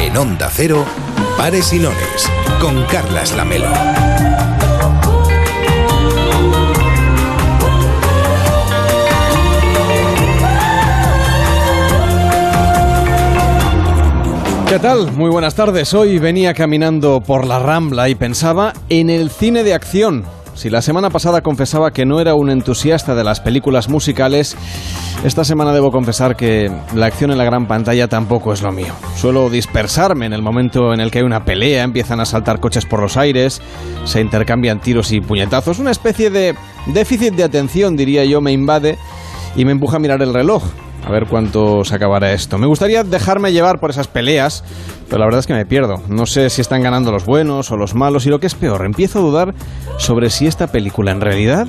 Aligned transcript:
En 0.00 0.16
Onda 0.16 0.50
Cero, 0.52 0.84
Pares 1.38 1.72
y 1.72 1.78
Lones, 1.78 1.96
con 2.60 2.84
Carlas 2.86 3.32
Lamelo. 3.36 3.68
¿Qué 14.70 14.78
tal? 14.78 15.10
Muy 15.10 15.32
buenas 15.32 15.56
tardes. 15.56 15.94
Hoy 15.94 16.20
venía 16.20 16.54
caminando 16.54 17.20
por 17.20 17.44
la 17.44 17.58
Rambla 17.58 18.08
y 18.08 18.14
pensaba 18.14 18.72
en 18.88 19.10
el 19.10 19.28
cine 19.28 19.64
de 19.64 19.74
acción. 19.74 20.22
Si 20.54 20.70
la 20.70 20.80
semana 20.80 21.10
pasada 21.10 21.40
confesaba 21.40 21.90
que 21.90 22.06
no 22.06 22.20
era 22.20 22.34
un 22.34 22.50
entusiasta 22.50 23.16
de 23.16 23.24
las 23.24 23.40
películas 23.40 23.88
musicales, 23.88 24.56
esta 25.24 25.42
semana 25.42 25.72
debo 25.72 25.90
confesar 25.90 26.36
que 26.36 26.70
la 26.94 27.06
acción 27.06 27.32
en 27.32 27.38
la 27.38 27.44
gran 27.44 27.66
pantalla 27.66 28.06
tampoco 28.06 28.52
es 28.52 28.62
lo 28.62 28.70
mío. 28.70 28.94
Suelo 29.16 29.50
dispersarme 29.50 30.26
en 30.26 30.32
el 30.32 30.40
momento 30.40 30.94
en 30.94 31.00
el 31.00 31.10
que 31.10 31.18
hay 31.18 31.24
una 31.24 31.44
pelea, 31.44 31.82
empiezan 31.82 32.20
a 32.20 32.24
saltar 32.24 32.60
coches 32.60 32.86
por 32.86 33.00
los 33.00 33.16
aires, 33.16 33.60
se 34.04 34.20
intercambian 34.20 34.80
tiros 34.80 35.10
y 35.10 35.20
puñetazos. 35.20 35.80
Una 35.80 35.90
especie 35.90 36.30
de 36.30 36.54
déficit 36.86 37.34
de 37.34 37.42
atención, 37.42 37.96
diría 37.96 38.24
yo, 38.24 38.40
me 38.40 38.52
invade 38.52 38.98
y 39.56 39.64
me 39.64 39.72
empuja 39.72 39.96
a 39.96 40.00
mirar 40.00 40.22
el 40.22 40.32
reloj. 40.32 40.62
A 41.06 41.10
ver 41.10 41.26
cuánto 41.26 41.84
se 41.84 41.94
acabará 41.94 42.32
esto. 42.32 42.58
Me 42.58 42.66
gustaría 42.66 43.02
dejarme 43.04 43.52
llevar 43.52 43.80
por 43.80 43.90
esas 43.90 44.06
peleas, 44.06 44.64
pero 45.08 45.18
la 45.18 45.24
verdad 45.26 45.40
es 45.40 45.46
que 45.46 45.54
me 45.54 45.66
pierdo. 45.66 46.02
No 46.08 46.26
sé 46.26 46.50
si 46.50 46.60
están 46.60 46.82
ganando 46.82 47.10
los 47.10 47.24
buenos 47.24 47.70
o 47.70 47.76
los 47.76 47.94
malos 47.94 48.26
y 48.26 48.28
lo 48.28 48.38
que 48.38 48.46
es 48.46 48.54
peor, 48.54 48.84
empiezo 48.84 49.18
a 49.18 49.22
dudar 49.22 49.54
sobre 49.98 50.30
si 50.30 50.46
esta 50.46 50.66
película 50.66 51.10
en 51.10 51.20
realidad 51.20 51.68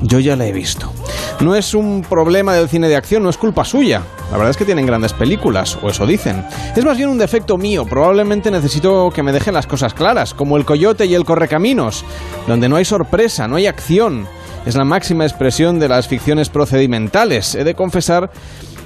yo 0.00 0.18
ya 0.18 0.36
la 0.36 0.46
he 0.46 0.52
visto. 0.52 0.92
No 1.40 1.54
es 1.54 1.74
un 1.74 2.02
problema 2.02 2.54
del 2.54 2.68
cine 2.68 2.88
de 2.88 2.96
acción, 2.96 3.22
no 3.22 3.30
es 3.30 3.36
culpa 3.36 3.64
suya. 3.64 4.02
La 4.30 4.36
verdad 4.36 4.50
es 4.50 4.56
que 4.56 4.64
tienen 4.64 4.86
grandes 4.86 5.12
películas, 5.12 5.78
o 5.82 5.88
eso 5.88 6.06
dicen. 6.06 6.44
Es 6.76 6.84
más 6.84 6.96
bien 6.96 7.08
un 7.08 7.18
defecto 7.18 7.58
mío, 7.58 7.84
probablemente 7.84 8.50
necesito 8.50 9.10
que 9.10 9.22
me 9.22 9.32
dejen 9.32 9.54
las 9.54 9.66
cosas 9.66 9.94
claras, 9.94 10.34
como 10.34 10.56
el 10.56 10.64
coyote 10.64 11.06
y 11.06 11.14
el 11.14 11.24
correcaminos, 11.24 12.04
donde 12.46 12.68
no 12.68 12.76
hay 12.76 12.84
sorpresa, 12.84 13.48
no 13.48 13.56
hay 13.56 13.66
acción 13.66 14.26
es 14.66 14.76
la 14.76 14.84
máxima 14.84 15.24
expresión 15.24 15.78
de 15.80 15.88
las 15.88 16.06
ficciones 16.06 16.48
procedimentales. 16.48 17.54
He 17.54 17.64
de 17.64 17.74
confesar 17.74 18.30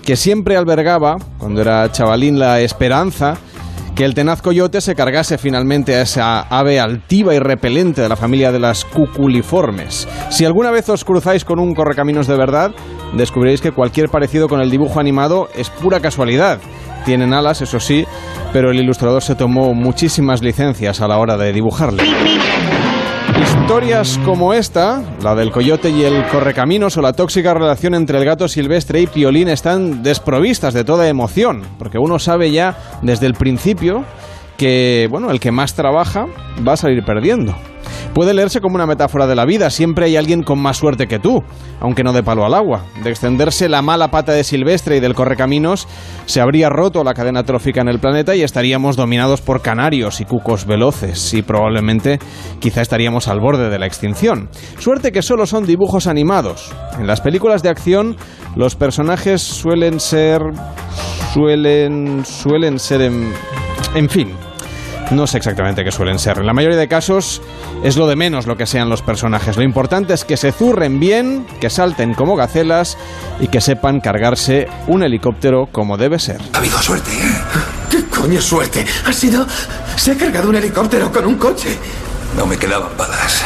que 0.06 0.14
siempre 0.14 0.56
albergaba, 0.56 1.16
cuando 1.36 1.60
era 1.60 1.90
chavalín, 1.90 2.38
la 2.38 2.60
esperanza 2.60 3.34
que 3.96 4.04
el 4.04 4.14
tenaz 4.14 4.40
coyote 4.40 4.80
se 4.80 4.94
cargase 4.94 5.36
finalmente 5.36 5.96
a 5.96 6.02
esa 6.02 6.42
ave 6.42 6.78
altiva 6.78 7.34
y 7.34 7.40
repelente 7.40 8.02
de 8.02 8.08
la 8.08 8.14
familia 8.14 8.52
de 8.52 8.60
las 8.60 8.84
cuculiformes. 8.84 10.06
Si 10.30 10.44
alguna 10.44 10.70
vez 10.70 10.88
os 10.90 11.04
cruzáis 11.04 11.44
con 11.44 11.58
un 11.58 11.74
correcaminos 11.74 12.28
de 12.28 12.36
verdad, 12.36 12.70
descubriréis 13.16 13.60
que 13.60 13.72
cualquier 13.72 14.08
parecido 14.08 14.48
con 14.48 14.60
el 14.60 14.70
dibujo 14.70 15.00
animado 15.00 15.48
es 15.56 15.70
pura 15.70 15.98
casualidad. 15.98 16.60
Tienen 17.04 17.34
alas, 17.34 17.62
eso 17.62 17.80
sí, 17.80 18.06
pero 18.52 18.70
el 18.70 18.78
ilustrador 18.78 19.24
se 19.24 19.34
tomó 19.34 19.74
muchísimas 19.74 20.40
licencias 20.40 21.00
a 21.00 21.08
la 21.08 21.18
hora 21.18 21.36
de 21.36 21.52
dibujarle. 21.52 22.04
Historias 23.42 24.18
como 24.24 24.54
esta, 24.54 25.02
la 25.22 25.34
del 25.34 25.50
coyote 25.50 25.90
y 25.90 26.04
el 26.04 26.26
correcaminos 26.28 26.96
o 26.96 27.02
la 27.02 27.12
tóxica 27.12 27.52
relación 27.52 27.94
entre 27.94 28.18
el 28.18 28.24
gato 28.24 28.48
silvestre 28.48 29.02
y 29.02 29.06
Piolín 29.06 29.48
están 29.48 30.02
desprovistas 30.02 30.72
de 30.72 30.84
toda 30.84 31.08
emoción, 31.08 31.62
porque 31.78 31.98
uno 31.98 32.18
sabe 32.18 32.50
ya 32.50 32.76
desde 33.02 33.26
el 33.26 33.34
principio 33.34 34.04
que, 34.56 35.08
bueno, 35.10 35.30
el 35.30 35.40
que 35.40 35.52
más 35.52 35.74
trabaja 35.74 36.26
va 36.66 36.72
a 36.72 36.76
salir 36.76 37.04
perdiendo. 37.04 37.54
Puede 38.14 38.32
leerse 38.32 38.62
como 38.62 38.76
una 38.76 38.86
metáfora 38.86 39.26
de 39.26 39.34
la 39.34 39.44
vida, 39.44 39.68
siempre 39.68 40.06
hay 40.06 40.16
alguien 40.16 40.42
con 40.42 40.58
más 40.58 40.78
suerte 40.78 41.06
que 41.06 41.18
tú, 41.18 41.44
aunque 41.80 42.02
no 42.02 42.14
de 42.14 42.22
palo 42.22 42.46
al 42.46 42.54
agua. 42.54 42.82
De 43.04 43.10
extenderse 43.10 43.68
la 43.68 43.82
mala 43.82 44.10
pata 44.10 44.32
de 44.32 44.42
Silvestre 44.42 44.96
y 44.96 45.00
del 45.00 45.14
correcaminos, 45.14 45.86
se 46.24 46.40
habría 46.40 46.70
roto 46.70 47.04
la 47.04 47.12
cadena 47.12 47.42
trófica 47.42 47.82
en 47.82 47.88
el 47.88 48.00
planeta 48.00 48.34
y 48.34 48.42
estaríamos 48.42 48.96
dominados 48.96 49.42
por 49.42 49.60
canarios 49.60 50.22
y 50.22 50.24
cucos 50.24 50.64
veloces, 50.64 51.34
y 51.34 51.42
probablemente 51.42 52.18
quizá 52.58 52.80
estaríamos 52.80 53.28
al 53.28 53.40
borde 53.40 53.68
de 53.68 53.78
la 53.78 53.86
extinción. 53.86 54.48
Suerte 54.78 55.12
que 55.12 55.20
solo 55.20 55.44
son 55.44 55.66
dibujos 55.66 56.06
animados. 56.06 56.72
En 56.98 57.06
las 57.06 57.20
películas 57.20 57.62
de 57.62 57.68
acción, 57.68 58.16
los 58.56 58.76
personajes 58.76 59.42
suelen 59.42 60.00
ser... 60.00 60.40
suelen... 61.34 62.24
suelen 62.24 62.78
ser 62.78 63.02
en... 63.02 63.30
en 63.94 64.08
fin, 64.08 64.34
no 65.10 65.26
sé 65.26 65.38
exactamente 65.38 65.84
qué 65.84 65.92
suelen 65.92 66.18
ser. 66.18 66.38
En 66.38 66.46
la 66.46 66.52
mayoría 66.52 66.76
de 66.76 66.88
casos 66.88 67.40
es 67.84 67.96
lo 67.96 68.08
de 68.08 68.16
menos 68.16 68.46
lo 68.46 68.56
que 68.56 68.66
sean 68.66 68.88
los 68.88 69.02
personajes. 69.02 69.56
Lo 69.56 69.62
importante 69.62 70.14
es 70.14 70.24
que 70.24 70.36
se 70.36 70.52
zurren 70.52 70.98
bien, 70.98 71.46
que 71.60 71.70
salten 71.70 72.14
como 72.14 72.34
gacelas 72.34 72.98
y 73.40 73.48
que 73.48 73.60
sepan 73.60 74.00
cargarse 74.00 74.66
un 74.88 75.02
helicóptero 75.02 75.68
como 75.70 75.96
debe 75.96 76.18
ser. 76.18 76.40
Ha 76.52 76.58
habido 76.58 76.80
suerte, 76.82 77.12
¿eh? 77.12 77.32
¿Qué 77.90 78.04
coño 78.06 78.40
suerte? 78.40 78.84
Ha 79.06 79.12
sido... 79.12 79.46
Se 79.96 80.12
ha 80.12 80.16
cargado 80.16 80.48
un 80.48 80.56
helicóptero 80.56 81.12
con 81.12 81.26
un 81.26 81.36
coche. 81.36 81.76
No 82.36 82.46
me 82.46 82.56
quedaban 82.56 82.90
balas. 82.98 83.44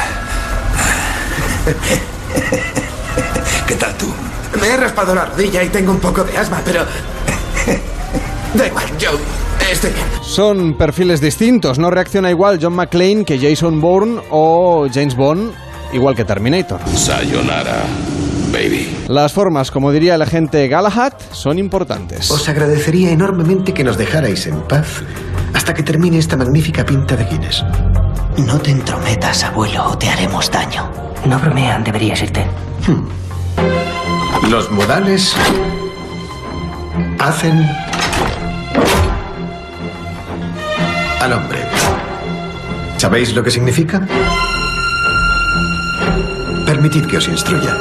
¿Qué 3.67 3.75
tal 3.75 3.95
tú? 3.99 4.13
Me 4.61 4.69
he 4.69 4.77
raspado 4.77 5.15
la 5.15 5.27
rodilla 5.27 5.63
y 5.63 5.69
tengo 5.69 5.93
un 5.93 6.01
poco 6.01 6.25
de 6.25 6.37
asma, 6.39 6.61
pero... 6.65 6.85
Da 8.55 8.67
igual, 8.67 8.85
yo 8.99 9.11
bien. 9.61 9.95
Son 10.23 10.75
perfiles 10.75 11.21
distintos. 11.21 11.79
No 11.79 11.91
reacciona 11.91 12.31
igual 12.31 12.59
John 12.61 12.75
McClane 12.75 13.25
que 13.25 13.39
Jason 13.39 13.81
Bourne 13.81 14.21
o 14.31 14.87
James 14.93 15.17
Bond, 15.17 15.53
igual 15.93 16.15
que 16.15 16.25
Terminator. 16.25 16.81
Sayonara, 16.95 17.83
baby. 18.53 18.97
Las 19.09 19.33
formas, 19.33 19.71
como 19.71 19.93
diría 19.93 20.15
el 20.15 20.23
agente 20.23 20.69
Galahad, 20.69 21.13
son 21.33 21.59
importantes. 21.59 22.31
Os 22.31 22.49
agradecería 22.49 23.11
enormemente 23.11 23.73
que 23.73 23.85
nos 23.85 23.97
dejarais 23.97 24.47
en 24.47 24.61
paz 24.63 25.03
hasta 25.55 25.75
que 25.75 25.83
termine 25.83 26.19
esta 26.19 26.37
magnífica 26.37 26.85
pinta 26.85 27.17
de 27.17 27.25
Guinness. 27.25 27.65
No 28.39 28.59
te 28.59 28.71
entrometas, 28.71 29.45
abuelo, 29.45 29.85
o 29.91 29.99
te 29.99 30.09
haremos 30.09 30.51
daño. 30.51 30.91
No 31.27 31.39
bromean, 31.39 31.85
deberías 31.85 32.23
irte. 32.23 32.47
Los 34.49 34.71
modales 34.71 35.35
hacen 37.19 37.67
al 41.21 41.33
hombre. 41.35 41.61
¿Sabéis 42.97 43.35
lo 43.35 43.43
que 43.43 43.51
significa? 43.51 44.07
Permitid 46.67 47.07
que 47.07 47.19
os 47.19 47.29
instruya. 47.29 47.77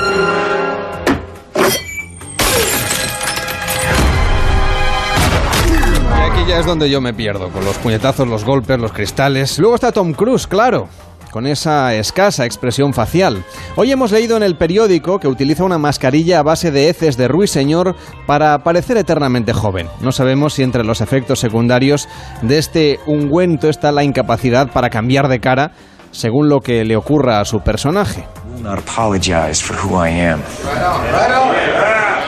Y 6.18 6.32
aquí 6.32 6.50
ya 6.50 6.60
es 6.60 6.66
donde 6.66 6.90
yo 6.90 7.02
me 7.02 7.14
pierdo, 7.14 7.50
con 7.50 7.64
los 7.64 7.78
puñetazos, 7.78 8.28
los 8.28 8.44
golpes, 8.44 8.80
los 8.80 8.92
cristales. 8.92 9.58
Luego 9.60 9.76
está 9.76 9.92
Tom 9.92 10.14
Cruise, 10.14 10.48
claro, 10.48 10.90
con 11.32 11.48
esa 11.48 11.94
escasa 11.96 12.46
expresión 12.46 12.94
facial. 12.94 13.44
Hoy 13.76 13.92
hemos 13.92 14.12
leído 14.12 14.38
en 14.38 14.44
el 14.44 14.56
periódico 14.56 15.20
que 15.20 15.28
utiliza 15.28 15.64
una 15.64 15.78
mascarilla 15.78 16.40
a 16.40 16.44
base 16.44 16.72
de 16.72 16.90
heces 16.90 17.18
de 17.18 17.28
ruiseñor 17.28 17.96
para 18.26 18.60
parecer 18.60 18.98
eternamente 18.98 19.54
joven. 19.54 19.88
No 20.02 20.12
sabemos 20.12 20.54
si 20.54 20.64
entre 20.64 20.84
los 20.84 21.02
efectos 21.02 21.40
secundarios 21.40 22.08
de 22.42 22.58
este 22.58 23.00
ungüento 23.06 23.70
está 23.70 23.92
la 23.92 24.04
incapacidad 24.04 24.72
para 24.72 24.90
cambiar 24.90 25.28
de 25.28 25.40
cara 25.40 25.72
según 26.12 26.50
lo 26.50 26.62
que 26.62 26.84
le 26.86 26.96
ocurra 26.96 27.40
a 27.40 27.46
su 27.46 27.62
personaje. 27.62 28.26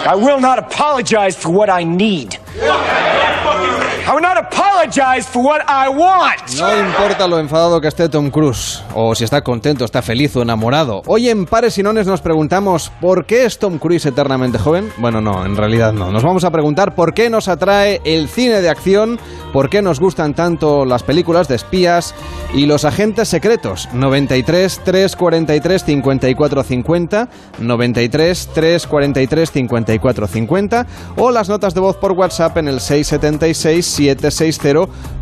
I 0.03 0.15
will 0.15 0.39
not 0.39 0.57
apologize 0.57 1.35
for 1.35 1.51
what 1.51 1.69
I 1.69 1.85
need. 1.85 2.35
I 4.07 4.13
will 4.13 4.21
not 4.21 4.37
apologize 4.37 4.70
No 6.57 6.75
importa 6.75 7.27
lo 7.27 7.37
enfadado 7.37 7.79
que 7.79 7.87
esté 7.87 8.09
Tom 8.09 8.31
Cruise, 8.31 8.81
o 8.95 9.13
si 9.13 9.23
está 9.23 9.43
contento, 9.43 9.85
está 9.85 10.01
feliz 10.01 10.35
o 10.35 10.41
enamorado. 10.41 11.03
Hoy 11.05 11.29
en 11.29 11.45
Pares 11.45 11.77
y 11.77 11.83
Nones 11.83 12.07
nos 12.07 12.21
preguntamos 12.21 12.91
¿por 12.99 13.27
qué 13.27 13.45
es 13.45 13.59
Tom 13.59 13.77
Cruise 13.77 14.07
eternamente 14.07 14.57
joven? 14.57 14.91
Bueno, 14.97 15.21
no, 15.21 15.45
en 15.45 15.55
realidad 15.55 15.93
no. 15.93 16.11
Nos 16.11 16.23
vamos 16.23 16.45
a 16.45 16.49
preguntar 16.49 16.95
por 16.95 17.13
qué 17.13 17.29
nos 17.29 17.47
atrae 17.47 18.01
el 18.05 18.27
cine 18.27 18.61
de 18.61 18.69
acción, 18.69 19.19
por 19.53 19.69
qué 19.69 19.83
nos 19.83 19.99
gustan 19.99 20.33
tanto 20.33 20.83
las 20.83 21.03
películas 21.03 21.47
de 21.47 21.55
espías 21.57 22.15
y 22.51 22.65
los 22.65 22.83
agentes 22.83 23.29
secretos. 23.29 23.87
93 23.93 24.81
343 24.83 25.83
54 25.83 26.63
50, 26.63 27.29
93 27.59 28.49
343 28.51 29.51
54 29.51 30.27
50 30.27 30.87
o 31.17 31.29
las 31.29 31.49
notas 31.49 31.75
de 31.75 31.81
voz 31.81 31.97
por 31.97 32.13
WhatsApp 32.13 32.57
en 32.57 32.67
el 32.67 32.79
676 32.79 33.85
760 33.85 34.70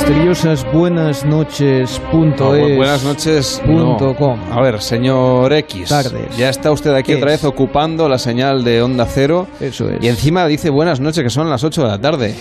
Misteriosas 0.07 0.65
buenas 0.71 1.25
noches 1.25 1.99
punto 2.09 2.53
No, 2.55 2.75
buenas 2.77 3.03
noches. 3.03 3.61
punto 3.65 4.05
no. 4.05 4.15
com. 4.15 4.39
A 4.53 4.61
ver, 4.61 4.81
señor 4.81 5.51
X. 5.51 5.89
Tardes. 5.89 6.37
Ya 6.37 6.47
está 6.47 6.71
usted 6.71 6.93
aquí 6.93 7.11
¿Qué 7.11 7.17
otra 7.17 7.31
vez 7.31 7.43
ocupando 7.43 8.07
la 8.07 8.17
señal 8.17 8.63
de 8.63 8.81
onda 8.81 9.05
cero. 9.05 9.47
Eso 9.59 9.89
es. 9.89 10.01
Y 10.01 10.07
encima 10.07 10.47
dice 10.47 10.69
buenas 10.69 11.01
noches, 11.01 11.23
que 11.23 11.29
son 11.29 11.49
las 11.49 11.61
8 11.65 11.83
de 11.83 11.87
la 11.89 11.99
tarde. 11.99 12.35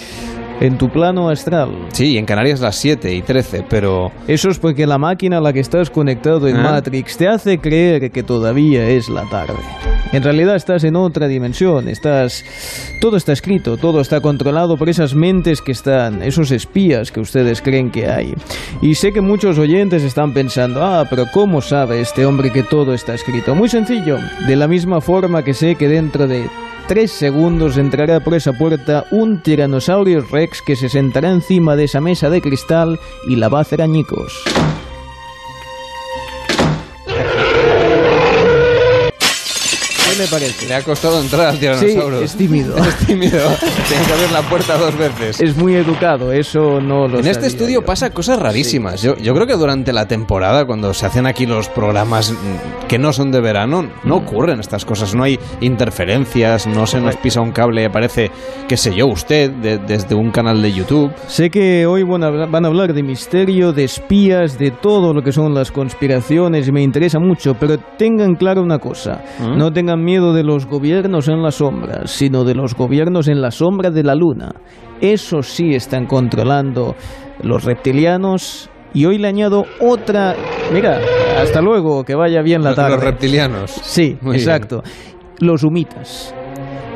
En 0.59 0.79
tu 0.79 0.89
plano 0.89 1.29
astral. 1.29 1.69
Sí, 1.93 2.17
en 2.17 2.25
Canarias 2.25 2.61
las 2.61 2.77
7 2.77 3.15
y 3.15 3.21
13, 3.23 3.65
pero. 3.69 4.11
Eso 4.27 4.49
es 4.49 4.59
porque 4.59 4.87
la 4.87 4.97
máquina 4.97 5.37
a 5.39 5.41
la 5.41 5.53
que 5.53 5.61
estás 5.61 5.91
conectado 5.91 6.49
en 6.49 6.57
Ah. 6.57 6.63
Matrix 6.63 7.19
te 7.19 7.29
hace 7.29 7.59
creer 7.59 8.11
que 8.11 8.23
todavía 8.23 8.89
es 8.89 9.09
la 9.11 9.25
tarde. 9.29 9.55
En 10.13 10.23
realidad 10.23 10.57
estás 10.57 10.85
en 10.85 10.97
otra 10.97 11.27
dimensión, 11.29 11.89
estás... 11.89 12.45
Todo 13.01 13.17
está 13.17 13.33
escrito, 13.33 13.77
todo 13.77 14.01
está 14.01 14.21
controlado 14.21 14.77
por 14.77 14.89
esas 14.89 15.15
mentes 15.15 15.61
que 15.61 15.73
están, 15.73 16.23
esos 16.23 16.53
espías 16.53 17.11
que 17.11 17.21
ustedes 17.21 17.61
creen 17.61 17.91
que 17.91 18.07
hay. 18.09 18.33
Y 18.81 18.95
sé 18.95 19.13
que 19.13 19.21
muchos 19.21 19.59
oyentes 19.59 20.05
están 20.05 20.33
pensando, 20.33 20.83
ah, 20.83 21.07
pero 21.11 21.27
¿cómo 21.35 21.61
sabe 21.61 22.01
este 22.01 22.25
hombre 22.25 22.51
que 22.51 22.63
todo 22.63 22.95
está 22.95 23.15
escrito? 23.15 23.55
Muy 23.55 23.69
sencillo, 23.69 24.19
de 24.47 24.57
la 24.57 24.69
misma 24.69 25.01
forma 25.01 25.43
que 25.43 25.53
sé 25.55 25.75
que 25.75 25.89
dentro 25.89 26.27
de 26.27 26.49
tres 26.87 27.11
segundos 27.11 27.79
entrará 27.79 28.21
por 28.21 28.35
esa 28.35 28.53
puerta 28.53 29.07
un 29.11 29.43
tiranosaurio 29.43 30.21
rex 30.21 30.63
que 30.63 30.77
se 30.77 30.89
sentará 30.89 31.31
encima 31.31 31.75
de 31.75 31.85
esa 31.85 32.01
mesa 32.01 32.31
de 32.31 32.41
cristal 32.41 33.01
y 33.27 33.37
la 33.37 33.49
va 33.49 33.59
a 33.59 33.63
hacer 33.63 33.83
añicos. 33.83 34.45
¿Qué 40.17 40.23
le 40.23 40.29
parece? 40.29 40.67
Le 40.69 40.75
ha 40.75 40.83
costado 40.83 41.21
entrar 41.21 41.47
al 41.49 41.55
Sí, 41.55 41.61
tiranosaurio. 41.61 42.21
es 42.23 42.35
tímido. 42.37 42.77
Es 42.87 42.97
tímido. 43.07 43.39
Tiene 43.89 44.05
que 44.07 44.13
abrir 44.13 44.31
la 44.33 44.43
puerta 44.43 44.77
dos 44.79 44.97
veces. 44.97 45.41
Es 45.41 45.57
muy 45.57 45.75
educado, 45.75 46.33
eso 46.33 46.81
no 46.81 47.07
lo 47.09 47.19
En 47.19 47.27
este 47.27 47.47
estudio 47.47 47.81
yo. 47.81 47.85
pasa 47.87 48.11
cosas 48.11 48.39
rarísimas. 48.39 49.03
Yo, 49.03 49.17
yo 49.17 49.35
creo 49.35 49.47
que 49.47 49.55
durante 49.55 49.93
la 49.93 50.07
temporada, 50.09 50.65
cuando 50.65 50.95
se 50.95 51.05
hacen 51.07 51.27
aquí 51.27 51.45
los 51.47 51.69
programas 51.69 52.33
mm, 52.33 52.87
que 52.89 52.99
no 52.99 53.13
son 53.13 53.31
de 53.31 53.41
verano, 53.41 53.89
no 54.05 54.17
ocurren 54.17 54.61
estas 54.61 54.85
cosas. 54.85 55.15
No 55.15 55.23
hay 55.25 55.39
interferencias, 55.61 56.67
no 56.67 56.87
se 56.87 57.01
nos 57.01 57.17
pisa 57.17 57.41
un 57.41 57.53
cable 57.53 57.83
y 57.83 57.85
aparece, 57.85 58.31
qué 58.69 58.77
sé 58.77 58.95
yo, 58.95 59.07
usted 59.07 59.51
de- 59.51 59.79
desde 59.79 60.15
un 60.15 60.31
canal 60.31 60.63
de 60.63 60.73
YouTube. 60.73 61.13
Sé 61.27 61.51
que 61.51 61.87
hoy 61.87 62.03
van 62.03 62.23
a, 62.25 62.27
hablar, 62.29 62.51
van 62.51 62.65
a 62.65 62.69
hablar 62.69 62.93
de 62.95 63.03
misterio, 63.03 63.73
de 63.73 63.85
espías, 63.85 64.59
de 64.59 64.71
todo 64.71 65.13
lo 65.15 65.23
que 65.23 65.33
son 65.33 65.55
las 65.55 65.71
conspiraciones 65.71 66.69
y 66.69 66.73
me 66.73 66.83
interesa 66.83 67.19
mucho, 67.19 67.55
pero 67.55 67.79
tengan 67.79 68.35
claro 68.37 68.63
una 68.63 68.79
cosa, 68.79 69.23
¿Mm? 69.39 69.57
no 69.59 69.73
tengan 69.73 70.03
miedo 70.07 70.33
de 70.33 70.43
los 70.45 70.65
gobiernos 70.67 71.29
en 71.29 71.43
las 71.43 71.57
sombras, 71.57 72.11
sino 72.11 72.45
de 72.45 72.55
los 72.55 72.75
gobiernos 72.75 73.29
en 73.29 73.43
la 73.43 73.51
sombra 73.51 73.91
de 73.91 74.03
la 74.03 74.15
luna. 74.15 74.55
Eso 75.03 75.43
sí 75.43 75.75
están 75.75 76.07
controlando 76.07 76.95
los 77.43 77.65
reptilianos 77.65 78.71
y 78.95 79.05
hoy 79.05 79.19
le 79.19 79.29
añado 79.29 79.65
otra... 79.81 80.35
Mira, 80.73 80.99
hasta 81.39 81.61
luego, 81.61 82.03
que 82.05 82.15
vaya 82.15 82.41
bien 82.41 82.63
la 82.63 82.75
tarde. 82.75 82.95
Los 82.97 83.05
reptilianos. 83.05 83.71
Sí, 83.71 84.17
Muy 84.23 84.37
bien. 84.37 84.49
exacto. 84.49 84.83
Los 85.41 85.63
humitas. 85.65 86.35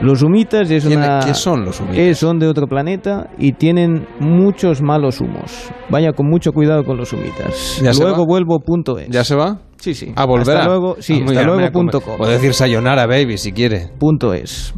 Los 0.01 0.23
humitas 0.23 0.71
es 0.71 0.87
¿Quién- 0.87 0.99
una... 1.01 1.21
qué 1.23 1.35
son 1.35 1.63
los 1.63 1.79
humitas? 1.79 1.99
Eh, 1.99 2.15
son 2.15 2.39
de 2.39 2.47
otro 2.49 2.67
planeta 2.67 3.29
y 3.37 3.53
tienen 3.53 4.07
muchos 4.19 4.81
malos 4.81 5.21
humos. 5.21 5.71
Vaya 5.91 6.13
con 6.13 6.27
mucho 6.27 6.53
cuidado 6.53 6.85
con 6.85 6.97
los 6.97 7.13
humitas. 7.13 7.81
¿Ya 7.83 7.93
se 7.93 8.03
luego 8.03 8.21
va? 8.21 8.27
vuelvo 8.27 8.61
punto 8.61 8.99
es. 8.99 9.09
¿Ya 9.11 9.25
se 9.25 9.35
va? 9.37 9.59
Sí, 9.81 9.95
sí. 9.95 10.13
¿A 10.15 10.25
volver? 10.27 10.57
Hasta 10.59 10.69
luego, 10.69 10.97
sí, 11.01 11.15
Ah, 11.15 11.17
hasta 11.21 11.31
bien, 11.33 11.45
luego 11.47 11.59
mira, 11.61 11.73
punto 11.73 12.01
como- 12.01 12.17
com. 12.17 12.19
Puede 12.19 12.35
decir 12.35 12.55
sayonara, 12.55 13.07
baby, 13.07 13.39
si 13.39 13.53
quiere. 13.53 13.89
Punto 13.99 14.35
es. 14.35 14.75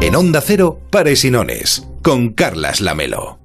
En 0.00 0.16
Onda 0.16 0.40
Cero, 0.40 0.78
Pares 0.90 1.24
y 1.24 1.30
Nones. 1.30 1.86
Con 2.02 2.30
Carlas 2.30 2.80
Lamelo. 2.80 3.38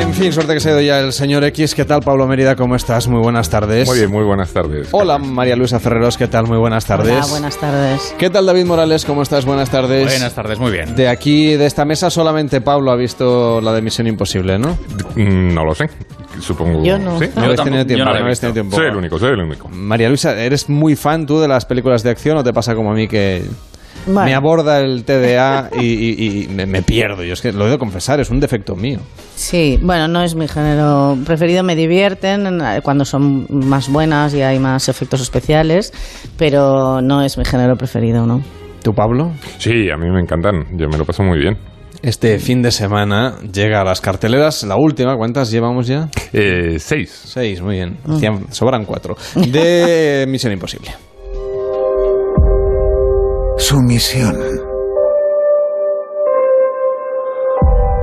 En 0.00 0.14
fin, 0.14 0.32
suerte 0.32 0.54
que 0.54 0.60
se 0.60 0.68
ha 0.70 0.72
ido 0.72 0.80
ya 0.80 1.00
el 1.00 1.12
señor 1.12 1.44
X. 1.44 1.74
¿Qué 1.74 1.84
tal, 1.84 2.00
Pablo 2.00 2.26
Mérida? 2.26 2.56
¿Cómo 2.56 2.74
estás? 2.76 3.06
Muy 3.08 3.20
buenas 3.20 3.50
tardes. 3.50 3.86
Muy 3.88 3.98
bien, 3.98 4.10
muy 4.10 4.24
buenas 4.24 4.52
tardes. 4.52 4.88
Hola, 4.92 5.18
María 5.18 5.54
Luisa 5.56 5.78
Ferreros. 5.80 6.16
¿Qué 6.16 6.26
tal? 6.28 6.46
Muy 6.46 6.56
buenas 6.58 6.84
tardes. 6.86 7.12
Hola, 7.12 7.26
buenas 7.26 7.56
tardes. 7.58 8.14
¿Qué 8.18 8.30
tal, 8.30 8.46
David 8.46 8.64
Morales? 8.64 9.04
¿Cómo 9.04 9.22
estás? 9.22 9.44
Buenas 9.44 9.70
tardes. 9.70 10.04
Buenas 10.06 10.34
tardes, 10.34 10.58
muy 10.58 10.72
bien. 10.72 10.94
De 10.96 11.08
aquí, 11.08 11.54
de 11.54 11.66
esta 11.66 11.84
mesa, 11.84 12.10
solamente 12.10 12.60
Pablo 12.60 12.90
ha 12.90 12.96
visto 12.96 13.60
la 13.60 13.72
de 13.72 13.82
Misión 13.82 14.06
Imposible, 14.06 14.58
¿no? 14.58 14.78
Mm, 15.16 15.54
No 15.54 15.64
lo 15.64 15.74
sé. 15.74 15.88
Supongo. 16.40 16.84
Yo 16.84 16.98
no. 16.98 17.18
¿Sí? 17.18 17.26
No 17.34 17.42
habéis 17.44 17.62
tenido 17.62 17.84
tiempo. 17.86 18.04
Vale, 18.06 18.18
no 18.20 18.24
habéis 18.24 18.40
tenido 18.40 18.54
tiempo. 18.54 18.76
Soy 18.76 18.86
el 18.86 18.96
único, 18.96 19.18
soy 19.18 19.32
el 19.32 19.40
único. 19.40 19.68
María 19.68 20.08
Luisa, 20.08 20.36
¿eres 20.40 20.68
muy 20.68 20.96
fan 20.96 21.26
tú 21.26 21.40
de 21.40 21.48
las 21.48 21.64
películas 21.66 22.02
de 22.02 22.10
acción 22.10 22.36
o 22.38 22.44
te 22.44 22.52
pasa 22.52 22.74
como 22.74 22.92
a 22.92 22.94
mí 22.94 23.08
que 23.08 23.42
Bueno, 24.08 24.24
me 24.24 24.34
aborda 24.34 24.80
el 24.80 25.04
TDA 25.04 25.70
y, 25.80 25.84
y- 25.84 26.42
y 26.44 26.48
me, 26.48 26.66
me 26.66 26.82
pierdo? 26.82 27.22
Yo 27.22 27.34
es 27.34 27.40
que 27.40 27.52
lo 27.52 27.66
he 27.66 27.70
de 27.70 27.78
confesar, 27.78 28.18
es 28.20 28.30
un 28.30 28.40
defecto 28.40 28.74
mío. 28.74 28.98
sí, 29.36 29.78
bueno, 29.82 30.08
no 30.08 30.22
es 30.22 30.34
mi 30.34 30.48
género 30.48 31.16
preferido, 31.24 31.62
me 31.62 31.76
divierten 31.76 32.60
eh, 32.60 32.80
cuando 32.82 33.04
son 33.04 33.46
más 33.50 33.88
buenas 33.90 34.34
y 34.34 34.42
hay 34.42 34.58
más 34.58 34.88
efectos 34.88 35.20
especiales, 35.20 35.92
pero 36.36 37.00
no 37.02 37.22
es 37.22 37.36
mi 37.38 37.44
género 37.44 37.76
preferido, 37.76 38.26
¿no? 38.26 38.42
¿Tú, 38.82 38.92
Pablo? 38.94 39.32
Sí, 39.58 39.90
a 39.90 39.96
mí 39.96 40.08
me 40.10 40.20
encantan. 40.20 40.64
Yo 40.78 40.88
me 40.88 40.96
lo 40.96 41.04
paso 41.04 41.22
muy 41.22 41.38
bien. 41.38 41.56
Este 42.00 42.38
fin 42.38 42.62
de 42.62 42.70
semana 42.70 43.38
llega 43.52 43.80
a 43.80 43.84
las 43.84 44.00
carteleras, 44.00 44.62
la 44.62 44.76
última, 44.76 45.16
¿cuántas 45.16 45.50
llevamos 45.50 45.88
ya? 45.88 46.08
Eh, 46.32 46.76
seis. 46.78 47.10
Seis, 47.24 47.60
muy 47.60 47.74
bien. 47.74 47.98
Hacían- 48.08 48.52
sobran 48.52 48.84
cuatro. 48.84 49.16
De 49.34 50.24
Misión 50.28 50.52
Imposible. 50.52 50.92
Su 53.58 53.82
misión. 53.82 54.36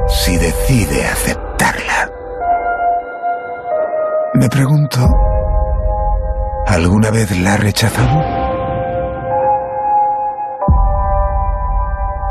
Si 0.09 0.38
decide 0.38 1.05
aceptarla. 1.05 2.12
Me 4.33 4.50
pregunto, 4.50 5.00
¿alguna 6.67 7.09
vez 7.09 7.39
la 7.39 7.53
ha 7.53 7.57
rechazado? 7.57 8.21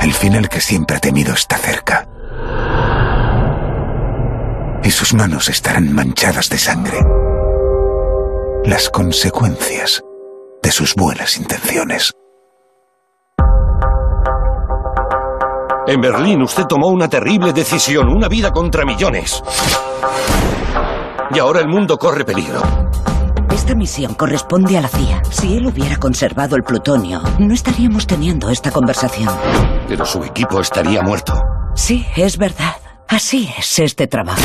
El 0.00 0.12
final 0.12 0.50
que 0.50 0.61
siempre 0.61 0.99
ha 0.99 1.00
temido 1.00 1.33
está 1.33 1.57
cerca. 1.57 2.07
Y 4.83 4.90
sus 4.90 5.14
manos 5.14 5.49
estarán 5.49 5.93
manchadas 5.95 6.50
de 6.50 6.59
sangre. 6.59 6.99
Las 8.64 8.90
consecuencias 8.90 10.02
de 10.62 10.71
sus 10.71 10.95
buenas 10.95 11.38
intenciones. 11.38 12.12
En 15.87 16.00
Berlín 16.00 16.41
usted 16.41 16.64
tomó 16.64 16.88
una 16.88 17.09
terrible 17.09 17.53
decisión, 17.53 18.09
una 18.09 18.26
vida 18.26 18.50
contra 18.50 18.87
millones. 18.87 19.43
Y 21.31 21.38
ahora 21.38 21.61
el 21.61 21.69
mundo 21.69 21.99
corre 21.99 22.25
peligro. 22.25 22.62
Esta 23.53 23.75
misión 23.75 24.14
corresponde 24.14 24.79
a 24.79 24.81
la 24.81 24.88
CIA. 24.88 25.23
Si 25.31 25.57
él 25.57 25.67
hubiera 25.67 25.97
conservado 25.97 26.57
el 26.57 26.62
plutonio, 26.62 27.21
no 27.38 27.53
estaríamos 27.53 28.07
teniendo 28.07 28.49
esta 28.49 28.71
conversación. 28.71 29.29
Pero 29.87 30.07
su 30.07 30.25
equipo 30.25 30.61
estaría 30.61 31.03
muerto. 31.03 31.35
Sí, 31.75 32.07
es 32.17 32.38
verdad. 32.38 32.76
Así 33.07 33.50
es 33.59 33.79
este 33.79 34.07
trabajo. 34.07 34.41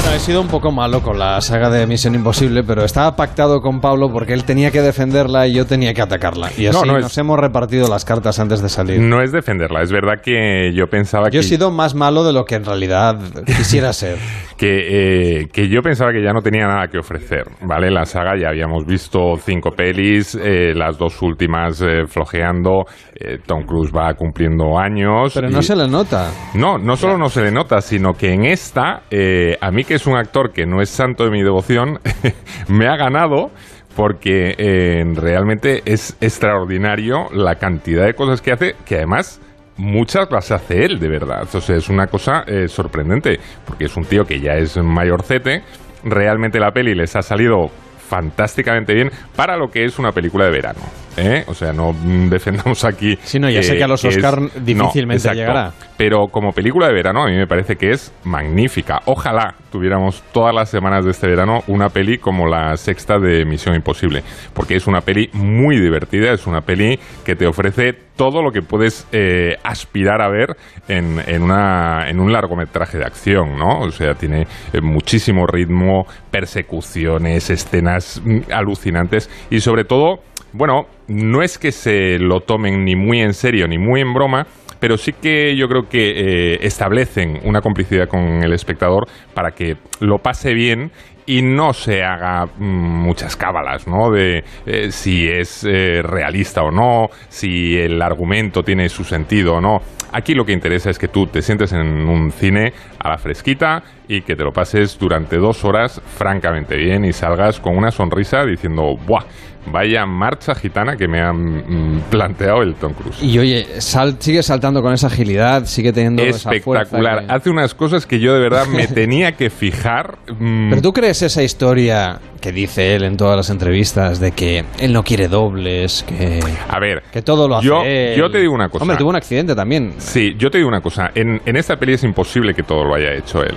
Bueno, 0.00 0.14
he 0.14 0.20
sido 0.20 0.40
un 0.40 0.46
poco 0.46 0.70
malo 0.70 1.02
con 1.02 1.18
la 1.18 1.40
saga 1.40 1.70
de 1.70 1.84
Misión 1.84 2.14
Imposible, 2.14 2.62
pero 2.62 2.84
estaba 2.84 3.16
pactado 3.16 3.60
con 3.60 3.80
Pablo 3.80 4.12
porque 4.12 4.32
él 4.32 4.44
tenía 4.44 4.70
que 4.70 4.80
defenderla 4.80 5.48
y 5.48 5.54
yo 5.54 5.66
tenía 5.66 5.92
que 5.92 6.00
atacarla. 6.00 6.50
Y 6.56 6.66
así 6.66 6.78
No, 6.78 6.84
no 6.92 7.00
nos 7.00 7.10
es- 7.10 7.18
hemos 7.18 7.36
repartido 7.36 7.88
las 7.88 8.04
cartas 8.04 8.38
antes 8.38 8.62
de 8.62 8.68
salir. 8.68 9.00
No 9.00 9.20
es 9.22 9.32
defenderla, 9.32 9.82
es 9.82 9.90
verdad 9.90 10.20
que 10.22 10.72
yo 10.72 10.86
pensaba 10.86 11.24
Yo 11.30 11.32
que... 11.32 11.38
he 11.40 11.42
sido 11.42 11.72
más 11.72 11.96
malo 11.96 12.22
de 12.22 12.32
lo 12.32 12.44
que 12.44 12.54
en 12.54 12.64
realidad 12.64 13.16
quisiera 13.44 13.92
ser. 13.92 14.18
que, 14.56 15.40
eh, 15.40 15.48
que 15.52 15.68
yo 15.68 15.82
pensaba 15.82 16.12
que 16.12 16.22
ya 16.22 16.32
no 16.32 16.42
tenía 16.42 16.68
nada 16.68 16.86
que 16.86 16.98
ofrecer, 16.98 17.44
¿vale? 17.62 17.90
La 17.90 18.04
saga 18.04 18.34
ya 18.40 18.50
habíamos 18.50 18.84
visto 18.86 19.34
cinco 19.44 19.72
pelis, 19.72 20.36
eh, 20.40 20.74
las 20.76 20.96
dos 20.96 21.20
últimas 21.22 21.80
eh, 21.82 22.06
flojeando, 22.06 22.84
eh, 23.16 23.38
Tom 23.44 23.64
Cruise 23.64 23.90
va 23.92 24.14
cumpliendo 24.14 24.78
años. 24.78 25.32
Pero 25.34 25.50
no 25.50 25.58
y- 25.58 25.62
se 25.64 25.74
le 25.74 25.88
nota. 25.88 26.30
No, 26.54 26.78
no 26.78 26.94
solo 26.94 27.18
no 27.18 27.28
se 27.28 27.42
le 27.42 27.50
nota, 27.50 27.80
sino 27.80 28.12
que 28.12 28.32
en 28.32 28.44
esta, 28.44 29.02
eh, 29.10 29.56
a 29.60 29.70
mí 29.72 29.84
que 29.88 29.94
es 29.94 30.06
un 30.06 30.16
actor 30.16 30.52
que 30.52 30.66
no 30.66 30.82
es 30.82 30.90
santo 30.90 31.24
de 31.24 31.30
mi 31.30 31.42
devoción, 31.42 31.98
me 32.68 32.86
ha 32.86 32.96
ganado 32.96 33.50
porque 33.96 34.54
eh, 34.58 35.02
realmente 35.14 35.82
es 35.86 36.14
extraordinario 36.20 37.28
la 37.32 37.54
cantidad 37.54 38.04
de 38.04 38.12
cosas 38.12 38.42
que 38.42 38.52
hace, 38.52 38.76
que 38.84 38.96
además 38.96 39.40
muchas 39.78 40.30
las 40.30 40.52
hace 40.52 40.84
él, 40.84 41.00
de 41.00 41.08
verdad. 41.08 41.48
O 41.52 41.60
sea, 41.60 41.76
es 41.76 41.88
una 41.88 42.06
cosa 42.06 42.44
eh, 42.46 42.68
sorprendente, 42.68 43.40
porque 43.66 43.86
es 43.86 43.96
un 43.96 44.04
tío 44.04 44.24
que 44.24 44.40
ya 44.40 44.52
es 44.56 44.76
mayorcete, 44.76 45.62
realmente 46.04 46.60
la 46.60 46.70
peli 46.70 46.94
les 46.94 47.16
ha 47.16 47.22
salido 47.22 47.68
fantásticamente 47.98 48.92
bien 48.92 49.10
para 49.34 49.56
lo 49.56 49.68
que 49.68 49.84
es 49.84 49.98
una 49.98 50.12
película 50.12 50.44
de 50.44 50.50
verano. 50.50 50.80
¿Eh? 51.18 51.44
O 51.46 51.54
sea, 51.54 51.72
no 51.72 51.94
defendamos 52.30 52.84
aquí. 52.84 53.18
Sí, 53.22 53.38
no, 53.38 53.50
ya 53.50 53.62
sé 53.62 53.76
que 53.76 53.84
a 53.84 53.88
los 53.88 54.04
Oscar 54.04 54.38
difícilmente 54.60 55.28
llegará. 55.34 55.72
Pero 55.96 56.28
como 56.30 56.52
película 56.52 56.86
de 56.86 56.94
verano, 56.94 57.24
a 57.24 57.26
mí 57.26 57.36
me 57.36 57.46
parece 57.46 57.76
que 57.76 57.90
es 57.90 58.12
magnífica. 58.24 59.00
Ojalá 59.06 59.54
tuviéramos 59.70 60.22
todas 60.32 60.54
las 60.54 60.70
semanas 60.70 61.04
de 61.04 61.10
este 61.10 61.26
verano 61.26 61.60
una 61.66 61.88
peli 61.88 62.18
como 62.18 62.46
la 62.46 62.76
sexta 62.76 63.18
de 63.18 63.44
Misión 63.44 63.74
Imposible. 63.74 64.22
Porque 64.54 64.76
es 64.76 64.86
una 64.86 65.00
peli 65.00 65.28
muy 65.32 65.78
divertida, 65.80 66.32
es 66.32 66.46
una 66.46 66.60
peli 66.60 66.98
que 67.24 67.34
te 67.34 67.46
ofrece 67.46 67.94
todo 68.18 68.42
lo 68.42 68.50
que 68.50 68.62
puedes 68.62 69.06
eh, 69.12 69.56
aspirar 69.62 70.20
a 70.20 70.28
ver 70.28 70.56
en, 70.88 71.20
en, 71.26 71.42
una, 71.42 72.08
en 72.08 72.18
un 72.18 72.32
largometraje 72.32 72.98
de 72.98 73.04
acción, 73.04 73.56
¿no? 73.56 73.80
O 73.80 73.90
sea, 73.90 74.14
tiene 74.14 74.42
eh, 74.72 74.80
muchísimo 74.82 75.46
ritmo, 75.46 76.04
persecuciones, 76.30 77.48
escenas 77.48 78.20
mm, 78.24 78.52
alucinantes 78.52 79.30
y 79.50 79.60
sobre 79.60 79.84
todo, 79.84 80.16
bueno, 80.52 80.86
no 81.08 81.42
es 81.42 81.58
que 81.58 81.72
se 81.72 82.18
lo 82.18 82.40
tomen 82.40 82.84
ni 82.84 82.94
muy 82.94 83.20
en 83.20 83.32
serio 83.32 83.66
ni 83.66 83.78
muy 83.78 84.00
en 84.00 84.12
broma, 84.12 84.46
pero 84.78 84.96
sí 84.96 85.12
que 85.12 85.56
yo 85.56 85.66
creo 85.68 85.88
que 85.88 86.10
eh, 86.10 86.58
establecen 86.62 87.40
una 87.44 87.60
complicidad 87.60 88.08
con 88.08 88.44
el 88.44 88.52
espectador 88.52 89.08
para 89.34 89.50
que 89.52 89.76
lo 90.00 90.18
pase 90.18 90.54
bien 90.54 90.92
y 91.26 91.42
no 91.42 91.74
se 91.74 92.02
haga 92.02 92.46
mm, 92.46 93.02
muchas 93.04 93.36
cábalas, 93.36 93.86
¿no? 93.86 94.10
De 94.10 94.44
eh, 94.64 94.90
si 94.90 95.28
es 95.28 95.62
eh, 95.64 96.00
realista 96.02 96.62
o 96.62 96.70
no, 96.70 97.08
si 97.28 97.76
el 97.76 98.00
argumento 98.00 98.62
tiene 98.62 98.88
su 98.88 99.04
sentido 99.04 99.56
o 99.56 99.60
no. 99.60 99.80
Aquí 100.10 100.34
lo 100.34 100.46
que 100.46 100.52
interesa 100.52 100.88
es 100.88 100.98
que 100.98 101.08
tú 101.08 101.26
te 101.26 101.42
sientes 101.42 101.72
en 101.72 102.08
un 102.08 102.30
cine 102.30 102.72
a 102.98 103.08
la 103.08 103.18
fresquita 103.18 103.82
y 104.08 104.22
que 104.22 104.34
te 104.36 104.42
lo 104.44 104.52
pases 104.52 104.98
durante 104.98 105.36
dos 105.36 105.64
horas 105.64 106.00
francamente 106.16 106.76
bien 106.76 107.04
y 107.04 107.12
salgas 107.12 107.60
con 107.60 107.76
una 107.76 107.90
sonrisa 107.90 108.44
diciendo, 108.44 108.96
¡buah! 109.06 109.24
Vaya 109.70 110.06
marcha 110.06 110.54
gitana 110.54 110.96
que 110.96 111.06
me 111.08 111.20
han 111.20 111.96
mm, 111.96 112.00
planteado 112.10 112.62
el 112.62 112.74
Tom 112.76 112.94
Cruise. 112.94 113.22
Y 113.22 113.38
oye, 113.38 113.66
sal- 113.82 114.16
sigue 114.18 114.42
saltando 114.42 114.80
con 114.80 114.94
esa 114.94 115.08
agilidad, 115.08 115.66
sigue 115.66 115.92
teniendo 115.92 116.22
esa 116.22 116.50
Espectacular. 116.54 116.86
fuerza. 116.88 117.26
que- 117.26 117.32
Hace 117.34 117.50
unas 117.50 117.74
cosas 117.74 118.06
que 118.06 118.18
yo 118.18 118.32
de 118.32 118.40
verdad 118.40 118.66
me 118.66 118.86
tenía 118.86 119.32
que 119.32 119.50
fijar. 119.50 120.16
mm, 120.38 120.70
Pero 120.70 120.80
tú 120.80 120.92
crees 120.94 121.20
esa 121.20 121.42
historia 121.42 122.18
que 122.40 122.52
dice 122.52 122.94
él 122.94 123.02
en 123.02 123.16
todas 123.18 123.36
las 123.36 123.50
entrevistas 123.50 124.20
de 124.20 124.30
que 124.30 124.64
él 124.78 124.92
no 124.92 125.02
quiere 125.02 125.28
dobles, 125.28 126.02
que, 126.08 126.40
A 126.68 126.78
ver, 126.78 127.02
que 127.12 127.20
todo 127.20 127.46
lo 127.48 127.56
hace 127.56 127.66
yo, 127.66 127.82
él? 127.84 128.16
yo 128.16 128.30
te 128.30 128.38
digo 128.38 128.54
una 128.54 128.70
cosa. 128.70 128.84
Hombre, 128.84 128.96
tuvo 128.96 129.10
un 129.10 129.16
accidente 129.16 129.54
también. 129.54 129.94
Sí, 129.98 130.34
yo 130.38 130.50
te 130.50 130.58
digo 130.58 130.68
una 130.68 130.80
cosa. 130.80 131.10
En, 131.14 131.42
en 131.44 131.56
esta 131.56 131.76
peli 131.76 131.94
es 131.94 132.04
imposible 132.04 132.54
que 132.54 132.62
todo 132.62 132.84
lo 132.88 132.94
haya 132.94 133.14
hecho 133.14 133.42
él. 133.42 133.54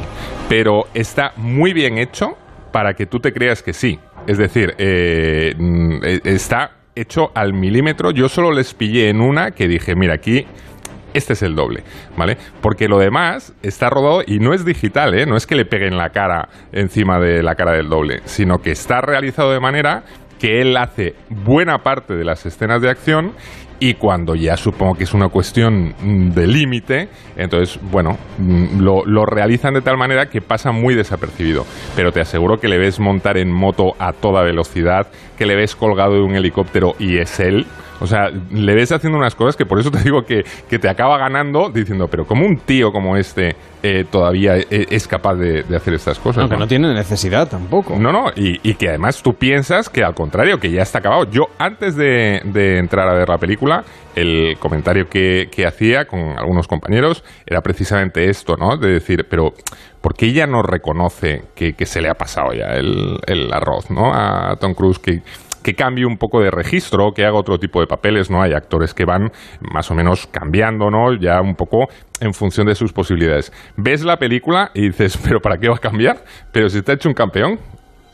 Pero 0.48 0.88
está 0.94 1.34
muy 1.38 1.74
bien 1.74 1.98
hecho 1.98 2.38
para 2.72 2.94
que 2.94 3.06
tú 3.06 3.20
te 3.20 3.34
creas 3.34 3.64
que 3.64 3.74
sí. 3.74 4.00
Es 4.28 4.38
decir, 4.38 4.76
eh, 4.78 5.56
mm, 5.58 6.04
eh, 6.04 6.22
está 6.26 6.72
hecho 6.96 7.32
al 7.34 7.54
milímetro. 7.54 8.12
Yo 8.12 8.30
solo 8.30 8.52
les 8.52 8.74
pillé 8.74 9.10
en 9.10 9.22
una 9.22 9.52
que 9.52 9.68
dije, 9.68 9.96
mira, 9.96 10.16
aquí 10.16 10.46
este 11.14 11.34
es 11.34 11.42
el 11.42 11.56
doble, 11.56 11.84
¿vale? 12.16 12.38
Porque 12.62 12.88
lo 12.88 12.98
demás 12.98 13.54
está 13.62 13.90
rodado 13.90 14.24
y 14.26 14.40
no 14.40 14.54
es 14.54 14.64
digital, 14.64 15.14
¿eh? 15.14 15.26
No 15.26 15.36
es 15.36 15.46
que 15.46 15.56
le 15.56 15.66
peguen 15.66 15.98
la 15.98 16.10
cara 16.10 16.48
encima 16.72 17.20
de 17.20 17.44
la 17.44 17.56
cara 17.56 17.74
del 17.74 17.90
doble, 17.90 18.22
sino 18.26 18.62
que 18.62 18.72
está 18.72 19.02
realizado 19.02 19.52
de 19.52 19.60
manera 19.60 20.04
que 20.40 20.62
él 20.62 20.76
hace 20.78 21.16
buena 21.30 21.80
parte 21.80 22.16
de 22.16 22.24
las 22.24 22.46
escenas 22.46 22.82
de 22.82 22.90
acción 22.90 23.34
y 23.82 23.96
cuando 23.96 24.36
ya 24.36 24.58
supongo 24.58 24.94
que 24.94 25.06
es 25.06 25.14
una 25.16 25.30
cuestión 25.30 25.96
mm, 26.00 26.30
de 26.34 26.46
límite, 26.46 27.10
entonces, 27.36 27.80
bueno, 27.92 28.16
mm, 28.38 28.80
lo, 28.80 29.04
lo 29.06 29.26
realizan 29.26 29.74
de 29.74 29.82
tal 29.82 29.98
manera 29.98 30.28
que 30.28 30.40
pasa 30.40 30.72
muy 30.72 30.94
desapercibido. 30.94 31.66
Pero 31.96 32.12
te 32.12 32.22
aseguro 32.22 32.60
que 32.60 32.68
le 32.68 32.78
ves 32.78 33.00
montar 33.00 33.38
en 33.38 33.52
moto 33.52 33.96
a 33.98 34.14
toda 34.14 34.44
velocidad, 34.44 35.08
que 35.36 35.48
le 35.48 35.56
ves 35.56 35.76
colgado 35.76 36.14
de 36.14 36.22
un 36.22 36.36
helicóptero 36.36 36.94
y 37.00 37.18
es 37.18 37.40
él. 37.40 37.66
O 38.02 38.08
sea, 38.08 38.30
le 38.30 38.74
ves 38.74 38.92
haciendo 38.92 39.18
unas 39.18 39.36
cosas 39.36 39.56
que 39.56 39.66
por 39.66 39.80
eso 39.80 39.92
te 39.92 40.00
digo 40.00 40.24
que, 40.24 40.44
que 40.68 40.80
te 40.80 40.90
acaba 40.90 41.18
ganando 41.20 41.70
diciendo, 41.70 42.08
pero 42.10 42.26
como 42.26 42.46
un 42.46 42.58
tío 42.58 42.92
como 42.92 43.16
este 43.16 43.56
eh, 43.84 44.06
todavía 44.10 44.58
eh, 44.58 44.88
es 44.90 45.08
capaz 45.08 45.36
de, 45.36 45.64
de 45.64 45.76
hacer 45.76 45.94
estas 45.94 46.20
cosas. 46.20 46.50
¿no? 46.50 46.58
no 46.58 46.68
tiene 46.68 46.94
necesidad 46.94 47.48
tampoco. 47.48 47.98
No, 47.98 48.12
no, 48.12 48.32
y, 48.36 48.60
y 48.68 48.74
que 48.74 48.90
además 48.90 49.22
tú 49.22 49.34
piensas 49.34 49.90
que 49.90 50.04
al 50.04 50.16
contrario, 50.16 50.60
que 50.60 50.72
ya 50.72 50.82
está 50.82 51.00
acabado. 51.00 51.26
Yo 51.32 51.44
antes 51.60 51.96
de, 51.96 52.42
de 52.46 52.80
entrar 52.80 53.08
a 53.08 53.14
ver 53.14 53.30
la 53.30 53.38
película, 53.38 53.84
el 54.16 54.58
comentario 54.60 55.06
que, 55.08 55.48
que 55.52 55.66
hacía 55.66 56.06
con 56.06 56.20
algunos 56.20 56.68
compañeros 56.68 57.24
era 57.46 57.62
precisamente 57.62 58.30
esto, 58.30 58.56
¿no? 58.58 58.78
De 58.78 58.94
decir, 58.94 59.26
pero 59.30 59.54
¿por 60.02 60.16
qué 60.16 60.26
ella 60.28 60.48
no 60.48 60.64
reconoce 60.64 61.44
que, 61.56 61.74
que 61.74 61.86
se 61.86 62.02
le 62.02 62.10
ha 62.10 62.16
pasado 62.16 62.54
ya 62.54 62.74
el, 62.74 63.20
el 63.28 63.54
arroz, 63.54 63.90
¿no? 63.92 64.12
A 64.14 64.56
Tom 64.60 64.74
Cruise, 64.74 65.00
que 65.00 65.22
que 65.64 65.76
cambie 65.76 66.06
un 66.06 66.18
poco 66.18 66.42
de 66.42 66.52
registro, 66.52 67.12
que 67.14 67.26
haga 67.26 67.38
otro 67.38 67.58
tipo 67.58 67.80
de 67.80 67.88
papeles, 67.88 68.30
¿no? 68.30 68.42
Hay 68.42 68.54
actores 68.54 68.94
que 68.94 69.06
van 69.06 69.32
más 69.62 69.90
o 69.92 69.96
menos 69.96 70.28
cambiando, 70.28 70.90
¿no? 70.90 71.14
Ya 71.14 71.42
un 71.42 71.56
poco 71.56 71.88
en 72.20 72.34
función 72.34 72.68
de 72.68 72.76
sus 72.76 72.94
posibilidades. 72.94 73.52
Ves 73.78 74.04
la 74.04 74.18
película 74.18 74.72
y 74.74 74.88
dices, 74.88 75.18
¿pero 75.24 75.40
para 75.40 75.58
qué 75.58 75.70
va 75.70 75.76
a 75.76 75.80
cambiar? 75.80 76.24
Pero 76.52 76.70
si 76.70 76.80
está 76.80 76.94
hecho 76.94 77.10
un 77.10 77.16
campeón. 77.16 77.60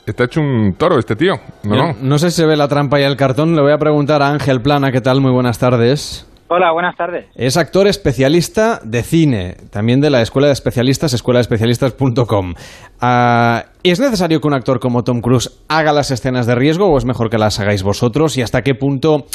Está 0.05 0.23
hecho 0.23 0.39
un 0.39 0.73
toro 0.77 0.97
este 0.97 1.17
tío. 1.17 1.33
No, 1.63 1.93
no 2.01 2.17
sé 2.17 2.31
si 2.31 2.37
se 2.37 2.45
ve 2.45 2.55
la 2.55 2.69
trampa 2.69 2.97
y 2.97 3.03
el 3.03 3.17
cartón. 3.17 3.57
Le 3.57 3.61
voy 3.61 3.73
a 3.73 3.77
preguntar 3.77 4.21
a 4.21 4.29
Ángel 4.29 4.61
Plana, 4.61 4.89
¿qué 4.89 5.01
tal? 5.01 5.19
Muy 5.19 5.33
buenas 5.33 5.59
tardes. 5.59 6.25
Hola, 6.49 6.71
buenas 6.71 6.95
tardes. 6.95 7.25
Es 7.35 7.57
actor 7.57 7.87
especialista 7.87 8.79
de 8.81 9.03
cine, 9.03 9.55
también 9.69 9.99
de 9.99 10.09
la 10.09 10.21
Escuela 10.21 10.47
de 10.47 10.53
Especialistas, 10.53 11.13
escuelaespecialistas.com. 11.13 12.53
Ah, 13.01 13.65
¿Es 13.83 13.99
necesario 13.99 14.39
que 14.39 14.47
un 14.47 14.53
actor 14.53 14.79
como 14.79 15.03
Tom 15.03 15.19
Cruise 15.19 15.65
haga 15.67 15.91
las 15.91 16.09
escenas 16.09 16.47
de 16.47 16.55
riesgo 16.55 16.87
o 16.87 16.97
es 16.97 17.03
mejor 17.03 17.29
que 17.29 17.37
las 17.37 17.59
hagáis 17.59 17.83
vosotros? 17.83 18.37
¿Y 18.37 18.43
hasta 18.43 18.61
qué 18.61 18.75
punto 18.75 19.25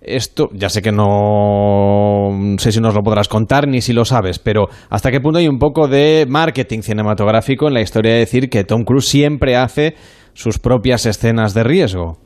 esto, 0.00 0.48
ya 0.52 0.68
sé 0.68 0.82
que 0.82 0.92
no 0.92 2.28
sé 2.58 2.70
si 2.70 2.80
nos 2.80 2.94
lo 2.94 3.02
podrás 3.02 3.28
contar 3.28 3.66
ni 3.66 3.80
si 3.80 3.92
lo 3.92 4.04
sabes, 4.04 4.38
pero 4.38 4.66
hasta 4.90 5.10
qué 5.10 5.20
punto 5.20 5.38
hay 5.38 5.48
un 5.48 5.58
poco 5.58 5.88
de 5.88 6.26
marketing 6.28 6.80
cinematográfico 6.80 7.68
en 7.68 7.74
la 7.74 7.80
historia 7.80 8.12
de 8.12 8.18
decir 8.18 8.48
que 8.48 8.64
Tom 8.64 8.84
Cruise 8.84 9.08
siempre 9.08 9.56
hace 9.56 9.94
sus 10.34 10.58
propias 10.58 11.06
escenas 11.06 11.54
de 11.54 11.64
riesgo? 11.64 12.18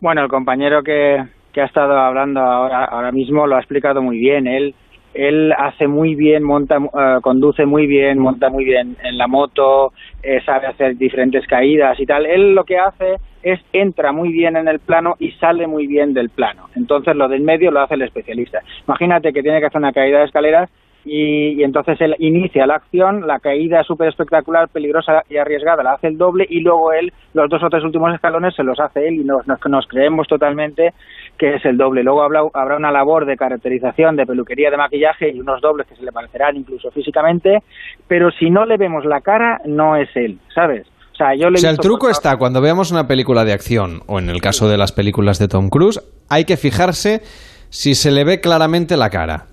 Bueno, 0.00 0.22
el 0.22 0.28
compañero 0.28 0.82
que, 0.82 1.18
que 1.58 1.62
ha 1.62 1.66
estado 1.66 1.98
hablando 1.98 2.38
ahora, 2.38 2.84
ahora 2.84 3.10
mismo 3.10 3.44
lo 3.44 3.56
ha 3.56 3.58
explicado 3.58 4.00
muy 4.00 4.16
bien. 4.16 4.46
Él, 4.46 4.76
él 5.12 5.52
hace 5.58 5.88
muy 5.88 6.14
bien, 6.14 6.44
monta, 6.44 6.76
eh, 6.76 7.18
conduce 7.20 7.66
muy 7.66 7.88
bien, 7.88 8.20
monta 8.20 8.48
muy 8.48 8.64
bien 8.64 8.96
en 9.02 9.18
la 9.18 9.26
moto, 9.26 9.92
eh, 10.22 10.40
sabe 10.46 10.68
hacer 10.68 10.96
diferentes 10.96 11.44
caídas 11.48 11.98
y 11.98 12.06
tal. 12.06 12.26
Él 12.26 12.54
lo 12.54 12.62
que 12.62 12.78
hace 12.78 13.16
es 13.42 13.58
entra 13.72 14.12
muy 14.12 14.30
bien 14.30 14.56
en 14.56 14.68
el 14.68 14.78
plano 14.78 15.16
y 15.18 15.32
sale 15.32 15.66
muy 15.66 15.88
bien 15.88 16.14
del 16.14 16.30
plano. 16.30 16.66
Entonces 16.76 17.16
lo 17.16 17.26
del 17.26 17.42
medio 17.42 17.72
lo 17.72 17.80
hace 17.80 17.94
el 17.94 18.02
especialista. 18.02 18.60
Imagínate 18.86 19.32
que 19.32 19.42
tiene 19.42 19.58
que 19.58 19.66
hacer 19.66 19.80
una 19.80 19.92
caída 19.92 20.20
de 20.20 20.26
escaleras 20.26 20.70
y, 21.04 21.60
y 21.60 21.64
entonces 21.64 22.00
él 22.00 22.14
inicia 22.20 22.68
la 22.68 22.76
acción, 22.76 23.26
la 23.26 23.40
caída 23.40 23.82
súper 23.82 24.08
espectacular, 24.08 24.68
peligrosa 24.68 25.24
y 25.28 25.38
arriesgada 25.38 25.82
la 25.82 25.94
hace 25.94 26.06
el 26.06 26.18
doble 26.18 26.46
y 26.48 26.60
luego 26.60 26.92
él 26.92 27.12
los 27.34 27.48
dos 27.50 27.62
o 27.64 27.68
tres 27.68 27.82
últimos 27.82 28.14
escalones 28.14 28.54
se 28.54 28.62
los 28.62 28.78
hace 28.78 29.08
él 29.08 29.14
y 29.14 29.24
nos, 29.24 29.44
nos 29.46 29.86
creemos 29.88 30.28
totalmente 30.28 30.92
que 31.38 31.54
es 31.54 31.64
el 31.64 31.76
doble. 31.76 32.02
Luego 32.02 32.22
habrá, 32.22 32.40
habrá 32.52 32.76
una 32.76 32.90
labor 32.90 33.24
de 33.24 33.36
caracterización, 33.36 34.16
de 34.16 34.26
peluquería, 34.26 34.70
de 34.70 34.76
maquillaje 34.76 35.30
y 35.30 35.40
unos 35.40 35.60
dobles 35.60 35.86
que 35.86 35.94
se 35.94 36.02
le 36.02 36.10
parecerán 36.12 36.56
incluso 36.56 36.90
físicamente, 36.90 37.62
pero 38.08 38.30
si 38.32 38.50
no 38.50 38.64
le 38.66 38.76
vemos 38.76 39.04
la 39.04 39.20
cara 39.20 39.60
no 39.64 39.96
es 39.96 40.08
él, 40.16 40.38
¿sabes? 40.54 40.86
O 41.12 41.16
sea, 41.16 41.34
yo 41.34 41.48
le 41.50 41.54
O 41.56 41.58
sea, 41.58 41.70
el 41.70 41.78
truco 41.78 42.06
por- 42.06 42.10
está 42.10 42.36
cuando 42.36 42.60
veamos 42.60 42.90
una 42.92 43.06
película 43.08 43.44
de 43.44 43.52
acción, 43.52 44.02
o 44.06 44.18
en 44.18 44.30
el 44.30 44.40
caso 44.40 44.68
de 44.68 44.76
las 44.76 44.92
películas 44.92 45.38
de 45.38 45.48
Tom 45.48 45.68
Cruise, 45.68 46.00
hay 46.28 46.44
que 46.44 46.56
fijarse 46.56 47.22
si 47.70 47.94
se 47.94 48.10
le 48.10 48.24
ve 48.24 48.40
claramente 48.40 48.96
la 48.96 49.10
cara. 49.10 49.46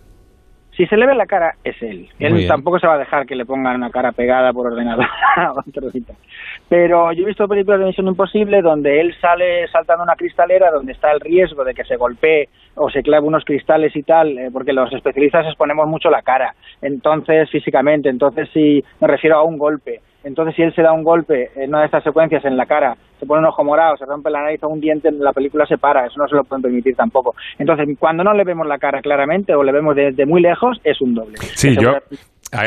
Si 0.76 0.86
se 0.88 0.98
le 0.98 1.06
ve 1.06 1.16
la 1.16 1.26
cara, 1.26 1.56
es 1.64 1.82
él. 1.82 2.10
Muy 2.20 2.28
Él 2.28 2.34
bien. 2.34 2.48
tampoco 2.48 2.80
se 2.80 2.88
va 2.88 2.96
a 2.96 2.98
dejar 2.98 3.26
que 3.26 3.36
le 3.36 3.46
pongan 3.46 3.76
una 3.78 3.90
cara 3.90 4.12
pegada 4.12 4.52
por 4.52 4.68
ordenador. 4.68 5.06
Pero 6.70 7.12
yo 7.14 7.24
he 7.24 7.28
visto 7.28 7.48
películas 7.48 7.80
de 7.80 7.86
Misión 7.86 8.08
Imposible 8.08 8.62
donde 8.62 9.00
él 9.00 9.16
sale 9.22 9.68
saltando 9.70 10.04
una 10.04 10.16
cristalera 10.16 10.72
donde 10.72 10.92
está 10.92 11.12
el 11.12 11.20
riesgo 11.20 11.64
de 11.64 11.74
que 11.74 11.84
se 11.84 11.96
golpee 11.96 12.50
o 12.76 12.90
se 12.90 13.04
clave 13.04 13.26
unos 13.26 13.46
cristales 13.46 13.96
y 13.96 14.04
tal, 14.04 14.38
eh, 14.38 14.50
porque 14.52 14.74
los 14.74 14.92
especialistas 14.92 15.46
exponemos 15.46 15.88
mucho 15.88 16.10
la 16.10 16.22
cara, 16.22 16.54
entonces 16.82 17.50
físicamente, 17.50 18.10
entonces 18.10 18.50
si 18.54 18.84
me 19.00 19.08
refiero 19.08 19.38
a 19.38 19.44
un 19.44 19.58
golpe. 19.58 20.02
Entonces, 20.26 20.56
si 20.56 20.64
él 20.64 20.74
se 20.74 20.82
da 20.82 20.92
un 20.92 21.04
golpe 21.04 21.52
en 21.56 21.70
una 21.70 21.82
de 21.82 21.86
estas 21.86 22.04
secuencias 22.04 22.44
en 22.46 22.58
la 22.58 22.66
cara, 22.66 22.98
se 23.20 23.28
pone 23.28 23.42
un 23.42 23.46
ojo 23.46 23.64
morado, 23.64 23.96
se 23.96 24.06
rompe 24.06 24.32
la 24.32 24.42
nariz 24.42 24.62
o 24.64 24.68
un 24.68 24.82
diente, 24.82 25.12
la 25.12 25.32
película 25.32 25.66
se 25.68 25.78
para. 25.78 26.08
Eso 26.08 26.20
no 26.20 26.28
se 26.28 26.36
lo 26.36 26.44
pueden 26.44 26.64
permitir 26.64 26.96
tampoco. 26.96 27.36
Entonces, 27.60 27.88
cuando 28.00 28.24
no 28.24 28.34
le 28.34 28.44
vemos 28.44 28.66
la 28.66 28.80
cara 28.80 29.02
claramente 29.02 29.54
o 29.54 29.64
le 29.64 29.72
vemos 29.72 29.96
desde 29.96 30.26
muy 30.26 30.42
lejos, 30.42 30.80
es 30.84 31.00
un 31.00 31.14
doble. 31.14 31.38
Sí, 31.38 31.78
yo. 31.80 31.94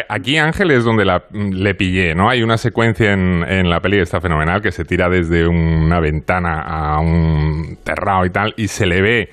Aquí 0.08 0.36
Ángel 0.36 0.70
es 0.70 0.84
donde 0.84 1.04
la, 1.04 1.24
le 1.32 1.74
pillé, 1.74 2.14
¿no? 2.14 2.28
Hay 2.28 2.42
una 2.42 2.58
secuencia 2.58 3.12
en, 3.12 3.42
en 3.48 3.70
la 3.70 3.80
peli 3.80 3.96
que 3.96 4.02
está 4.02 4.20
fenomenal 4.20 4.60
que 4.60 4.70
se 4.70 4.84
tira 4.84 5.08
desde 5.08 5.46
una 5.46 5.98
ventana 6.00 6.60
a 6.60 7.00
un 7.00 7.78
terrado 7.84 8.24
y 8.26 8.30
tal 8.30 8.54
y 8.56 8.68
se 8.68 8.86
le 8.86 9.00
ve 9.00 9.28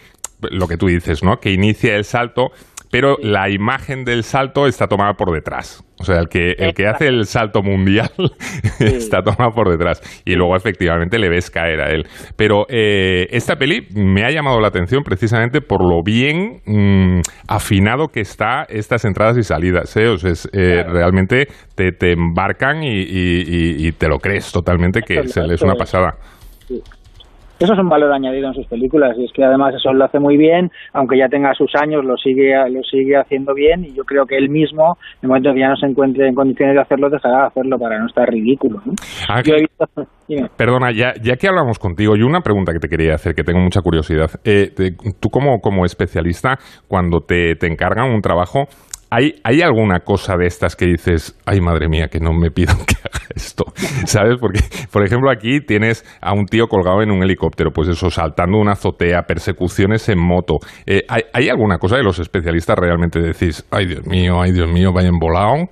lo 0.51 0.67
que 0.67 0.77
tú 0.77 0.88
dices, 0.88 1.24
¿no? 1.24 1.38
Que 1.38 1.51
inicia 1.51 1.96
el 1.96 2.03
salto, 2.03 2.51
pero 2.95 3.17
la 3.21 3.49
imagen 3.49 4.05
del 4.05 4.23
salto 4.23 4.67
está 4.67 4.87
tomada 4.87 5.15
por 5.15 5.33
detrás. 5.33 5.83
O 5.99 6.05
sea, 6.05 6.17
el 6.19 6.29
que, 6.29 6.51
el 6.57 6.73
que 6.73 6.87
hace 6.87 7.07
el 7.07 7.25
salto 7.25 7.61
mundial 7.61 8.09
está 8.79 9.21
tomado 9.21 9.51
por 9.53 9.69
detrás. 9.69 9.99
Y 10.23 10.35
luego 10.35 10.55
efectivamente 10.55 11.19
le 11.19 11.27
ves 11.27 11.49
caer 11.51 11.81
a 11.81 11.89
él. 11.89 12.03
Pero 12.37 12.65
eh, 12.69 13.27
esta 13.31 13.57
peli 13.57 13.85
me 13.93 14.23
ha 14.23 14.31
llamado 14.31 14.61
la 14.61 14.69
atención 14.69 15.03
precisamente 15.03 15.59
por 15.59 15.81
lo 15.81 16.03
bien 16.05 16.61
mm, 16.65 17.19
afinado 17.49 18.07
que 18.07 18.21
está 18.21 18.63
estas 18.69 19.03
entradas 19.03 19.37
y 19.37 19.43
salidas. 19.43 19.93
¿eh? 19.97 20.07
O 20.07 20.17
sea, 20.17 20.31
es, 20.31 20.47
eh, 20.53 20.81
realmente 20.87 21.47
te, 21.75 21.91
te 21.91 22.13
embarcan 22.13 22.81
y, 22.81 22.93
y- 23.01 23.41
y- 23.45 23.87
y 23.87 23.91
te 23.91 24.07
lo 24.07 24.19
crees 24.19 24.53
totalmente 24.53 25.01
que 25.01 25.15
es 25.15 25.35
esto 25.35 25.65
una 25.65 25.73
es. 25.73 25.79
pasada. 25.79 26.13
Eso 27.59 27.74
es 27.74 27.79
un 27.79 27.88
valor 27.89 28.12
añadido 28.12 28.47
en 28.50 28.53
sus 28.53 28.67
películas 28.67 29.15
y 29.17 29.25
es 29.25 29.31
que 29.31 29.43
además 29.43 29.74
eso 29.75 29.93
lo 29.93 30.03
hace 30.05 30.19
muy 30.19 30.35
bien, 30.38 30.71
aunque 30.93 31.17
ya 31.17 31.29
tenga 31.29 31.53
sus 31.53 31.74
años, 31.75 32.03
lo 32.03 32.17
sigue 32.17 32.53
lo 32.69 32.83
sigue 32.83 33.15
haciendo 33.17 33.53
bien 33.53 33.85
y 33.85 33.93
yo 33.93 34.03
creo 34.03 34.25
que 34.25 34.35
él 34.38 34.50
mismo, 34.50 34.97
en 35.15 35.19
el 35.24 35.27
momento 35.29 35.53
que 35.53 35.59
ya 35.62 35.69
no 35.69 35.77
se 35.77 35.85
encuentre 35.85 36.27
en 36.27 36.35
condiciones 36.35 36.75
de 36.75 36.81
hacerlo, 36.81 37.09
dejará 37.09 37.41
de 37.41 37.47
hacerlo 37.47 37.79
para 37.79 37.97
no 38.00 38.07
estar 38.07 38.27
ridículo. 38.29 38.81
¿no? 38.85 38.93
Ángel, 39.29 39.45
Yo 39.45 39.55
he 39.55 39.62
visto... 39.62 40.50
Perdona, 40.57 40.91
ya, 40.91 41.13
ya 41.21 41.35
que 41.38 41.47
hablamos 41.47 41.77
contigo, 41.79 42.15
yo 42.15 42.25
una 42.25 42.41
pregunta 42.41 42.74
que 42.74 42.79
te 42.79 42.89
quería 42.89 43.13
hacer, 43.15 43.35
que 43.35 43.43
tengo 43.43 43.59
mucha 43.59 43.81
curiosidad. 43.81 44.31
Eh, 44.43 44.71
te- 44.75 44.95
tú 45.19 45.29
como, 45.29 45.59
como 45.62 45.85
especialista, 45.85 46.57
cuando 46.88 47.21
te, 47.21 47.55
te 47.55 47.67
encargan 47.67 48.12
un 48.12 48.21
trabajo, 48.21 48.67
¿hay, 49.09 49.35
¿hay 49.43 49.62
alguna 49.62 50.00
cosa 50.00 50.35
de 50.38 50.45
estas 50.47 50.75
que 50.75 50.85
dices, 50.85 51.38
ay 51.45 51.62
madre 51.62 51.88
mía, 51.88 52.07
que 52.12 52.19
no 52.19 52.33
me 52.33 52.51
pidan 52.51 52.77
que 52.88 52.95
haga 53.03 53.25
esto? 53.35 53.65
¿Sabes? 54.05 54.35
Porque, 54.39 54.59
por 54.91 55.03
ejemplo, 55.03 55.29
aquí 55.31 55.62
tienes 55.62 56.03
a 56.21 56.33
un 56.33 56.45
tío 56.45 56.67
colgado 56.67 57.01
en 57.01 57.12
un 57.12 57.24
helicóptero, 57.24 57.71
pues 57.71 57.88
eso, 57.89 58.09
saltando 58.09 58.57
una 58.57 58.74
azotea, 58.74 59.24
persecuciones 59.24 60.09
en 60.09 60.19
moto. 60.19 60.55
Eh, 60.85 61.01
¿hay, 61.09 61.21
¿Hay 61.33 61.50
alguna 61.50 61.77
cosa 61.77 61.97
de 61.97 62.03
los 62.03 62.19
especialistas 62.19 62.77
realmente 62.77 63.19
decís, 63.19 63.67
ay 63.71 63.85
Dios 63.85 64.05
mío, 64.07 64.41
ay 64.41 64.51
Dios 64.51 64.67
mío, 64.71 64.91
vayan 64.93 65.19
volado? 65.19 65.65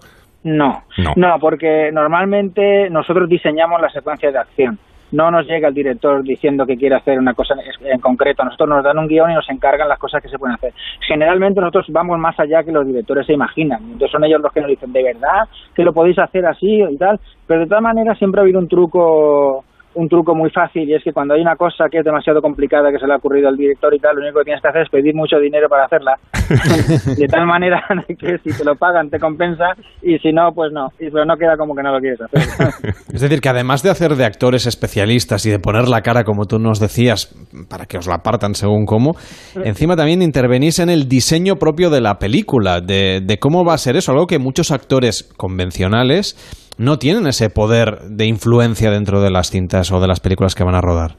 No, 0.46 0.84
No. 1.16 1.38
porque 1.40 1.90
normalmente 1.94 2.90
nosotros 2.90 3.30
diseñamos 3.30 3.80
las 3.82 3.94
secuencias 3.94 4.34
de 4.34 4.40
acción. 4.40 4.80
No 5.14 5.32
nos 5.32 5.46
llega 5.48 5.68
el 5.70 5.74
director 5.74 6.24
diciendo 6.24 6.66
que 6.66 6.76
quiere 6.76 6.96
hacer 6.96 7.18
una 7.20 7.34
cosa 7.34 7.54
en- 7.86 8.00
concreto. 8.02 8.44
Nosotros 8.44 8.68
nos 8.68 8.84
dan 8.84 8.98
un 8.98 9.08
guion 9.08 9.30
y 9.32 9.36
nos 9.36 9.50
encargan 9.50 9.88
las 9.88 10.00
cosas 10.00 10.22
que 10.22 10.28
se 10.28 10.38
pueden 10.40 10.56
hacer. 10.56 10.74
Generalmente 11.08 11.62
nosotros 11.62 11.86
vamos 11.90 12.18
más 12.20 12.38
allá 12.40 12.64
que 12.64 12.72
los 12.72 12.86
directores 12.86 13.26
se 13.28 13.34
imaginan. 13.34 13.82
Entonces 13.84 14.12
son 14.12 14.24
ellos 14.24 14.42
los 14.42 14.52
que 14.52 14.62
nos 14.62 14.70
dicen, 14.70 14.92
¿de 14.92 15.04
verdad 15.04 15.48
que 15.76 15.84
lo 15.84 15.94
podéis 15.94 16.18
hacer 16.20 16.46
así 16.46 16.82
y 16.84 16.98
tal? 16.98 17.20
Pero 17.48 17.62
de 17.62 17.68
todas 17.68 17.84
maneras 17.84 18.18
siempre 18.18 18.42
ha 18.42 18.44
habido 18.44 18.60
un 18.60 18.68
truco 18.68 19.64
un 19.96 20.10
truco 20.10 20.36
muy 20.36 20.50
fácil 20.50 20.90
y 20.90 20.96
es 20.96 21.04
que 21.04 21.14
cuando 21.14 21.34
hay 21.34 21.42
una 21.42 21.56
cosa 21.56 21.86
que 21.90 22.00
es 22.00 22.06
demasiado 22.06 22.42
complicada 22.42 22.92
que 22.92 23.00
se 23.00 23.08
le 23.08 23.14
ha 23.14 23.18
ocurrido 23.18 23.48
al 23.50 23.58
director 23.58 23.94
y 23.94 24.00
tal, 24.00 24.16
lo 24.16 24.22
único 24.22 24.40
que 24.40 24.46
tienes 24.46 24.62
que 24.62 24.68
hacer 24.68 24.82
es 24.84 24.90
pedir 24.90 25.16
mucho 25.16 25.38
dinero 25.38 25.68
para 25.70 25.86
hacerla. 25.86 26.16
de 27.18 27.28
tal 27.28 27.46
manera 27.46 27.84
que 28.08 28.38
si 28.40 28.58
te 28.58 28.64
lo 28.64 28.76
pagan 28.76 29.10
te 29.10 29.20
compensa 29.20 29.76
y 30.02 30.18
si 30.20 30.32
no, 30.32 30.52
pues 30.54 30.72
no. 30.72 30.88
Y 31.00 31.10
pero 31.10 31.26
no 31.26 31.36
queda 31.38 31.56
como 31.58 31.76
que 31.76 31.84
no 31.84 31.92
lo 31.92 32.00
quieres 32.00 32.20
hacer. 32.22 32.94
Es 33.14 33.22
decir, 33.22 33.42
que 33.42 33.50
además 33.50 33.84
de 33.84 33.92
hacer 33.92 34.16
de 34.16 34.26
actores 34.26 34.66
especialistas 34.66 35.46
y 35.46 35.52
de 35.52 35.60
poner 35.60 35.88
la 35.88 36.02
cara, 36.02 36.24
como 36.24 36.46
tú 36.46 36.58
nos 36.58 36.80
decías, 36.80 37.34
para 37.70 37.86
que 37.86 37.98
os 37.98 38.08
la 38.08 38.20
partan 38.20 38.56
según 38.56 38.86
cómo, 38.86 39.16
encima 39.64 39.96
también 39.96 40.22
intervenís 40.22 40.80
en 40.80 40.90
el 40.90 41.08
diseño 41.08 41.56
propio 41.58 41.90
de 41.90 42.02
la 42.02 42.18
película, 42.18 42.82
de, 42.82 43.22
de 43.24 43.38
cómo 43.38 43.64
va 43.64 43.76
a 43.76 43.78
ser 43.78 43.96
eso, 43.96 44.12
algo 44.12 44.26
que 44.26 44.40
muchos 44.40 44.72
actores 44.72 45.32
convencionales 45.38 46.36
no 46.78 46.98
tienen 46.98 47.28
ese 47.28 47.50
poder 47.50 48.00
de 48.10 48.26
influencia 48.26 48.92
dentro 48.92 49.22
de 49.22 49.32
las 49.32 49.50
cintas 49.50 49.92
o 49.92 50.00
de 50.00 50.08
las 50.08 50.20
películas 50.20 50.56
que 50.56 50.64
van 50.64 50.76
a 50.76 50.82
rodar. 50.82 51.12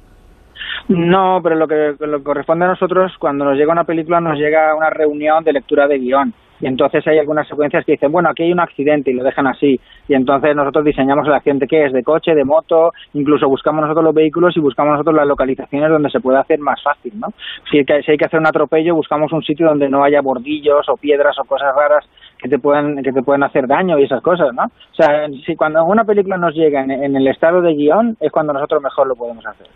No, 0.89 1.41
pero 1.43 1.57
lo 1.57 1.67
que, 1.67 1.95
lo 1.99 2.19
que 2.19 2.25
corresponde 2.25 2.67
a 2.67 2.69
nosotros, 2.69 3.13
cuando 3.19 3.45
nos 3.45 3.57
llega 3.57 3.73
una 3.73 3.85
película, 3.85 4.21
nos 4.21 4.39
llega 4.39 4.75
una 4.75 4.91
reunión 4.91 5.43
de 5.43 5.53
lectura 5.53 5.87
de 5.87 5.99
guion. 5.99 6.35
Y 6.61 6.67
entonces 6.67 7.07
hay 7.07 7.19
algunas 7.19 7.49
secuencias 7.49 7.85
que 7.85 7.93
dicen, 7.93 8.13
bueno, 8.13 8.31
aquí 8.31 8.45
hay 8.45 8.53
un 8.53 8.61
accidente 8.61 9.11
y 9.11 9.15
lo 9.15 9.25
dejan 9.25 9.47
así. 9.47 9.79
Y 10.09 10.15
entonces 10.15 10.55
nosotros 10.55 10.85
diseñamos 10.85 11.27
el 11.27 11.35
accidente 11.35 11.67
que 11.67 11.85
es 11.85 11.93
de 11.93 12.03
coche, 12.03 12.35
de 12.35 12.45
moto, 12.45 12.91
incluso 13.13 13.49
buscamos 13.49 13.83
nosotros 13.83 14.05
los 14.05 14.15
vehículos 14.15 14.57
y 14.57 14.61
buscamos 14.61 14.93
nosotros 14.93 15.17
las 15.17 15.27
localizaciones 15.27 15.91
donde 15.91 16.11
se 16.11 16.21
puede 16.21 16.39
hacer 16.39 16.61
más 16.61 16.81
fácil, 16.83 17.13
¿no? 17.19 17.29
Si 17.71 17.79
hay 17.79 17.85
que, 17.85 18.03
si 18.03 18.13
hay 18.13 18.17
que 18.17 18.27
hacer 18.27 18.41
un 18.41 18.47
atropello, 18.47 18.95
buscamos 18.95 19.33
un 19.33 19.43
sitio 19.43 19.67
donde 19.67 19.89
no 19.89 20.05
haya 20.05 20.21
bordillos 20.21 20.89
o 20.89 20.97
piedras 20.97 21.37
o 21.39 21.45
cosas 21.45 21.75
raras 21.75 22.05
que 22.45 22.51
te 22.51 22.59
puedan 22.59 23.03
que 23.03 23.11
te 23.11 23.23
pueden 23.23 23.43
hacer 23.43 23.67
daño 23.67 23.99
y 23.99 24.05
esas 24.05 24.21
cosas, 24.23 24.49
¿no? 24.55 24.65
O 24.65 24.95
sea, 24.95 25.27
si 25.47 25.57
cuando 25.57 25.83
una 25.85 26.05
película 26.05 26.37
nos 26.37 26.55
llega 26.55 26.83
en, 26.85 26.91
en 26.91 27.17
el 27.17 27.27
estado 27.29 27.63
de 27.63 27.75
guion 27.75 28.17
es 28.21 28.31
cuando 28.31 28.53
nosotros 28.53 28.83
mejor 28.83 29.09
lo 29.09 29.15
podemos 29.15 29.45
hacer. 29.47 29.67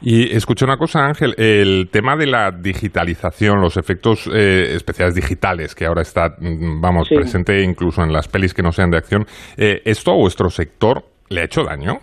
Y 0.00 0.34
escucha 0.34 0.64
una 0.64 0.78
cosa, 0.78 1.04
Ángel, 1.04 1.34
el 1.36 1.90
tema 1.92 2.16
de 2.16 2.26
la 2.26 2.50
digitalización, 2.50 3.60
los 3.60 3.76
efectos 3.76 4.26
eh, 4.34 4.74
especiales 4.74 5.14
digitales, 5.14 5.74
que 5.74 5.84
ahora 5.84 6.00
está, 6.00 6.30
mm, 6.40 6.80
vamos, 6.80 7.08
Sí. 7.08 7.14
presente 7.16 7.62
incluso 7.62 8.02
en 8.02 8.10
las 8.12 8.26
pelis 8.28 8.54
que 8.54 8.62
no 8.62 8.72
sean 8.72 8.90
de 8.90 8.96
acción, 8.96 9.26
eh, 9.58 9.82
¿esto 9.84 10.12
a 10.12 10.16
vuestro 10.16 10.48
sector 10.48 11.02
le 11.28 11.42
ha 11.42 11.44
hecho 11.44 11.62
daño? 11.64 11.98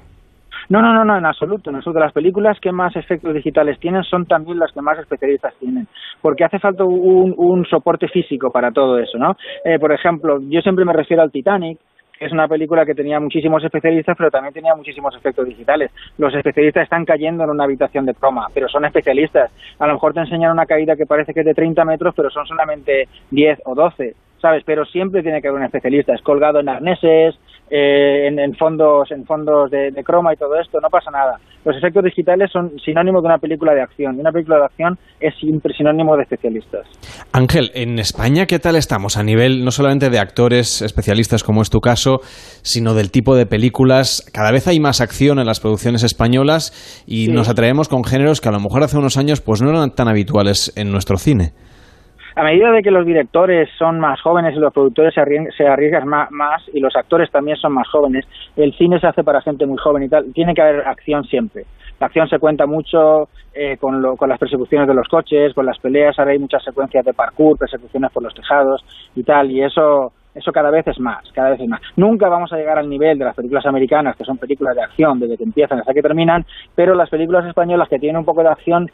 No, 0.69 0.81
no, 0.81 0.93
no, 0.93 1.05
no, 1.05 1.17
en 1.17 1.25
absoluto. 1.25 1.69
En 1.69 1.77
absoluto. 1.77 1.99
Las 1.99 2.13
películas 2.13 2.59
que 2.59 2.71
más 2.71 2.95
efectos 2.95 3.33
digitales 3.33 3.79
tienen 3.79 4.03
son 4.03 4.25
también 4.25 4.59
las 4.59 4.71
que 4.71 4.81
más 4.81 4.97
especialistas 4.99 5.53
tienen, 5.59 5.87
porque 6.21 6.43
hace 6.43 6.59
falta 6.59 6.83
un, 6.83 7.65
soporte 7.69 8.07
físico 8.07 8.51
para 8.51 8.71
todo 8.71 8.99
eso, 8.99 9.17
¿no? 9.17 9.35
Eh, 9.63 9.79
por 9.79 9.91
ejemplo, 9.91 10.39
yo 10.49 10.61
siempre 10.61 10.85
me 10.85 10.93
refiero 10.93 11.23
al 11.23 11.31
Titanic, 11.31 11.79
es 12.19 12.31
una 12.31 12.47
película 12.47 12.85
que 12.85 12.93
tenía 12.93 13.19
muchísimos 13.19 13.63
especialistas, 13.63 14.15
pero 14.17 14.31
también 14.31 14.53
tenía 14.53 14.75
muchísimos 14.75 15.15
efectos 15.15 15.45
digitales. 15.45 15.91
Los 16.17 16.33
especialistas 16.33 16.83
están 16.83 17.05
cayendo 17.05 17.43
en 17.43 17.49
una 17.49 17.65
habitación 17.65 18.05
de 18.05 18.13
croma, 18.13 18.47
pero 18.53 18.69
son 18.69 18.85
especialistas. 18.85 19.51
A 19.79 19.87
lo 19.87 19.93
mejor 19.93 20.13
te 20.13 20.21
enseñan 20.21 20.51
una 20.51 20.65
caída 20.65 20.95
que 20.95 21.05
parece 21.05 21.33
que 21.33 21.41
es 21.41 21.45
de 21.45 21.53
30 21.53 21.83
metros, 21.85 22.13
pero 22.15 22.29
son 22.29 22.45
solamente 22.45 23.07
10 23.31 23.61
o 23.65 23.75
12. 23.75 24.15
¿Sabes? 24.39 24.63
Pero 24.65 24.83
siempre 24.85 25.23
tiene 25.23 25.41
que 25.41 25.47
haber 25.47 25.61
un 25.61 25.65
especialista. 25.65 26.13
Es 26.13 26.21
colgado 26.21 26.59
en 26.59 26.67
arneses, 26.67 27.35
eh, 27.69 28.27
en, 28.27 28.39
en 28.39 28.55
fondos, 28.55 29.09
en 29.11 29.25
fondos 29.25 29.71
de, 29.71 29.91
de 29.91 30.03
croma 30.03 30.33
y 30.33 30.37
todo 30.37 30.55
esto. 30.59 30.79
No 30.81 30.89
pasa 30.89 31.09
nada. 31.11 31.39
Los 31.65 31.77
efectos 31.77 32.03
digitales 32.03 32.51
son 32.51 32.73
sinónimo 32.83 33.21
de 33.21 33.27
una 33.27 33.37
película 33.37 33.73
de 33.73 33.81
acción. 33.81 34.17
Y 34.17 34.19
una 34.19 34.31
película 34.31 34.57
de 34.57 34.65
acción 34.65 34.97
es 35.19 35.33
siempre 35.39 35.73
sinónimo 35.73 36.15
de 36.17 36.23
especialistas. 36.23 36.85
Ángel, 37.31 37.71
en 37.73 37.99
España, 37.99 38.45
¿qué 38.45 38.59
tal 38.59 38.75
estamos 38.75 39.15
a 39.17 39.23
nivel 39.23 39.63
no 39.63 39.71
solamente 39.71 40.09
de 40.09 40.19
actores 40.19 40.81
especialistas 40.81 41.43
como 41.43 41.61
es 41.61 41.69
tu 41.69 41.79
caso, 41.79 42.19
sino 42.61 42.93
del 42.93 43.11
tipo 43.11 43.35
de 43.35 43.45
películas? 43.45 44.29
Cada 44.33 44.51
vez 44.51 44.67
hay 44.67 44.79
más 44.79 44.99
acción 45.01 45.39
en 45.39 45.45
las 45.45 45.59
producciones 45.61 46.03
españolas 46.03 47.03
y 47.07 47.25
Sí. 47.27 47.31
nos 47.31 47.47
atraemos 47.49 47.87
con 47.87 48.03
géneros 48.03 48.41
que 48.41 48.49
a 48.49 48.51
lo 48.51 48.59
mejor 48.59 48.83
hace 48.83 48.97
unos 48.97 49.17
años 49.17 49.39
pues 49.41 49.61
no 49.61 49.69
eran 49.69 49.95
tan 49.95 50.07
habituales 50.09 50.73
en 50.75 50.91
nuestro 50.91 51.17
cine. 51.17 51.53
A 52.35 52.43
medida 52.43 52.71
de 52.71 52.81
que 52.81 52.91
los 52.91 53.05
directores 53.05 53.69
son 53.77 53.99
más 53.99 54.19
jóvenes 54.21 54.55
y 54.55 54.59
los 54.59 54.73
productores 54.73 55.13
se 55.13 55.21
arriesgan, 55.21 55.51
se 55.55 55.67
arriesgan 55.67 56.07
ma- 56.07 56.27
más, 56.31 56.63
y 56.73 56.79
los 56.79 56.95
actores 56.95 57.29
también 57.31 57.57
son 57.57 57.73
más 57.73 57.87
jóvenes, 57.89 58.25
el 58.55 58.73
cine 58.73 58.99
se 58.99 59.07
hace 59.07 59.23
para 59.23 59.41
gente 59.41 59.65
muy 59.65 59.77
joven 59.77 60.03
y 60.03 60.09
tal, 60.09 60.31
tiene 60.33 60.53
que 60.53 60.61
haber 60.61 60.87
acción 60.87 61.23
siempre. 61.25 61.65
La 61.99 62.07
acción 62.07 62.27
se 62.27 62.39
cuenta 62.39 62.65
mucho 62.65 63.29
eh, 63.53 63.77
con, 63.77 64.01
lo- 64.01 64.17
con 64.17 64.27
las 64.29 64.39
persecuciones 64.39 64.87
de 64.87 64.93
los 64.95 65.07
coches, 65.07 65.53
con 65.53 65.65
las 65.65 65.77
peleas, 65.79 66.17
ahora 66.17 66.31
hay 66.31 66.39
muchas 66.39 66.63
secuencias 66.63 67.05
de 67.05 67.13
parkour, 67.13 67.57
persecuciones 67.57 68.11
por 68.11 68.23
los 68.23 68.33
tejados 68.33 68.83
y 69.15 69.23
tal, 69.23 69.51
y 69.51 69.61
eso 69.63 70.11
Eso 70.35 70.51
cada 70.51 70.71
vez 70.71 70.87
es 70.87 70.99
más, 70.99 71.23
cada 71.33 71.51
vez 71.51 71.59
es 71.61 71.67
más. 71.67 71.81
Nunca 71.95 72.29
vamos 72.29 72.51
a 72.53 72.57
llegar 72.57 72.79
al 72.79 72.89
nivel 72.89 73.17
de 73.17 73.25
las 73.25 73.35
películas 73.35 73.65
americanas, 73.65 74.15
que 74.15 74.23
son 74.23 74.37
películas 74.37 74.75
de 74.75 74.83
acción 74.83 75.19
desde 75.19 75.37
que 75.37 75.43
empiezan 75.43 75.79
hasta 75.79 75.93
que 75.93 76.01
terminan, 76.01 76.45
pero 76.75 76.95
las 76.95 77.09
películas 77.09 77.45
españolas 77.45 77.87
que 77.89 77.99
tienen 77.99 78.17
un 78.17 78.25
poco 78.25 78.41
de 78.41 78.49
acción, 78.49 78.89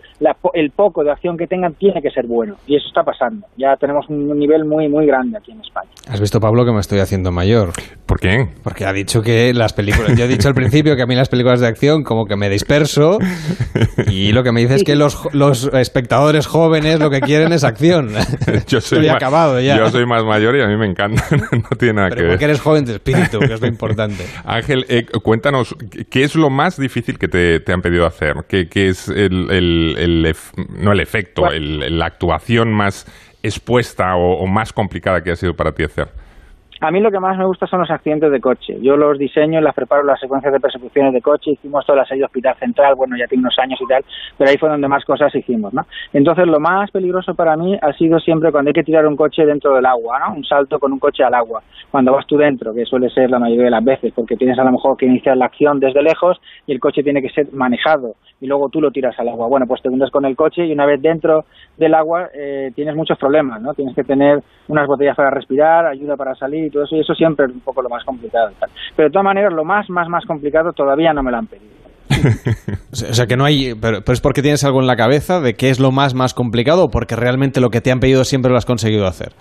el 0.53 0.71
poco 0.71 1.03
de 1.03 1.11
acción 1.11 1.37
que 1.37 1.47
tengan 1.47 1.73
tiene 1.73 2.01
que 2.01 2.09
ser 2.09 2.25
bueno. 2.27 2.55
Y 2.67 2.75
eso 2.75 2.87
está 2.87 3.03
pasando. 3.03 3.47
Ya 3.57 3.75
tenemos 3.75 4.09
un 4.09 4.37
nivel 4.37 4.65
muy, 4.65 4.89
muy 4.89 5.05
grande 5.05 5.37
aquí 5.37 5.51
en 5.51 5.61
España. 5.61 5.89
¿Has 6.09 6.19
visto, 6.19 6.39
Pablo, 6.39 6.65
que 6.65 6.71
me 6.71 6.79
estoy 6.79 6.99
haciendo 6.99 7.31
mayor? 7.31 7.69
¿Por 8.05 8.19
qué? 8.19 8.47
Porque 8.63 8.85
ha 8.85 8.93
dicho 8.93 9.21
que 9.21 9.53
las 9.53 9.73
películas... 9.73 10.17
Yo 10.17 10.25
he 10.25 10.27
dicho 10.27 10.47
al 10.47 10.55
principio 10.55 10.95
que 10.95 11.03
a 11.03 11.05
mí 11.05 11.15
las 11.15 11.29
películas 11.29 11.61
de 11.61 11.67
acción 11.67 12.03
como 12.03 12.25
que 12.25 12.35
me 12.35 12.49
disperso 12.49 13.19
y 14.07 14.31
lo 14.31 14.43
que 14.43 14.51
me 14.51 14.61
dice 14.61 14.75
es 14.75 14.83
que 14.83 14.95
los, 14.95 15.27
los 15.33 15.71
espectadores 15.73 16.47
jóvenes 16.47 16.99
lo 16.99 17.09
que 17.09 17.21
quieren 17.21 17.53
es 17.53 17.63
acción. 17.63 18.09
Yo 18.67 18.81
soy 18.81 18.99
Estoy 18.99 19.07
más, 19.07 19.15
acabado 19.15 19.59
ya. 19.59 19.77
Yo 19.77 19.89
soy 19.89 20.05
más 20.05 20.23
mayor 20.23 20.55
y 20.55 20.61
a 20.61 20.67
mí 20.67 20.75
me 20.77 20.87
encanta. 20.87 21.23
no 21.51 21.69
tiene 21.77 21.93
nada 21.95 22.09
Pero 22.09 22.15
que 22.17 22.21
ver. 22.23 22.31
porque 22.31 22.45
eres 22.45 22.61
joven 22.61 22.85
de 22.85 22.93
espíritu, 22.93 23.39
que 23.39 23.53
es 23.53 23.61
lo 23.61 23.67
importante. 23.75 24.25
Ángel, 24.45 24.85
eh, 24.89 25.05
cuéntanos, 25.23 25.75
¿qué 26.09 26.23
es 26.23 26.35
lo 26.35 26.49
más 26.49 26.77
difícil 26.79 27.17
que 27.17 27.27
te, 27.27 27.59
te 27.59 27.73
han 27.73 27.81
pedido 27.81 28.05
hacer? 28.05 28.35
¿Qué, 28.47 28.67
qué 28.67 28.89
es 28.89 29.07
el, 29.09 29.49
el, 29.51 29.95
el 29.97 30.25
ef- 30.25 30.53
no 30.79 30.91
el 30.91 30.99
efecto, 30.99 31.51
el- 31.51 31.97
la 31.97 32.05
actuación 32.07 32.71
más 32.73 33.05
expuesta 33.43 34.15
o, 34.15 34.33
o 34.43 34.47
más 34.47 34.73
complicada 34.73 35.21
que 35.23 35.31
ha 35.31 35.35
sido 35.35 35.53
para 35.55 35.71
ti 35.71 35.83
hacer? 35.83 36.09
A 36.81 36.91
mí 36.91 37.01
lo 37.01 37.11
que 37.11 37.19
más 37.19 37.37
me 37.37 37.45
gusta 37.45 37.67
son 37.67 37.81
los 37.81 37.91
accidentes 37.91 38.31
de 38.31 38.39
coche. 38.39 38.77
Yo 38.81 38.95
los 38.95 39.17
diseño, 39.17 39.59
las 39.59 39.75
preparo 39.75 40.01
las 40.03 40.17
secuencias 40.17 40.53
de 40.53 40.61
persecuciones 40.61 41.13
de 41.13 41.21
coche, 41.21 41.51
hicimos 41.51 41.85
toda 41.85 41.97
la 41.99 42.05
serie 42.05 42.21
de 42.21 42.27
Hospital 42.27 42.55
Central, 42.55 42.95
bueno, 42.95 43.17
ya 43.17 43.27
tiene 43.27 43.41
unos 43.41 43.59
años 43.59 43.77
y 43.81 43.85
tal, 43.85 44.01
pero 44.37 44.49
ahí 44.49 44.57
fue 44.57 44.69
donde 44.69 44.87
más 44.87 45.03
cosas 45.03 45.35
hicimos, 45.35 45.73
¿no? 45.73 45.85
Entonces 46.13 46.47
lo 46.47 46.61
más 46.61 46.89
peligroso 46.91 47.35
para 47.35 47.57
mí 47.57 47.77
ha 47.81 47.91
sido 47.93 48.17
siempre 48.19 48.53
cuando 48.53 48.69
hay 48.69 48.73
que 48.73 48.83
tirar 48.83 49.05
un 49.05 49.17
coche 49.17 49.45
dentro 49.45 49.75
del 49.75 49.85
agua, 49.85 50.19
¿no? 50.19 50.35
Un 50.35 50.45
salto 50.45 50.79
con 50.79 50.93
un 50.93 50.99
coche 50.99 51.21
al 51.21 51.33
agua. 51.33 51.61
Cuando 51.91 52.13
vas 52.13 52.25
tú 52.25 52.37
dentro, 52.37 52.73
que 52.73 52.85
suele 52.85 53.09
ser 53.09 53.29
la 53.29 53.39
mayoría 53.39 53.65
de 53.65 53.71
las 53.71 53.83
veces, 53.83 54.13
porque 54.15 54.37
tienes 54.37 54.57
a 54.57 54.63
lo 54.63 54.71
mejor 54.71 54.95
que 54.95 55.05
iniciar 55.05 55.35
la 55.35 55.47
acción 55.47 55.81
desde 55.81 56.01
lejos 56.01 56.39
y 56.65 56.71
el 56.71 56.79
coche 56.79 57.03
tiene 57.03 57.21
que 57.21 57.29
ser 57.29 57.47
manejado 57.51 58.13
y 58.39 58.47
luego 58.47 58.69
tú 58.69 58.79
lo 58.79 58.91
tiras 58.91 59.19
al 59.19 59.27
agua. 59.27 59.47
Bueno, 59.47 59.65
pues 59.67 59.81
te 59.81 59.89
hundes 59.89 60.11
con 60.11 60.23
el 60.23 60.37
coche 60.37 60.65
y 60.65 60.71
una 60.71 60.85
vez 60.85 61.01
dentro 61.01 61.43
del 61.77 61.93
agua 61.93 62.29
eh, 62.33 62.71
tienes 62.73 62.95
muchos 62.95 63.17
problemas, 63.17 63.61
¿no? 63.61 63.73
Tienes 63.73 63.93
que 63.93 64.05
tener 64.05 64.41
unas 64.69 64.87
botellas 64.87 65.17
para 65.17 65.29
respirar, 65.29 65.85
ayuda 65.85 66.15
para 66.15 66.35
salir 66.35 66.68
y 66.69 66.71
todo 66.71 66.83
eso, 66.83 66.95
y 66.95 67.01
eso 67.01 67.13
siempre 67.13 67.45
es 67.47 67.51
un 67.51 67.59
poco 67.59 67.81
lo 67.81 67.89
más 67.89 68.03
complicado. 68.05 68.49
Pero 68.95 69.09
de 69.09 69.11
todas 69.11 69.25
maneras, 69.25 69.51
lo 69.53 69.65
más, 69.65 69.89
más, 69.89 70.07
más 70.07 70.23
complicado 70.25 70.71
todavía 70.73 71.11
no 71.13 71.21
me 71.21 71.31
lo 71.31 71.37
han 71.37 71.47
pedido. 71.47 71.69
O 72.91 72.95
sea 73.13 73.27
que 73.27 73.35
no 73.37 73.45
hay. 73.45 73.73
Pero, 73.79 73.99
pero 74.01 74.13
es 74.13 74.21
porque 74.21 74.41
tienes 74.41 74.63
algo 74.63 74.79
en 74.81 74.87
la 74.87 74.95
cabeza 74.95 75.41
de 75.41 75.53
qué 75.53 75.69
es 75.69 75.79
lo 75.79 75.91
más, 75.91 76.15
más 76.15 76.33
complicado 76.33 76.85
o 76.85 76.89
porque 76.89 77.15
realmente 77.15 77.61
lo 77.61 77.69
que 77.69 77.81
te 77.81 77.91
han 77.91 77.99
pedido 77.99 78.23
siempre 78.23 78.49
lo 78.51 78.57
has 78.57 78.65
conseguido 78.65 79.05
hacer. 79.05 79.33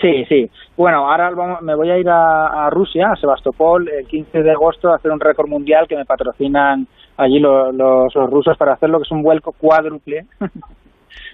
Sí, 0.00 0.24
sí. 0.28 0.50
Bueno, 0.76 1.08
ahora 1.10 1.30
vamos- 1.30 1.62
me 1.62 1.74
voy 1.74 1.90
a 1.90 1.98
ir 1.98 2.08
a, 2.08 2.66
a 2.66 2.70
Rusia, 2.70 3.12
a 3.12 3.16
Sebastopol, 3.16 3.88
el 3.88 4.06
15 4.06 4.42
de 4.42 4.50
agosto 4.50 4.88
a 4.90 4.96
hacer 4.96 5.10
un 5.10 5.20
récord 5.20 5.48
mundial 5.48 5.86
que 5.88 5.96
me 5.96 6.04
patrocinan 6.04 6.86
allí 7.16 7.38
lo- 7.38 7.70
los, 7.72 8.14
los 8.14 8.30
rusos 8.30 8.56
para 8.58 8.74
hacer 8.74 8.88
lo 8.90 8.98
que 8.98 9.04
es 9.04 9.12
un 9.12 9.22
vuelco 9.22 9.52
cuádruple. 9.52 10.26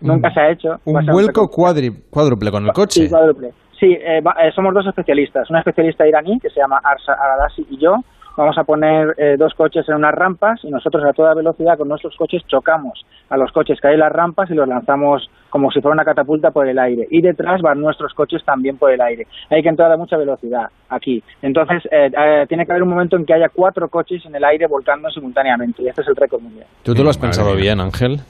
Nunca 0.02 0.32
se 0.32 0.40
ha 0.40 0.50
hecho. 0.50 0.68
Un 0.84 1.04
vuelco 1.06 1.48
cuádruple 1.48 2.50
con 2.50 2.64
el 2.66 2.72
coche. 2.72 3.02
Sí, 3.04 3.08
cuádruple. 3.08 3.50
Sí, 3.80 3.96
eh, 3.98 4.20
va- 4.20 4.36
eh, 4.42 4.52
somos 4.54 4.74
dos 4.74 4.86
especialistas. 4.86 5.48
Una 5.50 5.60
especialista 5.60 6.06
iraní 6.06 6.38
que 6.38 6.50
se 6.50 6.60
llama 6.60 6.80
Arsa 6.84 7.14
Aradasi 7.14 7.66
y 7.70 7.78
yo. 7.78 7.94
Vamos 8.36 8.56
a 8.58 8.64
poner 8.64 9.14
eh, 9.18 9.34
dos 9.36 9.52
coches 9.54 9.86
en 9.88 9.96
unas 9.96 10.14
rampas 10.14 10.60
y 10.62 10.70
nosotros 10.70 11.02
a 11.04 11.12
toda 11.12 11.34
velocidad 11.34 11.76
con 11.76 11.88
nuestros 11.88 12.14
coches 12.16 12.42
chocamos 12.46 13.04
a 13.28 13.36
los 13.36 13.50
coches 13.52 13.78
que 13.80 13.88
hay 13.88 13.94
en 13.94 14.00
las 14.00 14.12
rampas 14.12 14.48
y 14.50 14.54
los 14.54 14.68
lanzamos 14.68 15.28
como 15.50 15.70
si 15.70 15.80
fuera 15.80 15.94
una 15.94 16.04
catapulta 16.04 16.50
por 16.52 16.68
el 16.68 16.78
aire. 16.78 17.06
Y 17.10 17.20
detrás 17.22 17.60
van 17.60 17.80
nuestros 17.80 18.14
coches 18.14 18.42
también 18.44 18.76
por 18.78 18.92
el 18.92 19.00
aire. 19.00 19.26
Hay 19.50 19.62
que 19.62 19.68
entrar 19.68 19.90
a 19.90 19.96
mucha 19.96 20.16
velocidad 20.16 20.68
aquí. 20.88 21.22
Entonces, 21.42 21.82
eh, 21.90 22.10
eh, 22.16 22.44
tiene 22.48 22.64
que 22.66 22.72
haber 22.72 22.84
un 22.84 22.90
momento 22.90 23.16
en 23.16 23.26
que 23.26 23.34
haya 23.34 23.48
cuatro 23.48 23.88
coches 23.88 24.24
en 24.24 24.34
el 24.34 24.44
aire 24.44 24.66
volcando 24.68 25.10
simultáneamente. 25.10 25.82
Y 25.82 25.88
este 25.88 26.02
es 26.02 26.08
el 26.08 26.16
récord 26.16 26.40
mundial. 26.40 26.66
¿Tú 26.84 26.94
te 26.94 27.02
lo 27.02 27.10
has 27.10 27.18
Madre 27.18 27.28
pensado 27.30 27.56
bien, 27.56 27.80
Ángel? 27.80 28.20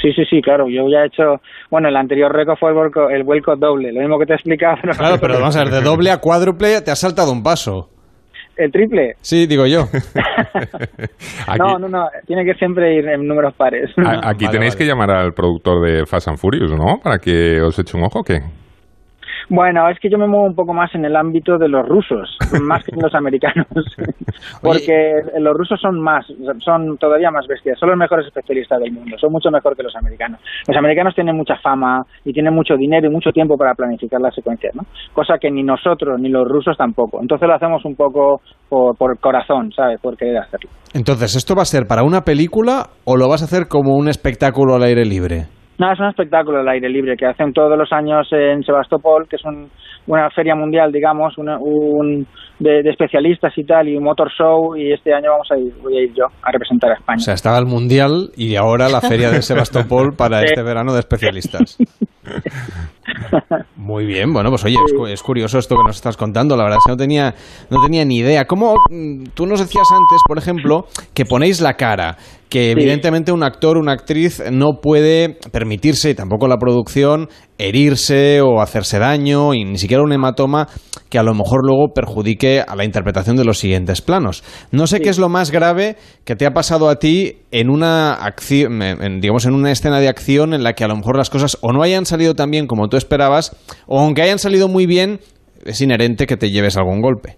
Sí, 0.00 0.12
sí, 0.12 0.24
sí, 0.28 0.42
claro. 0.42 0.68
Yo 0.68 0.88
ya 0.90 1.02
he 1.02 1.06
hecho. 1.06 1.40
Bueno, 1.70 1.88
el 1.88 1.96
anterior 1.96 2.32
récord 2.32 2.58
fue 2.58 2.70
el 2.70 2.74
vuelco, 2.76 3.08
el 3.10 3.22
vuelco 3.24 3.56
doble. 3.56 3.92
Lo 3.92 4.00
mismo 4.00 4.18
que 4.18 4.26
te 4.26 4.32
he 4.32 4.36
explicado. 4.36 4.76
pero- 4.82 4.94
Claro, 4.94 5.16
pero 5.20 5.34
vamos 5.34 5.56
a 5.56 5.64
ver, 5.64 5.72
de 5.72 5.80
doble 5.82 6.10
a 6.10 6.18
cuádruple 6.18 6.80
te 6.82 6.90
has 6.90 7.00
saltado 7.00 7.32
un 7.32 7.42
paso. 7.42 7.88
¿El 8.56 8.72
triple? 8.72 9.16
Sí, 9.20 9.46
digo 9.46 9.66
yo. 9.66 9.80
Aquí, 11.46 11.58
No, 11.58 11.78
no, 11.78 11.88
no. 11.88 12.08
Tiene 12.26 12.44
que 12.44 12.54
siempre 12.54 12.94
ir 12.94 13.06
en 13.08 13.26
números 13.26 13.54
pares. 13.54 13.90
aquí 14.22 14.44
Vale, 14.46 14.52
tenéis 14.58 14.74
vale. 14.74 14.78
que 14.78 14.84
llamar 14.86 15.10
al 15.10 15.32
productor 15.34 15.84
de 15.86 16.06
Fast 16.06 16.28
and 16.28 16.38
Furious, 16.38 16.72
¿no? 16.72 16.98
Para 17.02 17.18
que 17.18 17.60
os 17.60 17.78
eche 17.78 17.96
un 17.96 18.04
ojo, 18.04 18.20
¿o 18.20 18.24
¿qué? 18.24 18.40
Bueno, 19.48 19.88
es 19.88 19.98
que 20.00 20.10
yo 20.10 20.18
me 20.18 20.26
muevo 20.26 20.46
un 20.46 20.54
poco 20.54 20.72
más 20.72 20.92
en 20.94 21.04
el 21.04 21.14
ámbito 21.14 21.56
de 21.56 21.68
los 21.68 21.86
rusos, 21.86 22.36
más 22.62 22.82
que 22.84 22.92
en 22.92 23.02
los 23.02 23.14
americanos, 23.14 23.66
porque 24.62 25.22
los 25.38 25.54
rusos 25.56 25.80
son 25.80 26.00
más, 26.00 26.26
son 26.64 26.98
todavía 26.98 27.30
más 27.30 27.46
bestias, 27.46 27.78
son 27.78 27.90
los 27.90 27.98
mejores 27.98 28.26
especialistas 28.26 28.80
del 28.80 28.92
mundo, 28.92 29.16
son 29.18 29.30
mucho 29.30 29.50
mejor 29.50 29.76
que 29.76 29.82
los 29.82 29.94
americanos. 29.94 30.40
Los 30.66 30.76
americanos 30.76 31.14
tienen 31.14 31.36
mucha 31.36 31.56
fama 31.62 32.04
y 32.24 32.32
tienen 32.32 32.54
mucho 32.54 32.76
dinero 32.76 33.06
y 33.06 33.10
mucho 33.10 33.30
tiempo 33.30 33.56
para 33.56 33.74
planificar 33.74 34.20
las 34.20 34.34
secuencias, 34.34 34.74
¿no? 34.74 34.82
Cosa 35.12 35.38
que 35.40 35.50
ni 35.50 35.62
nosotros 35.62 36.18
ni 36.20 36.28
los 36.28 36.46
rusos 36.48 36.76
tampoco. 36.76 37.20
Entonces 37.20 37.46
lo 37.46 37.54
hacemos 37.54 37.84
un 37.84 37.94
poco 37.94 38.40
por, 38.68 38.96
por 38.96 39.18
corazón, 39.20 39.70
¿sabes? 39.72 40.00
Por 40.00 40.16
querer 40.16 40.38
hacerlo. 40.38 40.70
Entonces, 40.92 41.36
¿esto 41.36 41.54
va 41.54 41.62
a 41.62 41.66
ser 41.66 41.86
para 41.86 42.02
una 42.02 42.22
película 42.22 42.90
o 43.04 43.16
lo 43.16 43.28
vas 43.28 43.42
a 43.42 43.44
hacer 43.44 43.68
como 43.68 43.94
un 43.94 44.08
espectáculo 44.08 44.74
al 44.74 44.82
aire 44.82 45.04
libre? 45.04 45.46
No, 45.78 45.92
es 45.92 46.00
un 46.00 46.06
espectáculo 46.06 46.58
al 46.60 46.68
aire 46.68 46.88
libre 46.88 47.16
que 47.16 47.26
hacen 47.26 47.52
todos 47.52 47.76
los 47.76 47.92
años 47.92 48.26
en 48.32 48.62
Sebastopol, 48.62 49.26
que 49.28 49.36
es 49.36 49.44
un- 49.44 49.68
una 50.06 50.30
feria 50.30 50.54
mundial, 50.54 50.90
digamos, 50.92 51.36
una- 51.36 51.58
un, 51.58 52.26
de, 52.58 52.82
de 52.82 52.90
especialistas 52.90 53.52
y 53.56 53.64
tal, 53.64 53.88
y 53.88 53.96
un 53.96 54.04
motor 54.04 54.30
show, 54.30 54.74
y 54.76 54.92
este 54.92 55.12
año 55.12 55.30
vamos 55.32 55.48
a 55.50 55.58
ir, 55.58 55.74
voy 55.82 55.98
a 55.98 56.02
ir 56.04 56.14
yo 56.14 56.24
a 56.42 56.50
representar 56.52 56.90
a 56.92 56.94
España. 56.94 57.16
O 57.18 57.20
sea, 57.20 57.34
estaba 57.34 57.58
el 57.58 57.66
Mundial 57.66 58.30
y 58.36 58.56
ahora 58.56 58.88
la 58.88 59.00
feria 59.02 59.30
de 59.30 59.42
Sebastopol 59.42 60.14
para 60.16 60.42
este 60.42 60.62
verano 60.62 60.94
de 60.94 61.00
especialistas. 61.00 61.76
Muy 63.76 64.04
bien, 64.06 64.32
bueno, 64.32 64.50
pues 64.50 64.64
oye, 64.64 64.76
es, 64.84 65.10
es 65.12 65.22
curioso 65.22 65.58
esto 65.58 65.76
que 65.76 65.82
nos 65.86 65.96
estás 65.96 66.16
contando, 66.16 66.56
la 66.56 66.64
verdad 66.64 66.78
es 66.78 66.84
que 66.84 66.92
no 66.92 66.96
tenía, 66.96 67.34
no 67.70 67.82
tenía 67.82 68.04
ni 68.04 68.16
idea. 68.18 68.46
¿Cómo, 68.46 68.74
mm, 68.90 69.24
tú 69.34 69.46
nos 69.46 69.60
decías 69.60 69.86
antes, 69.92 70.20
por 70.26 70.38
ejemplo, 70.38 70.86
que 71.14 71.24
ponéis 71.24 71.60
la 71.60 71.74
cara, 71.74 72.16
que 72.48 72.70
evidentemente 72.70 73.32
un 73.32 73.42
actor, 73.42 73.76
una 73.76 73.92
actriz 73.92 74.42
no 74.52 74.80
puede 74.80 75.36
permitirse, 75.52 76.10
y 76.10 76.14
tampoco 76.14 76.46
la 76.46 76.58
producción, 76.58 77.28
herirse 77.58 78.40
o 78.40 78.60
hacerse 78.60 78.98
daño, 78.98 79.52
y 79.54 79.64
ni 79.64 79.78
siquiera 79.78 80.02
un 80.02 80.12
hematoma 80.12 80.68
que 81.08 81.18
a 81.18 81.22
lo 81.22 81.34
mejor 81.34 81.66
luego 81.66 81.92
perjudique 81.94 82.62
a 82.66 82.76
la 82.76 82.84
interpretación 82.84 83.36
de 83.36 83.44
los 83.44 83.58
siguientes 83.58 84.00
planos. 84.00 84.44
No 84.70 84.86
sé 84.86 85.00
qué 85.00 85.08
es 85.08 85.18
lo 85.18 85.28
más 85.28 85.50
grave 85.50 85.96
que 86.24 86.36
te 86.36 86.46
ha 86.46 86.52
pasado 86.52 86.88
a 86.88 86.96
ti 87.00 87.38
en 87.50 87.68
una 87.68 88.14
acción, 88.14 88.80
en- 88.82 89.20
digamos, 89.20 89.44
en 89.46 89.54
una 89.54 89.70
escena 89.72 89.98
de 90.00 90.08
acción 90.08 90.54
en 90.54 90.62
la 90.62 90.74
que 90.74 90.84
a 90.84 90.88
lo 90.88 90.96
mejor 90.96 91.16
las 91.16 91.30
cosas 91.30 91.58
o 91.62 91.72
no 91.72 91.82
hayan 91.82 92.06
salido 92.06 92.34
tan 92.34 92.50
bien 92.50 92.66
como 92.66 92.88
tú 92.88 92.96
esperabas, 92.96 93.56
o 93.86 94.00
aunque 94.00 94.22
hayan 94.22 94.38
salido 94.38 94.68
muy 94.68 94.86
bien, 94.86 95.18
es 95.64 95.80
inherente 95.80 96.26
que 96.26 96.36
te 96.36 96.50
lleves 96.50 96.76
algún 96.76 97.00
golpe. 97.00 97.36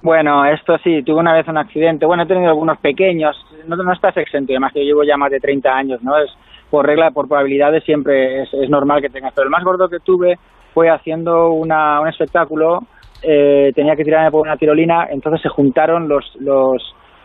Bueno, 0.00 0.44
esto 0.44 0.76
sí, 0.84 1.02
tuve 1.04 1.18
una 1.18 1.34
vez 1.34 1.48
un 1.48 1.58
accidente. 1.58 2.06
Bueno, 2.06 2.22
he 2.22 2.26
tenido 2.26 2.48
algunos 2.50 2.78
pequeños. 2.78 3.34
No, 3.68 3.76
no 3.76 3.92
estás 3.92 4.16
exento, 4.16 4.52
además 4.52 4.72
que 4.72 4.80
yo 4.80 4.86
llevo 4.86 5.04
ya 5.04 5.16
más 5.16 5.30
de 5.30 5.40
30 5.40 5.70
años, 5.70 6.02
¿no? 6.02 6.16
Es 6.18 6.30
por 6.70 6.86
regla, 6.86 7.10
por 7.10 7.28
probabilidades 7.28 7.84
siempre 7.84 8.42
es, 8.42 8.48
es 8.54 8.68
normal 8.68 9.00
que 9.00 9.08
tengas. 9.08 9.32
Pero 9.34 9.44
el 9.44 9.50
más 9.50 9.64
gordo 9.64 9.88
que 9.88 10.00
tuve 10.00 10.38
fue 10.74 10.90
haciendo 10.90 11.50
una, 11.50 12.00
un 12.00 12.08
espectáculo. 12.08 12.80
eh, 13.22 13.72
tenía 13.74 13.96
que 13.96 14.04
tirarme 14.04 14.30
por 14.30 14.42
una 14.42 14.56
tirolina, 14.56 15.06
entonces 15.10 15.42
se 15.42 15.48
juntaron 15.48 16.08
los, 16.08 16.24
los, 16.40 16.80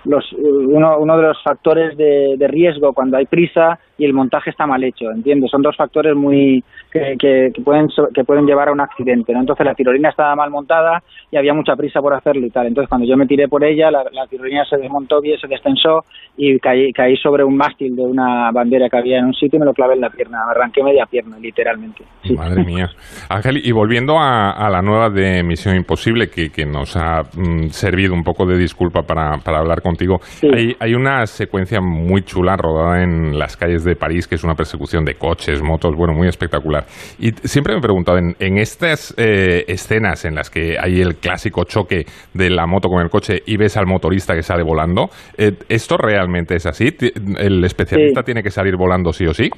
los 0.06 0.34
uno, 0.34 0.98
uno 0.98 1.18
de 1.18 1.24
los 1.24 1.38
factores 1.44 1.96
de, 1.98 2.36
de 2.38 2.48
riesgo 2.48 2.94
cuando 2.94 3.18
hay 3.18 3.26
prisa 3.26 3.78
y 3.98 4.06
el 4.06 4.14
montaje 4.14 4.50
está 4.50 4.66
mal 4.66 4.84
hecho, 4.84 5.12
¿entiendes? 5.12 5.52
Son 5.52 5.62
dos 5.62 5.76
factores 5.78 6.16
muy 6.16 6.64
que, 6.94 7.16
que, 7.18 7.52
que 7.54 7.62
pueden 7.62 7.88
que 8.14 8.24
pueden 8.24 8.46
llevar 8.46 8.70
a 8.70 8.72
un 8.72 8.80
accidente, 8.80 9.34
¿no? 9.34 9.40
Entonces 9.40 9.66
la 9.66 9.74
tirolina 9.74 10.10
estaba 10.10 10.36
mal 10.36 10.52
montada 10.52 11.02
y 11.32 11.38
había 11.38 11.54
mucha 11.54 11.76
prisa 11.76 12.00
por 12.02 12.14
hacerlo 12.14 12.46
y 12.46 12.52
tal. 12.52 12.68
Entonces 12.68 12.88
cuando 12.88 13.08
yo 13.08 13.18
me 13.18 13.26
tiré 13.26 13.48
por 13.48 13.64
ella, 13.64 13.90
la, 13.90 14.04
la 14.12 14.28
tirolina 14.28 14.64
se 14.66 14.78
desmontó 14.78 15.20
bien, 15.20 15.40
se 15.40 15.48
destensó 15.48 16.06
y 16.38 16.60
caí, 16.60 16.94
caí 16.94 17.18
sobre 17.18 17.44
un 17.44 17.58
mástil 17.58 17.96
de 17.96 18.04
una 18.04 18.52
bandera 18.52 18.90
que 18.90 18.98
había 18.98 19.20
en 19.20 19.26
un 19.26 19.34
sitio 19.34 19.58
y 19.58 19.60
me 19.60 19.66
lo 19.66 19.74
clavé 19.74 19.96
en 19.96 20.02
la 20.02 20.10
pierna, 20.10 20.46
me 20.46 20.52
arranqué 20.52 20.84
media 20.84 21.06
pierna, 21.06 21.38
literalmente. 21.40 22.04
Sí. 22.24 22.34
Madre 22.34 22.64
mía. 22.64 22.90
Ángel, 23.30 23.62
y 23.64 23.72
volviendo 23.72 24.18
a, 24.20 24.52
a 24.52 24.70
la 24.70 24.82
nueva 24.82 25.10
de 25.10 25.44
Misión 25.44 25.76
Imposible, 25.76 26.30
que, 26.30 26.52
que 26.52 26.66
nos 26.66 26.96
ha 26.96 27.22
mm, 27.22 27.70
servido 27.70 28.14
un 28.14 28.24
poco 28.24 28.46
de 28.46 28.58
disculpa 28.58 29.02
para, 29.02 29.38
para 29.40 29.60
hablar 29.60 29.82
contigo, 29.82 30.20
hay, 30.44 30.76
hay 30.80 30.94
una 30.94 31.26
secuencia 31.26 31.82
muy 31.82 32.22
chula 32.24 32.56
rodada 32.56 33.04
en 33.04 33.38
las 33.38 33.58
calles 33.58 33.84
de 33.84 33.96
París, 33.96 34.28
que 34.28 34.36
es 34.36 34.44
una 34.44 34.56
persecución 34.56 35.06
de 35.06 35.16
coches, 35.16 35.62
motos, 35.62 35.96
bueno, 35.96 36.14
muy 36.14 36.28
espectacular. 36.28 36.83
Y 37.20 37.32
siempre 37.48 37.74
me 37.74 37.80
he 37.80 37.82
preguntado, 37.82 38.18
en, 38.18 38.36
en 38.40 38.58
estas 38.58 39.14
eh, 39.18 39.64
escenas 39.68 40.26
en 40.26 40.36
las 40.36 40.50
que 40.50 40.78
hay 40.80 41.02
el 41.02 41.16
clásico 41.16 41.64
choque 41.64 42.06
de 42.34 42.50
la 42.50 42.66
moto 42.66 42.90
con 42.90 43.02
el 43.02 43.10
coche 43.10 43.42
y 43.46 43.58
ves 43.58 43.78
al 43.78 43.86
motorista 43.86 44.34
que 44.36 44.44
sale 44.44 44.64
volando, 44.64 45.10
eh, 45.38 45.52
¿esto 45.70 45.98
realmente 45.98 46.56
es 46.56 46.66
así? 46.66 46.90
¿El 47.38 47.64
especialista 47.64 48.22
Sí. 48.22 48.26
tiene 48.26 48.44
que 48.44 48.52
salir 48.52 48.76
volando 48.78 49.12
sí 49.14 49.26
o 49.26 49.34
sí? 49.34 49.50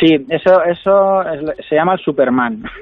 Sí, 0.00 0.26
eso, 0.28 0.62
eso 0.64 1.22
es- 1.22 1.66
se 1.68 1.76
llama 1.76 1.92
el 1.94 2.00
Superman. 2.00 2.62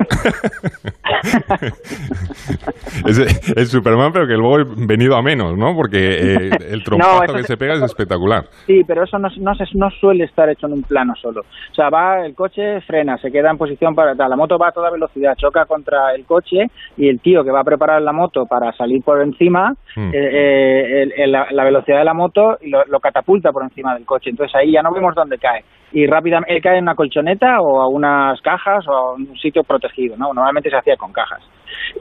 Es 3.06 3.52
el 3.56 3.66
Superman, 3.66 4.12
pero 4.12 4.26
que 4.26 4.34
luego 4.34 4.60
he 4.60 4.64
venido 4.86 5.16
a 5.16 5.22
menos, 5.22 5.56
¿no? 5.56 5.74
Porque 5.74 5.98
eh, 5.98 6.50
el 6.70 6.82
trompazo 6.84 7.34
que 7.34 7.42
se 7.44 7.56
pega 7.56 7.74
es 7.74 7.82
espectacular. 7.82 8.44
Sí, 8.66 8.82
pero 8.86 9.04
eso 9.04 9.18
no, 9.18 9.28
no, 9.38 9.54
se- 9.54 9.64
no 9.74 9.90
suele 9.90 10.24
estar 10.24 10.48
hecho 10.48 10.66
en 10.66 10.74
un 10.74 10.82
plano 10.82 11.14
solo. 11.20 11.40
O 11.70 11.74
sea, 11.74 11.90
va 11.90 12.24
el 12.24 12.34
coche, 12.34 12.80
frena, 12.82 13.16
se 13.18 13.30
queda 13.30 13.50
en 13.50 13.58
posición 13.58 13.94
para 13.94 14.14
tal. 14.14 14.30
La 14.30 14.36
moto 14.36 14.58
va 14.58 14.68
a 14.68 14.72
toda 14.72 14.90
velocidad, 14.90 15.34
choca 15.36 15.64
contra 15.64 16.14
el 16.14 16.24
coche 16.24 16.66
y 16.96 17.08
el 17.08 17.20
tío 17.20 17.44
que 17.44 17.50
va 17.50 17.60
a 17.60 17.64
preparar 17.64 18.00
la 18.02 18.12
moto 18.12 18.46
para 18.46 18.72
salir 18.72 19.02
por 19.02 19.20
encima, 19.22 19.74
Mm. 19.96 20.08
eh, 20.08 20.12
eh, 20.14 21.02
el- 21.02 21.12
el- 21.16 21.32
la, 21.32 21.46
la 21.50 21.64
velocidad 21.64 21.98
de 21.98 22.04
la 22.04 22.14
moto 22.14 22.56
y 22.60 22.70
lo, 22.70 22.84
lo 22.86 23.00
catapulta 23.00 23.52
por 23.52 23.62
encima 23.64 23.94
del 23.94 24.04
coche. 24.06 24.30
Entonces 24.30 24.54
ahí 24.54 24.72
ya 24.72 24.82
no 24.82 24.92
vemos 24.92 25.14
dónde 25.14 25.38
cae. 25.38 25.62
Y 25.92 26.06
rápidamente, 26.06 26.54
él 26.54 26.62
cae 26.62 26.78
en 26.78 26.84
una 26.84 26.94
colchoneta 26.94 27.60
o 27.60 27.80
a 27.80 27.88
unas 27.88 28.40
cajas 28.40 28.86
o 28.88 28.92
a 28.92 29.12
un 29.14 29.36
sitio 29.36 29.62
protegido, 29.62 30.16
¿no? 30.16 30.32
Normalmente 30.32 30.70
se 30.70 30.76
hacía 30.76 30.96
con 30.96 31.12
cajas. 31.12 31.42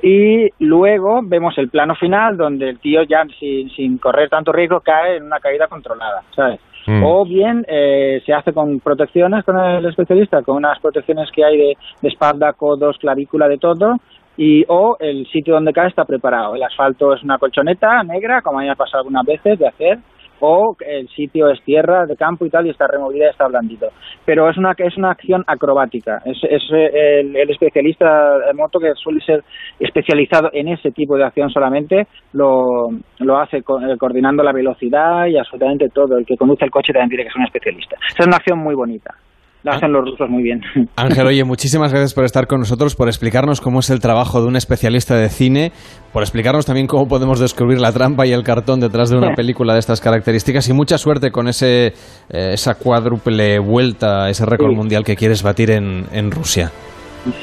Y 0.01 0.49
luego 0.59 1.19
vemos 1.23 1.57
el 1.57 1.69
plano 1.69 1.95
final 1.95 2.37
donde 2.37 2.69
el 2.69 2.79
tío 2.79 3.03
ya 3.03 3.23
sin, 3.39 3.69
sin 3.71 3.97
correr 3.97 4.29
tanto 4.29 4.51
riesgo 4.51 4.79
cae 4.79 5.17
en 5.17 5.23
una 5.23 5.39
caída 5.39 5.67
controlada, 5.67 6.23
¿sabes? 6.35 6.59
Mm. 6.87 7.03
O 7.03 7.25
bien 7.25 7.65
eh, 7.67 8.21
se 8.25 8.33
hace 8.33 8.53
con 8.53 8.79
protecciones 8.79 9.43
con 9.43 9.59
el 9.59 9.85
especialista, 9.85 10.41
con 10.41 10.57
unas 10.57 10.79
protecciones 10.79 11.29
que 11.31 11.43
hay 11.43 11.57
de, 11.57 11.77
de 12.01 12.07
espalda, 12.07 12.53
codos, 12.53 12.97
clavícula, 12.97 13.47
de 13.47 13.57
todo, 13.57 13.97
y 14.37 14.63
o 14.67 14.97
el 14.99 15.27
sitio 15.27 15.55
donde 15.55 15.73
cae 15.73 15.89
está 15.89 16.05
preparado. 16.05 16.55
El 16.55 16.63
asfalto 16.63 17.13
es 17.13 17.23
una 17.23 17.37
colchoneta 17.37 18.01
negra, 18.03 18.41
como 18.41 18.59
me 18.59 18.69
ha 18.69 18.75
pasado 18.75 18.99
algunas 18.99 19.25
veces 19.25 19.59
de 19.59 19.67
hacer, 19.67 19.99
o 20.41 20.75
el 20.85 21.07
sitio 21.09 21.49
es 21.49 21.61
tierra 21.63 22.05
de 22.05 22.15
campo 22.17 22.45
y 22.45 22.49
tal 22.49 22.67
y 22.67 22.71
está 22.71 22.87
removida 22.87 23.27
y 23.27 23.29
está 23.29 23.47
blandito. 23.47 23.87
Pero 24.25 24.49
es 24.49 24.57
una 24.57 24.73
es 24.77 24.97
una 24.97 25.11
acción 25.11 25.43
acrobática. 25.47 26.21
Es, 26.25 26.37
es 26.43 26.63
eh, 26.73 27.21
el, 27.21 27.49
especialista 27.49 28.37
de 28.39 28.53
moto 28.53 28.79
que 28.79 28.91
suele 28.95 29.21
ser 29.21 29.43
especializado 29.79 30.49
en 30.53 30.67
ese 30.67 30.91
tipo 30.91 31.15
de 31.17 31.23
acción 31.23 31.49
solamente 31.49 32.07
lo, 32.33 32.89
lo 33.19 33.37
hace 33.37 33.61
co- 33.63 33.79
eh, 33.81 33.97
coordinando 33.97 34.43
la 34.43 34.51
velocidad 34.51 35.25
y 35.27 35.37
absolutamente 35.37 35.89
todo. 35.89 36.17
El 36.17 36.25
que 36.25 36.37
conduce 36.37 36.65
el 36.65 36.71
coche 36.71 36.93
también 36.93 37.09
tiene 37.09 37.23
que 37.25 37.29
ser 37.31 37.39
un 37.39 37.45
especialista. 37.45 37.95
Es 38.19 38.25
una 38.25 38.37
acción 38.37 38.59
muy 38.59 38.75
bonita. 38.75 39.13
La 39.63 39.73
hacen 39.73 39.91
los 39.91 40.03
rusos 40.03 40.27
muy 40.29 40.41
bien. 40.41 40.59
Ángel, 40.95 41.27
oye, 41.27 41.43
muchísimas 41.43 41.91
gracias 41.91 42.13
por 42.15 42.25
estar 42.25 42.47
con 42.47 42.59
nosotros, 42.61 42.95
por 42.95 43.07
explicarnos 43.07 43.61
cómo 43.61 43.81
es 43.81 43.89
el 43.91 43.99
trabajo 43.99 44.41
de 44.41 44.47
un 44.47 44.55
especialista 44.55 45.15
de 45.15 45.29
cine, 45.29 45.71
por 46.11 46.23
explicarnos 46.23 46.65
también 46.65 46.87
cómo 46.87 47.07
podemos 47.07 47.39
descubrir 47.39 47.79
la 47.79 47.91
trampa 47.91 48.25
y 48.25 48.31
el 48.31 48.43
cartón 48.43 48.79
detrás 48.79 49.09
de 49.11 49.17
una 49.17 49.33
película 49.35 49.73
de 49.73 49.79
estas 49.79 50.01
características 50.01 50.67
y 50.69 50.73
mucha 50.73 50.97
suerte 50.97 51.29
con 51.29 51.47
ese, 51.47 51.87
eh, 51.87 52.51
esa 52.53 52.73
cuádruple 52.73 53.59
vuelta, 53.59 54.29
ese 54.29 54.45
récord 54.45 54.71
Sí. 54.71 54.75
mundial 54.75 55.03
que 55.03 55.15
quieres 55.15 55.43
batir 55.43 55.69
en, 55.71 56.05
en 56.11 56.31
Rusia. 56.31 56.71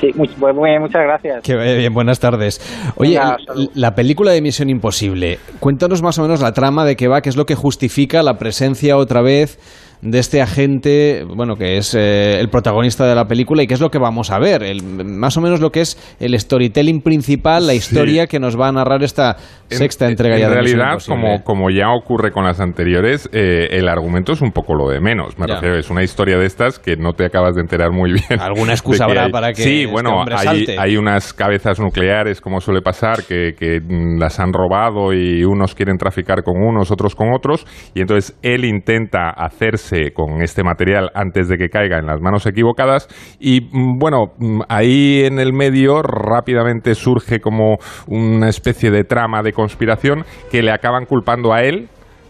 Sí, 0.00 0.10
muy- 0.16 0.26
pues 0.26 0.52
muchas 0.80 1.02
gracias. 1.04 1.44
Que 1.44 1.54
vaya 1.54 1.74
bien, 1.74 1.94
buenas 1.94 2.18
tardes. 2.18 2.60
Oye, 2.96 3.10
Venga, 3.16 3.36
l- 3.54 3.68
la 3.76 3.94
película 3.94 4.32
de 4.32 4.42
Misión 4.42 4.70
Imposible, 4.70 5.38
cuéntanos 5.60 6.02
más 6.02 6.18
o 6.18 6.22
menos 6.22 6.40
la 6.42 6.52
trama 6.52 6.84
de 6.84 6.96
qué 6.96 7.06
va, 7.06 7.20
qué 7.20 7.28
es 7.28 7.36
lo 7.36 7.46
que 7.46 7.54
justifica 7.54 8.24
la 8.24 8.38
presencia 8.38 8.96
otra 8.96 9.22
vez 9.22 9.60
de 10.02 10.18
este 10.18 10.40
agente, 10.40 11.24
bueno, 11.34 11.56
que 11.56 11.76
es 11.76 11.94
eh, 11.94 12.38
el 12.40 12.48
protagonista 12.48 13.06
de 13.06 13.14
la 13.14 13.26
película 13.26 13.62
y 13.62 13.66
qué 13.66 13.74
es 13.74 13.80
lo 13.80 13.90
que 13.90 13.98
vamos 13.98 14.30
a 14.30 14.38
ver, 14.38 14.62
el- 14.62 14.82
más 15.04 15.36
o 15.36 15.40
menos 15.40 15.60
lo 15.60 15.70
que 15.70 15.80
es 15.80 15.96
el 16.20 16.38
storytelling 16.38 17.00
principal, 17.02 17.66
la 17.66 17.74
historia 17.74 18.26
que 18.26 18.38
nos 18.38 18.58
va 18.58 18.68
a 18.68 18.72
narrar 18.72 19.02
esta 19.02 19.36
sexta 19.68 20.06
entrega 20.08 20.36
en 20.36 20.42
ya 20.42 20.48
de 20.50 20.60
Misión 20.60 20.78
realidad, 20.80 21.02
como, 21.06 21.42
como 21.44 21.70
ya 21.70 21.90
ocurre 21.90 22.30
con 22.32 22.44
las 22.44 22.60
anteriores, 22.60 23.28
eh, 23.32 23.68
el 23.72 23.88
argumento 23.88 24.32
es 24.32 24.40
un 24.40 24.52
poco 24.52 24.74
lo 24.74 24.88
de 24.88 25.00
menos. 25.00 25.38
Me 25.38 25.46
Ya. 25.46 25.54
refiero, 25.54 25.78
es 25.78 25.90
una 25.90 26.02
historia 26.02 26.38
de 26.38 26.46
estas 26.46 26.78
que 26.78 26.96
no 26.96 27.12
te 27.14 27.24
acabas 27.24 27.54
de 27.54 27.62
enterar 27.62 27.90
muy 27.90 28.12
bien. 28.12 28.40
Alguna 28.40 28.72
excusa 28.74 29.04
habrá 29.04 29.24
hay- 29.24 29.32
para 29.32 29.48
que 29.52 29.62
Sí, 29.62 29.80
este 29.82 29.92
bueno, 29.92 30.22
hay, 30.30 30.44
salte. 30.46 30.76
hay 30.78 30.96
unas 30.96 31.32
cabezas 31.32 31.80
nucleares, 31.80 32.40
como 32.40 32.60
suele 32.60 32.82
pasar, 32.82 33.24
que, 33.24 33.54
que, 33.58 33.80
mm, 33.80 34.18
las 34.18 34.38
han 34.40 34.52
robado 34.52 35.12
y 35.12 35.44
unos 35.44 35.74
quieren 35.74 35.96
traficar 35.98 36.42
con 36.44 36.56
unos, 36.62 36.90
otros 36.90 37.14
con 37.14 37.32
otros, 37.34 37.66
y 37.94 38.00
entonces 38.00 38.36
él 38.42 38.64
intenta 38.64 39.30
hacerse 39.30 39.87
con 40.14 40.42
este 40.42 40.62
material 40.62 41.10
antes 41.14 41.48
de 41.48 41.56
que 41.56 41.68
caiga 41.68 41.98
en 41.98 42.06
las 42.06 42.20
manos 42.20 42.46
equivocadas, 42.46 43.08
y 43.38 43.60
mm, 43.60 43.98
bueno, 43.98 44.32
mm, 44.38 44.60
ahí 44.68 45.24
en 45.24 45.38
el 45.38 45.52
medio 45.52 46.02
rápidamente 46.02 46.94
surge 46.94 47.40
como 47.40 47.78
una 48.06 48.48
especie 48.48 48.90
de 48.90 49.04
trama 49.04 49.42
de 49.42 49.52
conspiración 49.52 50.24
que 50.50 50.62
le 50.62 50.72
acaban 50.72 51.04
culpando 51.04 51.52
a 51.52 51.62
él 51.62 51.88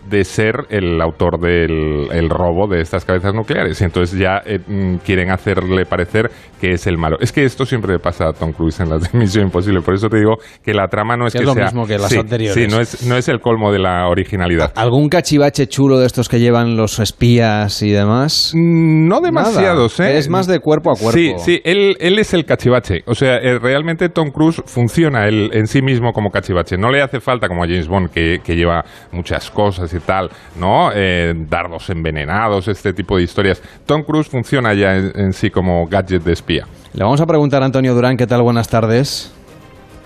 de 0.08 0.24
ser 0.24 0.66
el 0.70 1.00
autor 1.00 1.38
del 1.38 2.08
el 2.12 2.30
robo 2.30 2.66
de 2.66 2.80
estas 2.80 3.04
cabezas 3.04 3.34
nucleares. 3.34 3.80
Y 3.80 3.84
entonces 3.84 4.18
ya 4.18 4.40
eh, 4.44 4.58
mm, 4.66 4.96
quieren 5.04 5.30
hacerle 5.30 5.84
parecer 5.84 6.30
que 6.58 6.72
es 6.72 6.86
el 6.86 6.98
malo. 6.98 7.16
Es 7.20 7.32
que 7.32 7.44
esto 7.44 7.64
siempre 7.64 7.92
le 7.94 7.98
pasa 7.98 8.28
a 8.28 8.32
Tom 8.32 8.52
Cruise 8.52 8.80
en 8.80 8.90
las 8.90 9.02
de 9.12 9.18
Misión 9.18 9.44
Imposible. 9.46 9.80
Por 9.80 9.94
eso 9.94 10.08
te 10.08 10.18
digo 10.18 10.36
que 10.64 10.74
la 10.74 10.88
trama 10.88 11.16
no 11.16 11.26
es 11.26 11.32
Que 11.32 11.38
que, 11.38 11.42
es 11.44 11.46
lo 11.46 11.54
sea... 11.54 11.64
mismo 11.64 11.86
que 11.86 11.98
las 11.98 12.08
Sí, 12.10 12.18
anteriores. 12.18 12.54
Sí, 12.54 12.70
no 12.70 12.80
es, 12.80 13.06
no 13.06 13.16
es 13.16 13.28
el 13.28 13.40
colmo 13.40 13.72
de 13.72 13.78
la 13.78 14.08
originalidad. 14.08 14.72
¿Algún 14.76 15.08
cachivache 15.08 15.66
chulo 15.68 15.98
de 15.98 16.06
estos 16.06 16.28
que 16.28 16.38
llevan 16.40 16.76
los 16.76 16.98
espías 16.98 17.82
y 17.82 17.90
demás? 17.90 18.52
No 18.54 19.20
demasiados, 19.20 19.98
Nada, 19.98 20.12
¿eh? 20.12 20.18
Es 20.18 20.28
más 20.28 20.46
de 20.46 20.60
cuerpo 20.60 20.90
a 20.90 20.94
cuerpo. 20.94 21.12
Sí, 21.18 21.32
sí, 21.38 21.60
él, 21.64 21.96
él 22.00 22.18
es 22.18 22.34
el 22.34 22.44
cachivache. 22.44 23.02
O 23.06 23.14
sea, 23.14 23.36
eh, 23.36 23.58
realmente 23.58 24.08
Tom 24.08 24.30
Cruise 24.30 24.62
funciona 24.66 25.26
él 25.26 25.50
en 25.52 25.66
sí 25.66 25.82
mismo 25.82 26.12
como 26.12 26.30
cachivache. 26.30 26.76
No 26.76 26.90
le 26.90 27.02
hace 27.02 27.20
falta 27.20 27.48
como 27.48 27.62
a 27.64 27.66
James 27.66 27.88
Bond, 27.88 28.10
que, 28.10 28.38
que 28.44 28.54
lleva 28.56 28.84
muchas 29.12 29.50
cosas 29.50 29.92
y 29.94 30.00
tal, 30.00 30.30
¿no? 30.58 30.90
Eh, 30.94 31.34
dardos 31.48 31.90
envenenados, 31.90 32.68
este 32.68 32.92
tipo 32.92 33.16
de 33.16 33.22
historias. 33.22 33.62
Tom 33.86 34.02
Cruise 34.02 34.28
funciona 34.28 34.74
ya 34.74 34.96
en, 34.96 35.12
en 35.14 35.32
sí 35.32 35.50
como 35.50 35.86
gadget 35.86 36.22
de 36.22 36.32
espía. 36.48 36.64
Le 36.94 37.04
vamos 37.04 37.20
a 37.20 37.26
preguntar 37.26 37.62
a 37.62 37.66
Antonio 37.66 37.94
Durán, 37.94 38.16
¿qué 38.16 38.26
tal? 38.26 38.42
Buenas 38.42 38.70
tardes. 38.70 39.34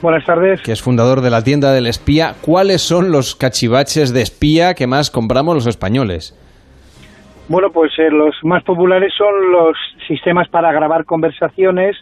Buenas 0.03 0.25
tardes. 0.25 0.61
Que 0.63 0.73
es 0.73 0.83
fundador 0.83 1.21
de 1.21 1.31
la 1.31 1.45
tienda 1.45 1.73
del 1.73 1.87
espía. 1.87 2.35
¿Cuáles 2.43 2.83
son 2.83 3.13
los 3.13 3.37
cachivaches 3.37 4.13
de 4.13 4.23
espía 4.23 4.75
que 4.75 4.89
más 4.89 5.13
compramos 5.13 5.55
los 5.55 5.67
españoles? 5.69 6.37
Bueno, 7.49 7.69
pues 7.73 7.93
eh, 7.99 8.11
los 8.11 8.35
más 8.43 8.65
populares 8.65 9.13
son 9.17 9.53
los 9.53 9.77
sistemas 10.09 10.49
para 10.49 10.73
grabar 10.73 11.05
conversaciones 11.05 11.97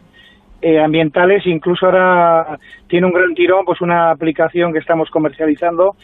eh, 0.63 0.81
ambientales. 0.81 1.47
Incluso 1.47 1.85
ahora 1.85 2.59
tiene 2.89 3.07
un 3.07 3.13
gran 3.13 3.35
tirón, 3.35 3.67
pues 3.67 3.83
una 3.83 4.11
aplicación 4.11 4.73
que 4.73 4.79
estamos 4.79 5.11
comercializando 5.11 5.97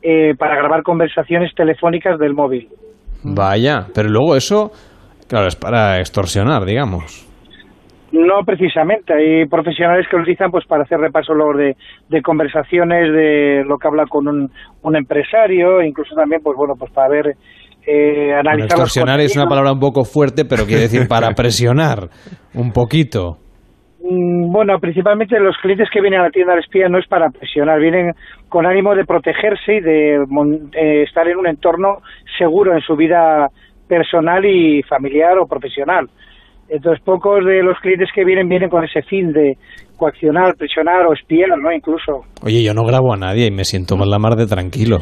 eh, 0.00 0.34
para 0.38 0.56
grabar 0.56 0.82
conversaciones 0.82 1.54
telefónicas 1.54 2.18
del 2.18 2.32
móvil. 2.32 2.68
Vaya, 3.22 3.86
pero 3.94 4.08
luego 4.08 4.34
eso, 4.34 4.72
claro, 5.28 5.46
es 5.46 5.56
para 5.56 6.00
extorsionar, 6.00 6.64
digamos. 6.64 7.31
No 8.12 8.44
precisamente, 8.44 9.14
hay 9.14 9.46
profesionales 9.46 10.06
que 10.08 10.16
lo 10.16 10.22
utilizan 10.22 10.50
pues 10.50 10.66
para 10.66 10.82
hacer 10.82 10.98
repaso 10.98 11.32
luego 11.32 11.56
de, 11.56 11.76
de 12.10 12.20
conversaciones, 12.20 13.10
de 13.10 13.64
lo 13.66 13.78
que 13.78 13.88
habla 13.88 14.04
con 14.06 14.28
un, 14.28 14.50
un 14.82 14.96
empresario, 14.96 15.82
incluso 15.82 16.14
también 16.14 16.42
pues 16.42 16.54
bueno 16.56 16.74
pues 16.78 16.92
para 16.92 17.08
ver 17.08 17.26
eh, 17.86 18.26
Bueno, 18.26 18.40
analizar 18.40 18.78
los 18.78 18.88
extorsionar 18.88 19.20
es 19.20 19.34
una 19.36 19.46
palabra 19.46 19.72
un 19.72 19.80
poco 19.80 20.04
fuerte, 20.04 20.44
pero 20.44 20.64
quiere 20.66 20.82
decir 20.82 21.08
para 21.08 21.30
presionar 21.36 22.10
un 22.54 22.70
poquito. 22.70 23.38
Mm, 24.04 24.52
Bueno, 24.52 24.78
principalmente 24.78 25.40
los 25.40 25.56
clientes 25.56 25.88
que 25.90 26.00
vienen 26.00 26.20
a 26.20 26.24
la 26.24 26.30
tienda 26.30 26.52
del 26.52 26.62
espía 26.62 26.88
no 26.88 26.98
es 26.98 27.06
para 27.08 27.30
presionar, 27.30 27.80
vienen 27.80 28.12
con 28.48 28.66
ánimo 28.66 28.94
de 28.94 29.04
protegerse 29.04 29.76
y 29.76 29.80
de 29.80 30.16
eh, 30.16 31.02
estar 31.04 31.26
en 31.28 31.38
un 31.38 31.46
entorno 31.46 31.98
seguro 32.38 32.74
en 32.74 32.82
su 32.82 32.94
vida 32.94 33.48
personal 33.88 34.44
y 34.44 34.82
familiar 34.82 35.38
o 35.38 35.46
profesional. 35.46 36.08
Entonces, 36.72 37.04
pocos 37.04 37.44
de 37.44 37.62
los 37.62 37.78
clientes 37.80 38.08
que 38.14 38.24
vienen 38.24 38.48
vienen 38.48 38.70
con 38.70 38.82
ese 38.82 39.02
fin 39.02 39.30
de 39.30 39.58
coaccionar, 39.98 40.56
presionar 40.56 41.06
o 41.06 41.12
espiar, 41.12 41.50
¿no? 41.58 41.70
Incluso. 41.70 42.24
Oye, 42.42 42.62
yo 42.62 42.72
no 42.72 42.82
grabo 42.82 43.12
a 43.12 43.16
nadie 43.18 43.46
y 43.46 43.50
me 43.50 43.64
siento 43.64 43.96
más 43.98 44.08
la 44.08 44.18
mar 44.18 44.36
de 44.36 44.46
tranquilo. 44.46 45.00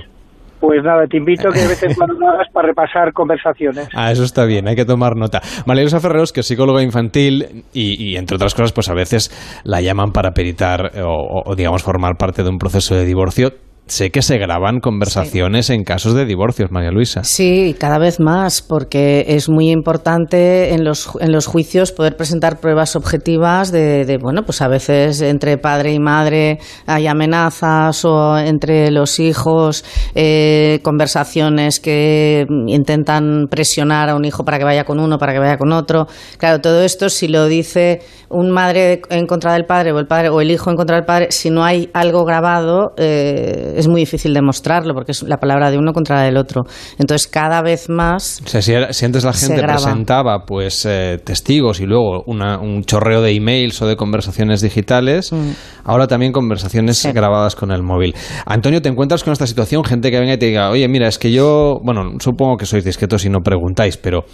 Pues 0.59 0.83
nada, 0.83 1.07
te 1.07 1.17
invito 1.17 1.49
a 1.49 1.53
que 1.53 1.61
de 1.61 1.69
vez 1.69 1.83
en 1.85 1.95
cuando 1.97 2.15
lo 2.19 2.29
hagas 2.29 2.49
para 2.53 2.69
repasar 2.69 3.13
conversaciones. 3.13 3.89
Ah, 3.95 4.11
eso 4.11 4.25
está 4.25 4.47
bien, 4.47 4.67
hay 4.67 4.75
que 4.75 4.85
tomar 4.85 5.17
nota. 5.17 5.41
María 5.65 5.85
Luisa 5.85 6.01
Ferreros, 6.01 6.33
que 6.33 6.41
es 6.41 6.47
psicóloga 6.47 6.83
infantil 6.83 7.65
y, 7.73 8.13
y, 8.13 8.17
entre 8.17 8.35
otras 8.35 8.53
cosas, 8.55 8.73
pues 8.73 8.91
a 8.91 8.95
veces 8.95 9.31
la 9.65 9.81
llaman 9.81 10.11
para 10.11 10.33
peritar 10.33 10.91
o, 11.03 11.45
o, 11.47 11.55
digamos, 11.55 11.85
formar 11.85 12.17
parte 12.19 12.43
de 12.43 12.51
un 12.51 12.59
proceso 12.59 12.97
de 12.97 13.07
divorcio. 13.07 13.51
Sé 13.91 14.11
que 14.11 14.23
se 14.23 14.39
graban 14.39 14.79
conversaciones 14.79 15.67
sí. 15.67 15.73
en 15.73 15.83
casos 15.83 16.15
de 16.15 16.25
divorcios, 16.25 16.71
María 16.71 16.93
Luisa. 16.93 17.25
Sí, 17.25 17.75
cada 17.77 17.99
vez 17.99 18.21
más, 18.21 18.63
porque 18.63 19.25
es 19.27 19.49
muy 19.49 19.69
importante 19.69 20.75
en 20.75 20.85
los, 20.85 21.11
en 21.19 21.33
los 21.33 21.47
juicios 21.47 21.91
poder 21.91 22.17
presentar 22.17 22.61
pruebas 22.61 22.95
objetivas 22.95 23.73
de, 23.73 24.05
de, 24.05 24.17
bueno, 24.17 24.45
pues 24.45 24.63
a 24.63 24.69
veces 24.69 25.21
entre 25.23 25.59
padre 25.59 25.93
y 25.93 25.99
madre 25.99 26.61
hay 26.87 27.09
amenazas 27.09 28.05
o 28.05 28.39
entre 28.39 28.93
los 28.93 29.19
hijos 29.19 29.85
eh, 30.15 30.79
conversaciones 30.85 31.81
que 31.81 32.47
intentan 32.69 33.49
presionar 33.51 34.09
a 34.09 34.15
un 34.15 34.25
hijo 34.25 34.45
para 34.45 34.59
que 34.59 34.65
vaya 34.65 34.85
con 34.85 35.01
uno, 35.01 35.19
para 35.19 35.33
que 35.33 35.41
vaya 35.41 35.57
con 35.59 35.73
otro. 35.73 36.07
Claro, 36.39 36.61
todo 36.61 36.85
esto 36.85 37.09
si 37.09 37.27
lo 37.27 37.47
dice 37.47 38.03
un 38.29 38.53
madre 38.53 39.03
en 39.11 39.27
contra 39.27 39.55
del 39.55 39.65
padre 39.65 39.91
o 39.91 39.99
el 39.99 40.07
padre 40.07 40.29
o 40.29 40.41
el 40.41 40.53
hijo 40.53 40.71
en 40.71 40.77
contra 40.77 40.95
del 40.95 41.05
padre, 41.05 41.33
si 41.33 41.51
no 41.51 41.65
hay 41.65 41.91
algo 41.93 42.25
grabado, 42.25 42.93
eh, 42.97 43.80
es 43.81 43.89
muy 43.89 44.01
difícil 44.03 44.33
demostrarlo 44.35 44.95
porque 44.95 45.13
es 45.13 45.23
la 45.23 45.39
palabra 45.39 45.71
de 45.71 45.79
uno 45.79 45.93
contra 45.93 46.17
la 46.17 46.23
del 46.23 46.37
otro. 46.37 46.63
Entonces, 46.99 47.27
cada 47.27 47.63
vez 47.63 47.89
más. 47.89 48.41
O 48.45 48.49
sea, 48.49 48.63
si, 48.63 48.73
era- 48.73 48.93
si 48.93 49.05
antes 49.05 49.25
la 49.25 49.33
gente 49.33 49.63
presentaba 49.63 50.45
pues 50.47 50.85
eh, 50.87 51.19
testigos 51.25 51.81
y 51.81 51.87
luego 51.87 52.23
una- 52.27 52.59
un 52.59 52.83
chorreo 52.85 53.23
de 53.23 53.33
emails 53.33 53.81
o 53.83 53.87
de 53.87 53.97
conversaciones 53.97 54.61
digitales, 54.61 55.33
Mm. 55.33 55.51
ahora 55.85 56.07
también 56.07 56.33
conversaciones 56.33 57.05
grabadas 57.13 57.55
con 57.57 57.71
el 57.71 57.83
móvil. 57.83 58.15
Antonio, 58.47 58.81
¿te 58.83 58.89
encuentras 58.89 59.25
con 59.25 59.33
esta 59.33 59.47
situación? 59.47 59.85
Gente 59.85 60.11
que 60.11 60.19
venga 60.21 60.35
y 60.35 60.39
te 60.39 60.47
diga, 60.47 60.71
oye, 60.71 60.87
mira, 60.89 61.09
es 61.09 61.19
que 61.19 61.33
yo, 61.33 61.79
bueno, 61.83 62.03
supongo 62.21 62.57
que 62.57 62.67
sois 62.67 62.85
discretos 62.85 63.25
y 63.25 63.29
no 63.31 63.41
preguntáis, 63.41 63.97
pero 63.97 64.25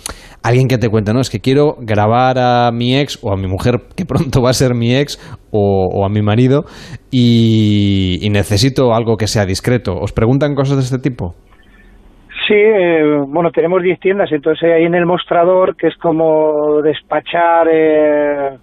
alguien 0.43 0.69
que 0.69 0.79
te 0.79 0.89
cuente, 0.89 1.13
no, 1.13 1.21
es 1.21 1.31
que 1.31 1.41
quiero 1.41 1.77
grabar 1.81 2.39
a 2.39 2.71
mi 2.73 2.97
ex 2.97 3.19
o 3.23 3.33
a 3.33 3.37
mi 3.37 3.47
mujer, 3.47 3.83
que 3.95 4.05
pronto 4.07 4.41
va 4.43 4.51
a 4.51 4.55
ser 4.55 4.75
mi 4.75 4.95
ex, 4.95 5.19
o, 5.51 5.87
o 5.93 6.05
a 6.05 6.09
mi 6.09 6.23
marido, 6.23 6.65
y, 7.11 8.19
y 8.21 8.31
necesito 8.31 8.95
algo 8.95 9.17
que 9.17 9.27
sea 9.27 9.36
discreto. 9.45 9.99
¿Os 9.99 10.13
preguntan 10.13 10.55
cosas 10.55 10.77
de 10.77 10.83
este 10.83 11.11
tipo? 11.11 11.35
Sí, 12.47 12.55
eh, 12.55 13.03
bueno, 13.27 13.51
tenemos 13.51 13.83
10 13.83 13.99
tiendas, 13.99 14.31
entonces 14.31 14.71
ahí 14.71 14.85
en 14.85 14.95
el 14.95 15.05
mostrador, 15.05 15.75
que 15.75 15.89
es 15.89 15.97
como 15.97 16.81
despachar 16.81 17.67
eh, 17.69 18.57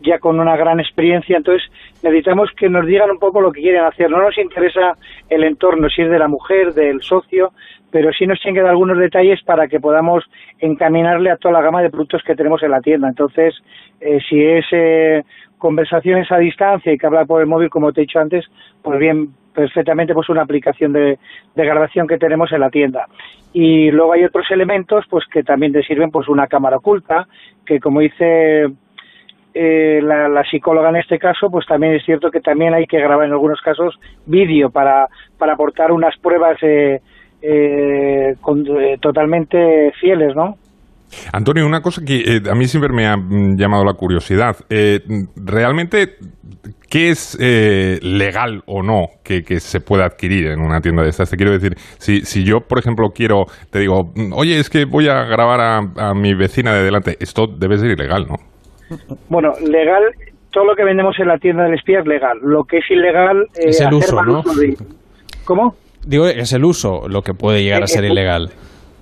ya 0.00 0.18
con 0.18 0.40
una 0.40 0.56
gran 0.56 0.80
experiencia, 0.80 1.36
entonces 1.36 1.70
necesitamos 2.02 2.50
que 2.56 2.68
nos 2.68 2.84
digan 2.86 3.10
un 3.10 3.18
poco 3.18 3.40
lo 3.40 3.52
que 3.52 3.60
quieren 3.60 3.84
hacer. 3.84 4.10
No 4.10 4.20
nos 4.20 4.36
interesa 4.38 4.94
el 5.28 5.44
entorno, 5.44 5.88
si 5.88 6.02
es 6.02 6.10
de 6.10 6.18
la 6.18 6.26
mujer, 6.26 6.72
del 6.74 7.00
socio, 7.02 7.50
pero 7.90 8.10
sí 8.12 8.26
nos 8.26 8.40
tienen 8.40 8.56
que 8.56 8.62
dar 8.62 8.70
algunos 8.70 8.98
detalles 8.98 9.40
para 9.44 9.68
que 9.68 9.80
podamos 9.80 10.24
encaminarle 10.58 11.30
a 11.30 11.36
toda 11.36 11.54
la 11.54 11.62
gama 11.62 11.82
de 11.82 11.90
productos 11.90 12.22
que 12.24 12.34
tenemos 12.34 12.62
en 12.62 12.70
la 12.70 12.80
tienda. 12.80 13.08
Entonces, 13.08 13.54
eh, 14.00 14.18
si 14.28 14.44
es 14.44 14.64
eh, 14.72 15.22
conversaciones 15.58 16.30
a 16.30 16.38
distancia 16.38 16.92
y 16.92 16.98
que 16.98 17.06
habla 17.06 17.24
por 17.24 17.40
el 17.40 17.46
móvil, 17.46 17.70
como 17.70 17.92
te 17.92 18.00
he 18.00 18.06
dicho 18.06 18.18
antes, 18.18 18.44
pues 18.82 18.98
bien, 18.98 19.28
perfectamente 19.58 20.14
pues 20.14 20.28
una 20.28 20.42
aplicación 20.42 20.92
de, 20.92 21.18
grabación 21.56 22.06
que 22.06 22.16
tenemos 22.16 22.52
en 22.52 22.60
la 22.60 22.70
tienda. 22.70 23.06
Y 23.52 23.90
luego 23.90 24.12
hay 24.12 24.22
otros 24.22 24.48
elementos 24.52 25.04
pues 25.10 25.24
que 25.32 25.42
también 25.42 25.72
te 25.72 25.82
sirven 25.82 26.12
pues 26.12 26.28
una 26.28 26.46
cámara 26.46 26.76
oculta, 26.76 27.26
que 27.66 27.80
como 27.80 27.98
dice 27.98 28.68
eh, 29.54 30.00
la, 30.00 30.44
psicóloga 30.48 30.90
en 30.90 30.96
este 30.96 31.18
caso, 31.18 31.50
pues 31.50 31.66
también 31.66 31.94
es 31.94 32.04
cierto 32.04 32.30
que 32.30 32.40
también 32.40 32.72
hay 32.72 32.86
que 32.86 33.00
grabar 33.00 33.26
en 33.26 33.32
algunos 33.32 33.60
casos 33.60 33.98
vídeo 34.26 34.70
para, 34.70 35.08
para 35.36 35.54
aportar 35.54 35.90
unas 35.90 36.16
pruebas 36.18 36.56
eh, 36.62 37.00
eh, 37.42 38.36
con- 38.40 38.64
eh, 38.80 38.98
totalmente 39.00 39.92
fieles, 40.00 40.36
¿no? 40.36 40.56
Antonio, 41.32 41.66
una 41.66 41.82
cosa 41.82 42.04
que 42.04 42.36
eh, 42.36 42.42
a 42.48 42.54
mí 42.54 42.66
siempre 42.66 42.92
me 42.92 43.08
ha 43.08 43.16
mm, 43.16 43.56
llamado 43.56 43.84
la 43.84 43.94
curiosidad. 43.94 44.56
Eh, 44.70 45.00
¿Realmente 45.34 46.16
qué 46.90 47.10
es 47.10 47.36
eh, 47.40 47.98
legal 48.02 48.62
o 48.66 48.82
no 48.82 49.08
que, 49.22 49.42
que 49.42 49.60
se 49.60 49.80
pueda 49.80 50.04
adquirir 50.06 50.46
en 50.48 50.60
una 50.60 50.80
tienda 50.80 51.02
de 51.02 51.10
estas? 51.10 51.30
Te 51.30 51.36
quiero 51.36 51.52
decir, 51.52 51.76
si, 51.98 52.22
si 52.22 52.44
yo, 52.44 52.60
por 52.60 52.78
ejemplo, 52.78 53.10
quiero, 53.14 53.46
te 53.70 53.78
digo, 53.80 54.10
mm, 54.14 54.32
oye, 54.34 54.58
es 54.58 54.70
que 54.70 54.84
voy 54.84 55.08
a 55.08 55.24
grabar 55.24 55.60
a, 55.60 56.08
a 56.10 56.14
mi 56.14 56.34
vecina 56.34 56.72
de 56.74 56.82
delante, 56.84 57.16
esto 57.20 57.46
debe 57.46 57.78
ser 57.78 57.90
ilegal, 57.90 58.26
¿no? 58.28 58.36
Bueno, 59.28 59.52
legal, 59.60 60.02
todo 60.50 60.64
lo 60.64 60.74
que 60.74 60.82
vendemos 60.84 61.14
en 61.18 61.28
la 61.28 61.38
tienda 61.38 61.64
del 61.64 61.74
espía 61.74 62.00
es 62.00 62.06
legal. 62.06 62.38
Lo 62.42 62.64
que 62.64 62.78
es 62.78 62.90
ilegal 62.90 63.42
eh, 63.54 63.64
Es 63.68 63.80
el 63.80 63.88
hacer 63.88 63.98
uso, 63.98 64.22
¿no? 64.24 64.42
de- 64.54 64.76
¿Cómo? 65.44 65.74
Digo, 66.06 66.26
es 66.26 66.52
el 66.54 66.64
uso 66.64 67.06
lo 67.08 67.20
que 67.22 67.34
puede 67.34 67.62
llegar 67.62 67.82
a 67.82 67.86
ser 67.86 68.04
Eh, 68.04 68.08
eh, 68.08 68.12
ilegal. 68.12 68.50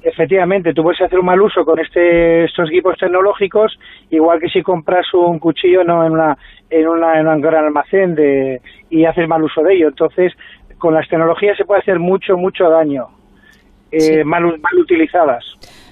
Efectivamente, 0.09 0.73
tú 0.73 0.85
puedes 0.85 1.01
hacer 1.01 1.19
un 1.19 1.27
mal 1.27 1.41
uso 1.41 1.65
con 1.65 1.81
este, 1.81 2.45
estos 2.45 2.69
equipos 2.69 2.97
tecnológicos, 2.97 3.77
igual 4.09 4.39
que 4.39 4.49
si 4.49 4.63
compras 4.63 5.05
un 5.13 5.41
cuchillo 5.41 5.83
no 5.83 6.07
en 6.07 6.13
una 6.13 6.39
en 6.71 6.87
una 6.87 7.19
en 7.19 7.27
un 7.27 7.41
gran 7.41 7.65
almacén 7.65 8.15
de 8.15 8.61
y 8.89 9.05
haces 9.05 9.27
mal 9.27 9.43
uso 9.43 9.63
de 9.63 9.75
ello. 9.75 9.89
Entonces, 9.89 10.33
con 10.79 10.95
las 10.95 11.09
tecnologías 11.09 11.57
se 11.57 11.65
puede 11.65 11.81
hacer 11.81 11.99
mucho 11.99 12.37
mucho 12.37 12.71
daño, 12.71 13.07
eh, 13.91 14.23
mal, 14.23 14.45
utilizadas. 14.79 15.45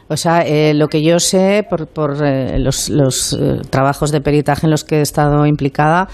O 0.08 0.16
sea, 0.16 0.42
eh, 0.42 0.74
lo 0.74 0.86
que 0.86 1.02
yo 1.02 1.18
sé 1.18 1.66
por, 1.68 1.88
por 1.88 2.24
eh, 2.24 2.60
los, 2.60 2.90
los, 2.90 3.32
eh, 3.32 3.62
trabajos 3.68 4.12
de 4.12 4.20
peritaje 4.20 4.66
en 4.66 4.70
los 4.70 4.84
que 4.84 4.98
he 4.98 5.00
estado 5.00 5.44
implicada, 5.44 6.06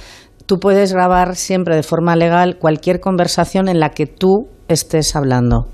tú 0.47 0.59
puedes 0.59 0.95
grabar 0.95 1.37
siempre 1.37 1.77
de 1.77 1.83
forma 1.83 2.17
legal 2.17 2.57
cualquier 2.59 3.01
conversación 3.01 3.69
en 3.69 3.79
la 3.79 3.91
que 3.91 4.07
tú 4.07 4.49
estés 4.69 5.15
hablando. 5.17 5.67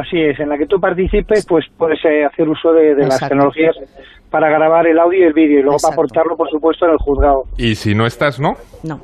Así 0.00 0.18
es, 0.18 0.40
en 0.40 0.48
la 0.48 0.56
que 0.56 0.66
tú 0.66 0.80
participes, 0.80 1.44
pues 1.46 1.66
puedes 1.76 2.02
eh, 2.04 2.24
hacer 2.24 2.48
uso 2.48 2.72
de, 2.72 2.94
de 2.94 3.06
las 3.06 3.20
tecnologías 3.20 3.76
para 4.30 4.48
grabar 4.48 4.86
el 4.86 4.98
audio 4.98 5.18
y 5.18 5.22
el 5.24 5.32
vídeo 5.32 5.60
y 5.60 5.62
luego 5.62 5.78
para 5.78 5.92
aportarlo, 5.92 6.36
por 6.36 6.48
supuesto, 6.48 6.86
en 6.86 6.92
el 6.92 6.98
juzgado. 6.98 7.44
Y 7.58 7.74
si 7.74 7.94
no 7.94 8.06
estás, 8.06 8.40
¿no? 8.40 8.56
No. 8.82 9.00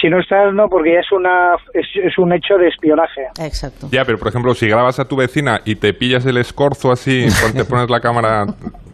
Si 0.00 0.10
no 0.10 0.20
estás, 0.20 0.52
no, 0.52 0.68
porque 0.68 0.92
ya 0.92 1.00
es, 1.00 1.10
una, 1.12 1.54
es, 1.72 1.86
es 1.94 2.18
un 2.18 2.32
hecho 2.32 2.58
de 2.58 2.68
espionaje. 2.68 3.22
Exacto. 3.40 3.88
Ya, 3.90 4.04
pero 4.04 4.18
por 4.18 4.28
ejemplo, 4.28 4.52
si 4.54 4.68
grabas 4.68 5.00
a 5.00 5.08
tu 5.08 5.16
vecina 5.16 5.62
y 5.64 5.76
te 5.76 5.94
pillas 5.94 6.26
el 6.26 6.36
escorzo 6.36 6.92
así, 6.92 7.26
cuando 7.40 7.62
te 7.62 7.68
pones 7.68 7.88
la 7.88 8.00
cámara 8.00 8.44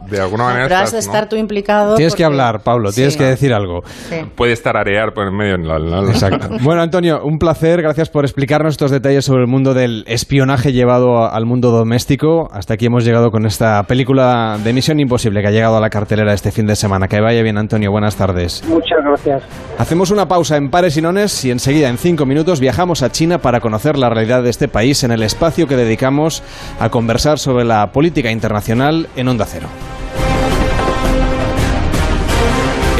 de 0.08 0.20
alguna 0.20 0.44
manera... 0.44 0.64
Pero 0.68 0.76
has 0.80 0.90
de 0.92 0.96
¿no? 0.96 1.00
estar 1.00 1.28
tú 1.28 1.36
implicado. 1.36 1.94
Tienes 1.96 2.14
que 2.14 2.24
hablar, 2.24 2.60
Pablo, 2.62 2.92
tienes 2.92 3.14
Sí. 3.14 3.18
que 3.18 3.24
decir 3.24 3.52
algo. 3.52 3.82
Sí. 4.08 4.16
Puede 4.34 4.52
estar 4.52 4.76
arear 4.76 5.12
por 5.14 5.26
el 5.26 5.32
medio. 5.32 5.56
La- 5.58 6.00
Exacto. 6.10 6.48
Bueno, 6.62 6.82
Antonio, 6.82 7.20
un 7.24 7.38
placer. 7.38 7.82
Gracias 7.82 8.08
por 8.08 8.24
explicarnos 8.24 8.72
estos 8.74 8.90
detalles 8.90 9.24
sobre 9.24 9.42
el 9.42 9.48
mundo 9.48 9.74
del 9.74 10.04
espionaje 10.06 10.72
llevado 10.72 11.18
a- 11.18 11.28
al 11.30 11.46
mundo 11.46 11.70
doméstico. 11.70 12.48
Hasta 12.52 12.74
aquí 12.74 12.86
hemos 12.86 13.04
llegado 13.04 13.30
con 13.30 13.46
esta 13.46 13.82
película 13.84 14.58
de 14.62 14.72
Misión 14.72 15.00
Imposible 15.00 15.40
que 15.42 15.48
ha 15.48 15.50
llegado 15.50 15.76
a 15.76 15.80
la 15.80 15.90
cartelera 15.90 16.32
este 16.32 16.50
fin 16.52 16.66
de 16.66 16.76
semana. 16.76 17.08
Que 17.08 17.20
vaya 17.20 17.42
bien, 17.42 17.58
Antonio. 17.58 17.90
Buenas 17.90 18.16
tardes. 18.16 18.62
Muchas 18.68 18.98
gracias. 19.04 19.42
Hacemos 19.78 20.10
una 20.10 20.26
pausa 20.28 20.56
en 20.56 20.70
Pares 20.70 20.96
y 20.96 21.02
Nones 21.02 21.44
y 21.44 21.50
enseguida, 21.50 21.88
en 21.88 21.98
cinco 21.98 22.26
minutos, 22.26 22.60
viajamos 22.60 23.02
a 23.02 23.10
China 23.10 23.38
para 23.38 23.60
conocer 23.60 23.96
la 23.98 24.08
realidad 24.08 24.42
de 24.42 24.50
este 24.50 24.68
país 24.68 25.02
en 25.04 25.10
el 25.12 25.22
espacio 25.22 25.66
que 25.66 25.76
dedicamos 25.76 26.42
a 26.80 26.88
conversar 26.90 27.38
sobre 27.38 27.64
la 27.64 27.92
política 27.92 28.30
internacional 28.30 29.08
en 29.16 29.28
Onda 29.28 29.44
Cero. 29.46 29.66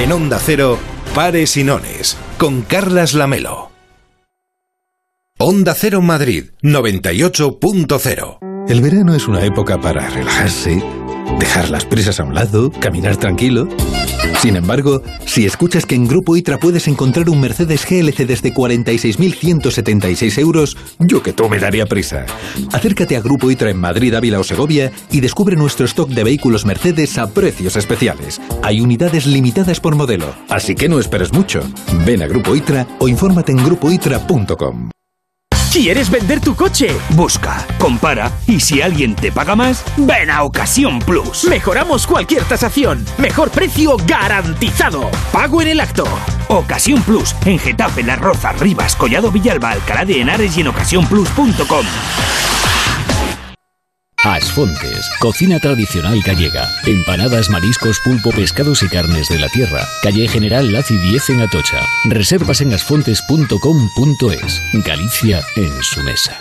En 0.03 0.11
Onda 0.11 0.41
Cero, 0.45 0.81
Pares 1.15 1.57
y 1.57 1.63
Nones, 1.63 2.17
con 2.37 2.63
Carlas 2.63 3.15
Lamelo. 3.15 3.71
Onda 5.39 5.77
Cero 5.77 6.03
Madrid, 6.03 6.47
98.0. 6.61 8.67
El 8.69 8.81
verano 8.81 9.15
es 9.15 9.29
una 9.29 9.45
época 9.45 9.81
para 9.81 10.11
relajarse, 10.11 10.83
dejar 11.39 11.71
las 11.71 11.85
prisas 11.85 12.19
a 12.19 12.25
un 12.25 12.35
lado, 12.35 12.73
caminar 12.73 13.17
tranquilo. 13.17 13.69
Sin 14.41 14.57
embargo, 14.57 15.03
si 15.25 15.47
escuchas 15.47 15.87
que 15.87 15.95
en 15.95 16.09
Grupo 16.09 16.37
ITRA 16.37 16.59
puedes 16.59 16.89
encontrar 16.89 17.29
un 17.31 17.41
Mercedes 17.41 17.87
GLC 17.89 18.27
desde 18.27 18.53
46.176 18.53 20.39
euros, 20.39 20.77
yo 20.99 21.23
que 21.23 21.33
tú 21.33 21.49
me 21.49 21.59
daría 21.59 21.87
prisa. 21.87 22.27
Acércate 22.73 23.17
a 23.17 23.21
Grupo 23.21 23.51
ITRA 23.51 23.71
en 23.71 23.79
Madrid, 23.79 24.15
Ávila 24.15 24.41
o 24.41 24.45
Segovia 24.45 24.93
y 25.11 25.21
descubre 25.21 25.57
nuestro 25.57 25.87
stock 25.87 26.09
de 26.09 26.25
vehículos 26.25 26.65
Mercedes 26.65 27.19
a 27.19 27.29
precios 27.31 27.77
especiales. 27.77 28.41
Hay 28.63 28.81
unidades 28.81 29.27
limitadas 29.27 29.81
por 29.81 29.95
modelo, 29.95 30.35
así 30.49 30.75
que 30.75 30.89
no 30.89 30.99
esperes 30.99 31.33
mucho. 31.33 31.63
Ven 32.05 32.23
a 32.23 32.27
Grupo 32.27 32.57
ITRA 32.57 32.87
o 32.99 33.09
infórmate 33.09 33.53
en 33.53 33.65
grupoitra.com. 33.65 34.91
¿Quieres 35.73 36.11
vender 36.11 36.39
tu 36.39 36.55
coche? 36.55 36.95
Busca, 37.15 37.67
compara 37.79 38.31
y 38.47 38.61
si 38.61 38.83
alguien 38.83 39.15
te 39.15 39.33
paga 39.33 39.57
más, 39.57 39.83
ven 39.97 40.31
a 40.31 40.43
Ocasión 40.43 40.99
Plus. 40.99 41.45
Mejoramos 41.45 42.07
cualquier 42.07 42.45
tasación. 42.45 43.03
Mejor 43.17 43.51
precio 43.51 43.97
garantizado. 44.07 45.11
Pago 45.33 45.63
en 45.63 45.69
el 45.69 45.81
acto. 45.81 46.05
Ocasión 46.49 47.03
Plus 47.03 47.35
en 47.47 47.59
Getafe, 47.59 48.03
Las 48.03 48.19
Rozas, 48.19 48.61
Rivas, 48.61 48.95
Collado 48.95 49.33
Villalba, 49.33 49.71
Alcalá 49.71 50.05
de 50.05 50.21
Henares 50.21 50.55
y 50.59 50.61
en 50.61 50.69
ocasiónplus.com. 50.69 51.87
Asfontes, 54.25 55.11
cocina 55.19 55.59
tradicional 55.59 56.21
gallega. 56.23 56.69
Empanadas, 56.87 57.51
mariscos, 57.51 57.99
pulpo, 58.05 58.31
pescados 58.31 58.81
y 58.85 58.89
carnes 58.89 59.29
de 59.29 59.41
la 59.41 59.49
tierra. 59.49 59.85
Calle 60.01 60.29
General 60.29 60.73
Laci 60.73 60.97
10 60.97 61.31
en 61.31 61.41
Atocha. 61.41 61.81
Reservas 62.05 62.61
en 62.61 62.73
asfontes.com.es. 62.73 64.63
Galicia 64.85 65.43
en 65.57 65.83
su 65.83 66.03
mesa. 66.05 66.41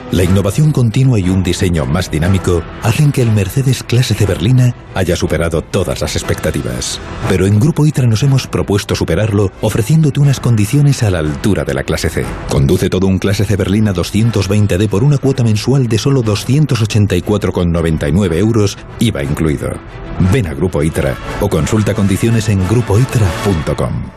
La 0.11 0.23
innovación 0.25 0.73
continua 0.73 1.17
y 1.19 1.29
un 1.29 1.41
diseño 1.41 1.85
más 1.85 2.11
dinámico 2.11 2.61
hacen 2.83 3.13
que 3.13 3.21
el 3.21 3.31
Mercedes 3.31 3.81
Clase 3.81 4.13
C 4.13 4.25
berlina 4.25 4.75
haya 4.93 5.15
superado 5.15 5.61
todas 5.61 6.01
las 6.01 6.17
expectativas. 6.17 6.99
Pero 7.29 7.45
en 7.45 7.61
Grupo 7.61 7.85
ITRA 7.85 8.07
nos 8.07 8.23
hemos 8.23 8.45
propuesto 8.45 8.93
superarlo 8.93 9.53
ofreciéndote 9.61 10.19
unas 10.19 10.41
condiciones 10.41 11.01
a 11.03 11.11
la 11.11 11.19
altura 11.19 11.63
de 11.63 11.73
la 11.73 11.83
Clase 11.83 12.09
C. 12.09 12.25
Conduce 12.49 12.89
todo 12.89 13.07
un 13.07 13.19
Clase 13.19 13.45
C 13.45 13.55
berlina 13.55 13.93
220D 13.93 14.89
por 14.89 15.05
una 15.05 15.17
cuota 15.17 15.45
mensual 15.45 15.87
de 15.87 15.97
solo 15.97 16.23
284,99 16.23 18.35
euros, 18.35 18.77
IVA 18.99 19.23
incluido. 19.23 19.69
Ven 20.33 20.47
a 20.47 20.53
Grupo 20.53 20.83
ITRA 20.83 21.15
o 21.39 21.47
consulta 21.47 21.93
condiciones 21.93 22.49
en 22.49 22.67
grupoitra.com. 22.67 24.11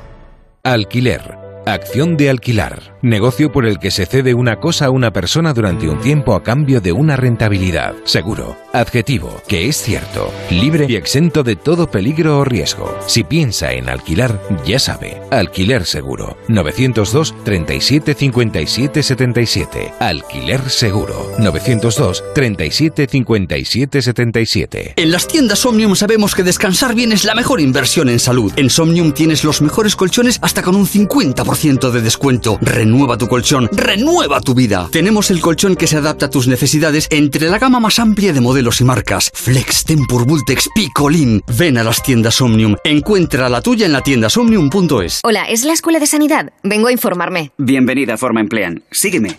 Alquiler. 0.64 1.43
Acción 1.67 2.19
de 2.19 2.29
alquilar. 2.29 2.95
Negocio 3.01 3.51
por 3.51 3.65
el 3.65 3.79
que 3.79 3.91
se 3.91 4.05
cede 4.05 4.35
una 4.35 4.61
cosa 4.61 4.87
a 4.87 4.91
una 4.91 5.12
persona 5.12 5.55
durante 5.55 5.89
un 5.89 5.99
tiempo 5.99 6.35
a 6.35 6.43
cambio 6.43 6.83
de 6.83 6.93
una 6.93 7.17
rentabilidad. 7.17 7.95
Seguro. 8.05 8.57
Adjetivo. 8.75 9.41
Que 9.49 9.69
es 9.69 9.77
cierto. 9.77 10.31
Libre 10.51 10.85
y 10.89 10.97
exento 10.97 11.43
de 11.43 11.57
todo 11.57 11.91
peligro 11.91 12.39
o 12.39 12.45
riesgo. 12.45 12.95
Si 13.07 13.25
piensa 13.25 13.73
en 13.73 13.89
alquilar, 13.89 14.43
ya 14.67 14.79
sabe. 14.79 15.23
Alquiler 15.31 15.87
seguro. 15.87 16.37
902 16.49 17.35
37 17.45 18.15
57 18.15 19.03
77. 19.03 19.95
Alquiler 20.01 20.69
seguro. 20.69 21.33
902 21.39 22.25
37 22.35 23.07
57 23.11 24.03
77. 24.03 24.93
En 24.97 25.11
las 25.11 25.27
tiendas 25.27 25.65
Omnium 25.65 25.97
sabemos 25.97 26.35
que 26.35 26.43
descansar 26.43 26.95
bien 26.95 27.12
es 27.12 27.25
la 27.25 27.35
mejor 27.35 27.61
inversión 27.61 28.11
en 28.11 28.21
salud. 28.21 28.53
En 28.57 28.69
Somnium 28.69 29.12
tienes 29.12 29.45
los 29.45 29.62
mejores 29.62 29.97
colchones 29.97 30.39
hasta 30.43 30.62
con 30.62 30.77
un 30.77 30.87
50% 30.87 31.53
de 31.55 32.00
descuento. 32.02 32.59
Renueva 32.61 33.16
tu 33.16 33.28
colchón, 33.28 33.68
renueva 33.72 34.40
tu 34.40 34.55
vida. 34.55 34.88
Tenemos 34.90 35.30
el 35.30 35.40
colchón 35.40 35.76
que 35.76 35.86
se 35.86 35.96
adapta 35.96 36.26
a 36.26 36.30
tus 36.30 36.48
necesidades 36.48 37.07
entre 37.11 37.48
la 37.48 37.59
gama 37.59 37.78
más 37.78 38.00
amplia 38.00 38.32
de 38.32 38.40
modelos 38.40 38.80
y 38.80 38.84
marcas. 38.84 39.30
Flex, 39.32 39.84
Tempur, 39.84 40.26
Vultex, 40.26 40.68
Picolin. 40.74 41.42
Ven 41.57 41.78
a 41.78 41.84
las 41.84 42.02
tiendas 42.02 42.40
Omnium. 42.40 42.74
Encuentra 42.82 43.48
la 43.48 43.62
tuya 43.62 43.86
en 43.86 43.92
la 43.92 44.00
tienda 44.00 44.28
somnium.es. 44.28 45.20
Hola, 45.22 45.44
¿es 45.44 45.64
la 45.64 45.72
Escuela 45.72 46.00
de 46.00 46.07
Sanidad? 46.07 46.52
Vengo 46.64 46.88
a 46.88 46.92
informarme. 46.92 47.52
Bienvenida 47.57 48.14
a 48.14 48.16
Forma 48.16 48.40
Emplean. 48.40 48.82
Sígueme. 48.90 49.38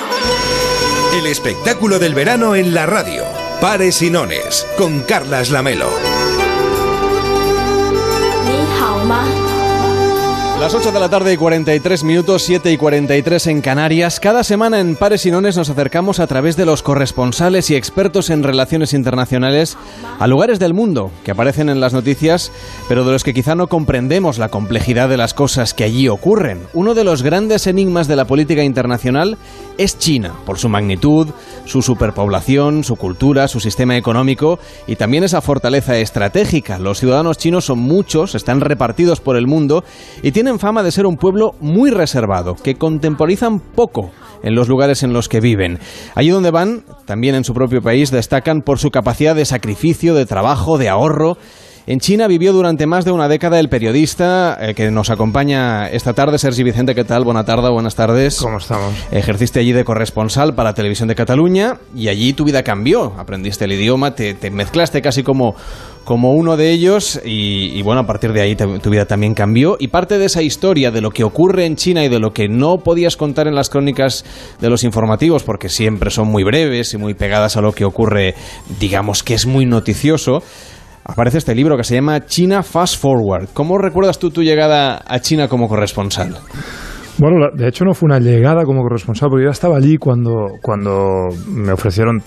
El 1.13 1.27
espectáculo 1.27 1.99
del 1.99 2.15
verano 2.15 2.55
en 2.55 2.73
la 2.73 2.85
radio. 2.85 3.25
Pares 3.59 4.01
y 4.01 4.09
Nones, 4.09 4.65
con 4.77 5.01
Carlas 5.01 5.49
Lamelo. 5.49 6.10
Las 10.61 10.75
8 10.75 10.91
de 10.91 10.99
la 10.99 11.09
tarde 11.09 11.33
y 11.33 11.37
43 11.37 12.03
minutos, 12.03 12.43
7 12.43 12.71
y 12.71 12.77
43 12.77 13.47
en 13.47 13.61
Canarias. 13.61 14.19
Cada 14.19 14.43
semana 14.43 14.79
en 14.79 14.95
Pares 14.95 15.25
y 15.25 15.31
Nones 15.31 15.57
nos 15.57 15.71
acercamos 15.71 16.19
a 16.19 16.27
través 16.27 16.55
de 16.55 16.67
los 16.67 16.83
corresponsales 16.83 17.71
y 17.71 17.75
expertos 17.75 18.29
en 18.29 18.43
relaciones 18.43 18.93
internacionales 18.93 19.75
a 20.19 20.27
lugares 20.27 20.59
del 20.59 20.75
mundo 20.75 21.09
que 21.25 21.31
aparecen 21.31 21.69
en 21.69 21.79
las 21.79 21.93
noticias, 21.93 22.51
pero 22.87 23.03
de 23.03 23.11
los 23.11 23.23
que 23.23 23.33
quizá 23.33 23.55
no 23.55 23.69
comprendemos 23.69 24.37
la 24.37 24.49
complejidad 24.49 25.09
de 25.09 25.17
las 25.17 25.33
cosas 25.33 25.73
que 25.73 25.83
allí 25.83 26.07
ocurren. 26.07 26.61
Uno 26.75 26.93
de 26.93 27.05
los 27.05 27.23
grandes 27.23 27.65
enigmas 27.65 28.07
de 28.07 28.17
la 28.17 28.25
política 28.25 28.63
internacional 28.63 29.39
es 29.79 29.97
China, 29.97 30.35
por 30.45 30.59
su 30.59 30.69
magnitud, 30.69 31.29
su 31.65 31.81
superpoblación, 31.81 32.83
su 32.83 32.97
cultura, 32.97 33.47
su 33.47 33.59
sistema 33.59 33.97
económico 33.97 34.59
y 34.85 34.95
también 34.95 35.23
esa 35.23 35.41
fortaleza 35.41 35.97
estratégica. 35.97 36.77
Los 36.77 36.99
ciudadanos 36.99 37.39
chinos 37.39 37.65
son 37.65 37.79
muchos, 37.79 38.35
están 38.35 38.61
repartidos 38.61 39.21
por 39.21 39.37
el 39.37 39.47
mundo 39.47 39.83
y 40.21 40.31
tienen 40.31 40.50
fama 40.59 40.83
de 40.83 40.91
ser 40.91 41.05
un 41.05 41.17
pueblo 41.17 41.55
muy 41.59 41.91
reservado, 41.91 42.55
que 42.55 42.75
contemporizan 42.75 43.59
poco 43.59 44.11
en 44.43 44.55
los 44.55 44.67
lugares 44.67 45.03
en 45.03 45.13
los 45.13 45.29
que 45.29 45.39
viven. 45.39 45.79
Allí 46.15 46.29
donde 46.29 46.51
van, 46.51 46.83
también 47.05 47.35
en 47.35 47.43
su 47.43 47.53
propio 47.53 47.81
país, 47.81 48.11
destacan 48.11 48.61
por 48.61 48.79
su 48.79 48.89
capacidad 48.89 49.35
de 49.35 49.45
sacrificio, 49.45 50.15
de 50.15 50.25
trabajo, 50.25 50.77
de 50.77 50.89
ahorro. 50.89 51.37
En 51.87 51.99
China 51.99 52.27
vivió 52.27 52.53
durante 52.53 52.85
más 52.85 53.05
de 53.05 53.11
una 53.11 53.27
década 53.27 53.59
el 53.59 53.67
periodista 53.67 54.55
eh, 54.61 54.75
que 54.75 54.91
nos 54.91 55.09
acompaña 55.09 55.89
esta 55.89 56.13
tarde, 56.13 56.37
Sergi 56.37 56.61
Vicente. 56.63 56.93
¿Qué 56.93 57.03
tal? 57.03 57.23
Buena 57.23 57.43
tarde, 57.43 57.69
buenas 57.71 57.95
tardes. 57.95 58.37
¿Cómo 58.39 58.59
estamos? 58.59 58.93
Ejerciste 59.11 59.59
allí 59.59 59.71
de 59.71 59.83
corresponsal 59.83 60.53
para 60.53 60.73
Televisión 60.75 61.07
de 61.07 61.15
Cataluña 61.15 61.77
y 61.95 62.07
allí 62.07 62.33
tu 62.33 62.45
vida 62.45 62.61
cambió. 62.63 63.13
Aprendiste 63.17 63.65
el 63.65 63.71
idioma, 63.73 64.13
te, 64.13 64.35
te 64.35 64.51
mezclaste 64.51 65.01
casi 65.01 65.23
como, 65.23 65.55
como 66.05 66.33
uno 66.33 66.55
de 66.55 66.69
ellos 66.69 67.19
y, 67.25 67.71
y 67.75 67.81
bueno, 67.81 68.01
a 68.01 68.05
partir 68.05 68.31
de 68.31 68.41
ahí 68.41 68.55
te- 68.55 68.79
tu 68.79 68.91
vida 68.91 69.05
también 69.05 69.33
cambió. 69.33 69.75
Y 69.79 69.87
parte 69.87 70.19
de 70.19 70.25
esa 70.25 70.43
historia 70.43 70.91
de 70.91 71.01
lo 71.01 71.09
que 71.09 71.23
ocurre 71.23 71.65
en 71.65 71.77
China 71.77 72.05
y 72.05 72.09
de 72.09 72.19
lo 72.19 72.31
que 72.31 72.47
no 72.47 72.77
podías 72.77 73.17
contar 73.17 73.47
en 73.47 73.55
las 73.55 73.69
crónicas 73.71 74.23
de 74.61 74.69
los 74.69 74.83
informativos, 74.83 75.41
porque 75.41 75.67
siempre 75.67 76.11
son 76.11 76.27
muy 76.27 76.43
breves 76.43 76.93
y 76.93 76.97
muy 76.97 77.15
pegadas 77.15 77.57
a 77.57 77.61
lo 77.61 77.71
que 77.73 77.85
ocurre, 77.85 78.35
digamos 78.79 79.23
que 79.23 79.33
es 79.33 79.47
muy 79.47 79.65
noticioso. 79.65 80.43
Aparece 81.11 81.39
este 81.39 81.53
libro 81.53 81.75
que 81.75 81.83
se 81.83 81.95
llama 81.95 82.21
China 82.21 82.63
Fast 82.63 83.01
Forward. 83.01 83.49
¿Cómo 83.53 83.77
recuerdas 83.77 84.17
tú 84.17 84.29
tu 84.29 84.43
llegada 84.43 85.01
a 85.05 85.19
China 85.19 85.49
como 85.49 85.67
corresponsal? 85.67 86.37
Bueno, 87.19 87.49
de 87.53 87.67
hecho 87.67 87.83
no 87.83 87.93
fue 87.93 88.07
una 88.07 88.19
llegada 88.19 88.63
como 88.63 88.81
corresponsal, 88.81 89.29
porque 89.29 89.43
ya 89.43 89.51
estaba 89.51 89.75
allí 89.75 89.97
cuando, 89.97 90.47
cuando 90.61 91.27
me 91.49 91.73
ofrecieron 91.73 92.21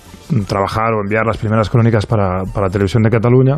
trabajar 0.46 0.92
o 0.92 1.00
enviar 1.00 1.24
las 1.24 1.38
primeras 1.38 1.70
crónicas 1.70 2.04
para, 2.04 2.42
para 2.44 2.68
Televisión 2.68 3.02
de 3.02 3.08
Cataluña. 3.08 3.56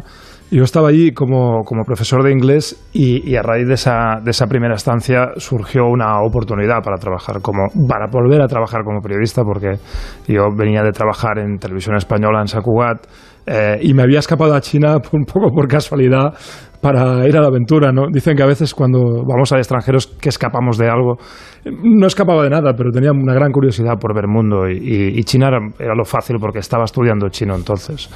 Yo 0.53 0.63
estaba 0.63 0.91
allí 0.91 1.11
como, 1.11 1.65
como 1.65 1.83
profesor 1.83 2.23
de 2.23 2.31
inglés 2.31 2.89
y, 2.93 3.29
y 3.29 3.35
a 3.35 3.43
raíz 3.43 3.67
de 3.67 3.75
esa, 3.75 4.21
de 4.23 4.31
esa 4.31 4.47
primera 4.47 4.77
estancia 4.77 5.33
surgió 5.39 5.87
una 5.87 6.21
oportunidad 6.23 6.83
para 6.85 6.99
trabajar 6.99 7.43
como, 7.43 7.67
para 7.89 8.07
volver 8.07 8.41
a 8.43 8.47
trabajar 8.47 8.85
como 8.85 9.01
periodista, 9.01 9.43
porque 9.43 9.81
yo 10.29 10.45
venía 10.57 10.85
de 10.85 10.93
trabajar 10.93 11.41
en 11.41 11.59
televisión 11.59 11.97
española 11.97 12.41
en 12.43 12.47
San 12.47 12.63
Cugat 12.63 13.09
eh, 13.47 13.79
y 13.83 13.95
me 13.95 14.03
había 14.03 14.19
escapado 14.19 14.55
a 14.55 14.61
China 14.61 14.97
un 15.13 15.25
poco 15.25 15.51
por 15.55 15.69
casualidad 15.69 16.35
para 16.81 17.27
ir 17.27 17.37
a 17.37 17.41
la 17.41 17.49
aventura, 17.49 17.91
¿no? 17.91 18.07
Dicen 18.13 18.37
que 18.37 18.43
a 18.43 18.47
veces 18.47 18.75
cuando 18.75 19.25
vamos 19.27 19.51
a 19.53 19.57
extranjeros 19.57 20.07
que 20.07 20.29
escapamos 20.29 20.77
de 20.79 20.89
algo, 20.89 21.17
no 21.83 22.07
escapaba 22.07 22.45
de 22.45 22.51
nada, 22.51 22.75
pero 22.77 22.91
tenía 22.93 23.11
una 23.13 23.35
gran 23.35 23.51
curiosidad 23.51 23.95
por 23.99 24.15
ver 24.15 24.29
mundo 24.29 24.69
y, 24.69 24.77
y- 24.77 25.19
y 25.19 25.25
China 25.25 25.49
era, 25.49 25.59
era 25.81 25.95
lo 25.97 26.05
fácil 26.05 26.37
porque 26.39 26.59
estaba 26.61 26.85
estudiando 26.85 27.29
chino 27.29 27.55
entonces. 27.57 28.09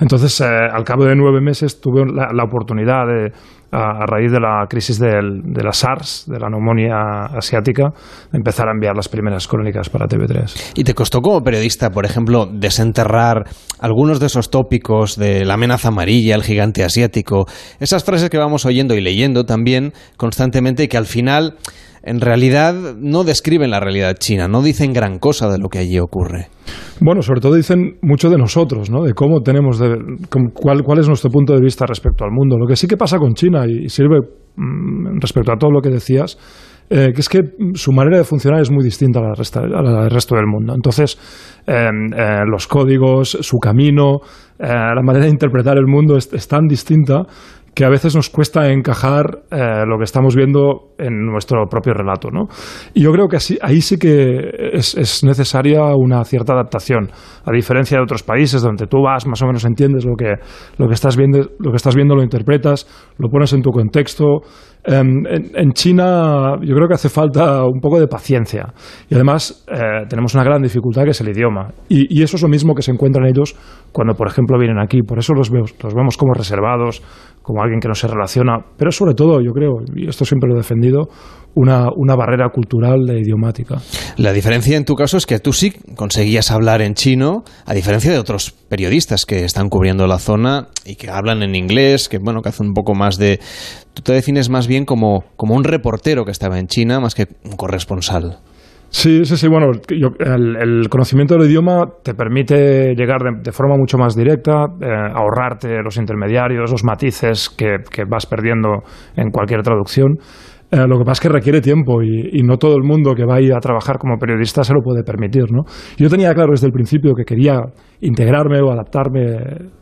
Entonces, 0.00 0.40
eh, 0.40 0.44
al 0.46 0.84
cabo 0.84 1.04
de 1.04 1.14
nueve 1.14 1.40
meses 1.40 1.80
tuve 1.80 2.04
la, 2.04 2.28
la 2.34 2.44
oportunidad 2.44 3.06
de, 3.06 3.32
a, 3.70 4.06
raíz 4.06 4.32
de 4.32 4.40
la 4.40 4.64
crisis 4.68 4.98
del- 4.98 5.42
de 5.44 5.62
la 5.62 5.72
SARS, 5.72 6.24
de 6.26 6.38
la 6.38 6.48
neumonía 6.48 7.26
asiática, 7.36 7.92
empezar 8.32 8.68
a 8.68 8.72
enviar 8.72 8.96
las 8.96 9.08
primeras 9.08 9.46
crónicas 9.46 9.88
para 9.90 10.06
TV3. 10.06 10.72
¿Y 10.74 10.84
te 10.84 10.94
costó 10.94 11.20
como 11.20 11.42
periodista, 11.42 11.90
por 11.90 12.04
ejemplo, 12.06 12.46
desenterrar 12.50 13.44
algunos 13.78 14.20
de 14.20 14.26
esos 14.26 14.50
tópicos 14.50 15.16
de 15.16 15.44
la 15.44 15.54
amenaza 15.54 15.88
amarilla, 15.88 16.34
el 16.34 16.42
gigante 16.42 16.84
asiático, 16.84 17.46
esas 17.80 18.04
frases 18.04 18.30
que 18.30 18.38
vamos 18.38 18.64
oyendo 18.64 18.94
y 18.94 19.00
leyendo 19.00 19.44
también 19.44 19.92
constantemente 20.16 20.88
que 20.88 20.96
al 20.96 21.06
final, 21.06 21.56
en 22.08 22.20
realidad, 22.20 22.74
no 22.98 23.22
describen 23.24 23.70
la 23.70 23.80
realidad 23.80 24.14
china, 24.18 24.48
no 24.48 24.62
dicen 24.62 24.92
gran 24.92 25.18
cosa 25.18 25.50
de 25.50 25.58
lo 25.58 25.68
que 25.68 25.78
allí 25.78 25.98
ocurre? 25.98 26.48
Bueno, 27.00 27.22
sobre 27.22 27.40
todo 27.40 27.54
dicen 27.54 27.98
mucho 28.02 28.30
de 28.30 28.38
nosotros, 28.38 28.90
¿no? 28.90 29.02
De 29.02 29.12
cómo 29.12 29.40
tenemos, 29.40 29.78
de, 29.78 29.96
cuál, 30.54 30.82
cuál 30.82 30.98
es 30.98 31.06
nuestro 31.06 31.30
punto 31.30 31.54
de 31.54 31.60
vista 31.60 31.86
respecto 31.86 32.24
al 32.24 32.30
mundo. 32.30 32.56
Lo 32.58 32.66
que 32.66 32.76
sí 32.76 32.86
que 32.86 32.96
pasa 32.96 33.18
con 33.18 33.34
China 33.34 33.66
y, 33.66 33.88
sirve 33.88 34.20
mm, 34.56 35.20
respecto 35.20 35.52
a 35.52 35.56
todo 35.56 35.70
lo 35.70 35.80
que 35.80 35.90
decías, 35.90 36.38
eh, 36.90 37.12
que 37.14 37.20
es 37.20 37.28
que 37.28 37.40
su 37.74 37.92
manera 37.92 38.16
de 38.16 38.24
funcionar 38.24 38.62
es 38.62 38.70
muy 38.70 38.82
distinta 38.82 39.20
a 39.20 39.22
la, 39.22 40.00
del 40.02 40.10
resto 40.10 40.34
del 40.34 40.46
mundo. 40.46 40.74
Entonces, 40.74 41.18
eh, 41.66 41.90
eh, 42.16 42.40
los 42.50 42.66
códigos, 42.66 43.36
su 43.42 43.58
camino, 43.58 44.20
la 44.58 45.02
manera 45.04 45.26
de 45.26 45.30
interpretar 45.30 45.76
el 45.76 45.86
mundo 45.86 46.16
es 46.16 46.48
tan 46.48 46.66
distinta 46.66 47.22
que 47.78 47.84
a 47.84 47.88
veces 47.88 48.16
nos 48.16 48.28
cuesta 48.28 48.72
encajar 48.72 49.42
eh, 49.52 49.84
lo 49.86 49.98
que 49.98 50.02
estamos 50.02 50.34
viendo 50.34 50.94
en 50.98 51.24
nuestro 51.24 51.66
propio 51.68 51.94
relato. 51.94 52.28
¿no? 52.28 52.48
Y 52.92 53.02
yo 53.02 53.12
creo 53.12 53.28
que 53.28 53.36
así, 53.36 53.56
ahí 53.62 53.80
sí 53.80 53.98
que 53.98 54.50
es, 54.72 54.96
es, 54.96 55.22
necesaria 55.22 55.82
una 55.94 56.24
cierta 56.24 56.54
adaptación, 56.54 57.08
a 57.44 57.52
diferencia 57.52 57.96
de 57.96 58.02
otros 58.02 58.24
países 58.24 58.62
donde 58.62 58.88
tú 58.88 59.00
vas, 59.04 59.28
más 59.28 59.40
o 59.42 59.46
menos 59.46 59.64
entiendes 59.64 60.04
lo 60.04 60.16
que, 60.16 60.34
lo 60.76 60.88
que, 60.88 60.94
estás, 60.94 61.16
viendo, 61.16 61.38
lo 61.60 61.70
que 61.70 61.76
estás 61.76 61.94
viendo, 61.94 62.16
lo 62.16 62.24
interpretas, 62.24 62.84
lo 63.16 63.28
pones 63.28 63.52
en 63.52 63.62
tu 63.62 63.70
contexto. 63.70 64.40
Em, 64.90 65.22
en, 65.26 65.72
China 65.72 66.56
yo 66.62 66.74
creo 66.74 66.88
que 66.88 66.94
hace 66.94 67.10
falta 67.10 67.62
un 67.66 67.78
poco 67.78 68.00
de 68.00 68.06
paciencia. 68.08 68.72
Y 69.10 69.14
además 69.14 69.66
eh, 69.70 70.06
tenemos 70.08 70.34
una 70.34 70.44
gran 70.44 70.62
dificultad 70.62 71.04
que 71.04 71.10
es 71.10 71.20
el 71.20 71.28
idioma. 71.28 71.68
Y, 71.90 72.18
y, 72.18 72.22
eso 72.22 72.36
es 72.36 72.42
lo 72.42 72.48
mismo 72.48 72.74
que 72.74 72.80
se 72.80 72.90
encuentran 72.90 73.26
ellos 73.26 73.54
cuando 73.92 74.14
por 74.14 74.28
ejemplo 74.28 74.58
vienen 74.58 74.78
aquí, 74.78 75.02
por 75.02 75.18
eso 75.18 75.34
los, 75.34 75.50
vemos, 75.50 75.74
los 75.82 75.94
vemos 75.94 76.16
como 76.16 76.32
reservados, 76.32 77.02
como 77.42 77.62
alguien 77.62 77.80
que 77.80 77.88
no 77.88 77.94
se 77.94 78.06
relaciona, 78.06 78.58
pero 78.76 78.90
sobre 78.90 79.14
todo, 79.14 79.40
yo 79.40 79.52
creo, 79.52 79.72
y 79.94 80.06
esto 80.06 80.24
siempre 80.26 80.48
lo 80.48 80.54
he 80.54 80.58
defendido, 80.58 81.08
una, 81.58 81.88
una, 81.96 82.14
barrera 82.14 82.48
cultural 82.50 83.08
e 83.10 83.20
idiomática. 83.20 83.76
La 84.16 84.32
diferencia 84.32 84.76
en 84.76 84.84
tu 84.84 84.94
caso 84.94 85.16
es 85.16 85.26
que 85.26 85.40
tú 85.40 85.52
sí 85.52 85.72
conseguías 85.96 86.50
hablar 86.50 86.82
en 86.82 86.94
chino, 86.94 87.42
a 87.66 87.74
diferencia 87.74 88.12
de 88.12 88.18
otros 88.18 88.52
periodistas 88.52 89.26
que 89.26 89.44
están 89.44 89.68
cubriendo 89.68 90.06
la 90.06 90.18
zona 90.18 90.68
y 90.84 90.94
que 90.94 91.10
hablan 91.10 91.42
en 91.42 91.54
inglés, 91.54 92.08
que 92.08 92.18
bueno, 92.18 92.42
que 92.42 92.50
hacen 92.50 92.68
un 92.68 92.74
poco 92.74 92.94
más 92.94 93.18
de... 93.18 93.40
Tú 93.94 94.02
te 94.02 94.12
defines 94.12 94.48
más 94.48 94.68
bien 94.68 94.84
como, 94.84 95.24
como 95.36 95.54
un 95.54 95.64
reportero 95.64 96.24
que 96.24 96.30
estaba 96.30 96.58
en 96.58 96.68
China 96.68 97.00
más 97.00 97.14
que 97.14 97.26
un 97.44 97.56
corresponsal. 97.56 98.38
Sí, 98.90 99.24
sí, 99.24 99.36
sí. 99.36 99.48
Bueno, 99.48 99.66
yo, 99.88 100.08
el, 100.18 100.56
el, 100.56 100.88
conocimiento 100.88 101.36
del 101.36 101.48
idioma 101.48 101.84
te 102.02 102.14
permite 102.14 102.94
llegar 102.94 103.20
de, 103.22 103.42
de 103.42 103.52
forma 103.52 103.76
mucho 103.76 103.98
más 103.98 104.16
directa, 104.16 104.64
eh, 104.80 104.86
ahorrarte 105.14 105.82
los 105.82 105.98
intermediarios, 105.98 106.70
los 106.70 106.84
matices 106.84 107.50
que, 107.50 107.76
que, 107.90 108.04
vas 108.08 108.24
perdiendo 108.24 108.82
en 109.14 109.30
cualquier 109.30 109.62
traducción. 109.62 110.16
Eh, 110.70 110.86
lo 110.86 110.98
que 110.98 111.04
pasa 111.04 111.12
es 111.12 111.20
que 111.20 111.28
requiere 111.30 111.60
tiempo 111.62 112.02
y, 112.02 112.38
y, 112.38 112.42
no 112.42 112.58
todo 112.58 112.76
el 112.76 112.82
mundo 112.82 113.14
que 113.14 113.24
va 113.24 113.36
a 113.36 113.40
ir 113.40 113.54
a 113.54 113.58
trabajar 113.58 113.96
como 113.96 114.18
periodista 114.18 114.62
se 114.62 114.74
lo 114.74 114.82
puede 114.82 115.02
permitir. 115.02 115.50
¿no? 115.50 115.62
Yo 115.96 116.10
tenía 116.10 116.34
claro 116.34 116.50
desde 116.50 116.66
el 116.66 116.72
principio 116.72 117.14
que 117.14 117.24
quería 117.24 117.60
integrarme 118.02 118.60
o 118.60 118.70
adaptarme 118.70 119.22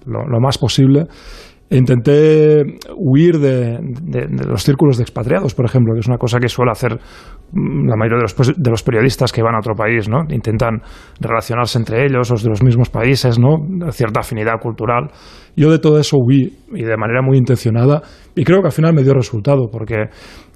lo, 0.07 0.25
lo 0.29 0.41
más 0.41 0.59
posible 0.59 1.07
intenté 1.71 2.63
huir 2.97 3.39
de, 3.39 3.79
de, 3.81 4.27
de, 4.29 4.47
los 4.47 4.63
círculos 4.63 4.99
de 4.99 5.03
expatriados, 5.03 5.55
por 5.55 5.65
ejemplo, 5.65 5.95
que 5.95 6.01
es 6.01 6.07
una 6.07 6.19
cosa 6.19 6.39
que 6.39 6.49
suele 6.49 6.71
hacer 6.71 6.93
la 6.93 7.97
mayoría 7.97 8.19
de 8.19 8.23
los, 8.23 8.57
de 8.57 8.71
los, 8.71 8.83
periodistas 8.83 9.33
que 9.33 9.43
van 9.43 9.55
a 9.55 9.59
otro 9.59 9.75
país, 9.75 10.09
¿no? 10.09 10.23
Intentan 10.29 10.81
relacionarse 11.21 11.79
entre 11.79 12.05
ellos, 12.05 12.31
los 12.31 12.43
de 12.43 12.51
los 12.51 12.63
mismos 12.63 12.91
países, 12.91 13.39
¿no? 13.39 13.59
Cierta 13.91 14.21
afinidad 14.21 14.61
cultural. 14.61 15.11
Yo 15.57 15.71
de 15.71 15.79
todo 15.79 15.99
eso 15.99 16.19
huí, 16.21 16.57
y 16.73 16.83
de 16.83 16.97
manera 16.97 17.23
muy 17.23 17.39
intencionada, 17.39 18.03
y 18.35 18.45
creo 18.45 18.61
que 18.61 18.67
al 18.67 18.73
final 18.73 18.95
me 18.95 19.03
dio 19.03 19.15
resultado, 19.15 19.69
porque 19.71 20.05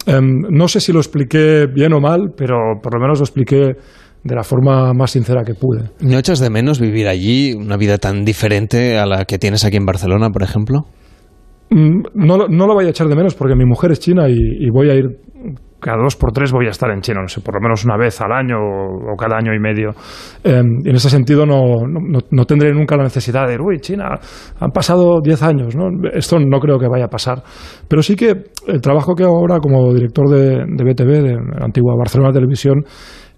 eh, 0.06 0.20
no 0.20 0.68
sé 0.68 0.80
si 0.80 0.92
lo 0.92 1.00
expliqué 1.00 1.66
bien 1.66 1.92
o 1.92 2.00
mal, 2.00 2.32
pero 2.36 2.56
por 2.82 2.94
lo 2.94 3.00
menos 3.00 3.18
lo 3.18 3.24
expliqué 3.24 3.74
de 4.22 4.34
la 4.34 4.42
forma 4.42 4.92
más 4.92 5.12
sincera 5.12 5.42
que 5.44 5.54
pude. 5.54 5.90
¿No 6.00 6.18
echas 6.18 6.40
de 6.40 6.50
menos 6.50 6.80
vivir 6.80 7.08
allí 7.08 7.54
una 7.54 7.76
vida 7.76 7.98
tan 7.98 8.24
diferente 8.24 8.98
a 8.98 9.06
la 9.06 9.24
que 9.24 9.38
tienes 9.38 9.64
aquí 9.64 9.76
en 9.76 9.86
Barcelona, 9.86 10.30
por 10.30 10.42
ejemplo? 10.42 10.84
No, 11.70 12.48
no 12.48 12.66
lo 12.66 12.74
voy 12.74 12.86
a 12.86 12.90
echar 12.90 13.06
de 13.06 13.14
menos 13.14 13.34
porque 13.34 13.54
mi 13.54 13.64
mujer 13.64 13.92
es 13.92 14.00
china 14.00 14.28
y, 14.28 14.34
y, 14.34 14.70
voy 14.70 14.90
a 14.90 14.94
ir 14.94 15.06
cada 15.80 16.02
dos 16.02 16.16
por 16.16 16.32
tres 16.32 16.52
voy 16.52 16.66
a 16.66 16.70
estar 16.70 16.90
en 16.90 17.00
China, 17.00 17.22
no 17.22 17.28
sé, 17.28 17.40
por 17.40 17.54
lo 17.54 17.60
menos 17.60 17.84
una 17.84 17.96
vez 17.96 18.20
al 18.20 18.32
año 18.32 18.56
o, 18.58 19.16
cada 19.16 19.36
año 19.36 19.54
y 19.54 19.58
medio. 19.58 19.90
Eh, 20.44 20.60
en 20.60 20.94
ese 20.94 21.10
sentido 21.10 21.46
no, 21.46 21.86
no, 21.88 22.20
no, 22.30 22.44
tendré 22.44 22.72
nunca 22.72 22.96
la 22.96 23.04
necesidad 23.04 23.48
de, 23.48 23.58
uy, 23.58 23.78
China, 23.80 24.18
han 24.58 24.70
pasado 24.70 25.20
diez 25.22 25.42
años, 25.42 25.74
¿no? 25.74 25.88
Esto 26.12 26.38
no 26.38 26.58
creo 26.60 26.78
que 26.78 26.88
vaya 26.88 27.06
a 27.06 27.08
pasar. 27.08 27.42
Pero 27.88 28.02
sí 28.02 28.14
que 28.14 28.34
el 28.66 28.80
trabajo 28.80 29.14
que 29.14 29.24
hago 29.24 29.36
ahora 29.36 29.58
como 29.58 29.92
director 29.92 30.28
de, 30.28 30.64
de 30.66 30.84
BTV, 30.84 31.22
de 31.22 31.34
la 31.34 31.64
antigua 31.64 31.94
Barcelona 31.96 32.32
Televisión, 32.32 32.84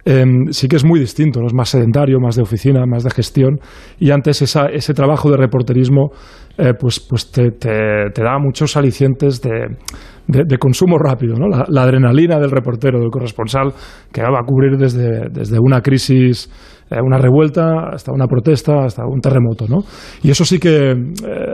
eh, 0.05 0.24
sí 0.50 0.68
que 0.68 0.76
es 0.76 0.84
muy 0.84 1.00
distinto, 1.00 1.40
¿no? 1.40 1.46
es 1.46 1.55
más 1.55 1.68
sedentario, 1.68 2.18
más 2.20 2.36
de 2.36 2.42
oficina, 2.42 2.84
más 2.86 3.05
de 3.05 3.11
gestión, 3.11 3.61
y 3.98 4.11
antes 4.11 4.42
ese 4.42 4.94
trabajo 4.94 5.30
de 5.30 5.36
reporterismo 5.36 6.11
eh, 6.59 6.74
pues, 6.78 7.00
pues 7.00 7.30
te, 7.30 7.50
te, 7.53 8.22
da 8.22 8.38
muchos 8.38 8.76
alicientes 8.76 9.40
de, 9.40 10.59
consumo 10.59 10.98
rápido, 10.98 11.34
¿no? 11.34 11.48
La, 11.48 11.64
la, 11.66 11.82
adrenalina 11.84 12.38
del 12.38 12.50
reportero, 12.50 13.00
del 13.00 13.11
corresponsal, 13.11 13.72
que 14.12 14.20
va 14.20 14.40
a 14.40 14.44
cubrir 14.44 14.76
desde, 14.76 15.30
desde 15.30 15.59
una 15.59 15.80
crisis, 15.80 16.50
eh, 16.90 16.98
una 17.03 17.16
revuelta, 17.16 17.88
hasta 17.92 18.12
una 18.12 18.26
protesta, 18.26 18.84
hasta 18.84 19.07
un 19.07 19.20
terremoto, 19.20 19.66
¿no? 19.66 19.78
Y 20.22 20.30
eso 20.30 20.44
sí 20.44 20.59
que 20.59 20.90
eh, 20.90 20.94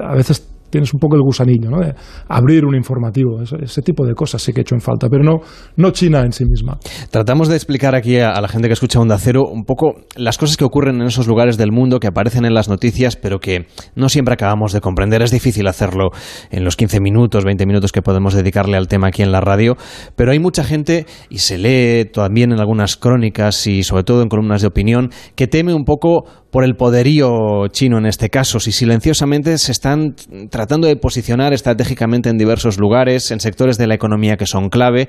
a 0.05 0.14
veces 0.14 0.57
tienes 0.71 0.93
un 0.95 1.01
poco 1.01 1.16
el 1.16 1.23
gusanillo, 1.23 1.71
¿no? 1.71 1.81
De 1.81 1.95
abrir 2.29 2.64
un 2.64 2.75
informativo, 2.75 3.41
ese, 3.43 3.83
tipo 3.83 4.05
de 4.05 4.14
cosas 4.14 4.43
sí 4.43 4.53
que 4.53 4.61
he 4.61 4.62
hecho 4.62 4.75
en 4.75 4.81
falta, 4.81 5.09
pero 5.09 5.23
no, 5.23 5.41
no 5.77 5.91
China 5.91 6.21
en 6.21 6.33
sí 6.33 6.45
misma. 6.45 6.79
Tratamos 7.11 7.49
de 7.49 7.57
explicar 7.57 7.95
aquí 7.95 8.19
a, 8.19 8.31
a, 8.31 8.41
la 8.41 8.49
gente 8.49 8.69
que 8.69 8.75
escucha 8.75 9.01
Onda 9.01 9.19
Cero 9.19 9.45
un 9.51 9.64
poco 9.64 9.95
las 10.16 10.39
cosas 10.39 10.57
que 10.57 10.64
ocurren 10.64 11.01
en 11.01 11.07
esos 11.07 11.27
lugares 11.27 11.57
del 11.57 11.73
mundo 11.73 12.01
que 12.01 12.07
aparecen 12.07 12.45
en 12.45 12.55
las 12.55 12.69
noticias, 12.69 13.16
pero 13.16 13.39
que 13.39 13.66
no 13.95 14.09
siempre 14.09 14.35
acabamos 14.35 14.73
de 14.73 14.81
comprender. 14.81 15.23
Es 15.23 15.31
difícil 15.31 15.66
hacerlo 15.66 16.11
en 16.51 16.64
los 16.64 16.77
15 16.77 17.01
minutos, 17.01 17.45
20 17.45 17.66
minutos 17.66 17.93
que 17.93 18.03
podemos 18.03 18.35
dedicarle 18.35 18.77
al 18.77 18.89
tema 18.89 19.09
aquí 19.09 19.23
en 19.23 19.33
la 19.33 19.41
radio, 19.41 19.77
pero 20.16 20.33
hay 20.33 20.39
mucha 20.39 20.64
gente, 20.64 21.07
y 21.31 21.39
se 21.39 21.59
lee 21.59 22.11
también 22.12 22.53
en 22.53 22.61
algunas 22.61 22.97
crónicas 22.97 23.66
y 23.66 23.83
sobre 23.83 24.05
todo 24.05 24.23
en 24.23 24.29
columnas 24.29 24.62
de 24.62 24.69
opinión, 24.69 25.11
que 25.35 25.47
teme 25.47 25.75
un 25.75 25.85
poco 25.85 26.25
por 26.51 26.64
el 26.64 26.76
poderío 26.76 27.66
chino 27.70 27.99
en 27.99 28.07
este 28.07 28.30
caso, 28.30 28.61
si 28.61 28.72
silenciosamente 28.72 29.57
se 29.59 29.72
están 29.72 30.14
tratando 30.51 30.88
de 30.88 30.96
posicionar 30.96 31.53
estratégicamente 31.53 32.30
en 32.30 32.38
diversos 32.38 32.78
lugares, 32.78 33.30
en 33.30 33.40
sectores 33.40 33.78
de 33.78 33.86
la 33.86 33.94
economía 33.94 34.36
que 34.36 34.46
son 34.46 34.68
clave, 34.68 35.09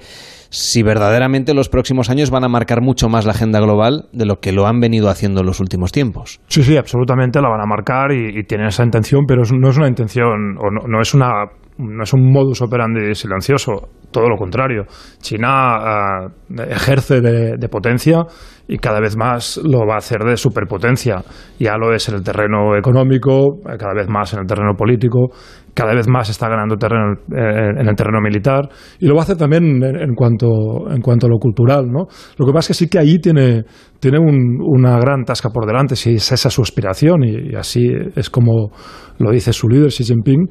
si 0.50 0.84
verdaderamente 0.84 1.54
los 1.54 1.70
próximos 1.70 2.10
años 2.10 2.32
van 2.32 2.44
a 2.44 2.50
marcar 2.50 2.82
mucho 2.82 3.08
más 3.08 3.26
la 3.26 3.32
agenda 3.32 3.60
global 3.60 4.10
de 4.12 4.26
lo 4.26 4.40
que 4.40 4.52
lo 4.52 4.68
han 4.68 4.80
venido 4.80 5.10
haciendo 5.10 5.42
en 5.42 5.46
los 5.46 5.60
últimos 5.60 5.92
tiempos. 5.92 6.40
Sí, 6.48 6.64
sí, 6.64 6.76
absolutamente 6.76 7.42
la 7.42 7.50
van 7.50 7.62
a 7.62 7.66
marcar 7.66 8.12
y, 8.12 8.44
tienen 8.44 8.68
esa 8.68 8.84
intención, 8.84 9.26
pero 9.28 9.44
no 9.44 9.70
es 9.70 9.78
una 9.78 9.88
intención 9.88 10.58
o 10.58 10.72
no, 10.72 10.88
no 10.88 11.02
es 11.02 11.14
una 11.14 11.46
no 11.80 12.04
es 12.04 12.14
un 12.14 12.30
modus 12.30 12.62
operandi 12.62 13.16
silencioso, 13.16 13.90
todo 14.12 14.28
lo 14.28 14.36
contrario. 14.36 14.84
China 15.22 16.28
uh, 16.28 16.62
ejerce 16.62 17.22
de, 17.22 17.70
potencia 17.70 18.26
y 18.68 18.78
cada 18.78 19.00
vez 19.00 19.16
más 19.16 19.60
lo 19.64 19.88
va 19.88 19.96
a 19.96 19.98
hacer 20.00 20.20
de 20.24 20.36
superpotencia. 20.36 21.24
Ya 21.58 21.78
lo 21.78 21.94
es 21.94 22.10
en 22.10 22.16
el 22.16 22.24
terreno 22.24 22.76
económico, 22.76 23.60
cada 23.64 23.94
vez 23.94 24.10
más 24.10 24.34
en 24.34 24.42
el 24.42 24.46
terreno 24.46 24.74
político, 24.76 25.30
cada 25.74 25.94
vez 25.94 26.10
más 26.10 26.30
está 26.30 26.50
ganando 26.50 26.76
terreno 26.76 27.14
en 27.32 27.88
el 27.88 27.96
terreno 27.96 28.20
militar 28.20 28.68
y 29.00 29.08
lo 29.08 29.16
va 29.16 29.22
a 29.22 29.24
hacer 29.24 29.38
también 29.38 29.82
en, 29.82 30.14
cuanto, 30.16 30.92
en 30.92 31.02
cuanto 31.02 31.28
a 31.28 31.30
lo 31.30 31.38
cultural. 31.38 31.90
¿no? 31.90 32.08
Lo 32.38 32.46
que 32.46 32.52
pasa 32.52 32.60
es 32.60 32.68
que 32.68 32.86
sí 32.86 32.90
que 32.90 33.00
ahí 33.00 33.20
tiene, 33.20 33.64
tiene 34.02 34.20
un, 34.20 34.60
una 34.60 35.00
gran 35.00 35.24
tasca 35.24 35.50
por 35.50 35.66
delante, 35.66 35.96
si 35.96 36.16
es 36.16 36.32
esa 36.32 36.50
su 36.50 36.62
aspiración 36.62 37.24
y 37.24 37.56
así 37.56 37.88
es 38.16 38.30
como 38.30 38.72
lo 39.20 39.32
dice 39.32 39.54
su 39.54 39.70
líder 39.70 39.90
Xi 39.90 40.04
Jinping 40.04 40.48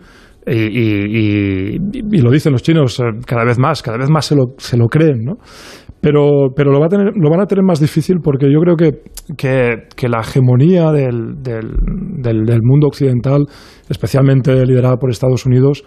y, 0.51 1.79
lo 2.21 2.31
dicen 2.31 2.53
los 2.53 2.63
chinos 2.63 3.03
cada 3.27 3.45
vez 3.45 3.59
más, 3.59 3.83
cada 3.83 3.99
vez 3.99 4.09
más 4.11 4.27
se 4.27 4.35
lo, 4.35 4.55
se 4.57 4.77
lo 4.77 4.87
creen, 4.87 5.25
¿no? 5.25 5.35
Pero, 6.01 6.51
pero 6.55 6.71
lo, 6.71 6.79
va 6.79 6.87
a 6.87 6.89
tener, 6.89 7.13
lo 7.17 7.29
van 7.29 7.41
a 7.41 7.47
tener 7.47 7.65
más 7.65 7.81
difícil 7.81 8.19
porque 8.23 8.47
yo 8.53 8.61
creo 8.61 8.77
que, 8.77 9.03
que, 9.37 10.09
la 10.09 10.21
hegemonía 10.21 10.93
del, 10.93 11.43
del, 11.43 12.61
mundo 12.63 12.87
occidental, 12.87 13.47
especialmente 13.89 14.55
liderada 14.65 14.97
por 14.97 15.11
Estados 15.11 15.45
Unidos, 15.45 15.83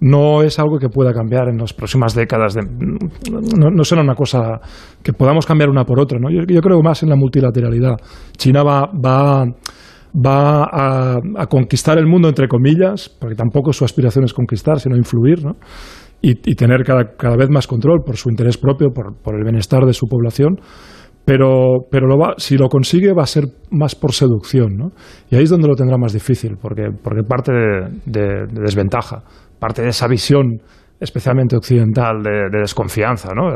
no 0.00 0.42
es 0.42 0.58
algo 0.58 0.78
que 0.78 0.90
pueda 0.90 1.14
cambiar 1.14 1.48
en 1.48 1.56
las 1.56 1.72
próximas 1.72 2.14
décadas. 2.14 2.56
No, 2.56 3.70
no, 3.70 3.84
será 3.84 4.02
una 4.02 4.14
cosa 4.14 4.60
que 5.02 5.14
podamos 5.14 5.46
cambiar 5.46 5.70
una 5.70 5.84
por 5.84 5.98
otra. 5.98 6.18
¿no? 6.18 6.30
Yo, 6.30 6.42
yo 6.46 6.60
creo 6.60 6.82
más 6.82 7.02
en 7.02 7.08
la 7.08 7.16
multilateralidad. 7.16 7.96
China 8.36 8.64
va, 8.64 8.90
va 8.92 9.46
va 10.14 10.68
a, 10.70 11.46
conquistar 11.46 11.98
el 11.98 12.06
mundo, 12.06 12.28
entre 12.28 12.48
comillas, 12.48 13.08
porque 13.08 13.34
tampoco 13.34 13.72
su 13.72 13.84
aspiración 13.84 14.24
es 14.24 14.32
conquistar, 14.32 14.78
sino 14.78 14.96
influir, 14.96 15.44
¿no? 15.44 15.56
y, 16.22 16.30
y, 16.50 16.54
tener 16.54 16.84
cada, 16.84 17.16
cada, 17.16 17.36
vez 17.36 17.50
más 17.50 17.66
control 17.66 18.02
por 18.04 18.16
su 18.16 18.30
interés 18.30 18.56
propio, 18.56 18.90
por, 18.90 19.16
por 19.20 19.34
el 19.34 19.42
bienestar 19.42 19.84
de 19.84 19.92
su 19.92 20.06
población. 20.06 20.60
Pero, 21.26 21.86
pero 21.90 22.06
lo 22.06 22.18
va, 22.18 22.34
si 22.36 22.58
lo 22.58 22.68
consigue 22.68 23.14
va 23.14 23.22
a 23.22 23.26
ser 23.26 23.44
más 23.70 23.94
por 23.94 24.12
seducción, 24.12 24.76
¿no? 24.76 24.90
Y 25.30 25.36
ahí 25.36 25.44
es 25.44 25.50
donde 25.50 25.68
lo 25.68 25.74
tendrá 25.74 25.96
más 25.96 26.12
difícil, 26.12 26.56
porque, 26.60 26.90
porque 27.02 27.22
parte 27.26 27.50
de, 27.50 27.88
de, 28.04 28.46
de 28.46 28.60
desventaja, 28.60 29.24
parte 29.58 29.80
de 29.80 29.88
esa 29.88 30.06
visión 30.06 30.60
especialmente 31.04 31.56
occidental, 31.56 32.22
de, 32.22 32.48
de, 32.50 32.60
desconfianza, 32.60 33.28
¿no? 33.34 33.50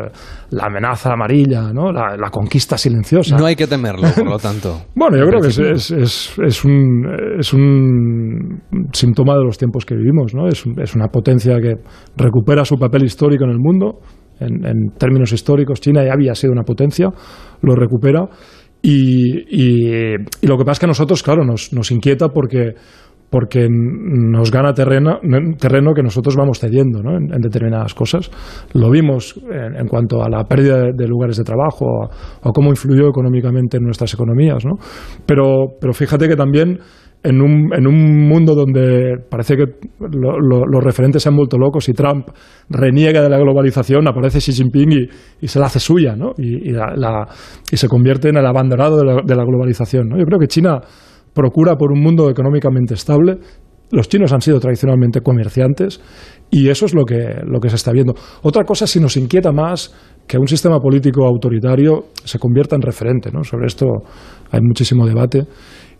La 0.50 0.66
amenaza 0.66 1.12
amarilla, 1.12 1.72
¿no? 1.72 1.90
La, 1.90 2.16
la, 2.16 2.30
conquista 2.30 2.76
silenciosa. 2.76 3.36
No 3.36 3.46
hay 3.46 3.56
que 3.56 3.66
temerlo, 3.66 4.08
por 4.14 4.28
lo 4.28 4.38
tanto. 4.38 4.82
bueno, 4.94 5.16
yo 5.16 5.26
creo 5.26 5.40
que 5.40 5.48
es, 5.48 5.58
es, 5.58 5.90
es, 5.90 6.38
es, 6.38 6.64
un, 6.64 7.06
es 7.38 7.52
un 7.52 8.62
síntoma 8.92 9.36
de 9.36 9.44
los 9.44 9.58
tiempos 9.58 9.84
que 9.84 9.94
vivimos, 9.94 10.34
¿no? 10.34 10.46
Es, 10.46 10.64
es 10.76 10.94
una 10.94 11.08
potencia 11.08 11.56
que 11.60 11.74
recupera 12.16 12.64
su 12.64 12.76
papel 12.76 13.04
histórico 13.04 13.44
en 13.44 13.50
el 13.50 13.58
mundo. 13.58 14.00
En, 14.40 14.64
en, 14.64 14.90
términos 14.96 15.32
históricos, 15.32 15.80
China 15.80 16.04
ya 16.04 16.12
había 16.12 16.34
sido 16.34 16.52
una 16.52 16.62
potencia, 16.62 17.08
lo 17.62 17.74
recupera. 17.74 18.28
Y, 18.80 19.40
y, 19.50 20.14
y 20.14 20.46
lo 20.46 20.56
que 20.56 20.64
pasa 20.64 20.72
es 20.72 20.78
que 20.78 20.86
a 20.86 20.88
nosotros, 20.88 21.22
claro, 21.22 21.44
nos, 21.44 21.72
nos 21.72 21.90
inquieta 21.90 22.28
porque 22.28 22.74
porque 23.30 23.68
nos 23.70 24.50
gana 24.50 24.72
terreno, 24.72 25.18
terreno 25.58 25.92
que 25.94 26.02
nosotros 26.02 26.34
vamos 26.36 26.58
cediendo 26.58 27.02
¿no? 27.02 27.16
en, 27.16 27.28
determinadas 27.40 27.94
cosas. 27.94 28.30
Lo 28.72 28.90
vimos 28.90 29.38
en, 29.50 29.86
cuanto 29.86 30.22
a 30.22 30.30
la 30.30 30.44
pérdida 30.44 30.92
de, 30.94 31.06
lugares 31.06 31.36
de 31.36 31.44
trabajo 31.44 31.86
o, 32.42 32.52
cómo 32.52 32.70
influyó 32.70 33.08
económicamente 33.08 33.76
en 33.76 33.84
nuestras 33.84 34.14
economías. 34.14 34.64
¿no? 34.64 34.76
Pero, 35.26 35.66
pero 35.80 35.92
fíjate 35.92 36.28
que 36.28 36.36
también 36.36 36.78
en 37.22 37.42
un, 37.42 37.70
en 37.74 37.86
un 37.86 38.28
mundo 38.28 38.54
donde 38.54 39.16
parece 39.28 39.56
que 39.56 39.64
los 39.98 40.84
referentes 40.84 41.22
se 41.22 41.28
han 41.28 41.36
locos 41.36 41.88
y 41.88 41.92
Trump 41.92 42.28
reniega 42.68 43.20
de 43.22 43.28
la 43.28 43.38
globalización, 43.38 44.06
aparece 44.06 44.38
Xi 44.38 44.52
Jinping 44.52 45.08
y, 45.40 45.48
se 45.48 45.58
la 45.58 45.66
hace 45.66 45.80
suya. 45.80 46.16
Y, 46.36 46.70
y, 46.70 47.76
se 47.76 47.88
convierte 47.88 48.28
en 48.28 48.36
el 48.36 48.46
abandonado 48.46 48.98
de 48.98 49.04
la, 49.04 49.22
de 49.24 49.34
la 49.34 49.44
globalización, 49.44 50.08
¿no? 50.08 50.18
Yo 50.18 50.24
creo 50.24 50.38
que 50.38 50.46
China 50.46 50.80
procura 51.34 51.76
por 51.76 51.92
un 51.92 52.00
mundo 52.00 52.30
económicamente 52.30 52.94
estable. 52.94 53.38
Los 53.90 54.08
chinos 54.08 54.32
han 54.32 54.40
sido 54.40 54.60
tradicionalmente 54.60 55.20
comerciantes 55.20 56.00
y 56.50 56.68
eso 56.68 56.86
es 56.86 56.94
lo 56.94 57.04
que, 57.04 57.40
lo 57.44 57.58
que 57.60 57.70
se 57.70 57.76
está 57.76 57.92
viendo. 57.92 58.14
Otra 58.42 58.64
cosa, 58.64 58.86
si 58.86 59.00
nos 59.00 59.16
inquieta 59.16 59.50
más 59.50 59.94
que 60.26 60.38
un 60.38 60.46
sistema 60.46 60.78
político 60.78 61.24
autoritario 61.24 62.06
se 62.22 62.38
convierta 62.38 62.76
en 62.76 62.82
referente, 62.82 63.30
¿no? 63.32 63.44
Sobre 63.44 63.66
esto 63.66 63.86
hay 64.50 64.60
muchísimo 64.60 65.06
debate. 65.06 65.44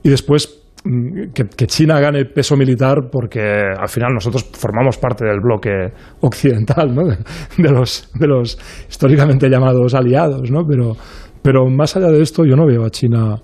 Y 0.02 0.10
después, 0.10 0.68
Mm, 0.84 1.32
que, 1.34 1.66
China 1.66 1.98
gane 2.00 2.24
peso 2.24 2.56
militar 2.56 3.10
porque 3.10 3.40
al 3.40 3.88
final 3.88 4.14
nosotros 4.14 4.48
formamos 4.52 4.96
parte 4.96 5.24
del 5.24 5.40
bloque 5.40 5.70
occidental, 6.20 6.94
¿no? 6.94 7.02
de, 7.58 7.70
los, 7.70 8.10
de 8.14 8.26
los 8.26 8.58
históricamente 8.88 9.48
llamados 9.48 9.94
aliados, 9.94 10.50
¿no? 10.50 10.62
pero, 10.64 10.92
pero 11.42 11.66
más 11.68 11.96
allá 11.96 12.08
de 12.08 12.22
esto 12.22 12.44
yo 12.44 12.54
no 12.54 12.66
veo 12.66 12.84
a 12.84 12.90
China 12.90 13.36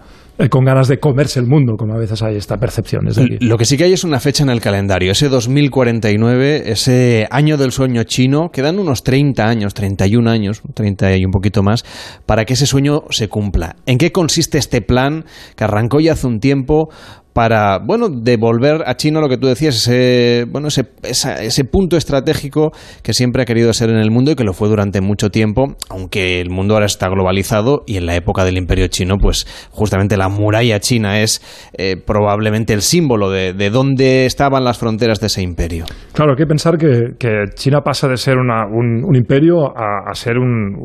con 0.50 0.64
ganas 0.64 0.88
de 0.88 0.98
comerse 0.98 1.38
el 1.38 1.46
mundo, 1.46 1.74
como 1.76 1.94
a 1.94 1.98
veces 1.98 2.22
hay 2.22 2.36
esta 2.36 2.56
percepción. 2.56 3.06
Lo 3.40 3.56
que 3.56 3.64
sí 3.64 3.76
que 3.76 3.84
hay 3.84 3.92
es 3.92 4.04
una 4.04 4.18
fecha 4.20 4.42
en 4.42 4.50
el 4.50 4.60
calendario, 4.60 5.12
ese 5.12 5.28
2049, 5.28 6.70
ese 6.72 7.26
año 7.30 7.56
del 7.56 7.70
sueño 7.72 8.02
chino, 8.04 8.50
quedan 8.52 8.78
unos 8.78 9.04
30 9.04 9.46
años, 9.46 9.74
31 9.74 10.28
años, 10.28 10.62
30 10.74 11.16
y 11.16 11.24
un 11.24 11.30
poquito 11.30 11.62
más, 11.62 11.84
para 12.26 12.44
que 12.44 12.54
ese 12.54 12.66
sueño 12.66 13.02
se 13.10 13.28
cumpla. 13.28 13.76
¿En 13.86 13.98
qué 13.98 14.10
consiste 14.12 14.58
este 14.58 14.82
plan 14.82 15.24
que 15.56 15.64
arrancó 15.64 16.00
ya 16.00 16.12
hace 16.12 16.26
un 16.26 16.40
tiempo 16.40 16.88
para, 17.34 17.80
bueno, 17.80 18.08
devolver 18.08 18.84
a 18.86 18.94
China 18.94 19.20
lo 19.20 19.28
que 19.28 19.36
tú 19.36 19.48
decías, 19.48 19.74
ese, 19.74 20.46
bueno, 20.48 20.68
ese, 20.68 20.86
ese 21.02 21.64
punto 21.64 21.96
estratégico 21.96 22.70
que 23.02 23.12
siempre 23.12 23.42
ha 23.42 23.44
querido 23.44 23.72
ser 23.72 23.90
en 23.90 23.96
el 23.96 24.12
mundo 24.12 24.30
y 24.30 24.36
que 24.36 24.44
lo 24.44 24.52
fue 24.52 24.68
durante 24.68 25.00
mucho 25.00 25.30
tiempo, 25.30 25.74
aunque 25.90 26.40
el 26.40 26.50
mundo 26.50 26.74
ahora 26.74 26.86
está 26.86 27.08
globalizado 27.08 27.82
y 27.86 27.96
en 27.96 28.06
la 28.06 28.14
época 28.14 28.44
del 28.44 28.56
imperio 28.56 28.86
chino, 28.86 29.16
pues 29.20 29.46
justamente 29.72 30.16
la 30.16 30.28
muralla 30.28 30.78
china 30.78 31.20
es 31.22 31.42
eh, 31.76 31.96
probablemente 31.96 32.72
el 32.72 32.82
símbolo 32.82 33.30
de, 33.30 33.52
de, 33.52 33.70
dónde 33.70 34.26
estaban 34.26 34.62
las 34.62 34.78
fronteras 34.78 35.18
de 35.18 35.26
ese 35.26 35.42
imperio. 35.42 35.86
Claro, 36.12 36.32
hay 36.32 36.36
que 36.36 36.46
pensar 36.46 36.78
que, 36.78 37.16
que 37.18 37.46
China 37.56 37.80
pasa 37.80 38.06
de 38.06 38.16
ser 38.16 38.38
una, 38.38 38.64
un, 38.64 39.02
un, 39.04 39.16
imperio 39.16 39.76
a, 39.76 40.08
a 40.08 40.14
ser 40.14 40.38
un, 40.38 40.76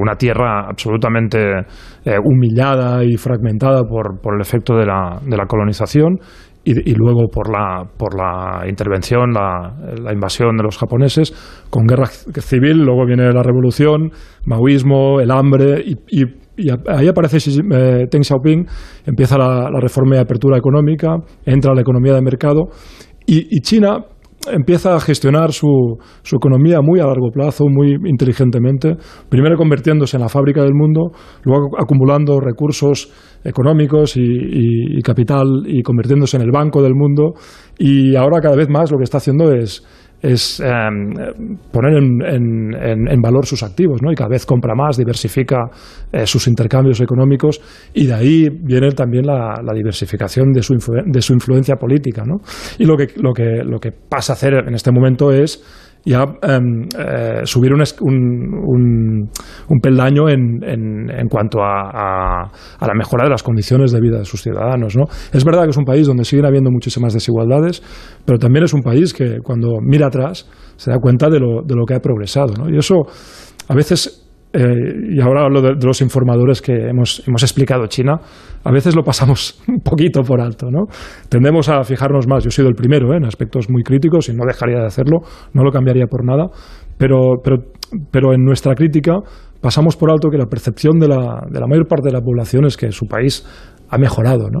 una 0.00 0.14
tierra 0.14 0.68
absolutamente 0.68 1.38
eh, 2.04 2.16
humillada 2.22 3.02
y 3.04 3.16
fragmentada 3.16 3.82
por, 3.82 4.20
por 4.20 4.36
el 4.36 4.40
efecto 4.40 4.76
de 4.76 4.86
la, 4.86 5.18
de 5.26 5.36
la 5.36 5.46
colonización 5.46 5.87
y, 6.64 6.94
luego 6.94 7.28
por 7.28 7.50
la, 7.50 7.84
por 7.96 8.14
la 8.14 8.68
intervención, 8.68 9.32
la, 9.32 10.12
invasión 10.12 10.56
de 10.56 10.62
los 10.62 10.76
japoneses, 10.76 11.32
con 11.70 11.86
guerra 11.86 12.06
civil, 12.06 12.84
luego 12.84 13.06
viene 13.06 13.32
la 13.32 13.42
revolución, 13.42 14.10
maoísmo, 14.44 15.20
el 15.20 15.30
hambre, 15.30 15.82
y, 15.86 16.24
ahí 16.88 17.08
aparece 17.08 17.38
eh, 17.38 18.06
Deng 18.10 18.22
Xiaoping, 18.22 18.66
empieza 19.06 19.38
la, 19.38 19.70
reforma 19.80 20.16
de 20.16 20.20
apertura 20.20 20.58
económica, 20.58 21.16
entra 21.46 21.72
la 21.72 21.80
economía 21.80 22.12
de 22.14 22.20
mercado, 22.20 22.68
y 23.24 23.60
China 23.60 23.98
empieza 24.52 24.94
a 24.94 25.00
gestionar 25.00 25.52
su, 25.52 25.98
su, 26.22 26.36
economía 26.36 26.80
muy 26.82 27.00
a 27.00 27.06
largo 27.06 27.30
plazo, 27.32 27.64
muy 27.68 27.96
inteligentemente, 28.06 28.96
primero 29.28 29.56
convirtiéndose 29.56 30.16
en 30.16 30.22
la 30.22 30.28
fábrica 30.28 30.62
del 30.62 30.74
mundo, 30.74 31.10
luego 31.44 31.78
acumulando 31.78 32.40
recursos 32.40 33.12
económicos 33.44 34.16
y, 34.16 35.00
capital 35.02 35.46
y 35.66 35.82
convirtiéndose 35.82 36.36
en 36.36 36.42
el 36.42 36.50
banco 36.50 36.82
del 36.82 36.94
mundo 36.94 37.34
y 37.78 38.16
ahora 38.16 38.40
cada 38.40 38.56
vez 38.56 38.68
más 38.68 38.90
lo 38.90 38.98
que 38.98 39.04
está 39.04 39.18
haciendo 39.18 39.52
es 39.52 39.84
es 40.20 40.60
em, 40.60 41.12
poner 41.70 41.94
en, 41.94 42.74
en, 42.74 43.20
valor 43.20 43.46
sus 43.46 43.62
activos, 43.62 44.02
¿no? 44.02 44.10
Y 44.10 44.14
cada 44.14 44.30
vez 44.30 44.44
compra 44.44 44.74
más, 44.74 44.96
diversifica 44.96 45.70
eh, 46.12 46.26
sus 46.26 46.48
intercambios 46.48 47.00
económicos 47.00 47.60
y 47.94 48.06
de 48.06 48.14
ahí 48.14 48.48
viene 48.50 48.90
también 48.92 49.26
la, 49.26 49.60
diversificación 49.74 50.52
de 50.52 50.62
su, 50.62 50.74
de 51.06 51.22
su 51.22 51.32
influencia 51.32 51.76
política, 51.76 52.24
¿no? 52.24 52.38
Y 52.78 52.84
lo 52.84 52.96
que, 52.96 53.08
lo, 53.16 53.32
que, 53.32 53.62
lo 53.64 53.78
que 53.78 53.92
pasa 53.92 54.32
a 54.32 54.34
hacer 54.34 54.54
en 54.66 54.74
este 54.74 54.90
momento 54.90 55.30
es 55.30 55.62
ya 56.04 56.24
em, 56.42 56.88
eh, 56.98 57.40
subir 57.44 57.72
un, 57.72 57.82
un, 58.00 59.30
un, 59.68 59.80
peldaño 59.80 60.28
en, 60.28 60.62
en, 60.62 61.10
en 61.10 61.28
cuanto 61.28 61.60
a, 61.60 61.90
a, 61.90 62.42
a, 62.78 62.86
la 62.86 62.94
mejora 62.94 63.24
de 63.24 63.30
las 63.30 63.42
condiciones 63.42 63.92
de 63.92 64.00
vida 64.00 64.18
de 64.18 64.24
sus 64.24 64.42
ciudadanos. 64.42 64.96
¿no? 64.96 65.04
Es 65.32 65.44
verdad 65.44 65.64
que 65.64 65.70
es 65.70 65.76
un 65.76 65.84
país 65.84 66.06
donde 66.06 66.24
siguen 66.24 66.46
habiendo 66.46 66.70
muchísimas 66.70 67.12
desigualdades, 67.14 67.82
pero 68.24 68.38
también 68.38 68.64
es 68.64 68.72
un 68.72 68.82
país 68.82 69.12
que 69.12 69.38
cuando 69.42 69.78
mira 69.82 70.06
atrás 70.06 70.48
se 70.76 70.90
da 70.90 70.98
cuenta 70.98 71.28
de 71.28 71.40
lo, 71.40 71.62
de 71.64 71.74
lo 71.74 71.84
que 71.84 71.94
ha 71.94 72.00
progresado. 72.00 72.54
¿no? 72.54 72.70
Y 72.70 72.78
eso 72.78 73.02
a 73.68 73.74
veces 73.74 74.27
eh, 74.52 74.60
y 75.10 75.20
ahora 75.20 75.44
hablo 75.44 75.60
de, 75.60 75.74
los 75.74 76.00
informadores 76.00 76.62
que 76.62 76.72
hemos, 76.72 77.22
hemos, 77.28 77.42
explicado 77.42 77.86
China, 77.86 78.18
a 78.64 78.72
veces 78.72 78.96
lo 78.96 79.02
pasamos 79.02 79.62
un 79.68 79.80
poquito 79.80 80.22
por 80.22 80.40
alto, 80.40 80.70
¿no? 80.70 80.86
Tendemos 81.28 81.68
a 81.68 81.82
fijarnos 81.84 82.26
más, 82.26 82.44
yo 82.44 82.48
he 82.48 82.52
sido 82.52 82.68
el 82.68 82.74
primero 82.74 83.12
¿eh? 83.12 83.18
en 83.18 83.24
aspectos 83.24 83.68
muy 83.68 83.82
críticos 83.82 84.28
y 84.28 84.32
no 84.32 84.44
dejaría 84.46 84.78
de 84.78 84.86
hacerlo, 84.86 85.18
no 85.52 85.64
lo 85.64 85.70
cambiaría 85.70 86.06
por 86.06 86.24
nada, 86.24 86.46
pero, 86.96 87.34
pero, 87.44 87.58
pero 88.10 88.32
en 88.32 88.42
nuestra 88.42 88.74
crítica 88.74 89.16
pasamos 89.60 89.96
por 89.96 90.10
alto 90.10 90.30
que 90.30 90.38
la 90.38 90.46
percepción 90.46 90.98
de 90.98 91.08
la, 91.08 91.42
de 91.50 91.60
la 91.60 91.66
mayor 91.66 91.86
parte 91.86 92.08
de 92.08 92.12
la 92.12 92.22
población 92.22 92.64
es 92.64 92.76
que 92.76 92.90
su 92.90 93.06
país 93.06 93.46
ha 93.90 93.98
mejorado, 93.98 94.50
¿no? 94.50 94.60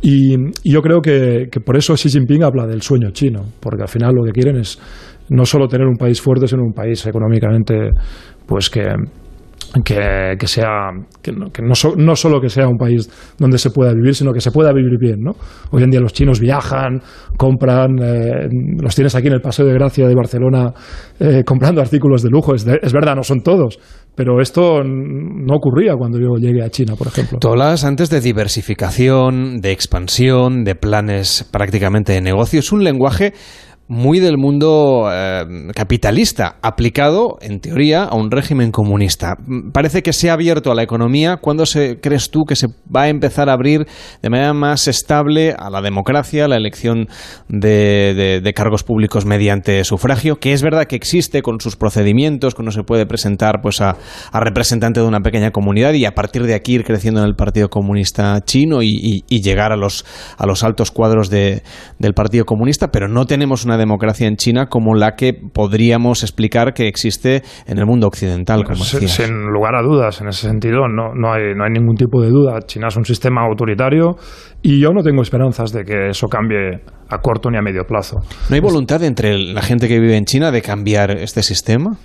Y, 0.00 0.34
y 0.62 0.72
yo 0.72 0.80
creo 0.80 1.00
que, 1.00 1.46
que 1.50 1.60
por 1.60 1.76
eso 1.76 1.94
Xi 1.94 2.08
Jinping 2.08 2.42
habla 2.42 2.66
del 2.66 2.82
sueño 2.82 3.10
chino, 3.10 3.42
porque 3.60 3.82
al 3.82 3.88
final 3.88 4.14
lo 4.14 4.24
que 4.24 4.32
quieren 4.32 4.56
es 4.56 4.80
no 5.28 5.44
solo 5.44 5.68
tener 5.68 5.86
un 5.86 5.96
país 5.96 6.20
fuerte, 6.20 6.46
sino 6.46 6.62
un 6.62 6.72
país 6.72 7.06
económicamente 7.06 7.90
pues 8.46 8.68
que, 8.68 8.84
que, 9.82 10.36
que, 10.38 10.46
sea 10.46 10.90
que, 11.22 11.32
no, 11.32 11.50
que 11.50 11.62
no, 11.62 11.72
no, 11.96 12.16
solo 12.16 12.40
que 12.40 12.48
sea 12.48 12.68
un 12.68 12.76
país 12.76 13.08
donde 13.38 13.58
se 13.58 13.70
pueda 13.70 13.92
vivir, 13.92 14.14
sino 14.14 14.32
que 14.32 14.40
se 14.40 14.50
pueda 14.50 14.72
vivir 14.72 14.98
bien. 14.98 15.20
¿no? 15.20 15.32
Hoy 15.70 15.82
en 15.82 15.90
día 15.90 16.00
los 16.00 16.12
chinos 16.12 16.38
viajan, 16.38 17.00
compran, 17.36 17.98
eh, 18.00 18.48
los 18.80 18.94
tienes 18.94 19.14
aquí 19.14 19.26
en 19.26 19.34
el 19.34 19.40
Paseo 19.40 19.66
de 19.66 19.74
Gracia 19.74 20.06
de 20.06 20.14
Barcelona 20.14 20.72
eh, 21.18 21.42
comprando 21.44 21.80
artículos 21.80 22.22
de 22.22 22.30
lujo. 22.30 22.54
Es, 22.54 22.66
es, 22.66 22.92
verdad, 22.92 23.16
no 23.16 23.22
son 23.22 23.40
todos, 23.40 23.78
pero 24.14 24.40
esto 24.40 24.82
no 24.84 25.54
ocurría 25.56 25.94
cuando 25.96 26.18
yo 26.18 26.36
llegué 26.36 26.62
a 26.62 26.70
China, 26.70 26.94
por 26.96 27.08
ejemplo. 27.08 27.38
Tú 27.40 27.48
hablas 27.48 27.84
antes 27.84 28.10
de 28.10 28.20
diversificación, 28.20 29.60
de 29.60 29.72
expansión, 29.72 30.64
de 30.64 30.74
planes 30.76 31.48
prácticamente 31.50 32.12
de 32.12 32.20
negocio. 32.20 32.60
Es 32.60 32.70
un 32.70 32.84
lenguaje 32.84 33.32
muy 33.86 34.18
del 34.18 34.38
mundo 34.38 35.08
eh, 35.12 35.44
capitalista, 35.74 36.56
aplicado, 36.62 37.36
en 37.40 37.60
teoría, 37.60 38.04
a 38.04 38.16
un 38.16 38.30
régimen 38.30 38.70
comunista. 38.70 39.36
Parece 39.72 40.02
que 40.02 40.12
se 40.12 40.30
ha 40.30 40.32
abierto 40.32 40.72
a 40.72 40.74
la 40.74 40.82
economía. 40.82 41.36
¿Cuándo 41.36 41.66
se, 41.66 42.00
crees 42.00 42.30
tú 42.30 42.44
que 42.44 42.56
se 42.56 42.68
va 42.94 43.02
a 43.02 43.08
empezar 43.08 43.48
a 43.48 43.52
abrir 43.52 43.86
de 44.22 44.30
manera 44.30 44.54
más 44.54 44.88
estable 44.88 45.54
a 45.58 45.68
la 45.68 45.82
democracia, 45.82 46.46
a 46.46 46.48
la 46.48 46.56
elección 46.56 47.08
de, 47.48 48.40
de, 48.42 48.54
cargos 48.54 48.84
públicos 48.84 49.26
mediante 49.26 49.84
sufragio? 49.84 50.36
Que 50.36 50.52
es 50.52 50.62
verdad 50.62 50.86
que 50.86 50.96
existe 50.96 51.42
con 51.42 51.60
sus 51.60 51.76
procedimientos, 51.76 52.54
que 52.54 52.62
uno 52.62 52.70
se 52.70 52.84
puede 52.84 53.04
presentar 53.04 53.60
pues, 53.62 53.82
a, 53.82 53.96
representante 54.32 55.00
de 55.00 55.06
una 55.06 55.20
pequeña 55.20 55.50
comunidad 55.50 55.92
y 55.92 56.06
a 56.06 56.14
partir 56.14 56.44
de 56.44 56.54
aquí 56.54 56.74
ir 56.74 56.84
creciendo 56.84 57.20
en 57.20 57.26
el 57.26 57.34
Partido 57.34 57.68
Comunista 57.68 58.40
Chino 58.44 58.82
y 58.82 59.22
llegar 59.28 59.72
a 59.72 59.76
los, 59.76 60.06
a 60.38 60.46
los 60.46 60.64
altos 60.64 60.90
cuadros 60.90 61.28
de, 61.28 61.62
del 61.98 62.14
Partido 62.14 62.46
Comunista, 62.46 62.90
pero 62.90 63.08
no 63.08 63.26
tenemos 63.26 63.64
una 63.64 63.73
democracia 63.76 64.26
en 64.26 64.36
China 64.36 64.66
como 64.66 64.94
la 64.94 65.14
que 65.14 65.32
podríamos 65.32 66.22
explicar 66.22 66.74
que 66.74 66.88
existe 66.88 67.42
en 67.66 67.78
el 67.78 67.86
mundo 67.86 68.06
occidental, 68.06 68.64
como 68.64 68.76
Sin 68.84 69.46
lugar 69.52 69.74
a 69.74 69.82
dudas, 69.82 70.20
en 70.20 70.28
ese 70.28 70.48
sentido 70.48 70.88
no, 70.88 71.14
no, 71.14 71.32
hay, 71.32 71.54
no 71.54 71.64
hay 71.64 71.70
ningún 71.70 71.96
tipo 71.96 72.20
de 72.20 72.30
duda. 72.30 72.60
China 72.66 72.88
es 72.88 72.96
un 72.96 73.04
sistema 73.04 73.42
autoritario 73.42 74.16
y 74.62 74.80
yo 74.80 74.92
no 74.92 75.02
tengo 75.02 75.22
esperanzas 75.22 75.72
de 75.72 75.84
que 75.84 76.08
eso 76.10 76.28
cambie 76.28 76.80
a 77.08 77.18
corto 77.18 77.50
ni 77.50 77.58
a 77.58 77.62
medio 77.62 77.84
plazo. 77.84 78.20
¿No 78.48 78.54
hay 78.54 78.60
voluntad 78.60 79.02
entre 79.02 79.38
la 79.38 79.62
gente 79.62 79.88
que 79.88 79.98
vive 79.98 80.16
en 80.16 80.24
China 80.24 80.50
de 80.50 80.62
cambiar 80.62 81.10
este 81.10 81.42
sistema? 81.42 81.96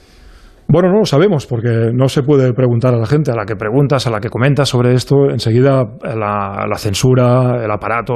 Bueno, 0.71 0.89
no 0.89 0.99
lo 0.99 1.05
sabemos 1.05 1.47
porque 1.47 1.89
no 1.91 2.07
se 2.09 2.21
puede 2.21 2.53
preguntar 2.53 2.93
a 2.93 2.97
la 2.97 3.07
gente, 3.07 3.31
a 3.31 3.35
la 3.35 3.43
que 3.43 3.55
preguntas, 3.55 4.05
a 4.05 4.11
la 4.11 4.19
que 4.19 4.29
comentas 4.29 4.69
sobre 4.69 4.93
esto, 4.93 5.31
enseguida 5.31 5.83
la, 6.03 6.67
la 6.69 6.77
censura, 6.77 7.65
el 7.65 7.71
aparato 7.71 8.13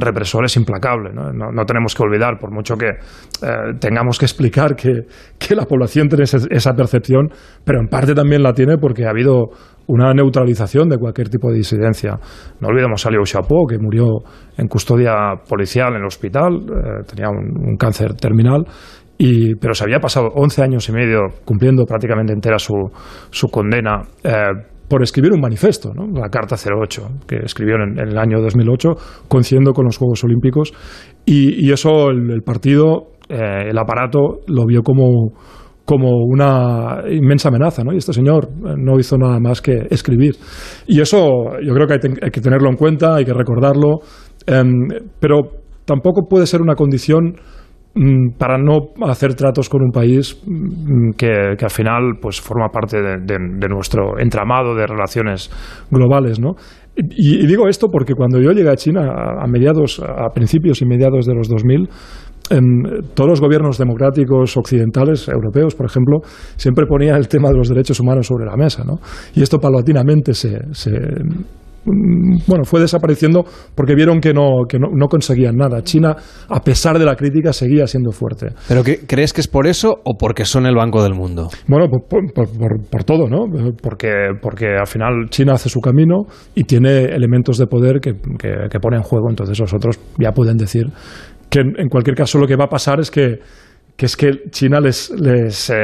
represor 0.00 0.44
es 0.44 0.56
implacable. 0.56 1.12
No, 1.14 1.30
no, 1.30 1.64
tenemos 1.64 1.94
que 1.94 2.02
olvidar, 2.02 2.38
por 2.40 2.52
mucho 2.52 2.74
que 2.74 2.88
eh, 2.88 3.74
tengamos 3.78 4.18
que 4.18 4.24
explicar 4.24 4.74
que, 4.74 5.54
la 5.54 5.64
población 5.64 6.08
tiene 6.08 6.24
esa 6.24 6.72
percepción, 6.72 7.28
pero 7.62 7.78
en 7.78 7.86
parte 7.86 8.16
también 8.16 8.42
la 8.42 8.52
tiene 8.52 8.78
porque 8.78 9.06
ha 9.06 9.10
habido 9.10 9.50
una 9.86 10.12
neutralización 10.12 10.88
de 10.88 10.96
cualquier 10.96 11.28
tipo 11.28 11.50
de 11.50 11.58
disidencia. 11.58 12.18
No 12.60 12.68
olvidemos 12.68 13.06
a 13.06 13.10
Liu 13.10 13.24
Xiaobo, 13.24 13.66
que 13.68 13.78
murió 13.78 14.06
en 14.56 14.66
custodia 14.66 15.34
policial 15.48 15.90
en 15.90 16.00
el 16.00 16.06
hospital, 16.06 16.54
eh, 16.54 17.04
tenía 17.06 17.28
un 17.28 17.76
cáncer 17.76 18.14
terminal, 18.14 18.64
pero 19.60 19.74
se 19.74 19.84
había 19.84 20.00
pasado 20.00 20.28
11 20.34 20.62
años 20.62 20.88
y 20.88 20.92
medio 20.92 21.20
cumpliendo 21.44 21.84
prácticamente 21.84 22.32
entera 22.32 22.58
su, 22.58 22.90
condena 23.50 24.02
eh, 24.24 24.32
por 24.88 25.02
escribir 25.02 25.32
un 25.32 25.40
manifiesto, 25.40 25.92
¿no? 25.94 26.06
la 26.08 26.28
Carta 26.28 26.56
08, 26.56 27.02
que 27.26 27.36
escribió 27.44 27.76
en, 27.76 27.98
en 27.98 28.08
el 28.08 28.18
año 28.18 28.40
2008, 28.40 28.90
coincidiendo 29.28 29.72
con 29.72 29.86
los 29.86 29.96
Juegos 29.96 30.22
Olímpicos, 30.24 30.72
y, 31.24 31.70
eso 31.70 32.10
el, 32.10 32.42
partido, 32.42 33.12
eh, 33.28 33.68
el 33.70 33.78
aparato, 33.78 34.40
lo 34.48 34.66
vio 34.66 34.82
como, 34.82 35.32
como 35.84 36.10
una 36.26 37.02
inmensa 37.08 37.48
amenaza, 37.48 37.84
¿no? 37.84 37.92
Y 37.92 37.98
este 37.98 38.12
señor 38.12 38.48
eh, 38.48 38.74
no 38.76 38.98
hizo 38.98 39.16
nada 39.16 39.38
más 39.38 39.60
que 39.62 39.86
escribir. 39.90 40.34
Y 40.86 41.00
eso 41.00 41.58
yo 41.62 41.74
creo 41.74 41.86
que 41.86 41.94
hay, 41.94 42.30
que 42.30 42.40
tenerlo 42.40 42.68
en 42.70 42.76
cuenta, 42.76 43.14
hay 43.14 43.24
que 43.24 43.32
recordarlo, 43.32 44.00
em, 44.46 44.88
pero 45.20 45.62
tampoco 45.84 46.28
puede 46.28 46.46
ser 46.46 46.60
una 46.60 46.74
condición 46.74 47.36
para 48.38 48.56
no 48.56 48.92
hacer 49.02 49.34
tratos 49.34 49.68
con 49.68 49.82
un 49.82 49.90
país 49.90 50.40
mm, 50.46 51.10
que, 51.16 51.56
al 51.60 51.70
final 51.70 52.14
pues 52.20 52.40
forma 52.40 52.68
parte 52.68 52.98
de, 53.02 53.68
nuestro 53.68 54.18
entramado 54.18 54.74
de 54.74 54.86
relaciones 54.86 55.50
globales, 55.90 56.40
¿no? 56.40 56.54
Y, 56.96 57.46
digo 57.46 57.68
esto 57.68 57.88
porque 57.90 58.14
cuando 58.14 58.40
yo 58.40 58.52
llegué 58.52 58.70
a 58.70 58.76
China 58.76 59.10
a, 59.40 59.46
mediados, 59.46 60.00
a 60.00 60.28
principios 60.30 60.80
y 60.80 60.86
mediados 60.86 61.26
de 61.26 61.34
los 61.34 61.48
2000, 61.48 61.88
em, 62.50 62.82
todos 63.14 63.30
los 63.30 63.40
gobiernos 63.40 63.78
democráticos 63.78 64.56
occidentales, 64.56 65.28
europeos, 65.28 65.74
por 65.74 65.86
ejemplo, 65.86 66.20
siempre 66.56 66.86
ponían 66.86 67.16
el 67.16 67.28
tema 67.28 67.50
de 67.50 67.56
los 67.56 67.68
derechos 67.68 68.00
humanos 68.00 68.26
sobre 68.26 68.46
la 68.46 68.56
mesa, 68.56 68.84
¿no? 68.84 68.96
Y 69.34 69.42
esto 69.42 69.58
paulatinamente 69.58 70.32
se, 70.34 70.58
mm, 70.58 71.44
bueno, 71.84 72.64
fue 72.64 72.80
desapareciendo 72.80 73.44
porque 73.74 73.94
vieron 73.94 74.20
que 74.20 74.32
no, 74.32 74.64
que 74.68 74.78
no, 74.78 74.88
no 74.94 75.08
conseguían 75.08 75.56
nada. 75.56 75.82
China, 75.82 76.16
a 76.48 76.60
pesar 76.60 76.98
de 76.98 77.04
la 77.04 77.16
crítica, 77.16 77.52
seguía 77.52 77.86
siendo 77.86 78.12
fuerte. 78.12 78.48
¿Pero 78.68 78.82
qué- 78.84 79.00
crees 79.06 79.32
que 79.32 79.40
es 79.40 79.48
por 79.48 79.66
eso 79.66 79.94
o 80.04 80.16
porque 80.18 80.44
son 80.44 80.66
el 80.66 80.74
Banco 80.76 81.02
del 81.02 81.14
Mundo? 81.14 81.48
Bueno, 81.66 81.86
por, 81.88 82.02
por- 82.08 82.32
por- 82.32 82.58
por- 82.58 82.88
por 82.90 83.04
todo, 83.04 83.28
¿no? 83.28 83.46
Porque, 83.82 84.12
porque 84.40 84.66
al 84.78 84.86
final 84.86 85.28
China 85.30 85.54
hace 85.54 85.68
su 85.68 85.80
camino 85.80 86.24
y 86.54 86.64
tiene 86.64 87.04
elementos 87.06 87.58
de 87.58 87.66
poder 87.66 88.00
que, 88.00 88.12
que, 88.38 88.68
que 88.70 88.78
pone 88.80 88.96
en 88.96 89.02
juego, 89.02 89.28
entonces 89.30 89.58
los 89.58 89.72
otros 89.74 89.98
ya 90.18 90.32
pueden 90.32 90.56
decir 90.56 90.86
que 91.50 91.60
en, 91.60 91.74
en 91.78 91.88
cualquier 91.88 92.16
caso 92.16 92.38
lo 92.38 92.46
que 92.46 92.56
va 92.56 92.64
a 92.64 92.68
pasar 92.68 92.98
es 93.00 93.10
que, 93.10 93.36
que 93.96 94.06
es 94.06 94.16
que 94.16 94.30
China 94.50 94.80
les, 94.80 95.10
les, 95.10 95.68
eh, 95.68 95.74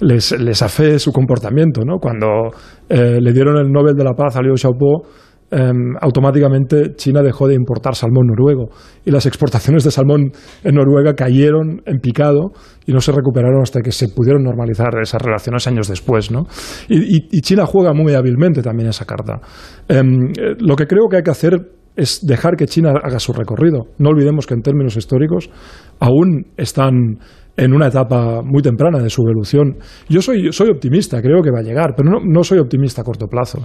les, 0.00 0.38
les 0.38 0.62
afee 0.62 0.98
su 0.98 1.12
comportamiento, 1.12 1.82
¿no? 1.84 1.98
Cuando 1.98 2.50
eh, 2.88 3.18
le 3.20 3.32
dieron 3.32 3.56
el 3.58 3.70
Nobel 3.70 3.94
de 3.94 4.04
la 4.04 4.14
Paz 4.14 4.36
a 4.36 4.42
Liu 4.42 4.56
Xiaobo, 4.56 5.06
em, 5.50 5.94
automáticamente 6.00 6.94
China 6.94 7.22
dejó 7.22 7.48
de 7.48 7.54
importar 7.54 7.94
salmón 7.94 8.26
noruego 8.26 8.68
y 9.04 9.10
las 9.10 9.24
exportaciones 9.26 9.82
de 9.82 9.90
salmón 9.90 10.30
en 10.62 10.74
Noruega 10.74 11.14
cayeron 11.14 11.80
en 11.86 12.00
picado 12.00 12.52
y 12.86 12.92
no 12.92 13.00
se 13.00 13.12
recuperaron 13.12 13.62
hasta 13.62 13.80
que 13.80 13.90
se 13.90 14.08
pudieron 14.08 14.42
normalizar 14.42 14.88
esas 15.00 15.22
relaciones 15.22 15.66
años 15.66 15.88
después. 15.88 16.30
¿no? 16.30 16.42
Y 16.88 17.40
China 17.40 17.64
juega 17.64 17.94
muy 17.94 18.12
hábilmente 18.14 18.60
también 18.62 18.90
esa 18.90 19.06
carta. 19.06 19.40
Em, 19.88 20.32
eh, 20.38 20.54
lo 20.58 20.76
que 20.76 20.86
creo 20.86 21.08
que 21.08 21.16
hay 21.16 21.22
que 21.22 21.30
hacer 21.30 21.78
es 21.98 22.24
dejar 22.24 22.54
que 22.56 22.66
China 22.66 22.92
haga 23.02 23.18
su 23.18 23.32
recorrido. 23.32 23.88
No 23.98 24.10
olvidemos 24.10 24.46
que 24.46 24.54
en 24.54 24.62
términos 24.62 24.96
históricos 24.96 25.50
aún 25.98 26.46
están 26.56 27.18
en 27.58 27.74
una 27.74 27.88
etapa 27.88 28.40
muy 28.42 28.62
temprana 28.62 29.00
de 29.00 29.10
su 29.10 29.22
evolución. 29.22 29.78
Yo 30.08 30.22
soy, 30.22 30.52
soy 30.52 30.70
optimista, 30.70 31.20
creo 31.20 31.42
que 31.42 31.50
va 31.50 31.58
a 31.58 31.62
llegar, 31.62 31.94
pero 31.96 32.20
no, 32.20 32.44
soy 32.44 32.60
optimista 32.60 33.02
a 33.02 33.04
corto 33.04 33.26
plazo. 33.26 33.58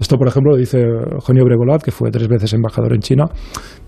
Esto, 0.00 0.16
por 0.18 0.26
ejemplo, 0.26 0.50
lo 0.50 0.58
dice 0.58 0.80
Eugenio 0.80 1.44
Bregolat, 1.44 1.80
que 1.80 1.92
fue 1.92 2.10
tres 2.10 2.26
veces 2.26 2.52
embajador 2.54 2.92
en 2.92 3.00
China. 3.00 3.26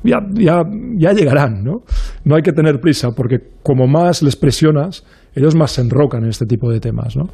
Ya, 0.04 0.20
ya 0.32 1.12
llegarán, 1.12 1.64
¿no? 1.64 1.80
No 2.24 2.36
hay 2.36 2.42
que 2.42 2.52
tener 2.52 2.78
prisa, 2.78 3.10
porque 3.16 3.38
como 3.64 3.88
más 3.88 4.22
les 4.22 4.36
presionas, 4.36 5.04
ellos 5.34 5.54
más 5.54 5.70
se 5.72 5.82
enrocan 5.82 6.22
en 6.24 6.30
este 6.30 6.46
tipo 6.46 6.70
de 6.70 6.80
temas, 6.80 7.16
¿no? 7.16 7.24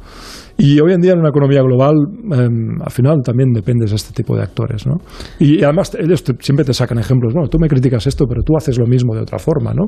Y 0.57 0.79
hoy 0.79 0.93
en 0.93 1.01
día 1.01 1.13
en 1.13 1.19
una 1.19 1.29
economía 1.29 1.61
global, 1.61 1.95
em, 2.31 2.81
al 2.81 2.91
final 2.91 3.17
también 3.23 3.51
dependes 3.51 3.89
de 3.89 3.95
este 3.97 4.13
tipo 4.13 4.35
de 4.35 4.43
actores, 4.43 4.85
¿no? 4.87 4.95
Y, 5.39 5.63
además 5.63 5.95
ellos 5.99 6.23
te- 6.23 6.35
siempre 6.39 6.63
te 6.65 6.73
sacan 6.73 6.97
ejemplos, 6.99 7.33
bueno, 7.33 7.49
tú 7.49 7.57
me 7.59 7.67
criticas 7.67 8.05
esto, 8.07 8.25
pero 8.27 8.41
tú 8.43 8.55
haces 8.57 8.77
lo 8.77 8.85
mismo 8.85 9.13
de 9.15 9.21
otra 9.21 9.39
forma, 9.39 9.73
¿no? 9.73 9.85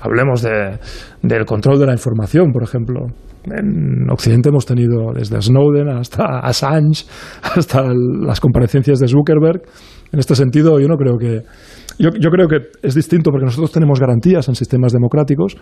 Hablemos 0.00 0.42
de- 0.42 0.78
del 1.22 1.44
control 1.44 1.78
de 1.78 1.86
la 1.86 1.92
información, 1.92 2.52
por 2.52 2.62
ejemplo. 2.62 3.06
En 3.44 4.10
Occidente 4.10 4.48
hemos 4.48 4.66
tenido 4.66 5.12
desde 5.14 5.40
Snowden 5.40 5.88
hasta 5.88 6.40
Assange, 6.40 7.04
hasta 7.42 7.82
las 7.94 8.40
comparecencias 8.40 8.98
de 8.98 9.06
Zuckerberg. 9.08 9.62
En 10.12 10.18
este 10.18 10.34
sentido, 10.34 10.78
yo 10.80 10.88
no 10.88 10.96
creo 10.96 11.16
que. 11.18 11.42
Yo, 11.98 12.10
yo 12.20 12.28
creo 12.30 12.46
que 12.46 12.58
es 12.82 12.94
distinto 12.94 13.30
porque 13.30 13.46
nosotros 13.46 13.72
tenemos 13.72 13.98
garantías 14.00 14.48
en 14.48 14.54
sistemas 14.54 14.92
democráticos, 14.92 15.56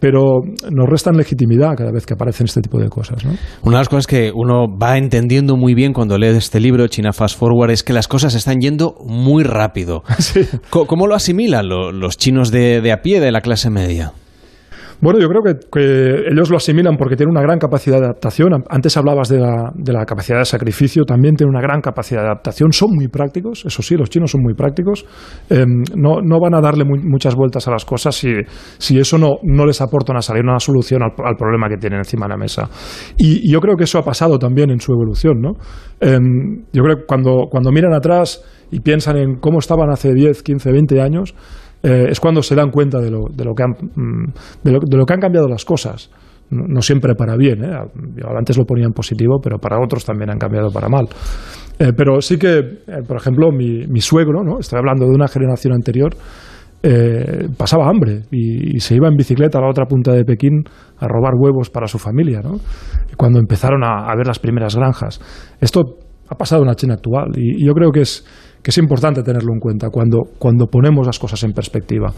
pero 0.00 0.40
nos 0.70 0.88
restan 0.88 1.16
legitimidad 1.16 1.76
cada 1.76 1.92
vez 1.92 2.06
que 2.06 2.14
aparecen 2.14 2.46
este 2.46 2.60
tipo 2.62 2.78
de 2.80 2.88
cosas. 2.88 3.24
¿no? 3.24 3.32
Una 3.62 3.76
de 3.76 3.80
las 3.82 3.88
cosas 3.88 4.06
que 4.06 4.32
uno 4.34 4.66
va 4.76 4.96
entendiendo 4.98 5.56
muy 5.56 5.74
bien 5.74 5.92
cuando 5.92 6.18
lee 6.18 6.28
este 6.28 6.58
libro, 6.58 6.88
China 6.88 7.12
Fast 7.12 7.38
Forward, 7.38 7.70
es 7.70 7.82
que 7.82 7.92
las 7.92 8.08
cosas 8.08 8.34
están 8.34 8.60
yendo 8.60 8.94
muy 9.06 9.44
rápido. 9.44 10.02
¿Cómo 10.70 11.06
lo 11.06 11.14
asimilan 11.14 11.68
lo- 11.68 11.92
los 11.92 12.16
chinos 12.16 12.50
de, 12.50 12.80
de 12.80 12.92
a 12.92 13.02
pie 13.02 13.20
de 13.20 13.30
la 13.30 13.40
clase 13.42 13.70
media? 13.70 14.12
Bueno, 15.02 15.18
yo 15.18 15.28
creo 15.28 15.40
que, 15.42 16.28
ellos 16.30 16.50
lo 16.50 16.58
asimilan 16.58 16.96
porque 16.98 17.16
tienen 17.16 17.30
una 17.30 17.40
gran 17.40 17.58
capacidad 17.58 17.98
de 17.98 18.04
adaptación. 18.04 18.52
Antes 18.68 18.96
hablabas 18.98 19.30
de 19.30 19.38
la, 19.38 20.04
capacidad 20.04 20.38
de 20.38 20.44
sacrificio, 20.44 21.04
también 21.04 21.36
tienen 21.36 21.54
una 21.54 21.62
gran 21.62 21.80
capacidad 21.80 22.20
de 22.20 22.26
adaptación. 22.26 22.72
Son 22.72 22.90
muy 22.94 23.08
prácticos, 23.08 23.64
eso 23.64 23.82
sí, 23.82 23.96
los 23.96 24.10
chinos 24.10 24.30
son 24.30 24.42
muy 24.42 24.52
prácticos. 24.52 25.06
Eh, 25.48 25.64
no, 25.96 26.40
van 26.40 26.54
a 26.54 26.60
darle 26.60 26.84
mu- 26.84 27.00
muchas 27.02 27.34
vueltas 27.34 27.66
a 27.66 27.70
las 27.70 27.86
cosas 27.86 28.14
si, 28.14 28.98
eso 28.98 29.16
no, 29.16 29.38
les 29.66 29.80
aporta 29.80 30.12
una 30.12 30.20
salida, 30.20 30.58
solución 30.58 31.02
al, 31.02 31.36
problema 31.36 31.68
que 31.68 31.78
tienen 31.78 32.00
encima 32.00 32.26
de 32.26 32.30
la 32.30 32.36
mesa. 32.36 32.68
Y, 33.16 33.48
y 33.48 33.52
yo 33.52 33.60
creo 33.60 33.76
que 33.76 33.84
eso 33.84 33.98
ha 33.98 34.04
pasado 34.04 34.38
también 34.38 34.70
en 34.70 34.80
su 34.80 34.92
evolución. 34.92 35.40
¿no? 35.40 35.52
Eh, 36.00 36.18
yo 36.72 36.82
creo 36.82 36.96
que 36.98 37.04
cuando, 37.06 37.46
cuando 37.50 37.72
miran 37.72 37.94
atrás 37.94 38.44
y 38.70 38.80
piensan 38.80 39.16
en 39.16 39.36
cómo 39.40 39.60
estaban 39.60 39.90
hace 39.90 40.12
10, 40.12 40.42
15, 40.42 40.72
20 40.72 41.00
años, 41.00 41.34
eh, 41.82 42.06
es 42.10 42.20
cuando 42.20 42.42
se 42.42 42.54
dan 42.54 42.70
cuenta 42.70 42.98
de 43.00 43.10
lo, 43.10 43.24
de 43.32 43.44
lo 43.44 43.54
que 43.54 43.62
han, 43.62 43.70
mm, 43.70 44.32
de 44.62 44.96
lo, 44.96 45.06
que 45.06 45.14
han 45.14 45.20
cambiado 45.20 45.48
las 45.48 45.64
cosas. 45.64 46.10
No, 46.50 46.82
siempre 46.82 47.14
para 47.14 47.36
bien, 47.36 47.62
¿eh? 47.62 47.70
Antes 48.36 48.58
lo 48.58 48.64
ponía 48.64 48.84
en 48.84 48.92
positivo, 48.92 49.38
pero 49.40 49.58
para 49.58 49.78
otros 49.80 50.04
también 50.04 50.30
han 50.30 50.38
cambiado 50.38 50.68
para 50.72 50.88
mal. 50.88 51.06
Eh, 51.78 51.92
pero 51.96 52.20
sí 52.20 52.38
que, 52.38 52.58
eh, 52.58 53.02
por 53.06 53.16
ejemplo, 53.16 53.52
mi, 53.52 53.86
mi 53.86 54.00
suegro, 54.00 54.42
¿no? 54.42 54.58
estoy 54.58 54.80
hablando 54.80 55.04
de 55.04 55.12
una 55.12 55.28
generación 55.28 55.74
anterior, 55.74 56.10
pasaba 57.58 57.88
hambre 57.88 58.22
y, 58.32 58.80
se 58.80 58.96
iba 58.96 59.06
en 59.06 59.14
bicicleta 59.14 59.58
a 59.58 59.60
la 59.60 59.68
otra 59.68 59.84
punta 59.84 60.12
de 60.12 60.24
Pekín 60.24 60.64
a 60.98 61.06
robar 61.06 61.34
huevos 61.36 61.68
para 61.68 61.86
su 61.86 61.98
familia. 61.98 62.40
¿no? 62.42 62.56
Cuando 63.16 63.38
empezaron 63.38 63.84
a, 63.84 64.10
a 64.10 64.16
ver 64.16 64.26
las 64.26 64.38
primeras 64.38 64.74
granjas. 64.74 65.20
Esto 65.60 65.98
ha 66.30 66.36
pasado 66.36 66.62
en 66.62 66.68
la 66.68 66.74
China 66.74 66.94
actual 66.94 67.32
y 67.36 67.64
yo 67.64 67.74
creo 67.74 67.90
que 67.92 68.00
es, 68.00 68.24
que 68.62 68.70
es 68.70 68.78
importante 68.78 69.22
tenerlo 69.22 69.52
en 69.54 69.60
cuenta 69.60 69.88
cuando, 69.90 70.22
cuando 70.38 70.66
ponemos 70.66 71.06
las 71.06 71.18
cosas 71.18 71.42
en 71.44 71.52
perspectiva. 71.52 72.12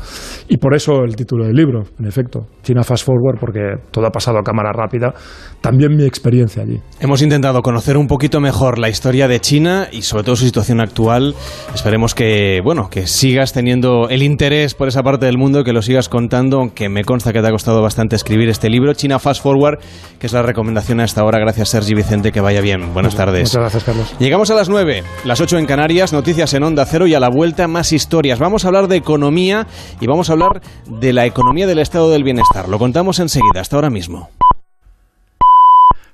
Y 0.49 0.57
por 0.57 0.75
eso 0.75 1.05
el 1.05 1.15
título 1.15 1.45
del 1.47 1.55
libro, 1.55 1.83
en 1.99 2.07
efecto, 2.07 2.47
China 2.63 2.83
Fast 2.83 3.07
Forward, 3.07 3.39
porque 3.39 3.61
todo 3.91 4.07
ha 4.07 4.11
pasado 4.11 4.39
a 4.39 4.43
cámara 4.43 4.73
rápida, 4.73 5.15
también 5.61 5.97
mi 5.97 6.05
experiencia 6.05 6.63
allí. 6.63 6.81
Hemos 7.01 7.23
intentado 7.23 7.63
conocer 7.63 7.97
un 7.97 8.09
poquito 8.09 8.41
mejor 8.41 8.79
la 8.79 8.89
historia 8.89 9.29
de 9.29 9.41
China 9.41 9.89
y 9.93 10.03
sobre 10.03 10.25
todo 10.25 10.37
su 10.37 10.45
situación 10.45 10.81
actual. 10.81 11.35
Esperemos 11.75 12.15
que, 12.15 12.61
bueno, 12.65 12.91
que 12.91 13.07
sigas 13.07 13.53
teniendo 13.53 14.09
el 14.09 14.23
interés 14.23 14.75
por 14.75 14.89
esa 14.89 15.03
parte 15.03 15.27
del 15.27 15.39
mundo, 15.39 15.63
que 15.63 15.73
lo 15.73 15.83
sigas 15.83 16.09
contando, 16.09 16.59
aunque 16.59 16.89
me 16.89 17.05
consta 17.05 17.33
que 17.33 17.41
te 17.41 17.47
ha 17.47 17.53
costado 17.53 17.83
bastante 17.83 18.17
escribir 18.17 18.49
este 18.49 18.69
libro, 18.69 18.95
China 18.95 19.19
Fast 19.19 19.43
Forward, 19.43 19.79
que 20.19 20.27
es 20.27 20.33
la 20.33 20.43
recomendación 20.43 21.01
a 21.01 21.05
esta 21.05 21.25
hora. 21.25 21.39
Gracias, 21.39 21.69
Sergi 21.69 21.95
Vicente, 21.95 22.33
que 22.33 22.41
vaya 22.41 22.61
bien. 22.61 22.93
Buenas 22.93 23.15
tardes. 23.15 23.43
Muchas 23.43 23.61
gracias, 23.61 23.85
Carlos. 23.85 24.15
Llegamos 24.19 24.51
a 24.51 24.55
las 24.55 24.69
9, 24.69 25.05
las 25.25 25.41
8 25.41 25.59
en 25.59 25.67
Canarias, 25.67 26.13
noticias 26.13 26.32
en 26.33 26.63
Onda 26.63 26.87
Cero 26.87 27.07
y 27.07 27.15
a 27.15 27.21
la 27.21 27.29
vuelta 27.29 27.69
más 27.69 27.93
historias. 27.93 28.39
Vamos 28.39 28.65
a 28.65 28.69
hablar 28.69 28.89
de 28.89 28.97
economía 28.97 29.67
y 30.01 30.07
vamos 30.07 30.31
a 30.31 30.33
hablar 30.33 30.63
de 30.87 31.13
la 31.13 31.27
economía 31.27 31.67
del 31.67 31.79
estado 31.79 32.11
del 32.11 32.25
bienestar. 32.25 32.71
Lo 32.71 32.79
contamos 32.79 33.19
enseguida, 33.19 33.61
hasta 33.61 33.77
ahora 33.77 33.91
mismo. 33.91 34.31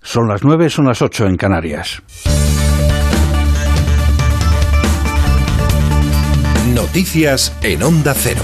Son 0.02 0.26
las 0.26 0.42
9, 0.42 0.70
son 0.70 0.86
las 0.86 1.02
8 1.02 1.26
en 1.26 1.36
Canarias. 1.36 2.02
Noticias 6.74 7.56
en 7.62 7.82
Onda 7.84 8.12
Cero. 8.14 8.42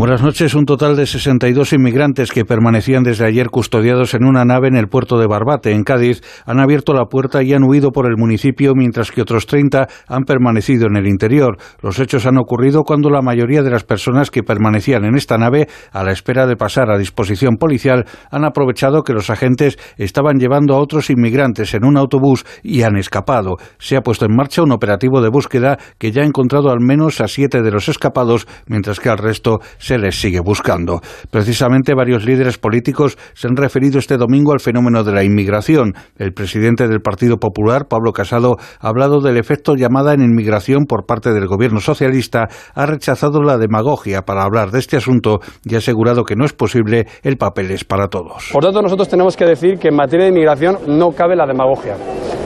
Buenas 0.00 0.22
noches. 0.22 0.54
Un 0.54 0.64
total 0.64 0.96
de 0.96 1.04
62 1.04 1.74
inmigrantes 1.74 2.32
que 2.32 2.46
permanecían 2.46 3.02
desde 3.02 3.26
ayer 3.26 3.50
custodiados 3.50 4.14
en 4.14 4.24
una 4.24 4.46
nave 4.46 4.68
en 4.68 4.76
el 4.76 4.88
puerto 4.88 5.18
de 5.18 5.26
Barbate, 5.26 5.72
en 5.72 5.84
Cádiz, 5.84 6.22
han 6.46 6.58
abierto 6.58 6.94
la 6.94 7.04
puerta 7.04 7.42
y 7.42 7.52
han 7.52 7.64
huido 7.64 7.90
por 7.90 8.06
el 8.06 8.16
municipio, 8.16 8.72
mientras 8.74 9.10
que 9.10 9.20
otros 9.20 9.44
30 9.44 9.88
han 10.08 10.22
permanecido 10.22 10.86
en 10.86 10.96
el 10.96 11.06
interior. 11.06 11.58
Los 11.82 11.98
hechos 11.98 12.24
han 12.24 12.38
ocurrido 12.38 12.82
cuando 12.82 13.10
la 13.10 13.20
mayoría 13.20 13.62
de 13.62 13.70
las 13.70 13.84
personas 13.84 14.30
que 14.30 14.42
permanecían 14.42 15.04
en 15.04 15.16
esta 15.16 15.36
nave, 15.36 15.68
a 15.92 16.02
la 16.02 16.12
espera 16.12 16.46
de 16.46 16.56
pasar 16.56 16.90
a 16.90 16.96
disposición 16.96 17.56
policial, 17.58 18.06
han 18.30 18.46
aprovechado 18.46 19.02
que 19.02 19.12
los 19.12 19.28
agentes 19.28 19.78
estaban 19.98 20.38
llevando 20.38 20.76
a 20.76 20.80
otros 20.80 21.10
inmigrantes 21.10 21.74
en 21.74 21.84
un 21.84 21.98
autobús 21.98 22.46
y 22.62 22.84
han 22.84 22.96
escapado. 22.96 23.58
Se 23.76 23.98
ha 23.98 24.00
puesto 24.00 24.24
en 24.24 24.34
marcha 24.34 24.62
un 24.62 24.72
operativo 24.72 25.20
de 25.20 25.28
búsqueda 25.28 25.76
que 25.98 26.10
ya 26.10 26.22
ha 26.22 26.26
encontrado 26.26 26.70
al 26.70 26.80
menos 26.80 27.20
a 27.20 27.28
siete 27.28 27.60
de 27.60 27.70
los 27.70 27.90
escapados, 27.90 28.48
mientras 28.66 28.98
que 28.98 29.10
al 29.10 29.18
resto 29.18 29.58
se 29.89 29.89
les 29.98 30.20
sigue 30.20 30.40
buscando. 30.40 31.00
Precisamente 31.30 31.94
varios 31.94 32.24
líderes 32.24 32.58
políticos 32.58 33.18
se 33.34 33.48
han 33.48 33.56
referido 33.56 33.98
este 33.98 34.16
domingo 34.16 34.52
al 34.52 34.60
fenómeno 34.60 35.04
de 35.04 35.12
la 35.12 35.24
inmigración. 35.24 35.94
El 36.16 36.32
presidente 36.32 36.88
del 36.88 37.00
Partido 37.00 37.38
Popular, 37.38 37.86
Pablo 37.88 38.12
Casado, 38.12 38.56
ha 38.80 38.88
hablado 38.88 39.20
del 39.20 39.36
efecto 39.36 39.74
llamada 39.74 40.14
en 40.14 40.22
inmigración 40.22 40.84
por 40.84 41.06
parte 41.06 41.32
del 41.32 41.46
gobierno 41.46 41.80
socialista, 41.80 42.48
ha 42.74 42.86
rechazado 42.86 43.42
la 43.42 43.58
demagogia 43.58 44.22
para 44.22 44.42
hablar 44.42 44.70
de 44.70 44.78
este 44.78 44.96
asunto 44.96 45.40
y 45.64 45.74
ha 45.74 45.78
asegurado 45.78 46.24
que 46.24 46.36
no 46.36 46.44
es 46.44 46.52
posible 46.52 47.06
el 47.22 47.36
papel 47.36 47.70
es 47.70 47.84
para 47.84 48.08
todos. 48.08 48.50
Por 48.52 48.64
tanto, 48.64 48.82
nosotros 48.82 49.08
tenemos 49.08 49.36
que 49.36 49.44
decir 49.44 49.78
que 49.78 49.88
en 49.88 49.96
materia 49.96 50.24
de 50.24 50.30
inmigración 50.30 50.78
no 50.86 51.10
cabe 51.12 51.36
la 51.36 51.46
demagogia. 51.46 51.96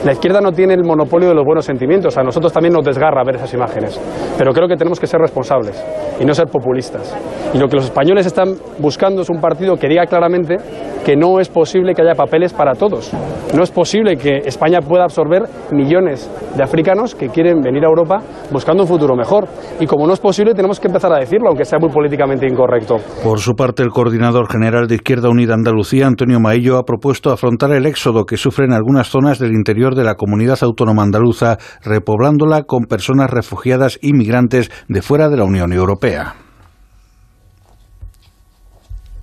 La 0.05 0.13
izquierda 0.13 0.43
no 0.43 0.53
tiene 0.53 0.75
el 0.75 0.85
monopolio 0.85 1.31
de 1.31 1.35
los 1.35 1.47
buenos 1.47 1.65
sentimientos. 1.65 2.19
A 2.19 2.23
nosotros 2.23 2.53
también 2.53 2.75
nos 2.75 2.85
desgarra 2.85 3.25
ver 3.25 3.37
esas 3.37 3.55
imágenes. 3.55 3.99
Pero 4.37 4.53
creo 4.53 4.69
que 4.69 4.77
tenemos 4.77 5.01
que 5.01 5.07
ser 5.07 5.19
responsables 5.19 5.83
y 6.21 6.27
no 6.27 6.35
ser 6.35 6.49
populistas. 6.49 7.17
Y 7.55 7.59
lo 7.59 7.69
que 7.69 7.77
los 7.77 7.87
españoles 7.87 8.27
están 8.27 8.55
buscando 8.79 9.23
es 9.23 9.31
un 9.31 9.41
partido 9.41 9.77
que 9.77 9.89
diga 9.89 10.05
claramente 10.05 10.59
que 11.05 11.17
no 11.17 11.39
es 11.39 11.49
posible 11.49 11.95
que 11.95 12.03
haya 12.03 12.15
papeles 12.15 12.53
para 12.53 12.75
todos. 12.75 13.13
No 13.55 13.63
es 13.63 13.71
posible 13.71 14.17
que 14.17 14.39
España 14.45 14.81
pueda 14.81 15.05
absorber 15.05 15.45
millones 15.71 16.29
de 16.57 16.63
africanos 16.63 17.15
que 17.15 17.29
quieren 17.29 17.61
venir 17.61 17.85
a 17.85 17.89
Europa 17.89 18.21
buscando 18.51 18.83
un 18.83 18.89
futuro 18.89 19.15
mejor. 19.15 19.47
Y 19.79 19.87
como 19.87 20.07
no 20.07 20.15
es 20.15 20.21
posible, 20.21 20.55
tenemos 20.55 20.81
que 20.81 20.89
empezar 20.89 21.13
a 21.13 21.19
decirlo, 21.19 21.49
aunque 21.49 21.65
sea 21.65 21.79
muy 21.79 21.91
políticamente 21.91 22.47
incorrecto. 22.47 22.97
Por 23.23 23.39
su 23.39 23.55
parte, 23.55 23.83
el 23.83 23.91
coordinador 23.91 24.51
general 24.51 24.89
de 24.89 24.97
Izquierda 24.97 25.29
Unida 25.29 25.55
Andalucía, 25.55 26.07
Antonio 26.07 26.41
Maillo, 26.41 26.79
ha 26.79 26.85
propuesto 26.85 27.31
afrontar 27.31 27.71
el 27.73 27.87
éxodo 27.87 28.25
que 28.25 28.37
sufren 28.37 28.73
algunas 28.73 29.09
zonas 29.09 29.39
del 29.39 29.53
interior 29.53 29.94
de 29.95 30.05
la 30.05 30.15
comunidad 30.15 30.59
autónoma 30.63 31.03
andaluza, 31.03 31.59
repoblándola 31.83 32.63
con 32.65 32.85
personas 32.85 33.31
refugiadas 33.31 33.99
y 34.01 34.13
migrantes 34.13 34.71
de 34.89 35.03
fuera 35.03 35.29
de 35.29 35.37
la 35.37 35.45
Unión 35.45 35.73
Europea. 35.73 36.35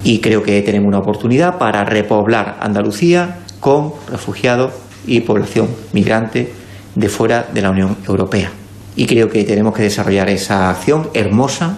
Y 0.03 0.19
creo 0.19 0.41
que 0.41 0.61
tenemos 0.61 0.87
una 0.87 0.99
oportunidad 0.99 1.57
para 1.59 1.83
repoblar 1.83 2.57
Andalucía 2.59 3.39
con 3.59 3.93
refugiados 4.09 4.73
y 5.05 5.21
población 5.21 5.67
migrante 5.93 6.51
de 6.95 7.09
fuera 7.09 7.47
de 7.53 7.61
la 7.61 7.69
Unión 7.69 7.97
Europea. 8.07 8.51
Y 8.95 9.05
creo 9.05 9.29
que 9.29 9.43
tenemos 9.43 9.73
que 9.73 9.83
desarrollar 9.83 10.29
esa 10.29 10.69
acción 10.69 11.09
hermosa, 11.13 11.77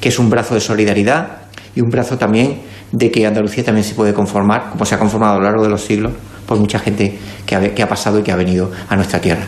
que 0.00 0.08
es 0.08 0.18
un 0.18 0.30
brazo 0.30 0.54
de 0.54 0.60
solidaridad 0.60 1.48
y 1.74 1.80
un 1.80 1.90
brazo 1.90 2.16
también 2.16 2.62
de 2.92 3.10
que 3.10 3.26
Andalucía 3.26 3.64
también 3.64 3.84
se 3.84 3.94
puede 3.94 4.14
conformar, 4.14 4.70
como 4.70 4.84
se 4.84 4.94
ha 4.94 4.98
conformado 4.98 5.34
a 5.34 5.38
lo 5.38 5.42
largo 5.42 5.62
de 5.64 5.68
los 5.68 5.82
siglos, 5.82 6.12
por 6.46 6.58
mucha 6.58 6.78
gente 6.78 7.18
que 7.44 7.82
ha, 7.82 7.88
pasado 7.88 8.18
y 8.18 8.22
que 8.22 8.32
ha 8.32 8.36
venido 8.36 8.70
a 8.88 8.96
nuestra 8.96 9.20
tierra. 9.20 9.42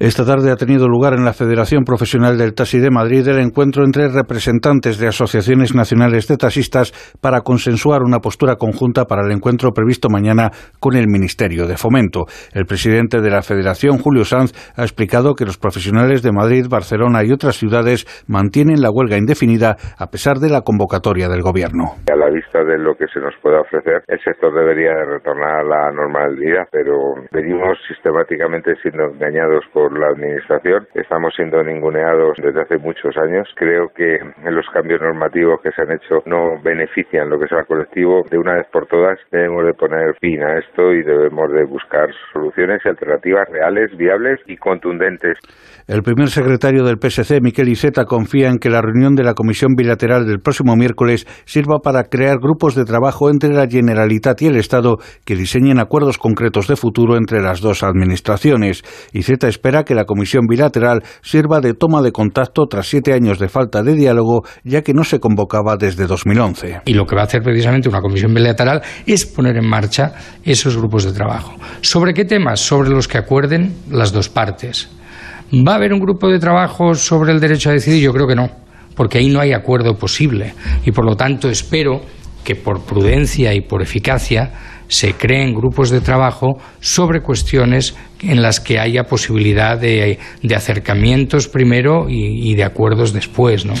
Esta 0.00 0.24
tarde 0.24 0.50
ha 0.50 0.56
tenido 0.56 0.88
lugar 0.88 1.12
en 1.12 1.26
la 1.26 1.34
Federación 1.34 1.84
Profesional 1.84 2.38
del 2.38 2.54
Taxi 2.54 2.80
de 2.80 2.88
Madrid 2.90 3.28
el 3.28 3.38
encuentro 3.38 3.84
entre 3.84 4.08
representantes 4.08 4.98
de 4.98 5.08
asociaciones 5.08 5.74
nacionales 5.74 6.26
de 6.26 6.38
taxistas 6.38 6.96
para 7.20 7.42
consensuar 7.42 8.00
una 8.00 8.20
postura 8.20 8.56
conjunta 8.56 9.04
para 9.04 9.26
el 9.26 9.30
encuentro 9.30 9.72
previsto 9.72 10.08
mañana 10.08 10.52
con 10.80 10.96
el 10.96 11.04
Ministerio 11.06 11.66
de 11.66 11.76
Fomento. 11.76 12.24
El 12.54 12.64
presidente 12.64 13.20
de 13.20 13.28
la 13.28 13.42
Federación, 13.42 13.98
Julio 13.98 14.24
Sanz, 14.24 14.56
ha 14.74 14.84
explicado 14.84 15.34
que 15.34 15.44
los 15.44 15.58
profesionales 15.58 16.22
de 16.22 16.32
Madrid, 16.32 16.64
Barcelona 16.70 17.22
y 17.22 17.32
otras 17.32 17.56
ciudades 17.56 18.08
mantienen 18.26 18.80
la 18.80 18.88
huelga 18.90 19.18
indefinida 19.18 19.76
a 19.98 20.06
pesar 20.06 20.38
de 20.38 20.48
la 20.48 20.62
convocatoria 20.62 21.28
del 21.28 21.42
Gobierno. 21.42 22.00
A 22.10 22.16
la 22.16 22.30
vista 22.30 22.64
de 22.64 22.78
lo 22.78 22.94
que 22.94 23.04
se 23.12 23.20
nos 23.20 23.34
pueda 23.42 23.60
ofrecer, 23.60 24.00
el 24.08 24.18
sector 24.24 24.54
debería 24.54 24.94
retornar 25.04 25.60
a 25.60 25.62
la 25.62 25.92
normalidad, 25.92 26.64
pero 26.72 26.96
venimos 27.32 27.76
sistemáticamente 27.86 28.72
siendo 28.80 29.04
engañados 29.04 29.62
por 29.74 29.89
la 29.98 30.08
Administración. 30.08 30.86
Estamos 30.94 31.34
siendo 31.34 31.62
ninguneados 31.62 32.36
desde 32.42 32.62
hace 32.62 32.78
muchos 32.78 33.16
años. 33.16 33.48
Creo 33.56 33.88
que 33.94 34.18
los 34.44 34.66
cambios 34.70 35.00
normativos 35.00 35.60
que 35.62 35.70
se 35.72 35.82
han 35.82 35.92
hecho 35.92 36.22
no 36.26 36.60
benefician 36.62 37.28
lo 37.28 37.38
que 37.38 37.46
es 37.46 37.52
el 37.52 37.66
colectivo. 37.66 38.22
De 38.30 38.38
una 38.38 38.54
vez 38.54 38.66
por 38.72 38.86
todas 38.86 39.18
debemos 39.30 39.66
de 39.66 39.74
poner 39.74 40.14
fin 40.20 40.42
a 40.42 40.58
esto 40.58 40.92
y 40.92 41.02
debemos 41.02 41.50
de 41.52 41.64
buscar 41.64 42.08
soluciones 42.32 42.80
y 42.84 42.88
alternativas 42.88 43.48
reales, 43.48 43.96
viables 43.96 44.40
y 44.46 44.56
contundentes. 44.56 45.38
El 45.90 46.04
primer 46.04 46.30
secretario 46.30 46.84
del 46.84 46.98
PSC, 47.00 47.40
Miquel 47.42 47.68
Iceta, 47.68 48.04
confía 48.04 48.48
en 48.48 48.58
que 48.58 48.70
la 48.70 48.80
reunión 48.80 49.16
de 49.16 49.24
la 49.24 49.34
Comisión 49.34 49.74
Bilateral 49.74 50.24
del 50.24 50.38
próximo 50.38 50.76
miércoles 50.76 51.26
sirva 51.46 51.80
para 51.82 52.04
crear 52.04 52.38
grupos 52.38 52.76
de 52.76 52.84
trabajo 52.84 53.28
entre 53.28 53.52
la 53.52 53.66
Generalitat 53.66 54.40
y 54.42 54.46
el 54.46 54.54
Estado 54.54 54.98
que 55.24 55.34
diseñen 55.34 55.80
acuerdos 55.80 56.16
concretos 56.16 56.68
de 56.68 56.76
futuro 56.76 57.16
entre 57.16 57.42
las 57.42 57.60
dos 57.60 57.82
administraciones. 57.82 58.84
Iceta 59.12 59.48
espera 59.48 59.82
que 59.82 59.96
la 59.96 60.04
Comisión 60.04 60.46
Bilateral 60.46 61.02
sirva 61.22 61.58
de 61.58 61.74
toma 61.74 62.02
de 62.02 62.12
contacto 62.12 62.66
tras 62.70 62.86
siete 62.86 63.12
años 63.12 63.40
de 63.40 63.48
falta 63.48 63.82
de 63.82 63.94
diálogo, 63.94 64.44
ya 64.62 64.82
que 64.82 64.94
no 64.94 65.02
se 65.02 65.18
convocaba 65.18 65.76
desde 65.76 66.06
2011. 66.06 66.82
Y 66.84 66.94
lo 66.94 67.04
que 67.04 67.16
va 67.16 67.22
a 67.22 67.24
hacer 67.24 67.42
precisamente 67.42 67.88
una 67.88 68.00
Comisión 68.00 68.32
Bilateral 68.32 68.80
es 69.06 69.26
poner 69.26 69.56
en 69.56 69.68
marcha 69.68 70.12
esos 70.44 70.76
grupos 70.76 71.02
de 71.02 71.12
trabajo. 71.12 71.56
¿Sobre 71.80 72.14
qué 72.14 72.24
temas? 72.24 72.60
Sobre 72.60 72.90
los 72.90 73.08
que 73.08 73.18
acuerden 73.18 73.74
las 73.90 74.12
dos 74.12 74.28
partes. 74.28 74.99
¿Va 75.52 75.72
a 75.72 75.76
haber 75.76 75.92
un 75.92 76.00
grupo 76.00 76.28
de 76.28 76.38
trabajo 76.38 76.94
sobre 76.94 77.32
el 77.32 77.40
derecho 77.40 77.70
a 77.70 77.72
decidir? 77.72 78.02
Yo 78.02 78.12
creo 78.12 78.28
que 78.28 78.36
no, 78.36 78.48
porque 78.94 79.18
ahí 79.18 79.28
no 79.28 79.40
hay 79.40 79.52
acuerdo 79.52 79.94
posible. 79.96 80.54
Y 80.84 80.92
por 80.92 81.04
lo 81.04 81.16
tanto 81.16 81.48
espero 81.48 82.02
que 82.44 82.54
por 82.54 82.82
prudencia 82.82 83.52
y 83.52 83.60
por 83.60 83.82
eficacia 83.82 84.52
se 84.86 85.14
creen 85.14 85.54
grupos 85.54 85.90
de 85.90 86.00
trabajo 86.00 86.58
sobre 86.80 87.20
cuestiones 87.20 87.96
en 88.22 88.42
las 88.42 88.60
que 88.60 88.78
haya 88.78 89.04
posibilidad 89.04 89.78
de, 89.78 90.18
de 90.42 90.54
acercamientos 90.54 91.48
primero 91.48 92.08
y, 92.08 92.50
y 92.50 92.54
de 92.54 92.64
acuerdos 92.64 93.12
después. 93.12 93.64
¿no? 93.64 93.74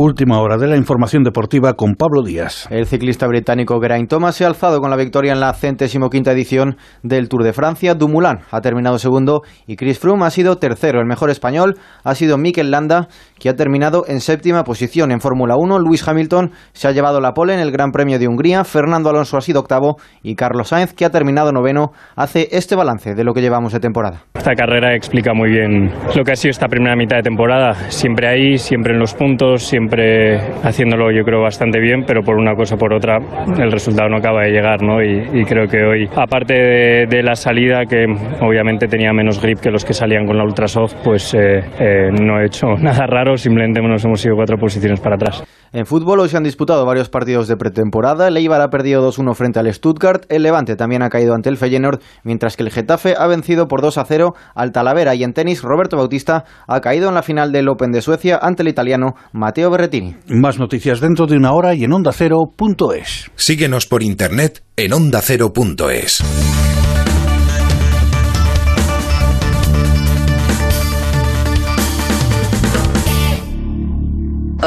Última 0.00 0.38
hora 0.40 0.56
de 0.58 0.68
la 0.68 0.76
información 0.76 1.24
deportiva 1.24 1.72
con 1.72 1.96
Pablo 1.96 2.22
Díaz. 2.22 2.68
El 2.70 2.86
ciclista 2.86 3.26
británico 3.26 3.80
Geraint 3.80 4.08
Thomas 4.08 4.36
se 4.36 4.44
ha 4.44 4.46
alzado 4.46 4.78
con 4.78 4.90
la 4.90 4.96
victoria 4.96 5.32
en 5.32 5.40
la 5.40 5.52
centésimo 5.54 6.08
quinta 6.08 6.30
edición 6.30 6.76
del 7.02 7.28
Tour 7.28 7.42
de 7.42 7.52
Francia. 7.52 7.96
Dumoulin 7.96 8.38
ha 8.48 8.60
terminado 8.60 9.00
segundo 9.00 9.40
y 9.66 9.74
Chris 9.74 9.98
Froome 9.98 10.24
ha 10.24 10.30
sido 10.30 10.58
tercero. 10.58 11.00
El 11.00 11.08
mejor 11.08 11.30
español 11.30 11.80
ha 12.04 12.14
sido 12.14 12.38
Mikel 12.38 12.70
Landa, 12.70 13.08
que 13.40 13.48
ha 13.48 13.56
terminado 13.56 14.04
en 14.06 14.20
séptima 14.20 14.62
posición. 14.62 15.10
En 15.10 15.20
Fórmula 15.20 15.56
1, 15.58 15.80
Lewis 15.80 16.06
Hamilton 16.06 16.52
se 16.74 16.86
ha 16.86 16.92
llevado 16.92 17.20
la 17.20 17.32
pole 17.32 17.54
en 17.54 17.60
el 17.60 17.72
Gran 17.72 17.90
Premio 17.90 18.20
de 18.20 18.28
Hungría. 18.28 18.62
Fernando 18.62 19.10
Alonso 19.10 19.36
ha 19.36 19.40
sido 19.40 19.58
octavo 19.58 19.96
y 20.22 20.36
Carlos 20.36 20.68
Sainz, 20.68 20.94
que 20.94 21.06
ha 21.06 21.10
terminado 21.10 21.50
noveno, 21.50 21.90
hace 22.14 22.46
este 22.52 22.76
balance 22.76 23.16
de 23.16 23.24
lo 23.24 23.34
que 23.34 23.40
llevamos 23.40 23.72
de 23.72 23.80
temporada. 23.80 24.22
Esta 24.36 24.54
carrera 24.54 24.94
explica 24.94 25.34
muy 25.34 25.50
bien 25.50 25.90
lo 26.14 26.22
que 26.22 26.30
ha 26.30 26.36
sido 26.36 26.50
esta 26.50 26.68
primera 26.68 26.94
mitad 26.94 27.16
de 27.16 27.24
temporada. 27.24 27.74
Siempre 27.90 28.28
ahí, 28.28 28.58
siempre 28.58 28.92
en 28.92 29.00
los 29.00 29.12
puntos, 29.14 29.64
siempre 29.64 29.87
haciéndolo 30.62 31.10
yo 31.10 31.24
creo 31.24 31.42
bastante 31.42 31.80
bien, 31.80 32.04
pero 32.06 32.22
por 32.22 32.36
una 32.36 32.54
cosa 32.54 32.76
o 32.76 32.78
por 32.78 32.94
otra 32.94 33.18
el 33.58 33.70
resultado 33.70 34.08
no 34.08 34.16
acaba 34.18 34.42
de 34.42 34.50
llegar, 34.50 34.82
¿no? 34.82 35.02
Y, 35.02 35.40
y 35.40 35.44
creo 35.44 35.66
que 35.66 35.82
hoy, 35.84 36.08
aparte 36.16 36.54
de, 36.54 37.06
de, 37.08 37.22
la 37.22 37.34
salida, 37.34 37.84
que 37.88 38.06
obviamente 38.40 38.86
tenía 38.86 39.12
menos 39.12 39.40
grip 39.40 39.60
que 39.60 39.70
los 39.70 39.84
que 39.84 39.92
salían 39.92 40.26
con 40.26 40.36
la 40.36 40.44
Ultrasoft, 40.44 40.94
pues 41.02 41.34
eh, 41.34 41.60
eh, 41.80 42.10
no 42.12 42.40
he 42.40 42.46
hecho 42.46 42.66
nada 42.80 43.06
raro, 43.06 43.36
simplemente 43.36 43.80
nos 43.80 44.04
hemos 44.04 44.24
ido 44.24 44.36
cuatro 44.36 44.56
posiciones 44.58 45.00
para 45.00 45.16
atrás. 45.16 45.44
En 45.70 45.84
fútbol 45.84 46.20
hoy 46.20 46.30
se 46.30 46.36
han 46.38 46.44
disputado 46.44 46.86
varios 46.86 47.10
partidos 47.10 47.46
de 47.46 47.56
pretemporada. 47.56 48.28
El 48.28 48.38
Eibar 48.38 48.62
ha 48.62 48.70
perdido 48.70 49.06
2-1 49.06 49.34
frente 49.34 49.58
al 49.58 49.72
Stuttgart. 49.72 50.24
El 50.30 50.42
Levante 50.42 50.76
también 50.76 51.02
ha 51.02 51.10
caído 51.10 51.34
ante 51.34 51.50
el 51.50 51.58
Feyenoord, 51.58 52.00
mientras 52.24 52.56
que 52.56 52.62
el 52.62 52.70
Getafe 52.70 53.14
ha 53.18 53.26
vencido 53.26 53.68
por 53.68 53.82
2-0 53.82 54.34
al 54.54 54.72
Talavera. 54.72 55.14
Y 55.14 55.24
en 55.24 55.34
tenis, 55.34 55.62
Roberto 55.62 55.98
Bautista 55.98 56.44
ha 56.66 56.80
caído 56.80 57.10
en 57.10 57.14
la 57.14 57.22
final 57.22 57.52
del 57.52 57.68
Open 57.68 57.92
de 57.92 58.00
Suecia 58.00 58.38
ante 58.40 58.62
el 58.62 58.68
italiano 58.68 59.14
Matteo 59.32 59.70
Más 60.26 60.58
noticias 60.58 61.00
dentro 61.00 61.26
de 61.26 61.36
una 61.36 61.52
hora 61.52 61.74
y 61.74 61.84
en 61.84 61.92
ondacero.es. 61.92 63.30
Síguenos 63.36 63.86
por 63.86 64.02
internet 64.02 64.64
en 64.76 64.92
ondacero.es. 64.92 66.67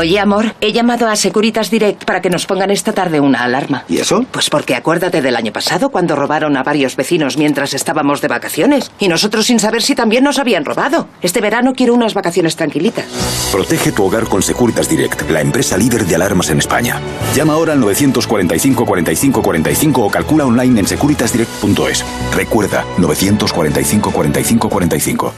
Oye, 0.01 0.19
amor, 0.19 0.55
he 0.61 0.71
llamado 0.71 1.07
a 1.07 1.15
Securitas 1.15 1.69
Direct 1.69 2.05
para 2.05 2.23
que 2.23 2.31
nos 2.31 2.47
pongan 2.47 2.71
esta 2.71 2.91
tarde 2.91 3.19
una 3.19 3.43
alarma. 3.43 3.85
¿Y 3.87 3.99
eso? 3.99 4.25
Pues 4.31 4.49
porque 4.49 4.73
acuérdate 4.73 5.21
del 5.21 5.35
año 5.35 5.53
pasado 5.53 5.91
cuando 5.91 6.15
robaron 6.15 6.57
a 6.57 6.63
varios 6.63 6.95
vecinos 6.95 7.37
mientras 7.37 7.75
estábamos 7.75 8.19
de 8.19 8.27
vacaciones 8.27 8.91
y 8.97 9.09
nosotros 9.09 9.45
sin 9.45 9.59
saber 9.59 9.83
si 9.83 9.93
también 9.93 10.23
nos 10.23 10.39
habían 10.39 10.65
robado. 10.65 11.07
Este 11.21 11.39
verano 11.39 11.73
quiero 11.75 11.93
unas 11.93 12.15
vacaciones 12.15 12.55
tranquilitas. 12.55 13.05
Protege 13.51 13.91
tu 13.91 14.03
hogar 14.03 14.23
con 14.23 14.41
Securitas 14.41 14.89
Direct, 14.89 15.29
la 15.29 15.41
empresa 15.41 15.77
líder 15.77 16.07
de 16.07 16.15
alarmas 16.15 16.49
en 16.49 16.57
España. 16.57 16.99
Llama 17.35 17.53
ahora 17.53 17.73
al 17.73 17.79
945 17.79 18.83
45 18.83 19.43
45 19.43 20.01
o 20.03 20.09
calcula 20.09 20.47
online 20.47 20.79
en 20.79 20.87
securitasdirect.es. 20.87 22.03
Recuerda, 22.33 22.85
945 22.97 24.09
45 24.09 24.67
45. 24.67 25.33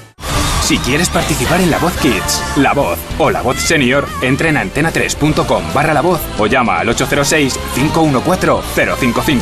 Si 0.63 0.77
quieres 0.77 1.09
participar 1.09 1.59
en 1.59 1.69
La 1.69 1.77
Voz 1.77 1.91
Kids, 1.97 2.41
La 2.55 2.71
Voz 2.71 2.97
o 3.19 3.29
La 3.29 3.41
Voz 3.41 3.59
Senior, 3.59 4.07
entra 4.21 4.47
en 4.47 4.55
antena3.com 4.55 5.61
barra 5.73 5.93
La 5.93 5.99
Voz 5.99 6.21
o 6.39 6.47
llama 6.47 6.79
al 6.79 6.87
806-514-055. 6.87 9.41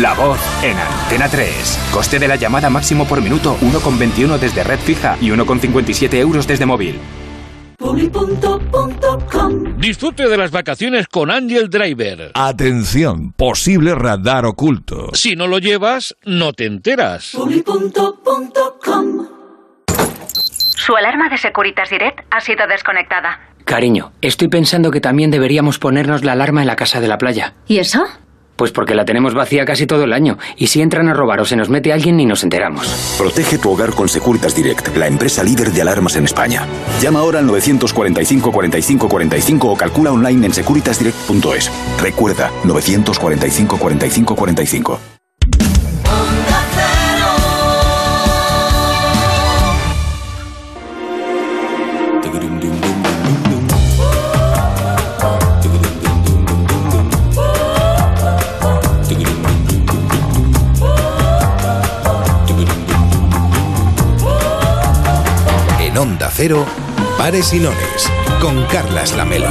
La 0.00 0.14
Voz 0.14 0.38
en 0.62 0.78
Antena 0.78 1.28
3. 1.28 1.90
Coste 1.92 2.18
de 2.18 2.26
la 2.26 2.36
llamada 2.36 2.70
máximo 2.70 3.06
por 3.06 3.20
minuto 3.20 3.58
1,21 3.60 4.38
desde 4.38 4.64
red 4.64 4.78
fija 4.78 5.18
y 5.20 5.28
1,57 5.28 6.14
euros 6.14 6.46
desde 6.46 6.64
móvil. 6.64 6.98
Disfrute 9.76 10.26
de 10.26 10.38
las 10.38 10.52
vacaciones 10.52 11.06
con 11.06 11.30
Angel 11.30 11.68
Driver. 11.68 12.30
Atención, 12.32 13.32
posible 13.32 13.94
radar 13.94 14.46
oculto. 14.46 15.10
Si 15.12 15.36
no 15.36 15.48
lo 15.48 15.58
llevas, 15.58 16.16
no 16.24 16.54
te 16.54 16.64
enteras. 16.64 17.36
Su 20.84 20.96
alarma 20.96 21.28
de 21.28 21.38
Securitas 21.38 21.90
Direct 21.90 22.22
ha 22.32 22.40
sido 22.40 22.66
desconectada. 22.66 23.38
Cariño, 23.64 24.10
estoy 24.20 24.48
pensando 24.48 24.90
que 24.90 25.00
también 25.00 25.30
deberíamos 25.30 25.78
ponernos 25.78 26.24
la 26.24 26.32
alarma 26.32 26.60
en 26.60 26.66
la 26.66 26.74
casa 26.74 27.00
de 27.00 27.06
la 27.06 27.18
playa. 27.18 27.54
¿Y 27.68 27.78
eso? 27.78 28.02
Pues 28.56 28.72
porque 28.72 28.96
la 28.96 29.04
tenemos 29.04 29.32
vacía 29.32 29.64
casi 29.64 29.86
todo 29.86 30.02
el 30.02 30.12
año. 30.12 30.38
Y 30.56 30.66
si 30.66 30.82
entran 30.82 31.08
a 31.08 31.14
robar 31.14 31.38
o 31.38 31.44
se 31.44 31.54
nos 31.54 31.68
mete 31.68 31.92
alguien, 31.92 32.16
ni 32.16 32.26
nos 32.26 32.42
enteramos. 32.42 33.14
Protege 33.16 33.58
tu 33.58 33.70
hogar 33.70 33.90
con 33.92 34.08
Securitas 34.08 34.56
Direct, 34.56 34.96
la 34.96 35.06
empresa 35.06 35.44
líder 35.44 35.70
de 35.70 35.82
alarmas 35.82 36.16
en 36.16 36.24
España. 36.24 36.66
Llama 37.00 37.20
ahora 37.20 37.38
al 37.38 37.46
945 37.46 38.50
45 38.50 39.08
45 39.08 39.68
o 39.70 39.76
calcula 39.76 40.10
online 40.10 40.46
en 40.46 40.52
securitasdirect.es. 40.52 41.70
Recuerda, 42.02 42.50
945 42.64 43.78
45 43.78 44.34
45. 44.34 45.21
Cero, 66.34 66.64
Pares 67.18 67.52
y 67.52 67.58
Nones, 67.58 68.10
con 68.40 68.64
Carlas 68.64 69.14
Lamelo. 69.14 69.50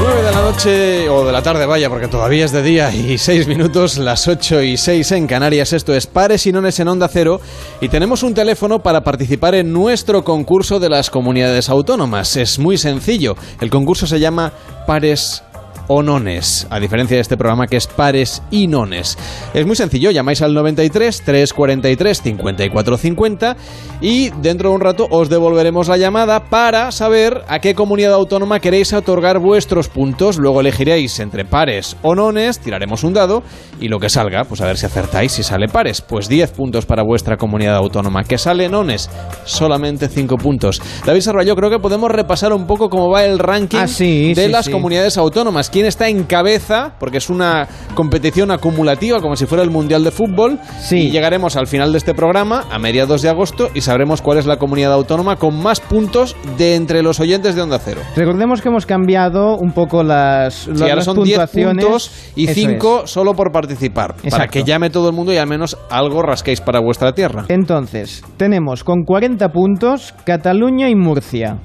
9 0.00 0.22
de 0.22 0.30
la 0.30 0.40
noche, 0.40 1.08
o 1.08 1.26
de 1.26 1.32
la 1.32 1.42
tarde, 1.42 1.66
vaya, 1.66 1.90
porque 1.90 2.06
todavía 2.06 2.44
es 2.44 2.52
de 2.52 2.62
día 2.62 2.94
y 2.94 3.18
6 3.18 3.48
minutos, 3.48 3.98
las 3.98 4.28
8 4.28 4.62
y 4.62 4.76
6 4.76 5.12
en 5.12 5.26
Canarias. 5.26 5.72
Esto 5.72 5.92
es 5.92 6.06
Pares 6.06 6.46
y 6.46 6.52
Nones 6.52 6.78
en 6.78 6.86
Onda 6.86 7.08
Cero. 7.08 7.40
Y 7.80 7.88
tenemos 7.88 8.22
un 8.22 8.34
teléfono 8.34 8.84
para 8.84 9.02
participar 9.02 9.56
en 9.56 9.72
nuestro 9.72 10.22
concurso 10.22 10.78
de 10.78 10.90
las 10.90 11.10
comunidades 11.10 11.68
autónomas. 11.68 12.36
Es 12.36 12.60
muy 12.60 12.78
sencillo. 12.78 13.36
El 13.60 13.68
concurso 13.68 14.06
se 14.06 14.20
llama 14.20 14.52
Pares 14.86 15.42
o 15.88 16.02
nones, 16.02 16.66
a 16.70 16.78
diferencia 16.78 17.16
de 17.16 17.22
este 17.22 17.36
programa 17.36 17.66
que 17.66 17.76
es 17.76 17.86
pares 17.86 18.42
y 18.50 18.66
nones. 18.68 19.18
Es 19.54 19.66
muy 19.66 19.74
sencillo, 19.76 20.10
llamáis 20.10 20.42
al 20.42 20.54
93 20.54 21.22
343 21.24 22.22
54 22.22 22.96
50 22.96 23.56
y 24.00 24.30
dentro 24.40 24.68
de 24.70 24.74
un 24.76 24.80
rato 24.80 25.06
os 25.10 25.28
devolveremos 25.28 25.88
la 25.88 25.96
llamada 25.96 26.44
para 26.44 26.92
saber 26.92 27.42
a 27.48 27.58
qué 27.60 27.74
comunidad 27.74 28.12
autónoma 28.14 28.60
queréis 28.60 28.92
otorgar 28.92 29.38
vuestros 29.38 29.88
puntos. 29.88 30.38
Luego 30.38 30.60
elegiréis 30.60 31.18
entre 31.20 31.44
pares 31.44 31.96
o 32.02 32.14
nones, 32.14 32.60
tiraremos 32.60 33.02
un 33.04 33.14
dado 33.14 33.42
y 33.80 33.88
lo 33.88 33.98
que 33.98 34.08
salga, 34.10 34.44
pues 34.44 34.60
a 34.60 34.66
ver 34.66 34.76
si 34.76 34.86
acertáis 34.86 35.32
si 35.32 35.42
sale 35.42 35.68
pares. 35.68 36.00
Pues 36.00 36.28
10 36.28 36.52
puntos 36.52 36.86
para 36.86 37.02
vuestra 37.02 37.36
comunidad 37.36 37.76
autónoma. 37.76 38.24
Que 38.24 38.38
sale 38.38 38.68
nones, 38.68 39.10
solamente 39.44 40.08
5 40.08 40.36
puntos. 40.36 40.80
David 41.04 41.20
Sarvallo, 41.22 41.56
creo 41.56 41.70
que 41.70 41.78
podemos 41.78 42.10
repasar 42.10 42.52
un 42.52 42.66
poco 42.66 42.88
cómo 42.88 43.10
va 43.10 43.24
el 43.24 43.38
ranking 43.38 43.78
Ah, 43.78 43.88
sí, 43.88 44.34
de 44.34 44.46
sí, 44.46 44.50
las 44.50 44.66
sí. 44.66 44.72
comunidades 44.72 45.16
autónomas. 45.18 45.70
¿Quién 45.78 45.86
está 45.86 46.08
en 46.08 46.24
cabeza? 46.24 46.94
Porque 46.98 47.18
es 47.18 47.30
una 47.30 47.68
competición 47.94 48.50
acumulativa, 48.50 49.20
como 49.20 49.36
si 49.36 49.46
fuera 49.46 49.62
el 49.62 49.70
Mundial 49.70 50.02
de 50.02 50.10
Fútbol. 50.10 50.58
Y 50.90 51.12
llegaremos 51.12 51.54
al 51.54 51.68
final 51.68 51.92
de 51.92 51.98
este 51.98 52.14
programa, 52.14 52.64
a 52.68 52.80
mediados 52.80 53.22
de 53.22 53.28
agosto, 53.28 53.68
y 53.74 53.82
sabremos 53.82 54.20
cuál 54.20 54.38
es 54.38 54.46
la 54.46 54.56
comunidad 54.56 54.92
autónoma 54.92 55.36
con 55.36 55.62
más 55.62 55.78
puntos 55.78 56.34
de 56.56 56.74
entre 56.74 57.00
los 57.04 57.20
oyentes 57.20 57.54
de 57.54 57.62
Onda 57.62 57.78
Cero. 57.78 58.00
Recordemos 58.16 58.60
que 58.60 58.70
hemos 58.70 58.86
cambiado 58.86 59.56
un 59.56 59.70
poco 59.70 60.02
las, 60.02 60.54
Sí, 60.54 60.70
las, 60.72 60.82
ahora 60.82 60.94
las 60.96 61.04
son 61.04 61.22
10 61.22 61.38
puntuaciones. 61.38 61.84
puntos 61.84 62.10
y 62.34 62.46
Eso 62.46 62.54
5 62.54 63.06
solo 63.06 63.34
por 63.34 63.52
participar. 63.52 64.16
Para 64.28 64.48
que 64.48 64.64
llame 64.64 64.90
todo 64.90 65.10
el 65.10 65.14
mundo 65.14 65.32
y 65.32 65.36
al 65.36 65.46
menos 65.46 65.78
algo 65.92 66.22
rasquéis 66.22 66.60
para 66.60 66.80
vuestra 66.80 67.12
tierra. 67.12 67.44
Entonces, 67.46 68.24
tenemos 68.36 68.82
con 68.82 69.04
40 69.04 69.48
puntos 69.50 70.12
Cataluña 70.24 70.88
y 70.90 70.96
Murcia. 70.96 71.58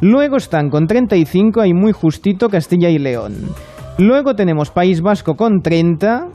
Luego 0.00 0.36
están 0.36 0.68
con 0.68 0.86
35 0.86 1.64
y 1.64 1.72
muy 1.72 1.92
justito 1.92 2.48
Castilla 2.48 2.90
y 2.90 2.98
León. 2.98 3.34
Luego 3.98 4.34
tenemos 4.34 4.70
País 4.70 5.00
Vasco 5.00 5.36
con 5.36 5.62
30 5.62 6.28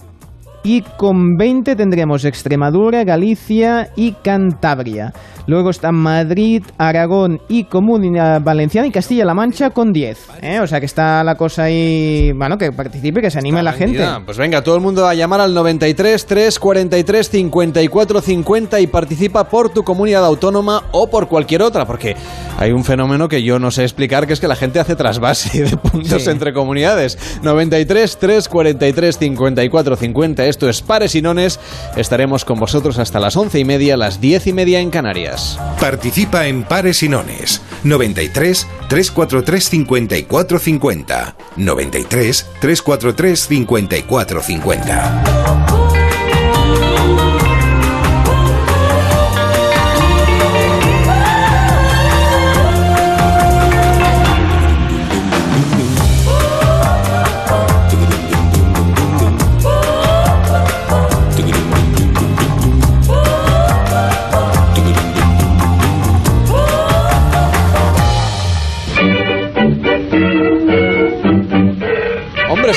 y 0.64 0.82
con 0.82 1.36
20 1.38 1.76
tendremos 1.76 2.26
Extremadura, 2.26 3.04
Galicia 3.04 3.90
y 3.96 4.14
Cantabria. 4.14 5.14
Luego 5.48 5.72
están 5.72 5.96
Madrid, 5.96 6.64
Aragón 6.78 7.40
y 7.50 7.64
Comunidad 7.64 8.42
Valenciana 8.42 8.88
y 8.88 8.92
Castilla-La 8.92 9.34
Mancha 9.34 9.72
con 9.72 9.92
10. 9.92 10.28
¿eh? 10.44 10.60
O 10.62 10.68
sea 10.68 10.80
que 10.80 10.86
está 10.86 11.24
la 11.24 11.34
cosa 11.36 11.64
ahí, 11.64 12.32
bueno, 12.38 12.58
que 12.58 12.72
participe, 12.72 13.22
que 13.22 13.32
se 13.32 13.40
anime 13.40 13.64
la 13.64 13.74
gente. 13.74 14.06
Pues 14.24 14.38
venga, 14.38 14.62
todo 14.62 14.76
el 14.76 14.82
mundo 14.82 15.08
a 15.08 15.16
llamar 15.16 15.42
al 15.42 15.54
93 15.56 16.26
343 16.28 17.30
54 17.30 18.22
50 18.22 18.80
y 18.80 18.88
participa 18.88 19.46
por 19.46 19.70
tu 19.70 19.84
comunidad 19.84 20.24
autónoma 20.26 20.84
o 20.92 21.10
por 21.10 21.28
cualquier 21.28 21.64
otra, 21.64 21.86
porque 21.86 22.16
hay 22.60 22.72
un 22.72 22.84
fenómeno 22.84 23.28
que 23.28 23.42
yo 23.44 23.58
no 23.58 23.72
sé 23.72 23.82
explicar, 23.84 24.28
que 24.28 24.34
es 24.34 24.40
que 24.40 24.48
la 24.48 24.56
gente 24.56 24.80
hace 24.80 24.96
trasvase 24.96 25.64
de 25.64 25.76
puntos 25.76 26.22
Sí. 26.24 26.30
entre 26.30 26.54
comunidades. 26.54 27.18
93 27.42 28.18
343 28.20 29.18
54 29.18 29.96
50. 29.96 30.46
Esto 30.52 30.70
es 30.70 30.82
Pares 30.82 31.16
y 31.16 31.22
Nones. 31.22 31.60
Estaremos 31.96 32.44
con 32.44 32.60
vosotros 32.60 33.00
hasta 33.00 33.22
las 33.22 33.38
once 33.38 33.58
y 33.58 33.64
media, 33.64 33.96
las 33.96 34.20
diez 34.20 34.48
y 34.48 34.54
media 34.54 34.82
en 34.82 34.92
Canarias. 34.92 35.58
Participa 35.80 36.46
en 36.48 36.64
Pares 36.64 37.02
y 37.04 37.10
Nones. 37.10 37.62
93 37.86 38.68
343 38.90 39.70
54 39.70 40.60
50. 40.60 41.36
93 41.56 42.48
343 42.60 43.48
54 43.48 44.42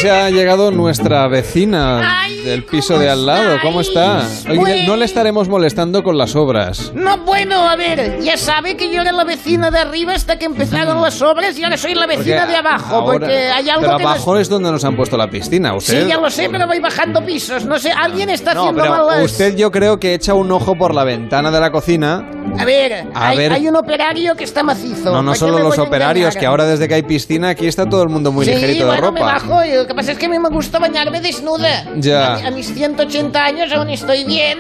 50. 0.05 0.11
Hombre, 0.11 0.11
se 0.11 0.11
ha 0.11 0.31
llegado 0.31 0.71
nuestra 0.71 1.27
vecina 1.29 2.34
del 2.45 2.64
piso 2.64 2.99
de 2.99 3.09
al 3.09 3.26
lado. 3.26 3.59
¿Cómo 3.62 3.80
está? 3.80 4.22
Pues- 4.47 4.86
no 4.86 4.97
le 4.97 5.05
estaremos 5.05 5.49
molestando 5.49 6.03
con 6.03 6.18
las 6.18 6.36
obras. 6.36 6.92
No, 6.95 7.18
bueno, 7.18 7.68
a 7.68 7.76
ver, 7.76 8.20
ya 8.20 8.36
sabe 8.36 8.76
que 8.76 8.92
yo 8.92 9.01
era 9.03 9.12
la 9.12 9.24
vecina 9.24 9.70
de 9.70 9.78
arriba 9.78 10.12
hasta 10.14 10.38
que 10.38 10.45
empezaron 10.45 11.01
las 11.01 11.20
obras 11.22 11.59
y 11.59 11.64
ahora 11.64 11.76
soy 11.76 11.95
la 11.95 12.07
vecina 12.07 12.40
Porque 12.42 12.53
de 12.53 12.57
abajo, 12.59 12.95
ahora- 12.97 13.12
porque 13.12 13.32
hay 13.49 13.68
algo 13.70 13.82
pero 13.86 13.97
que 13.97 14.03
abajo 14.05 14.36
es 14.38 14.49
donde 14.49 14.70
nos 14.70 14.84
han 14.84 14.97
puesto 14.97 15.16
la 15.16 15.28
piscina. 15.28 15.74
Usted, 15.74 16.03
Sí, 16.03 16.09
ya 16.09 16.18
lo 16.18 16.30
sé, 16.30 16.49
pero 16.51 16.66
voy 16.66 16.80
bajando 16.80 17.24
pisos. 17.24 17.64
No 17.64 17.78
sé, 17.78 17.90
alguien 17.92 18.30
está 18.30 18.55
No, 18.55 18.61
haciendo 18.62 18.82
pero 18.82 18.95
mal 18.97 19.07
las- 19.07 19.24
usted 19.32 19.57
yo 19.57 19.70
creo 19.70 19.99
que 19.99 20.14
echa 20.14 20.34
un 20.34 20.51
ojo 20.53 20.76
por 20.76 20.95
la 20.95 21.05
ventana 21.05 21.51
de 21.51 21.61
la 21.61 21.70
cocina. 21.70 22.28
A 22.59 22.64
ver, 22.64 23.09
A 23.14 23.28
hay, 23.28 23.36
ver. 23.38 23.53
hay 23.53 23.68
un 23.68 23.76
operario 23.76 24.34
que 24.36 24.45
está 24.45 24.62
macizo. 24.62 25.11
No, 25.11 25.22
no 25.22 25.22
¿para 25.22 25.32
qué 25.32 25.38
solo 25.38 25.57
me 25.59 25.62
los 25.64 25.78
operarios, 25.78 26.36
que 26.36 26.47
ahora 26.47 26.66
desde 26.66 26.86
que 26.86 26.95
hay 26.95 27.03
piscina 27.03 27.49
aquí 27.51 27.66
está 27.66 27.86
todo 27.88 28.03
el 28.03 28.09
mundo 28.09 28.30
muy 28.30 28.45
sí, 28.45 28.53
ligerito 28.53 28.84
de 28.84 28.90
bueno, 29.01 29.12
me 29.12 29.20
ropa. 29.20 29.32
bajo. 29.32 29.64
y 29.64 29.72
Lo 29.74 29.86
que 29.86 29.95
pasa 29.95 30.12
es 30.12 30.18
que 30.18 30.26
a 30.26 30.28
mí 30.28 30.38
me 30.38 30.49
gusta 30.51 30.78
bañarme 30.78 31.20
desnuda. 31.20 31.84
Ya. 31.97 32.34
A, 32.35 32.41
mi- 32.41 32.47
a 32.47 32.51
mis 32.51 32.72
180 32.74 33.45
años 33.45 33.72
aún 33.72 33.91
estoy 33.91 34.24
bien. 34.24 34.59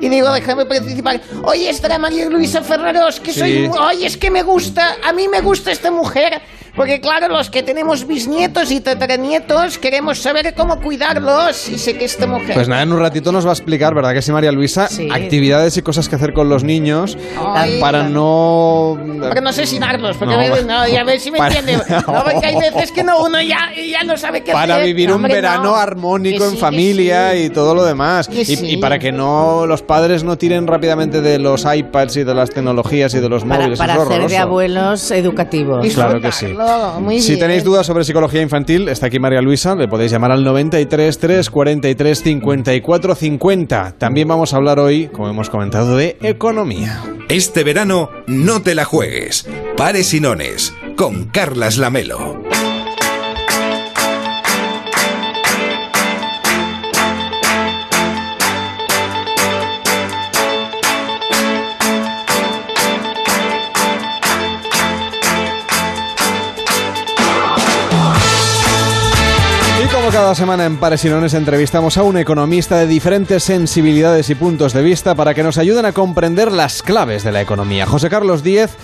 Y 0.00 0.08
digo, 0.08 0.30
déjame 0.32 0.66
participar. 0.66 1.20
Oye, 1.44 1.70
estará 1.70 1.98
María 1.98 2.28
Luisa 2.28 2.62
Ferreros, 2.62 3.20
que 3.20 3.32
soy... 3.32 3.52
Sí. 3.52 3.68
mu- 3.68 3.76
Oye, 3.76 4.06
es 4.06 4.16
que 4.16 4.30
me 4.30 4.42
gusta, 4.42 4.96
a 5.04 5.12
mí 5.12 5.28
me 5.28 5.40
gusta 5.40 5.70
esta 5.70 5.90
mujer. 5.90 6.40
Porque 6.76 7.00
claro, 7.00 7.28
los 7.28 7.50
que 7.50 7.62
tenemos 7.62 8.04
bisnietos 8.04 8.72
y 8.72 8.80
tataranietos 8.80 9.78
queremos 9.78 10.18
saber 10.18 10.54
cómo 10.56 10.80
cuidarlos 10.80 11.68
y 11.68 11.78
sé 11.78 11.96
que 11.96 12.04
esta 12.04 12.26
mujer... 12.26 12.52
Pues 12.54 12.66
nada, 12.66 12.82
en 12.82 12.92
un 12.92 12.98
ratito 12.98 13.30
nos 13.30 13.46
va 13.46 13.50
a 13.50 13.52
explicar, 13.52 13.94
¿verdad 13.94 14.12
que 14.12 14.22
sí, 14.22 14.32
María 14.32 14.50
Luisa? 14.50 14.88
Actividades 15.12 15.76
y 15.76 15.82
cosas 15.82 16.08
que 16.08 16.16
hacer 16.16 16.32
con 16.32 16.48
los 16.48 16.64
niños 16.64 17.16
Ay. 17.54 17.78
para 17.80 18.02
no... 18.08 18.98
Para 19.20 19.40
no 19.40 19.50
asesinarlos, 19.50 20.16
porque 20.16 20.34
No. 20.34 20.40
a 20.40 20.42
veces, 20.48 20.66
no, 20.66 20.88
ya 20.88 21.04
ves 21.04 21.22
si 21.22 21.30
me 21.30 21.38
Para- 21.38 21.56
entiende. 21.60 21.84
No, 22.08 22.24
porque 22.24 22.44
hay 22.46 22.56
veces 22.56 22.90
que 22.90 23.04
no, 23.04 23.22
uno 23.22 23.40
ya, 23.40 23.70
ya 23.76 24.02
no 24.02 24.16
sabe 24.16 24.42
qué 24.42 24.50
Para 24.50 24.74
hacer. 24.74 24.86
vivir 24.86 25.10
un 25.10 25.16
Hombre, 25.16 25.34
verano 25.34 25.62
no. 25.62 25.76
armónico 25.76 26.38
Que 26.40 26.44
en 26.46 26.50
sí, 26.50 26.56
familia 26.56 27.32
sí. 27.34 27.38
y 27.44 27.50
todo 27.50 27.76
lo 27.76 27.84
demás. 27.84 28.28
Y, 28.32 28.44
sí. 28.44 28.58
y 28.66 28.76
para 28.78 28.98
que 28.98 29.12
no 29.12 29.64
los 29.64 29.82
padres 29.86 30.24
no 30.24 30.36
tiren 30.38 30.66
rápidamente 30.66 31.20
de 31.20 31.38
los 31.38 31.64
iPads 31.64 32.16
y 32.18 32.24
de 32.24 32.34
las 32.34 32.50
tecnologías 32.50 33.14
y 33.14 33.20
de 33.20 33.28
los 33.28 33.44
Para, 33.44 33.60
móviles. 33.60 33.78
para 33.78 33.94
hacer 33.94 34.28
de 34.28 34.36
abuelos 34.36 35.10
educativos. 35.10 35.86
Claro 35.94 36.20
que 36.20 36.32
sí. 36.32 36.46
Muy 37.00 37.20
si 37.20 37.28
bien. 37.32 37.40
tenéis 37.40 37.64
dudas 37.64 37.86
sobre 37.86 38.04
psicología 38.04 38.42
infantil, 38.42 38.88
está 38.88 39.06
aquí 39.06 39.18
María 39.18 39.40
Luisa, 39.42 39.74
le 39.74 39.88
podéis 39.88 40.10
llamar 40.12 40.32
al 40.32 40.44
93 40.44 41.18
3 41.18 41.50
43 41.50 42.22
54 42.22 43.14
50. 43.14 43.94
También 43.98 44.28
vamos 44.28 44.52
a 44.52 44.56
hablar 44.56 44.78
hoy, 44.78 45.08
como 45.08 45.28
hemos 45.28 45.50
comentado, 45.50 45.96
de 45.96 46.16
economía. 46.22 47.02
Este 47.28 47.64
verano 47.64 48.10
no 48.26 48.62
te 48.62 48.74
la 48.74 48.84
juegues. 48.84 49.46
Pares 49.76 50.12
y 50.14 50.20
nones 50.20 50.72
con 50.96 51.24
Carlas 51.26 51.78
Lamelo. 51.78 52.43
Cada 70.14 70.36
semana 70.36 70.64
en 70.64 70.76
Pares 70.76 71.04
y 71.04 71.08
entrevistamos 71.08 71.98
a 71.98 72.04
un 72.04 72.16
economista 72.16 72.76
de 72.76 72.86
diferentes 72.86 73.42
sensibilidades 73.42 74.30
y 74.30 74.36
puntos 74.36 74.72
de 74.72 74.80
vista 74.80 75.16
para 75.16 75.34
que 75.34 75.42
nos 75.42 75.58
ayuden 75.58 75.86
a 75.86 75.92
comprender 75.92 76.52
las 76.52 76.84
claves 76.84 77.24
de 77.24 77.32
la 77.32 77.42
economía. 77.42 77.84
José 77.84 78.08
Carlos 78.10 78.44
Díez 78.44 78.76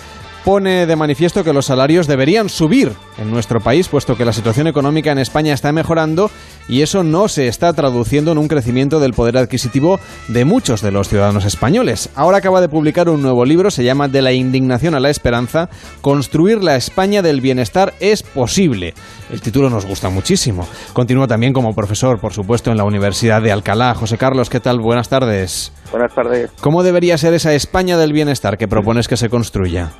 pone 0.43 0.85
de 0.85 0.95
manifiesto 0.95 1.43
que 1.43 1.53
los 1.53 1.65
salarios 1.65 2.07
deberían 2.07 2.49
subir 2.49 2.93
en 3.17 3.29
nuestro 3.29 3.59
país, 3.59 3.87
puesto 3.87 4.15
que 4.15 4.25
la 4.25 4.33
situación 4.33 4.67
económica 4.67 5.11
en 5.11 5.19
España 5.19 5.53
está 5.53 5.71
mejorando 5.71 6.31
y 6.67 6.81
eso 6.81 7.03
no 7.03 7.27
se 7.27 7.47
está 7.47 7.73
traduciendo 7.73 8.31
en 8.31 8.37
un 8.37 8.47
crecimiento 8.47 8.99
del 8.99 9.13
poder 9.13 9.37
adquisitivo 9.37 9.99
de 10.27 10.45
muchos 10.45 10.81
de 10.81 10.91
los 10.91 11.09
ciudadanos 11.09 11.45
españoles. 11.45 12.09
Ahora 12.15 12.37
acaba 12.37 12.61
de 12.61 12.69
publicar 12.69 13.09
un 13.09 13.21
nuevo 13.21 13.45
libro, 13.45 13.71
se 13.71 13.83
llama 13.83 14.07
De 14.07 14.21
la 14.21 14.31
indignación 14.31 14.95
a 14.95 14.99
la 14.99 15.09
esperanza, 15.09 15.69
Construir 16.01 16.63
la 16.63 16.75
España 16.75 17.21
del 17.21 17.41
bienestar 17.41 17.93
es 17.99 18.23
posible. 18.23 18.93
El 19.31 19.41
título 19.41 19.69
nos 19.69 19.85
gusta 19.85 20.09
muchísimo. 20.09 20.67
Continúa 20.93 21.27
también 21.27 21.53
como 21.53 21.73
profesor, 21.73 22.19
por 22.19 22.33
supuesto, 22.33 22.71
en 22.71 22.77
la 22.77 22.83
Universidad 22.83 23.41
de 23.41 23.51
Alcalá. 23.51 23.93
José 23.93 24.17
Carlos, 24.17 24.49
¿qué 24.49 24.59
tal? 24.59 24.79
Buenas 24.79 25.09
tardes. 25.09 25.71
Buenas 25.91 26.13
tardes. 26.13 26.49
¿Cómo 26.61 26.83
debería 26.83 27.17
ser 27.17 27.33
esa 27.33 27.53
España 27.53 27.97
del 27.97 28.13
bienestar 28.13 28.57
que 28.57 28.67
propones 28.67 29.07
que 29.07 29.17
se 29.17 29.29
construya? 29.29 29.91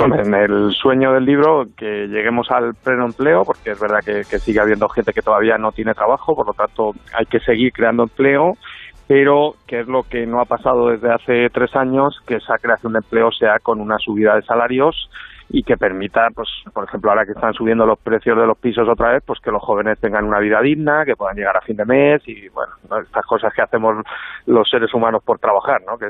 En 0.00 0.34
el 0.34 0.72
sueño 0.72 1.12
del 1.12 1.24
libro 1.24 1.64
que 1.76 2.06
lleguemos 2.08 2.50
al 2.50 2.74
pleno 2.74 3.06
empleo, 3.06 3.42
porque 3.44 3.70
es 3.72 3.80
verdad 3.80 4.00
que, 4.04 4.22
que 4.28 4.38
sigue 4.38 4.60
habiendo 4.60 4.88
gente 4.88 5.12
que 5.12 5.22
todavía 5.22 5.56
no 5.56 5.72
tiene 5.72 5.94
trabajo, 5.94 6.34
por 6.34 6.46
lo 6.46 6.52
tanto 6.52 6.92
hay 7.16 7.26
que 7.26 7.40
seguir 7.40 7.72
creando 7.72 8.02
empleo, 8.02 8.54
pero 9.06 9.54
que 9.66 9.80
es 9.80 9.86
lo 9.86 10.02
que 10.02 10.26
no 10.26 10.40
ha 10.40 10.46
pasado 10.46 10.88
desde 10.88 11.12
hace 11.12 11.48
tres 11.50 11.74
años, 11.76 12.18
que 12.26 12.36
esa 12.36 12.58
creación 12.58 12.94
de 12.94 12.98
empleo 12.98 13.30
sea 13.30 13.58
con 13.62 13.80
una 13.80 13.98
subida 13.98 14.34
de 14.36 14.42
salarios 14.42 15.10
y 15.50 15.62
que 15.62 15.76
permita, 15.76 16.28
pues, 16.34 16.48
por 16.72 16.84
ejemplo, 16.84 17.10
ahora 17.10 17.24
que 17.24 17.32
están 17.32 17.52
subiendo 17.52 17.86
los 17.86 17.98
precios 17.98 18.36
de 18.36 18.46
los 18.46 18.58
pisos 18.58 18.88
otra 18.88 19.12
vez, 19.12 19.22
pues 19.26 19.38
que 19.40 19.50
los 19.50 19.62
jóvenes 19.62 19.98
tengan 20.00 20.24
una 20.24 20.40
vida 20.40 20.60
digna, 20.60 21.04
que 21.04 21.16
puedan 21.16 21.36
llegar 21.36 21.56
a 21.56 21.60
fin 21.60 21.76
de 21.76 21.84
mes 21.84 22.22
y, 22.26 22.48
bueno, 22.48 22.72
¿no? 22.88 22.98
estas 22.98 23.24
cosas 23.26 23.52
que 23.54 23.62
hacemos 23.62 23.94
los 24.46 24.68
seres 24.68 24.92
humanos 24.94 25.22
por 25.24 25.38
trabajar, 25.38 25.82
¿no? 25.86 25.98
Que 25.98 26.08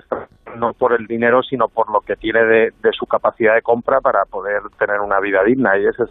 no 0.57 0.73
por 0.73 0.93
el 0.93 1.07
dinero, 1.07 1.43
sino 1.43 1.69
por 1.69 1.91
lo 1.93 2.01
que 2.01 2.17
tiene 2.17 2.45
de, 2.45 2.71
de 2.83 2.93
su 2.93 3.07
capacidad 3.07 3.55
de 3.55 3.63
compra 3.63 4.01
para 4.01 4.25
poder 4.25 4.63
tener 4.79 5.01
una 5.01 5.21
vida 5.21 5.43
digna 5.45 5.77
y 5.79 5.87
ese 5.87 6.05
es 6.05 6.11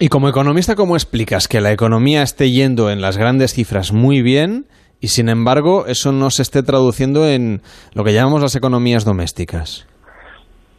Y 0.00 0.08
como 0.08 0.28
economista, 0.28 0.74
¿cómo 0.74 0.96
explicas 0.96 1.46
que 1.46 1.60
la 1.60 1.72
economía 1.72 2.22
esté 2.22 2.50
yendo 2.50 2.90
en 2.90 3.00
las 3.00 3.16
grandes 3.16 3.54
cifras 3.54 3.92
muy 3.92 4.22
bien 4.22 4.66
y 5.00 5.08
sin 5.08 5.28
embargo 5.28 5.86
eso 5.86 6.12
no 6.12 6.30
se 6.30 6.42
esté 6.42 6.62
traduciendo 6.62 7.26
en 7.26 7.62
lo 7.94 8.04
que 8.04 8.12
llamamos 8.12 8.42
las 8.42 8.56
economías 8.56 9.04
domésticas? 9.04 9.86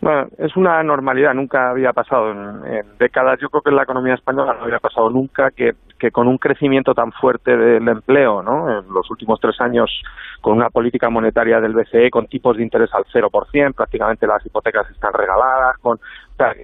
Bueno, 0.06 0.28
es 0.38 0.56
una 0.56 0.84
normalidad, 0.84 1.34
nunca 1.34 1.72
había 1.72 1.92
pasado 1.92 2.30
en, 2.30 2.62
décadas. 3.00 3.40
Yo 3.42 3.50
creo 3.50 3.64
que 3.64 3.72
en 3.72 3.76
la 3.76 3.82
economía 3.82 4.14
española 4.14 4.54
no 4.54 4.66
había 4.66 4.78
pasado 4.78 5.10
nunca 5.10 5.50
que, 5.50 5.72
que 5.98 6.12
con 6.12 6.28
un 6.28 6.38
crecimiento 6.38 6.94
tan 6.94 7.12
fuerte 7.12 7.58
del 7.58 7.88
empleo, 7.88 8.44
¿no? 8.44 8.70
En 8.70 8.94
los 8.94 9.10
últimos 9.10 9.40
tres 9.40 9.60
años, 9.60 9.90
con 10.42 10.58
una 10.58 10.70
política 10.70 11.10
monetaria 11.10 11.60
del 11.60 11.74
BCE 11.74 12.12
con 12.12 12.28
tipos 12.28 12.56
de 12.56 12.62
interés 12.62 12.94
al 12.94 13.06
0%, 13.06 13.74
prácticamente 13.74 14.28
las 14.28 14.46
hipotecas 14.46 14.88
están 14.92 15.12
regaladas, 15.12 15.76
con, 15.80 16.00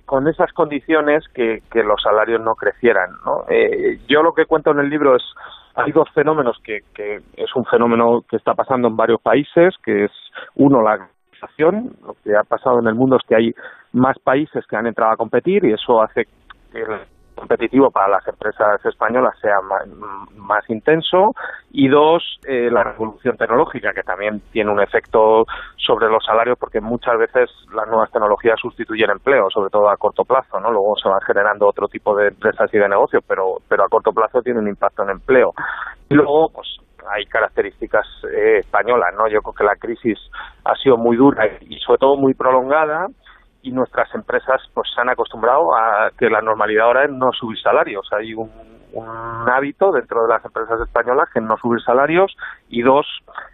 con 0.06 0.28
esas 0.28 0.54
condiciones 0.54 1.24
que, 1.34 1.64
que 1.72 1.82
los 1.82 2.00
salarios 2.00 2.42
no 2.42 2.54
crecieran, 2.54 3.10
¿no? 3.26 3.46
Eh, 3.50 4.02
yo 4.08 4.22
lo 4.22 4.36
que 4.36 4.46
cuento 4.46 4.70
en 4.70 4.82
el 4.82 4.90
libro 4.92 5.16
es 5.16 5.24
hay 5.74 5.92
dos 5.92 6.08
fenómenos 6.14 6.60
que, 6.64 6.82
que 6.94 7.16
es 7.38 7.56
un 7.56 7.66
fenómeno 7.66 8.22
que 8.30 8.36
está 8.36 8.54
pasando 8.54 8.88
en 8.88 8.96
varios 8.96 9.20
países, 9.20 9.74
que 9.84 10.06
es 10.06 10.12
uno 10.54 10.84
la 10.84 11.10
lo 11.58 12.16
que 12.24 12.36
ha 12.36 12.44
pasado 12.44 12.80
en 12.80 12.88
el 12.88 12.96
mundo 12.96 13.18
es 13.18 13.28
que 13.28 13.36
hay 13.36 13.54
más 13.94 14.18
países 14.20 14.66
que 14.68 14.76
han 14.76 14.88
entrado 14.88 15.12
a 15.12 15.18
competir 15.18 15.66
y 15.66 15.74
eso 15.74 16.02
hace 16.02 16.26
que 16.72 16.82
el 16.82 17.02
competitivo 17.36 17.90
para 17.90 18.10
las 18.10 18.28
empresas 18.28 18.84
españolas 18.86 19.34
sea 19.42 19.62
más, 19.62 19.88
más 20.36 20.70
intenso 20.70 21.34
y 21.72 21.88
dos, 21.88 22.40
eh, 22.46 22.70
la 22.72 22.84
revolución 22.84 23.36
tecnológica 23.38 23.94
que 23.94 24.04
también 24.04 24.42
tiene 24.52 24.72
un 24.72 24.82
efecto 24.82 25.46
sobre 25.78 26.08
los 26.08 26.24
salarios 26.24 26.58
porque 26.60 26.82
muchas 26.82 27.18
veces 27.18 27.50
las 27.74 27.88
nuevas 27.88 28.12
tecnologías 28.12 28.60
sustituyen 28.60 29.10
empleo, 29.10 29.50
sobre 29.50 29.70
todo 29.70 29.90
a 29.90 29.98
corto 29.98 30.24
plazo, 30.24 30.60
¿no? 30.60 30.72
Luego 30.72 30.96
se 31.02 31.10
van 31.10 31.22
generando 31.22 31.68
otro 31.68 31.88
tipo 31.88 32.16
de 32.16 32.28
empresas 32.28 32.72
y 32.74 32.78
de 32.78 32.88
negocios, 32.88 33.24
pero, 33.28 33.58
pero 33.68 33.86
a 33.86 33.90
corto 33.90 34.12
plazo 34.12 34.42
tiene 34.42 34.60
un 34.60 34.68
impacto 34.68 35.04
en 35.04 35.12
empleo. 35.12 35.54
Y 36.10 36.16
luego, 36.16 36.50
pues 36.54 36.68
hay 37.12 37.26
características 37.26 38.06
eh, 38.32 38.60
españolas, 38.60 39.14
¿no? 39.16 39.28
Yo 39.28 39.42
creo 39.42 39.54
que 39.54 39.64
la 39.64 39.76
crisis 39.76 40.18
ha 40.64 40.76
sido 40.76 40.98
muy 40.98 41.18
dura 41.18 41.46
y 41.62 41.78
sobre 41.80 42.00
todo 42.00 42.16
muy 42.16 42.34
prolongada 42.34 43.08
y 43.62 43.72
nuestras 43.72 44.14
empresas 44.16 44.62
pues 44.74 44.90
se 44.94 45.02
han 45.02 45.10
acostumbrado 45.10 45.76
a 45.76 46.10
que 46.18 46.30
la 46.30 46.42
normalidad 46.42 46.88
ahora 46.88 47.06
es 47.06 47.12
no 47.12 47.32
subir 47.34 47.60
salarios. 47.62 48.08
Hay 48.12 48.34
un, 48.34 48.50
un 48.94 49.50
hábito 49.50 49.92
dentro 49.92 50.24
de 50.24 50.30
las 50.30 50.44
empresas 50.44 50.80
españolas 50.82 51.30
que 51.34 51.42
no 51.42 51.58
subir 51.58 51.82
salarios 51.82 52.36
y 52.70 52.82
dos, 52.82 53.06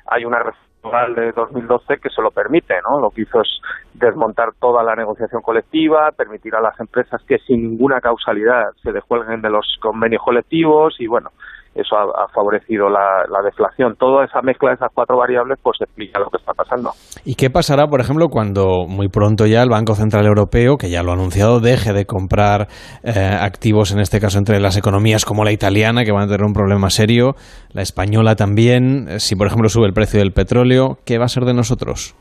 hay 0.05 0.25
una 0.25 0.39
reforma 0.39 1.07
de 1.15 1.31
2012 1.31 1.97
que 1.97 2.09
se 2.09 2.21
lo 2.21 2.31
permite, 2.31 2.75
¿no? 2.89 2.99
Lo 2.99 3.09
que 3.09 3.21
hizo 3.21 3.41
es 3.41 3.49
desmontar 3.93 4.49
toda 4.59 4.83
la 4.83 4.95
negociación 4.95 5.41
colectiva, 5.41 6.11
permitir 6.11 6.55
a 6.55 6.61
las 6.61 6.79
empresas 6.79 7.21
que 7.27 7.39
sin 7.39 7.71
ninguna 7.71 7.99
causalidad 7.99 8.71
se 8.81 8.91
descuelguen 8.91 9.41
de 9.41 9.49
los 9.49 9.77
convenios 9.81 10.21
colectivos 10.23 10.95
y 10.99 11.07
bueno, 11.07 11.31
eso 11.77 11.95
ha, 11.95 12.27
favorecido 12.33 12.89
la, 12.89 13.23
la, 13.29 13.41
deflación. 13.43 13.95
Toda 13.97 14.25
esa 14.25 14.41
mezcla 14.41 14.69
de 14.69 14.75
esas 14.75 14.89
cuatro 14.93 15.17
variables 15.17 15.59
pues 15.61 15.77
explica 15.81 16.19
lo 16.19 16.29
que 16.29 16.37
está 16.37 16.53
pasando. 16.53 16.91
¿Y 17.23 17.35
qué 17.35 17.49
pasará, 17.49 17.87
por 17.87 18.01
ejemplo, 18.01 18.27
cuando 18.29 18.85
muy 18.87 19.09
pronto 19.09 19.45
ya 19.45 19.61
el 19.63 19.69
Banco 19.69 19.95
Central 19.95 20.25
Europeo, 20.25 20.77
que 20.77 20.89
ya 20.89 21.03
lo 21.03 21.11
ha 21.11 21.13
anunciado, 21.13 21.59
deje 21.59 21.93
de 21.93 22.05
comprar 22.05 22.67
eh, 23.03 23.11
activos, 23.39 23.91
en 23.91 23.99
este 23.99 24.19
caso 24.19 24.37
entre 24.37 24.59
las 24.59 24.77
economías 24.77 25.25
como 25.25 25.43
la 25.43 25.51
italiana, 25.51 26.03
que 26.03 26.11
van 26.11 26.23
a 26.23 26.27
tener 26.27 26.43
un 26.43 26.53
problema 26.53 26.89
serio, 26.89 27.35
la 27.71 27.81
española 27.81 28.35
también, 28.35 29.19
si 29.19 29.35
por 29.35 29.47
ejemplo 29.47 29.69
sube 29.69 29.85
el 29.85 29.93
precio 29.93 30.19
del 30.19 30.33
petróleo, 30.33 30.97
¿qué 31.05 31.17
va 31.17 31.25
a 31.25 31.29
ser 31.29 31.45
de 31.45 31.53
nosotros? 31.53 32.15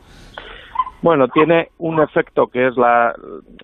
Bueno, 1.06 1.28
tiene 1.28 1.68
un 1.78 2.02
efecto 2.02 2.48
que 2.48 2.66
es 2.66 2.76
la, 2.76 3.14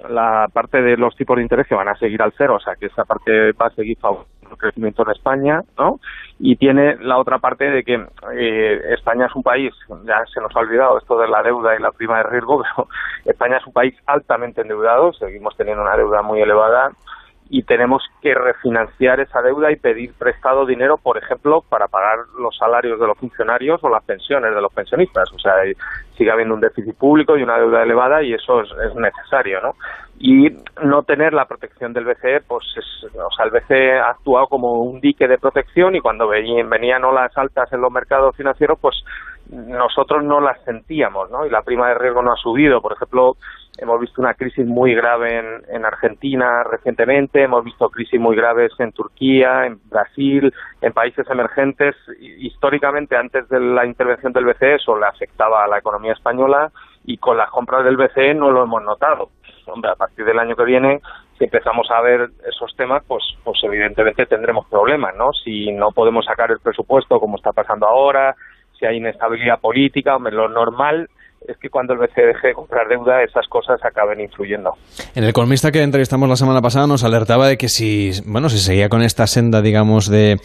la 0.09 0.47
parte 0.53 0.81
de 0.81 0.97
los 0.97 1.17
tipos 1.17 1.35
de 1.35 1.43
interés 1.43 1.67
que 1.67 1.75
van 1.75 1.89
a 1.89 1.97
seguir 1.97 2.23
al 2.23 2.33
cero, 2.39 2.55
o 2.55 2.61
sea 2.61 2.77
que 2.77 2.87
esa 2.87 3.05
parte 3.05 3.51
va 3.51 3.67
a 3.67 3.75
seguir 3.75 3.99
favoreciendo 3.99 4.51
el 4.53 4.59
crecimiento 4.59 5.03
en 5.03 5.11
España, 5.11 5.61
¿no? 5.77 5.99
Y 6.39 6.55
tiene 6.55 6.99
la 7.01 7.19
otra 7.19 7.41
parte 7.41 7.69
de 7.69 7.83
que 7.83 7.95
eh, 8.35 8.81
España 8.91 9.27
es 9.27 9.35
un 9.35 9.43
país, 9.43 9.75
ya 10.05 10.25
se 10.33 10.41
nos 10.41 10.55
ha 10.55 10.61
olvidado 10.61 10.99
esto 10.99 11.19
de 11.19 11.27
la 11.27 11.43
deuda 11.43 11.75
y 11.75 11.83
la 11.83 11.91
prima 11.91 12.19
de 12.19 12.31
riesgo, 12.31 12.63
pero 12.77 12.89
España 13.25 13.57
es 13.57 13.67
un 13.67 13.73
país 13.73 13.93
altamente 14.07 14.61
endeudado, 14.61 15.13
seguimos 15.13 15.57
teniendo 15.57 15.83
una 15.83 15.97
deuda 15.97 16.23
muy 16.23 16.41
elevada 16.41 16.93
y 17.55 17.65
tenemos 17.65 18.03
que 18.23 18.33
refinanciar 18.35 19.21
esa 19.21 19.43
deuda 19.43 19.71
y 19.71 19.77
pedir 19.77 20.15
prestado 20.15 20.65
dinero, 20.65 20.97
por 20.97 21.19
ejemplo, 21.19 21.63
para 21.69 21.87
pagar 21.87 22.21
los 22.39 22.57
salarios 22.57 22.99
de 22.99 23.07
los 23.07 23.19
funcionarios 23.19 23.79
o 23.85 23.91
las 23.91 24.03
pensiones 24.05 24.55
de 24.55 24.61
los 24.63 24.73
pensionistas. 24.73 25.31
O 25.35 25.39
sea, 25.39 25.57
sigue 26.17 26.31
habiendo 26.31 26.55
un 26.55 26.63
déficit 26.63 26.97
público 26.97 27.37
y 27.37 27.43
una 27.43 27.59
deuda 27.59 27.83
elevada 27.83 28.23
y 28.23 28.33
eso 28.33 28.63
es, 28.63 28.71
es 28.71 28.95
necesario, 28.95 29.61
¿no? 29.61 29.75
Y 30.19 30.49
no 30.83 31.03
tener 31.03 31.35
la 31.35 31.45
protección 31.45 31.93
del 31.93 32.07
BCE, 32.07 32.41
pues, 32.49 32.65
es, 32.75 33.15
o 33.15 33.31
sea, 33.37 33.45
el 33.45 33.51
BCE 33.51 33.99
ha 33.99 34.13
actuado 34.13 34.47
como 34.47 34.85
un 34.85 35.03
dique 35.03 35.29
de 35.29 35.37
protección 35.37 35.95
y 35.95 36.01
cuando 36.01 36.29
venían, 36.29 36.71
venían 36.71 37.05
olas 37.05 37.37
altas 37.37 37.71
en 37.75 37.83
los 37.83 37.93
mercados 37.93 38.35
financieros, 38.35 38.79
pues 38.81 38.97
nosotros 39.51 40.25
no 40.25 40.41
las 40.41 40.61
sentíamos, 40.65 41.31
¿no? 41.31 41.47
Y 41.47 41.51
la 41.51 41.63
prima 41.63 41.89
de 41.89 41.95
riesgo 41.95 42.23
no 42.23 42.33
ha 42.33 42.37
subido. 42.37 42.81
Por 42.81 42.93
ejemplo, 42.93 43.37
hemos 43.79 44.01
visto 44.01 44.21
una 44.21 44.35
crisis 44.35 44.67
muy 44.67 44.95
grave 44.95 45.39
en, 45.39 45.63
en, 45.69 45.85
Argentina 45.85 46.63
recientemente, 46.65 47.43
hemos 47.43 47.65
visto 47.65 47.89
crisis 47.91 48.21
muy 48.21 48.37
graves 48.37 48.73
en 48.79 48.93
Turquía, 48.93 49.67
en 49.67 49.79
Brasil, 49.89 50.53
en 50.81 50.93
países 50.93 51.29
emergentes. 51.29 51.97
Históricamente, 52.21 53.17
antes 53.17 53.49
de 53.49 53.61
la 53.61 53.85
intervención 53.87 54.33
del 54.33 54.47
BCE, 54.47 54.77
eso 54.77 54.99
le 54.99 55.07
afectaba 55.07 55.65
a 55.65 55.69
la 55.69 55.79
economía 55.79 56.13
española 56.13 56.71
y 57.05 57.19
con 57.19 57.37
las 57.37 57.51
compras 57.51 57.85
del 57.85 57.97
BCE 57.97 58.35
no 58.35 58.51
lo 58.51 58.63
hemos 58.63 58.83
notado. 58.83 59.31
Hombre, 59.67 59.91
a 59.91 59.97
partir 59.97 60.25
del 60.25 60.39
año 60.39 60.57
que 60.57 60.65
viene 60.65 61.01
si 61.39 61.45
empezamos 61.45 61.91
a 61.91 62.01
ver 62.01 62.31
esos 62.49 62.75
temas, 62.77 63.03
pues, 63.07 63.23
pues 63.43 63.59
evidentemente 63.65 64.27
tendremos 64.27 64.67
problemas, 64.67 65.15
¿no? 65.17 65.33
Si 65.33 65.73
no 65.73 65.91
podemos 65.91 66.25
sacar 66.25 66.51
el 66.51 66.61
presupuesto 66.61 67.19
como 67.19 67.37
está 67.37 67.53
pasando 67.53 67.87
ahora, 67.87 68.37
si 68.83 68.87
hay 68.87 68.97
inestabilidad 68.97 69.61
política, 69.61 70.17
lo 70.19 70.49
normal 70.49 71.09
es 71.47 71.57
que 71.59 71.69
cuando 71.69 71.95
el 71.95 72.01
BCE 72.01 72.27
deje 72.27 72.49
de 72.49 72.55
comprar 72.55 72.89
deuda 72.89 73.23
esas 73.23 73.47
cosas 73.49 73.81
acaben 73.85 74.21
influyendo. 74.21 74.75
En 75.15 75.25
el 75.25 75.31
economista 75.31 75.71
que 75.71 75.83
entrevistamos 75.83 76.29
la 76.29 76.37
semana 76.37 76.61
pasada 76.61 76.87
nos 76.87 77.05
alertaba 77.05 77.49
de 77.49 77.57
que 77.57 77.69
si 77.69 78.11
bueno 78.27 78.49
si 78.49 78.59
seguía 78.59 78.89
con 78.89 79.03
esta 79.03 79.27
senda 79.27 79.61
digamos 79.61 80.09
de, 80.09 80.37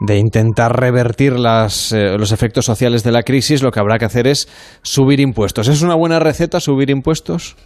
de 0.00 0.16
intentar 0.16 0.78
revertir 0.78 1.38
las, 1.38 1.92
eh, 1.92 2.16
los 2.18 2.30
efectos 2.30 2.64
sociales 2.64 3.02
de 3.02 3.12
la 3.12 3.22
crisis 3.22 3.62
lo 3.62 3.72
que 3.72 3.80
habrá 3.80 3.98
que 3.98 4.04
hacer 4.04 4.26
es 4.28 4.46
subir 4.82 5.20
impuestos. 5.20 5.68
¿Es 5.68 5.82
una 5.82 5.96
buena 5.96 6.20
receta 6.20 6.60
subir 6.60 6.90
impuestos? 6.90 7.56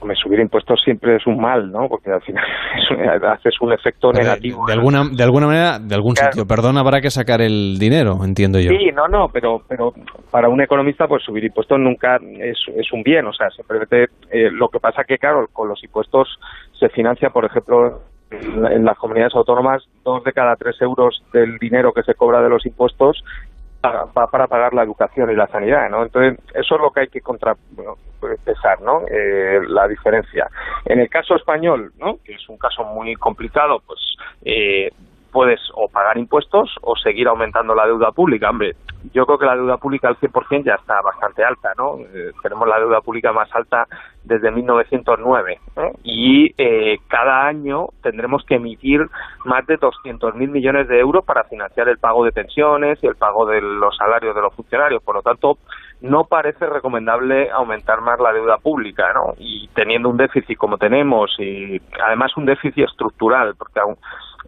Hombre, 0.00 0.16
subir 0.16 0.40
impuestos 0.40 0.80
siempre 0.82 1.16
es 1.16 1.26
un 1.26 1.40
mal, 1.40 1.70
¿no? 1.70 1.88
Porque 1.88 2.10
al 2.10 2.22
final 2.22 2.44
es, 2.90 3.22
haces 3.22 3.60
un 3.60 3.72
efecto 3.72 4.12
negativo. 4.12 4.66
De, 4.66 4.72
alguna, 4.72 5.04
de 5.10 5.22
alguna 5.22 5.46
manera, 5.46 5.78
de 5.78 5.94
algún 5.94 6.16
sitio, 6.16 6.46
perdón, 6.46 6.78
habrá 6.78 7.00
que 7.00 7.10
sacar 7.10 7.40
el 7.42 7.78
dinero, 7.78 8.18
entiendo 8.24 8.58
yo. 8.58 8.70
Sí, 8.70 8.90
no, 8.94 9.08
no, 9.08 9.28
pero, 9.28 9.62
pero 9.68 9.92
para 10.30 10.48
un 10.48 10.60
economista, 10.60 11.06
pues 11.06 11.22
subir 11.22 11.44
impuestos 11.44 11.78
nunca 11.78 12.18
es, 12.38 12.58
es 12.74 12.92
un 12.92 13.02
bien, 13.02 13.26
o 13.26 13.32
sea, 13.32 13.50
simplemente 13.50 14.04
eh, 14.30 14.50
lo 14.50 14.68
que 14.68 14.80
pasa 14.80 15.04
que, 15.04 15.18
claro, 15.18 15.48
con 15.52 15.68
los 15.68 15.82
impuestos 15.84 16.38
se 16.78 16.88
financia, 16.88 17.30
por 17.30 17.44
ejemplo, 17.44 18.00
en 18.30 18.84
las 18.84 18.96
comunidades 18.96 19.34
autónomas, 19.34 19.82
dos 20.04 20.22
de 20.24 20.32
cada 20.32 20.54
tres 20.56 20.80
euros 20.80 21.22
del 21.32 21.58
dinero 21.58 21.92
que 21.92 22.02
se 22.02 22.14
cobra 22.14 22.40
de 22.40 22.48
los 22.48 22.64
impuestos 22.64 23.22
va 23.84 24.26
para 24.26 24.46
pagar 24.46 24.74
la 24.74 24.82
educación 24.82 25.30
y 25.30 25.34
la 25.34 25.46
sanidad, 25.48 25.88
¿no? 25.90 26.02
Entonces, 26.02 26.38
eso 26.54 26.74
es 26.74 26.80
lo 26.80 26.90
que 26.90 27.00
hay 27.00 27.08
que 27.08 27.20
contra, 27.20 27.56
bueno, 27.70 27.96
pesar, 28.44 28.80
¿no? 28.82 29.02
Eh, 29.10 29.60
la 29.68 29.88
diferencia. 29.88 30.48
En 30.84 31.00
el 31.00 31.08
caso 31.08 31.36
español, 31.36 31.92
¿no? 31.98 32.18
Que 32.24 32.34
es 32.34 32.48
un 32.48 32.58
caso 32.58 32.84
muy 32.84 33.14
complicado, 33.14 33.82
pues 33.86 34.00
eh, 34.44 34.90
puedes 35.30 35.60
o 35.74 35.88
pagar 35.88 36.18
impuestos 36.18 36.74
o 36.82 36.96
seguir 36.96 37.28
aumentando 37.28 37.74
la 37.74 37.86
deuda 37.86 38.12
pública. 38.12 38.50
Hombre, 38.50 38.76
yo 39.12 39.24
creo 39.26 39.38
que 39.38 39.46
la 39.46 39.56
deuda 39.56 39.76
pública 39.78 40.08
al 40.08 40.18
100% 40.18 40.64
ya 40.64 40.74
está 40.74 41.00
bastante 41.00 41.44
alta, 41.44 41.72
¿no? 41.76 41.98
Eh, 41.98 42.32
tenemos 42.42 42.68
la 42.68 42.78
deuda 42.78 43.00
pública 43.00 43.32
más 43.32 43.48
alta 43.54 43.86
desde 44.24 44.50
1909 44.50 45.58
y 46.04 46.52
eh, 46.58 46.98
cada 47.08 47.46
año 47.46 47.88
tendremos 48.02 48.44
que 48.44 48.56
emitir 48.56 49.08
más 49.44 49.66
de 49.66 49.78
200.000 49.78 50.34
millones 50.48 50.88
de 50.88 50.98
euros 51.00 51.24
para 51.24 51.44
financiar 51.44 51.88
el 51.88 51.98
pago 51.98 52.24
de 52.24 52.32
pensiones 52.32 52.98
y 53.02 53.06
el 53.06 53.16
pago 53.16 53.46
de 53.46 53.60
los 53.60 53.96
salarios 53.96 54.34
de 54.34 54.42
los 54.42 54.54
funcionarios. 54.54 55.02
Por 55.02 55.14
lo 55.14 55.22
tanto, 55.22 55.58
no 56.00 56.24
parece 56.24 56.66
recomendable 56.66 57.50
aumentar 57.50 58.00
más 58.00 58.18
la 58.20 58.32
deuda 58.32 58.56
pública, 58.58 59.12
¿no? 59.12 59.34
Y 59.38 59.68
teniendo 59.74 60.08
un 60.08 60.16
déficit 60.16 60.56
como 60.56 60.78
tenemos 60.78 61.30
y 61.38 61.80
además 62.04 62.36
un 62.36 62.46
déficit 62.46 62.84
estructural, 62.84 63.54
porque 63.56 63.80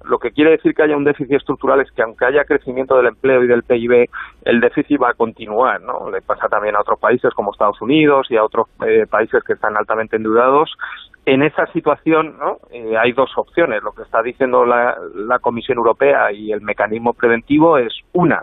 lo 0.04 0.18
que 0.18 0.32
quiere 0.32 0.52
decir 0.52 0.74
que 0.74 0.82
haya 0.82 0.96
un 0.96 1.04
déficit 1.04 1.34
estructural 1.34 1.80
es 1.80 1.90
que 1.92 2.02
aunque 2.02 2.24
haya 2.24 2.44
crecimiento 2.44 2.96
del 2.96 3.06
empleo 3.06 3.44
y 3.44 3.46
del 3.46 3.62
PIB, 3.62 4.08
el 4.44 4.60
déficit 4.60 5.00
va 5.00 5.10
a 5.10 5.14
continuar, 5.14 5.80
¿no? 5.80 6.10
Le 6.10 6.22
pasa 6.22 6.48
también 6.48 6.74
a 6.74 6.80
otros 6.80 6.98
países 6.98 7.32
como 7.34 7.52
Estados 7.52 7.80
Unidos 7.82 8.26
y 8.30 8.36
a 8.36 8.44
otros 8.44 8.68
eh, 8.86 9.06
países 9.08 9.44
que 9.44 9.52
están 9.52 9.76
altamente 9.76 10.16
endeudados. 10.16 10.72
En 11.24 11.42
esa 11.42 11.66
situación, 11.66 12.36
¿no? 12.38 12.58
Eh, 12.72 12.96
hay 12.96 13.12
dos 13.12 13.30
opciones. 13.36 13.82
Lo 13.82 13.92
que 13.92 14.02
está 14.02 14.22
diciendo 14.22 14.64
la, 14.64 14.96
la 15.14 15.38
Comisión 15.38 15.78
Europea 15.78 16.32
y 16.32 16.50
el 16.50 16.62
mecanismo 16.62 17.12
preventivo 17.12 17.78
es 17.78 17.92
una, 18.12 18.42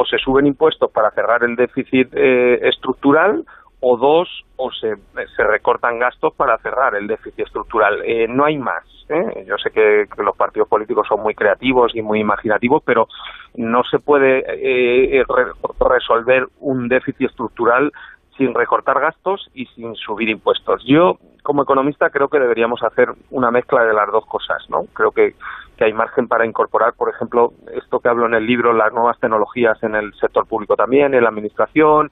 o 0.00 0.04
se 0.06 0.16
suben 0.16 0.46
impuestos 0.46 0.90
para 0.90 1.10
cerrar 1.10 1.44
el 1.44 1.56
déficit 1.56 2.08
eh, 2.14 2.58
estructural 2.62 3.44
o 3.80 3.98
dos, 3.98 4.28
o 4.56 4.70
se, 4.72 4.94
se, 5.36 5.44
recortan 5.44 5.98
gastos 5.98 6.34
para 6.34 6.56
cerrar 6.58 6.94
el 6.94 7.06
déficit 7.06 7.40
estructural. 7.40 8.02
Eh, 8.04 8.26
no 8.28 8.46
hay 8.46 8.56
más. 8.56 8.84
¿eh? 9.10 9.44
Yo 9.46 9.56
sé 9.58 9.70
que, 9.70 10.06
los 10.22 10.36
partidos 10.36 10.68
políticos 10.68 11.06
son 11.06 11.22
muy 11.22 11.34
creativos 11.34 11.94
y 11.94 12.00
muy 12.00 12.20
imaginativos, 12.20 12.82
pero 12.84 13.08
no 13.56 13.82
se 13.84 13.98
puede 13.98 14.42
eh, 14.48 15.22
re 15.28 15.52
resolver 15.80 16.46
un 16.60 16.88
déficit 16.88 17.28
estructural 17.28 17.92
sin 18.40 18.54
recortar 18.54 18.98
gastos 18.98 19.50
y 19.52 19.66
sin 19.66 19.94
subir 19.96 20.30
impuestos. 20.30 20.82
Yo, 20.86 21.18
como 21.42 21.62
economista, 21.62 22.08
creo 22.08 22.28
que 22.28 22.38
deberíamos 22.38 22.82
hacer 22.82 23.10
una 23.30 23.50
mezcla 23.50 23.84
de 23.84 23.92
las 23.92 24.10
dos 24.10 24.24
cosas, 24.24 24.64
¿no? 24.70 24.86
Creo 24.94 25.10
que, 25.10 25.34
que 25.76 25.84
hay 25.84 25.92
margen 25.92 26.26
para 26.26 26.46
incorporar, 26.46 26.94
por 26.94 27.10
ejemplo, 27.10 27.52
esto 27.74 28.00
que 28.00 28.08
hablo 28.08 28.24
en 28.24 28.32
el 28.32 28.46
libro, 28.46 28.72
las 28.72 28.94
nuevas 28.94 29.20
tecnologías 29.20 29.82
en 29.82 29.94
el 29.94 30.14
sector 30.14 30.46
público 30.46 30.74
también, 30.74 31.12
en 31.12 31.22
la 31.22 31.28
administración, 31.28 32.10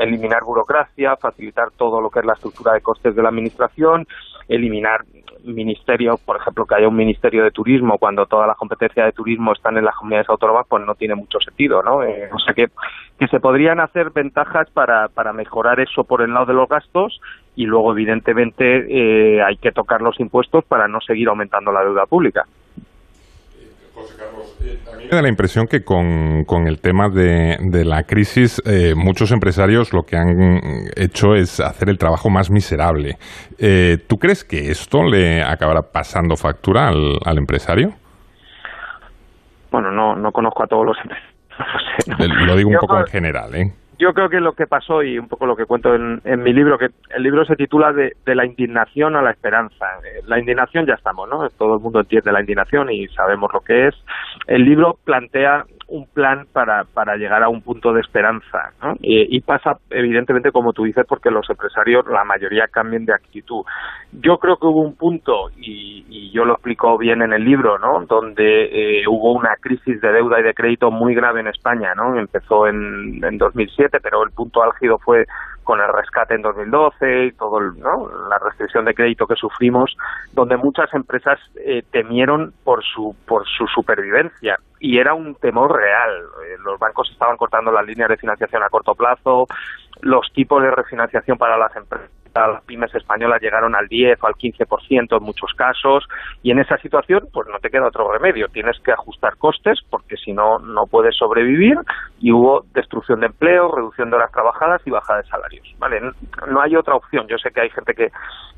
eliminar 0.00 0.44
burocracia, 0.44 1.16
facilitar 1.16 1.70
todo 1.76 2.00
lo 2.00 2.10
que 2.10 2.20
es 2.20 2.24
la 2.24 2.34
estructura 2.34 2.72
de 2.74 2.80
costes 2.80 3.14
de 3.14 3.22
la 3.22 3.30
administración, 3.30 4.06
eliminar 4.48 5.04
ministerios, 5.44 6.20
por 6.20 6.36
ejemplo, 6.36 6.64
que 6.64 6.74
haya 6.74 6.88
un 6.88 6.96
ministerio 6.96 7.44
de 7.44 7.50
turismo 7.50 7.98
cuando 7.98 8.26
todas 8.26 8.46
las 8.46 8.56
competencias 8.56 9.06
de 9.06 9.12
turismo 9.12 9.52
están 9.52 9.76
en 9.76 9.84
las 9.84 9.94
comunidades 9.94 10.28
autónomas, 10.28 10.66
pues 10.68 10.84
no 10.84 10.94
tiene 10.94 11.14
mucho 11.14 11.38
sentido, 11.40 11.82
¿no? 11.82 12.02
Eh, 12.02 12.30
o 12.32 12.38
sea 12.38 12.54
que, 12.54 12.68
que 13.18 13.28
se 13.28 13.40
podrían 13.40 13.80
hacer 13.80 14.10
ventajas 14.10 14.70
para, 14.70 15.08
para 15.08 15.32
mejorar 15.32 15.80
eso 15.80 16.04
por 16.04 16.22
el 16.22 16.32
lado 16.32 16.46
de 16.46 16.54
los 16.54 16.68
gastos 16.68 17.20
y 17.56 17.66
luego, 17.66 17.92
evidentemente, 17.92 18.86
eh, 18.88 19.42
hay 19.42 19.56
que 19.56 19.72
tocar 19.72 20.00
los 20.00 20.18
impuestos 20.18 20.64
para 20.64 20.88
no 20.88 21.00
seguir 21.00 21.28
aumentando 21.28 21.72
la 21.72 21.84
deuda 21.84 22.06
pública. 22.06 22.44
José 23.94 24.14
Carlos, 24.18 24.56
eh, 24.64 24.78
a 24.92 24.96
mí 24.96 25.04
me 25.04 25.10
da 25.10 25.22
la 25.22 25.28
impresión 25.28 25.66
que 25.66 25.84
con, 25.84 26.44
con 26.44 26.66
el 26.66 26.80
tema 26.80 27.08
de, 27.08 27.56
de 27.60 27.84
la 27.84 28.02
crisis, 28.02 28.60
eh, 28.66 28.94
muchos 28.96 29.30
empresarios 29.30 29.92
lo 29.92 30.02
que 30.02 30.16
han 30.16 30.88
hecho 30.96 31.34
es 31.34 31.60
hacer 31.60 31.88
el 31.88 31.98
trabajo 31.98 32.28
más 32.28 32.50
miserable. 32.50 33.16
Eh, 33.58 33.98
¿Tú 34.08 34.16
crees 34.16 34.44
que 34.44 34.70
esto 34.70 35.04
le 35.04 35.42
acabará 35.42 35.82
pasando 35.92 36.34
factura 36.36 36.88
al, 36.88 37.18
al 37.24 37.38
empresario? 37.38 37.90
Bueno, 39.70 39.90
no, 39.92 40.16
no 40.16 40.30
conozco 40.32 40.64
a 40.64 40.66
todos 40.66 40.86
los 40.86 40.96
empresarios. 42.06 42.46
Lo 42.48 42.56
digo 42.56 42.70
un 42.70 42.76
poco 42.80 42.98
en 42.98 43.06
general, 43.06 43.54
¿eh? 43.54 43.72
Yo 43.98 44.12
creo 44.12 44.28
que 44.28 44.40
lo 44.40 44.52
que 44.52 44.66
pasó 44.66 45.02
y 45.02 45.18
un 45.18 45.28
poco 45.28 45.46
lo 45.46 45.56
que 45.56 45.66
cuento 45.66 45.94
en, 45.94 46.20
en 46.24 46.42
mi 46.42 46.52
libro, 46.52 46.78
que 46.78 46.88
el 47.14 47.22
libro 47.22 47.44
se 47.44 47.56
titula 47.56 47.92
de, 47.92 48.12
de, 48.24 48.34
la 48.34 48.46
indignación 48.46 49.16
a 49.16 49.22
la 49.22 49.30
esperanza. 49.30 49.86
La 50.26 50.38
indignación 50.38 50.86
ya 50.86 50.94
estamos, 50.94 51.28
¿no? 51.28 51.48
Todo 51.50 51.74
el 51.74 51.80
mundo 51.80 52.00
entiende 52.00 52.32
la 52.32 52.40
indignación 52.40 52.90
y 52.90 53.06
sabemos 53.08 53.52
lo 53.52 53.60
que 53.60 53.88
es. 53.88 53.94
El 54.46 54.64
libro 54.64 54.98
plantea 55.04 55.64
un 55.88 56.06
plan 56.06 56.46
para, 56.52 56.84
para 56.84 57.16
llegar 57.16 57.42
a 57.42 57.48
un 57.48 57.62
punto 57.62 57.92
de 57.92 58.00
esperanza. 58.00 58.72
¿no? 58.82 58.94
Y, 59.00 59.40
pasa, 59.40 59.78
evidentemente, 59.90 60.50
como 60.50 60.72
tú 60.72 60.84
dices, 60.84 61.04
porque 61.08 61.30
los 61.30 61.48
empresarios, 61.48 62.06
la 62.06 62.24
mayoría, 62.24 62.66
cambien 62.68 63.04
de 63.04 63.14
actitud. 63.14 63.64
Yo 64.12 64.38
creo 64.38 64.56
que 64.56 64.66
hubo 64.66 64.80
un 64.80 64.96
punto, 64.96 65.50
y, 65.56 66.04
y 66.08 66.30
yo 66.32 66.44
lo 66.44 66.54
explico 66.54 66.96
bien 66.98 67.22
en 67.22 67.32
el 67.32 67.44
libro, 67.44 67.78
¿no? 67.78 68.04
donde 68.06 69.00
eh, 69.00 69.04
hubo 69.08 69.32
una 69.32 69.56
crisis 69.60 70.00
de 70.00 70.12
deuda 70.12 70.40
y 70.40 70.42
de 70.42 70.54
crédito 70.54 70.90
muy 70.90 71.14
grave 71.14 71.40
en 71.40 71.48
España. 71.48 71.94
¿no? 71.94 72.18
Empezó 72.18 72.66
en, 72.66 73.22
en 73.24 73.38
2007, 73.38 73.98
pero 74.02 74.24
el 74.24 74.30
punto 74.30 74.62
álgido 74.62 74.98
fue 74.98 75.26
con 75.64 75.80
el 75.80 75.92
rescate 75.92 76.34
en 76.34 76.42
2012 76.42 77.24
y 77.24 77.32
todo 77.32 77.60
¿no? 77.60 78.08
la 78.28 78.38
restricción 78.38 78.84
de 78.84 78.94
crédito 78.94 79.26
que 79.26 79.34
sufrimos, 79.34 79.96
donde 80.32 80.56
muchas 80.56 80.92
empresas 80.94 81.38
eh, 81.56 81.82
temieron 81.90 82.52
por 82.62 82.84
su 82.84 83.16
por 83.26 83.46
su 83.46 83.66
supervivencia 83.66 84.58
y 84.78 84.98
era 84.98 85.14
un 85.14 85.34
temor 85.34 85.74
real. 85.74 86.12
Eh, 86.46 86.56
los 86.64 86.78
bancos 86.78 87.10
estaban 87.10 87.36
cortando 87.36 87.72
las 87.72 87.86
líneas 87.86 88.08
de 88.08 88.16
financiación 88.16 88.62
a 88.62 88.68
corto 88.68 88.94
plazo, 88.94 89.46
los 90.02 90.30
tipos 90.32 90.62
de 90.62 90.70
refinanciación 90.70 91.38
para 91.38 91.56
las 91.56 91.74
empresas 91.74 92.10
las 92.34 92.64
pymes 92.64 92.94
españolas 92.94 93.40
llegaron 93.40 93.74
al 93.74 93.86
10 93.88 94.22
o 94.22 94.26
al 94.26 94.34
15% 94.34 95.16
en 95.16 95.22
muchos 95.22 95.52
casos 95.54 96.04
y 96.42 96.50
en 96.50 96.58
esa 96.58 96.76
situación 96.78 97.28
pues 97.32 97.48
no 97.48 97.58
te 97.58 97.70
queda 97.70 97.86
otro 97.86 98.10
remedio, 98.10 98.48
tienes 98.48 98.78
que 98.80 98.92
ajustar 98.92 99.36
costes 99.36 99.80
porque 99.90 100.16
si 100.16 100.32
no 100.32 100.58
no 100.58 100.86
puedes 100.86 101.16
sobrevivir 101.16 101.76
y 102.20 102.32
hubo 102.32 102.64
destrucción 102.74 103.20
de 103.20 103.26
empleo, 103.26 103.70
reducción 103.70 104.10
de 104.10 104.16
horas 104.16 104.32
trabajadas 104.32 104.82
y 104.84 104.90
baja 104.90 105.16
de 105.16 105.24
salarios, 105.24 105.74
¿vale? 105.78 106.00
No 106.48 106.60
hay 106.60 106.76
otra 106.76 106.94
opción, 106.94 107.26
yo 107.28 107.38
sé 107.38 107.50
que 107.50 107.60
hay 107.60 107.70
gente 107.70 107.94
que 107.94 108.10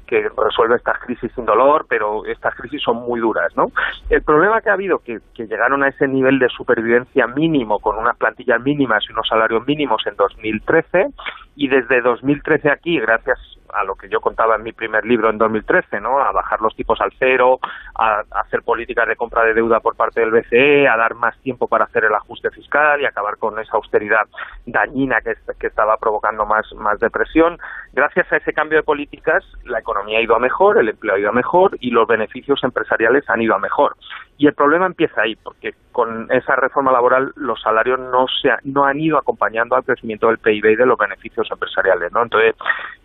que 0.07 0.29
resuelve 0.37 0.77
estas 0.77 0.99
crisis 1.01 1.31
sin 1.35 1.45
dolor, 1.45 1.87
pero 1.89 2.25
estas 2.27 2.55
crisis 2.55 2.81
son 2.83 2.97
muy 2.99 3.21
duras, 3.21 3.53
¿no? 3.57 3.67
El 4.09 4.23
problema 4.23 4.61
que 4.61 4.71
ha 4.71 4.75
habido, 4.75 5.01
que, 5.01 5.19
que 5.35 5.47
llegaron 5.47 5.83
a 5.83 5.89
ese 5.89 6.07
nivel 6.07 6.39
de 6.39 6.49
supervivencia 6.49 7.27
mínimo, 7.27 7.81
con 7.81 7.99
unas 7.99 8.17
plantillas 8.17 8.63
mínimas 8.63 9.05
y 9.09 9.13
unos 9.13 9.29
salarios 9.29 9.67
mínimos 9.67 10.03
en 10.07 10.17
2013, 10.17 11.09
Y 11.57 11.69
desde 11.69 12.03
2013 12.03 12.71
aquí, 12.71 13.01
gracias 13.01 13.39
a 13.75 13.85
lo 13.85 13.95
que 13.95 14.09
yo 14.09 14.21
contaba 14.21 14.57
en 14.57 14.63
mi 14.63 14.73
primer 14.73 15.05
libro 15.05 15.31
en 15.31 15.39
2013, 15.39 16.01
¿no? 16.01 16.21
A 16.21 16.33
bajar 16.33 16.61
los 16.61 16.75
tipos 16.75 17.01
al 17.01 17.13
cero, 17.19 17.59
a, 17.95 18.23
hacer 18.31 18.63
políticas 18.63 19.09
de 19.09 19.17
compra 19.17 19.45
de 19.45 19.55
deuda 19.55 19.81
por 19.81 19.97
parte 19.97 20.21
del 20.21 20.31
BCE, 20.31 20.89
a 20.89 20.97
dar 20.97 21.15
más 21.15 21.37
tiempo 21.41 21.67
para 21.69 21.85
hacer 21.85 22.05
el 22.05 22.15
ajuste 22.15 22.51
fiscal 22.51 23.01
y 23.01 23.07
acabar 23.07 23.37
con 23.39 23.59
esa 23.59 23.77
austeridad 23.77 24.27
dañina 24.65 25.21
que, 25.21 25.37
estaba 25.67 25.97
provocando 25.97 26.47
más, 26.47 26.65
más 26.75 27.01
depresión. 27.01 27.59
Gracias 27.93 28.33
a 28.33 28.37
ese 28.37 28.53
cambio 28.53 28.79
de 28.79 28.85
políticas, 28.85 29.45
la 29.65 29.81
economía 29.81 30.19
ha 30.19 30.23
ido 30.23 30.37
a 30.37 30.39
mejor, 30.39 30.79
el 30.79 30.89
empleo 30.89 31.15
ha 31.15 31.19
ido 31.19 31.31
a 31.31 31.33
mejor 31.33 31.77
y 31.81 31.91
los 31.91 32.07
beneficios 32.07 32.63
empresariales 32.63 33.29
han 33.29 33.43
ido 33.43 33.55
a 33.55 33.59
mejor. 33.59 33.97
Y 34.39 34.47
el 34.47 34.55
problema 34.55 34.87
empieza 34.87 35.23
ahí, 35.23 35.35
porque 35.35 35.75
con 35.93 36.31
esa 36.31 36.57
reforma 36.57 36.93
laboral 36.93 37.33
los 37.37 37.61
salarios 37.61 37.99
no 37.99 38.27
se 38.29 38.51
no 38.65 38.85
han 38.85 39.01
ido 39.01 39.19
acompañando 39.19 39.77
al 39.77 39.85
crecimiento 39.85 40.29
del 40.29 40.39
PIB 40.39 40.67
y 40.67 40.77
de 40.77 40.87
los 40.87 40.99
beneficios 40.99 41.46
empresariales, 41.51 42.13
¿no? 42.13 42.23
Entonces, 42.23 42.55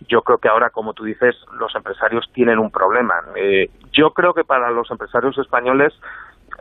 yo 0.07 0.22
creo 0.22 0.38
que 0.38 0.49
ahora, 0.49 0.69
como 0.69 0.93
tú 0.93 1.03
dices, 1.03 1.35
los 1.57 1.73
empresarios 1.76 2.30
tienen 2.34 2.59
un 2.59 2.72
problema. 2.72 3.15
Eh, 3.35 3.69
yo 3.91 4.11
creo 4.11 4.34
que 4.34 4.43
para 4.43 4.72
los 4.72 4.89
empresarios 4.91 5.38
españoles 5.38 5.93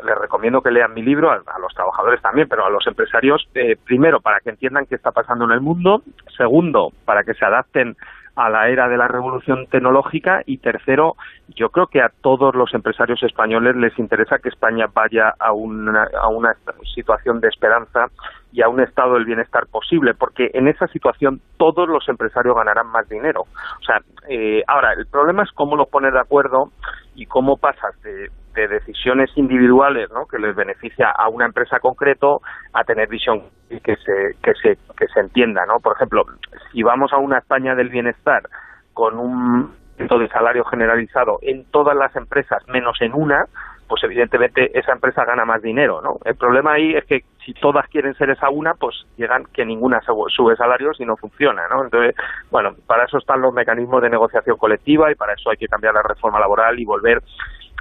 les 0.04 0.16
recomiendo 0.16 0.62
que 0.62 0.70
lean 0.70 0.94
mi 0.94 1.02
libro, 1.02 1.30
a, 1.30 1.58
los 1.58 1.74
trabajadores 1.74 2.22
también, 2.22 2.48
pero 2.48 2.64
a 2.64 2.70
los 2.70 2.86
empresarios, 2.86 3.46
eh, 3.54 3.76
primero, 3.84 4.20
para 4.20 4.40
que 4.40 4.50
entiendan 4.50 4.86
qué 4.86 4.94
está 4.94 5.10
pasando 5.10 5.44
en 5.44 5.52
el 5.52 5.60
mundo, 5.60 6.02
segundo, 6.36 6.92
para 7.04 7.24
que 7.24 7.34
se 7.34 7.44
adapten 7.44 7.96
a 8.36 8.48
la 8.48 8.68
era 8.68 8.88
de 8.88 8.96
la 8.96 9.08
revolución 9.08 9.66
tecnológica 9.66 10.42
y 10.46 10.58
tercero, 10.58 11.16
yo 11.48 11.68
creo 11.70 11.88
que 11.88 12.00
a 12.00 12.10
todos 12.22 12.54
los 12.54 12.72
empresarios 12.72 13.22
españoles 13.22 13.76
les 13.76 13.98
interesa 13.98 14.38
que 14.38 14.48
España 14.48 14.86
vaya 14.92 15.34
a 15.38 15.52
una, 15.52 16.08
a 16.18 16.28
una 16.28 16.54
situación 16.94 17.40
de 17.40 17.48
esperanza 17.48 18.06
y 18.52 18.62
a 18.62 18.68
un 18.68 18.80
estado 18.80 19.14
del 19.14 19.24
bienestar 19.24 19.66
posible, 19.70 20.14
porque 20.14 20.50
en 20.54 20.68
esa 20.68 20.86
situación 20.88 21.40
todos 21.56 21.88
los 21.88 22.08
empresarios 22.08 22.56
ganarán 22.56 22.88
más 22.88 23.08
dinero. 23.08 23.42
O 23.42 23.84
sea, 23.84 24.00
eh, 24.28 24.62
ahora, 24.66 24.92
el 24.94 25.06
problema 25.06 25.42
es 25.44 25.50
cómo 25.52 25.76
lo 25.76 25.86
poner 25.86 26.12
de 26.12 26.20
acuerdo 26.20 26.70
y 27.14 27.26
cómo 27.26 27.56
pasas 27.56 28.00
de, 28.02 28.28
de 28.54 28.68
decisiones 28.68 29.30
individuales 29.36 30.10
¿no? 30.12 30.26
que 30.26 30.38
les 30.38 30.54
beneficia 30.54 31.10
a 31.10 31.28
una 31.28 31.46
empresa 31.46 31.78
concreto 31.78 32.40
a 32.72 32.84
tener 32.84 33.08
visión 33.08 33.42
y 33.68 33.80
que 33.80 33.96
se, 33.96 34.36
que 34.42 34.52
se, 34.54 34.76
que 34.96 35.06
se 35.12 35.20
entienda. 35.20 35.64
¿no? 35.66 35.78
Por 35.80 35.94
ejemplo, 35.96 36.24
si 36.72 36.82
vamos 36.82 37.12
a 37.12 37.18
una 37.18 37.38
España 37.38 37.74
del 37.74 37.88
bienestar 37.88 38.42
con 38.92 39.18
un 39.18 39.80
de 39.98 40.28
salario 40.28 40.64
generalizado 40.64 41.38
en 41.42 41.64
todas 41.70 41.94
las 41.94 42.14
empresas 42.16 42.66
menos 42.68 42.96
en 43.00 43.12
una, 43.14 43.44
pues 43.90 44.04
evidentemente 44.04 44.70
esa 44.78 44.92
empresa 44.92 45.24
gana 45.24 45.44
más 45.44 45.60
dinero, 45.60 46.00
¿no? 46.00 46.18
El 46.24 46.36
problema 46.36 46.74
ahí 46.74 46.94
es 46.94 47.04
que 47.06 47.24
si 47.44 47.52
todas 47.54 47.88
quieren 47.88 48.14
ser 48.14 48.30
esa 48.30 48.48
una, 48.48 48.74
pues 48.74 48.94
llegan 49.16 49.46
que 49.52 49.66
ninguna 49.66 50.00
sube 50.00 50.54
salarios 50.54 51.00
y 51.00 51.04
no 51.04 51.16
funciona, 51.16 51.66
¿no? 51.68 51.82
Entonces, 51.82 52.14
bueno, 52.52 52.76
para 52.86 53.06
eso 53.06 53.18
están 53.18 53.40
los 53.40 53.52
mecanismos 53.52 54.00
de 54.00 54.08
negociación 54.08 54.56
colectiva 54.58 55.10
y 55.10 55.16
para 55.16 55.32
eso 55.32 55.50
hay 55.50 55.56
que 55.56 55.66
cambiar 55.66 55.94
la 55.94 56.04
reforma 56.04 56.38
laboral 56.38 56.78
y 56.78 56.84
volver 56.84 57.20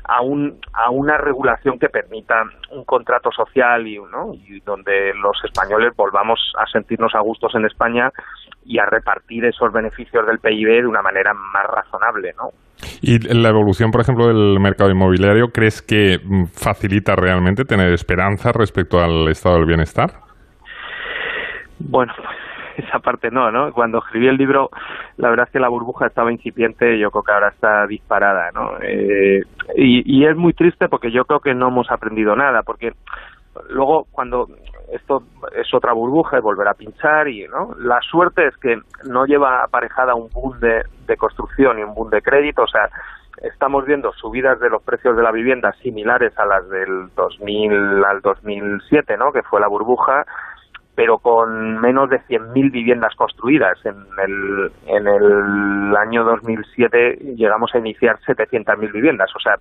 a, 0.09 0.21
un, 0.21 0.59
a 0.73 0.89
una 0.89 1.17
regulación 1.17 1.77
que 1.77 1.87
permita 1.87 2.43
un 2.71 2.83
contrato 2.83 3.31
social 3.31 3.87
y, 3.87 3.99
¿no? 3.99 4.33
y 4.33 4.59
donde 4.61 5.13
los 5.13 5.37
españoles 5.43 5.93
volvamos 5.95 6.39
a 6.57 6.65
sentirnos 6.71 7.13
a 7.13 7.19
gustos 7.19 7.53
en 7.53 7.65
España 7.65 8.11
y 8.65 8.79
a 8.79 8.85
repartir 8.85 9.45
esos 9.45 9.71
beneficios 9.71 10.25
del 10.25 10.39
PIB 10.39 10.81
de 10.81 10.87
una 10.87 11.01
manera 11.01 11.33
más 11.33 11.65
razonable, 11.65 12.33
¿no? 12.37 12.49
¿Y 13.01 13.19
la 13.19 13.49
evolución, 13.49 13.91
por 13.91 14.01
ejemplo, 14.01 14.27
del 14.27 14.59
mercado 14.59 14.89
inmobiliario, 14.89 15.49
crees 15.49 15.81
que 15.81 16.19
facilita 16.53 17.15
realmente 17.15 17.65
tener 17.65 17.91
esperanza 17.93 18.51
respecto 18.51 18.99
al 18.99 19.27
estado 19.27 19.55
del 19.57 19.65
bienestar? 19.65 20.11
Bueno, 21.79 22.13
esa 22.87 22.99
parte 22.99 23.31
no, 23.31 23.51
¿no? 23.51 23.71
Cuando 23.73 23.99
escribí 23.99 24.27
el 24.27 24.37
libro, 24.37 24.69
la 25.17 25.29
verdad 25.29 25.47
es 25.47 25.53
que 25.53 25.59
la 25.59 25.69
burbuja 25.69 26.07
estaba 26.07 26.31
incipiente, 26.31 26.97
yo 26.97 27.11
creo 27.11 27.23
que 27.23 27.31
ahora 27.31 27.49
está 27.49 27.87
disparada, 27.87 28.51
¿no? 28.51 28.77
Eh, 28.81 29.41
y, 29.75 30.25
es 30.25 30.35
muy 30.35 30.53
triste 30.53 30.89
porque 30.89 31.11
yo 31.11 31.25
creo 31.25 31.39
que 31.39 31.53
no 31.53 31.69
hemos 31.69 31.89
aprendido 31.91 32.35
nada, 32.35 32.63
porque 32.63 32.93
luego 33.69 34.05
cuando 34.11 34.47
esto 34.91 35.23
es 35.55 35.73
otra 35.73 35.93
burbuja 35.93 36.37
y 36.37 36.41
volver 36.41 36.67
a 36.67 36.73
pinchar 36.73 37.27
y 37.27 37.47
no 37.47 37.75
la 37.79 37.99
suerte 38.01 38.47
es 38.47 38.57
que 38.57 38.79
no 39.05 39.25
lleva 39.25 39.63
aparejada 39.63 40.15
un 40.15 40.29
boom 40.29 40.59
de, 40.59 40.83
de 41.07 41.17
construcción 41.17 41.79
y 41.79 41.83
un 41.83 41.93
boom 41.93 42.09
de 42.09 42.21
crédito 42.21 42.63
o 42.63 42.67
sea 42.67 42.89
estamos 43.41 43.85
viendo 43.85 44.13
subidas 44.13 44.59
de 44.59 44.69
los 44.69 44.81
precios 44.83 45.17
de 45.17 45.23
la 45.23 45.31
vivienda 45.31 45.73
similares 45.81 46.37
a 46.37 46.45
las 46.45 46.69
del 46.69 47.09
2000 47.15 48.03
al 48.05 48.21
2007 48.21 49.17
no 49.17 49.31
que 49.31 49.43
fue 49.43 49.59
la 49.59 49.67
burbuja 49.67 50.25
pero 50.99 51.17
con 51.17 51.79
menos 51.79 52.09
de 52.09 52.19
100.000 52.23 52.71
viviendas 52.73 53.15
construidas. 53.15 53.77
En 53.85 53.95
el, 54.21 54.69
en 54.85 55.07
el 55.07 55.95
año 55.95 56.25
2007 56.25 57.35
llegamos 57.37 57.73
a 57.73 57.77
iniciar 57.77 58.19
700.000 58.27 58.91
viviendas, 58.91 59.33
o 59.33 59.39
sea, 59.39 59.53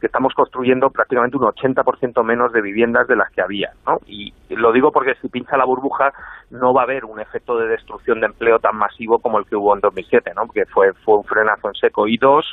que 0.00 0.06
estamos 0.06 0.32
construyendo 0.32 0.88
prácticamente 0.88 1.36
un 1.36 1.42
80% 1.42 2.24
menos 2.24 2.50
de 2.50 2.62
viviendas 2.62 3.06
de 3.08 3.16
las 3.16 3.30
que 3.30 3.42
había. 3.42 3.72
¿no? 3.86 3.98
Y 4.06 4.32
lo 4.48 4.72
digo 4.72 4.90
porque 4.90 5.16
si 5.20 5.28
pincha 5.28 5.58
la 5.58 5.66
burbuja 5.66 6.14
no 6.48 6.72
va 6.72 6.80
a 6.80 6.84
haber 6.84 7.04
un 7.04 7.20
efecto 7.20 7.58
de 7.58 7.68
destrucción 7.68 8.20
de 8.20 8.28
empleo 8.28 8.58
tan 8.58 8.76
masivo 8.76 9.18
como 9.18 9.38
el 9.38 9.44
que 9.44 9.56
hubo 9.56 9.74
en 9.74 9.82
2007, 9.82 10.32
¿no? 10.34 10.46
porque 10.46 10.64
fue, 10.64 10.94
fue 11.04 11.18
un 11.18 11.24
frenazo 11.24 11.68
en 11.68 11.74
seco. 11.74 12.08
Y 12.08 12.16
dos, 12.16 12.46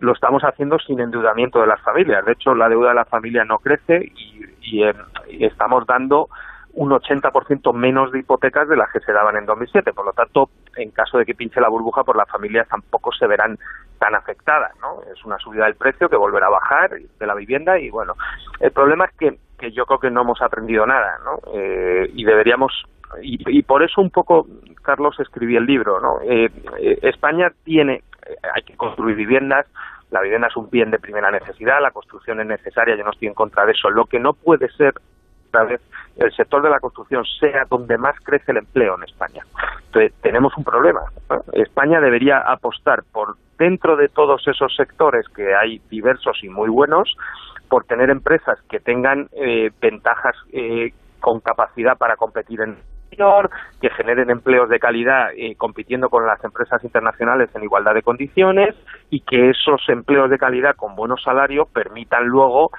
lo 0.00 0.12
estamos 0.12 0.42
haciendo 0.42 0.78
sin 0.80 1.00
endeudamiento 1.00 1.62
de 1.62 1.68
las 1.68 1.80
familias. 1.80 2.26
De 2.26 2.32
hecho, 2.32 2.54
la 2.54 2.68
deuda 2.68 2.90
de 2.90 2.96
las 2.96 3.08
familias 3.08 3.46
no 3.46 3.56
crece 3.56 4.04
y, 4.04 4.44
y 4.60 4.82
eh, 4.84 4.92
estamos 5.40 5.86
dando 5.86 6.28
un 6.76 6.90
80% 6.90 7.72
menos 7.72 8.12
de 8.12 8.20
hipotecas 8.20 8.68
de 8.68 8.76
las 8.76 8.92
que 8.92 9.00
se 9.00 9.12
daban 9.12 9.36
en 9.36 9.46
2007. 9.46 9.92
Por 9.94 10.04
lo 10.04 10.12
tanto, 10.12 10.50
en 10.76 10.90
caso 10.90 11.18
de 11.18 11.24
que 11.24 11.34
pinche 11.34 11.60
la 11.60 11.70
burbuja, 11.70 12.04
pues 12.04 12.16
las 12.16 12.28
familias 12.28 12.68
tampoco 12.68 13.12
se 13.12 13.26
verán 13.26 13.58
tan 13.98 14.14
afectadas, 14.14 14.72
¿no? 14.80 15.00
Es 15.10 15.24
una 15.24 15.38
subida 15.38 15.64
del 15.64 15.74
precio 15.74 16.08
que 16.08 16.16
volverá 16.16 16.46
a 16.46 16.50
bajar 16.50 16.90
de 16.90 17.26
la 17.26 17.34
vivienda 17.34 17.78
y, 17.78 17.88
bueno, 17.88 18.14
el 18.60 18.70
problema 18.72 19.06
es 19.06 19.12
que, 19.16 19.38
yo 19.72 19.86
creo 19.86 19.98
que 19.98 20.10
no 20.10 20.20
hemos 20.20 20.42
aprendido 20.42 20.86
nada, 20.86 21.18
¿no? 21.24 21.40
Eh, 21.54 22.10
y 22.12 22.24
deberíamos 22.24 22.72
y, 23.22 23.62
por 23.62 23.82
eso 23.82 24.02
un 24.02 24.10
poco 24.10 24.46
Carlos 24.82 25.18
escribí 25.18 25.56
el 25.56 25.64
libro, 25.64 26.00
¿no? 26.00 26.20
Eh, 26.20 26.50
eh, 26.78 26.98
España 27.02 27.50
tiene, 27.64 28.02
hay 28.54 28.62
que 28.62 28.76
construir 28.76 29.16
viviendas, 29.16 29.66
la 30.10 30.20
vivienda 30.20 30.48
es 30.48 30.56
un 30.56 30.68
bien 30.68 30.90
de 30.90 30.98
primera 30.98 31.30
necesidad, 31.30 31.80
la 31.80 31.90
construcción 31.90 32.40
es 32.40 32.46
necesaria, 32.46 32.96
yo 32.96 33.04
no 33.04 33.12
estoy 33.12 33.28
en 33.28 33.34
contra 33.34 33.64
de 33.64 33.72
eso. 33.72 33.88
Lo 33.90 34.04
que 34.04 34.20
no 34.20 34.34
puede 34.34 34.68
ser 34.72 34.94
vez 35.52 35.80
el 36.16 36.32
sector 36.32 36.62
de 36.62 36.70
la 36.70 36.80
construcción 36.80 37.24
sea 37.40 37.64
donde 37.68 37.98
más 37.98 38.18
crece 38.20 38.52
el 38.52 38.58
empleo 38.58 38.96
en 38.96 39.04
España. 39.04 39.42
Entonces, 39.86 40.12
tenemos 40.22 40.56
un 40.56 40.64
problema. 40.64 41.00
España 41.52 42.00
debería 42.00 42.38
apostar 42.38 43.02
por 43.12 43.36
dentro 43.58 43.96
de 43.96 44.08
todos 44.08 44.46
esos 44.46 44.74
sectores 44.76 45.26
que 45.28 45.54
hay 45.54 45.80
diversos 45.90 46.38
y 46.42 46.48
muy 46.48 46.68
buenos, 46.68 47.16
por 47.68 47.84
tener 47.84 48.10
empresas 48.10 48.58
que 48.68 48.80
tengan 48.80 49.28
eh, 49.32 49.70
ventajas 49.80 50.36
eh, 50.52 50.92
con 51.20 51.40
capacidad 51.40 51.96
para 51.96 52.16
competir 52.16 52.60
en 52.60 52.76
que 53.80 53.90
generen 53.90 54.30
empleos 54.30 54.68
de 54.68 54.78
calidad 54.78 55.30
eh, 55.36 55.54
compitiendo 55.56 56.10
con 56.10 56.26
las 56.26 56.42
empresas 56.44 56.82
internacionales 56.84 57.48
en 57.54 57.64
igualdad 57.64 57.94
de 57.94 58.02
condiciones 58.02 58.74
y 59.10 59.20
que 59.20 59.50
esos 59.50 59.80
empleos 59.88 60.28
de 60.28 60.38
calidad 60.38 60.76
con 60.76 60.94
buenos 60.94 61.22
salarios 61.22 61.68
permitan 61.72 62.26
luego 62.26 62.70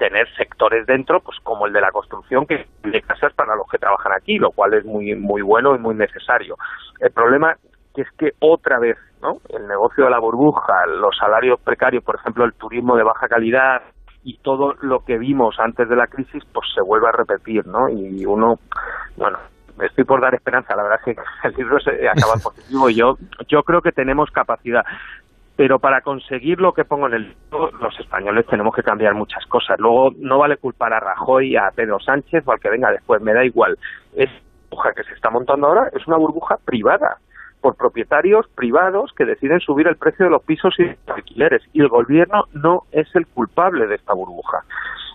tener 0.00 0.26
sectores 0.34 0.86
dentro, 0.86 1.20
pues 1.20 1.36
como 1.42 1.66
el 1.66 1.74
de 1.74 1.82
la 1.82 1.92
construcción, 1.92 2.46
que 2.46 2.64
de 2.82 3.02
casas 3.02 3.34
para 3.34 3.54
los 3.54 3.66
que 3.70 3.76
trabajan 3.76 4.12
aquí, 4.16 4.38
lo 4.38 4.50
cual 4.50 4.72
es 4.72 4.84
muy 4.86 5.14
muy 5.14 5.42
bueno 5.42 5.76
y 5.76 5.78
muy 5.78 5.94
necesario. 5.94 6.56
El 7.00 7.10
problema 7.10 7.54
que 7.94 8.02
es 8.02 8.08
que 8.18 8.30
otra 8.40 8.78
vez, 8.78 8.96
¿no? 9.20 9.36
El 9.50 9.68
negocio 9.68 10.04
de 10.04 10.10
la 10.10 10.18
burbuja, 10.18 10.86
los 10.86 11.14
salarios 11.18 11.60
precarios, 11.60 12.02
por 12.02 12.16
ejemplo, 12.16 12.46
el 12.46 12.54
turismo 12.54 12.96
de 12.96 13.02
baja 13.02 13.28
calidad 13.28 13.82
y 14.24 14.38
todo 14.38 14.72
lo 14.80 15.00
que 15.00 15.18
vimos 15.18 15.56
antes 15.58 15.86
de 15.86 15.96
la 15.96 16.06
crisis, 16.06 16.42
pues 16.50 16.66
se 16.74 16.80
vuelve 16.80 17.08
a 17.08 17.12
repetir, 17.12 17.66
¿no? 17.66 17.90
Y 17.90 18.24
uno, 18.24 18.54
bueno, 19.18 19.38
estoy 19.82 20.04
por 20.04 20.22
dar 20.22 20.34
esperanza, 20.34 20.74
la 20.76 20.82
verdad 20.82 21.00
es 21.04 21.14
que 21.14 21.22
el 21.48 21.54
libro 21.56 21.78
se 21.78 22.08
acaba 22.08 22.34
positivo 22.42 22.88
y 22.88 22.94
yo, 22.94 23.16
yo 23.48 23.62
creo 23.64 23.82
que 23.82 23.92
tenemos 23.92 24.30
capacidad 24.30 24.82
pero 25.60 25.78
para 25.78 26.00
conseguir 26.00 26.58
lo 26.58 26.72
que 26.72 26.86
pongo 26.86 27.06
en 27.06 27.12
el 27.12 27.34
los 27.52 28.00
españoles 28.00 28.46
tenemos 28.46 28.74
que 28.74 28.82
cambiar 28.82 29.12
muchas 29.12 29.44
cosas. 29.44 29.78
Luego 29.78 30.08
no 30.16 30.38
vale 30.38 30.56
culpar 30.56 30.94
a 30.94 31.00
Rajoy, 31.00 31.54
a 31.54 31.70
Pedro 31.76 32.00
Sánchez 32.00 32.44
o 32.46 32.52
al 32.52 32.60
que 32.60 32.70
venga 32.70 32.90
después, 32.90 33.20
me 33.20 33.34
da 33.34 33.44
igual. 33.44 33.76
Es 34.16 34.30
burbuja 34.70 34.94
que 34.96 35.02
se 35.02 35.12
está 35.12 35.28
montando 35.28 35.66
ahora 35.66 35.90
es 35.92 36.06
una 36.06 36.16
burbuja 36.16 36.56
privada 36.64 37.18
por 37.60 37.76
propietarios 37.76 38.46
privados 38.54 39.12
que 39.14 39.26
deciden 39.26 39.60
subir 39.60 39.86
el 39.86 39.96
precio 39.96 40.24
de 40.24 40.30
los 40.30 40.42
pisos 40.44 40.74
y 40.78 40.84
los 40.84 40.96
alquileres 41.14 41.60
y 41.74 41.82
el 41.82 41.88
gobierno 41.88 42.44
no 42.54 42.84
es 42.90 43.14
el 43.14 43.26
culpable 43.26 43.86
de 43.86 43.96
esta 43.96 44.14
burbuja. 44.14 44.64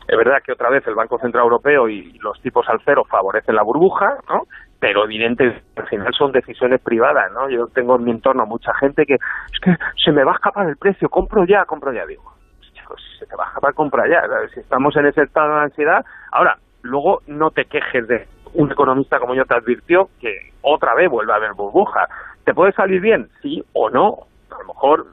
Es 0.07 0.15
verdad 0.15 0.43
que 0.45 0.51
otra 0.51 0.69
vez 0.69 0.85
el 0.85 0.93
Banco 0.93 1.17
Central 1.17 1.45
Europeo 1.45 1.89
y 1.89 2.19
los 2.19 2.39
tipos 2.43 2.69
al 2.69 2.79
cero 2.85 3.03
favorecen 3.09 3.55
la 3.55 3.63
burbuja, 3.63 4.17
¿no? 4.29 4.43
Pero 4.79 5.05
evidente, 5.05 5.61
al 5.75 5.87
final 5.87 6.13
son 6.13 6.31
decisiones 6.31 6.81
privadas, 6.81 7.31
¿no? 7.31 7.49
Yo 7.49 7.67
tengo 7.67 7.95
en 7.95 8.03
mi 8.03 8.11
entorno 8.11 8.45
mucha 8.45 8.73
gente 8.75 9.05
que 9.05 9.15
es 9.15 9.59
que 9.61 9.75
se 10.03 10.11
me 10.11 10.23
va 10.23 10.33
a 10.33 10.35
escapar 10.35 10.67
el 10.67 10.77
precio, 10.77 11.09
compro 11.09 11.45
ya, 11.45 11.65
compro 11.65 11.93
ya, 11.93 12.05
digo, 12.05 12.33
si 12.61 13.17
se 13.19 13.25
te 13.25 13.35
va 13.35 13.45
a 13.45 13.47
escapar, 13.47 13.73
compra 13.73 14.07
ya, 14.07 14.23
si 14.53 14.59
estamos 14.59 14.95
en 14.97 15.07
ese 15.07 15.23
estado 15.23 15.55
de 15.55 15.63
ansiedad, 15.63 16.05
ahora, 16.31 16.57
luego 16.81 17.21
no 17.27 17.51
te 17.51 17.65
quejes 17.65 18.07
de 18.07 18.27
un 18.53 18.71
economista 18.71 19.19
como 19.19 19.35
yo 19.35 19.45
te 19.45 19.55
advirtió 19.55 20.09
que 20.19 20.53
otra 20.61 20.93
vez 20.93 21.09
vuelve 21.09 21.33
a 21.33 21.37
haber 21.37 21.53
burbuja, 21.53 22.07
¿Te 22.45 22.53
puede 22.53 22.71
salir 22.73 23.01
bien? 23.01 23.27
Sí 23.41 23.63
o 23.73 23.89
no. 23.89 24.27
A 24.51 24.59
lo 24.59 24.67
mejor, 24.67 25.07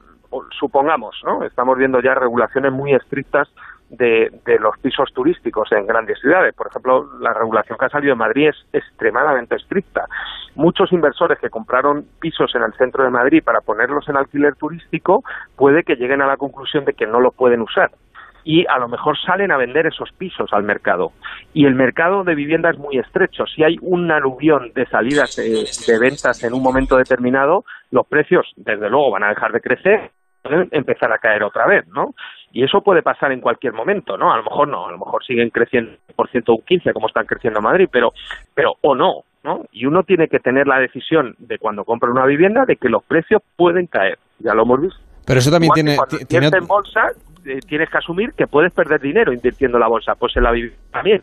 supongamos, 0.57 1.19
¿no? 1.25 1.43
Estamos 1.43 1.77
viendo 1.77 1.99
ya 1.99 2.13
regulaciones 2.13 2.71
muy 2.71 2.93
estrictas 2.93 3.49
de, 3.97 4.29
de, 4.45 4.59
los 4.59 4.77
pisos 4.79 5.11
turísticos 5.13 5.71
en 5.71 5.85
grandes 5.85 6.19
ciudades. 6.19 6.53
Por 6.55 6.67
ejemplo, 6.67 7.09
la 7.19 7.33
regulación 7.33 7.77
que 7.77 7.85
ha 7.85 7.89
salido 7.89 8.11
de 8.11 8.19
Madrid 8.19 8.49
es 8.49 8.55
extremadamente 8.73 9.55
estricta. 9.55 10.07
Muchos 10.55 10.91
inversores 10.91 11.39
que 11.39 11.49
compraron 11.49 12.05
pisos 12.19 12.53
en 12.55 12.63
el 12.63 12.73
centro 12.73 13.03
de 13.03 13.09
Madrid 13.09 13.43
para 13.43 13.61
ponerlos 13.61 14.07
en 14.09 14.17
alquiler 14.17 14.55
turístico 14.55 15.23
puede 15.55 15.83
que 15.83 15.95
lleguen 15.95 16.21
a 16.21 16.27
la 16.27 16.37
conclusión 16.37 16.85
de 16.85 16.93
que 16.93 17.07
no 17.07 17.19
lo 17.19 17.31
pueden 17.31 17.61
usar 17.61 17.91
y 18.45 18.65
a 18.67 18.77
lo 18.77 18.89
mejor 18.89 19.17
salen 19.17 19.51
a 19.51 19.57
vender 19.57 19.87
esos 19.87 20.11
pisos 20.17 20.51
al 20.51 20.63
mercado. 20.63 21.13
Y 21.53 21.65
el 21.65 21.75
mercado 21.75 22.25
de 22.25 22.35
vivienda 22.35 22.71
es 22.71 22.77
muy 22.77 22.97
estrecho. 22.97 23.45
Si 23.45 23.63
hay 23.63 23.77
un 23.81 24.11
aluvión 24.11 24.73
de 24.75 24.85
salidas 24.87 25.35
de, 25.37 25.63
de 25.87 25.99
ventas 25.99 26.43
en 26.43 26.53
un 26.53 26.61
momento 26.61 26.97
determinado, 26.97 27.63
los 27.91 28.05
precios, 28.05 28.51
desde 28.57 28.89
luego, 28.89 29.11
van 29.11 29.23
a 29.23 29.29
dejar 29.29 29.53
de 29.53 29.61
crecer 29.61 30.11
empezar 30.71 31.11
a 31.11 31.17
caer 31.17 31.43
otra 31.43 31.65
vez, 31.67 31.87
¿no? 31.87 32.13
Y 32.51 32.63
eso 32.63 32.81
puede 32.81 33.01
pasar 33.01 33.31
en 33.31 33.41
cualquier 33.41 33.73
momento, 33.73 34.17
¿no? 34.17 34.31
A 34.31 34.37
lo 34.37 34.43
mejor 34.43 34.67
no, 34.67 34.87
a 34.87 34.91
lo 34.91 34.97
mejor 34.97 35.23
siguen 35.25 35.49
creciendo 35.49 35.93
por 36.15 36.29
ciento 36.29 36.53
un 36.53 36.61
15 36.61 36.93
como 36.93 37.07
están 37.07 37.25
creciendo 37.25 37.59
en 37.59 37.63
Madrid, 37.63 37.87
pero, 37.91 38.13
pero 38.53 38.73
o 38.81 38.95
no, 38.95 39.23
¿no? 39.43 39.65
Y 39.71 39.85
uno 39.85 40.03
tiene 40.03 40.27
que 40.27 40.39
tener 40.39 40.67
la 40.67 40.79
decisión 40.79 41.35
de 41.39 41.57
cuando 41.57 41.83
compra 41.83 42.11
una 42.11 42.25
vivienda 42.25 42.65
de 42.65 42.75
que 42.75 42.89
los 42.89 43.03
precios 43.03 43.41
pueden 43.55 43.87
caer, 43.87 44.19
ya 44.39 44.53
lo 44.53 44.63
hemos 44.63 44.81
visto. 44.81 44.99
Pero 45.25 45.39
eso 45.39 45.51
también 45.51 45.71
tiene, 45.73 45.97
tiene... 46.27 46.47
en 46.47 46.67
bolsa, 46.67 47.11
eh, 47.45 47.59
tienes 47.67 47.89
que 47.89 47.97
asumir 47.97 48.33
que 48.33 48.45
puedes 48.45 48.73
perder 48.73 48.99
dinero 48.99 49.33
invirtiendo 49.33 49.77
en 49.77 49.81
la 49.81 49.87
bolsa, 49.87 50.15
pues 50.15 50.35
en 50.35 50.43
la 50.43 50.51
vivienda 50.51 50.77
también. 50.91 51.21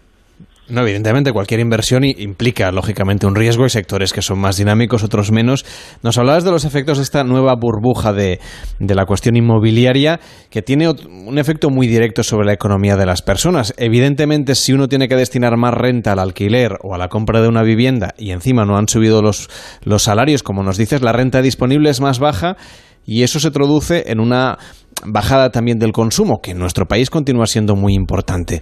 No, 0.70 0.82
evidentemente 0.82 1.32
cualquier 1.32 1.60
inversión 1.60 2.04
implica 2.04 2.70
lógicamente 2.70 3.26
un 3.26 3.34
riesgo. 3.34 3.64
Hay 3.64 3.70
sectores 3.70 4.12
que 4.12 4.22
son 4.22 4.38
más 4.38 4.56
dinámicos, 4.56 5.02
otros 5.02 5.32
menos. 5.32 5.66
Nos 6.02 6.16
hablabas 6.16 6.44
de 6.44 6.52
los 6.52 6.64
efectos 6.64 6.98
de 6.98 7.04
esta 7.04 7.24
nueva 7.24 7.54
burbuja 7.56 8.12
de, 8.12 8.40
de, 8.78 8.94
la 8.94 9.04
cuestión 9.04 9.36
inmobiliaria 9.36 10.20
que 10.48 10.62
tiene 10.62 10.88
un 10.88 11.38
efecto 11.38 11.70
muy 11.70 11.88
directo 11.88 12.22
sobre 12.22 12.46
la 12.46 12.52
economía 12.52 12.96
de 12.96 13.06
las 13.06 13.22
personas. 13.22 13.74
Evidentemente, 13.78 14.54
si 14.54 14.72
uno 14.72 14.86
tiene 14.86 15.08
que 15.08 15.16
destinar 15.16 15.56
más 15.56 15.74
renta 15.74 16.12
al 16.12 16.20
alquiler 16.20 16.78
o 16.82 16.94
a 16.94 16.98
la 16.98 17.08
compra 17.08 17.40
de 17.40 17.48
una 17.48 17.62
vivienda 17.62 18.14
y 18.16 18.30
encima 18.30 18.64
no 18.64 18.76
han 18.76 18.88
subido 18.88 19.22
los, 19.22 19.50
los 19.82 20.04
salarios, 20.04 20.42
como 20.42 20.62
nos 20.62 20.76
dices, 20.76 21.02
la 21.02 21.12
renta 21.12 21.42
disponible 21.42 21.90
es 21.90 22.00
más 22.00 22.20
baja 22.20 22.56
y 23.04 23.24
eso 23.24 23.40
se 23.40 23.50
traduce 23.50 24.04
en 24.06 24.20
una 24.20 24.58
bajada 25.04 25.50
también 25.50 25.78
del 25.78 25.92
consumo, 25.92 26.40
que 26.42 26.52
en 26.52 26.58
nuestro 26.58 26.86
país 26.86 27.10
continúa 27.10 27.46
siendo 27.46 27.76
muy 27.76 27.94
importante. 27.94 28.60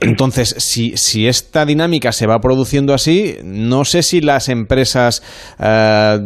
Entonces, 0.00 0.54
si, 0.58 0.96
si 0.96 1.26
esta 1.26 1.64
dinámica 1.64 2.12
se 2.12 2.26
va 2.26 2.38
produciendo 2.38 2.94
así, 2.94 3.36
no 3.44 3.84
sé 3.84 4.02
si 4.02 4.20
las 4.20 4.48
empresas, 4.48 5.22
eh, 5.58 6.18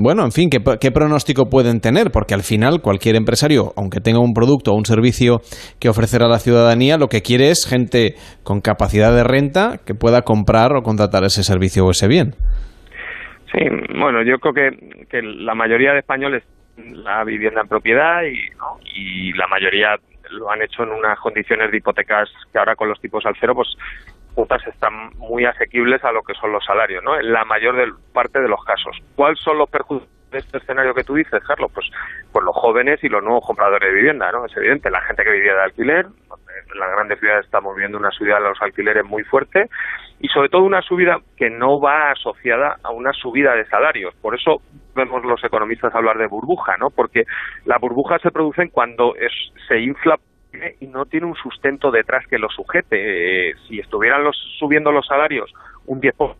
bueno, 0.00 0.24
en 0.24 0.32
fin, 0.32 0.48
¿qué, 0.50 0.58
¿qué, 0.80 0.90
pronóstico 0.90 1.46
pueden 1.46 1.80
tener, 1.80 2.10
porque 2.10 2.34
al 2.34 2.42
final 2.42 2.80
cualquier 2.80 3.16
empresario, 3.16 3.72
aunque 3.76 4.00
tenga 4.00 4.20
un 4.20 4.32
producto 4.32 4.72
o 4.72 4.76
un 4.76 4.84
servicio 4.84 5.40
que 5.78 5.88
ofrecer 5.88 6.22
a 6.22 6.28
la 6.28 6.38
ciudadanía, 6.38 6.98
lo 6.98 7.08
que 7.08 7.22
quiere 7.22 7.50
es 7.50 7.66
gente 7.66 8.14
con 8.42 8.60
capacidad 8.60 9.12
de 9.14 9.24
renta 9.24 9.78
que 9.84 9.94
pueda 9.94 10.22
comprar 10.22 10.76
o 10.76 10.82
contratar 10.82 11.24
ese 11.24 11.42
servicio 11.42 11.84
o 11.84 11.90
ese 11.90 12.08
bien. 12.08 12.34
Sí, 13.52 13.60
bueno, 13.98 14.22
yo 14.24 14.38
creo 14.38 14.54
que, 14.54 15.06
que 15.10 15.20
la 15.22 15.54
mayoría 15.54 15.92
de 15.92 15.98
españoles 15.98 16.42
la 16.76 17.24
vivienda 17.24 17.60
en 17.60 17.68
propiedad 17.68 18.22
y, 18.22 18.48
y 18.94 19.32
la 19.34 19.46
mayoría 19.46 19.98
lo 20.30 20.50
han 20.50 20.62
hecho 20.62 20.82
en 20.82 20.90
unas 20.90 21.18
condiciones 21.18 21.70
de 21.70 21.76
hipotecas 21.76 22.30
que 22.50 22.58
ahora 22.58 22.76
con 22.76 22.88
los 22.88 23.00
tipos 23.00 23.24
al 23.26 23.36
cero, 23.38 23.54
pues 23.54 23.68
putas 24.34 24.66
están 24.66 25.10
muy 25.18 25.44
asequibles 25.44 26.02
a 26.04 26.12
lo 26.12 26.22
que 26.22 26.34
son 26.34 26.52
los 26.52 26.64
salarios, 26.64 27.02
¿no? 27.04 27.18
En 27.18 27.32
la 27.32 27.44
mayor 27.44 27.76
parte 28.12 28.40
de 28.40 28.48
los 28.48 28.64
casos. 28.64 28.96
¿Cuáles 29.14 29.38
son 29.40 29.58
los 29.58 29.68
perjuicios 29.68 30.08
de 30.30 30.38
este 30.38 30.58
escenario 30.58 30.94
que 30.94 31.04
tú 31.04 31.14
dices, 31.14 31.42
Carlos? 31.46 31.70
Pues, 31.74 31.86
pues 32.32 32.44
los 32.44 32.56
jóvenes 32.56 33.02
y 33.04 33.08
los 33.08 33.22
nuevos 33.22 33.44
compradores 33.46 33.90
de 33.90 33.94
vivienda, 33.94 34.32
¿no? 34.32 34.46
Es 34.46 34.56
evidente, 34.56 34.90
la 34.90 35.02
gente 35.02 35.22
que 35.22 35.32
vivía 35.32 35.54
de 35.54 35.62
alquiler, 35.62 36.06
en 36.06 36.78
las 36.78 36.90
grandes 36.90 37.20
ciudades 37.20 37.44
estamos 37.44 37.76
viendo 37.76 37.98
una 37.98 38.10
subida 38.10 38.36
de 38.36 38.48
los 38.48 38.62
alquileres 38.62 39.04
muy 39.04 39.24
fuerte 39.24 39.68
y 40.20 40.28
sobre 40.28 40.48
todo 40.48 40.62
una 40.62 40.80
subida 40.80 41.20
que 41.36 41.50
no 41.50 41.80
va 41.80 42.12
asociada 42.12 42.76
a 42.82 42.90
una 42.90 43.12
subida 43.12 43.54
de 43.54 43.66
salarios. 43.66 44.14
Por 44.22 44.34
eso 44.34 44.62
vemos 44.94 45.24
los 45.24 45.42
economistas 45.44 45.94
hablar 45.94 46.18
de 46.18 46.26
burbuja, 46.26 46.76
¿no? 46.76 46.90
Porque 46.90 47.24
la 47.64 47.78
burbuja 47.78 48.18
se 48.18 48.30
produce 48.30 48.70
cuando 48.70 49.14
es, 49.16 49.32
se 49.68 49.80
infla 49.80 50.18
y 50.80 50.86
no 50.86 51.06
tiene 51.06 51.26
un 51.26 51.34
sustento 51.34 51.90
detrás 51.90 52.26
que 52.26 52.38
lo 52.38 52.48
sujete. 52.50 53.50
Eh, 53.50 53.54
si 53.68 53.78
estuvieran 53.78 54.24
los, 54.24 54.36
subiendo 54.58 54.92
los 54.92 55.06
salarios 55.06 55.52
un 55.86 56.00
10%, 56.00 56.36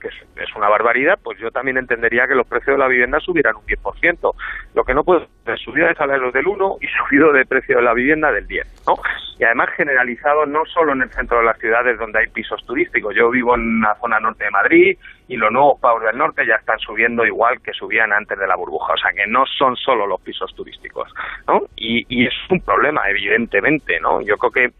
que 0.00 0.08
es, 0.08 0.56
una 0.56 0.68
barbaridad, 0.68 1.18
pues 1.22 1.38
yo 1.38 1.50
también 1.50 1.78
entendería 1.78 2.26
que 2.26 2.34
los 2.34 2.46
precios 2.46 2.76
de 2.76 2.78
la 2.78 2.88
vivienda 2.88 3.20
subieran 3.20 3.56
un 3.56 3.64
10%. 3.64 4.34
Lo 4.74 4.84
que 4.84 4.94
no 4.94 5.04
puede 5.04 5.26
ser 5.44 5.58
subida 5.58 5.88
de 5.88 5.94
salarios 5.94 6.32
del 6.32 6.46
1 6.46 6.76
y 6.80 6.86
subido 7.08 7.32
de 7.32 7.44
precio 7.44 7.76
de 7.76 7.82
la 7.82 7.94
vivienda 7.94 8.32
del 8.32 8.46
10, 8.46 8.84
¿no? 8.86 8.94
Y 9.38 9.44
además 9.44 9.70
generalizado 9.76 10.46
no 10.46 10.64
solo 10.66 10.92
en 10.92 11.02
el 11.02 11.10
centro 11.10 11.38
de 11.38 11.44
las 11.44 11.58
ciudades 11.58 11.98
donde 11.98 12.18
hay 12.18 12.26
pisos 12.28 12.64
turísticos. 12.66 13.14
Yo 13.14 13.30
vivo 13.30 13.54
en 13.54 13.80
la 13.80 13.94
zona 14.00 14.18
norte 14.18 14.44
de 14.44 14.50
Madrid 14.50 14.98
y 15.28 15.36
los 15.36 15.52
nuevos 15.52 15.80
pagos 15.80 16.02
del 16.02 16.18
norte 16.18 16.46
ya 16.46 16.56
están 16.56 16.78
subiendo 16.80 17.24
igual 17.24 17.60
que 17.62 17.72
subían 17.72 18.12
antes 18.12 18.38
de 18.38 18.46
la 18.46 18.56
burbuja. 18.56 18.94
O 18.94 18.96
sea 18.96 19.12
que 19.12 19.30
no 19.30 19.44
son 19.46 19.76
solo 19.76 20.06
los 20.06 20.20
pisos 20.22 20.52
turísticos, 20.54 21.12
¿no? 21.46 21.62
Y, 21.76 22.04
y 22.08 22.26
es 22.26 22.34
un 22.50 22.60
problema, 22.60 23.08
evidentemente, 23.08 24.00
¿no? 24.00 24.20
Yo 24.22 24.36
creo 24.38 24.50
que, 24.50 24.74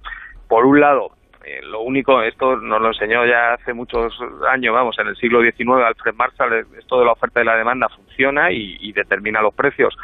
por 0.49 0.67
un 0.67 0.81
lado, 0.81 1.13
eh, 1.49 1.63
lo 1.63 1.81
único, 1.81 2.21
esto 2.21 2.57
nos 2.57 2.81
lo 2.81 2.89
enseñó 2.89 3.25
ya 3.25 3.55
hace 3.55 3.73
muchos 3.73 4.13
años, 4.51 4.75
vamos, 4.75 4.99
en 4.99 5.07
el 5.07 5.17
siglo 5.17 5.41
XIX, 5.41 5.83
Alfred 5.87 6.15
Marshall, 6.15 6.67
esto 6.79 6.99
de 6.99 7.07
la 7.07 7.13
oferta 7.13 7.41
y 7.41 7.45
la 7.45 7.57
demanda 7.57 7.89
funciona 7.89 8.53
y, 8.53 8.93
determina 8.93 9.41
los 9.41 9.55
precios. 9.55 9.97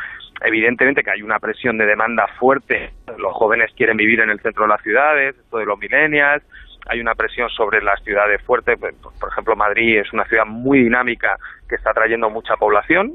Evidentemente 0.42 1.02
que 1.02 1.10
hay 1.10 1.20
una 1.20 1.38
presión 1.40 1.76
de 1.76 1.84
demanda 1.84 2.26
fuerte, 2.38 2.92
los 3.18 3.34
jóvenes 3.34 3.72
quieren 3.76 3.96
vivir 3.96 4.20
en 4.20 4.30
el 4.30 4.40
centro 4.40 4.62
de 4.62 4.68
las 4.68 4.82
ciudades, 4.82 5.36
esto 5.36 5.58
de 5.58 5.66
los 5.66 5.78
millennials, 5.78 6.42
hay 6.86 7.00
una 7.00 7.14
presión 7.14 7.50
sobre 7.50 7.82
las 7.82 8.02
ciudades 8.04 8.40
fuertes, 8.42 8.78
por 8.78 9.30
ejemplo 9.30 9.56
Madrid 9.56 9.98
es 9.98 10.12
una 10.12 10.24
ciudad 10.24 10.46
muy 10.46 10.80
dinámica 10.84 11.36
que 11.68 11.74
está 11.74 11.92
trayendo 11.92 12.30
mucha 12.30 12.56
población, 12.56 13.12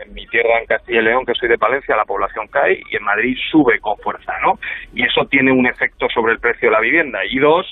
en 0.00 0.12
mi 0.14 0.26
tierra, 0.26 0.60
en 0.60 0.66
Castilla 0.66 1.00
y 1.00 1.04
León, 1.04 1.26
que 1.26 1.34
soy 1.34 1.48
de 1.48 1.58
Palencia, 1.58 1.96
la 1.96 2.04
población 2.04 2.48
cae 2.48 2.82
y 2.90 2.96
en 2.96 3.04
Madrid 3.04 3.36
sube 3.50 3.78
con 3.80 3.96
fuerza, 3.98 4.32
¿no? 4.42 4.58
Y 4.94 5.04
eso 5.04 5.26
tiene 5.26 5.52
un 5.52 5.66
efecto 5.66 6.08
sobre 6.12 6.32
el 6.32 6.40
precio 6.40 6.68
de 6.68 6.72
la 6.72 6.80
vivienda. 6.80 7.24
Y 7.24 7.38
dos, 7.38 7.66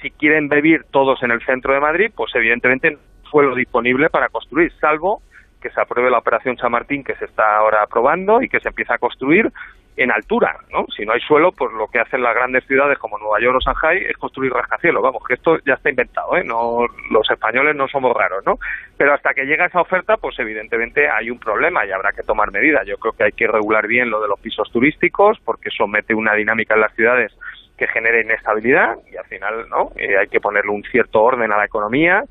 si 0.00 0.10
quieren 0.10 0.48
vivir 0.48 0.84
todos 0.90 1.22
en 1.22 1.30
el 1.30 1.44
centro 1.44 1.72
de 1.74 1.80
Madrid, 1.80 2.10
pues 2.14 2.34
evidentemente 2.34 2.90
no 2.92 2.98
fue 3.30 3.44
lo 3.44 3.54
disponible 3.54 4.10
para 4.10 4.28
construir, 4.28 4.72
salvo 4.80 5.22
que 5.60 5.70
se 5.70 5.80
apruebe 5.80 6.10
la 6.10 6.18
operación 6.18 6.56
Chamartín 6.56 7.02
que 7.02 7.16
se 7.16 7.24
está 7.24 7.56
ahora 7.56 7.82
aprobando 7.82 8.42
y 8.42 8.48
que 8.50 8.60
se 8.60 8.68
empieza 8.68 8.94
a 8.94 8.98
construir 8.98 9.50
en 9.96 10.10
altura, 10.10 10.56
¿no? 10.72 10.86
Si 10.96 11.04
no 11.04 11.12
hay 11.12 11.20
suelo, 11.20 11.52
pues 11.52 11.72
lo 11.72 11.86
que 11.86 12.00
hacen 12.00 12.22
las 12.22 12.34
grandes 12.34 12.66
ciudades 12.66 12.98
como 12.98 13.18
Nueva 13.18 13.40
York 13.40 13.56
o 13.56 13.60
Shanghai 13.60 14.04
es 14.04 14.16
construir 14.16 14.52
rascacielos. 14.52 15.02
Vamos, 15.02 15.22
que 15.26 15.34
esto 15.34 15.56
ya 15.64 15.74
está 15.74 15.90
inventado, 15.90 16.36
¿eh? 16.36 16.42
No, 16.44 16.86
los 17.10 17.30
españoles 17.30 17.76
no 17.76 17.86
somos 17.86 18.12
raros, 18.16 18.44
¿no? 18.44 18.54
Pero 18.96 19.14
hasta 19.14 19.32
que 19.34 19.44
llega 19.44 19.66
esa 19.66 19.80
oferta, 19.80 20.16
pues 20.16 20.38
evidentemente 20.38 21.08
hay 21.08 21.30
un 21.30 21.38
problema 21.38 21.86
y 21.86 21.92
habrá 21.92 22.12
que 22.12 22.22
tomar 22.22 22.50
medidas. 22.50 22.86
Yo 22.86 22.96
creo 22.96 23.12
que 23.12 23.24
hay 23.24 23.32
que 23.32 23.46
regular 23.46 23.86
bien 23.86 24.10
lo 24.10 24.20
de 24.20 24.28
los 24.28 24.40
pisos 24.40 24.70
turísticos 24.72 25.38
porque 25.44 25.68
eso 25.68 25.86
mete 25.86 26.14
una 26.14 26.34
dinámica 26.34 26.74
en 26.74 26.80
las 26.80 26.94
ciudades 26.94 27.32
que 27.76 27.86
genere 27.88 28.22
inestabilidad 28.22 28.96
y 29.12 29.16
al 29.16 29.24
final, 29.26 29.68
¿no? 29.68 29.90
Eh, 29.96 30.16
hay 30.16 30.28
que 30.28 30.40
ponerle 30.40 30.70
un 30.70 30.82
cierto 30.84 31.22
orden 31.22 31.52
a 31.52 31.56
la 31.56 31.64
economía 31.64 32.22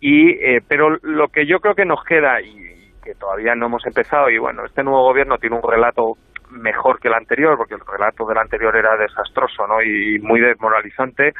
y 0.00 0.30
eh, 0.32 0.60
pero 0.66 0.96
lo 1.02 1.28
que 1.28 1.46
yo 1.46 1.60
creo 1.60 1.74
que 1.74 1.84
nos 1.84 2.02
queda 2.04 2.40
y 2.40 2.92
que 3.02 3.14
todavía 3.14 3.54
no 3.54 3.66
hemos 3.66 3.86
empezado 3.86 4.30
y 4.30 4.38
bueno, 4.38 4.64
este 4.64 4.82
nuevo 4.82 5.04
gobierno 5.04 5.38
tiene 5.38 5.56
un 5.56 5.70
relato 5.70 6.16
mejor 6.50 7.00
que 7.00 7.08
el 7.08 7.14
anterior, 7.14 7.56
porque 7.56 7.74
el 7.74 7.80
relato 7.80 8.26
del 8.26 8.38
anterior 8.38 8.76
era 8.76 8.96
desastroso 8.96 9.66
¿no? 9.66 9.82
y 9.82 10.18
muy 10.20 10.40
desmoralizante. 10.40 11.32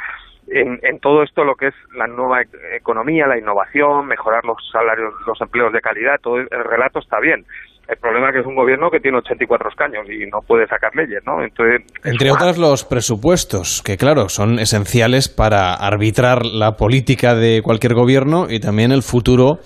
En, 0.49 0.79
en, 0.83 1.01
todo 1.01 1.25
esto 1.25 1.43
lo 1.43 1.57
que 1.57 1.69
es 1.69 1.75
la 1.97 2.07
nueva 2.07 2.43
e-, 2.43 2.77
economía, 2.77 3.27
la 3.27 3.39
innovación, 3.39 4.07
mejorar 4.07 4.45
los 4.45 4.57
salarios, 4.71 5.13
los 5.27 5.41
empleos 5.41 5.73
de 5.73 5.81
calidad, 5.81 6.21
todo 6.23 6.39
el 6.39 6.49
relato 6.49 7.01
está 7.01 7.19
bien. 7.19 7.45
El 7.89 7.99
problema 7.99 8.29
es 8.29 8.35
que 8.35 8.41
es 8.41 8.47
un 8.47 8.57
gobierno 8.57 8.91
que 8.91 8.99
tiene 8.99 9.19
84 9.19 9.71
escaños 9.71 10.07
y 10.11 10.27
no 10.27 10.41
puede 10.41 10.67
sacar 10.67 10.95
leyes, 10.97 11.23
¿no? 11.25 11.43
Entonces, 11.43 11.83
Entre 12.03 12.33
otras 12.33 12.59
los 12.59 12.85
presupuestos, 12.85 13.81
que 13.85 13.97
claro, 13.97 14.29
son 14.29 14.59
esenciales 14.59 15.29
para 15.29 15.75
arbitrar 15.75 16.45
la 16.45 16.73
política 16.73 17.37
de 17.37 17.63
cualquier 17.63 17.95
gobierno 17.95 18.47
y 18.51 18.59
también 18.59 18.91
el 18.91 19.03
futuro 19.03 19.61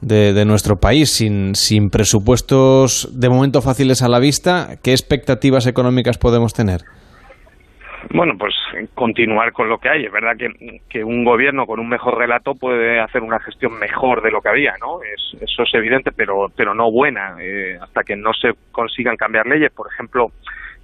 de, 0.00 0.44
nuestro 0.44 0.76
país, 0.76 1.10
sin, 1.10 1.54
sin 1.54 1.88
presupuestos 1.90 3.08
de 3.18 3.28
momento 3.28 3.62
fáciles 3.62 4.02
a 4.02 4.08
la 4.08 4.18
vista, 4.18 4.76
¿qué 4.82 4.92
expectativas 4.92 5.66
económicas 5.66 6.18
podemos 6.18 6.52
tener? 6.52 6.80
Bueno, 8.10 8.34
pues 8.38 8.54
continuar 8.94 9.52
con 9.52 9.68
lo 9.68 9.78
que 9.78 9.88
hay. 9.88 10.04
Es 10.04 10.12
verdad 10.12 10.36
que, 10.38 10.48
que, 10.88 11.02
un 11.02 11.24
gobierno 11.24 11.66
con 11.66 11.80
un 11.80 11.88
mejor 11.88 12.18
relato 12.18 12.52
puede 12.54 13.00
hacer 13.00 13.22
una 13.22 13.40
gestión 13.40 13.78
mejor 13.78 14.22
de 14.22 14.30
lo 14.30 14.40
que 14.40 14.48
había, 14.48 14.74
¿no? 14.80 15.02
Es, 15.02 15.42
eso 15.42 15.62
es 15.62 15.74
evidente, 15.74 16.12
pero, 16.16 16.46
pero 16.56 16.74
no 16.74 16.90
buena. 16.90 17.36
Eh, 17.40 17.76
hasta 17.80 18.02
que 18.02 18.16
no 18.16 18.32
se 18.32 18.52
consigan 18.70 19.16
cambiar 19.16 19.46
leyes, 19.46 19.72
por 19.72 19.88
ejemplo, 19.92 20.28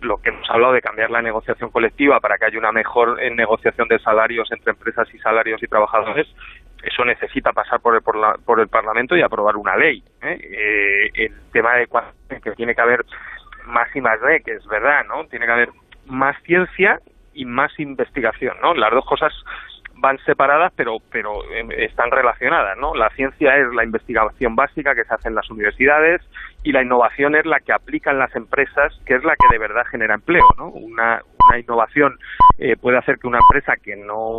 lo 0.00 0.16
que 0.16 0.30
hemos 0.30 0.48
hablado 0.50 0.72
de 0.72 0.80
cambiar 0.80 1.10
la 1.10 1.22
negociación 1.22 1.70
colectiva 1.70 2.18
para 2.20 2.36
que 2.36 2.46
haya 2.46 2.58
una 2.58 2.72
mejor 2.72 3.22
eh, 3.22 3.30
negociación 3.34 3.86
de 3.88 3.98
salarios 4.00 4.50
entre 4.50 4.72
empresas 4.72 5.08
y 5.14 5.18
salarios 5.18 5.62
y 5.62 5.66
trabajadores, 5.66 6.26
eso 6.82 7.04
necesita 7.04 7.52
pasar 7.52 7.80
por 7.80 7.94
el, 7.94 8.02
por, 8.02 8.60
el 8.60 8.68
Parlamento 8.68 9.16
y 9.16 9.22
aprobar 9.22 9.56
una 9.56 9.76
ley. 9.76 10.02
¿eh? 10.22 10.38
Eh, 10.40 11.10
el 11.26 11.50
tema 11.52 11.74
de 11.76 11.88
que 12.42 12.52
tiene 12.52 12.74
que 12.74 12.80
haber 12.80 13.04
más 13.66 13.94
y 13.94 14.00
más 14.00 14.20
de, 14.20 14.40
que 14.40 14.52
es 14.52 14.66
verdad, 14.66 15.04
¿no? 15.06 15.24
Tiene 15.26 15.46
que 15.46 15.52
haber 15.52 15.70
más 16.06 16.36
ciencia 16.42 17.00
y 17.34 17.44
más 17.44 17.78
investigación, 17.78 18.56
¿no? 18.60 18.74
Las 18.74 18.90
dos 18.90 19.04
cosas 19.06 19.32
van 20.02 20.18
separadas 20.26 20.72
pero 20.76 20.98
pero 21.10 21.30
em, 21.54 21.70
están 21.70 22.10
relacionadas 22.10 22.76
no 22.76 22.94
la 22.94 23.08
ciencia 23.10 23.56
es 23.56 23.72
la 23.72 23.84
investigación 23.84 24.56
básica 24.56 24.94
que 24.94 25.04
se 25.04 25.14
hace 25.14 25.28
en 25.28 25.36
las 25.36 25.48
universidades 25.48 26.20
y 26.64 26.72
la 26.72 26.82
innovación 26.82 27.36
es 27.36 27.46
la 27.46 27.60
que 27.60 27.72
aplican 27.72 28.18
las 28.18 28.34
empresas 28.34 28.92
que 29.06 29.14
es 29.14 29.24
la 29.24 29.34
que 29.36 29.46
de 29.50 29.58
verdad 29.58 29.84
genera 29.90 30.14
empleo 30.14 30.44
no 30.58 30.68
una, 30.70 31.22
una 31.48 31.58
innovación 31.58 32.18
eh, 32.58 32.76
puede 32.76 32.98
hacer 32.98 33.18
que 33.18 33.28
una 33.28 33.38
empresa 33.38 33.74
que 33.80 33.94
no 33.94 34.38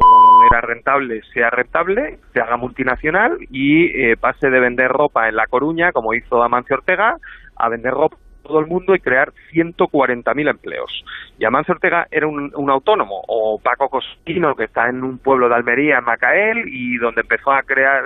era 0.51 0.59
rentable 0.59 1.21
sea 1.33 1.49
rentable 1.49 2.19
se 2.33 2.41
haga 2.41 2.57
multinacional 2.57 3.37
y 3.49 3.85
eh, 3.85 4.17
pase 4.17 4.49
de 4.49 4.59
vender 4.59 4.89
ropa 4.89 5.29
en 5.29 5.37
La 5.37 5.47
Coruña 5.47 5.93
como 5.93 6.13
hizo 6.13 6.43
Amancio 6.43 6.75
Ortega 6.75 7.15
a 7.55 7.69
vender 7.69 7.93
ropa 7.93 8.17
todo 8.43 8.59
el 8.59 8.67
mundo 8.67 8.93
y 8.93 8.99
crear 8.99 9.31
140.000 9.53 10.49
empleos. 10.49 11.03
Y 11.39 11.45
Amancio 11.45 11.73
Ortega 11.73 12.07
era 12.11 12.27
un, 12.27 12.69
autónomo, 12.69 13.23
o 13.27 13.59
Paco 13.59 13.89
Cosquino, 13.89 14.55
que 14.55 14.65
está 14.65 14.89
en 14.89 15.03
un 15.03 15.17
pueblo 15.17 15.49
de 15.49 15.55
Almería, 15.55 15.97
en 15.97 16.05
Macael, 16.05 16.65
y 16.67 16.97
donde 16.97 17.21
empezó 17.21 17.51
a 17.51 17.63
crear, 17.63 18.03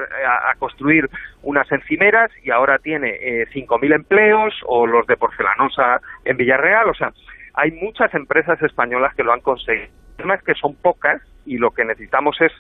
a, 0.50 0.56
construir 0.56 1.10
unas 1.44 1.70
encimeras 1.72 2.32
y 2.44 2.52
ahora 2.52 2.80
tiene 2.80 3.10
eh, 3.22 3.48
5.000 3.54 3.96
empleos, 3.96 4.54
o 4.66 4.88
los 4.88 5.06
de 5.08 5.18
Porcelanosa 5.18 6.02
en 6.26 6.38
Villarreal, 6.38 6.90
o 6.90 6.94
sea, 6.94 7.12
hay 7.54 7.72
muchas 7.72 8.14
empresas 8.14 8.62
españolas 8.62 9.16
que 9.16 9.24
lo 9.24 9.34
han 9.34 9.42
conseguido. 9.42 9.88
El 9.88 10.16
problema 10.16 10.36
es 10.36 10.44
que 10.44 10.54
son 10.54 10.76
pocas 10.76 11.22
y 11.46 11.58
lo 11.58 11.72
que 11.72 11.86
necesitamos 11.86 12.40
es 12.42 12.52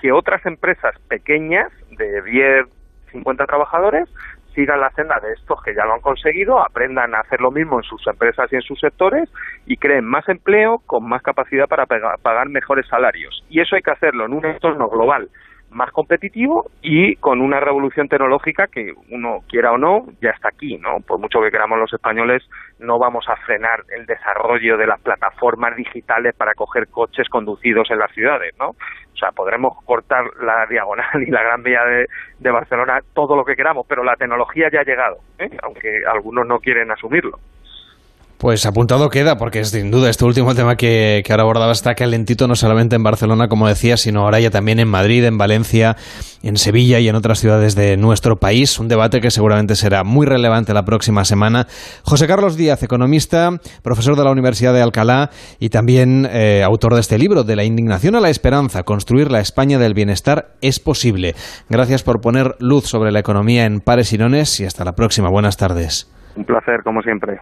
que 0.00 0.12
otras 0.12 0.44
empresas 0.46 0.98
pequeñas 1.08 1.70
de 1.90 2.22
10, 2.22 2.66
50 3.12 3.46
trabajadores 3.46 4.08
sigan 4.54 4.80
la 4.80 4.90
senda 4.90 5.18
de 5.20 5.32
estos 5.32 5.62
que 5.62 5.74
ya 5.74 5.84
lo 5.84 5.94
han 5.94 6.00
conseguido, 6.00 6.60
aprendan 6.60 7.14
a 7.14 7.20
hacer 7.20 7.40
lo 7.40 7.50
mismo 7.50 7.78
en 7.78 7.84
sus 7.84 8.06
empresas 8.06 8.52
y 8.52 8.56
en 8.56 8.62
sus 8.62 8.78
sectores 8.80 9.28
y 9.66 9.76
creen 9.76 10.04
más 10.04 10.28
empleo 10.28 10.78
con 10.86 11.08
más 11.08 11.22
capacidad 11.22 11.68
para 11.68 11.86
pagar 11.86 12.48
mejores 12.48 12.86
salarios. 12.88 13.44
Y 13.48 13.60
eso 13.60 13.76
hay 13.76 13.82
que 13.82 13.90
hacerlo 13.90 14.26
en 14.26 14.34
un 14.34 14.44
entorno 14.44 14.88
global 14.88 15.28
más 15.70 15.90
competitivo 15.92 16.70
y 16.82 17.16
con 17.16 17.40
una 17.40 17.60
revolución 17.60 18.08
tecnológica 18.08 18.66
que 18.66 18.92
uno 19.10 19.38
quiera 19.48 19.72
o 19.72 19.78
no 19.78 20.06
ya 20.20 20.30
está 20.30 20.48
aquí, 20.48 20.78
¿no? 20.78 21.00
Por 21.00 21.18
mucho 21.18 21.40
que 21.40 21.50
queramos 21.50 21.78
los 21.78 21.92
españoles, 21.92 22.42
no 22.78 22.98
vamos 22.98 23.28
a 23.28 23.36
frenar 23.36 23.84
el 23.96 24.06
desarrollo 24.06 24.76
de 24.76 24.86
las 24.86 25.00
plataformas 25.00 25.76
digitales 25.76 26.34
para 26.34 26.54
coger 26.54 26.88
coches 26.88 27.28
conducidos 27.28 27.90
en 27.90 27.98
las 27.98 28.12
ciudades, 28.12 28.54
¿no? 28.58 28.70
O 28.70 29.16
sea, 29.16 29.32
podremos 29.32 29.76
cortar 29.84 30.24
la 30.40 30.66
diagonal 30.66 31.22
y 31.26 31.30
la 31.30 31.42
Gran 31.42 31.62
Vía 31.62 31.82
de, 31.84 32.50
Barcelona 32.50 33.00
todo 33.14 33.36
lo 33.36 33.44
que 33.44 33.54
queramos, 33.54 33.86
pero 33.88 34.02
la 34.02 34.16
tecnología 34.16 34.68
ya 34.72 34.80
ha 34.80 34.84
llegado, 34.84 35.18
¿eh? 35.38 35.50
aunque 35.62 36.00
algunos 36.06 36.46
no 36.46 36.58
quieren 36.58 36.90
asumirlo. 36.90 37.38
Pues 38.40 38.64
apuntado 38.64 39.10
queda, 39.10 39.36
porque 39.36 39.66
sin 39.66 39.90
duda 39.90 40.08
este 40.08 40.24
último 40.24 40.54
tema 40.54 40.76
que, 40.76 41.22
ahora 41.28 41.42
abordaba 41.42 41.72
está 41.72 41.94
calentito 41.94 42.48
no 42.48 42.56
solamente 42.56 42.96
en 42.96 43.02
Barcelona, 43.02 43.48
como 43.48 43.68
decía, 43.68 43.98
sino 43.98 44.22
ahora 44.22 44.40
ya 44.40 44.48
también 44.48 44.80
en 44.80 44.88
Madrid, 44.88 45.22
en 45.26 45.36
Valencia, 45.36 45.96
en 46.42 46.56
Sevilla 46.56 47.00
y 47.00 47.08
en 47.10 47.16
otras 47.16 47.38
ciudades 47.38 47.74
de 47.74 47.98
nuestro 47.98 48.36
país. 48.36 48.78
Un 48.78 48.88
debate 48.88 49.20
que 49.20 49.30
seguramente 49.30 49.74
será 49.74 50.04
muy 50.04 50.26
relevante 50.26 50.72
la 50.72 50.86
próxima 50.86 51.26
semana. 51.26 51.66
José 52.02 52.26
Carlos 52.26 52.56
Díaz, 52.56 52.82
economista, 52.82 53.50
profesor 53.82 54.16
de 54.16 54.24
la 54.24 54.30
Universidad 54.30 54.72
de 54.72 54.80
Alcalá 54.80 55.28
y 55.58 55.68
también 55.68 56.26
eh, 56.30 56.62
autor 56.64 56.94
de 56.94 57.00
este 57.00 57.18
libro, 57.18 57.44
De 57.44 57.56
la 57.56 57.64
indignación 57.64 58.16
a 58.16 58.20
la 58.20 58.30
esperanza, 58.30 58.84
construir 58.84 59.30
la 59.30 59.40
España 59.40 59.78
del 59.78 59.92
bienestar 59.92 60.52
es 60.62 60.80
posible. 60.80 61.34
Gracias 61.68 62.02
por 62.02 62.22
poner 62.22 62.54
luz 62.58 62.86
sobre 62.86 63.12
la 63.12 63.18
economía 63.18 63.66
en 63.66 63.80
pares 63.80 64.14
y 64.14 64.16
nones 64.16 64.60
y 64.60 64.64
hasta 64.64 64.82
la 64.82 64.94
próxima. 64.94 65.28
Buenas 65.28 65.58
tardes. 65.58 66.10
Un 66.36 66.46
placer, 66.46 66.82
como 66.82 67.02
siempre. 67.02 67.38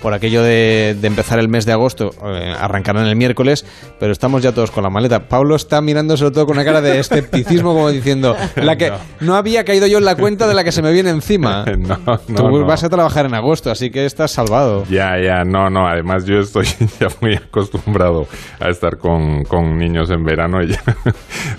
por 0.00 0.14
aquello 0.14 0.42
de, 0.42 0.96
empezar 1.02 1.38
el 1.38 1.48
mes 1.48 1.66
de 1.66 1.72
agosto, 1.72 2.10
eh, 2.24 2.54
arrancarán 2.58 3.06
el 3.06 3.16
miércoles, 3.16 3.64
pero 3.98 4.12
estamos 4.12 4.42
ya 4.42 4.52
todos 4.52 4.70
con 4.70 4.82
la 4.82 4.90
maleta. 4.90 5.28
Pablo 5.28 5.56
está 5.56 5.80
mirando 5.80 6.16
sobre 6.16 6.32
todo 6.32 6.46
con 6.46 6.56
una 6.56 6.64
cara 6.64 6.80
de 6.80 6.98
escepticismo, 6.98 7.72
como 7.72 7.90
diciendo, 7.90 8.36
la 8.56 8.76
que 8.76 8.92
no. 9.20 9.34
había 9.34 9.64
caído 9.64 9.86
yo 9.86 9.98
en 9.98 10.04
la 10.04 10.16
cuenta 10.16 10.46
de 10.46 10.54
la 10.54 10.64
que 10.64 10.72
se 10.72 10.82
me 10.82 10.92
viene 10.92 11.10
encima. 11.10 11.64
no, 11.78 12.18
Tú 12.18 12.64
vas 12.66 12.84
a 12.84 12.88
trabajar 12.88 13.26
en 13.26 13.34
agosto, 13.34 13.70
así 13.70 13.90
que 13.90 14.04
estás 14.04 14.30
salvado. 14.30 14.84
Ya, 14.90 15.18
ya, 15.22 15.44
no, 15.44 15.70
no, 15.70 15.86
además 15.86 16.24
yo 16.24 16.38
estoy 16.38 16.66
ya 17.00 17.08
muy 17.20 17.34
acostumbrado 17.34 18.26
a 18.60 18.68
estar 18.68 18.96
con, 18.98 19.44
niños 19.78 20.10
en 20.10 20.24
verano 20.24 20.62
y 20.62 20.70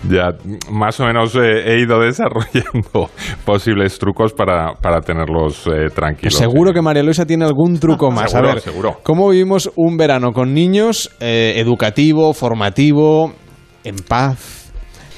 ya, 0.09 0.29
más 0.69 0.99
o 0.99 1.05
menos 1.05 1.35
he 1.35 1.79
ido 1.79 1.99
desarrollando 1.99 3.09
posibles 3.45 3.97
trucos 3.99 4.33
para, 4.33 4.73
para 4.81 5.01
tenerlos 5.01 5.67
eh, 5.67 5.89
tranquilos. 5.93 6.35
Seguro 6.35 6.73
que 6.73 6.81
María 6.81 7.03
Luisa 7.03 7.25
tiene 7.25 7.45
algún 7.45 7.79
truco 7.79 8.11
más 8.11 8.30
a 8.33 8.41
ver, 8.41 8.63
¿cómo 9.03 9.29
vivimos 9.29 9.71
un 9.75 9.97
verano 9.97 10.31
con 10.31 10.53
niños 10.53 11.11
eh, 11.19 11.53
educativo, 11.57 12.33
formativo, 12.33 13.33
en 13.83 13.95
paz, 13.97 14.71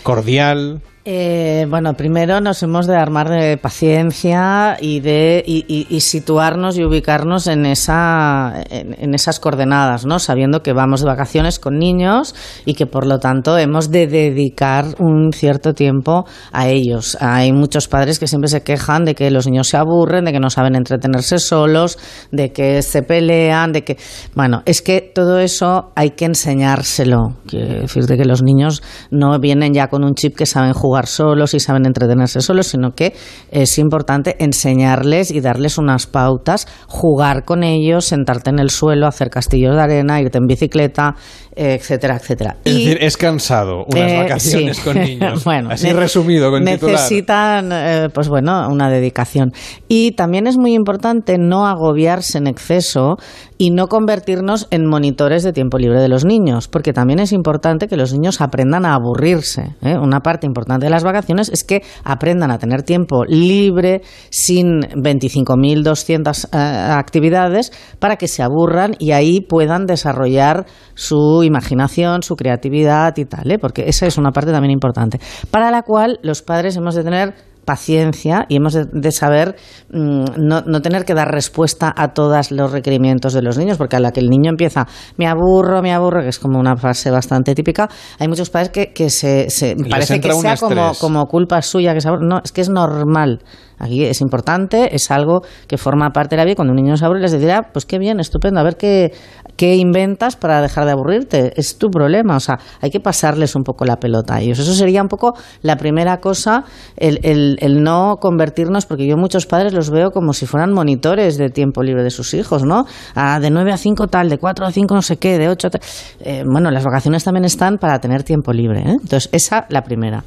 cordial? 0.03 0.81
Eh, 1.05 1.67
bueno, 1.69 1.95
primero 1.95 2.39
nos 2.39 2.63
hemos 2.63 2.87
de 2.87 2.95
armar 2.95 3.27
de 3.29 3.57
paciencia 3.57 4.77
y 4.79 5.01
de 5.01 5.43
y, 5.45 5.99
situarnos 5.99 6.77
y 6.77 6.85
ubicarnos 6.85 7.47
en 7.47 7.65
esa 7.65 8.63
en, 8.69 9.13
esas 9.13 9.41
coordenadas, 9.41 10.05
¿no? 10.05 10.19
Sabiendo 10.19 10.63
que 10.63 10.71
vamos 10.71 11.01
de 11.01 11.07
vacaciones 11.07 11.59
con 11.59 11.77
niños 11.77 12.33
y 12.63 12.75
que 12.75 12.85
por 12.85 13.05
lo 13.05 13.19
tanto 13.19 13.57
hemos 13.57 13.91
de 13.91 14.07
dedicar 14.07 14.95
un 14.99 15.33
cierto 15.33 15.73
tiempo 15.73 16.23
a 16.53 16.69
ellos. 16.69 17.17
Hay 17.19 17.51
muchos 17.51 17.89
padres 17.89 18.17
que 18.17 18.27
siempre 18.27 18.47
se 18.47 18.63
quejan 18.63 19.03
de 19.03 19.13
que 19.13 19.29
los 19.29 19.45
niños 19.45 19.67
se 19.67 19.75
aburren, 19.75 20.23
de 20.23 20.31
que 20.31 20.39
no 20.39 20.49
saben 20.49 20.73
entretenerse 20.73 21.37
solos, 21.39 21.97
de 22.31 22.53
que 22.53 22.81
se 22.81 23.03
pelean, 23.03 23.73
de 23.73 23.83
que 23.83 23.97
bueno, 24.35 24.63
es 24.65 24.81
que 24.81 25.01
todo 25.01 25.39
eso 25.39 25.91
hay 25.95 26.11
que 26.11 26.23
enseñárselo. 26.23 27.35
Quiero 27.45 27.81
decir 27.81 28.05
de 28.05 28.15
que 28.15 28.23
los 28.23 28.41
niños 28.41 28.81
no 29.11 29.37
vienen 29.39 29.73
ya 29.73 29.89
con 29.89 30.05
un 30.05 30.15
chip 30.15 30.37
que 30.37 30.45
saben 30.45 30.71
jugar 30.71 30.92
jugar 30.93 31.07
solos 31.07 31.55
y 31.55 31.59
saben 31.59 31.87
entretenerse 31.87 32.39
solos, 32.39 32.67
sino 32.67 32.91
que 32.91 33.15
es 33.49 33.79
importante 33.79 34.35
enseñarles 34.37 35.31
y 35.31 35.41
darles 35.41 35.79
unas 35.79 36.05
pautas, 36.05 36.67
jugar 36.87 37.45
con 37.45 37.63
ellos, 37.63 38.05
sentarte 38.05 38.51
en 38.51 38.59
el 38.59 38.69
suelo, 38.69 39.07
hacer 39.07 39.31
castillos 39.31 39.75
de 39.75 39.81
arena, 39.81 40.21
irte 40.21 40.37
en 40.37 40.45
bicicleta, 40.45 41.15
etcétera, 41.55 42.17
etcétera. 42.17 42.57
Es 42.63 42.73
decir, 42.73 42.97
es 43.01 43.17
cansado 43.17 43.85
unas 43.85 44.11
eh, 44.11 44.17
vacaciones 44.17 44.79
con 44.79 44.95
niños. 44.99 45.43
bueno, 45.43 45.69
Así 45.71 45.91
resumido, 45.91 46.51
con 46.51 46.63
Necesitan, 46.63 47.71
eh, 47.71 48.09
pues 48.13 48.29
bueno, 48.29 48.67
una 48.69 48.89
dedicación. 48.89 49.51
Y 49.87 50.11
también 50.11 50.47
es 50.47 50.57
muy 50.57 50.73
importante 50.73 51.37
no 51.37 51.67
agobiarse 51.67 52.37
en 52.37 52.47
exceso 52.47 53.17
y 53.57 53.71
no 53.71 53.87
convertirnos 53.87 54.67
en 54.71 54.85
monitores 54.87 55.43
de 55.43 55.53
tiempo 55.53 55.77
libre 55.77 56.01
de 56.01 56.09
los 56.09 56.25
niños, 56.25 56.67
porque 56.67 56.93
también 56.93 57.19
es 57.19 57.31
importante 57.31 57.87
que 57.87 57.97
los 57.97 58.13
niños 58.13 58.41
aprendan 58.41 58.85
a 58.85 58.95
aburrirse. 58.95 59.75
¿eh? 59.81 59.97
Una 59.97 60.19
parte 60.21 60.47
importante 60.47 60.85
de 60.87 60.89
las 60.89 61.03
vacaciones 61.03 61.49
es 61.49 61.63
que 61.63 61.81
aprendan 62.03 62.51
a 62.51 62.57
tener 62.57 62.83
tiempo 62.83 63.23
libre 63.25 64.01
sin 64.29 64.81
25.200 64.81 66.49
eh, 66.51 66.57
actividades 66.91 67.71
para 67.99 68.17
que 68.17 68.27
se 68.27 68.43
aburran 68.43 68.95
y 68.99 69.11
ahí 69.11 69.41
puedan 69.41 69.85
desarrollar 69.85 70.65
su 70.95 71.42
imaginación, 71.43 72.23
su 72.23 72.35
creatividad 72.35 73.15
y 73.17 73.25
tal, 73.25 73.51
¿eh? 73.51 73.59
porque 73.59 73.87
esa 73.87 74.05
es 74.05 74.17
una 74.17 74.31
parte 74.31 74.51
también 74.51 74.71
importante, 74.71 75.19
para 75.51 75.71
la 75.71 75.83
cual 75.83 76.19
los 76.23 76.41
padres 76.41 76.75
hemos 76.75 76.95
de 76.95 77.03
tener 77.03 77.33
paciencia 77.65 78.45
y 78.49 78.57
hemos 78.57 78.73
de, 78.73 78.85
de 78.91 79.11
saber 79.11 79.55
mm, 79.91 80.23
no, 80.37 80.61
no 80.61 80.81
tener 80.81 81.05
que 81.05 81.13
dar 81.13 81.31
respuesta 81.31 81.93
a 81.95 82.13
todos 82.13 82.51
los 82.51 82.71
requerimientos 82.71 83.33
de 83.33 83.41
los 83.41 83.57
niños, 83.57 83.77
porque 83.77 83.95
a 83.95 83.99
la 83.99 84.11
que 84.11 84.19
el 84.19 84.29
niño 84.29 84.49
empieza, 84.49 84.85
me 85.17 85.27
aburro, 85.27 85.81
me 85.81 85.93
aburro, 85.93 86.21
que 86.21 86.29
es 86.29 86.39
como 86.39 86.59
una 86.59 86.75
frase 86.75 87.09
bastante 87.11 87.55
típica, 87.55 87.89
hay 88.19 88.27
muchos 88.27 88.49
padres 88.49 88.69
que, 88.69 88.93
que 88.93 89.09
se, 89.09 89.47
parece 89.89 90.19
que 90.19 90.33
sea 90.33 90.57
como, 90.57 90.93
como 90.99 91.25
culpa 91.25 91.61
suya, 91.61 91.93
que 91.93 92.01
se 92.01 92.09
aburre. 92.09 92.25
no, 92.27 92.41
es 92.43 92.51
que 92.51 92.61
es 92.61 92.69
normal. 92.69 93.39
Aquí 93.79 94.03
es 94.05 94.21
importante, 94.21 94.95
es 94.95 95.11
algo 95.11 95.41
que 95.67 95.77
forma 95.77 96.09
parte 96.11 96.35
de 96.35 96.41
la 96.41 96.45
vida. 96.45 96.55
Cuando 96.55 96.73
un 96.73 96.77
niño 96.81 96.95
se 96.97 97.05
aburre, 97.05 97.21
les 97.21 97.37
dirá, 97.39 97.69
pues 97.73 97.85
qué 97.85 97.97
bien, 97.99 98.19
estupendo, 98.19 98.59
a 98.59 98.63
ver 98.63 98.77
qué, 98.77 99.13
qué 99.57 99.75
inventas 99.75 100.35
para 100.35 100.61
dejar 100.61 100.85
de 100.85 100.91
aburrirte. 100.91 101.53
Es 101.55 101.77
tu 101.77 101.89
problema. 101.89 102.35
O 102.35 102.39
sea, 102.39 102.59
hay 102.81 102.89
que 102.91 102.99
pasarles 102.99 103.55
un 103.55 103.63
poco 103.63 103.85
la 103.85 103.97
pelota 103.97 104.35
a 104.35 104.41
ellos. 104.41 104.59
Eso 104.59 104.73
sería 104.73 105.01
un 105.01 105.07
poco 105.07 105.33
la 105.61 105.75
primera 105.77 106.17
cosa, 106.17 106.63
el, 106.97 107.19
el- 107.23 107.57
el 107.59 107.83
no 107.83 108.17
convertirnos, 108.19 108.85
porque 108.85 109.05
yo 109.07 109.17
muchos 109.17 109.45
padres 109.45 109.73
los 109.73 109.89
veo 109.89 110.11
como 110.11 110.33
si 110.33 110.45
fueran 110.45 110.71
monitores 110.73 111.37
de 111.37 111.49
tiempo 111.49 111.83
libre 111.83 112.03
de 112.03 112.09
sus 112.09 112.33
hijos, 112.33 112.63
¿no? 112.63 112.85
Ah, 113.15 113.39
de 113.39 113.49
9 113.49 113.71
a 113.71 113.77
5 113.77 114.07
tal, 114.07 114.29
de 114.29 114.37
4 114.37 114.65
a 114.65 114.71
5 114.71 114.95
no 114.95 115.01
sé 115.01 115.17
qué, 115.17 115.37
de 115.37 115.49
8 115.49 115.67
a 115.67 115.69
tal. 115.71 115.81
Eh, 116.21 116.43
bueno, 116.45 116.71
las 116.71 116.83
vacaciones 116.83 117.23
también 117.23 117.45
están 117.45 117.77
para 117.77 117.99
tener 117.99 118.23
tiempo 118.23 118.53
libre. 118.53 118.79
¿eh? 118.81 118.95
Entonces, 119.01 119.29
esa 119.31 119.65
la 119.69 119.81
primera. 119.83 120.23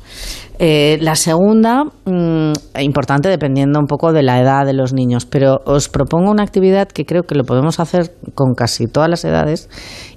Eh, 0.59 0.99
la 1.03 1.15
segunda, 1.17 1.85
mm, 1.85 2.53
importante 2.81 3.29
dependiendo 3.37 3.79
un 3.79 3.87
poco 3.87 4.13
de 4.13 4.23
la 4.23 4.41
edad 4.41 4.67
de 4.67 4.73
los 4.73 4.93
niños, 4.93 5.27
pero 5.27 5.61
os 5.65 5.89
propongo 5.89 6.31
una 6.31 6.43
actividad 6.43 6.89
que 6.89 7.05
creo 7.05 7.23
que 7.23 7.35
lo 7.35 7.45
podemos 7.45 7.79
hacer 7.81 8.15
con 8.35 8.55
casi 8.55 8.87
todas 8.87 9.09
las 9.09 9.25
edades 9.25 9.69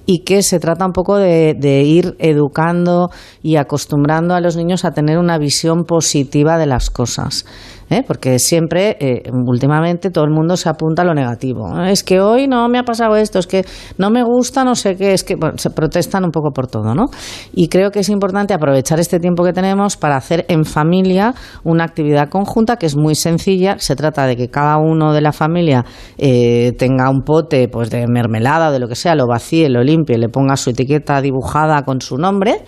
y 0.06 0.24
que 0.24 0.42
se 0.42 0.58
trata 0.58 0.86
un 0.86 0.92
poco 0.92 1.16
de, 1.18 1.82
ir 1.84 2.16
educando 2.18 3.10
y 3.42 3.56
acostumbrando 3.56 4.34
a 4.34 4.40
los 4.40 4.56
niños 4.56 4.84
a 4.84 4.90
tener 4.90 5.18
una 5.18 5.38
visión 5.38 5.84
positiva 5.84 6.58
de 6.58 6.66
las 6.66 6.90
cosas. 6.90 7.46
¿Eh? 7.90 8.02
Porque 8.06 8.38
siempre, 8.38 8.96
eh, 9.00 9.22
últimamente, 9.46 10.10
todo 10.10 10.24
el 10.24 10.30
mundo 10.30 10.56
se 10.56 10.68
apunta 10.68 11.02
a 11.02 11.04
lo 11.04 11.14
negativo. 11.14 11.80
Es 11.82 12.02
que 12.02 12.20
hoy 12.20 12.46
no 12.46 12.68
me 12.68 12.78
ha 12.78 12.84
pasado 12.84 13.16
esto, 13.16 13.38
es 13.38 13.46
que 13.46 13.64
no 13.98 14.10
me 14.10 14.22
gusta, 14.22 14.64
no 14.64 14.74
sé 14.74 14.96
qué, 14.96 15.12
es 15.12 15.24
que 15.24 15.36
se 15.56 15.70
protestan 15.70 16.24
un 16.24 16.30
poco 16.30 16.52
por 16.52 16.68
todo, 16.68 16.94
¿no? 16.94 17.06
Y 17.52 17.68
creo 17.68 17.90
que 17.90 18.00
es 18.00 18.08
importante 18.08 18.54
aprovechar 18.54 19.00
este 19.00 19.18
tiempo 19.18 19.44
que 19.44 19.52
tenemos 19.52 19.96
para 19.96 20.16
hacer 20.16 20.46
en 20.48 20.64
familia 20.64 21.34
una 21.64 21.84
actividad 21.84 22.28
conjunta 22.28 22.76
que 22.76 22.86
es 22.86 22.96
muy 22.96 23.14
sencilla. 23.14 23.76
Se 23.78 23.96
trata 23.96 24.26
de 24.26 24.36
que 24.36 24.48
cada 24.48 24.78
uno 24.78 25.12
de 25.12 25.20
la 25.20 25.32
familia 25.32 25.84
eh, 26.16 26.72
tenga 26.78 27.10
un 27.10 27.22
pote 27.22 27.68
pues 27.68 27.90
de 27.90 28.06
mermelada 28.06 28.70
de 28.70 28.78
lo 28.78 28.88
que 28.88 28.94
sea, 28.94 29.14
lo 29.14 29.26
vacíe, 29.26 29.68
lo 29.68 29.82
limpie, 29.82 30.16
le 30.16 30.28
ponga 30.28 30.56
su 30.56 30.70
etiqueta 30.70 31.20
dibujada 31.20 31.82
con 31.82 32.00
su 32.00 32.16
nombre 32.16 32.62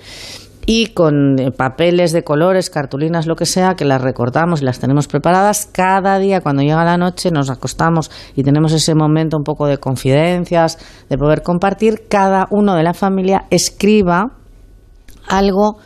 y 0.66 0.88
con 0.88 1.38
eh, 1.38 1.50
papeles 1.50 2.12
de 2.12 2.22
colores, 2.22 2.70
cartulinas, 2.70 3.26
lo 3.26 3.36
que 3.36 3.46
sea, 3.46 3.74
que 3.74 3.84
las 3.84 4.00
recortamos 4.00 4.62
y 4.62 4.64
las 4.64 4.78
tenemos 4.78 5.08
preparadas. 5.08 5.68
Cada 5.72 6.18
día, 6.18 6.40
cuando 6.40 6.62
llega 6.62 6.84
la 6.84 6.96
noche, 6.96 7.30
nos 7.30 7.50
acostamos 7.50 8.10
y 8.36 8.42
tenemos 8.42 8.72
ese 8.72 8.94
momento 8.94 9.36
un 9.36 9.44
poco 9.44 9.66
de 9.66 9.78
confidencias, 9.78 10.78
de 11.08 11.18
poder 11.18 11.42
compartir. 11.42 12.04
Cada 12.08 12.46
uno 12.50 12.74
de 12.74 12.82
la 12.82 12.94
familia 12.94 13.46
escriba 13.50 14.38
algo 15.28 15.78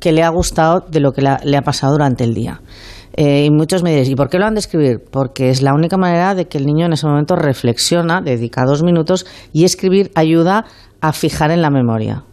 que 0.00 0.12
le 0.12 0.22
ha 0.22 0.30
gustado 0.30 0.84
de 0.88 1.00
lo 1.00 1.12
que 1.12 1.22
le 1.22 1.56
ha 1.56 1.62
pasado 1.62 1.92
durante 1.92 2.24
el 2.24 2.34
día. 2.34 2.60
Eh, 3.14 3.44
y 3.44 3.50
muchos 3.50 3.82
me 3.82 3.90
diréis, 3.90 4.08
¿y 4.08 4.14
por 4.14 4.30
qué 4.30 4.38
lo 4.38 4.46
han 4.46 4.54
de 4.54 4.60
escribir? 4.60 5.04
Porque 5.10 5.50
es 5.50 5.60
la 5.62 5.74
única 5.74 5.98
manera 5.98 6.34
de 6.34 6.46
que 6.46 6.58
el 6.58 6.66
niño 6.66 6.86
en 6.86 6.94
ese 6.94 7.06
momento 7.06 7.36
reflexiona, 7.36 8.22
dedica 8.22 8.64
dos 8.64 8.82
minutos 8.82 9.26
y 9.52 9.64
escribir 9.64 10.10
ayuda 10.14 10.64
a 11.00 11.12
fijar 11.12 11.50
en 11.50 11.60
la 11.60 11.70
memoria. 11.70 12.24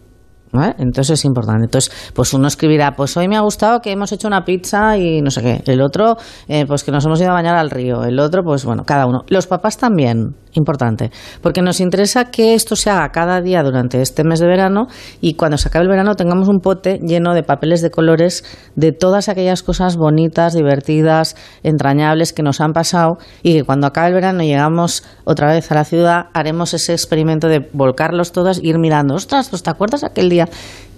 Entonces 0.52 1.20
es 1.20 1.26
importante. 1.26 1.66
Entonces, 1.66 2.12
pues 2.14 2.34
uno 2.34 2.48
escribirá, 2.48 2.96
pues 2.96 3.16
hoy 3.18 3.28
me 3.28 3.38
ha 3.38 3.42
gustado 3.42 3.82
que 3.82 3.92
hemos 3.92 4.12
hecho 4.12 4.28
una 4.28 4.44
pizza 4.44 4.98
y 4.98 5.22
no 5.22 5.30
sé 5.30 5.42
qué. 5.42 5.64
El 5.72 5.82
otro, 5.82 6.18
eh, 6.48 6.66
pues 6.66 6.84
que 6.84 6.92
nos 6.92 7.06
hemos 7.06 7.20
ido 7.22 7.30
a 7.30 7.34
bañar 7.34 7.56
al 7.56 7.70
río. 7.70 8.04
El 8.04 8.20
otro, 8.20 8.44
pues 8.44 8.66
bueno, 8.66 8.84
cada 8.84 9.06
uno. 9.06 9.24
Los 9.28 9.48
papás 9.48 9.78
también, 9.78 10.36
importante. 10.54 11.12
Porque 11.42 11.62
nos 11.62 11.80
interesa 11.80 12.26
que 12.32 12.56
esto 12.56 12.76
se 12.76 12.90
haga 12.90 13.10
cada 13.10 13.42
día 13.42 13.62
durante 13.64 14.02
este 14.02 14.24
mes 14.24 14.40
de 14.40 14.48
verano 14.48 14.88
y 15.22 15.36
cuando 15.36 15.58
se 15.58 15.68
acabe 15.68 15.84
el 15.84 15.90
verano 15.90 16.16
tengamos 16.16 16.48
un 16.48 16.60
pote 16.60 17.00
lleno 17.04 17.34
de 17.34 17.44
papeles 17.44 17.82
de 17.82 17.92
colores 17.92 18.44
de 18.76 18.92
todas 18.92 19.30
aquellas 19.30 19.62
cosas 19.62 19.98
bonitas, 19.98 20.54
divertidas, 20.54 21.36
entrañables 21.64 22.34
que 22.34 22.44
nos 22.44 22.62
han 22.62 22.74
pasado 22.74 23.18
y 23.44 23.54
que 23.54 23.64
cuando 23.64 23.88
acabe 23.88 24.08
el 24.08 24.14
verano 24.16 24.42
llegamos 24.42 25.04
otra 25.26 25.52
vez 25.52 25.72
a 25.72 25.76
la 25.76 25.86
ciudad, 25.86 26.26
haremos 26.34 26.74
ese 26.74 26.94
experimento 26.94 27.48
de 27.48 27.70
volcarlos 27.74 28.32
todos 28.32 28.58
e 28.58 28.68
ir 28.68 28.80
mirando, 28.80 29.16
ostras, 29.16 29.50
pues 29.50 29.64
te 29.64 29.70
acuerdas 29.70 30.04
aquel 30.04 30.30
día 30.30 30.39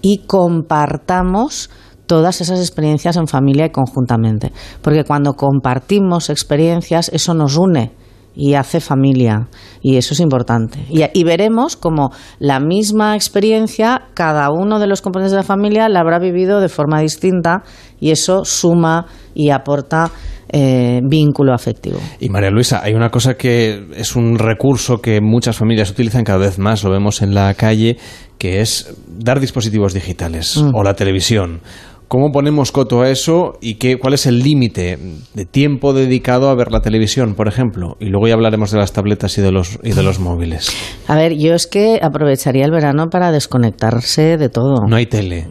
y 0.02 0.20
compartamos 0.28 1.70
todas 2.06 2.42
esas 2.42 2.60
experiencias 2.60 3.16
en 3.16 3.28
familia 3.28 3.68
y 3.68 3.70
conjuntamente. 3.70 4.52
Porque 4.82 5.06
cuando 5.06 5.34
compartimos 5.34 6.30
experiencias, 6.30 7.10
eso 7.14 7.34
nos 7.34 7.58
une 7.58 7.94
y 8.36 8.54
hace 8.56 8.80
familia. 8.80 9.48
Y 9.82 9.98
eso 9.98 10.14
es 10.14 10.20
importante. 10.20 10.86
Y, 10.90 11.04
y 11.14 11.24
veremos 11.24 11.76
como 11.76 12.12
la 12.40 12.60
misma 12.60 13.16
experiencia, 13.16 14.10
cada 14.14 14.50
uno 14.52 14.80
de 14.80 14.88
los 14.88 15.02
componentes 15.02 15.32
de 15.32 15.38
la 15.38 15.44
familia 15.44 15.90
la 15.90 16.02
habrá 16.02 16.20
vivido 16.20 16.60
de 16.60 16.70
forma 16.70 17.00
distinta 17.00 17.64
y 18.00 18.12
eso 18.12 18.46
suma 18.46 19.06
y 19.34 19.50
aporta 19.50 20.12
eh, 20.52 21.00
vínculo 21.04 21.54
afectivo. 21.54 22.00
Y 22.20 22.30
María 22.30 22.50
Luisa, 22.50 22.82
hay 22.84 22.94
una 22.94 23.10
cosa 23.10 23.36
que 23.36 23.88
es 23.96 24.16
un 24.16 24.38
recurso 24.38 25.00
que 25.02 25.22
muchas 25.22 25.56
familias 25.58 25.90
utilizan 25.92 26.24
cada 26.24 26.40
vez 26.40 26.60
más, 26.60 26.84
lo 26.84 26.92
vemos 26.92 27.22
en 27.22 27.34
la 27.34 27.54
calle, 27.54 27.98
que 28.38 28.62
es 28.62 28.96
dar 29.08 29.40
dispositivos 29.40 29.94
digitales 29.94 30.58
Mm. 30.58 30.76
o 30.76 30.84
la 30.84 30.94
televisión. 30.96 31.62
¿Cómo 32.08 32.34
ponemos 32.34 32.74
coto 32.74 33.04
a 33.04 33.10
eso 33.10 33.54
y 33.62 33.76
qué, 33.76 33.96
cuál 33.98 34.14
es 34.14 34.26
el 34.26 34.40
límite 34.40 34.98
de 35.34 35.46
tiempo 35.46 35.94
dedicado 35.94 36.50
a 36.50 36.56
ver 36.56 36.70
la 36.70 36.82
televisión, 36.82 37.36
por 37.36 37.48
ejemplo? 37.48 37.96
Y 38.02 38.08
luego 38.08 38.28
ya 38.28 38.34
hablaremos 38.34 38.70
de 38.72 38.80
las 38.80 38.92
tabletas 38.92 39.38
y 39.38 39.42
de 39.42 39.54
los, 39.54 39.80
y 39.82 39.94
de 39.94 40.04
los 40.04 40.20
móviles. 40.28 40.76
A 41.08 41.16
ver, 41.16 41.38
yo 41.38 41.54
es 41.54 41.68
que 41.68 42.00
aprovecharía 42.02 42.66
el 42.66 42.72
verano 42.72 43.08
para 43.10 43.32
desconectarse 43.32 44.36
de 44.38 44.50
todo. 44.50 44.86
No 44.90 44.98
hay 44.98 45.06
tele. 45.06 45.48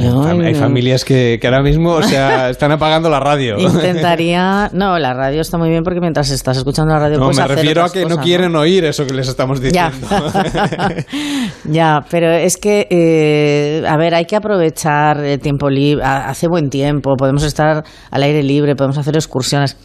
Hay, 0.00 0.54
fam- 0.54 0.58
familias 0.58 1.04
que, 1.04 1.38
que 1.40 1.46
ahora 1.46 1.62
mismo 1.62 1.92
o 1.92 2.02
sea, 2.02 2.50
están 2.50 2.72
apagando 2.72 3.08
la 3.10 3.20
radio. 3.20 3.58
Intentaría. 3.58 4.70
No, 4.78 4.98
la 4.98 5.14
radio 5.14 5.40
está 5.40 5.58
muy 5.58 5.68
bien 5.70 5.82
porque 5.82 6.00
mientras 6.00 6.30
estás 6.30 6.56
escuchando 6.56 6.92
la 6.92 7.00
radio 7.00 7.16
No, 7.18 7.24
puedes 7.24 7.38
me 7.38 7.42
hacer 7.44 7.56
refiero 7.56 7.84
a 7.84 7.90
que 7.92 8.04
no 8.06 8.18
quieren 8.18 8.54
oír 8.56 8.84
eso 8.84 9.06
que 9.06 9.14
les 9.14 9.28
estamos 9.28 9.60
Ya. 9.72 9.90
diciendo. 9.90 10.32
Ya, 11.64 12.00
pero 12.10 12.30
es 12.32 12.56
que, 12.56 12.86
eh, 12.90 13.86
a 13.88 13.96
ver, 13.96 14.14
hay 14.14 14.24
que 14.24 14.36
aprovechar 14.36 15.24
el 15.24 15.38
tiempo 15.40 15.68
libre. 15.68 16.04
Hace 16.04 16.48
buen 16.48 16.70
tiempo, 16.70 17.14
podemos 17.16 17.42
estar 17.42 17.84
al 18.10 18.22
aire 18.22 18.42
libre, 18.42 18.74
podemos 18.76 18.98
hacer 18.98 19.14
excursiones. 19.16 19.76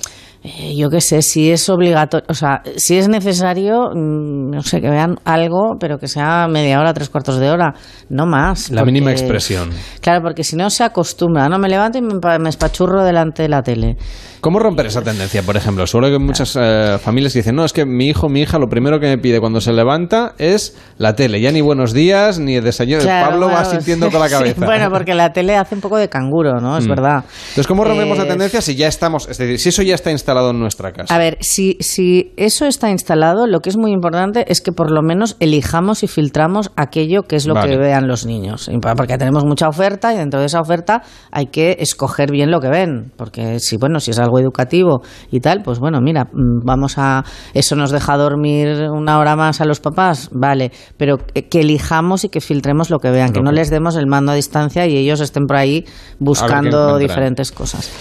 Eh, 0.43 0.75
yo 0.75 0.89
qué 0.89 0.99
sé, 0.99 1.21
si 1.21 1.51
es 1.51 1.69
obligatorio, 1.69 2.25
o 2.27 2.33
sea, 2.33 2.61
si 2.75 2.97
es 2.97 3.07
necesario, 3.07 3.91
mm, 3.93 4.51
no 4.51 4.61
sé, 4.61 4.81
que 4.81 4.89
vean 4.89 5.17
algo, 5.23 5.77
pero 5.79 5.97
que 5.97 6.09
sea 6.09 6.47
media 6.49 6.79
hora, 6.81 6.93
tres 6.93 7.09
cuartos 7.09 7.39
de 7.39 7.49
hora, 7.49 7.73
no 8.09 8.25
más. 8.25 8.69
La 8.69 8.83
mínima 8.83 9.11
expresión. 9.11 9.69
Claro, 10.01 10.21
porque 10.21 10.43
si 10.43 10.57
no 10.57 10.69
se 10.69 10.83
acostumbra, 10.83 11.47
no 11.47 11.59
me 11.59 11.69
levanto 11.69 11.97
y 11.97 12.01
me, 12.01 12.39
me 12.39 12.49
espachurro 12.49 13.05
delante 13.05 13.43
de 13.43 13.49
la 13.49 13.61
tele. 13.61 13.95
¿Cómo 14.43 14.59
romper 14.59 14.87
esa 14.87 15.01
tendencia, 15.01 15.41
por 15.41 15.55
ejemplo? 15.55 15.87
Seguro 15.87 16.09
que 16.09 16.19
muchas 16.19 16.57
eh, 16.59 16.97
familias 17.01 17.33
dicen, 17.33 17.55
no, 17.55 17.63
es 17.63 17.71
que 17.71 17.85
mi 17.85 18.07
hijo, 18.07 18.27
mi 18.27 18.41
hija, 18.41 18.59
lo 18.59 18.67
primero 18.67 18.99
que 18.99 19.07
me 19.07 19.17
pide 19.17 19.39
cuando 19.39 19.61
se 19.61 19.71
levanta 19.71 20.33
es 20.37 20.77
la 20.97 21.15
tele. 21.15 21.39
Ya 21.39 21.49
ni 21.53 21.61
buenos 21.61 21.93
días, 21.93 22.39
ni 22.39 22.55
el 22.57 22.63
desayuno. 22.65 23.01
Claro, 23.03 23.29
Pablo 23.29 23.47
va 23.47 23.63
sintiendo 23.63 24.11
con 24.11 24.19
la 24.19 24.27
sí, 24.27 24.33
cabeza. 24.33 24.65
bueno, 24.65 24.89
porque 24.91 25.13
la 25.15 25.31
tele 25.31 25.55
hace 25.55 25.75
un 25.75 25.79
poco 25.79 25.95
de 25.95 26.09
canguro, 26.09 26.59
¿no? 26.59 26.77
Es 26.77 26.85
Mm. 26.85 26.89
verdad. 26.89 27.23
Entonces, 27.43 27.67
¿cómo 27.67 27.85
rompemos 27.85 28.17
la 28.17 28.25
Eh, 28.25 28.27
tendencia 28.27 28.59
si 28.61 28.75
ya 28.75 28.89
estamos, 28.89 29.29
es 29.29 29.37
decir, 29.37 29.59
si 29.59 29.69
eso 29.69 29.81
ya 29.81 29.95
está 29.95 30.11
instalado 30.11 30.49
en 30.49 30.59
nuestra 30.59 30.91
casa? 30.91 31.15
A 31.15 31.17
ver, 31.17 31.37
si, 31.39 31.77
si 31.79 32.33
eso 32.35 32.65
está 32.65 32.89
instalado, 32.89 33.47
lo 33.47 33.61
que 33.61 33.69
es 33.69 33.77
muy 33.77 33.93
importante 33.93 34.43
es 34.51 34.59
que 34.59 34.73
por 34.73 34.91
lo 34.91 35.01
menos 35.03 35.37
elijamos 35.39 36.03
y 36.03 36.07
filtramos 36.09 36.69
aquello 36.75 37.23
que 37.23 37.37
es 37.37 37.47
lo 37.47 37.53
Vale. 37.53 37.71
que 37.71 37.77
vean 37.79 38.09
los 38.09 38.25
niños. 38.25 38.69
Porque 38.97 39.17
tenemos 39.17 39.45
mucha 39.45 39.69
oferta 39.69 40.13
y 40.13 40.17
dentro 40.17 40.41
de 40.41 40.47
esa 40.47 40.59
oferta 40.59 41.01
hay 41.31 41.45
que 41.45 41.77
escoger 41.79 42.29
bien 42.29 42.51
lo 42.51 42.59
que 42.59 42.67
ven. 42.67 43.13
Porque 43.15 43.59
si, 43.61 43.77
bueno, 43.77 44.01
si 44.01 44.11
es 44.11 44.19
algo 44.19 44.32
educativo 44.39 45.01
y 45.31 45.39
tal, 45.39 45.61
pues 45.63 45.79
bueno, 45.79 46.01
mira, 46.01 46.25
mm, 46.25 46.65
vamos 46.65 46.97
a. 46.97 47.23
Eso 47.53 47.75
nos 47.75 47.91
deja 47.91 48.17
dormir 48.17 48.89
una 48.91 49.19
hora 49.19 49.35
más 49.35 49.61
a 49.61 49.65
los 49.65 49.79
papás, 49.79 50.29
vale. 50.31 50.71
Pero 50.97 51.17
que 51.17 51.59
elijamos 51.59 52.23
y 52.23 52.29
que 52.29 52.41
filtremos 52.41 52.89
lo 52.89 52.99
que 52.99 53.09
vean, 53.09 53.31
que 53.31 53.41
no 53.41 53.51
les 53.51 53.69
demos 53.69 53.95
el 53.95 54.07
mando 54.07 54.31
a 54.31 54.35
distancia 54.35 54.87
y 54.87 54.97
ellos 54.97 55.19
estén 55.19 55.45
por 55.45 55.57
ahí 55.57 55.85
buscando 56.19 56.97
diferentes 56.97 57.51
cosas. 57.51 57.91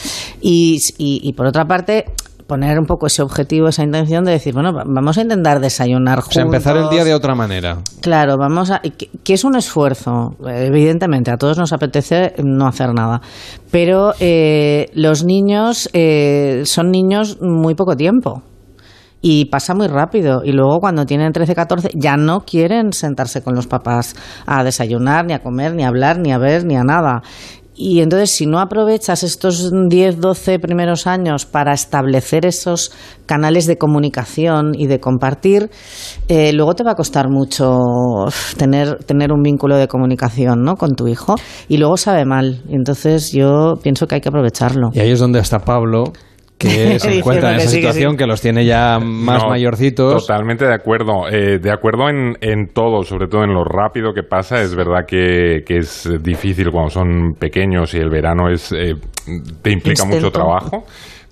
Y, 0.40 0.78
y, 0.98 1.20
y 1.22 1.32
por 1.34 1.46
otra 1.46 1.64
parte, 1.66 2.06
poner 2.46 2.78
un 2.78 2.86
poco 2.86 3.06
ese 3.06 3.22
objetivo, 3.22 3.68
esa 3.68 3.82
intención 3.82 4.24
de 4.24 4.32
decir, 4.32 4.52
bueno, 4.54 4.72
va- 4.72 4.84
vamos 4.86 5.16
a 5.18 5.22
intentar 5.22 5.60
desayunar 5.60 6.18
o 6.18 6.22
juntos. 6.22 6.34
sea, 6.34 6.42
empezar 6.44 6.76
el 6.76 6.88
día 6.88 7.04
de 7.04 7.14
otra 7.14 7.34
manera. 7.34 7.78
Claro, 8.00 8.36
vamos 8.38 8.70
a. 8.70 8.80
Que, 8.80 9.08
que 9.24 9.34
es 9.34 9.44
un 9.44 9.56
esfuerzo, 9.56 10.36
evidentemente, 10.46 11.30
a 11.30 11.36
todos 11.36 11.58
nos 11.58 11.72
apetece 11.72 12.34
no 12.42 12.66
hacer 12.66 12.92
nada. 12.94 13.20
Pero 13.70 14.12
eh, 14.20 14.90
los 14.94 15.24
niños 15.24 15.88
eh, 15.92 16.62
son 16.64 16.90
niños 16.90 17.38
muy 17.40 17.74
poco 17.74 17.96
tiempo. 17.96 18.42
Y 19.24 19.44
pasa 19.44 19.72
muy 19.72 19.86
rápido. 19.86 20.42
Y 20.44 20.50
luego 20.50 20.80
cuando 20.80 21.06
tienen 21.06 21.32
13, 21.32 21.54
14 21.54 21.90
ya 21.94 22.16
no 22.16 22.40
quieren 22.40 22.92
sentarse 22.92 23.40
con 23.40 23.54
los 23.54 23.68
papás 23.68 24.16
a 24.46 24.64
desayunar, 24.64 25.24
ni 25.26 25.32
a 25.32 25.38
comer, 25.38 25.76
ni 25.76 25.84
a 25.84 25.88
hablar, 25.88 26.18
ni 26.18 26.32
a 26.32 26.38
ver, 26.38 26.64
ni 26.64 26.74
a 26.76 26.82
nada. 26.82 27.22
Y 27.82 28.00
entonces 28.00 28.30
si 28.30 28.46
no 28.46 28.60
aprovechas 28.60 29.24
estos 29.24 29.72
10, 29.88 30.20
12 30.20 30.58
primeros 30.60 31.06
años 31.08 31.46
para 31.46 31.72
establecer 31.72 32.46
esos 32.46 32.92
canales 33.26 33.66
de 33.66 33.76
comunicación 33.76 34.72
y 34.74 34.86
de 34.86 35.00
compartir, 35.00 35.70
eh, 36.28 36.52
luego 36.52 36.74
te 36.74 36.84
va 36.84 36.92
a 36.92 36.94
costar 36.94 37.28
mucho 37.28 37.78
tener, 38.56 39.02
tener 39.04 39.32
un 39.32 39.42
vínculo 39.42 39.76
de 39.76 39.88
comunicación 39.88 40.62
¿no? 40.62 40.76
con 40.76 40.94
tu 40.94 41.08
hijo 41.08 41.34
y 41.68 41.78
luego 41.78 41.96
sabe 41.96 42.24
mal. 42.24 42.62
Entonces 42.68 43.32
yo 43.32 43.74
pienso 43.82 44.06
que 44.06 44.14
hay 44.16 44.20
que 44.20 44.28
aprovecharlo. 44.28 44.90
Y 44.92 45.00
ahí 45.00 45.10
es 45.10 45.18
donde 45.18 45.40
está 45.40 45.58
Pablo 45.58 46.04
que 46.62 46.98
se 46.98 47.18
encuentra 47.18 47.50
en 47.50 47.56
esa 47.56 47.68
situación, 47.68 48.16
que, 48.16 48.26
los 48.26 48.40
tiene 48.40 48.64
ya 48.64 48.98
más 49.00 49.44
mayorcitos. 49.46 50.26
Totalmente 50.26 50.64
de 50.64 50.74
acuerdo. 50.74 51.28
Eh, 51.28 51.58
de 51.58 51.70
acuerdo 51.70 52.08
en, 52.08 52.36
en, 52.40 52.68
todo, 52.72 53.02
sobre 53.02 53.26
todo 53.26 53.44
en 53.44 53.52
lo 53.52 53.64
rápido 53.64 54.12
que 54.14 54.22
pasa. 54.22 54.60
Es 54.60 54.74
verdad 54.74 55.04
que, 55.06 55.62
que 55.66 55.78
es 55.78 56.08
difícil 56.22 56.70
cuando 56.70 56.90
son 56.90 57.34
pequeños 57.38 57.94
y 57.94 57.98
el 57.98 58.08
verano 58.08 58.48
es 58.48 58.72
eh, 58.72 58.94
te 59.62 59.70
implica 59.70 60.04
mucho 60.04 60.30
trabajo 60.30 60.84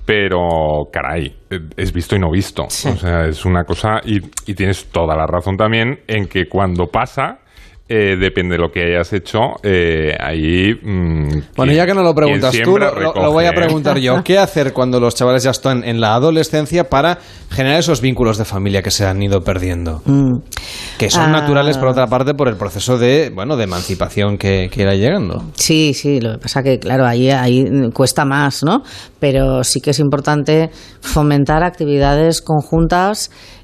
pero 0.02 0.88
caray, 0.92 1.36
es 1.76 1.92
visto 1.92 2.16
y 2.16 2.18
no 2.18 2.32
visto. 2.32 2.64
O 2.64 2.70
sea, 2.70 3.26
es 3.26 3.44
una 3.44 3.62
cosa 3.62 4.00
y, 4.04 4.18
y, 4.44 4.54
tienes 4.54 4.86
toda 4.86 5.14
la 5.14 5.24
razón 5.24 5.56
también 5.56 6.00
en 6.08 6.26
que 6.26 6.48
cuando 6.48 6.86
pasa 6.86 7.38
eh, 7.92 8.16
depende 8.16 8.54
de 8.54 8.58
lo 8.62 8.70
que 8.70 8.84
hayas 8.84 9.12
hecho, 9.12 9.56
eh, 9.64 10.14
ahí... 10.20 10.72
Mm, 10.80 11.40
bueno, 11.56 11.72
ya 11.72 11.84
que 11.86 11.92
no 11.92 12.04
lo 12.04 12.14
preguntas 12.14 12.56
tú, 12.62 12.78
lo, 12.78 13.32
voy 13.32 13.46
a 13.46 13.52
preguntar 13.52 13.98
yo. 13.98 14.22
¿Qué 14.24 14.38
hacer 14.38 14.72
cuando 14.72 15.00
los 15.00 15.16
chavales 15.16 15.42
ya 15.42 15.50
están 15.50 15.82
en 15.82 16.00
la 16.00 16.14
adolescencia 16.14 16.84
para 16.84 17.18
generar 17.50 17.80
esos 17.80 18.00
vínculos 18.00 18.38
de 18.38 18.44
familia 18.44 18.80
que 18.80 18.92
se 18.92 19.04
han 19.04 19.20
ido 19.20 19.40
perdiendo? 19.40 20.02
Mm. 20.04 20.36
Que 20.98 21.10
son 21.10 21.24
ah. 21.24 21.40
naturales, 21.40 21.78
por 21.78 21.88
otra 21.88 22.06
parte, 22.06 22.34
por 22.34 22.46
el 22.46 22.54
proceso 22.54 22.96
de, 22.96 23.32
bueno, 23.34 23.56
de 23.56 23.64
emancipación 23.64 24.38
que, 24.38 24.68
que 24.70 24.82
irá 24.82 24.94
llegando. 24.94 25.42
Sí, 25.56 25.92
sí, 25.92 26.20
lo 26.20 26.34
que 26.34 26.38
pasa 26.38 26.62
que, 26.62 26.78
claro, 26.78 27.04
ahí, 27.04 27.28
ahí 27.30 27.64
cuesta 27.92 28.24
más, 28.24 28.62
¿no? 28.62 28.84
Pero 29.18 29.64
sí 29.64 29.80
que 29.80 29.90
es 29.90 29.98
importante 29.98 30.70
fomentar 31.00 31.64
actividades 31.64 32.40
conjuntas 32.40 33.32
eh, 33.32 33.59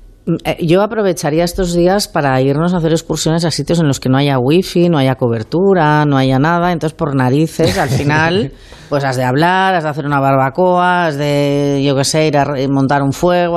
yo 0.59 0.83
aprovecharía 0.83 1.45
estos 1.45 1.73
días 1.73 2.09
para 2.09 2.41
irnos 2.41 2.75
a 2.75 2.79
hacer 2.79 2.91
excursiones 2.91 3.45
a 3.45 3.53
sitios 3.53 3.79
en 3.79 3.87
los 3.87 4.01
que 4.01 4.09
no 4.09 4.19
haya 4.19 4.39
wifi, 4.41 4.89
no 4.89 4.99
haya 4.99 5.15
cobertura, 5.15 6.05
no 6.05 6.17
haya 6.17 6.41
nada. 6.41 6.73
Entonces, 6.73 6.97
por 6.97 7.15
narices, 7.15 7.79
al 7.79 7.89
final, 7.89 8.53
pues 8.89 9.05
has 9.05 9.17
de 9.17 9.23
hablar, 9.23 9.77
has 9.77 9.85
de 9.85 9.91
hacer 9.91 10.05
una 10.05 10.19
barbacoa, 10.19 11.07
has 11.07 11.17
de, 11.17 11.81
yo 11.87 11.95
qué 11.95 12.03
sé, 12.03 12.27
ir 12.27 12.39
a 12.39 12.45
montar 12.69 13.03
un 13.03 13.13
fuego 13.13 13.57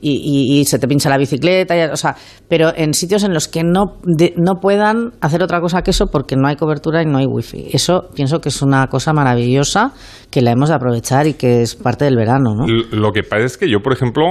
y, 0.00 0.64
se 0.66 0.78
te 0.78 0.86
pincha 0.86 1.08
la 1.08 1.16
bicicleta. 1.16 1.74
o 1.90 1.96
sea, 1.96 2.14
pero 2.46 2.72
en 2.76 2.92
sitios 2.92 3.24
en 3.24 3.32
los 3.32 3.48
que 3.48 3.64
no, 3.64 3.96
no 4.36 4.54
puedan 4.60 5.12
hacer 5.22 5.42
otra 5.42 5.60
cosa 5.60 5.80
que 5.80 5.92
eso 5.92 6.08
porque 6.08 6.36
no 6.36 6.46
hay 6.46 6.56
cobertura 6.56 7.02
y 7.02 7.06
no 7.06 7.16
hay 7.16 7.26
wifi. 7.26 7.68
Eso 7.72 8.10
pienso 8.14 8.40
que 8.40 8.50
es 8.50 8.60
una 8.60 8.86
cosa 8.88 9.14
maravillosa 9.14 9.92
que 10.30 10.42
la 10.42 10.50
hemos 10.50 10.68
de 10.68 10.74
aprovechar 10.74 11.26
y 11.26 11.34
que 11.34 11.62
es 11.62 11.74
parte 11.74 12.04
del 12.04 12.16
verano, 12.16 12.54
¿no? 12.54 12.66
Lo 12.66 13.12
que 13.12 13.22
pasa 13.22 13.44
es 13.44 13.56
que 13.56 13.70
yo, 13.70 13.80
por 13.80 13.92
ejemplo, 13.94 14.24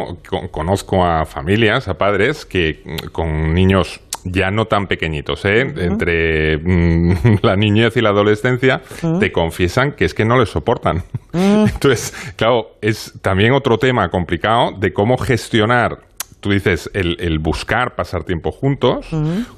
conozco 0.52 1.04
a 1.04 1.26
familias, 1.26 1.55
a 1.88 1.98
padres 1.98 2.46
que 2.46 2.82
mm, 2.84 3.08
con 3.12 3.54
niños 3.54 4.02
ya 4.26 4.52
no 4.52 4.66
tan 4.66 4.88
pequeñitos, 4.88 5.46
¿eh? 5.46 5.62
entre 5.62 6.58
mm, 6.58 7.38
la 7.44 7.56
niñez 7.56 7.96
y 7.96 8.02
la 8.02 8.10
adolescencia, 8.10 8.82
te 9.20 9.32
confiesan 9.32 9.94
que 9.94 10.06
es 10.06 10.14
que 10.14 10.26
no 10.26 10.38
les 10.38 10.50
soportan. 10.50 11.04
Entonces, 11.34 12.14
claro, 12.36 12.76
es 12.82 13.14
también 13.22 13.54
otro 13.54 13.78
tema 13.78 14.10
complicado 14.10 14.72
de 14.78 14.94
cómo 14.94 15.18
gestionar 15.18 16.00
tú 16.46 16.52
dices, 16.52 16.92
el, 16.94 17.40
buscar 17.40 17.96
pasar 17.96 18.24
tiempo 18.24 18.52
juntos, 18.52 19.08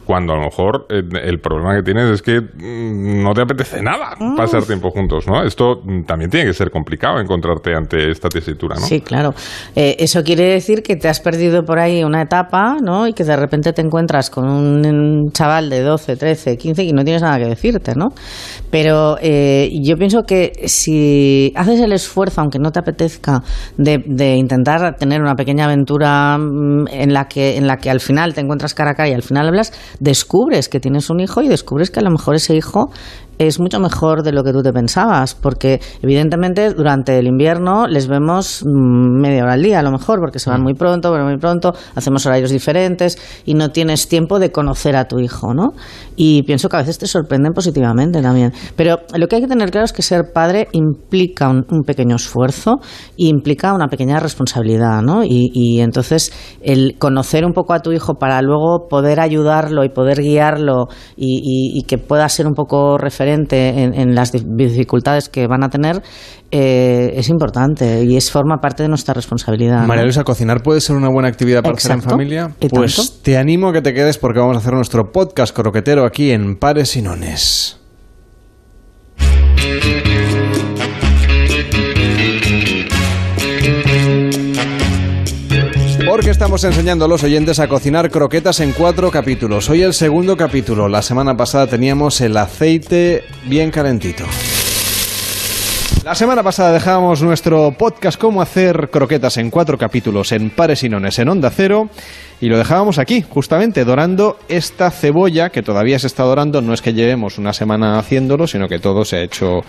cuando 0.05 0.31
a 0.31 0.37
lo 0.37 0.43
mejor 0.43 0.85
eh, 0.89 1.01
el, 1.21 1.39
problema 1.41 1.75
que 1.75 1.83
tienes 1.83 2.09
es 2.09 2.21
que 2.21 2.39
mm, 2.39 3.21
no 3.21 3.33
te 3.33 3.41
apetece 3.41 3.81
nada 3.81 4.15
pasar 4.37 4.63
tiempo 4.63 4.89
juntos, 4.89 5.27
¿no? 5.27 5.43
Esto 5.43 5.81
mm, 5.83 6.05
también 6.05 6.31
tiene 6.31 6.45
que 6.45 6.53
ser 6.53 6.71
complicado 6.71 7.19
encontrarte 7.19 7.75
ante 7.75 8.09
esta 8.09 8.29
tesitura, 8.29 8.75
¿no? 8.75 8.85
Sí, 8.85 9.01
claro. 9.01 9.33
Eh, 9.75 9.97
eso 9.99 10.23
quiere 10.23 10.45
decir 10.45 10.81
que 10.81 10.95
te 10.95 11.09
has 11.09 11.19
perdido 11.19 11.65
por 11.65 11.77
ahí 11.77 12.05
una 12.05 12.21
etapa, 12.21 12.77
¿no? 12.81 13.05
Y 13.05 13.11
que 13.11 13.25
de 13.25 13.35
repente 13.35 13.73
te 13.73 13.81
encuentras 13.81 14.29
con 14.29 14.49
un 14.49 15.29
chaval 15.33 15.69
de 15.69 15.81
12, 15.81 16.15
13, 16.15 16.55
15 16.55 16.83
y 16.85 16.93
no 16.93 17.03
tienes 17.03 17.21
nada 17.21 17.37
que 17.37 17.47
decirte, 17.47 17.95
¿no? 17.97 18.07
Pero 18.71 19.17
eh, 19.19 19.69
yo 19.83 19.97
pienso 19.97 20.23
que 20.23 20.53
si 20.67 21.51
haces 21.53 21.81
el 21.81 21.91
esfuerzo, 21.91 22.39
aunque 22.39 22.59
no 22.59 22.71
te 22.71 22.79
apetezca, 22.79 23.43
de, 23.77 24.01
de 24.05 24.37
intentar 24.37 24.95
tener 24.95 25.21
una 25.21 25.35
pequeña 25.35 25.65
aventura 25.65 26.37
mm, 26.37 26.76
en 26.89 27.13
la 27.13 27.27
que 27.27 27.57
en 27.57 27.67
la 27.67 27.77
que 27.77 27.89
al 27.89 27.99
final 27.99 28.33
te 28.33 28.41
encuentras 28.41 28.73
cara 28.73 28.91
a 28.91 28.93
cara 28.95 29.09
y 29.09 29.13
al 29.13 29.23
final 29.23 29.47
hablas, 29.47 29.73
descubres 29.99 30.69
que 30.69 30.79
tienes 30.79 31.09
un 31.09 31.19
hijo 31.19 31.41
y 31.41 31.47
descubres 31.47 31.91
que 31.91 31.99
a 31.99 32.03
lo 32.03 32.11
mejor 32.11 32.35
ese 32.35 32.55
hijo 32.55 32.91
es 33.37 33.59
mucho 33.59 33.79
mejor 33.79 34.23
de 34.23 34.31
lo 34.31 34.43
que 34.43 34.51
tú 34.51 34.63
te 34.63 34.73
pensabas, 34.73 35.35
porque 35.35 35.79
evidentemente 36.01 36.73
durante 36.73 37.17
el 37.19 37.27
invierno 37.27 37.87
les 37.87 38.07
vemos 38.07 38.63
mm, 38.65 39.21
media 39.21 39.43
hora 39.43 39.53
al 39.53 39.61
día 39.61 39.79
a 39.79 39.83
lo 39.83 39.91
mejor, 39.91 40.19
porque 40.19 40.39
se 40.39 40.49
van 40.49 40.61
mm. 40.61 40.63
muy 40.63 40.73
pronto, 40.73 41.11
pero 41.11 41.23
muy 41.25 41.37
pronto, 41.37 41.73
hacemos 41.95 42.25
horarios 42.25 42.49
diferentes 42.49 43.17
y 43.45 43.53
no 43.53 43.69
tienes 43.69 44.07
tiempo 44.07 44.39
de 44.39 44.51
conocer 44.51 44.95
a 44.95 45.07
tu 45.07 45.19
hijo, 45.19 45.53
¿no? 45.53 45.73
Y 46.15 46.43
pienso 46.43 46.67
que 46.67 46.77
a 46.77 46.79
veces 46.79 46.97
te 46.97 47.05
sorprenden 47.05 47.53
positivamente 47.53 48.21
también. 48.21 48.53
Pero 48.75 48.99
lo 49.15 49.27
que 49.27 49.35
hay 49.35 49.41
que 49.43 49.47
tener 49.47 49.69
claro 49.69 49.85
es 49.85 49.93
que 49.93 50.01
ser 50.01 50.31
padre 50.33 50.67
implica 50.71 51.49
un, 51.49 51.65
pequeño 51.85 52.15
esfuerzo 52.15 52.79
y 53.15 53.29
implica 53.29 53.73
una 53.73 53.87
pequeña 53.87 54.19
responsabilidad, 54.19 55.01
¿no? 55.01 55.23
Y, 55.23 55.79
entonces 55.79 56.31
el 56.61 56.97
conocer 56.97 57.45
un 57.45 57.53
poco 57.53 57.73
a 57.73 57.81
tu 57.81 57.91
hijo 57.91 58.15
para 58.15 58.41
luego 58.41 58.87
poder 58.89 59.19
ayudarlo 59.19 59.83
y 59.83 59.89
poder 59.89 60.21
guiarlo 60.21 60.87
y, 61.15 61.77
y 61.77 61.83
que 61.83 61.97
pueda 61.97 62.27
ser 62.29 62.47
un 62.47 62.53
poco 62.53 62.97
referente 62.97 63.26
en, 63.33 64.15
las 64.15 64.31
dificultades 64.31 65.29
que 65.29 65.47
van 65.47 65.63
a 65.63 65.69
tener 65.69 66.01
eh, 66.51 67.13
es 67.15 67.29
importante 67.29 68.03
y 68.03 68.17
es 68.17 68.31
forma 68.31 68.57
parte 68.57 68.83
de 68.83 68.89
nuestra 68.89 69.13
responsabilidad. 69.13 69.85
María 69.85 70.03
Luisa, 70.03 70.23
cocinar 70.23 70.61
puede 70.63 70.81
ser 70.81 70.95
una 70.95 71.09
buena 71.09 71.27
actividad 71.27 71.61
para 71.61 71.75
hacer 71.75 71.93
en 71.93 72.01
familia. 72.01 72.51
Pues 72.69 73.21
te 73.21 73.37
animo 73.37 73.69
a 73.69 73.73
que 73.73 73.81
te 73.81 73.93
quedes 73.93 74.17
porque 74.17 74.39
vamos 74.39 74.55
a 74.55 74.59
hacer 74.59 74.73
nuestro 74.73 75.11
podcast 75.11 75.55
croquetero 75.55 76.05
aquí 76.05 76.31
en 76.31 76.55
Pares 76.55 76.95
y 76.95 77.01
Nones. 77.01 77.86
Porque 86.17 86.31
estamos 86.31 86.63
enseñando 86.63 87.05
a 87.05 87.07
los 87.07 87.21
oyentes 87.21 87.59
a 87.59 87.67
cocinar 87.67 88.09
croquetas 88.09 88.59
en 88.61 88.71
cuatro 88.71 89.11
capítulos. 89.11 89.69
Hoy 89.69 89.83
el 89.83 89.93
segundo 89.93 90.35
capítulo. 90.35 90.89
La 90.89 91.03
semana 91.03 91.37
pasada 91.37 91.67
teníamos 91.67 92.21
el 92.21 92.35
aceite 92.37 93.23
bien 93.45 93.69
calentito. 93.69 94.25
La 96.03 96.15
semana 96.15 96.41
pasada 96.43 96.71
dejábamos 96.71 97.21
nuestro 97.21 97.71
podcast 97.77 98.19
Cómo 98.19 98.41
hacer 98.41 98.89
croquetas 98.91 99.37
en 99.37 99.49
cuatro 99.49 99.77
capítulos 99.77 100.31
en 100.31 100.49
Pares 100.49 100.83
y 100.83 100.89
Nones 100.89 101.19
en 101.19 101.29
Onda 101.29 101.49
Cero 101.49 101.89
y 102.39 102.49
lo 102.49 102.57
dejábamos 102.57 102.99
aquí, 102.99 103.23
justamente 103.27 103.83
dorando 103.83 104.37
esta 104.47 104.91
cebolla 104.91 105.49
que 105.49 105.63
todavía 105.63 105.97
se 105.97 106.07
está 106.07 106.23
dorando. 106.23 106.61
No 106.61 106.73
es 106.73 106.81
que 106.81 106.93
llevemos 106.93 107.39
una 107.39 107.51
semana 107.51 107.97
haciéndolo, 107.97 108.45
sino 108.45 108.67
que 108.67 108.79
todo 108.79 109.03
se 109.03 109.17
ha 109.17 109.21
hecho 109.23 109.61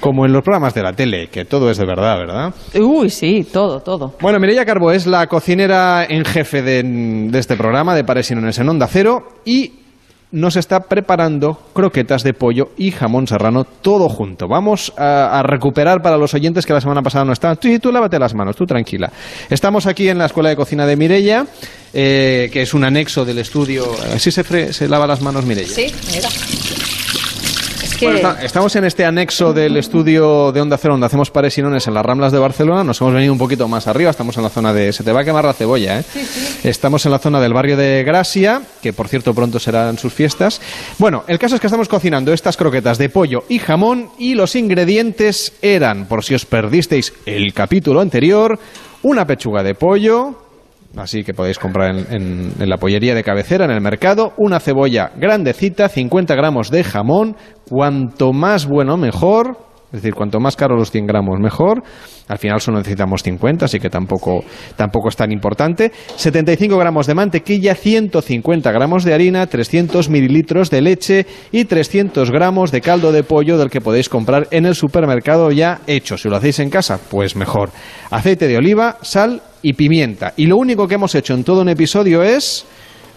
como 0.00 0.24
en 0.24 0.32
los 0.32 0.42
programas 0.42 0.72
de 0.72 0.82
la 0.82 0.92
tele, 0.92 1.28
que 1.28 1.44
todo 1.44 1.70
es 1.70 1.78
de 1.78 1.84
verdad, 1.84 2.18
¿verdad? 2.18 2.54
Uy, 2.80 3.10
sí, 3.10 3.46
todo, 3.52 3.80
todo. 3.80 4.14
Bueno, 4.20 4.38
Mireia 4.38 4.64
Carbo 4.64 4.92
es 4.92 5.06
la 5.06 5.26
cocinera 5.26 6.06
en 6.08 6.24
jefe 6.24 6.62
de, 6.62 7.30
este 7.36 7.56
programa 7.56 7.94
de 7.94 8.04
Pares 8.04 8.30
y 8.30 8.34
Nones 8.34 8.58
en 8.58 8.68
Onda 8.68 8.86
Cero 8.86 9.26
y 9.44 9.81
nos 10.32 10.56
está 10.56 10.80
preparando 10.80 11.58
croquetas 11.72 12.22
de 12.22 12.34
pollo 12.34 12.70
y 12.76 12.90
jamón 12.90 13.26
serrano 13.26 13.64
todo 13.64 14.08
junto. 14.08 14.48
Vamos 14.48 14.92
a, 14.96 15.42
recuperar 15.44 16.02
para 16.02 16.16
los 16.16 16.34
oyentes 16.34 16.66
que 16.66 16.72
la 16.72 16.80
semana 16.80 17.02
pasada 17.02 17.24
no 17.24 17.32
estaban. 17.32 17.58
Tú, 17.58 17.68
tú 17.78 17.92
lávate 17.92 18.18
las 18.18 18.34
manos, 18.34 18.56
tú 18.56 18.66
tranquila. 18.66 19.12
Estamos 19.50 19.86
aquí 19.86 20.08
en 20.08 20.18
la 20.18 20.26
Escuela 20.26 20.48
de 20.48 20.56
Cocina 20.56 20.86
de 20.86 20.96
Mirella, 20.96 21.46
eh, 21.92 22.48
que 22.52 22.62
es 22.62 22.74
un 22.74 22.84
anexo 22.84 23.24
del 23.24 23.38
estudio. 23.38 23.86
¿Así 24.14 24.30
se, 24.30 24.72
se 24.72 24.88
lava 24.88 25.06
las 25.06 25.20
manos 25.20 25.44
Mirella? 25.44 25.74
Sí, 25.74 25.92
mira 26.12 26.28
estamos 28.42 28.74
en 28.74 28.84
este 28.84 29.04
anexo 29.04 29.52
del 29.52 29.76
estudio 29.76 30.50
de 30.50 30.60
Onda 30.60 30.76
Cero 30.76 30.94
donde 30.94 31.06
hacemos 31.06 31.30
pares 31.30 31.56
y 31.58 31.62
nones 31.62 31.86
en 31.86 31.94
las 31.94 32.04
Ramblas 32.04 32.32
de 32.32 32.38
Barcelona. 32.38 32.82
Nos 32.82 33.00
hemos 33.00 33.14
venido 33.14 33.32
un 33.32 33.38
poquito 33.38 33.68
más 33.68 33.86
arriba. 33.86 34.10
Estamos 34.10 34.36
en 34.36 34.42
la 34.42 34.48
zona 34.48 34.72
de... 34.72 34.92
Se 34.92 35.04
te 35.04 35.12
va 35.12 35.20
a 35.20 35.24
quemar 35.24 35.44
la 35.44 35.52
cebolla, 35.52 36.00
¿eh? 36.00 36.04
Estamos 36.64 37.06
en 37.06 37.12
la 37.12 37.18
zona 37.18 37.40
del 37.40 37.52
barrio 37.52 37.76
de 37.76 38.02
Gracia, 38.04 38.62
que 38.82 38.92
por 38.92 39.08
cierto 39.08 39.34
pronto 39.34 39.60
serán 39.60 39.98
sus 39.98 40.12
fiestas. 40.12 40.60
Bueno, 40.98 41.24
el 41.28 41.38
caso 41.38 41.54
es 41.54 41.60
que 41.60 41.68
estamos 41.68 41.88
cocinando 41.88 42.32
estas 42.32 42.56
croquetas 42.56 42.98
de 42.98 43.08
pollo 43.08 43.44
y 43.48 43.58
jamón 43.58 44.10
y 44.18 44.34
los 44.34 44.56
ingredientes 44.56 45.52
eran, 45.62 46.06
por 46.06 46.24
si 46.24 46.34
os 46.34 46.44
perdisteis 46.44 47.12
el 47.24 47.54
capítulo 47.54 48.00
anterior, 48.00 48.58
una 49.02 49.26
pechuga 49.26 49.62
de 49.62 49.74
pollo, 49.74 50.34
así 50.96 51.24
que 51.24 51.34
podéis 51.34 51.58
comprar 51.58 51.94
en, 52.10 52.52
la 52.58 52.76
pollería 52.76 53.14
de 53.14 53.24
cabecera, 53.24 53.64
en 53.64 53.70
el 53.70 53.80
mercado, 53.80 54.32
una 54.36 54.60
cebolla 54.60 55.10
grandecita, 55.16 55.88
50 55.88 56.34
gramos 56.34 56.70
de 56.70 56.84
jamón, 56.84 57.36
cuanto 57.68 58.32
más 58.32 58.66
bueno 58.66 58.96
mejor, 58.96 59.58
Es 59.92 60.00
decir, 60.00 60.14
cuanto 60.14 60.40
más 60.40 60.56
caro 60.56 60.74
los 60.74 60.90
100 60.90 61.06
gramos, 61.06 61.38
mejor. 61.38 61.82
Al 62.26 62.38
final 62.38 62.62
solo 62.62 62.78
necesitamos 62.78 63.22
50, 63.22 63.66
así 63.66 63.78
que 63.78 63.90
tampoco, 63.90 64.42
tampoco 64.74 65.10
es 65.10 65.16
tan 65.16 65.30
importante. 65.30 65.92
75 66.16 66.78
gramos 66.78 67.06
de 67.06 67.14
mantequilla, 67.14 67.74
150 67.74 68.72
gramos 68.72 69.04
de 69.04 69.12
harina, 69.12 69.46
300 69.46 70.08
mililitros 70.08 70.70
de 70.70 70.80
leche 70.80 71.26
y 71.50 71.66
300 71.66 72.30
gramos 72.30 72.70
de 72.70 72.80
caldo 72.80 73.12
de 73.12 73.22
pollo 73.22 73.58
del 73.58 73.68
que 73.68 73.82
podéis 73.82 74.08
comprar 74.08 74.48
en 74.50 74.64
el 74.64 74.74
supermercado 74.74 75.50
ya 75.50 75.80
hecho. 75.86 76.16
Si 76.16 76.30
lo 76.30 76.36
hacéis 76.36 76.60
en 76.60 76.70
casa, 76.70 76.98
pues 77.10 77.36
mejor. 77.36 77.70
Aceite 78.10 78.48
de 78.48 78.56
oliva, 78.56 78.96
sal 79.02 79.42
y 79.60 79.74
pimienta. 79.74 80.32
Y 80.38 80.46
lo 80.46 80.56
único 80.56 80.88
que 80.88 80.94
hemos 80.94 81.14
hecho 81.14 81.34
en 81.34 81.44
todo 81.44 81.60
un 81.60 81.68
episodio 81.68 82.22
es 82.22 82.64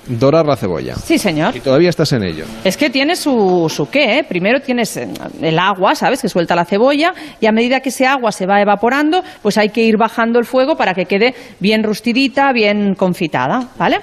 dorar 0.07 0.45
la 0.45 0.56
cebolla. 0.56 0.95
Sí, 0.95 1.18
señor. 1.18 1.56
Y 1.56 1.60
todavía 1.60 1.90
estás 1.90 2.11
en 2.14 2.23
ello. 2.23 2.45
Es 2.64 2.77
que 2.77 2.90
tiene 2.90 3.15
su, 3.15 3.68
su 3.69 3.90
qué, 3.90 4.19
¿eh? 4.19 4.23
Primero 4.27 4.60
tienes 4.60 4.98
eh, 4.98 5.07
el 5.41 5.60
agua, 5.60 5.95
¿sabes? 5.95 6.22
Que 6.22 6.30
suelta 6.30 6.56
la 6.56 6.65
cebolla 6.65 7.14
y 7.40 7.45
a 7.45 7.52
medida 7.52 7.80
que 7.80 7.90
ese 7.90 8.06
agua 8.06 8.32
se 8.32 8.45
va 8.45 8.61
evaporando, 8.61 9.23
pues 9.41 9.57
hay 9.57 9.69
que 9.69 9.84
ir 9.84 9.98
bajando 9.98 10.40
el 10.40 10.45
fuego 10.45 10.76
para 10.76 10.94
que 10.94 11.06
quede 11.06 11.34
bien 11.60 11.84
rustidita, 11.84 12.52
bien 12.53 12.95
confitada, 12.95 13.69
¿vale? 13.77 13.99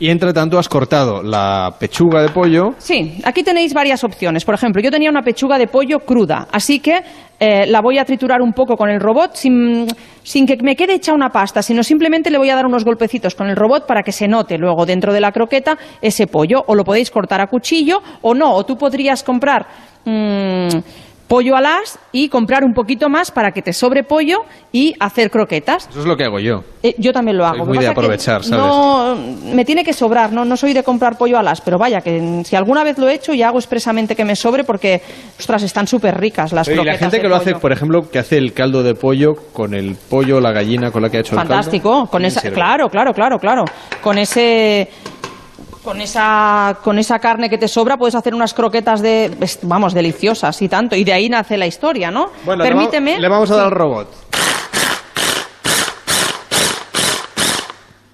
Y 0.00 0.10
entre 0.10 0.32
tanto 0.32 0.58
has 0.58 0.68
cortado 0.68 1.22
la 1.22 1.74
pechuga 1.78 2.22
de 2.22 2.28
pollo. 2.28 2.74
Sí, 2.78 3.20
aquí 3.24 3.42
tenéis 3.42 3.74
varias 3.74 4.04
opciones. 4.04 4.44
Por 4.44 4.54
ejemplo, 4.54 4.80
yo 4.80 4.90
tenía 4.90 5.10
una 5.10 5.22
pechuga 5.22 5.58
de 5.58 5.66
pollo 5.66 6.00
cruda, 6.00 6.46
así 6.52 6.78
que 6.78 7.00
eh, 7.40 7.66
la 7.66 7.80
voy 7.80 7.98
a 7.98 8.04
triturar 8.04 8.40
un 8.40 8.52
poco 8.52 8.76
con 8.76 8.90
el 8.90 9.00
robot 9.00 9.34
sin, 9.34 9.86
que 10.24 10.56
me 10.62 10.76
quede 10.76 10.94
hecha 10.94 11.12
una 11.12 11.30
pasta, 11.30 11.62
sino 11.62 11.82
simplemente 11.82 12.30
le 12.30 12.38
voy 12.38 12.50
a 12.50 12.56
dar 12.56 12.66
unos 12.66 12.84
golpecitos 12.84 13.34
con 13.34 13.48
el 13.48 13.56
robot 13.56 13.86
para 13.86 14.02
que 14.02 14.12
se 14.12 14.28
note 14.28 14.58
luego 14.58 14.86
dentro 14.86 15.12
de 15.12 15.20
la 15.20 15.32
croqueta 15.32 15.76
ese 16.00 16.26
pollo. 16.26 16.62
O 16.66 16.74
lo 16.74 16.84
podéis 16.84 17.10
cortar 17.10 17.40
a 17.40 17.46
cuchillo 17.46 18.00
o 18.22 18.34
no, 18.34 18.54
o 18.54 18.64
tú 18.64 18.76
podrías 18.76 19.22
comprar. 19.22 19.66
mm, 20.04 20.68
pollo 21.28 21.54
al 21.54 21.66
as 21.66 21.98
y 22.10 22.28
comprar 22.28 22.64
un 22.64 22.72
poquito 22.72 23.08
más 23.08 23.30
para 23.30 23.52
que 23.52 23.62
te 23.62 23.72
sobre 23.72 24.02
pollo 24.02 24.38
y 24.72 24.94
hacer 24.98 25.30
croquetas. 25.30 25.86
Eso 25.90 26.00
es 26.00 26.06
lo 26.06 26.16
que 26.16 26.24
hago 26.24 26.40
yo. 26.40 26.64
Eh, 26.82 26.94
yo 26.98 27.12
también 27.12 27.36
lo 27.36 27.44
hago. 27.44 27.58
Soy 27.58 27.66
muy 27.66 27.78
de 27.78 27.86
aprovechar, 27.88 28.42
¿sabes? 28.42 28.64
No, 28.64 29.16
me 29.54 29.64
tiene 29.64 29.84
que 29.84 29.92
sobrar, 29.92 30.32
no, 30.32 30.44
no 30.44 30.56
soy 30.56 30.72
de 30.72 30.82
comprar 30.82 31.18
pollo 31.18 31.38
alas, 31.38 31.60
pero 31.60 31.78
vaya, 31.78 32.00
que 32.00 32.42
si 32.44 32.56
alguna 32.56 32.82
vez 32.82 32.98
lo 32.98 33.08
he 33.08 33.14
hecho 33.14 33.34
y 33.34 33.42
hago 33.42 33.58
expresamente 33.58 34.16
que 34.16 34.24
me 34.24 34.34
sobre 34.34 34.64
porque, 34.64 35.02
ostras, 35.38 35.62
están 35.62 35.86
súper 35.86 36.18
ricas 36.18 36.52
las 36.52 36.66
Oye, 36.66 36.74
y 36.74 36.78
la 36.78 36.82
croquetas 36.84 37.00
gente 37.00 37.16
de 37.18 37.22
que 37.22 37.28
lo 37.28 37.36
hace, 37.36 37.54
por 37.54 37.72
ejemplo, 37.72 38.08
que 38.10 38.18
hace 38.18 38.38
el 38.38 38.52
caldo 38.52 38.82
de 38.82 38.94
pollo 38.94 39.34
con 39.52 39.74
el 39.74 39.96
pollo, 39.96 40.40
la 40.40 40.52
gallina 40.52 40.90
con 40.90 41.02
la 41.02 41.10
que 41.10 41.18
ha 41.18 41.20
hecho 41.20 41.34
Fantástico, 41.36 41.88
el 41.88 41.94
caldo. 41.94 42.10
con 42.10 42.22
¿qué 42.22 42.28
esa, 42.28 42.40
sirve? 42.40 42.54
claro, 42.54 42.88
claro, 42.88 43.12
claro, 43.12 43.38
claro, 43.38 43.64
con 44.00 44.18
ese 44.18 44.88
con 45.82 46.00
esa 46.00 46.78
con 46.82 46.98
esa 46.98 47.18
carne 47.18 47.48
que 47.48 47.58
te 47.58 47.68
sobra 47.68 47.96
puedes 47.96 48.14
hacer 48.14 48.34
unas 48.34 48.54
croquetas 48.54 49.00
de 49.00 49.30
vamos 49.62 49.94
deliciosas 49.94 50.60
y 50.62 50.68
tanto 50.68 50.96
y 50.96 51.04
de 51.04 51.12
ahí 51.12 51.28
nace 51.28 51.56
la 51.56 51.66
historia, 51.66 52.10
¿no? 52.10 52.30
Bueno, 52.44 52.64
Permíteme. 52.64 53.18
le 53.18 53.28
vamos 53.28 53.50
a 53.50 53.56
dar 53.56 53.64
al 53.66 53.70
robot. 53.72 54.08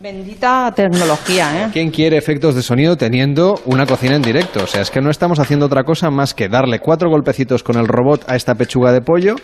Bendita 0.05 0.70
tecnología, 0.76 1.64
¿eh? 1.64 1.70
¿Quién 1.72 1.90
quiere 1.90 2.18
efectos 2.18 2.55
de 2.55 2.62
sonido 2.62 2.94
teniendo 2.94 3.59
una 3.64 3.86
cocina 3.86 4.16
en 4.16 4.20
directo? 4.20 4.64
O 4.64 4.66
sea, 4.66 4.82
es 4.82 4.90
que 4.90 5.01
no 5.01 5.10
estamos 5.10 5.39
haciendo 5.39 5.64
otra 5.64 5.85
cosa 5.85 6.10
más 6.10 6.35
que 6.35 6.51
darle 6.51 6.78
cuatro 6.78 7.09
golpecitos 7.09 7.62
con 7.62 7.78
el 7.78 7.89
robot 7.89 8.22
a 8.28 8.36
esta 8.36 8.55
pechuga 8.55 8.93
de 8.93 9.01
pollo, 9.01 9.36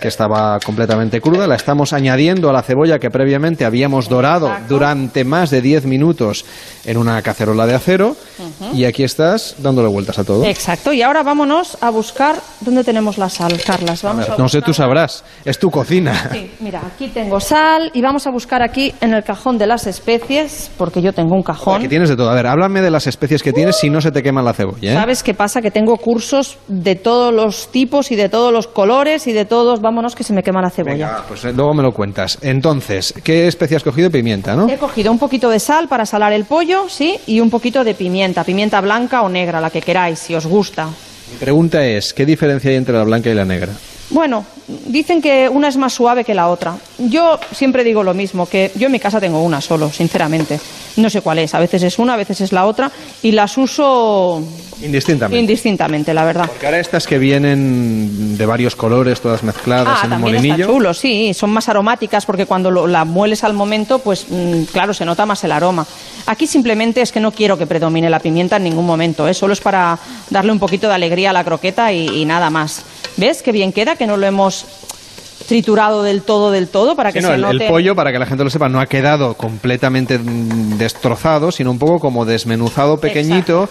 que 0.00 0.08
estaba 0.08 0.58
completamente 0.58 1.20
cruda. 1.20 1.46
La 1.46 1.54
estamos 1.54 1.92
añadiendo 1.92 2.50
a 2.50 2.52
la 2.52 2.62
cebolla 2.62 2.98
que 2.98 3.08
previamente 3.08 3.64
habíamos 3.64 4.08
dorado 4.08 4.50
durante 4.68 5.22
más 5.22 5.50
de 5.50 5.60
10 5.60 5.84
minutos 5.84 6.44
en 6.86 6.96
una 6.96 7.22
cacerola 7.22 7.64
de 7.66 7.74
acero. 7.74 8.16
Y 8.72 8.86
aquí 8.86 9.04
estás 9.04 9.54
dándole 9.58 9.88
vueltas 9.90 10.18
a 10.18 10.24
todo. 10.24 10.44
Exacto, 10.44 10.92
y 10.92 11.02
ahora 11.02 11.22
vámonos 11.22 11.78
a 11.80 11.90
buscar 11.90 12.34
dónde 12.62 12.82
tenemos 12.82 13.16
la 13.16 13.28
sal, 13.28 13.60
Carlas. 13.64 14.02
Vamos 14.02 14.28
a 14.28 14.36
No 14.36 14.48
sé, 14.48 14.60
tú 14.60 14.74
sabrás. 14.74 15.22
Es 15.44 15.56
tu 15.60 15.70
cocina. 15.70 16.30
Sí, 16.32 16.50
mira, 16.58 16.82
aquí 16.84 17.08
tengo 17.08 17.38
sal 17.38 17.92
y 17.94 18.02
vamos 18.02 18.26
a 18.26 18.30
buscar 18.30 18.60
aquí 18.60 18.92
en 19.00 19.14
el 19.14 19.22
cajón 19.22 19.56
de 19.56 19.68
las 19.68 19.86
especies, 19.86 19.99
porque 20.76 21.02
yo 21.02 21.12
tengo 21.12 21.34
un 21.34 21.42
cajón. 21.42 21.76
Aquí 21.76 21.88
tienes 21.88 22.08
de 22.08 22.16
todo. 22.16 22.30
A 22.30 22.34
ver, 22.34 22.46
háblame 22.46 22.80
de 22.80 22.90
las 22.90 23.06
especies 23.06 23.42
que 23.42 23.52
tienes 23.52 23.76
si 23.76 23.90
no 23.90 24.00
se 24.00 24.10
te 24.10 24.22
quema 24.22 24.42
la 24.42 24.52
cebolla. 24.52 24.92
¿eh? 24.92 24.94
¿Sabes 24.94 25.22
qué 25.22 25.34
pasa? 25.34 25.60
Que 25.60 25.70
tengo 25.70 25.96
cursos 25.96 26.58
de 26.68 26.96
todos 26.96 27.32
los 27.32 27.68
tipos 27.68 28.10
y 28.10 28.16
de 28.16 28.28
todos 28.28 28.52
los 28.52 28.66
colores 28.66 29.26
y 29.26 29.32
de 29.32 29.44
todos. 29.44 29.80
Vámonos 29.80 30.14
que 30.14 30.24
se 30.24 30.32
me 30.32 30.42
quema 30.42 30.60
la 30.60 30.70
cebolla. 30.70 31.06
Venga, 31.06 31.24
pues 31.28 31.44
eh, 31.44 31.52
luego 31.52 31.74
me 31.74 31.82
lo 31.82 31.92
cuentas. 31.92 32.38
Entonces, 32.42 33.14
¿qué 33.22 33.46
especie 33.46 33.76
has 33.76 33.84
cogido? 33.84 34.10
Pimienta, 34.10 34.54
¿no? 34.54 34.68
He 34.68 34.76
cogido 34.76 35.12
un 35.12 35.18
poquito 35.18 35.50
de 35.50 35.60
sal 35.60 35.88
para 35.88 36.06
salar 36.06 36.32
el 36.32 36.44
pollo, 36.44 36.88
sí, 36.88 37.18
y 37.26 37.40
un 37.40 37.50
poquito 37.50 37.84
de 37.84 37.94
pimienta, 37.94 38.44
pimienta 38.44 38.80
blanca 38.80 39.22
o 39.22 39.28
negra, 39.28 39.60
la 39.60 39.70
que 39.70 39.80
queráis, 39.80 40.18
si 40.18 40.34
os 40.34 40.46
gusta. 40.46 40.88
Mi 41.30 41.36
pregunta 41.38 41.84
es, 41.84 42.12
¿qué 42.12 42.26
diferencia 42.26 42.70
hay 42.70 42.76
entre 42.76 42.94
la 42.96 43.04
blanca 43.04 43.30
y 43.30 43.34
la 43.34 43.44
negra? 43.44 43.72
Bueno, 44.10 44.44
dicen 44.86 45.22
que 45.22 45.48
una 45.48 45.68
es 45.68 45.76
más 45.76 45.92
suave 45.92 46.24
que 46.24 46.34
la 46.34 46.48
otra. 46.48 46.76
Yo 46.98 47.38
siempre 47.52 47.84
digo 47.84 48.02
lo 48.02 48.12
mismo, 48.12 48.46
que 48.46 48.72
yo 48.74 48.86
en 48.86 48.92
mi 48.92 48.98
casa 48.98 49.20
tengo 49.20 49.40
una 49.42 49.60
solo, 49.60 49.90
sinceramente. 49.92 50.58
No 50.96 51.08
sé 51.08 51.20
cuál 51.20 51.38
es, 51.38 51.54
a 51.54 51.60
veces 51.60 51.84
es 51.84 51.98
una, 52.00 52.14
a 52.14 52.16
veces 52.16 52.40
es 52.40 52.52
la 52.52 52.66
otra, 52.66 52.90
y 53.22 53.30
las 53.30 53.56
uso 53.56 54.42
Indistintamente. 54.82 55.38
indistintamente, 55.40 56.12
la 56.12 56.24
verdad. 56.24 56.46
Porque 56.48 56.66
ahora 56.66 56.80
estas 56.80 57.06
que 57.06 57.18
vienen 57.18 58.36
de 58.36 58.46
varios 58.46 58.74
colores, 58.74 59.20
todas 59.20 59.42
mezcladas 59.44 60.00
Ah, 60.02 60.06
en 60.06 60.12
un 60.14 60.18
está 60.18 60.18
molinillo. 60.40 60.66
chulo, 60.66 60.92
sí, 60.92 61.32
son 61.32 61.50
más 61.50 61.68
aromáticas 61.68 62.26
porque 62.26 62.46
cuando 62.46 62.70
lo- 62.70 62.86
la 62.88 63.04
mueles 63.04 63.44
al 63.44 63.52
momento, 63.52 64.00
pues 64.00 64.26
mm, 64.28 64.62
claro, 64.72 64.92
se 64.92 65.04
nota 65.04 65.24
más 65.26 65.44
el 65.44 65.52
aroma. 65.52 65.86
Aquí 66.26 66.46
simplemente 66.48 67.00
es 67.00 67.12
que 67.12 67.20
no 67.20 67.30
quiero 67.30 67.56
que 67.56 67.66
predomine 67.66 68.10
la 68.10 68.18
pimienta 68.18 68.56
en 68.56 68.64
ningún 68.64 68.86
momento, 68.86 69.28
¿eh? 69.28 69.34
solo 69.34 69.52
es 69.52 69.60
para 69.60 69.98
darle 70.30 70.50
un 70.50 70.58
poquito 70.58 70.88
de 70.88 70.94
alegría 70.94 71.30
a 71.30 71.32
la 71.32 71.44
croqueta 71.44 71.92
y, 71.92 72.08
y 72.08 72.24
nada 72.24 72.50
más. 72.50 72.82
¿Ves 73.16 73.42
qué 73.42 73.52
bien 73.52 73.72
queda? 73.72 73.96
Que 73.96 74.06
no 74.06 74.16
lo 74.16 74.26
hemos 74.26 74.64
triturado 75.50 76.04
del 76.04 76.22
todo, 76.22 76.52
del 76.52 76.68
todo, 76.68 76.94
para 76.94 77.10
que 77.12 77.20
Sí, 77.20 77.26
no, 77.26 77.30
se 77.30 77.34
el, 77.56 77.60
el 77.62 77.68
pollo, 77.68 77.96
para 77.96 78.12
que 78.12 78.18
la 78.20 78.26
gente 78.26 78.44
lo 78.44 78.50
sepa, 78.50 78.68
no 78.68 78.80
ha 78.80 78.86
quedado 78.86 79.34
completamente 79.34 80.16
mm, 80.16 80.78
destrozado, 80.78 81.50
sino 81.50 81.72
un 81.72 81.78
poco 81.80 81.98
como 81.98 82.24
desmenuzado 82.24 83.00
pequeñito, 83.00 83.68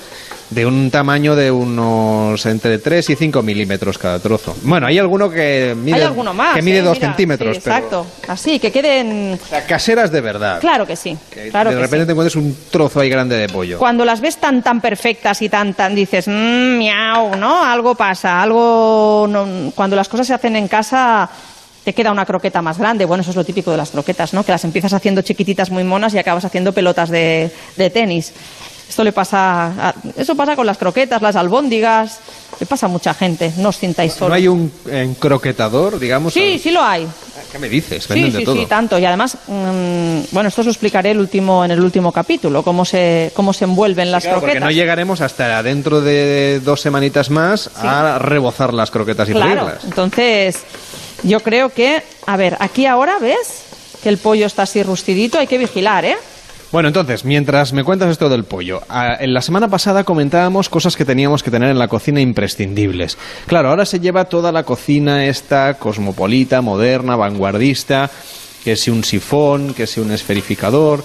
de 0.49 0.65
un 0.65 0.89
tamaño 0.91 1.35
de 1.35 1.51
unos 1.51 2.43
entre 2.47 2.79
3 2.79 3.11
y 3.11 3.15
5 3.15 3.41
milímetros 3.43 3.97
cada 3.99 4.19
trozo. 4.19 4.55
Bueno, 4.63 4.87
hay 4.87 4.97
alguno 4.97 5.29
que 5.29 5.75
mide, 5.77 5.95
Hay 5.97 6.01
alguno 6.01 6.33
más. 6.33 6.55
que 6.55 6.61
mide 6.63 6.79
¿eh? 6.79 6.81
2 6.81 6.97
Mira, 6.97 7.07
centímetros, 7.07 7.51
sí, 7.51 7.57
exacto. 7.59 8.05
Así, 8.27 8.59
que 8.59 8.71
queden... 8.71 9.37
pero 9.39 9.43
o 9.45 9.47
sea, 9.47 9.65
caseras 9.67 10.11
de 10.11 10.21
verdad. 10.21 10.59
Claro 10.59 10.85
que 10.87 10.95
sí, 10.95 11.15
Que 11.29 11.49
claro 11.49 11.69
de 11.69 11.75
que 11.77 11.81
repente 11.83 12.03
sí. 12.03 12.07
te 12.07 12.11
encuentres 12.11 12.35
un 12.35 12.57
trozo 12.71 12.99
ahí 12.99 13.09
grande 13.09 13.37
de 13.37 13.47
pollo. 13.47 13.77
Cuando 13.77 14.03
las 14.03 14.19
ves 14.21 14.37
tan 14.37 14.61
tan 14.63 14.81
perfectas 14.81 15.41
y 15.43 15.49
tan 15.49 15.75
tan 15.75 15.93
dices, 15.95 16.27
mmm, 16.27 16.77
miau, 16.79 17.35
¿no? 17.37 17.63
Algo 17.63 17.93
pasa, 17.95 18.41
algo 18.41 19.27
no- 19.29 19.71
cuando 19.75 19.95
las 19.95 20.09
cosas 20.09 20.27
se 20.27 20.33
hacen 20.33 20.55
en 20.55 20.67
casa 20.67 21.29
te 21.83 21.93
queda 21.93 22.11
una 22.11 22.25
croqueta 22.25 22.61
más 22.61 22.77
grande. 22.77 23.05
Bueno, 23.05 23.21
eso 23.21 23.31
es 23.31 23.35
lo 23.37 23.43
típico 23.43 23.71
de 23.71 23.77
las 23.77 23.89
croquetas, 23.91 24.33
¿no? 24.33 24.43
Que 24.43 24.51
las 24.51 24.63
empiezas 24.63 24.93
haciendo 24.93 25.21
chiquititas 25.21 25.69
muy 25.71 25.83
monas 25.83 26.13
y 26.13 26.17
acabas 26.19 26.45
haciendo 26.45 26.73
pelotas 26.73 27.09
de, 27.09 27.51
de 27.77 27.89
tenis. 27.89 28.33
Esto 28.87 29.03
le 29.03 29.11
pasa, 29.11 29.67
a- 29.89 29.93
eso 30.17 30.35
pasa 30.35 30.55
con 30.55 30.65
las 30.65 30.77
croquetas, 30.79 31.21
las 31.21 31.35
albóndigas, 31.35 32.19
le 32.59 32.65
pasa 32.65 32.87
a 32.87 32.89
mucha 32.89 33.13
gente. 33.13 33.53
No 33.57 33.69
os 33.69 33.75
sintáis 33.77 34.13
solos. 34.13 34.29
¿No 34.29 34.35
hay 34.35 34.47
un 34.47 34.71
eh, 34.89 35.13
croquetador, 35.19 35.99
digamos? 35.99 36.33
Sí, 36.33 36.57
sí 36.57 36.71
lo 36.71 36.81
hay. 36.83 37.07
¿Qué 37.51 37.59
me 37.59 37.69
dices? 37.69 38.07
Venden 38.07 38.31
sí, 38.31 38.37
de 38.39 38.43
todo. 38.45 38.55
sí, 38.55 38.65
tanto. 38.65 38.97
Y 38.99 39.05
además, 39.05 39.37
mm, 39.47 40.19
bueno, 40.31 40.49
esto 40.49 40.61
os 40.61 40.65
lo 40.65 40.71
explicaré 40.71 41.11
el 41.11 41.19
último, 41.19 41.63
en 41.63 41.71
el 41.71 41.79
último 41.81 42.11
capítulo, 42.11 42.63
cómo 42.63 42.83
se, 42.83 43.31
cómo 43.35 43.53
se 43.53 43.65
envuelven 43.65 44.11
las 44.11 44.23
Claro, 44.23 44.39
porque 44.39 44.53
croquetas. 44.53 44.69
no 44.69 44.75
llegaremos 44.75 45.21
hasta 45.21 45.61
dentro 45.63 46.01
de 46.01 46.59
dos 46.63 46.81
semanitas 46.81 47.29
más 47.29 47.69
a 47.77 48.17
rebozar 48.19 48.73
las 48.73 48.89
croquetas 48.91 49.29
y 49.29 49.33
Claro, 49.33 49.49
freírlas. 49.65 49.83
entonces 49.85 50.57
yo 51.23 51.39
creo 51.41 51.69
que, 51.69 52.03
a 52.25 52.37
ver, 52.37 52.57
aquí 52.59 52.85
ahora 52.85 53.17
ves 53.19 53.63
que 54.01 54.09
el 54.09 54.17
pollo 54.17 54.45
está 54.45 54.63
así 54.63 54.83
rustidito, 54.83 55.39
hay 55.39 55.47
que 55.47 55.57
vigilar, 55.57 56.05
¿eh? 56.05 56.17
Bueno, 56.71 56.87
entonces, 56.87 57.25
mientras 57.25 57.73
me 57.73 57.83
cuentas 57.83 58.11
esto 58.11 58.29
del 58.29 58.43
pollo, 58.43 58.81
ah, 58.89 59.17
en 59.19 59.33
la 59.33 59.41
semana 59.41 59.67
pasada 59.67 60.03
comentábamos 60.03 60.69
cosas 60.69 60.95
que 60.95 61.03
teníamos 61.03 61.41
que 61.41 61.49
tener 61.49 61.69
en 61.69 61.79
la 61.79 61.87
cocina 61.87 62.21
imprescindibles. 62.21 63.17
Claro, 63.47 63.69
ahora 63.69 63.87
se 63.87 63.99
lleva 63.99 64.25
toda 64.25 64.51
la 64.51 64.63
cocina 64.63 65.25
esta 65.25 65.73
cosmopolita, 65.73 66.61
moderna, 66.61 67.15
vanguardista, 67.15 68.11
que 68.63 68.75
si 68.75 68.91
un 68.91 69.03
sifón, 69.03 69.73
que 69.73 69.87
si 69.87 69.99
un 69.99 70.11
esferificador. 70.11 71.03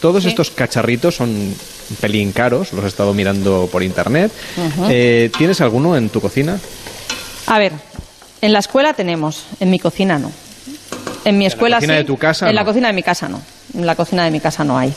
Todos 0.00 0.24
estos 0.24 0.50
cacharritos 0.50 1.14
son 1.14 1.30
un 1.30 1.96
pelín 2.00 2.32
caros, 2.32 2.72
los 2.72 2.84
he 2.84 2.88
estado 2.88 3.14
mirando 3.14 3.68
por 3.70 3.84
internet. 3.84 4.32
Eh, 4.88 5.30
¿Tienes 5.38 5.60
alguno 5.60 5.96
en 5.96 6.08
tu 6.08 6.20
cocina? 6.20 6.58
A 7.46 7.58
ver, 7.58 7.72
en 8.44 8.52
la 8.52 8.58
escuela 8.60 8.94
tenemos, 8.94 9.44
en 9.60 9.70
mi 9.70 9.78
cocina 9.78 10.18
no. 10.18 10.30
En 11.24 11.38
mi 11.38 11.46
escuela 11.46 11.76
cocina 11.76 11.94
sí, 11.94 11.98
de 11.98 12.04
tu 12.04 12.16
casa, 12.18 12.48
En 12.48 12.54
la 12.54 12.60
no? 12.62 12.66
cocina 12.66 12.88
de 12.88 12.92
mi 12.94 13.02
casa 13.02 13.28
no. 13.28 13.40
En 13.74 13.86
la 13.86 13.94
cocina 13.94 14.24
de 14.24 14.30
mi 14.30 14.40
casa 14.40 14.62
no 14.62 14.76
hay. 14.78 14.92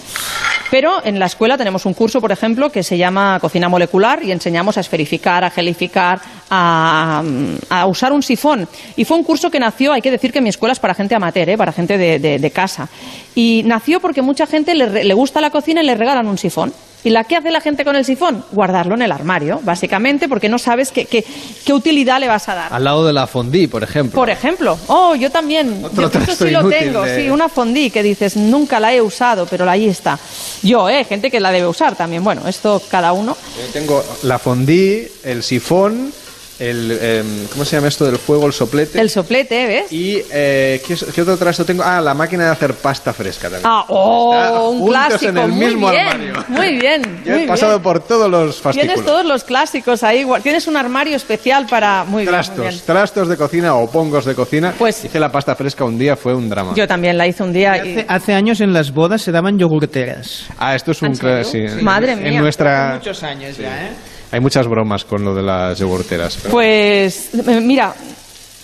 Pero 0.70 1.02
en 1.06 1.18
la 1.20 1.26
escuela 1.28 1.58
tenemos 1.58 1.86
un 1.86 1.94
curso, 1.94 2.20
por 2.20 2.34
ejemplo, 2.34 2.70
que 2.70 2.84
se 2.84 2.98
llama 2.98 3.38
cocina 3.40 3.70
molecular 3.70 4.22
y 4.22 4.34
enseñamos 4.34 4.76
a 4.78 4.82
esferificar, 4.82 5.46
a 5.46 5.50
gelificar, 5.50 6.20
a, 6.50 7.24
a 7.70 7.86
usar 7.86 8.12
un 8.12 8.22
sifón. 8.22 8.68
Y 8.98 9.06
fue 9.06 9.16
un 9.16 9.24
curso 9.24 9.50
que 9.50 9.60
nació, 9.62 9.94
hay 9.94 10.02
que 10.02 10.12
decir 10.12 10.34
que 10.34 10.42
mi 10.42 10.50
escuela 10.50 10.74
es 10.74 10.80
para 10.80 10.94
gente 10.94 11.16
amateur, 11.16 11.48
¿eh? 11.50 11.58
para 11.58 11.72
gente 11.72 11.98
de, 11.98 12.20
de- 12.20 12.40
de 12.40 12.52
casa. 12.52 12.90
Y 13.34 13.64
nació 13.66 14.02
porque 14.02 14.22
mucha 14.22 14.46
gente 14.46 14.76
le, 14.76 15.06
le 15.06 15.14
gusta 15.14 15.40
la 15.40 15.50
cocina 15.52 15.82
y 15.82 15.86
le 15.86 15.96
regalan 15.96 16.28
un 16.28 16.38
sifón. 16.38 16.74
¿Y 17.04 17.10
la 17.12 17.24
que 17.24 17.36
hace 17.38 17.52
la 17.52 17.62
gente 17.62 17.86
con 17.86 17.96
el 17.96 18.04
sifón? 18.04 18.44
Guardarlo 18.52 18.96
en 18.96 19.02
el 19.04 19.12
armario, 19.12 19.62
básicamente, 19.64 20.28
porque 20.28 20.50
no 20.50 20.58
sabes 20.58 20.92
qué, 20.92 21.06
qué, 21.06 21.24
qué 21.64 21.74
utilidad 21.74 22.20
le 22.20 22.28
vas 22.28 22.50
a 22.50 22.56
dar. 22.56 22.74
Al 22.74 22.84
lado 22.84 23.06
de 23.06 23.14
la 23.14 23.28
fondue, 23.28 23.68
por 23.68 23.84
ejemplo. 23.84 24.20
Por 24.20 24.30
ejemplo, 24.30 24.78
oh, 24.88 25.16
yo 25.16 25.30
también, 25.30 25.84
Otro 25.86 26.10
yo 26.12 26.36
sí 26.36 26.50
lo 26.50 26.68
tengo, 26.68 27.04
de- 27.04 27.24
sí, 27.24 27.30
una 27.30 27.48
fondue 27.50 27.92
que 27.92 28.04
dices, 28.04 28.36
nunca 28.36 28.80
la 28.80 28.94
he 28.94 29.02
usado, 29.02 29.46
pero 29.46 29.70
ahí 29.70 29.88
está. 29.88 30.20
Yo, 30.64 30.90
eh, 30.90 31.06
gente 31.06 31.32
que 31.32 31.40
la 31.40 31.52
debe 31.52 31.68
usar 31.68 31.96
también, 31.96 32.24
bueno, 32.24 32.48
esto 32.48 32.82
cada 32.90 33.14
uno. 33.14 33.38
Yo 33.58 33.72
tengo 33.72 34.04
la 34.24 34.40
fondue, 34.40 35.10
el 35.24 35.44
sifón, 35.44 36.12
el... 36.60 36.92
em, 37.02 37.48
¿Cómo 37.52 37.66
se 37.66 37.76
llama 37.76 37.88
esto 37.88 38.06
del 38.06 38.18
fuego? 38.18 38.48
El 38.48 38.54
soplete. 38.54 39.00
El 39.00 39.10
soplete, 39.10 39.68
¿ves? 39.68 39.92
Y, 39.92 40.22
eh, 40.32 40.82
¿qué, 40.88 40.96
qué 41.14 41.22
otro 41.22 41.38
trasto 41.38 41.66
tengo? 41.66 41.84
Ah, 41.84 42.02
la 42.02 42.14
máquina 42.14 42.46
de 42.46 42.50
hacer 42.52 42.74
pasta 42.76 43.14
fresca 43.14 43.44
también. 43.50 43.64
Ah, 43.66 43.86
oh, 43.90 44.70
un 44.72 44.88
clásico, 44.88 45.30
en 45.30 45.38
el 45.38 45.52
muy 45.52 45.66
mismo 45.66 45.90
bien, 45.90 46.08
armario. 46.08 46.34
muy 46.48 46.78
bien, 46.78 47.02
Yo 47.26 47.34
muy 47.34 47.44
he 47.44 47.48
pasado 47.48 47.74
bien. 47.74 47.84
por 47.84 48.00
todos 48.04 48.30
los 48.30 48.62
fascículos. 48.62 48.94
Tienes 48.96 49.06
todos 49.06 49.26
los 49.26 49.44
clásicos 49.44 50.04
ahí, 50.04 50.26
tienes 50.44 50.68
un 50.68 50.78
armario 50.78 51.16
especial 51.16 51.66
para... 51.68 52.04
Muy 52.04 52.24
bien, 52.24 52.26
muy 52.26 52.44
Trastos, 52.44 52.58
bien. 52.68 52.82
trastos 52.86 53.28
de 53.28 53.38
cocina 53.38 53.76
o 53.76 53.90
pongos 53.90 54.26
de 54.26 54.36
cocina. 54.36 54.74
Pues 54.78 55.04
hice 55.06 55.20
la 55.20 55.32
pasta 55.32 55.56
fresca 55.56 55.84
un 55.86 55.98
día, 55.98 56.16
fue 56.16 56.34
un 56.34 56.50
drama. 56.50 56.74
Yo 56.76 56.88
también 56.88 57.18
la 57.18 57.28
hice 57.28 57.44
un 57.44 57.54
día 57.54 57.78
y... 57.86 57.92
Hace, 58.00 58.06
hace 58.08 58.34
años 58.34 58.62
en 58.62 58.74
las 58.74 58.92
bodas 58.92 59.22
se 59.22 59.32
daban 59.32 59.58
yogurteras. 59.58 60.48
Ah, 60.58 60.76
esto 60.76 60.92
es 60.92 61.02
un 61.02 61.14
cla- 61.14 61.44
sí. 61.44 61.60
Madre 61.84 62.14
en 62.14 62.24
mía. 62.24 62.42
nuestra 62.42 62.96
Muchos 62.96 63.24
años 63.24 63.58
ya, 63.58 63.88
¿eh? 63.88 63.92
Hay 64.32 64.40
muchas 64.40 64.68
bromas 64.68 65.06
con 65.06 65.24
lo 65.24 65.34
de 65.36 65.44
las 65.44 65.78
yogurteras. 65.80 66.38
pero- 66.42 66.52
Pues, 66.52 67.30
mira, 67.62 67.94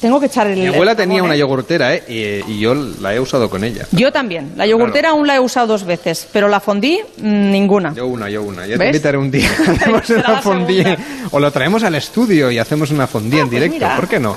tengo 0.01 0.19
que 0.19 0.25
echar 0.25 0.47
el... 0.47 0.59
Mi 0.59 0.67
abuela 0.67 0.91
el 0.91 0.97
tenía 0.97 1.23
una 1.23 1.35
yogurtera, 1.35 1.95
¿eh? 1.95 2.03
Y, 2.45 2.51
y 2.51 2.59
yo 2.59 2.73
la 2.75 3.13
he 3.15 3.19
usado 3.21 3.49
con 3.49 3.63
ella. 3.63 3.85
Yo 3.91 4.11
también. 4.11 4.51
La 4.57 4.65
yogurtera 4.67 5.11
aún 5.11 5.25
la 5.25 5.35
he 5.35 5.39
usado 5.39 5.67
dos 5.67 5.85
veces, 5.85 6.27
pero 6.33 6.49
la 6.49 6.59
fondí, 6.59 6.99
mm, 7.17 7.51
ninguna. 7.51 7.93
Yo 7.93 8.07
una, 8.07 8.29
yo 8.29 8.43
una. 8.43 8.65
Ya 8.67 8.73
te 8.73 8.79
¿Ves? 8.79 8.87
invitaré 8.87 9.17
un 9.17 9.31
día. 9.31 9.49
Hacemos 9.67 10.09
una 10.09 10.21
la 10.33 10.41
fondue. 10.41 10.97
O 11.31 11.39
lo 11.39 11.51
traemos 11.51 11.83
al 11.83 11.95
estudio 11.95 12.51
y 12.51 12.57
hacemos 12.59 12.91
una 12.91 13.07
fondue 13.07 13.39
en 13.39 13.49
directo. 13.49 13.75
mira. 13.75 13.95
¿Por 13.95 14.09
qué 14.09 14.19
no? 14.19 14.35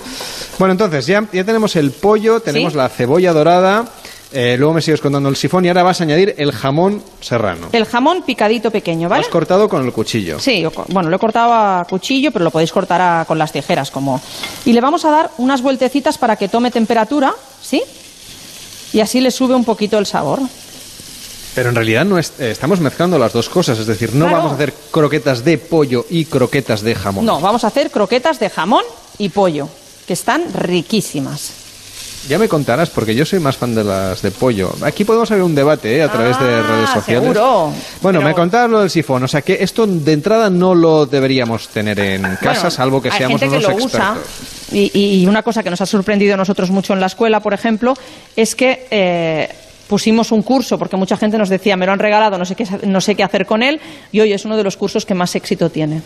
Bueno, 0.58 0.72
entonces 0.72 1.04
ya, 1.06 1.24
ya 1.32 1.42
tenemos 1.44 1.74
el 1.76 1.90
pollo, 1.90 2.38
tenemos 2.40 2.72
Sí. 2.72 2.78
la 2.78 2.88
cebolla 2.88 3.32
dorada. 3.32 3.84
Eh, 4.32 4.56
luego 4.58 4.74
me 4.74 4.82
sigues 4.82 5.00
contando 5.00 5.28
el 5.28 5.36
sifón 5.36 5.64
y 5.64 5.68
ahora 5.68 5.82
vas 5.82 6.00
a 6.00 6.04
añadir 6.04 6.34
el 6.38 6.52
jamón 6.52 7.02
serrano. 7.20 7.68
El 7.72 7.84
jamón 7.86 8.22
picadito 8.22 8.70
pequeño, 8.70 9.04
Lo 9.04 9.10
¿vale? 9.10 9.22
has 9.22 9.28
cortado 9.28 9.68
con 9.68 9.84
el 9.84 9.92
cuchillo. 9.92 10.38
Sí, 10.40 10.64
bueno, 10.88 11.08
lo 11.10 11.16
he 11.16 11.18
cortado 11.18 11.52
a 11.54 11.86
cuchillo, 11.88 12.32
pero 12.32 12.44
lo 12.44 12.50
podéis 12.50 12.72
cortar 12.72 13.00
a- 13.00 13.24
con 13.26 13.38
las 13.38 13.52
tijeras, 13.52 13.90
como. 13.90 14.20
Y 14.64 14.72
le 14.72 14.80
vamos 14.80 15.04
a 15.04 15.10
dar 15.10 15.30
unas 15.38 15.62
vueltecitas 15.62 16.18
para 16.18 16.36
que 16.36 16.48
tome 16.48 16.70
temperatura, 16.70 17.34
¿sí? 17.62 17.82
Y 18.92 19.00
así 19.00 19.20
le 19.20 19.30
sube 19.30 19.54
un 19.54 19.64
poquito 19.64 19.98
el 19.98 20.06
sabor. 20.06 20.40
Pero 21.54 21.70
en 21.70 21.74
realidad 21.74 22.04
no 22.04 22.18
es- 22.18 22.32
eh, 22.38 22.50
estamos 22.50 22.80
mezclando 22.80 23.18
las 23.18 23.32
dos 23.32 23.48
cosas. 23.48 23.78
Es 23.78 23.86
decir, 23.86 24.14
no 24.14 24.26
Claro. 24.26 24.36
vamos 24.38 24.52
a 24.52 24.54
hacer 24.56 24.74
croquetas 24.90 25.44
de 25.44 25.56
pollo 25.58 26.04
y 26.10 26.26
croquetas 26.26 26.82
de 26.82 26.94
jamón. 26.94 27.24
No, 27.24 27.40
vamos 27.40 27.64
a 27.64 27.68
hacer 27.68 27.90
croquetas 27.90 28.38
de 28.40 28.50
jamón 28.50 28.84
y 29.18 29.30
pollo, 29.30 29.68
que 30.06 30.12
están 30.12 30.52
riquísimas. 30.52 31.50
Ya 32.28 32.38
me 32.38 32.48
contarás, 32.48 32.90
porque 32.90 33.14
yo 33.14 33.24
soy 33.24 33.38
más 33.38 33.56
fan 33.56 33.74
de 33.74 33.84
las 33.84 34.20
de 34.20 34.30
pollo. 34.32 34.72
Aquí 34.82 35.04
podemos 35.04 35.30
abrir 35.30 35.44
un 35.44 35.54
debate 35.54 35.96
¿eh? 35.96 36.02
a 36.02 36.10
través 36.10 36.38
de 36.40 36.44
Ah, 36.44 36.62
redes 36.68 36.90
sociales. 36.90 37.22
seguro. 37.22 37.72
Bueno, 38.02 38.18
Pero- 38.18 38.28
me 38.28 38.34
contabas 38.34 38.68
lo 38.70 38.80
del 38.80 38.90
sifón. 38.90 39.22
O 39.22 39.28
sea 39.28 39.42
que 39.42 39.58
esto 39.60 39.86
de 39.86 40.12
entrada 40.12 40.50
no 40.50 40.74
lo 40.74 41.06
deberíamos 41.06 41.68
tener 41.68 42.00
en 42.00 42.22
casa, 42.40 42.62
Bueno, 42.62 42.70
salvo 42.70 43.02
que 43.02 43.10
hay 43.10 43.18
seamos 43.18 43.40
gente 43.40 43.58
que 43.60 43.64
unos 43.66 43.78
lo 43.78 43.84
usa. 43.86 44.16
expertos. 44.16 44.72
Y, 44.72 45.20
y 45.22 45.26
una 45.26 45.42
cosa 45.44 45.62
que 45.62 45.70
nos 45.70 45.80
ha 45.80 45.86
sorprendido 45.86 46.34
a 46.34 46.36
nosotros 46.36 46.70
mucho 46.72 46.92
en 46.94 47.00
la 47.00 47.06
escuela, 47.06 47.38
por 47.40 47.54
ejemplo, 47.54 47.94
es 48.34 48.56
que 48.56 48.88
eh, 48.90 49.48
pusimos 49.88 50.32
un 50.32 50.42
curso, 50.42 50.76
porque 50.80 50.96
mucha 50.96 51.16
gente 51.16 51.38
nos 51.38 51.48
decía, 51.48 51.76
me 51.76 51.86
lo 51.86 51.92
han 51.92 52.00
regalado, 52.00 52.36
no 52.38 52.44
sé, 52.44 52.56
qué, 52.56 52.66
no 52.84 53.00
sé 53.00 53.14
qué 53.14 53.22
hacer 53.22 53.46
con 53.46 53.62
él, 53.62 53.80
y 54.10 54.18
hoy 54.18 54.32
es 54.32 54.44
uno 54.44 54.56
de 54.56 54.64
los 54.64 54.76
cursos 54.76 55.06
que 55.06 55.14
más 55.14 55.32
éxito 55.36 55.70
tiene. 55.70 56.02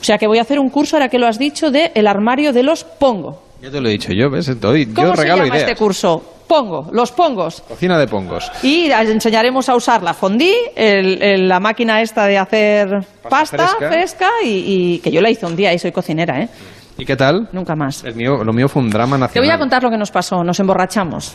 O 0.00 0.04
sea 0.04 0.16
que 0.16 0.26
voy 0.26 0.38
a 0.38 0.42
hacer 0.42 0.58
un 0.58 0.70
curso, 0.70 0.96
ahora 0.96 1.10
que 1.10 1.18
lo 1.18 1.26
has 1.26 1.38
dicho, 1.38 1.70
de 1.70 1.92
el 1.94 2.06
armario 2.06 2.54
de 2.54 2.62
los 2.62 2.84
pongo. 2.84 3.51
Ya 3.62 3.70
te 3.70 3.80
lo 3.80 3.88
he 3.88 3.92
dicho 3.92 4.12
yo, 4.12 4.28
¿ves? 4.28 4.48
Entonces, 4.48 4.88
¿Cómo 4.94 5.08
yo 5.08 5.14
se 5.14 5.22
regalo 5.22 5.44
llama 5.44 5.56
ideas. 5.56 5.70
este 5.70 5.78
curso? 5.78 6.22
Pongo, 6.48 6.88
los 6.92 7.12
pongos. 7.12 7.62
Cocina 7.62 7.96
de 7.96 8.08
pongos. 8.08 8.50
Y 8.62 8.88
les 8.88 9.08
enseñaremos 9.08 9.68
a 9.68 9.76
usar 9.76 10.02
la 10.02 10.12
fondí, 10.12 10.52
el- 10.74 11.22
el- 11.22 11.48
la 11.48 11.60
máquina 11.60 12.02
esta 12.02 12.26
de 12.26 12.36
hacer 12.38 13.04
pasta, 13.30 13.56
fresca. 13.68 13.88
fresca, 13.88 14.28
y, 14.44 14.48
y 14.94 14.98
que 14.98 15.10
yo 15.12 15.20
la 15.22 15.30
hice 15.30 15.46
un 15.46 15.54
día 15.56 15.72
y 15.72 15.78
soy 15.78 15.92
cocinera, 15.92 16.40
¿eh? 16.42 16.48
¿Y 16.98 17.06
qué 17.06 17.16
tal? 17.16 17.48
Nunca 17.52 17.74
más. 17.76 18.02
El 18.04 18.16
mío, 18.16 18.42
lo 18.44 18.52
mío 18.52 18.68
fue 18.68 18.82
un 18.82 18.90
drama 18.90 19.16
Te 19.16 19.20
nacional. 19.20 19.48
voy 19.48 19.54
a 19.54 19.58
contar 19.58 19.82
lo 19.82 19.90
que 19.90 19.96
nos 19.96 20.10
pasó. 20.10 20.42
Nos 20.44 20.58
emborrachamos. 20.60 21.34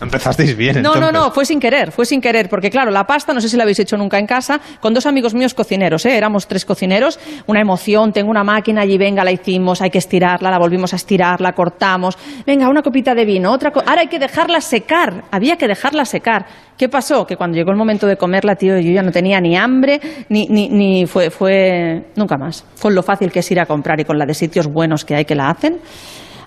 Empezasteis 0.00 0.56
bien, 0.56 0.76
No, 0.76 0.90
no, 0.90 0.94
entonces. 0.94 1.12
no, 1.12 1.30
fue 1.30 1.44
sin 1.44 1.60
querer, 1.60 1.92
fue 1.92 2.06
sin 2.06 2.20
querer, 2.20 2.48
porque 2.48 2.70
claro, 2.70 2.90
la 2.90 3.04
pasta, 3.04 3.32
no 3.32 3.40
sé 3.40 3.48
si 3.48 3.56
la 3.56 3.62
habéis 3.62 3.78
hecho 3.78 3.96
nunca 3.96 4.18
en 4.18 4.26
casa, 4.26 4.60
con 4.80 4.94
dos 4.94 5.06
amigos 5.06 5.34
míos 5.34 5.54
cocineros, 5.54 6.04
¿eh? 6.06 6.16
éramos 6.16 6.46
tres 6.46 6.64
cocineros, 6.64 7.18
una 7.46 7.60
emoción, 7.60 8.12
tengo 8.12 8.30
una 8.30 8.44
máquina 8.44 8.82
allí, 8.82 8.98
venga, 8.98 9.24
la 9.24 9.32
hicimos, 9.32 9.80
hay 9.82 9.90
que 9.90 9.98
estirarla, 9.98 10.50
la 10.50 10.58
volvimos 10.58 10.92
a 10.92 10.96
estirar, 10.96 11.40
la 11.40 11.52
cortamos, 11.52 12.16
venga, 12.46 12.68
una 12.68 12.82
copita 12.82 13.14
de 13.14 13.24
vino, 13.24 13.52
otra, 13.52 13.72
ahora 13.74 14.02
hay 14.02 14.08
que 14.08 14.18
dejarla 14.18 14.60
secar, 14.60 15.24
había 15.30 15.56
que 15.56 15.68
dejarla 15.68 16.04
secar. 16.04 16.46
¿Qué 16.76 16.88
pasó? 16.88 17.24
Que 17.24 17.36
cuando 17.36 17.56
llegó 17.56 17.70
el 17.70 17.76
momento 17.76 18.06
de 18.06 18.16
comerla, 18.16 18.56
tío, 18.56 18.76
yo 18.78 18.90
ya 18.90 19.02
no 19.02 19.12
tenía 19.12 19.40
ni 19.40 19.56
hambre, 19.56 20.00
ni, 20.28 20.46
ni, 20.48 20.68
ni 20.68 21.06
fue, 21.06 21.30
fue, 21.30 22.06
nunca 22.16 22.36
más. 22.36 22.64
Con 22.82 22.96
lo 22.96 23.02
fácil 23.02 23.30
que 23.30 23.38
es 23.38 23.50
ir 23.52 23.60
a 23.60 23.66
comprar 23.66 24.00
y 24.00 24.04
con 24.04 24.18
la 24.18 24.26
de 24.26 24.34
sitios 24.34 24.66
buenos 24.66 25.04
que 25.04 25.14
hay 25.14 25.24
que 25.24 25.36
la 25.36 25.50
hacen. 25.50 25.78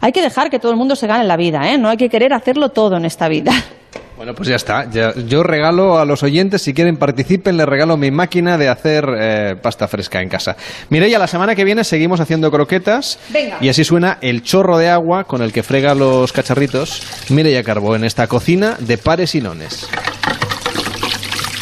Hay 0.01 0.11
que 0.11 0.21
dejar 0.21 0.49
que 0.49 0.59
todo 0.59 0.71
el 0.71 0.77
mundo 0.77 0.95
se 0.95 1.07
gane 1.07 1.23
la 1.25 1.37
vida, 1.37 1.71
¿eh? 1.71 1.77
No 1.77 1.89
hay 1.89 1.97
que 1.97 2.09
querer 2.09 2.33
hacerlo 2.33 2.69
todo 2.69 2.97
en 2.97 3.05
esta 3.05 3.27
vida. 3.27 3.51
Bueno, 4.15 4.33
pues 4.33 4.49
ya 4.49 4.55
está. 4.55 4.89
Ya- 4.89 5.13
yo 5.15 5.43
regalo 5.43 5.99
a 5.99 6.05
los 6.05 6.23
oyentes, 6.23 6.63
si 6.63 6.73
quieren 6.73 6.97
participen, 6.97 7.55
les 7.55 7.67
regalo 7.67 7.97
mi 7.97 8.09
máquina 8.09 8.57
de 8.57 8.67
hacer 8.67 9.07
eh, 9.15 9.55
pasta 9.61 9.87
fresca 9.87 10.21
en 10.23 10.29
casa. 10.29 10.57
Mireia, 10.89 11.19
la 11.19 11.27
semana 11.27 11.53
que 11.53 11.63
viene 11.63 11.83
seguimos 11.83 12.19
haciendo 12.19 12.49
croquetas. 12.49 13.19
Venga. 13.29 13.57
Y 13.61 13.69
así 13.69 13.83
suena 13.83 14.17
el 14.21 14.41
chorro 14.41 14.79
de 14.79 14.89
agua 14.89 15.25
con 15.25 15.43
el 15.43 15.53
que 15.53 15.61
frega 15.61 15.93
los 15.93 16.31
cacharritos. 16.33 17.03
Mireia 17.29 17.63
Carbó 17.63 17.95
en 17.95 18.03
esta 18.05 18.25
cocina 18.25 18.75
de 18.79 18.97
pares 18.97 19.35
y 19.35 19.41
nones. 19.41 19.87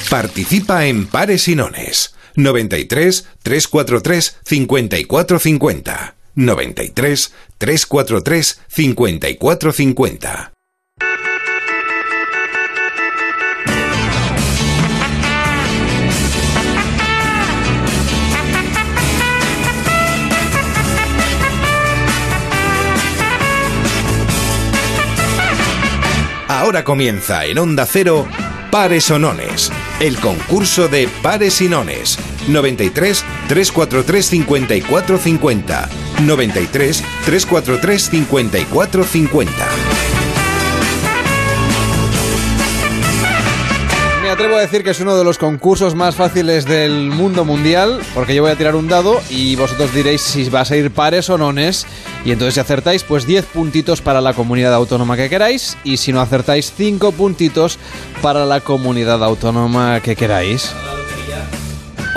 Participa 0.09 0.85
en 0.85 1.07
Pares 1.07 1.47
y 1.49 1.55
Nones. 1.55 2.15
93 2.35 3.27
343 3.43 4.37
5450. 4.45 6.14
93 6.35 7.33
343 7.57 8.61
5450. 8.67 10.51
Ahora 26.47 26.83
comienza 26.83 27.45
en 27.45 27.59
Onda 27.59 27.85
Cero 27.85 28.27
Pares 28.75 29.09
o 29.09 29.17
Nones, 29.17 29.71
el 30.01 30.19
concurso 30.19 30.89
de 30.89 31.07
Pares 31.23 31.61
y 31.61 31.69
Nones. 31.69 32.19
93 32.49 33.23
343 33.47 34.25
5450. 34.25 35.89
93 36.25 37.03
343 37.23 38.09
5450. 38.09 40.24
Atrevo 44.35 44.57
a 44.57 44.59
decir 44.59 44.83
que 44.83 44.89
es 44.89 44.99
uno 44.99 45.15
de 45.15 45.23
los 45.23 45.37
concursos 45.37 45.95
más 45.95 46.15
fáciles 46.15 46.65
del 46.65 47.09
mundo 47.09 47.45
mundial, 47.45 48.01
porque 48.13 48.35
yo 48.35 48.41
voy 48.41 48.51
a 48.51 48.57
tirar 48.57 48.75
un 48.75 48.89
dado 48.89 49.21
y 49.29 49.55
vosotros 49.55 49.93
diréis 49.93 50.19
si 50.19 50.49
vas 50.49 50.71
a 50.71 50.75
ir 50.75 50.91
pares 50.91 51.29
o 51.29 51.37
nones. 51.37 51.87
Y 52.25 52.31
entonces 52.31 52.55
si 52.55 52.59
acertáis, 52.59 53.03
pues 53.03 53.25
10 53.25 53.45
puntitos 53.45 54.01
para 54.01 54.19
la 54.19 54.33
comunidad 54.33 54.73
autónoma 54.73 55.15
que 55.15 55.29
queráis. 55.29 55.77
Y 55.85 55.95
si 55.95 56.11
no 56.11 56.19
acertáis, 56.19 56.73
5 56.75 57.13
puntitos 57.13 57.79
para 58.21 58.45
la 58.45 58.59
comunidad 58.59 59.23
autónoma 59.23 60.01
que 60.01 60.17
queráis. 60.17 60.69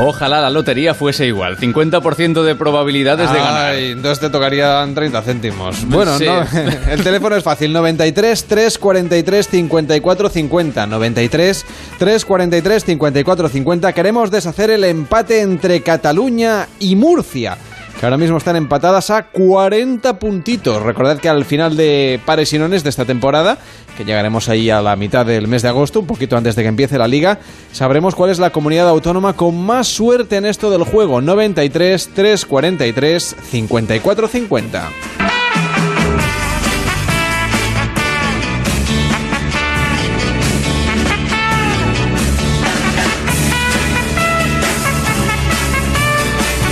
Ojalá 0.00 0.40
la 0.40 0.48
lotería 0.50 0.94
fuese 0.94 1.26
igual. 1.26 1.56
50% 1.58 2.42
de 2.44 2.54
probabilidades 2.54 3.30
de 3.32 3.38
ganar. 3.38 3.66
Ay, 3.72 3.90
entonces 3.90 4.20
te 4.20 4.30
tocarían 4.30 4.94
30 4.94 5.22
céntimos. 5.22 5.84
Bueno, 5.88 6.16
Sí. 6.18 6.24
no, 6.26 6.40
el 6.92 7.02
teléfono 7.02 7.34
es 7.34 7.42
fácil, 7.42 7.72
93 7.72 8.44
343 8.44 9.48
54 9.48 10.28
50. 10.28 10.86
93 10.86 11.66
343 11.98 12.84
54 12.84 13.48
50. 13.48 13.92
Queremos 13.92 14.30
deshacer 14.30 14.70
el 14.70 14.84
empate 14.84 15.40
entre 15.40 15.80
Cataluña 15.82 16.68
y 16.78 16.94
Murcia. 16.94 17.58
Que 17.98 18.06
ahora 18.06 18.16
mismo 18.16 18.38
están 18.38 18.54
empatadas 18.54 19.10
a 19.10 19.24
40 19.24 20.20
puntitos. 20.20 20.80
Recordad 20.80 21.18
que 21.18 21.28
al 21.28 21.44
final 21.44 21.76
de 21.76 22.20
pares 22.24 22.52
y 22.52 22.58
nones 22.58 22.84
de 22.84 22.90
esta 22.90 23.04
temporada, 23.04 23.58
que 23.96 24.04
llegaremos 24.04 24.48
ahí 24.48 24.70
a 24.70 24.80
la 24.80 24.94
mitad 24.94 25.26
del 25.26 25.48
mes 25.48 25.62
de 25.62 25.68
agosto, 25.68 25.98
un 25.98 26.06
poquito 26.06 26.36
antes 26.36 26.54
de 26.54 26.62
que 26.62 26.68
empiece 26.68 26.96
la 26.96 27.08
liga, 27.08 27.40
sabremos 27.72 28.14
cuál 28.14 28.30
es 28.30 28.38
la 28.38 28.50
comunidad 28.50 28.88
autónoma 28.88 29.32
con 29.32 29.60
más 29.60 29.88
suerte 29.88 30.36
en 30.36 30.46
esto 30.46 30.70
del 30.70 30.84
juego. 30.84 31.20
93 31.20 32.10
343 32.14 33.36
54 33.50 34.28
50. 34.28 34.88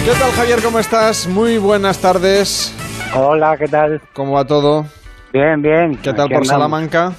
¿Qué 0.07 0.13
tal, 0.13 0.31
Javier? 0.31 0.63
¿Cómo 0.63 0.79
estás? 0.79 1.27
Muy 1.27 1.59
buenas 1.59 2.01
tardes. 2.01 2.73
Hola, 3.13 3.57
¿qué 3.57 3.67
tal? 3.67 4.01
¿Cómo 4.13 4.35
va 4.35 4.45
todo? 4.45 4.87
Bien, 5.33 5.61
bien. 5.61 5.97
¿Qué 5.97 6.13
tal 6.13 6.29
por 6.29 6.37
andamos. 6.37 6.47
Salamanca? 6.47 7.13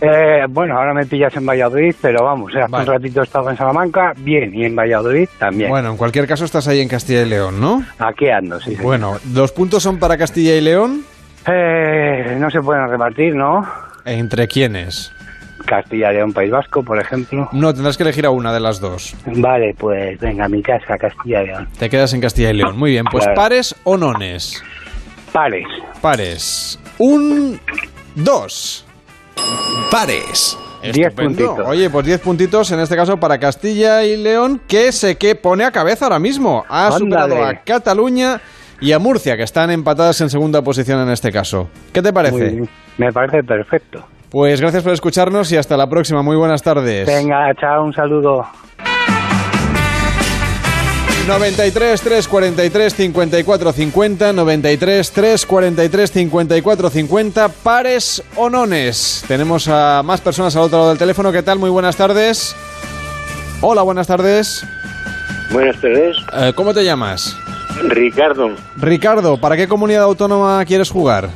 Eh, 0.00 0.46
bueno, 0.48 0.78
ahora 0.78 0.94
me 0.94 1.04
pillas 1.04 1.36
en 1.36 1.44
Valladolid, 1.44 1.94
pero 2.00 2.24
vamos, 2.24 2.54
hace 2.56 2.74
un 2.74 2.86
ratito 2.86 3.20
he 3.20 3.24
estado 3.24 3.50
en 3.50 3.58
Salamanca, 3.58 4.14
bien, 4.16 4.54
y 4.54 4.64
en 4.64 4.74
Valladolid 4.74 5.28
también. 5.38 5.68
Bueno, 5.68 5.90
en 5.90 5.98
cualquier 5.98 6.26
caso 6.26 6.46
estás 6.46 6.66
ahí 6.66 6.80
en 6.80 6.88
Castilla 6.88 7.20
y 7.20 7.28
León, 7.28 7.60
¿no? 7.60 7.84
Aquí 7.98 8.30
ando, 8.30 8.58
sí. 8.58 8.74
Bueno, 8.76 9.18
¿los 9.34 9.52
puntos 9.52 9.82
son 9.82 9.98
para 9.98 10.16
Castilla 10.16 10.54
y 10.54 10.62
León? 10.62 11.04
Eh, 11.46 12.38
no 12.40 12.50
se 12.50 12.62
pueden 12.62 12.88
repartir, 12.88 13.34
¿no? 13.34 13.68
¿Entre 14.06 14.48
quiénes? 14.48 15.12
Castilla 15.66 16.12
y 16.12 16.16
León, 16.16 16.32
País 16.32 16.50
Vasco, 16.50 16.82
por 16.82 16.98
ejemplo. 17.00 17.48
No, 17.52 17.72
tendrás 17.74 17.96
que 17.96 18.02
elegir 18.02 18.26
a 18.26 18.30
una 18.30 18.52
de 18.52 18.60
las 18.60 18.80
dos. 18.80 19.14
Vale, 19.26 19.74
pues 19.78 20.18
venga, 20.20 20.48
mi 20.48 20.62
casa, 20.62 20.96
Castilla 20.98 21.42
y 21.42 21.46
León. 21.46 21.68
Te 21.78 21.88
quedas 21.90 22.12
en 22.14 22.20
Castilla 22.20 22.50
y 22.50 22.54
León. 22.54 22.78
Muy 22.78 22.90
bien, 22.92 23.04
pues 23.10 23.24
Claro. 23.24 23.36
pares 23.36 23.74
o 23.84 23.96
nones. 23.96 24.62
Pares. 25.32 25.66
Pares. 26.00 26.78
Un, 26.98 27.60
dos. 28.14 28.84
Pares. 29.90 30.58
Diez 30.92 31.12
puntitos. 31.12 31.58
Oye, 31.66 31.90
pues 31.90 32.06
10 32.06 32.20
puntitos 32.20 32.72
en 32.72 32.80
este 32.80 32.96
caso 32.96 33.18
para 33.18 33.38
Castilla 33.38 34.02
y 34.02 34.16
León, 34.16 34.62
que 34.66 34.92
sé 34.92 35.16
que 35.16 35.34
pone 35.34 35.62
a 35.64 35.70
cabeza 35.70 36.06
ahora 36.06 36.18
mismo. 36.18 36.64
Ha 36.70 36.86
Ándale. 36.86 36.98
superado 37.04 37.44
a 37.44 37.54
Cataluña 37.56 38.40
y 38.80 38.92
a 38.92 38.98
Murcia, 38.98 39.36
que 39.36 39.42
están 39.42 39.70
empatadas 39.70 40.18
en 40.22 40.30
segunda 40.30 40.62
posición 40.62 41.00
en 41.02 41.10
este 41.10 41.30
caso. 41.30 41.68
¿Qué 41.92 42.00
te 42.00 42.14
parece? 42.14 42.62
Me 42.96 43.12
parece 43.12 43.42
perfecto. 43.44 44.06
Pues 44.30 44.60
gracias 44.60 44.82
por 44.84 44.92
escucharnos 44.92 45.50
y 45.50 45.56
hasta 45.56 45.76
la 45.76 45.88
próxima. 45.88 46.22
Muy 46.22 46.36
buenas 46.36 46.62
tardes. 46.62 47.06
Venga, 47.06 47.52
chao, 47.60 47.84
un 47.84 47.92
saludo. 47.92 48.46
93 51.26 52.00
343 52.00 52.94
54 52.94 53.72
50 53.72 54.32
93 54.32 55.12
343 55.12 56.10
54 56.10 56.90
50 56.90 57.48
pares 57.48 58.22
o 58.36 58.48
nones. 58.48 59.24
Tenemos 59.28 59.68
a 59.68 60.02
más 60.04 60.20
personas 60.20 60.54
al 60.56 60.62
otro 60.62 60.78
lado 60.78 60.88
del 60.90 60.98
teléfono. 60.98 61.30
¿Qué 61.32 61.42
tal? 61.42 61.58
Muy 61.58 61.70
buenas 61.70 61.96
tardes. 61.96 62.54
Hola, 63.60 63.82
buenas 63.82 64.06
tardes. 64.06 64.64
Buenas 65.52 65.80
tardes, 65.80 66.16
Eh, 66.38 66.52
¿Cómo 66.54 66.72
te 66.72 66.84
llamas? 66.84 67.36
Ricardo. 67.88 68.50
Ricardo, 68.76 69.36
¿para 69.40 69.56
qué 69.56 69.66
comunidad 69.66 70.04
autónoma 70.04 70.64
quieres 70.64 70.90
jugar? 70.90 71.28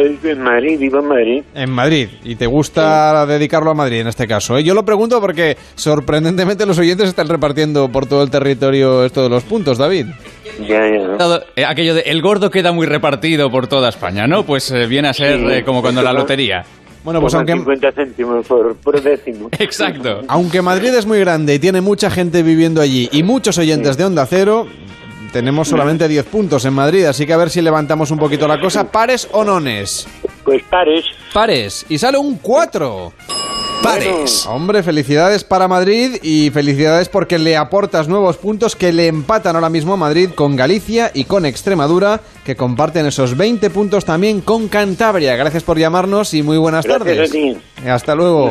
Estoy 0.00 0.30
en 0.32 0.42
Madrid, 0.42 0.78
vivo 0.78 0.98
en 0.98 1.06
Madrid. 1.06 1.42
En 1.54 1.70
Madrid. 1.70 2.08
Y 2.24 2.36
te 2.36 2.46
gusta 2.46 3.24
dedicarlo 3.26 3.70
a 3.70 3.74
Madrid 3.74 4.00
en 4.00 4.08
este 4.08 4.26
caso. 4.26 4.58
¿eh? 4.58 4.64
Yo 4.64 4.74
lo 4.74 4.84
pregunto 4.84 5.20
porque 5.20 5.56
sorprendentemente 5.74 6.66
los 6.66 6.78
oyentes 6.78 7.08
están 7.08 7.28
repartiendo 7.28 7.88
por 7.90 8.06
todo 8.06 8.22
el 8.22 8.30
territorio 8.30 9.04
esto 9.04 9.22
de 9.22 9.28
los 9.28 9.44
puntos, 9.44 9.78
David. 9.78 10.06
Ya, 10.60 10.80
ya. 10.88 11.40
Eh, 11.56 11.64
Aquello 11.64 11.94
de 11.94 12.00
el 12.02 12.22
gordo 12.22 12.50
queda 12.50 12.72
muy 12.72 12.86
repartido 12.86 13.50
por 13.50 13.66
toda 13.66 13.88
España, 13.88 14.26
¿no? 14.26 14.44
Pues 14.44 14.70
eh, 14.70 14.86
viene 14.86 15.08
a 15.08 15.12
ser 15.14 15.38
Sí. 15.38 15.46
eh, 15.52 15.64
como 15.64 15.80
cuando 15.82 16.02
la 16.02 16.12
lotería. 16.12 16.64
Bueno, 17.04 17.20
pues 17.20 17.34
aunque, 17.34 17.52
50 17.52 17.92
céntimos 17.92 18.46
por, 18.46 18.76
por 18.76 19.00
décimo. 19.02 19.50
Exacto. 19.58 20.22
aunque 20.26 20.62
Madrid 20.62 20.88
es 20.94 21.04
muy 21.04 21.18
grande 21.20 21.54
y 21.54 21.58
tiene 21.58 21.82
mucha 21.82 22.08
gente 22.10 22.42
viviendo 22.42 22.80
allí 22.80 23.10
y 23.12 23.22
muchos 23.22 23.58
oyentes 23.58 23.98
de 23.98 24.04
Onda 24.04 24.24
Cero, 24.24 24.66
tenemos 25.34 25.66
solamente 25.66 26.06
10 26.06 26.26
puntos 26.26 26.64
en 26.64 26.72
Madrid, 26.72 27.06
así 27.06 27.26
que 27.26 27.32
a 27.32 27.36
ver 27.36 27.50
si 27.50 27.60
levantamos 27.60 28.12
un 28.12 28.18
poquito 28.18 28.46
la 28.46 28.60
cosa. 28.60 28.92
¿Pares 28.92 29.26
o 29.32 29.42
nones? 29.42 30.06
Pues 30.44 30.62
pares. 30.70 31.04
Pares. 31.32 31.84
Y 31.88 31.98
sale 31.98 32.18
un 32.18 32.38
4. 32.38 33.12
Pares. 33.82 34.46
Hombre, 34.46 34.84
felicidades 34.84 35.42
para 35.42 35.66
Madrid 35.66 36.18
y 36.22 36.50
felicidades 36.50 37.08
porque 37.08 37.40
le 37.40 37.56
aportas 37.56 38.06
nuevos 38.06 38.36
puntos 38.36 38.76
que 38.76 38.92
le 38.92 39.08
empatan 39.08 39.56
ahora 39.56 39.70
mismo 39.70 39.94
a 39.94 39.96
Madrid 39.96 40.30
con 40.32 40.54
Galicia 40.54 41.10
y 41.12 41.24
con 41.24 41.46
Extremadura, 41.46 42.20
que 42.44 42.54
comparten 42.54 43.04
esos 43.06 43.36
20 43.36 43.70
puntos 43.70 44.04
también 44.04 44.40
con 44.40 44.68
Cantabria. 44.68 45.34
Gracias 45.34 45.64
por 45.64 45.80
llamarnos 45.80 46.32
y 46.32 46.44
muy 46.44 46.58
buenas 46.58 46.86
Gracias 46.86 47.04
tardes. 47.04 47.28
a 47.28 47.32
ti. 47.32 47.56
Hasta 47.90 48.14
luego. 48.14 48.50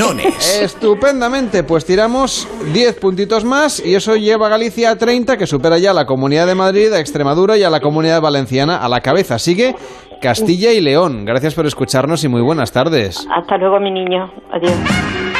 Estupendamente, 0.62 1.64
pues 1.64 1.86
tiramos 1.86 2.46
10 2.74 2.96
puntitos 3.12 3.44
más 3.44 3.86
y 3.86 3.94
eso 3.94 4.16
lleva 4.16 4.48
a 4.48 4.50
Galicia 4.50 4.90
a 4.90 4.96
30, 4.96 5.36
que 5.36 5.46
supera 5.46 5.78
ya 5.78 5.92
a 5.92 5.94
la 5.94 6.06
Comunidad 6.06 6.48
de 6.48 6.56
Madrid, 6.56 6.94
a 6.94 7.02
Extremadura 7.02 7.58
y 7.58 7.64
a 7.64 7.70
la 7.70 7.82
Comunidad 7.82 8.22
Valenciana 8.22 8.78
a 8.78 8.88
la 8.88 9.02
cabeza. 9.02 9.38
Sigue 9.38 9.76
Castilla 10.22 10.72
y 10.72 10.80
León. 10.80 11.26
Gracias 11.26 11.54
por 11.54 11.66
escucharnos 11.66 12.24
y 12.24 12.30
muy 12.30 12.42
buenas 12.42 12.72
tardes. 12.72 13.28
Hasta 13.30 13.58
luego, 13.58 13.82
mi 13.82 13.92
niño. 13.92 14.32
Adiós. 14.54 15.31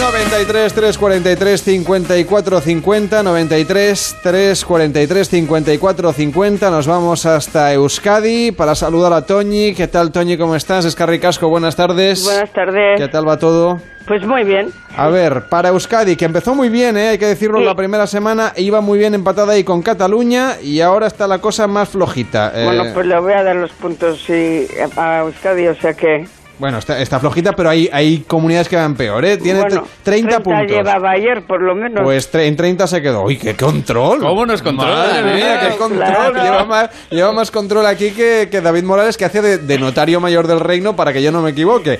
93 0.00 0.72
343 0.72 1.62
54 1.62 2.60
50 2.62 3.22
93 3.22 4.16
343 4.22 5.28
54 5.28 6.12
50 6.14 6.70
Nos 6.70 6.86
vamos 6.86 7.26
hasta 7.26 7.74
Euskadi 7.74 8.50
para 8.50 8.74
saludar 8.74 9.12
a 9.12 9.26
Toñi. 9.26 9.74
¿Qué 9.74 9.88
tal, 9.88 10.10
Toñi? 10.10 10.38
¿Cómo 10.38 10.56
estás? 10.56 10.86
Es 10.86 10.96
Casco, 10.96 11.50
buenas 11.50 11.76
tardes. 11.76 12.24
Buenas 12.24 12.50
tardes. 12.50 12.98
¿Qué 12.98 13.08
tal 13.08 13.28
va 13.28 13.38
todo? 13.38 13.78
Pues 14.06 14.24
muy 14.26 14.42
bien. 14.44 14.72
A 14.96 15.08
ver, 15.08 15.42
para 15.50 15.68
Euskadi, 15.68 16.16
que 16.16 16.24
empezó 16.24 16.54
muy 16.54 16.70
bien, 16.70 16.96
¿eh? 16.96 17.10
hay 17.10 17.18
que 17.18 17.26
decirlo, 17.26 17.60
la 17.60 17.74
primera 17.74 18.06
semana 18.06 18.54
iba 18.56 18.80
muy 18.80 18.98
bien 18.98 19.14
empatada 19.14 19.52
ahí 19.52 19.64
con 19.64 19.82
Cataluña 19.82 20.54
y 20.62 20.80
ahora 20.80 21.08
está 21.08 21.28
la 21.28 21.40
cosa 21.40 21.66
más 21.66 21.90
flojita. 21.90 22.52
Eh, 22.54 22.64
Bueno, 22.64 22.84
pues 22.94 23.06
le 23.06 23.20
voy 23.20 23.34
a 23.34 23.42
dar 23.42 23.56
los 23.56 23.72
puntos 23.72 24.24
sí, 24.26 24.66
a 24.96 25.18
Euskadi, 25.18 25.68
o 25.68 25.74
sea 25.74 25.92
que 25.92 26.26
Bueno, 26.60 26.78
está, 26.78 27.00
está 27.00 27.18
flojita, 27.18 27.52
pero 27.52 27.70
hay, 27.70 27.88
hay 27.92 28.18
comunidades 28.20 28.68
que 28.68 28.76
van 28.76 28.94
peor, 28.94 29.24
¿eh? 29.24 29.38
Tiene 29.38 29.60
Bueno, 29.60 29.84
30, 30.04 30.28
30 30.28 30.40
puntos. 30.42 30.66
llevaba 30.68 31.10
ayer, 31.12 31.42
por 31.46 31.62
lo 31.62 31.74
menos. 31.74 32.02
Pues 32.04 32.28
en 32.34 32.54
30 32.54 32.86
se 32.86 33.00
quedó. 33.02 33.22
¡Uy, 33.24 33.38
qué 33.38 33.56
control! 33.56 34.20
¿Cómo 34.20 34.44
nos 34.46 34.60
controla? 34.62 34.94
Madre 34.94 35.34
mía, 35.34 35.60
qué 35.60 35.76
control. 35.76 36.04
Claro. 36.04 36.42
Lleva, 36.42 36.64
más, 36.66 36.90
lleva 37.10 37.32
más 37.32 37.50
control 37.50 37.86
aquí 37.86 38.10
que, 38.10 38.48
que 38.50 38.60
David 38.60 38.84
Morales, 38.84 39.16
que 39.16 39.24
hace 39.24 39.40
de, 39.40 39.58
de 39.58 39.78
notario 39.78 40.20
mayor 40.20 40.46
del 40.46 40.60
reino 40.60 40.94
para 40.94 41.12
que 41.12 41.22
yo 41.22 41.32
no 41.32 41.40
me 41.42 41.50
equivoque. 41.50 41.98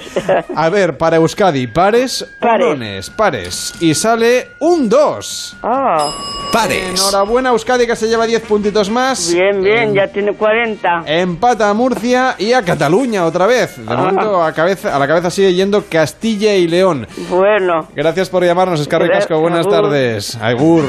A 0.54 0.68
ver, 0.68 0.98
para 0.98 1.16
Euskadi, 1.16 1.66
pares, 1.66 2.26
Pares. 2.38 3.08
pares. 3.10 3.72
Y 3.80 3.94
sale 3.94 4.50
un 4.60 4.88
2. 4.90 5.56
Ah, 5.62 6.10
Pares. 6.52 6.90
Enhorabuena, 7.00 7.50
Euskadi, 7.50 7.86
que 7.86 7.96
se 7.96 8.08
lleva 8.08 8.26
10 8.26 8.42
puntitos 8.42 8.90
más. 8.90 9.32
bien, 9.32 9.62
bien, 9.62 9.94
ya 9.94 10.08
tiene 10.08 10.32
40. 10.34 11.04
Empata 11.06 11.70
a 11.70 11.74
Murcia 11.74 12.34
y 12.38 12.52
a 12.52 12.62
Cataluña 12.62 13.24
otra 13.24 13.46
vez. 13.46 13.76
De 13.78 13.84
Ah. 13.90 13.96
momento 13.96 14.42
a, 14.50 14.54
cabeza, 14.54 14.94
a 14.94 14.98
la 14.98 15.08
cabeza 15.08 15.30
sigue 15.30 15.54
yendo 15.54 15.84
Castilla 15.90 16.54
y 16.54 16.68
León. 16.68 17.06
Bueno, 17.28 17.88
Gracias 17.94 18.28
por 18.28 18.44
llamarnos, 18.44 18.80
Escarri 18.80 19.08
Casco. 19.08 19.38
Buenas 19.40 19.66
agur. 19.66 19.72
tardes. 19.72 20.36
Agur. 20.36 20.84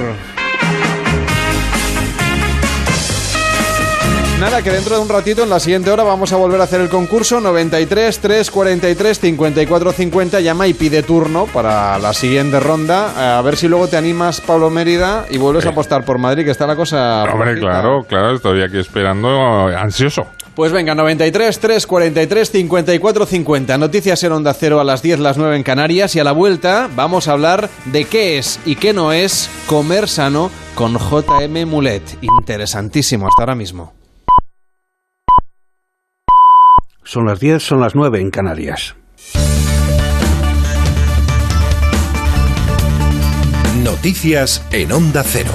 Nada, 4.40 4.64
que 4.64 4.72
dentro 4.72 4.96
de 4.96 5.02
un 5.04 5.08
ratito, 5.08 5.44
en 5.44 5.52
la 5.52 5.60
siguiente 5.60 5.92
hora, 5.92 6.02
vamos 6.02 6.34
a 6.34 6.36
volver 6.36 6.60
a 6.60 6.64
hacer 6.64 6.82
el 6.82 6.90
concurso 6.90 7.40
93 7.40 8.18
343 8.20 9.20
54 9.20 9.92
50. 9.92 10.40
Llama 10.40 10.66
y 10.66 10.74
pide 10.74 11.04
turno 11.04 11.46
para 11.46 12.00
la 12.00 12.12
siguiente 12.12 12.60
ronda. 12.60 13.38
A 13.38 13.42
ver 13.44 13.56
si 13.56 13.68
luego 13.68 13.88
te 13.88 13.98
animas, 13.98 14.42
Pablo 14.42 14.72
Mérida, 14.72 15.28
y 15.30 15.38
vuelves 15.38 15.68
a 15.68 15.70
apostar 15.70 16.04
por 16.04 16.18
Madrid, 16.18 16.44
que 16.44 16.50
está 16.50 16.66
la 16.66 16.76
cosa. 16.76 17.24
Hombre, 17.32 17.60
claro, 17.60 18.04
claro, 18.10 18.34
estoy 18.34 18.64
aquí 18.64 18.80
esperando, 18.80 19.70
eh, 19.70 19.76
ansioso. 19.76 20.26
Pues 20.62 20.74
venga, 20.74 20.94
93 20.94 21.58
343 21.60 22.52
54 22.52 23.26
50. 23.26 23.78
Noticias 23.80 24.24
en 24.24 24.32
Onda 24.32 24.54
Cero 24.54 24.80
a 24.80 24.84
las 24.84 25.02
10, 25.02 25.18
las 25.18 25.36
9 25.40 25.56
en 25.56 25.64
Canarias. 25.64 26.16
Y 26.16 26.20
a 26.20 26.24
la 26.24 26.34
vuelta 26.34 26.88
vamos 26.96 27.28
a 27.28 27.32
hablar 27.32 27.68
de 27.86 28.06
qué 28.06 28.38
es 28.38 28.60
y 28.64 28.76
qué 28.76 28.94
no 28.94 29.12
es 29.12 29.50
comer 29.66 30.08
sano 30.08 30.52
con 30.76 31.00
JM 31.00 31.66
Mulet. 31.68 32.04
Interesantísimo, 32.22 33.26
hasta 33.26 33.42
ahora 33.42 33.56
mismo. 33.56 33.94
Son 37.04 37.26
las 37.26 37.40
10, 37.40 37.64
son 37.64 37.80
las 37.80 37.96
9 37.96 38.22
en 38.22 38.30
Canarias. 38.30 38.96
Noticias 43.84 44.64
en 44.72 44.92
Onda 44.92 45.24
Cero. 45.26 45.50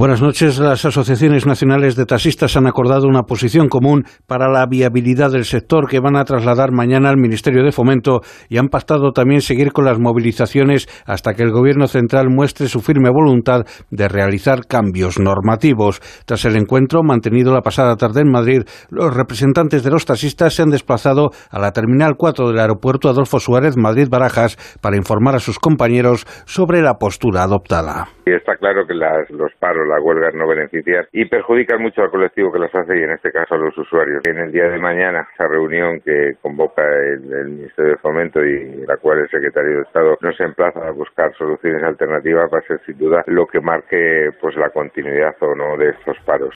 Buenas 0.00 0.22
noches. 0.22 0.58
Las 0.58 0.86
asociaciones 0.86 1.46
nacionales 1.46 1.94
de 1.94 2.06
taxistas 2.06 2.56
han 2.56 2.66
acordado 2.66 3.06
una 3.06 3.24
posición 3.24 3.68
común 3.68 4.04
para 4.26 4.48
la 4.48 4.64
viabilidad 4.64 5.30
del 5.30 5.44
sector 5.44 5.86
que 5.90 6.00
van 6.00 6.16
a 6.16 6.24
trasladar 6.24 6.72
mañana 6.72 7.10
al 7.10 7.18
Ministerio 7.18 7.62
de 7.62 7.70
Fomento 7.70 8.22
y 8.48 8.56
han 8.56 8.68
pactado 8.68 9.12
también 9.12 9.42
seguir 9.42 9.72
con 9.72 9.84
las 9.84 9.98
movilizaciones 9.98 10.88
hasta 11.04 11.34
que 11.34 11.42
el 11.42 11.50
Gobierno 11.50 11.86
central 11.86 12.30
muestre 12.30 12.68
su 12.68 12.80
firme 12.80 13.10
voluntad 13.10 13.66
de 13.90 14.08
realizar 14.08 14.60
cambios 14.66 15.20
normativos. 15.20 16.00
Tras 16.24 16.46
el 16.46 16.56
encuentro 16.56 17.02
mantenido 17.02 17.52
la 17.52 17.60
pasada 17.60 17.96
tarde 17.96 18.22
en 18.22 18.30
Madrid, 18.30 18.62
los 18.88 19.14
representantes 19.14 19.84
de 19.84 19.90
los 19.90 20.06
taxistas 20.06 20.54
se 20.54 20.62
han 20.62 20.70
desplazado 20.70 21.28
a 21.50 21.58
la 21.58 21.72
Terminal 21.72 22.14
4 22.16 22.48
del 22.48 22.58
Aeropuerto 22.58 23.10
Adolfo 23.10 23.38
Suárez 23.38 23.76
Madrid-Barajas 23.76 24.56
para 24.80 24.96
informar 24.96 25.34
a 25.34 25.40
sus 25.40 25.58
compañeros 25.58 26.24
sobre 26.46 26.80
la 26.80 26.94
postura 26.94 27.42
adoptada. 27.42 28.08
Está 28.24 28.56
claro 28.56 28.86
que 28.86 28.94
los 28.94 29.52
paros, 29.58 29.89
las 29.90 30.02
huelgas 30.02 30.34
no 30.34 30.46
benefician 30.46 31.06
y 31.12 31.26
perjudican 31.26 31.82
mucho 31.82 32.02
al 32.02 32.10
colectivo 32.10 32.52
que 32.52 32.58
las 32.58 32.74
hace 32.74 32.98
y 32.98 33.02
en 33.02 33.10
este 33.10 33.30
caso 33.30 33.54
a 33.54 33.58
los 33.58 33.76
usuarios. 33.76 34.22
En 34.26 34.38
el 34.38 34.52
día 34.52 34.68
de 34.68 34.78
mañana, 34.78 35.26
esa 35.34 35.46
reunión 35.48 36.00
que 36.04 36.34
convoca 36.40 36.82
el, 36.82 37.32
el 37.32 37.48
Ministerio 37.50 37.92
de 37.92 37.98
Fomento 37.98 38.40
y 38.44 38.86
la 38.86 38.96
cual 38.96 39.18
el 39.18 39.28
Secretario 39.28 39.76
de 39.76 39.82
Estado 39.82 40.16
nos 40.20 40.38
emplaza 40.40 40.80
a 40.86 40.92
buscar 40.92 41.34
soluciones 41.36 41.82
alternativas 41.82 42.50
va 42.52 42.58
a 42.58 42.66
ser 42.66 42.80
sin 42.86 42.96
duda 42.98 43.22
lo 43.26 43.46
que 43.46 43.60
marque 43.60 44.30
pues 44.40 44.56
la 44.56 44.70
continuidad 44.70 45.34
o 45.40 45.54
no 45.54 45.76
de 45.76 45.90
estos 45.90 46.16
paros. 46.24 46.54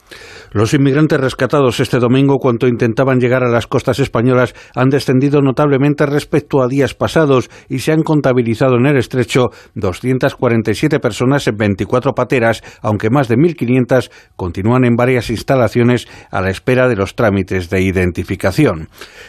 Los 0.53 0.75
inmigrantes 0.75 1.21
rescatados 1.21 1.81
este 1.81 1.99
domingo 1.99 2.39
cuando 2.39 2.69
intentaban 2.69 3.19
llegar 3.19 3.43
a 3.43 3.49
las 3.51 3.67
costas 3.67 3.99
españolas 3.99 4.55
han 4.75 4.91
descendido 4.91 5.41
notablemente 5.41 6.07
respecto 6.07 6.63
a 6.63 6.69
días 6.69 6.95
pasados 6.95 7.51
y 7.69 7.81
se 7.81 7.93
han 7.93 8.03
contabilizado 8.03 8.77
en 8.77 8.87
el 8.87 8.97
estrecho 8.97 9.49
247 9.75 11.01
personas 11.01 11.47
en 11.49 11.57
24 11.57 12.13
pateras, 12.13 12.63
aunque 12.83 13.11
más 13.11 13.24
de 13.29 13.37
1.500 13.37 14.11
continúan 14.37 14.85
en 14.85 14.97
varias 14.97 15.31
instalaciones 15.31 16.07
a 16.31 16.41
la 16.41 16.51
espera 16.51 16.89
de 16.89 16.97
los 16.97 17.15
trámites 17.15 17.71
de 17.71 17.83
identificación. 17.83 18.89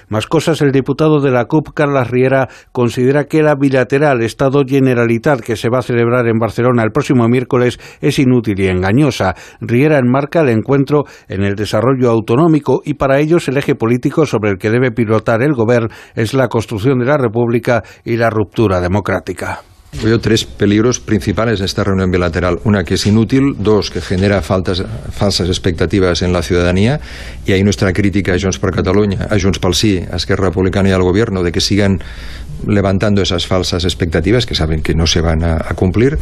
Más 0.09 0.27
cosas, 0.27 0.61
el 0.61 0.72
diputado 0.72 1.22
de 1.22 1.31
la 1.31 1.45
CUP, 1.45 1.69
Carlas 1.73 2.09
Riera, 2.09 2.49
considera 2.72 3.26
que 3.26 3.43
la 3.43 3.55
bilateral 3.55 4.22
Estado-Generalitat 4.22 5.41
que 5.41 5.55
se 5.55 5.69
va 5.69 5.80
a 5.80 5.84
celebrar 5.84 6.27
en 6.27 6.39
Barcelona 6.39 6.84
el 6.84 6.91
próximo 6.91 7.27
miércoles 7.27 7.80
es 8.01 8.19
inútil 8.19 8.59
y 8.59 8.67
engañosa. 8.67 9.35
Riera 9.61 9.97
enmarca 9.97 10.41
el 10.41 10.49
encuentro 10.49 11.03
en 11.27 11.43
el 11.43 11.55
desarrollo 11.55 12.09
autonómico 12.09 12.81
y 12.84 12.95
para 12.95 13.19
ellos 13.19 13.47
el 13.47 13.57
eje 13.57 13.76
político 13.76 14.26
sobre 14.26 14.51
el 14.51 14.57
que 14.57 14.69
debe 14.69 14.91
pilotar 14.91 15.41
el 15.41 15.53
gobierno 15.53 15.76
es 16.15 16.34
la 16.34 16.47
construcción 16.47 16.99
de 16.99 17.05
la 17.05 17.17
República 17.17 17.84
y 18.03 18.17
la 18.17 18.30
ruptura 18.30 18.80
democrática. 18.80 19.74
Veo 20.03 20.19
tres 20.19 20.45
peligros 20.45 20.99
principales 20.99 21.59
en 21.59 21.65
esta 21.65 21.84
reunión 21.84 22.11
bilateral. 22.11 22.59
Una, 22.63 22.84
que 22.84 22.95
es 22.95 23.05
inútil. 23.05 23.55
Dos, 23.57 23.89
que 23.91 24.01
genera 24.01 24.41
faltas, 24.41 24.84
falsas 25.11 25.47
expectativas 25.47 26.22
en 26.22 26.34
la 26.34 26.41
ciudadanía. 26.41 26.99
Y 27.45 27.53
ahí 27.53 27.63
nuestra 27.63 27.93
crítica 27.93 28.34
a 28.34 28.39
Junts 28.39 28.59
per 28.59 28.72
Catalunya, 28.72 29.27
a 29.30 29.39
Junts 29.39 29.59
pel 29.59 29.73
Sí, 29.73 30.01
a 30.11 30.15
Esquerra 30.17 30.45
Republicana 30.49 30.89
y 30.89 30.91
al 30.91 31.01
Gobierno, 31.01 31.43
de 31.43 31.51
que 31.51 31.61
sigan 31.61 31.99
levantando 32.67 33.22
esas 33.22 33.45
falsas 33.47 33.84
expectativas 33.84 34.45
que 34.45 34.55
saben 34.55 34.81
que 34.81 34.93
no 34.95 35.07
se 35.07 35.22
van 35.22 35.43
a, 35.43 35.57
cumplir. 35.76 36.17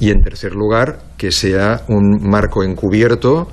Y 0.00 0.10
en 0.10 0.20
tercer 0.20 0.52
lugar, 0.52 0.98
que 1.16 1.30
sea 1.32 1.82
un 1.88 2.28
marco 2.28 2.62
encubierto 2.64 3.48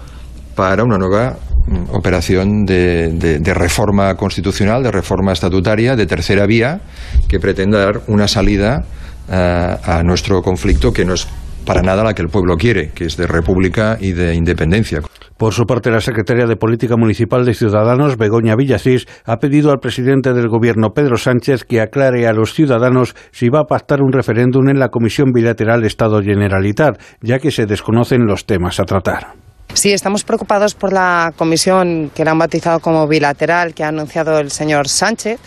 para 0.56 0.84
una 0.84 0.98
nueva 0.98 1.38
mm, 1.68 1.96
operación 1.96 2.66
de, 2.66 3.12
de- 3.14 3.40
de 3.40 3.54
reforma 3.54 4.16
constitucional, 4.16 4.84
de 4.84 4.91
reforma 4.91 5.32
estatutaria, 5.34 5.96
de 5.96 6.06
tercera 6.06 6.46
vía, 6.46 6.82
que 7.28 7.40
pretenda 7.40 7.80
dar 7.80 8.02
una 8.08 8.28
salida 8.28 8.86
a 9.30 10.02
nuestro 10.04 10.42
conflicto 10.42 10.92
que 10.92 11.06
no 11.06 11.14
es 11.14 11.28
para 11.66 11.82
nada 11.82 12.04
la 12.04 12.14
que 12.14 12.22
el 12.22 12.30
pueblo 12.30 12.56
quiere, 12.58 12.92
que 12.92 13.06
es 13.06 13.16
de 13.16 13.28
república 13.28 13.98
y 14.00 14.14
de 14.14 14.34
independencia. 14.34 15.02
Por 15.38 15.54
su 15.54 15.66
parte, 15.66 15.90
la 15.90 16.02
secretaria 16.02 16.46
de 16.48 16.58
Política 16.58 16.98
Municipal 16.98 17.46
de 17.46 17.54
Ciudadanos, 17.54 18.18
Begoña 18.18 18.56
Villacís, 18.58 19.06
ha 19.24 19.38
pedido 19.38 19.72
al 19.72 19.80
presidente 19.80 20.34
del 20.34 20.50
Gobierno, 20.50 20.90
Pedro 20.94 21.18
Sánchez, 21.18 21.64
que 21.64 21.80
aclare 21.80 22.28
a 22.28 22.34
los 22.34 22.54
ciudadanos 22.54 23.16
si 23.32 23.48
va 23.48 23.62
a 23.62 23.66
pactar 23.66 24.02
un 24.02 24.12
referéndum 24.12 24.68
en 24.68 24.80
la 24.80 24.90
Comisión 24.90 25.32
Bilateral 25.32 25.86
Estado-Generalitat, 25.86 27.00
ya 27.22 27.40
que 27.40 27.52
se 27.52 27.66
desconocen 27.66 28.26
los 28.26 28.46
temas 28.46 28.82
a 28.82 28.84
tratar. 28.84 29.28
Sí, 29.74 29.94
estamos 29.94 30.24
preocupados 30.24 30.74
por 30.74 30.92
la 30.92 31.32
comisión 31.38 32.12
que 32.14 32.26
la 32.26 32.32
han 32.32 32.40
bautizado 32.40 32.80
como 32.80 33.08
bilateral 33.08 33.74
que 33.74 33.84
ha 33.84 33.90
anunciado 33.90 34.40
el 34.40 34.50
señor 34.50 34.88
Sánchez, 34.90 35.40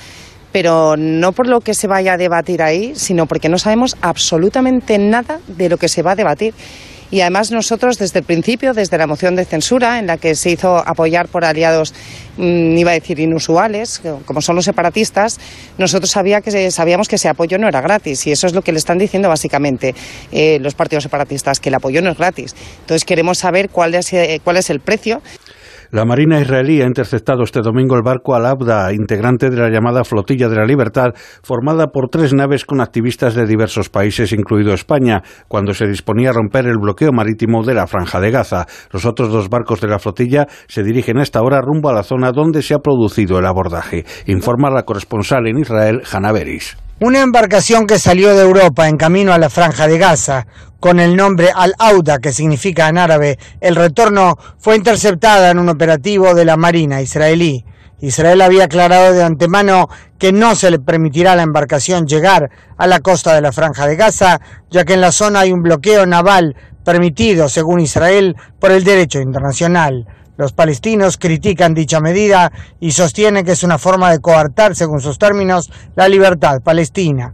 pero 0.53 0.97
no 0.97 1.33
por 1.33 1.49
lo 1.49 1.61
que 1.61 1.74
se 1.74 1.87
vaya 1.87 2.15
a 2.15 2.16
debatir 2.16 2.62
ahí, 2.62 2.93
sino 2.95 3.27
porque 3.27 3.49
no 3.49 3.59
sabemos 3.59 3.97
absolutamente 4.03 4.99
nada 4.99 5.41
de 5.49 5.69
lo 5.69 5.79
que 5.79 5.89
se 5.89 6.03
va 6.03 6.12
a 6.12 6.16
debatir. 6.16 6.55
Y 7.12 7.20
además 7.20 7.51
nosotros 7.51 7.99
desde 7.99 8.20
el 8.20 8.24
principio, 8.24 8.73
desde 8.73 8.97
la 8.97 9.07
moción 9.07 9.37
de 9.37 9.45
censura, 9.45 9.99
en 9.99 10.07
la 10.07 10.16
que 10.16 10.35
se 10.35 10.51
hizo 10.51 10.79
apoyar 10.79 11.29
por 11.29 11.45
aliados, 11.45 11.93
mm, 12.39 12.79
iba 12.79 12.91
a 12.91 12.95
decir 12.95 13.20
inusuales, 13.20 14.01
como 14.24 14.41
son 14.41 14.57
los 14.57 14.65
separatistas, 14.65 15.39
nosotros 15.77 16.11
sabía 16.11 16.41
que, 16.41 16.70
sabíamos 16.70 17.09
que 17.09 17.16
ese 17.16 17.29
apoyo 17.29 17.59
no 17.59 17.69
era 17.69 17.83
gratis. 17.83 18.27
Y 18.27 18.33
eso 18.33 18.47
es 18.47 18.55
lo 18.55 18.62
que 18.62 18.73
le 18.73 18.79
están 18.79 18.97
diciendo 18.97 19.29
básicamente 19.29 19.95
eh, 20.33 20.59
los 20.62 20.74
partidos 20.74 21.03
separatistas, 21.03 21.61
que 21.61 21.69
el 21.69 21.74
apoyo 21.74 22.01
no 22.01 22.11
es 22.11 22.16
gratis. 22.16 22.57
Entonces 22.81 23.05
queremos 23.05 23.37
saber 23.37 23.69
cuál 23.69 23.95
es, 23.95 24.11
eh, 24.15 24.41
cuál 24.43 24.57
es 24.57 24.70
el 24.70 24.81
precio. 24.81 25.20
La 25.93 26.06
Marina 26.06 26.40
israelí 26.40 26.81
ha 26.81 26.86
interceptado 26.86 27.43
este 27.43 27.60
domingo 27.60 27.97
el 27.97 28.02
barco 28.02 28.35
Al-Abda, 28.35 28.94
integrante 28.94 29.51
de 29.51 29.59
la 29.59 29.69
llamada 29.69 30.05
Flotilla 30.05 30.48
de 30.48 30.56
la 30.56 30.64
Libertad, 30.64 31.10
formada 31.43 31.89
por 31.89 32.09
tres 32.09 32.32
naves 32.32 32.64
con 32.64 32.81
activistas 32.81 33.35
de 33.35 33.44
diversos 33.44 33.90
países, 33.90 34.32
incluido 34.32 34.73
España, 34.73 35.23
cuando 35.48 35.74
se 35.74 35.86
disponía 35.86 36.31
a 36.31 36.32
romper 36.32 36.64
el 36.64 36.78
bloqueo 36.78 37.12
marítimo 37.12 37.62
de 37.62 37.74
la 37.74 37.86
Franja 37.86 38.20
de 38.20 38.31
Gaza. 38.31 38.64
Los 38.90 39.05
otros 39.05 39.31
dos 39.31 39.51
barcos 39.51 39.82
de 39.82 39.89
la 39.89 39.98
flotilla 39.98 40.47
se 40.66 40.82
dirigen 40.82 41.19
a 41.19 41.24
esta 41.24 41.43
hora 41.43 41.60
rumbo 41.60 41.90
a 41.90 41.93
la 41.93 42.05
zona 42.05 42.32
donde 42.32 42.62
se 42.62 42.73
ha 42.73 42.78
producido 42.78 43.39
el 43.39 43.44
abordaje, 43.44 44.06
informa 44.24 44.70
la 44.70 44.85
corresponsal 44.85 45.47
en 45.47 45.59
Israel, 45.59 46.01
Hanna 46.10 46.32
Beris. 46.32 46.82
Una 47.01 47.20
embarcación 47.20 47.86
que 47.86 47.98
salió 47.98 48.35
de 48.36 48.43
Europa 48.43 48.89
en 48.89 48.97
camino 48.97 49.32
a 49.32 49.39
la 49.39 49.51
Franja 49.51 49.89
de 49.89 49.98
Gaza, 49.98 50.47
con 50.78 51.01
el 51.01 51.16
nombre 51.16 51.51
Al-Auda, 51.52 52.19
que 52.19 52.32
significa 52.32 52.89
en 52.89 52.98
árabe 52.98 53.39
el 53.60 53.74
retorno, 53.74 54.39
fue 54.59 54.77
interceptada 54.77 55.51
en 55.51 55.59
un 55.59 55.69
operativo 55.69 56.35
de 56.35 56.44
la 56.44 56.56
Marina 56.56 57.01
israelí. 57.01 57.64
Israel 58.01 58.40
había 58.40 58.64
aclarado 58.64 59.12
de 59.12 59.23
antemano 59.23 59.89
que 60.19 60.32
no 60.32 60.55
se 60.55 60.70
le 60.70 60.78
permitirá 60.78 61.32
a 61.32 61.36
la 61.36 61.43
embarcación 61.43 62.06
llegar 62.06 62.51
a 62.77 62.86
la 62.86 63.01
costa 63.01 63.35
de 63.35 63.40
la 63.40 63.52
Franja 63.52 63.86
de 63.86 63.97
Gaza, 63.97 64.40
ya 64.70 64.85
que 64.85 64.94
en 64.94 65.01
la 65.01 65.12
zona 65.12 65.40
hay 65.40 65.52
un 65.52 65.62
bloqueo 65.62 66.06
naval 66.06 66.56
permitido, 66.85 67.48
según 67.48 67.81
Israel, 67.81 68.36
por 68.60 68.70
el 68.70 68.85
derecho 68.85 69.20
internacional. 69.20 70.06
Los 70.37 70.53
palestinos 70.53 71.19
critican 71.19 71.75
dicha 71.75 72.01
medida 72.01 72.51
y 72.81 72.93
sostienen 72.93 73.45
que 73.45 73.53
es 73.53 73.63
una 73.63 73.79
forma 73.79 74.11
de 74.11 74.21
coartar, 74.21 74.75
según 74.75 75.01
sus 75.01 75.19
términos, 75.19 75.71
la 75.95 76.09
libertad 76.09 76.61
palestina. 76.63 77.33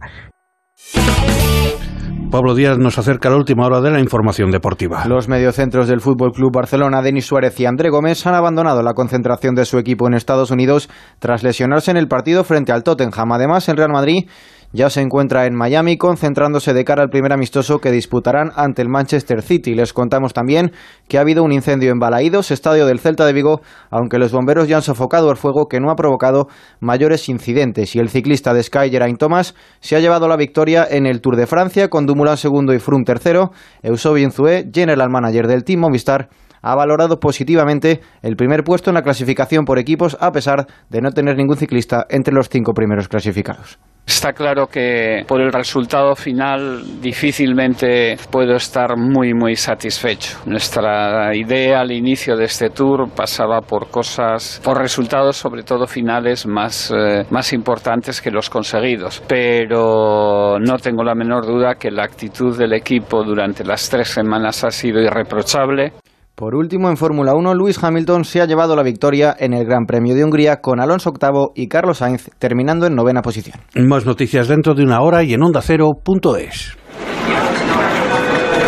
Pablo 2.31 2.53
Díaz 2.53 2.77
nos 2.77 2.99
acerca 2.99 3.27
a 3.27 3.31
la 3.31 3.37
última 3.37 3.65
hora 3.65 3.81
de 3.81 3.89
la 3.89 3.99
información 3.99 4.51
deportiva. 4.51 5.03
Los 5.07 5.27
mediocentros 5.27 5.87
del 5.87 5.99
Fútbol 5.99 6.31
Club 6.31 6.51
Barcelona, 6.53 7.01
Denis 7.01 7.25
Suárez 7.25 7.59
y 7.59 7.65
André 7.65 7.89
Gómez, 7.89 8.27
han 8.27 8.35
abandonado 8.35 8.83
la 8.83 8.93
concentración 8.93 9.55
de 9.55 9.65
su 9.65 9.79
equipo 9.79 10.05
en 10.05 10.13
Estados 10.13 10.51
Unidos 10.51 10.89
tras 11.17 11.41
lesionarse 11.41 11.89
en 11.89 11.97
el 11.97 12.07
partido 12.07 12.43
frente 12.43 12.71
al 12.71 12.83
Tottenham. 12.83 13.31
Además, 13.31 13.67
el 13.67 13.77
Real 13.77 13.91
Madrid 13.91 14.29
ya 14.71 14.89
se 14.89 15.01
encuentra 15.01 15.45
en 15.45 15.55
Miami 15.55 15.97
concentrándose 15.97 16.73
de 16.73 16.85
cara 16.85 17.01
al 17.01 17.09
primer 17.09 17.33
amistoso 17.33 17.79
que 17.79 17.91
disputarán 17.91 18.51
ante 18.55 18.81
el 18.81 18.89
Manchester 18.89 19.41
City. 19.41 19.73
Les 19.73 19.93
contamos 19.93 20.33
también 20.33 20.71
que 21.07 21.17
ha 21.17 21.21
habido 21.21 21.43
un 21.43 21.51
incendio 21.51 21.91
en 21.91 21.99
Balaídos, 21.99 22.51
estadio 22.51 22.85
del 22.85 22.99
Celta 22.99 23.25
de 23.25 23.33
Vigo, 23.33 23.61
aunque 23.89 24.19
los 24.19 24.31
bomberos 24.31 24.67
ya 24.67 24.77
han 24.77 24.81
sofocado 24.81 25.31
el 25.31 25.37
fuego 25.37 25.67
que 25.67 25.79
no 25.79 25.89
ha 25.89 25.95
provocado 25.95 26.47
mayores 26.79 27.29
incidentes. 27.29 27.95
Y 27.95 27.99
el 27.99 28.09
ciclista 28.09 28.53
de 28.53 28.63
Sky, 28.63 28.89
Geraint 28.91 29.17
Thomas, 29.17 29.55
se 29.79 29.95
ha 29.95 29.99
llevado 29.99 30.27
la 30.27 30.37
victoria 30.37 30.85
en 30.89 31.05
el 31.05 31.21
Tour 31.21 31.35
de 31.35 31.47
Francia 31.47 31.89
con 31.89 32.05
Dumoulin 32.05 32.37
segundo 32.37 32.73
y 32.73 32.79
Froome 32.79 33.05
tercero. 33.05 33.51
Eusebio 33.81 34.23
Inzué, 34.23 34.69
general 34.71 35.09
manager 35.09 35.47
del 35.47 35.63
Team 35.63 35.79
Movistar, 35.79 36.29
ha 36.61 36.75
valorado 36.75 37.19
positivamente 37.19 38.01
el 38.21 38.35
primer 38.35 38.63
puesto 38.63 38.89
en 38.89 38.95
la 38.95 39.01
clasificación 39.01 39.65
por 39.65 39.79
equipos 39.79 40.17
a 40.19 40.31
pesar 40.31 40.67
de 40.89 41.01
no 41.01 41.11
tener 41.11 41.37
ningún 41.37 41.57
ciclista 41.57 42.05
entre 42.09 42.33
los 42.33 42.49
cinco 42.49 42.73
primeros 42.73 43.07
clasificados. 43.07 43.79
Está 44.09 44.33
claro 44.33 44.65
que 44.65 45.23
por 45.27 45.39
el 45.39 45.53
resultado 45.53 46.15
final 46.15 46.99
difícilmente 46.99 48.17
puedo 48.31 48.55
estar 48.55 48.97
muy 48.97 49.35
muy 49.35 49.55
satisfecho. 49.55 50.39
Nuestra 50.47 51.35
idea 51.35 51.81
al 51.81 51.91
inicio 51.91 52.35
de 52.35 52.45
este 52.45 52.71
tour 52.71 53.07
pasaba 53.15 53.61
por 53.61 53.91
cosas, 53.91 54.59
por 54.63 54.79
resultados 54.79 55.37
sobre 55.37 55.61
todo 55.61 55.85
finales 55.85 56.47
más, 56.47 56.91
eh, 56.91 57.25
más 57.29 57.53
importantes 57.53 58.19
que 58.19 58.31
los 58.31 58.49
conseguidos. 58.49 59.21
Pero 59.27 60.57
no 60.59 60.77
tengo 60.77 61.03
la 61.03 61.13
menor 61.13 61.45
duda 61.45 61.75
que 61.75 61.91
la 61.91 62.03
actitud 62.03 62.57
del 62.57 62.73
equipo 62.73 63.23
durante 63.23 63.63
las 63.63 63.87
tres 63.89 64.07
semanas 64.09 64.63
ha 64.63 64.71
sido 64.71 64.99
irreprochable. 64.99 65.93
Por 66.39 66.55
último, 66.55 66.89
en 66.89 66.95
Fórmula 66.95 67.33
1, 67.35 67.53
Lewis 67.53 67.83
Hamilton 67.83 68.23
se 68.23 68.39
ha 68.39 68.45
llevado 68.45 68.73
la 68.73 68.81
victoria 68.81 69.35
en 69.37 69.53
el 69.53 69.65
Gran 69.65 69.85
Premio 69.85 70.15
de 70.15 70.23
Hungría 70.23 70.61
con 70.61 70.79
Alonso 70.79 71.09
octavo 71.09 71.51
y 71.53 71.67
Carlos 71.67 71.97
Sainz 71.97 72.29
terminando 72.39 72.85
en 72.85 72.95
novena 72.95 73.21
posición. 73.21 73.59
Más 73.75 74.05
noticias 74.05 74.47
dentro 74.47 74.73
de 74.73 74.83
una 74.83 75.01
hora 75.01 75.21
y 75.21 75.33
en 75.33 75.43
ondacero.es. 75.43 76.77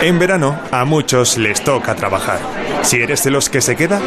En 0.01 0.19
verano, 0.19 0.59
a 0.69 0.83
muchos 0.83 1.37
les 1.37 1.63
toca 1.63 1.95
trabajar. 1.95 2.39
Si 2.81 2.97
eres 2.97 3.23
de 3.23 3.31
los 3.31 3.49
que 3.49 3.61
se 3.61 3.77
queda, 3.77 4.01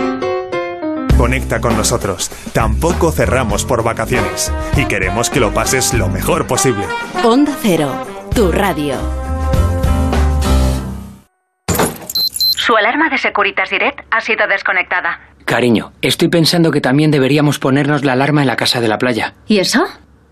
conecta 1.17 1.59
con 1.59 1.75
nosotros. 1.75 2.31
Tampoco 2.53 3.13
cerramos 3.13 3.65
por 3.65 3.83
vacaciones 3.83 4.53
y 4.77 4.85
queremos 4.85 5.31
que 5.31 5.41
lo 5.41 5.55
pases 5.55 5.95
lo 5.95 6.11
mejor 6.11 6.47
posible. 6.47 6.85
Onda 7.25 7.57
Cero, 7.63 7.91
tu 8.35 8.53
radio. 8.53 9.24
Su 12.65 12.75
alarma 12.77 13.11
de 13.11 13.19
Securitas 13.19 13.69
Direct 13.69 14.01
ha 14.11 14.23
sido 14.23 14.47
desconectada. 14.47 15.21
Cariño, 15.45 15.93
estoy 16.01 16.29
pensando 16.29 16.71
que 16.71 16.81
también 16.81 17.11
deberíamos 17.11 17.59
ponernos 17.59 18.07
la 18.07 18.15
alarma 18.15 18.41
en 18.41 18.47
la 18.47 18.57
casa 18.57 18.81
de 18.81 18.89
la 18.89 18.97
playa. 18.97 19.35
¿Y 19.47 19.59
eso? 19.59 19.85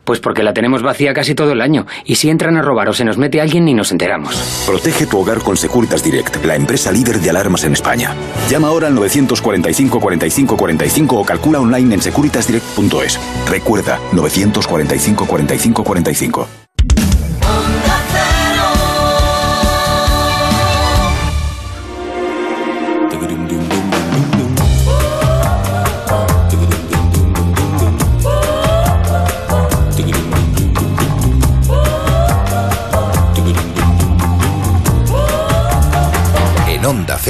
Pues 0.05 0.19
porque 0.19 0.43
la 0.43 0.55
tenemos 0.55 0.83
vacía 0.83 1.13
casi 1.13 1.35
todo 1.35 1.53
el 1.53 1.61
año. 1.61 1.85
Y 2.07 2.15
si 2.15 2.31
entran 2.31 2.57
a 2.57 2.63
robar 2.63 2.89
o 2.89 2.95
se 2.95 3.05
nos 3.05 3.19
mete 3.19 3.43
alguien, 3.43 3.67
ni 3.67 3.75
nos 3.75 3.93
enteramos. 3.93 4.65
Protege 4.67 5.05
tu 5.05 5.19
hogar 5.19 5.41
con 5.41 5.59
Securitas 5.59 6.03
Direct, 6.03 6.43
la 6.43 6.57
empresa 6.57 6.91
líder 6.91 7.19
de 7.19 7.29
alarmas 7.29 7.65
en 7.65 7.75
España. 7.75 8.15
Llama 8.49 8.69
ahora 8.69 8.87
al 8.87 8.95
945 8.95 10.01
45 10.01 10.57
45 10.57 11.17
o 11.17 11.27
calcula 11.27 11.61
online 11.61 11.97
en 11.97 12.01
securitasdirect.es. 12.01 13.21
Recuerda, 13.47 14.01
945 14.13 15.27
45 15.27 15.85
45. 15.85 16.49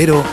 Cero, 0.04 0.24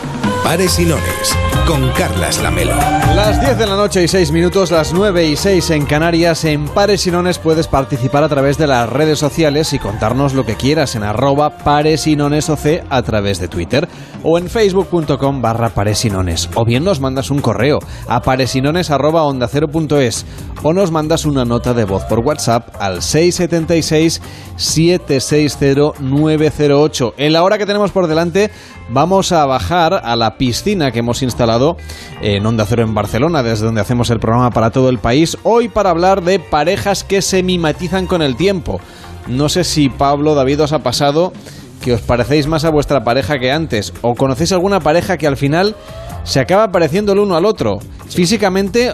con 1.68 1.88
Carlas 1.90 2.42
Lamelo. 2.42 2.74
Las 3.14 3.40
10 3.40 3.56
de 3.56 3.66
la 3.68 3.76
noche 3.76 4.02
y 4.02 4.08
6 4.08 4.32
minutos, 4.32 4.72
las 4.72 4.92
9 4.92 5.26
y 5.26 5.36
6 5.36 5.70
en 5.70 5.86
Canarias, 5.86 6.44
en 6.44 6.66
Pares 6.66 7.08
puedes 7.40 7.68
participar 7.68 8.24
a 8.24 8.28
través 8.28 8.58
de 8.58 8.66
las 8.66 8.88
redes 8.88 9.20
sociales 9.20 9.72
y 9.72 9.78
contarnos 9.78 10.34
lo 10.34 10.44
que 10.44 10.56
quieras 10.56 10.96
en 10.96 11.04
arroba 11.04 11.58
Pares 11.58 12.04
OC 12.08 12.84
a 12.90 13.02
través 13.02 13.38
de 13.38 13.46
Twitter 13.46 13.88
o 14.24 14.38
en 14.38 14.48
facebook.com 14.48 15.40
barra 15.40 15.68
Pares 15.68 16.04
y 16.04 16.10
Nones. 16.10 16.50
O 16.54 16.64
bien 16.64 16.82
nos 16.82 16.98
mandas 16.98 17.30
un 17.30 17.40
correo 17.40 17.78
a 18.08 18.20
paresinones 18.22 18.90
arroba 18.90 19.22
onda 19.22 19.46
cero 19.46 19.68
punto 19.68 20.00
es 20.00 20.26
o 20.62 20.72
nos 20.72 20.90
mandas 20.90 21.24
una 21.24 21.44
nota 21.44 21.74
de 21.74 21.84
voz 21.84 22.04
por 22.04 22.18
WhatsApp 22.20 22.74
al 22.80 23.02
676 23.02 24.20
760 24.56 26.00
908. 26.00 27.14
En 27.16 27.32
la 27.32 27.42
hora 27.42 27.56
que 27.56 27.66
tenemos 27.66 27.92
por 27.92 28.08
delante 28.08 28.50
vamos 28.90 29.32
a 29.32 29.46
bajar 29.46 29.94
a 30.04 30.16
la 30.16 30.36
piscina 30.36 30.90
que 30.90 30.98
hemos 30.98 31.22
instalado 31.22 31.76
en 32.20 32.44
Onda 32.44 32.66
Cero 32.66 32.82
en 32.82 32.94
Barcelona, 32.94 33.42
desde 33.42 33.64
donde 33.64 33.80
hacemos 33.80 34.10
el 34.10 34.18
programa 34.18 34.50
para 34.50 34.70
todo 34.70 34.88
el 34.88 34.98
país, 34.98 35.38
hoy 35.44 35.68
para 35.68 35.90
hablar 35.90 36.22
de 36.22 36.38
parejas 36.38 37.04
que 37.04 37.22
se 37.22 37.42
mimatizan 37.42 38.06
con 38.06 38.22
el 38.22 38.36
tiempo. 38.36 38.80
No 39.26 39.48
sé 39.48 39.64
si 39.64 39.88
Pablo, 39.88 40.34
David, 40.34 40.62
os 40.62 40.72
ha 40.72 40.80
pasado 40.80 41.32
que 41.82 41.94
os 41.94 42.00
parecéis 42.00 42.46
más 42.46 42.64
a 42.64 42.70
vuestra 42.70 43.04
pareja 43.04 43.38
que 43.38 43.52
antes, 43.52 43.92
o 44.02 44.14
conocéis 44.14 44.52
alguna 44.52 44.80
pareja 44.80 45.16
que 45.16 45.26
al 45.26 45.36
final 45.36 45.76
se 46.24 46.40
acaba 46.40 46.68
pareciendo 46.68 47.12
el 47.12 47.20
uno 47.20 47.36
al 47.36 47.46
otro, 47.46 47.78
físicamente 48.08 48.92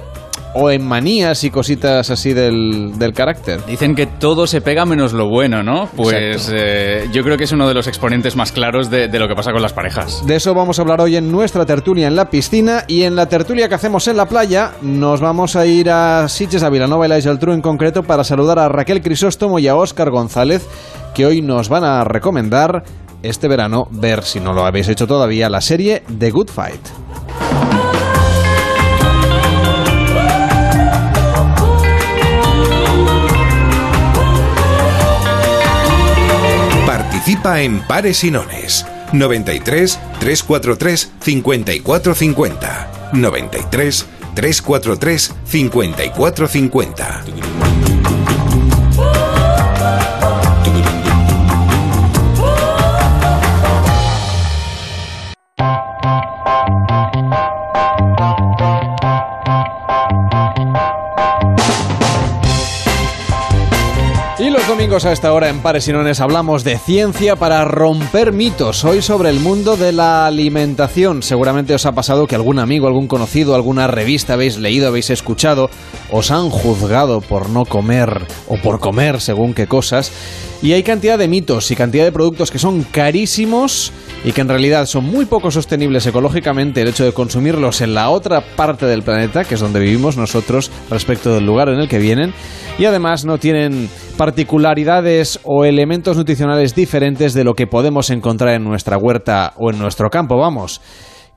o 0.55 0.71
en 0.71 0.87
manías 0.87 1.45
y 1.45 1.51
cositas 1.51 2.11
así 2.11 2.33
del, 2.33 2.99
del 2.99 3.13
carácter. 3.13 3.65
Dicen 3.67 3.95
que 3.95 4.07
todo 4.07 4.47
se 4.47 4.61
pega 4.61 4.87
menos 4.87 5.13
lo 5.13 5.29
bueno, 5.29 5.63
¿no? 5.63 5.89
Pues 5.95 6.51
eh, 6.53 7.09
yo 7.13 7.23
creo 7.23 7.37
que 7.37 7.45
es 7.45 7.53
uno 7.53 7.69
de 7.69 7.75
los 7.75 7.87
exponentes 7.87 8.37
más 8.37 8.53
claros 8.53 8.91
de, 8.91 9.09
de, 9.09 9.19
lo 9.19 9.29
que 9.29 9.35
pasa 9.35 9.53
con 9.53 9.63
las 9.63 9.73
parejas. 9.73 10.25
De 10.27 10.37
eso 10.37 10.55
vamos 10.55 10.79
a 10.79 10.83
hablar 10.83 11.01
hoy 11.01 11.17
en 11.17 11.31
nuestra 11.31 11.67
tertulia 11.67 12.07
en 12.07 12.17
la 12.17 12.31
piscina 12.31 12.85
y 12.89 13.03
en 13.03 13.17
la 13.17 13.27
tertulia 13.27 13.69
que 13.69 13.75
hacemos 13.75 14.09
en 14.09 14.17
la 14.17 14.27
playa 14.27 14.73
nos 14.83 15.21
vamos 15.21 15.57
a 15.57 15.67
ir 15.67 15.91
a 15.91 16.29
Sitges, 16.29 16.63
a 16.63 16.71
Vilanova 16.71 17.07
y 17.07 17.09
la 17.09 17.21
Geltrú 17.21 17.53
en 17.53 17.61
concreto 17.61 18.03
para 18.03 18.25
saludar 18.25 18.59
a 18.59 18.69
Raquel 18.69 19.03
Crisóstomo 19.03 19.59
y 19.59 19.69
a 19.69 19.77
Óscar 19.77 20.11
González 20.11 20.67
que 21.15 21.27
hoy 21.27 21.43
nos 21.43 21.69
van 21.69 21.85
a 21.85 22.05
recomendar 22.05 22.85
este 23.23 23.49
verano 23.49 23.89
ver, 23.91 24.23
si 24.23 24.41
no 24.41 24.53
lo 24.53 24.67
habéis 24.67 24.89
hecho 24.89 25.07
todavía, 25.07 25.49
la 25.49 25.61
serie 25.61 26.03
The 26.19 26.31
Good 26.31 26.49
Fight. 26.49 27.86
Participa 37.27 37.61
en 37.61 37.81
Pares 37.81 38.23
y 38.23 38.31
Nones. 38.31 38.87
93 39.13 39.99
343 40.21 41.11
5450. 41.19 43.11
93 43.15 44.07
343 44.37 45.35
5450. 45.45 47.86
A 65.05 65.13
esta 65.13 65.35
hora 65.35 65.51
en 65.51 65.61
Pares 65.61 65.87
y 65.89 65.93
Nones 65.93 66.21
hablamos 66.21 66.65
de 66.65 66.79
ciencia 66.79 67.37
para 67.37 67.67
romper 67.67 68.33
mitos. 68.33 68.83
Hoy 68.83 69.03
sobre 69.03 69.29
el 69.29 69.41
mundo 69.41 69.77
de 69.77 69.93
la 69.93 70.27
alimentación. 70.27 71.23
Seguramente 71.23 71.75
os 71.75 71.85
ha 71.85 71.93
pasado 71.93 72.27
que 72.27 72.35
algún 72.35 72.59
amigo, 72.59 72.87
algún 72.87 73.07
conocido, 73.07 73.55
alguna 73.55 73.89
revista 73.89 74.33
habéis 74.33 74.57
leído, 74.57 74.89
habéis 74.89 75.11
escuchado, 75.11 75.69
os 76.11 76.31
han 76.31 76.49
juzgado 76.49 77.21
por 77.21 77.51
no 77.51 77.67
comer 77.67 78.27
o 78.49 78.57
por 78.57 78.81
comer 78.81 79.21
según 79.21 79.53
qué 79.53 79.67
cosas. 79.67 80.11
Y 80.63 80.73
hay 80.73 80.83
cantidad 80.83 81.19
de 81.19 81.29
mitos 81.29 81.71
y 81.71 81.77
cantidad 81.77 82.05
de 82.05 82.13
productos 82.13 82.51
que 82.51 82.59
son 82.59 82.83
carísimos 82.85 83.93
y 84.25 84.33
que 84.33 84.41
en 84.41 84.49
realidad 84.49 84.87
son 84.87 85.05
muy 85.05 85.27
poco 85.27 85.51
sostenibles 85.51 86.07
ecológicamente 86.07 86.81
el 86.81 86.89
hecho 86.89 87.05
de 87.05 87.13
consumirlos 87.13 87.83
en 87.83 87.93
la 87.93 88.09
otra 88.09 88.41
parte 88.57 88.87
del 88.87 89.03
planeta, 89.03 89.45
que 89.45 89.57
es 89.57 89.61
donde 89.61 89.79
vivimos 89.79 90.17
nosotros 90.17 90.71
respecto 90.91 91.35
del 91.35 91.45
lugar 91.45 91.69
en 91.69 91.81
el 91.81 91.89
que 91.89 91.99
vienen, 91.99 92.33
y 92.79 92.87
además 92.87 93.25
no 93.25 93.39
tienen 93.39 93.91
particularidades 94.17 95.41
o 95.45 95.65
elementos 95.65 96.17
nutricionales 96.17 96.75
diferentes 96.75 97.35
de 97.35 97.45
lo 97.45 97.55
que 97.55 97.67
podemos 97.67 98.11
encontrar 98.11 98.55
en 98.55 98.65
nuestra 98.65 98.97
huerta 98.97 99.53
o 99.57 99.71
en 99.71 99.79
nuestro 99.79 100.11
campo, 100.11 100.37
vamos 100.39 100.81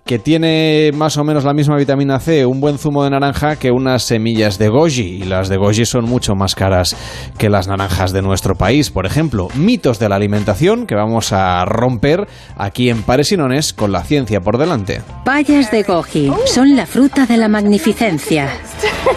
que 0.09 0.17
tiene 0.17 0.89
más 0.91 1.17
o 1.17 1.23
menos 1.23 1.43
la 1.43 1.53
misma 1.53 1.77
vitamina 1.77 2.19
C, 2.19 2.43
un 2.43 2.59
buen 2.59 2.79
zumo 2.79 3.03
de 3.03 3.11
naranja, 3.11 3.57
que 3.57 3.69
unas 3.69 4.01
semillas 4.01 4.57
de 4.57 4.67
goji. 4.67 5.21
Y 5.21 5.23
las 5.23 5.49
de 5.49 5.57
goji 5.57 5.85
son 5.85 6.05
mucho 6.05 6.33
más 6.33 6.55
caras 6.55 6.95
que 7.37 7.47
las 7.47 7.67
naranjas 7.67 8.11
de 8.11 8.23
nuestro 8.23 8.55
país, 8.55 8.89
por 8.89 9.05
ejemplo. 9.05 9.49
Mitos 9.53 9.99
de 9.99 10.09
la 10.09 10.15
alimentación 10.15 10.87
que 10.87 10.95
vamos 10.95 11.31
a 11.31 11.63
romper 11.65 12.27
aquí 12.57 12.89
en 12.89 13.03
Paresinones 13.03 13.71
con 13.71 13.91
la 13.91 14.03
ciencia 14.03 14.41
por 14.41 14.57
delante. 14.57 15.03
Bayas 15.25 15.69
de 15.69 15.83
goji 15.83 16.31
son 16.45 16.75
la 16.75 16.87
fruta 16.87 17.27
de 17.27 17.37
la 17.37 17.47
magnificencia. 17.47 18.49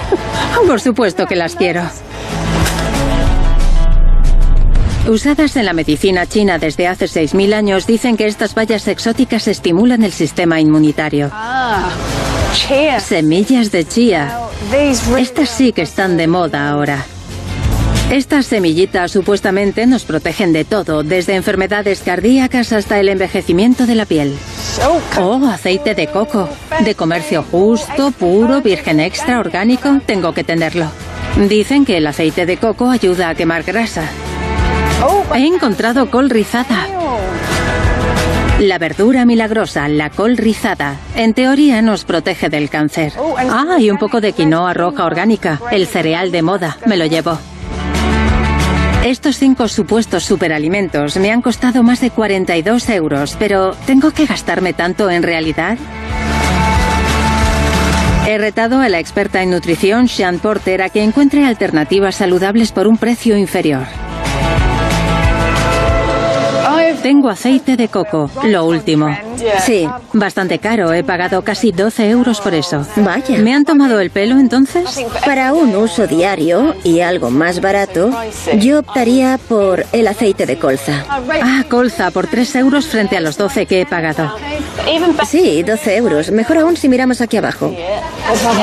Por 0.66 0.78
supuesto 0.78 1.26
que 1.26 1.36
las 1.36 1.56
quiero. 1.56 1.82
Usadas 5.09 5.57
en 5.57 5.66
la 5.66 5.73
medicina 5.73 6.27
china 6.27 6.59
desde 6.59 6.87
hace 6.87 7.07
6.000 7.07 7.55
años, 7.55 7.87
dicen 7.89 8.16
que 8.16 8.27
estas 8.27 8.55
bayas 8.55 8.87
exóticas 8.87 9.49
estimulan 9.49 10.05
el 10.05 10.12
sistema 10.12 10.61
inmunitario. 10.61 11.31
Semillas 13.01 13.73
de 13.73 13.85
chía. 13.85 14.39
Estas 15.19 15.49
sí 15.49 15.73
que 15.73 15.83
están 15.83 16.16
de 16.16 16.29
moda 16.29 16.70
ahora. 16.70 17.05
Estas 18.11 18.47
semillitas 18.47 19.11
supuestamente 19.11 19.87
nos 19.87 20.05
protegen 20.05 20.53
de 20.53 20.65
todo, 20.65 21.03
desde 21.03 21.35
enfermedades 21.35 22.01
cardíacas 22.03 22.73
hasta 22.73 23.01
el 23.01 23.09
envejecimiento 23.09 23.87
de 23.87 23.95
la 23.97 24.07
piel. 24.07 24.37
Oh, 25.19 25.47
aceite 25.47 25.95
de 25.95 26.07
coco. 26.07 26.49
De 26.85 26.95
comercio 26.95 27.43
justo, 27.51 28.12
puro, 28.12 28.61
virgen 28.61 29.01
extra, 29.01 29.41
orgánico. 29.41 30.01
Tengo 30.07 30.33
que 30.33 30.45
tenerlo. 30.45 30.87
Dicen 31.49 31.85
que 31.85 31.97
el 31.97 32.07
aceite 32.07 32.47
de 32.47 32.59
coco 32.59 32.91
ayuda 32.91 33.31
a 33.31 33.35
quemar 33.35 33.62
grasa. 33.65 34.05
He 35.35 35.47
encontrado 35.47 36.11
col 36.11 36.31
rizada. 36.31 36.87
La 38.61 38.79
verdura 38.79 39.24
milagrosa, 39.24 39.89
la 39.89 40.11
col 40.11 40.37
rizada, 40.37 40.97
en 41.16 41.35
teoría 41.35 41.83
nos 41.83 42.05
protege 42.05 42.49
del 42.49 42.70
cáncer. 42.70 43.12
Ah, 43.39 43.79
y 43.81 43.91
un 43.91 43.99
poco 43.99 44.20
de 44.20 44.33
quinoa 44.33 44.73
roja 44.74 45.05
orgánica, 45.05 45.61
el 45.73 45.87
cereal 45.87 46.31
de 46.31 46.43
moda, 46.43 46.77
me 46.87 46.97
lo 46.97 47.07
llevo. 47.07 47.39
Estos 49.05 49.37
cinco 49.37 49.66
supuestos 49.66 50.23
superalimentos 50.23 51.16
me 51.16 51.33
han 51.33 51.43
costado 51.43 51.83
más 51.83 52.01
de 52.01 52.11
42 52.11 52.89
euros, 52.91 53.37
pero 53.37 53.74
¿tengo 53.85 54.12
que 54.12 54.27
gastarme 54.27 54.74
tanto 54.74 55.11
en 55.11 55.24
realidad? 55.24 55.77
He 58.29 58.39
retado 58.39 58.81
a 58.81 58.89
la 58.89 59.01
experta 59.01 59.43
en 59.43 59.51
nutrición, 59.51 60.07
Sean 60.07 60.39
Porter, 60.39 60.83
a 60.83 60.89
que 60.89 61.03
encuentre 61.03 61.45
alternativas 61.45 62.15
saludables 62.15 62.70
por 62.70 62.87
un 62.87 62.97
precio 62.97 63.37
inferior. 63.37 63.87
Tengo 67.01 67.28
aceite 67.28 67.77
de 67.77 67.89
coco, 67.89 68.31
lo 68.44 68.66
último. 68.66 69.09
Sí, 69.64 69.89
bastante 70.12 70.59
caro. 70.59 70.93
He 70.93 71.05
pagado 71.05 71.43
casi 71.43 71.73
12 71.73 72.10
euros 72.10 72.40
por 72.40 72.55
eso. 72.55 72.86
Vaya. 72.97 73.39
¿Me 73.39 73.55
han 73.55 73.64
tomado 73.64 74.01
el 74.01 74.10
pelo 74.10 74.39
entonces? 74.39 75.05
Para 75.24 75.52
un 75.52 75.74
uso 75.77 76.06
diario 76.06 76.74
y 76.85 77.01
algo 77.01 77.31
más 77.31 77.60
barato, 77.60 78.10
yo 78.59 78.81
optaría 78.81 79.39
por 79.48 79.85
el 79.93 80.06
aceite 80.09 80.47
de 80.47 80.59
colza. 80.59 81.05
Ah, 81.09 81.64
colza, 81.69 82.10
por 82.10 82.27
3 82.27 82.56
euros 82.56 82.86
frente 82.86 83.16
a 83.16 83.20
los 83.20 83.36
12 83.36 83.66
que 83.66 83.81
he 83.81 83.86
pagado. 83.86 84.32
Sí, 85.27 85.62
12 85.62 85.97
euros. 85.97 86.31
Mejor 86.31 86.59
aún 86.59 86.77
si 86.77 86.89
miramos 86.89 87.20
aquí 87.20 87.36
abajo. 87.36 87.74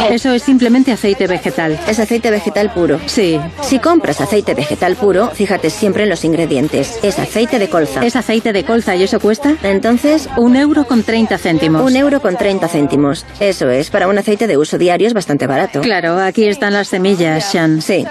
Eso 0.10 0.34
es 0.34 0.44
simplemente 0.44 0.92
aceite 0.92 1.28
vegetal. 1.28 1.80
Es 1.88 2.00
aceite 2.00 2.32
vegetal 2.32 2.72
puro. 2.72 3.00
Sí. 3.06 3.40
Si 3.62 3.80
compras 3.80 4.22
aceite 4.22 4.54
vegetal 4.54 4.96
puro, 4.96 5.30
fíjate 5.34 5.70
siempre 5.70 6.04
en 6.04 6.10
los 6.10 6.24
ingredientes. 6.24 7.00
Es 7.04 7.20
aceite 7.20 7.60
de 7.60 7.70
colza. 7.70 8.06
¿Es 8.06 8.16
aceite 8.16 8.54
de 8.54 8.64
colza 8.64 8.96
y 8.96 9.04
eso 9.04 9.20
cuesta? 9.20 9.56
Entonces, 9.64 10.30
un 10.38 10.56
euro 10.56 10.69
con 10.88 11.04
30 11.04 11.38
céntimos. 11.38 11.82
Un 11.82 11.96
euro 11.96 12.22
con 12.22 12.38
30 12.38 12.68
céntimos. 12.68 13.26
Eso 13.40 13.70
es, 13.70 13.90
para 13.90 14.08
un 14.08 14.18
aceite 14.18 14.48
de 14.48 14.58
uso 14.58 14.78
diario 14.78 15.08
es 15.08 15.14
bastante 15.14 15.48
barato. 15.48 15.82
Claro, 15.82 16.20
aquí 16.20 16.46
están 16.46 16.74
las 16.74 16.88
semillas, 16.88 17.54
Shan. 17.54 17.82
Sí. 17.82 18.06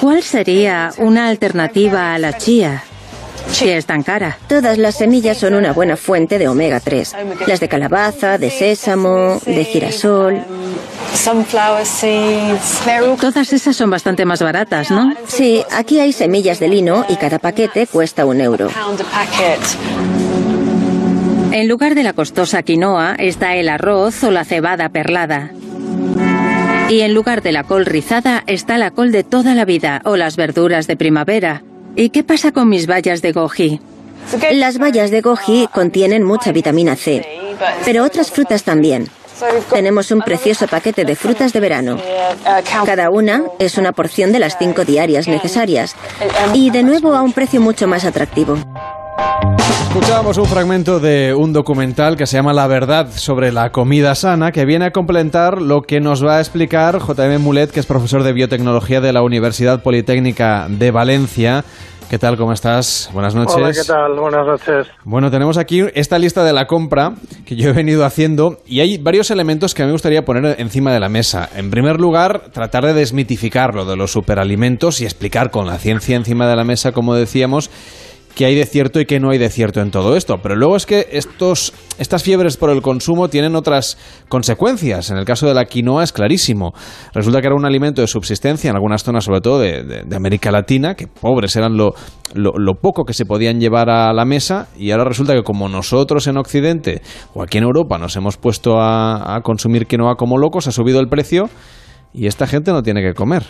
¿Cuál 0.00 0.22
sería 0.22 0.92
una 0.98 1.28
alternativa 1.28 2.14
a 2.14 2.18
la 2.18 2.36
chía? 2.36 2.82
Si 3.50 3.68
es 3.68 3.86
tan 3.86 4.02
cara. 4.02 4.38
Todas 4.48 4.76
las 4.76 4.96
semillas 4.96 5.38
son 5.38 5.54
una 5.54 5.72
buena 5.72 5.96
fuente 5.96 6.38
de 6.38 6.48
omega 6.48 6.80
3. 6.80 7.14
Las 7.46 7.60
de 7.60 7.68
calabaza, 7.68 8.38
de 8.38 8.50
sésamo, 8.50 9.40
de 9.46 9.64
girasol. 9.64 10.42
Todas 13.20 13.52
esas 13.52 13.76
son 13.76 13.90
bastante 13.90 14.24
más 14.24 14.42
baratas, 14.42 14.90
¿no? 14.90 15.14
Sí, 15.26 15.64
aquí 15.72 16.00
hay 16.00 16.12
semillas 16.12 16.58
de 16.58 16.68
lino 16.68 17.06
y 17.08 17.16
cada 17.16 17.38
paquete 17.38 17.86
cuesta 17.86 18.26
un 18.26 18.40
euro. 18.40 18.68
En 21.56 21.68
lugar 21.68 21.94
de 21.94 22.02
la 22.02 22.12
costosa 22.12 22.62
quinoa 22.62 23.14
está 23.18 23.56
el 23.56 23.70
arroz 23.70 24.22
o 24.24 24.30
la 24.30 24.44
cebada 24.44 24.90
perlada. 24.90 25.52
Y 26.90 27.00
en 27.00 27.14
lugar 27.14 27.40
de 27.40 27.50
la 27.50 27.64
col 27.64 27.86
rizada 27.86 28.44
está 28.46 28.76
la 28.76 28.90
col 28.90 29.10
de 29.10 29.24
toda 29.24 29.54
la 29.54 29.64
vida 29.64 30.02
o 30.04 30.18
las 30.18 30.36
verduras 30.36 30.86
de 30.86 30.98
primavera. 30.98 31.62
¿Y 31.94 32.10
qué 32.10 32.22
pasa 32.22 32.52
con 32.52 32.68
mis 32.68 32.86
bayas 32.86 33.22
de 33.22 33.32
goji? 33.32 33.80
Las 34.52 34.76
bayas 34.76 35.10
de 35.10 35.22
goji 35.22 35.66
contienen 35.72 36.24
mucha 36.24 36.52
vitamina 36.52 36.94
C, 36.94 37.26
pero 37.86 38.04
otras 38.04 38.30
frutas 38.30 38.62
también. 38.62 39.08
Tenemos 39.72 40.10
un 40.10 40.20
precioso 40.20 40.66
paquete 40.66 41.06
de 41.06 41.16
frutas 41.16 41.54
de 41.54 41.60
verano. 41.60 41.98
Cada 42.84 43.08
una 43.08 43.44
es 43.58 43.78
una 43.78 43.92
porción 43.92 44.30
de 44.30 44.40
las 44.40 44.58
cinco 44.58 44.84
diarias 44.84 45.26
necesarias 45.26 45.96
y 46.52 46.68
de 46.68 46.82
nuevo 46.82 47.14
a 47.14 47.22
un 47.22 47.32
precio 47.32 47.62
mucho 47.62 47.88
más 47.88 48.04
atractivo. 48.04 48.58
Escuchábamos 49.88 50.36
un 50.36 50.44
fragmento 50.46 51.00
de 51.00 51.34
un 51.34 51.52
documental 51.52 52.16
que 52.16 52.26
se 52.26 52.36
llama 52.36 52.52
La 52.52 52.66
verdad 52.66 53.08
sobre 53.10 53.50
la 53.50 53.72
comida 53.72 54.14
sana, 54.14 54.52
que 54.52 54.66
viene 54.66 54.84
a 54.84 54.90
complementar 54.90 55.62
lo 55.62 55.82
que 55.82 56.00
nos 56.00 56.24
va 56.24 56.36
a 56.36 56.40
explicar 56.40 56.98
JM 57.00 57.40
Mulet, 57.40 57.70
que 57.70 57.80
es 57.80 57.86
profesor 57.86 58.22
de 58.22 58.32
biotecnología 58.32 59.00
de 59.00 59.12
la 59.14 59.22
Universidad 59.22 59.82
Politécnica 59.82 60.66
de 60.68 60.90
Valencia. 60.90 61.64
¿Qué 62.10 62.18
tal? 62.18 62.36
¿Cómo 62.36 62.52
estás? 62.52 63.10
Buenas 63.12 63.34
noches. 63.34 63.56
Hola, 63.56 63.72
¿qué 63.72 63.84
tal? 63.84 64.20
Buenas 64.20 64.46
noches. 64.46 64.86
Bueno, 65.02 65.28
tenemos 65.30 65.56
aquí 65.58 65.82
esta 65.94 66.18
lista 66.18 66.44
de 66.44 66.52
la 66.52 66.66
compra 66.66 67.14
que 67.44 67.56
yo 67.56 67.70
he 67.70 67.72
venido 67.72 68.04
haciendo 68.04 68.58
y 68.64 68.78
hay 68.80 68.98
varios 68.98 69.32
elementos 69.32 69.74
que 69.74 69.84
me 69.84 69.90
gustaría 69.90 70.24
poner 70.24 70.60
encima 70.60 70.92
de 70.92 71.00
la 71.00 71.08
mesa. 71.08 71.48
En 71.56 71.70
primer 71.70 72.00
lugar, 72.00 72.50
tratar 72.52 72.84
de 72.84 72.94
desmitificar 72.94 73.74
lo 73.74 73.86
de 73.86 73.96
los 73.96 74.12
superalimentos 74.12 75.00
y 75.00 75.04
explicar 75.04 75.50
con 75.50 75.66
la 75.66 75.78
ciencia 75.78 76.14
encima 76.16 76.46
de 76.46 76.54
la 76.54 76.62
mesa, 76.62 76.92
como 76.92 77.14
decíamos, 77.14 77.70
qué 78.36 78.44
hay 78.44 78.54
de 78.54 78.66
cierto 78.66 79.00
y 79.00 79.06
qué 79.06 79.18
no 79.18 79.30
hay 79.30 79.38
de 79.38 79.48
cierto 79.48 79.80
en 79.80 79.90
todo 79.90 80.14
esto. 80.14 80.36
Pero 80.42 80.56
luego 80.56 80.76
es 80.76 80.84
que 80.84 81.08
estos, 81.10 81.72
estas 81.98 82.22
fiebres 82.22 82.58
por 82.58 82.68
el 82.68 82.82
consumo 82.82 83.28
tienen 83.28 83.56
otras 83.56 83.96
consecuencias. 84.28 85.10
En 85.10 85.16
el 85.16 85.24
caso 85.24 85.48
de 85.48 85.54
la 85.54 85.64
quinoa 85.64 86.04
es 86.04 86.12
clarísimo. 86.12 86.74
Resulta 87.14 87.40
que 87.40 87.46
era 87.46 87.56
un 87.56 87.64
alimento 87.64 88.02
de 88.02 88.06
subsistencia 88.06 88.68
en 88.68 88.76
algunas 88.76 89.02
zonas, 89.02 89.24
sobre 89.24 89.40
todo 89.40 89.58
de, 89.58 90.04
América 90.14 90.50
Latina, 90.52 90.94
que 90.94 91.06
pobres 91.06 91.56
eran 91.56 91.78
lo, 91.78 91.94
lo, 92.34 92.52
lo, 92.58 92.74
poco 92.74 93.04
que 93.04 93.14
se 93.14 93.24
podían 93.24 93.58
llevar 93.58 93.88
a 93.88 94.12
la 94.12 94.26
mesa 94.26 94.68
y 94.76 94.90
ahora 94.90 95.04
resulta 95.04 95.32
que 95.32 95.42
como 95.42 95.68
nosotros 95.70 96.26
en 96.26 96.36
Occidente 96.36 97.00
o 97.32 97.42
aquí 97.42 97.56
en 97.56 97.64
Europa 97.64 97.96
nos 97.96 98.16
hemos 98.16 98.36
puesto 98.36 98.78
a, 98.78 99.34
a 99.34 99.40
consumir 99.40 99.86
quinoa 99.86 100.16
como 100.16 100.36
locos, 100.36 100.66
ha 100.66 100.72
subido 100.72 101.00
el 101.00 101.08
precio 101.08 101.48
y 102.12 102.26
esta 102.26 102.46
gente 102.46 102.70
no 102.70 102.82
tiene 102.82 103.02
que 103.02 103.14
comer. 103.14 103.44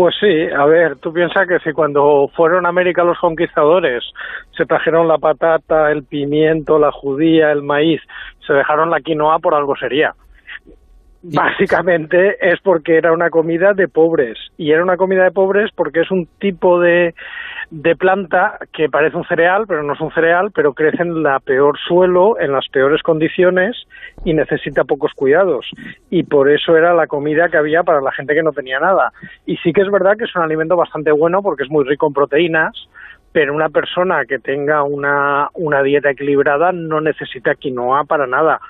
Pues 0.00 0.14
sí, 0.18 0.48
a 0.56 0.64
ver, 0.64 0.96
tú 0.96 1.12
piensas 1.12 1.46
que 1.46 1.58
si 1.58 1.72
cuando 1.74 2.26
fueron 2.34 2.64
a 2.64 2.70
América 2.70 3.04
los 3.04 3.18
conquistadores 3.18 4.02
se 4.56 4.64
trajeron 4.64 5.06
la 5.06 5.18
patata, 5.18 5.92
el 5.92 6.04
pimiento, 6.04 6.78
la 6.78 6.90
judía, 6.90 7.52
el 7.52 7.62
maíz, 7.62 8.00
se 8.46 8.54
dejaron 8.54 8.88
la 8.88 9.00
quinoa 9.00 9.40
por 9.40 9.54
algo 9.54 9.76
sería. 9.76 10.14
Básicamente 11.22 12.34
es 12.40 12.58
porque 12.62 12.96
era 12.96 13.12
una 13.12 13.28
comida 13.28 13.74
de 13.74 13.88
pobres 13.88 14.38
y 14.56 14.72
era 14.72 14.82
una 14.82 14.96
comida 14.96 15.24
de 15.24 15.32
pobres 15.32 15.70
porque 15.76 16.00
es 16.00 16.10
un 16.10 16.26
tipo 16.38 16.80
de, 16.80 17.14
de 17.70 17.94
planta 17.94 18.58
que 18.72 18.88
parece 18.88 19.16
un 19.16 19.24
cereal, 19.24 19.64
pero 19.68 19.82
no 19.82 19.92
es 19.92 20.00
un 20.00 20.12
cereal, 20.12 20.50
pero 20.52 20.74
crece 20.74 21.02
en 21.02 21.22
la 21.22 21.38
peor 21.38 21.78
suelo, 21.78 22.38
en 22.40 22.52
las 22.52 22.68
peores 22.68 23.02
condiciones 23.02 23.76
y 24.24 24.34
necesita 24.34 24.84
pocos 24.84 25.12
cuidados. 25.14 25.66
Y 26.10 26.24
por 26.24 26.50
eso 26.50 26.76
era 26.76 26.94
la 26.94 27.06
comida 27.06 27.48
que 27.48 27.56
había 27.56 27.84
para 27.84 28.00
la 28.00 28.10
gente 28.12 28.34
que 28.34 28.42
no 28.42 28.52
tenía 28.52 28.80
nada. 28.80 29.12
Y 29.46 29.56
sí 29.58 29.72
que 29.72 29.82
es 29.82 29.90
verdad 29.90 30.16
que 30.16 30.24
es 30.24 30.34
un 30.34 30.42
alimento 30.42 30.76
bastante 30.76 31.12
bueno 31.12 31.42
porque 31.42 31.62
es 31.62 31.70
muy 31.70 31.84
rico 31.84 32.08
en 32.08 32.12
proteínas, 32.12 32.88
pero 33.32 33.54
una 33.54 33.68
persona 33.68 34.24
que 34.24 34.40
tenga 34.40 34.82
una, 34.82 35.48
una 35.54 35.82
dieta 35.82 36.10
equilibrada 36.10 36.72
no 36.72 37.00
necesita 37.00 37.54
quinoa 37.54 38.04
para 38.04 38.26
nada 38.26 38.60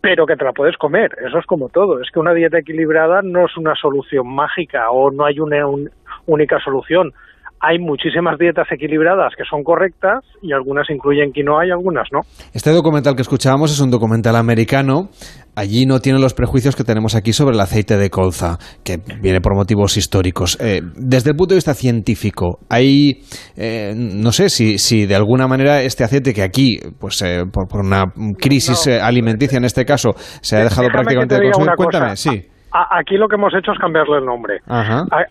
pero 0.00 0.26
que 0.26 0.36
te 0.36 0.44
la 0.44 0.52
puedes 0.52 0.76
comer, 0.76 1.10
eso 1.26 1.38
es 1.40 1.46
como 1.46 1.70
todo, 1.70 2.00
es 2.00 2.08
que 2.12 2.20
una 2.20 2.32
dieta 2.32 2.58
equilibrada 2.58 3.20
no 3.20 3.46
es 3.46 3.56
una 3.56 3.74
solución 3.74 4.28
mágica 4.28 4.90
o 4.90 5.10
no 5.10 5.24
hay 5.24 5.40
una 5.40 5.66
un, 5.66 5.90
única 6.26 6.60
solución, 6.60 7.12
hay 7.60 7.78
muchísimas 7.78 8.38
dietas 8.38 8.66
equilibradas 8.70 9.32
que 9.36 9.44
son 9.48 9.62
correctas 9.62 10.24
y 10.42 10.52
algunas 10.52 10.88
incluyen 10.90 11.32
quinoa 11.32 11.66
y 11.66 11.70
algunas 11.70 12.08
no. 12.12 12.20
Este 12.52 12.70
documental 12.70 13.16
que 13.16 13.22
escuchábamos 13.22 13.72
es 13.72 13.80
un 13.80 13.90
documental 13.90 14.36
americano. 14.36 15.08
Allí 15.56 15.86
no 15.86 15.98
tiene 15.98 16.20
los 16.20 16.34
prejuicios 16.34 16.76
que 16.76 16.84
tenemos 16.84 17.16
aquí 17.16 17.32
sobre 17.32 17.56
el 17.56 17.60
aceite 17.60 17.96
de 17.96 18.10
colza, 18.10 18.58
que 18.84 19.00
viene 19.20 19.40
por 19.40 19.56
motivos 19.56 19.96
históricos. 19.96 20.56
Eh, 20.60 20.82
desde 20.94 21.30
el 21.30 21.36
punto 21.36 21.54
de 21.54 21.56
vista 21.56 21.74
científico, 21.74 22.60
hay, 22.68 23.22
eh, 23.56 23.92
no 23.96 24.30
sé 24.30 24.50
si, 24.50 24.78
si 24.78 25.06
de 25.06 25.16
alguna 25.16 25.48
manera 25.48 25.82
este 25.82 26.04
aceite 26.04 26.32
que 26.32 26.42
aquí, 26.42 26.78
pues 27.00 27.20
eh, 27.22 27.42
por, 27.52 27.80
una 27.80 28.04
crisis 28.38 28.86
alimenticia 28.86 29.58
en 29.58 29.64
este 29.64 29.84
caso, 29.84 30.10
se 30.16 30.56
ha 30.56 30.62
dejado 30.62 30.88
prácticamente 30.92 31.34
de 31.34 31.50
consumir. 31.50 31.74
Cuéntame, 31.76 32.16
sí. 32.16 32.57
Aquí 32.72 33.16
lo 33.16 33.28
que 33.28 33.36
hemos 33.36 33.54
hecho 33.54 33.72
es 33.72 33.78
cambiarle 33.78 34.18
el 34.18 34.24
nombre. 34.24 34.60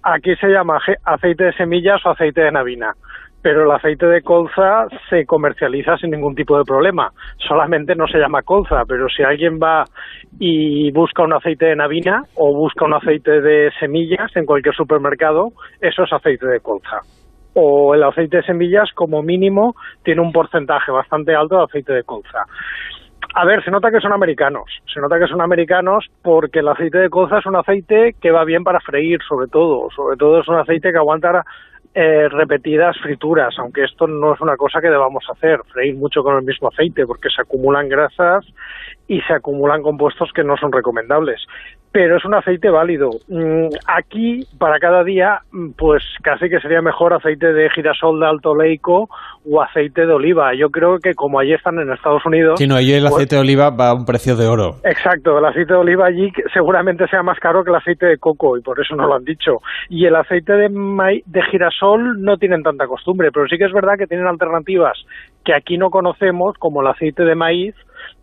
Aquí 0.03 0.35
se 0.35 0.47
llama 0.47 0.79
aceite 1.03 1.45
de 1.45 1.53
semillas 1.53 2.05
o 2.05 2.09
aceite 2.09 2.41
de 2.41 2.51
navina 2.51 2.93
pero 3.47 3.63
el 3.63 3.71
aceite 3.71 4.05
de 4.07 4.21
colza 4.23 4.87
se 5.09 5.25
comercializa 5.25 5.95
sin 5.95 6.11
ningún 6.11 6.35
tipo 6.35 6.57
de 6.57 6.65
problema. 6.65 7.11
Solamente 7.37 7.95
no 7.95 8.05
se 8.05 8.17
llama 8.17 8.41
colza, 8.41 8.83
pero 8.85 9.07
si 9.07 9.23
alguien 9.23 9.57
va 9.57 9.85
y 10.37 10.91
busca 10.91 11.23
un 11.23 11.31
aceite 11.31 11.67
de 11.67 11.77
navina 11.77 12.23
o 12.35 12.53
busca 12.53 12.83
un 12.83 12.95
aceite 12.95 13.39
de 13.39 13.71
semillas 13.79 14.35
en 14.35 14.45
cualquier 14.45 14.75
supermercado, 14.75 15.53
eso 15.79 16.03
es 16.03 16.11
aceite 16.11 16.45
de 16.45 16.59
colza. 16.59 16.99
O 17.53 17.95
el 17.95 18.03
aceite 18.03 18.37
de 18.37 18.43
semillas, 18.43 18.89
como 18.93 19.23
mínimo, 19.23 19.75
tiene 20.03 20.19
un 20.19 20.33
porcentaje 20.33 20.91
bastante 20.91 21.33
alto 21.33 21.57
de 21.57 21.63
aceite 21.63 21.93
de 21.93 22.03
colza. 22.03 22.43
A 23.39 23.45
ver, 23.45 23.63
se 23.63 23.69
nota 23.69 23.91
que 23.91 23.99
son 23.99 24.13
americanos. 24.13 24.63
Se 24.91 24.99
nota 24.99 25.19
que 25.19 25.27
son 25.27 25.41
americanos 25.41 26.07
porque 26.23 26.57
el 26.57 26.67
aceite 26.69 26.97
de 26.97 27.09
colza 27.11 27.37
es 27.37 27.45
un 27.45 27.55
aceite 27.55 28.15
que 28.19 28.31
va 28.31 28.43
bien 28.43 28.63
para 28.63 28.79
freír, 28.79 29.19
sobre 29.29 29.47
todo. 29.47 29.91
Sobre 29.91 30.17
todo 30.17 30.41
es 30.41 30.47
un 30.47 30.55
aceite 30.55 30.91
que 30.91 30.97
aguanta 30.97 31.45
eh, 31.93 32.29
repetidas 32.29 32.97
frituras, 32.97 33.53
aunque 33.59 33.83
esto 33.83 34.07
no 34.07 34.33
es 34.33 34.41
una 34.41 34.57
cosa 34.57 34.81
que 34.81 34.89
debamos 34.89 35.23
hacer, 35.29 35.59
freír 35.71 35.95
mucho 35.95 36.23
con 36.23 36.35
el 36.35 36.45
mismo 36.45 36.69
aceite, 36.69 37.05
porque 37.05 37.29
se 37.29 37.43
acumulan 37.43 37.87
grasas 37.87 38.43
y 39.07 39.21
se 39.21 39.33
acumulan 39.33 39.83
compuestos 39.83 40.31
que 40.33 40.43
no 40.43 40.57
son 40.57 40.71
recomendables 40.71 41.39
pero 41.97 42.17
es 42.17 42.25
un 42.25 42.35
aceite 42.35 42.69
válido. 42.69 43.09
Mm, 43.27 43.69
aquí, 43.87 44.45
para 44.59 44.77
cada 44.77 45.03
día, 45.03 45.39
mm, 45.51 45.71
pues 45.71 46.03
casi 46.21 46.47
que 46.47 46.59
sería 46.59 46.79
mejor 46.79 47.11
aceite 47.11 47.51
de 47.51 47.71
girasol 47.71 48.19
de 48.19 48.27
alto 48.27 48.55
leico 48.55 49.09
o 49.49 49.61
aceite 49.63 50.05
de 50.05 50.13
oliva. 50.13 50.53
Yo 50.53 50.69
creo 50.69 50.99
que 50.99 51.15
como 51.15 51.39
allí 51.39 51.53
están 51.53 51.79
en 51.79 51.91
Estados 51.91 52.23
Unidos... 52.23 52.59
Sí, 52.59 52.67
no, 52.67 52.75
allí 52.75 52.93
el 52.93 53.01
pues 53.01 53.15
aceite 53.15 53.37
de 53.37 53.41
oliva 53.41 53.71
va 53.71 53.89
a 53.89 53.93
un 53.95 54.05
precio 54.05 54.35
de 54.35 54.45
oro. 54.45 54.75
Exacto, 54.83 55.39
el 55.39 55.45
aceite 55.45 55.73
de 55.73 55.79
oliva 55.79 56.05
allí 56.05 56.31
seguramente 56.53 57.07
sea 57.07 57.23
más 57.23 57.39
caro 57.39 57.63
que 57.63 57.71
el 57.71 57.77
aceite 57.77 58.05
de 58.05 58.19
coco 58.19 58.59
y 58.59 58.61
por 58.61 58.79
eso 58.79 58.95
no 58.95 59.07
lo 59.07 59.15
han 59.15 59.25
dicho. 59.25 59.53
Y 59.89 60.05
el 60.05 60.15
aceite 60.17 60.53
de, 60.53 60.69
de 61.25 61.41
girasol 61.49 62.21
no 62.21 62.37
tienen 62.37 62.61
tanta 62.61 62.85
costumbre, 62.85 63.31
pero 63.31 63.47
sí 63.47 63.57
que 63.57 63.65
es 63.65 63.73
verdad 63.73 63.97
que 63.97 64.05
tienen 64.05 64.27
alternativas 64.27 65.03
que 65.43 65.55
aquí 65.55 65.79
no 65.79 65.89
conocemos, 65.89 66.57
como 66.59 66.81
el 66.81 66.87
aceite 66.89 67.23
de 67.23 67.33
maíz, 67.33 67.73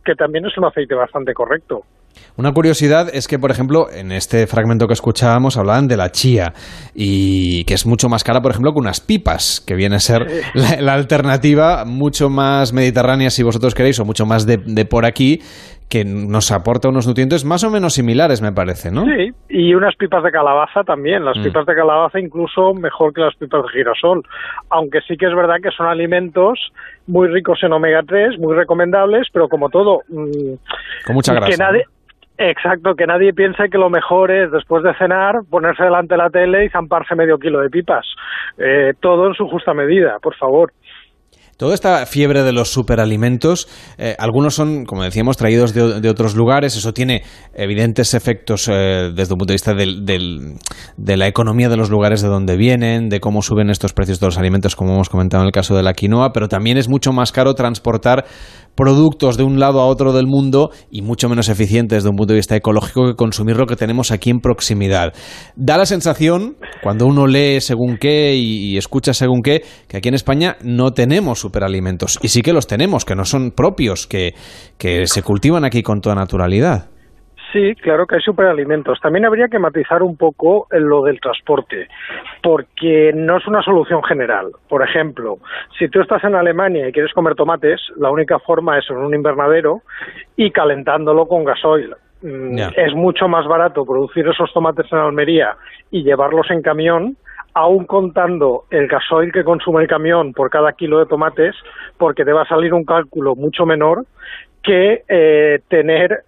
que 0.05 0.14
también 0.14 0.46
es 0.46 0.56
un 0.59 0.66
aceite 0.66 0.94
bastante 0.94 1.32
correcto. 1.34 1.82
Una 2.36 2.52
curiosidad 2.52 3.08
es 3.12 3.28
que, 3.28 3.38
por 3.38 3.50
ejemplo, 3.50 3.86
en 3.92 4.10
este 4.10 4.46
fragmento 4.46 4.88
que 4.88 4.94
escuchábamos 4.94 5.56
hablaban 5.56 5.86
de 5.86 5.96
la 5.96 6.10
chía 6.10 6.52
y 6.94 7.64
que 7.64 7.74
es 7.74 7.86
mucho 7.86 8.08
más 8.08 8.24
cara, 8.24 8.42
por 8.42 8.50
ejemplo, 8.50 8.72
que 8.72 8.80
unas 8.80 9.00
pipas, 9.00 9.62
que 9.64 9.74
viene 9.76 9.96
a 9.96 10.00
ser 10.00 10.26
la, 10.80 10.94
alternativa 10.94 11.84
mucho 11.84 12.30
más 12.30 12.72
mediterránea, 12.72 13.30
si 13.30 13.42
vosotros 13.42 13.74
queréis, 13.74 14.00
o 14.00 14.04
mucho 14.04 14.26
más 14.26 14.46
de, 14.46 14.84
por 14.84 15.04
aquí, 15.04 15.40
que 15.88 16.04
nos 16.04 16.50
aporta 16.50 16.88
unos 16.88 17.06
nutrientes 17.06 17.44
más 17.44 17.62
o 17.62 17.70
menos 17.70 17.94
similares, 17.94 18.42
me 18.42 18.52
parece, 18.52 18.90
¿no? 18.90 19.04
Sí, 19.04 19.32
y 19.48 19.74
unas 19.74 19.94
pipas 19.94 20.24
de 20.24 20.32
calabaza 20.32 20.82
también. 20.82 21.24
Las 21.24 21.38
mm. 21.38 21.42
pipas 21.44 21.66
de 21.66 21.74
calabaza 21.74 22.18
incluso 22.18 22.74
mejor 22.74 23.12
que 23.12 23.20
las 23.20 23.36
pipas 23.36 23.62
de 23.62 23.68
girasol. 23.68 24.22
Aunque 24.70 25.00
sí 25.02 25.16
que 25.16 25.26
es 25.26 25.34
verdad 25.34 25.56
que 25.62 25.70
son 25.70 25.86
alimentos 25.86 26.58
muy 27.06 27.28
ricos 27.28 27.62
en 27.62 27.72
omega 27.72 28.02
3, 28.04 28.38
muy 28.38 28.56
recomendables, 28.56 29.28
pero 29.32 29.48
como 29.48 29.68
todo... 29.68 30.00
Mm, 30.08 30.54
Con 31.06 31.14
mucha 31.14 31.34
grasa. 31.34 31.70
Exacto, 32.36 32.94
que 32.97 33.06
nadie 33.06 33.32
piense 33.32 33.69
que 33.70 33.78
lo 33.78 33.90
mejor 33.90 34.32
es, 34.32 34.51
después 34.51 34.82
de 34.82 34.93
cenar, 34.94 35.36
ponerse 35.48 35.85
delante 35.85 36.15
de 36.15 36.19
la 36.19 36.31
tele 36.31 36.65
y 36.65 36.69
zamparse 36.69 37.15
medio 37.15 37.39
kilo 37.39 37.61
de 37.61 37.70
pipas. 37.70 38.05
Eh, 38.59 38.93
todo 39.01 39.28
en 39.28 39.35
su 39.35 39.47
justa 39.47 39.73
medida, 39.73 40.19
por 40.20 40.35
favor. 40.35 40.73
Toda 41.56 41.74
esta 41.74 42.05
fiebre 42.06 42.43
de 42.43 42.52
los 42.52 42.73
superalimentos, 42.73 43.69
eh, 43.97 44.16
algunos 44.19 44.55
son, 44.55 44.85
como 44.85 45.05
decíamos, 45.05 45.36
traídos 45.36 45.73
de, 45.73 46.09
otros 46.09 46.35
lugares. 46.35 46.77
Eso 46.77 46.93
tiene 46.93 47.23
evidentes 47.55 48.15
efectos 48.15 48.69
eh, 48.69 49.12
desde 49.15 49.35
un 49.35 49.39
punto 49.39 49.52
de 49.52 49.55
vista 49.55 49.74
de 49.74 51.16
la 51.16 51.28
economía 51.28 51.69
de 51.69 51.77
los 51.77 51.90
lugares 51.90 52.23
de 52.23 52.28
donde 52.28 52.56
vienen, 52.56 53.09
de 53.09 53.20
cómo 53.20 53.40
suben 53.40 53.70
estos 53.70 53.93
precios 53.93 54.19
de 54.19 54.27
los 54.27 54.36
alimentos, 54.36 54.74
como 54.74 54.94
hemos 54.94 55.09
comentado 55.09 55.44
en 55.44 55.47
el 55.47 55.52
caso 55.52 55.77
de 55.77 55.85
la 55.85 55.93
quinoa, 55.93 56.32
pero 56.32 56.48
también 56.48 56.77
es 56.77 56.89
mucho 56.89 57.12
más 57.12 57.31
caro 57.31 57.55
transportar 57.55 58.24
productos 58.74 59.36
de 59.36 59.44
un 59.44 59.59
lado 59.59 59.80
a 59.80 59.86
otro 59.86 60.12
del 60.12 60.26
mundo 60.26 60.70
y 60.90 61.02
mucho 61.02 61.28
menos 61.28 61.48
eficientes 61.48 61.98
desde 61.98 62.10
un 62.10 62.16
punto 62.16 62.32
de 62.32 62.38
vista 62.38 62.56
ecológico 62.56 63.06
que 63.06 63.14
consumir 63.14 63.56
lo 63.56 63.66
que 63.66 63.76
tenemos 63.76 64.10
aquí 64.10 64.30
en 64.30 64.40
proximidad. 64.40 65.12
Da 65.56 65.76
la 65.76 65.86
sensación, 65.86 66.56
cuando 66.82 67.06
uno 67.06 67.26
lee 67.26 67.60
según 67.60 67.96
qué 67.98 68.34
y, 68.34 68.76
escucha 68.76 69.14
según 69.14 69.42
qué, 69.42 69.62
que 69.88 69.96
aquí 69.96 70.09
en 70.09 70.14
España 70.14 70.56
no 70.62 70.92
tenemos 70.92 71.40
superalimentos. 71.40 72.18
Y 72.22 72.28
sí 72.28 72.42
que 72.42 72.52
los 72.52 72.66
tenemos, 72.66 73.05
que 73.05 73.14
no 73.14 73.24
son 73.24 73.51
propios, 73.51 74.06
que, 74.06 74.34
que 74.78 75.06
se 75.06 75.22
cultivan 75.22 75.64
aquí 75.64 75.82
con 75.82 76.01
toda 76.01 76.14
naturalidad. 76.14 76.93
Sí, 77.55 77.76
claro 77.76 78.05
que 78.05 78.16
hay 78.16 78.20
superalimentos. 78.20 78.98
También 79.01 79.26
habría 79.26 79.47
que 79.47 79.60
matizar 79.60 80.02
un 80.02 80.16
poco 80.16 80.66
lo 80.72 81.05
del 81.05 81.20
transporte, 81.20 81.86
porque 82.43 83.12
no 83.14 83.36
es 83.36 83.47
una 83.47 83.62
solución 83.62 84.02
general. 84.02 84.51
Por 84.68 84.82
ejemplo, 84.82 85.39
si 85.78 85.89
tú 85.89 86.01
estás 86.01 86.24
en 86.24 86.35
Alemania 86.35 86.89
y 86.89 86.93
quieres 86.93 87.12
comer 87.12 87.36
tomates, 87.36 87.81
la 87.97 88.10
única 88.10 88.40
forma 88.40 88.76
es 88.76 88.90
en 88.90 88.97
un 88.97 89.14
invernadero 89.14 89.82
y 90.36 90.51
calentándolo 90.51 91.28
con 91.28 91.44
gasoil. 91.44 91.94
Mm, 92.22 92.59
es 92.76 92.93
mucho 92.93 93.28
más 93.28 93.47
barato 93.47 93.86
producir 93.86 94.26
esos 94.26 94.52
tomates 94.52 94.90
en 94.90 94.98
Almería 94.98 95.56
y 95.93 96.02
llevarlos 96.02 96.51
en 96.51 96.60
camión 96.60 97.16
aún 97.56 97.85
contando 97.85 98.64
el 98.70 98.89
gasoil 98.89 99.31
que 99.31 99.44
consume 99.44 99.82
el 99.82 99.89
camión 99.89 100.32
por 100.32 100.51
cada 100.51 100.72
kilo 100.72 100.98
de 100.98 101.06
tomates, 101.06 101.55
porque 101.98 102.24
te 102.24 102.32
va 102.32 102.43
a 102.43 102.48
salir 102.48 102.74
un 102.74 102.85
cálculo 102.85 103.36
mucho 103.36 103.64
menor 103.64 104.06
que 104.64 105.02
eh, 105.06 105.60
tener 105.68 106.24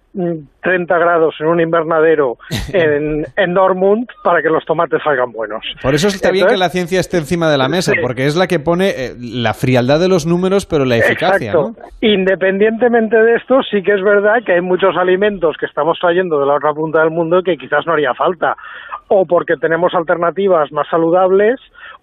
30 0.61 0.95
mm, 0.95 0.99
grados 0.99 1.35
en 1.39 1.47
un 1.47 1.61
invernadero 1.61 2.37
en, 2.73 3.25
en, 3.35 3.53
Dortmund 3.53 4.07
para 4.23 4.41
que 4.41 4.49
los 4.49 4.65
tomates 4.65 5.01
salgan 5.03 5.31
buenos. 5.31 5.63
Por 5.81 5.93
eso 5.93 6.07
está 6.07 6.31
bien 6.31 6.47
que 6.47 6.57
la 6.57 6.69
ciencia 6.69 6.99
esté 6.99 7.17
encima 7.17 7.49
de 7.49 7.57
la 7.57 7.69
mesa, 7.69 7.93
porque 8.01 8.25
es 8.25 8.35
la 8.35 8.47
que 8.47 8.59
pone 8.59 8.89
eh, 8.89 9.15
la 9.19 9.53
frialdad 9.53 9.99
de 9.99 10.07
los 10.07 10.25
números, 10.25 10.65
pero 10.65 10.85
la 10.85 10.97
eficacia. 10.97 11.51
Exacto. 11.51 11.75
Independientemente 12.01 13.17
de 13.17 13.35
esto, 13.35 13.61
sí 13.69 13.81
que 13.83 13.93
es 13.93 14.03
verdad 14.03 14.43
que 14.45 14.53
hay 14.53 14.61
muchos 14.61 14.95
alimentos 14.97 15.55
que 15.59 15.65
estamos 15.65 15.97
trayendo 15.99 16.39
de 16.39 16.45
la 16.45 16.55
otra 16.55 16.73
punta 16.73 17.01
del 17.01 17.11
mundo 17.11 17.41
que 17.43 17.57
quizás 17.57 17.85
no 17.85 17.93
haría 17.93 18.13
falta, 18.13 18.55
o 19.07 19.25
porque 19.25 19.55
tenemos 19.57 19.93
alternativas 19.93 20.71
más 20.71 20.87
saludables, 20.89 21.59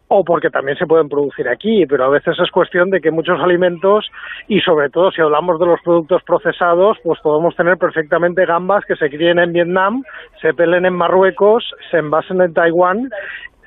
o 0.08 0.24
porque 0.24 0.50
también 0.50 0.76
se 0.76 0.86
pueden 0.86 1.08
producir 1.08 1.48
aquí, 1.48 1.86
pero 1.86 2.04
a 2.04 2.08
veces 2.08 2.36
es 2.38 2.50
cuestión 2.50 2.90
de 2.90 3.00
que 3.00 3.10
muchos 3.10 3.40
alimentos, 3.40 4.06
y 4.48 4.60
sobre 4.60 4.90
todo 4.90 5.10
si 5.10 5.22
hablamos 5.22 5.58
de 5.58 5.66
los 5.66 5.80
productos 5.82 6.22
procesados, 6.24 6.98
pues 7.02 7.18
podemos 7.20 7.56
tener 7.56 7.78
perfectamente 7.78 8.44
gambas 8.44 8.84
que 8.84 8.96
se 8.96 9.08
críen 9.08 9.38
en 9.38 9.52
Vietnam, 9.52 10.02
se 10.40 10.52
pelen 10.52 10.84
en 10.84 10.94
Marruecos, 10.94 11.64
se 11.90 11.98
envasen 11.98 12.42
en 12.42 12.52
Taiwán 12.52 13.10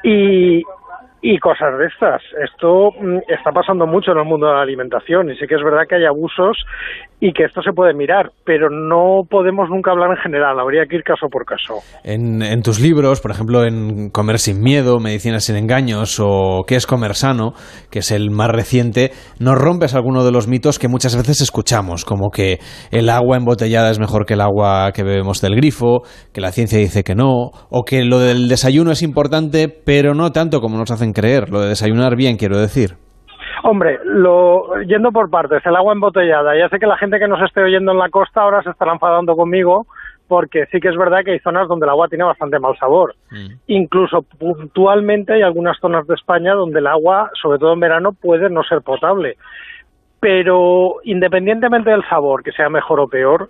y, 0.03 0.61
y 1.21 1.39
cosas 1.39 1.77
de 1.77 1.87
estas. 1.87 2.21
Esto 2.43 2.91
mm, 2.99 3.17
está 3.27 3.51
pasando 3.51 3.87
mucho 3.87 4.11
en 4.11 4.19
el 4.19 4.25
mundo 4.25 4.47
de 4.47 4.53
la 4.53 4.61
alimentación 4.61 5.31
y 5.31 5.35
sí 5.37 5.47
que 5.47 5.55
es 5.55 5.63
verdad 5.63 5.87
que 5.87 5.95
hay 5.95 6.05
abusos 6.05 6.57
y 7.19 7.33
que 7.33 7.45
esto 7.45 7.61
se 7.61 7.71
puede 7.73 7.93
mirar, 7.93 8.31
pero 8.45 8.69
no 8.69 9.21
podemos 9.27 9.69
nunca 9.69 9.91
hablar 9.91 10.11
en 10.11 10.17
general, 10.17 10.59
habría 10.59 10.85
que 10.85 10.97
ir 10.97 11.03
caso 11.03 11.27
por 11.29 11.45
caso. 11.45 11.79
En, 12.03 12.43
en 12.43 12.61
tus 12.61 12.79
libros, 12.79 13.21
por 13.21 13.31
ejemplo, 13.31 13.63
en 13.63 14.09
Comer 14.11 14.37
sin 14.37 14.61
miedo, 14.61 14.99
Medicina 14.99 15.39
sin 15.39 15.55
engaños 15.55 16.19
o 16.19 16.63
¿Qué 16.67 16.75
es 16.75 16.85
comer 16.85 17.15
sano?, 17.15 17.53
que 17.89 17.99
es 17.99 18.11
el 18.11 18.29
más 18.29 18.49
reciente, 18.49 19.11
nos 19.39 19.55
rompes 19.55 19.95
alguno 19.95 20.23
de 20.23 20.31
los 20.31 20.47
mitos 20.47 20.77
que 20.77 20.87
muchas 20.87 21.15
veces 21.15 21.41
escuchamos, 21.41 22.05
como 22.05 22.29
que 22.29 22.59
el 22.91 23.09
agua 23.09 23.37
embotellada 23.37 23.89
es 23.89 23.99
mejor 23.99 24.25
que 24.25 24.35
el 24.35 24.41
agua 24.41 24.91
que 24.93 25.03
bebemos 25.03 25.41
del 25.41 25.55
grifo, 25.55 26.03
que 26.33 26.41
la 26.41 26.51
ciencia 26.51 26.77
dice 26.77 27.03
que 27.03 27.15
no, 27.15 27.51
o 27.69 27.83
que 27.83 28.03
lo 28.03 28.19
del 28.19 28.47
desayuno 28.47 28.91
es 28.91 29.01
importante, 29.01 29.69
pero 29.69 30.13
no 30.13 30.31
tanto 30.31 30.61
como 30.61 30.77
nos 30.77 30.91
hacen 30.91 31.13
creer, 31.13 31.49
lo 31.49 31.61
de 31.61 31.69
desayunar 31.69 32.15
bien, 32.15 32.37
quiero 32.37 32.59
decir. 32.59 33.06
Hombre, 33.63 33.99
lo, 34.03 34.81
yendo 34.81 35.11
por 35.11 35.29
partes, 35.29 35.65
el 35.65 35.75
agua 35.75 35.93
embotellada. 35.93 36.57
Ya 36.57 36.69
sé 36.69 36.79
que 36.79 36.87
la 36.87 36.97
gente 36.97 37.19
que 37.19 37.27
nos 37.27 37.41
esté 37.41 37.61
oyendo 37.61 37.91
en 37.91 37.97
la 37.97 38.09
costa 38.09 38.41
ahora 38.41 38.61
se 38.63 38.69
estará 38.69 38.93
enfadando 38.93 39.35
conmigo 39.35 39.87
porque 40.27 40.65
sí 40.71 40.79
que 40.79 40.89
es 40.89 40.97
verdad 40.97 41.23
que 41.23 41.31
hay 41.31 41.39
zonas 41.39 41.67
donde 41.67 41.85
el 41.85 41.89
agua 41.89 42.09
tiene 42.09 42.25
bastante 42.25 42.59
mal 42.59 42.77
sabor. 42.77 43.15
Mm. 43.31 43.53
Incluso 43.67 44.23
puntualmente 44.23 45.33
hay 45.33 45.41
algunas 45.41 45.79
zonas 45.79 46.05
de 46.05 46.15
España 46.15 46.53
donde 46.53 46.79
el 46.79 46.87
agua, 46.87 47.31
sobre 47.41 47.59
todo 47.59 47.73
en 47.73 47.79
verano, 47.79 48.11
puede 48.11 48.49
no 48.49 48.63
ser 48.63 48.81
potable 48.81 49.37
pero 50.27 50.97
independientemente 51.05 51.89
del 51.89 52.03
sabor, 52.09 52.43
que 52.43 52.51
sea 52.51 52.67
mejor 52.67 52.99
o 52.99 53.07
peor, 53.07 53.49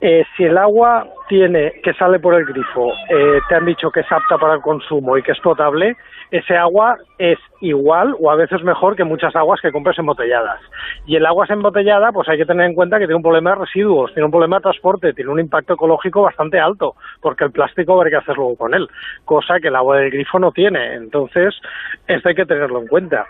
eh, 0.00 0.24
si 0.34 0.44
el 0.44 0.56
agua 0.56 1.06
tiene 1.28 1.74
que 1.82 1.92
sale 1.92 2.18
por 2.18 2.32
el 2.32 2.46
grifo, 2.46 2.90
eh, 3.10 3.38
te 3.46 3.54
han 3.54 3.66
dicho 3.66 3.90
que 3.90 4.00
es 4.00 4.10
apta 4.10 4.38
para 4.38 4.54
el 4.54 4.62
consumo 4.62 5.18
y 5.18 5.22
que 5.22 5.32
es 5.32 5.40
potable, 5.40 5.94
ese 6.30 6.56
agua 6.56 6.96
es 7.18 7.38
igual 7.60 8.14
o 8.18 8.30
a 8.30 8.34
veces 8.34 8.62
mejor 8.62 8.96
que 8.96 9.04
muchas 9.04 9.36
aguas 9.36 9.60
que 9.60 9.70
compras 9.70 9.98
embotelladas. 9.98 10.60
Y 11.06 11.16
el 11.16 11.26
agua 11.26 11.44
es 11.44 11.50
embotellada, 11.50 12.12
pues 12.12 12.28
hay 12.30 12.38
que 12.38 12.46
tener 12.46 12.64
en 12.64 12.74
cuenta 12.74 12.98
que 12.98 13.04
tiene 13.04 13.16
un 13.16 13.22
problema 13.22 13.50
de 13.50 13.56
residuos, 13.56 14.12
tiene 14.14 14.24
un 14.24 14.30
problema 14.30 14.56
de 14.56 14.62
transporte, 14.62 15.12
tiene 15.12 15.30
un 15.30 15.40
impacto 15.40 15.74
ecológico 15.74 16.22
bastante 16.22 16.58
alto, 16.58 16.94
porque 17.20 17.44
el 17.44 17.52
plástico 17.52 17.92
habrá 17.92 18.08
que 18.08 18.16
hacer 18.16 18.36
luego 18.36 18.56
con 18.56 18.72
él, 18.72 18.88
cosa 19.26 19.60
que 19.60 19.68
el 19.68 19.76
agua 19.76 19.98
del 19.98 20.10
grifo 20.10 20.38
no 20.38 20.50
tiene. 20.50 20.94
Entonces, 20.94 21.54
esto 22.06 22.28
hay 22.28 22.34
que 22.34 22.46
tenerlo 22.46 22.80
en 22.80 22.86
cuenta. 22.86 23.26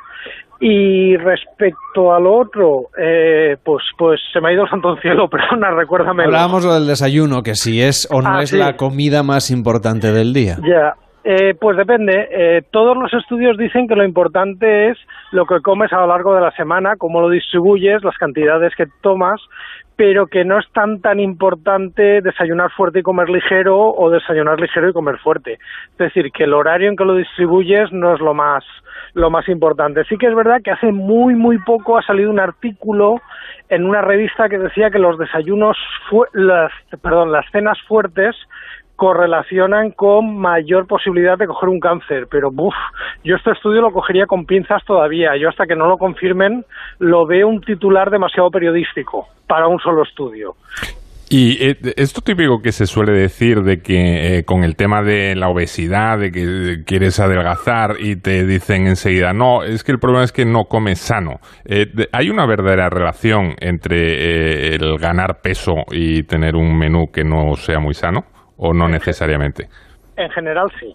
Y 0.58 1.16
respecto 1.18 2.14
al 2.14 2.26
otro, 2.26 2.86
eh, 2.98 3.56
pues 3.62 3.84
pues 3.98 4.20
se 4.32 4.40
me 4.40 4.48
ha 4.48 4.52
ido 4.52 4.64
el 4.64 4.70
santo 4.70 4.96
cielo, 4.96 5.28
perdona, 5.30 5.70
recuérdame. 5.70 6.24
Hablábamos 6.24 6.64
del 6.64 6.86
desayuno, 6.86 7.42
que 7.42 7.54
si 7.54 7.82
es 7.82 8.08
o 8.10 8.22
no 8.22 8.36
Ah, 8.36 8.42
es 8.42 8.50
sí. 8.50 8.58
la 8.58 8.76
comida 8.76 9.22
más 9.22 9.50
importante 9.50 10.12
del 10.12 10.32
día. 10.32 10.56
Ya, 10.62 10.94
eh, 11.24 11.54
pues 11.60 11.76
depende. 11.76 12.28
Eh, 12.30 12.62
todos 12.70 12.96
los 12.96 13.12
estudios 13.12 13.58
dicen 13.58 13.86
que 13.86 13.96
lo 13.96 14.04
importante 14.04 14.88
es 14.90 14.98
lo 15.32 15.44
que 15.44 15.60
comes 15.60 15.92
a 15.92 16.00
lo 16.00 16.06
largo 16.06 16.34
de 16.34 16.40
la 16.40 16.52
semana, 16.52 16.94
cómo 16.96 17.20
lo 17.20 17.28
distribuyes, 17.28 18.02
las 18.02 18.16
cantidades 18.16 18.74
que 18.76 18.86
tomas, 19.02 19.40
pero 19.96 20.26
que 20.26 20.44
no 20.44 20.58
es 20.58 20.66
tan 20.72 21.00
tan 21.00 21.20
importante 21.20 22.20
desayunar 22.22 22.70
fuerte 22.70 23.00
y 23.00 23.02
comer 23.02 23.28
ligero 23.28 23.76
o 23.78 24.10
desayunar 24.10 24.60
ligero 24.60 24.88
y 24.88 24.92
comer 24.92 25.18
fuerte. 25.18 25.54
Es 25.92 25.98
decir, 25.98 26.30
que 26.32 26.44
el 26.44 26.54
horario 26.54 26.88
en 26.88 26.96
que 26.96 27.04
lo 27.04 27.14
distribuyes 27.14 27.92
no 27.92 28.14
es 28.14 28.20
lo 28.20 28.32
más 28.32 28.64
lo 29.16 29.30
más 29.30 29.48
importante. 29.48 30.05
Sí 30.05 30.18
que 30.18 30.26
es 30.26 30.34
verdad 30.34 30.60
que 30.62 30.70
hace 30.70 30.93
muy 30.93 31.34
muy 31.34 31.59
poco 31.59 31.97
ha 31.97 32.02
salido 32.02 32.30
un 32.30 32.38
artículo 32.38 33.22
en 33.70 33.86
una 33.86 34.02
revista 34.02 34.48
que 34.51 34.59
decía 34.59 34.90
que 34.90 34.98
los 34.98 35.18
desayunos 35.18 35.76
las 36.34 36.70
perdón, 37.02 37.32
las 37.32 37.51
cenas 37.51 37.78
fuertes 37.88 38.36
correlacionan 38.94 39.93
con 39.93 40.36
mayor 40.36 40.86
posibilidad 40.86 41.38
de 41.38 41.47
coger 41.47 41.70
un 41.70 41.80
cáncer, 41.80 42.28
pero 42.30 42.51
buf, 42.51 42.74
yo 43.24 43.36
este 43.36 43.52
estudio 43.52 43.80
lo 43.80 43.90
cogería 43.90 44.26
con 44.26 44.44
pinzas 44.44 44.84
todavía. 44.84 45.34
Yo 45.36 45.48
hasta 45.48 45.66
que 45.66 45.76
no 45.76 45.86
lo 45.86 45.97
confirmen 45.97 46.64
lo 46.98 47.26
veo 47.26 47.48
un 47.48 47.62
titular 47.62 48.10
demasiado 48.10 48.51
periodístico 48.51 49.28
para 49.47 49.66
un 49.66 49.78
solo 49.78 50.02
estudio. 50.02 50.56
Y 51.28 51.58
eh, 51.60 51.76
esto 51.96 52.20
típico 52.20 52.60
que 52.62 52.70
se 52.70 52.86
suele 52.86 53.10
decir 53.12 53.62
de 53.62 53.78
que 53.80 54.38
eh, 54.38 54.44
con 54.44 54.62
el 54.62 54.76
tema 54.76 55.02
de 55.02 55.34
la 55.34 55.48
obesidad, 55.48 56.18
de 56.20 56.30
que 56.30 56.84
quieres 56.86 57.18
adelgazar 57.18 57.96
y 57.98 58.14
te 58.14 58.46
dicen 58.46 58.86
enseguida, 58.86 59.32
no, 59.32 59.64
es 59.64 59.82
que 59.82 59.90
el 59.90 59.98
problema 59.98 60.22
es 60.24 60.30
que 60.30 60.44
no 60.44 60.64
comes 60.64 61.00
sano. 61.00 61.40
Eh, 61.64 61.86
de- 61.92 62.08
¿Hay 62.12 62.30
una 62.30 62.46
verdadera 62.46 62.88
relación 62.90 63.54
entre 63.60 63.96
eh, 63.96 64.74
el 64.76 64.98
ganar 64.98 65.40
peso 65.42 65.74
y 65.90 66.22
tener 66.22 66.54
un 66.54 66.78
menú 66.78 67.10
que 67.12 67.24
no 67.24 67.56
sea 67.56 67.80
muy 67.80 67.94
sano? 67.94 68.20
¿O 68.56 68.72
no 68.72 68.88
necesariamente? 68.88 69.66
En 70.16 70.30
general 70.30 70.68
sí. 70.78 70.94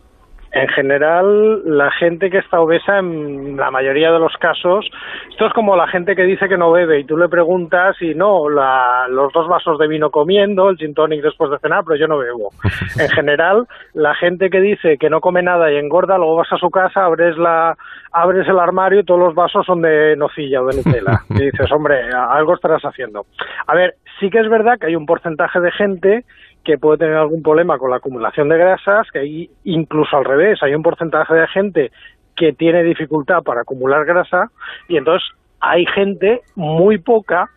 En 0.53 0.67
general, 0.67 1.61
la 1.65 1.89
gente 1.91 2.29
que 2.29 2.39
está 2.39 2.59
obesa, 2.59 2.99
en 2.99 3.55
la 3.55 3.71
mayoría 3.71 4.11
de 4.11 4.19
los 4.19 4.33
casos, 4.37 4.85
esto 5.29 5.45
es 5.47 5.53
como 5.53 5.77
la 5.77 5.87
gente 5.87 6.13
que 6.15 6.23
dice 6.23 6.49
que 6.49 6.57
no 6.57 6.71
bebe 6.71 6.99
y 6.99 7.05
tú 7.05 7.15
le 7.17 7.29
preguntas 7.29 7.95
y 8.01 8.13
no, 8.15 8.49
la- 8.49 9.07
los 9.09 9.31
dos 9.31 9.47
vasos 9.47 9.79
de 9.79 9.87
vino 9.87 10.09
comiendo, 10.09 10.69
el 10.69 10.75
gin 10.77 10.93
tonic 10.93 11.21
después 11.21 11.49
de 11.51 11.59
cenar, 11.59 11.83
pero 11.85 11.95
yo 11.97 12.07
no 12.07 12.17
bebo. 12.17 12.49
En 12.99 13.09
general, 13.09 13.65
la 13.93 14.13
gente 14.15 14.49
que 14.49 14.59
dice 14.59 14.97
que 14.97 15.09
no 15.09 15.21
come 15.21 15.41
nada 15.41 15.71
y 15.71 15.77
engorda, 15.77 16.17
luego 16.17 16.35
vas 16.35 16.51
a 16.51 16.57
su 16.57 16.69
casa, 16.69 17.05
abres 17.05 17.37
la 17.37 17.75
abres 18.13 18.45
el 18.49 18.59
armario 18.59 18.99
y 18.99 19.05
todos 19.05 19.21
los 19.21 19.33
vasos 19.33 19.65
son 19.65 19.81
de 19.81 20.17
nocilla 20.17 20.61
o 20.61 20.65
de 20.67 20.75
Nutella. 20.77 21.21
Y 21.29 21.45
dices, 21.45 21.71
hombre, 21.71 22.01
algo 22.13 22.55
estarás 22.55 22.81
haciendo. 22.83 23.25
A 23.67 23.73
ver, 23.73 23.93
sí 24.19 24.29
que 24.29 24.39
es 24.39 24.49
verdad 24.49 24.77
que 24.77 24.87
hay 24.87 24.97
un 24.97 25.05
porcentaje 25.05 25.61
de 25.61 25.71
gente 25.71 26.25
que 26.63 26.77
puede 26.77 26.99
tener 26.99 27.15
algún 27.15 27.41
problema 27.41 27.77
con 27.77 27.89
la 27.89 27.97
acumulación 27.97 28.49
de 28.49 28.57
grasas, 28.57 29.07
que 29.11 29.19
hay 29.19 29.49
incluso 29.63 30.15
al 30.17 30.25
revés, 30.25 30.61
hay 30.61 30.75
un 30.75 30.83
porcentaje 30.83 31.33
de 31.33 31.47
gente 31.47 31.91
que 32.35 32.53
tiene 32.53 32.83
dificultad 32.83 33.43
para 33.43 33.61
acumular 33.61 34.05
grasa 34.05 34.49
y 34.87 34.97
entonces 34.97 35.27
hay 35.59 35.85
gente 35.85 36.41
muy 36.55 36.97
poca 36.97 37.49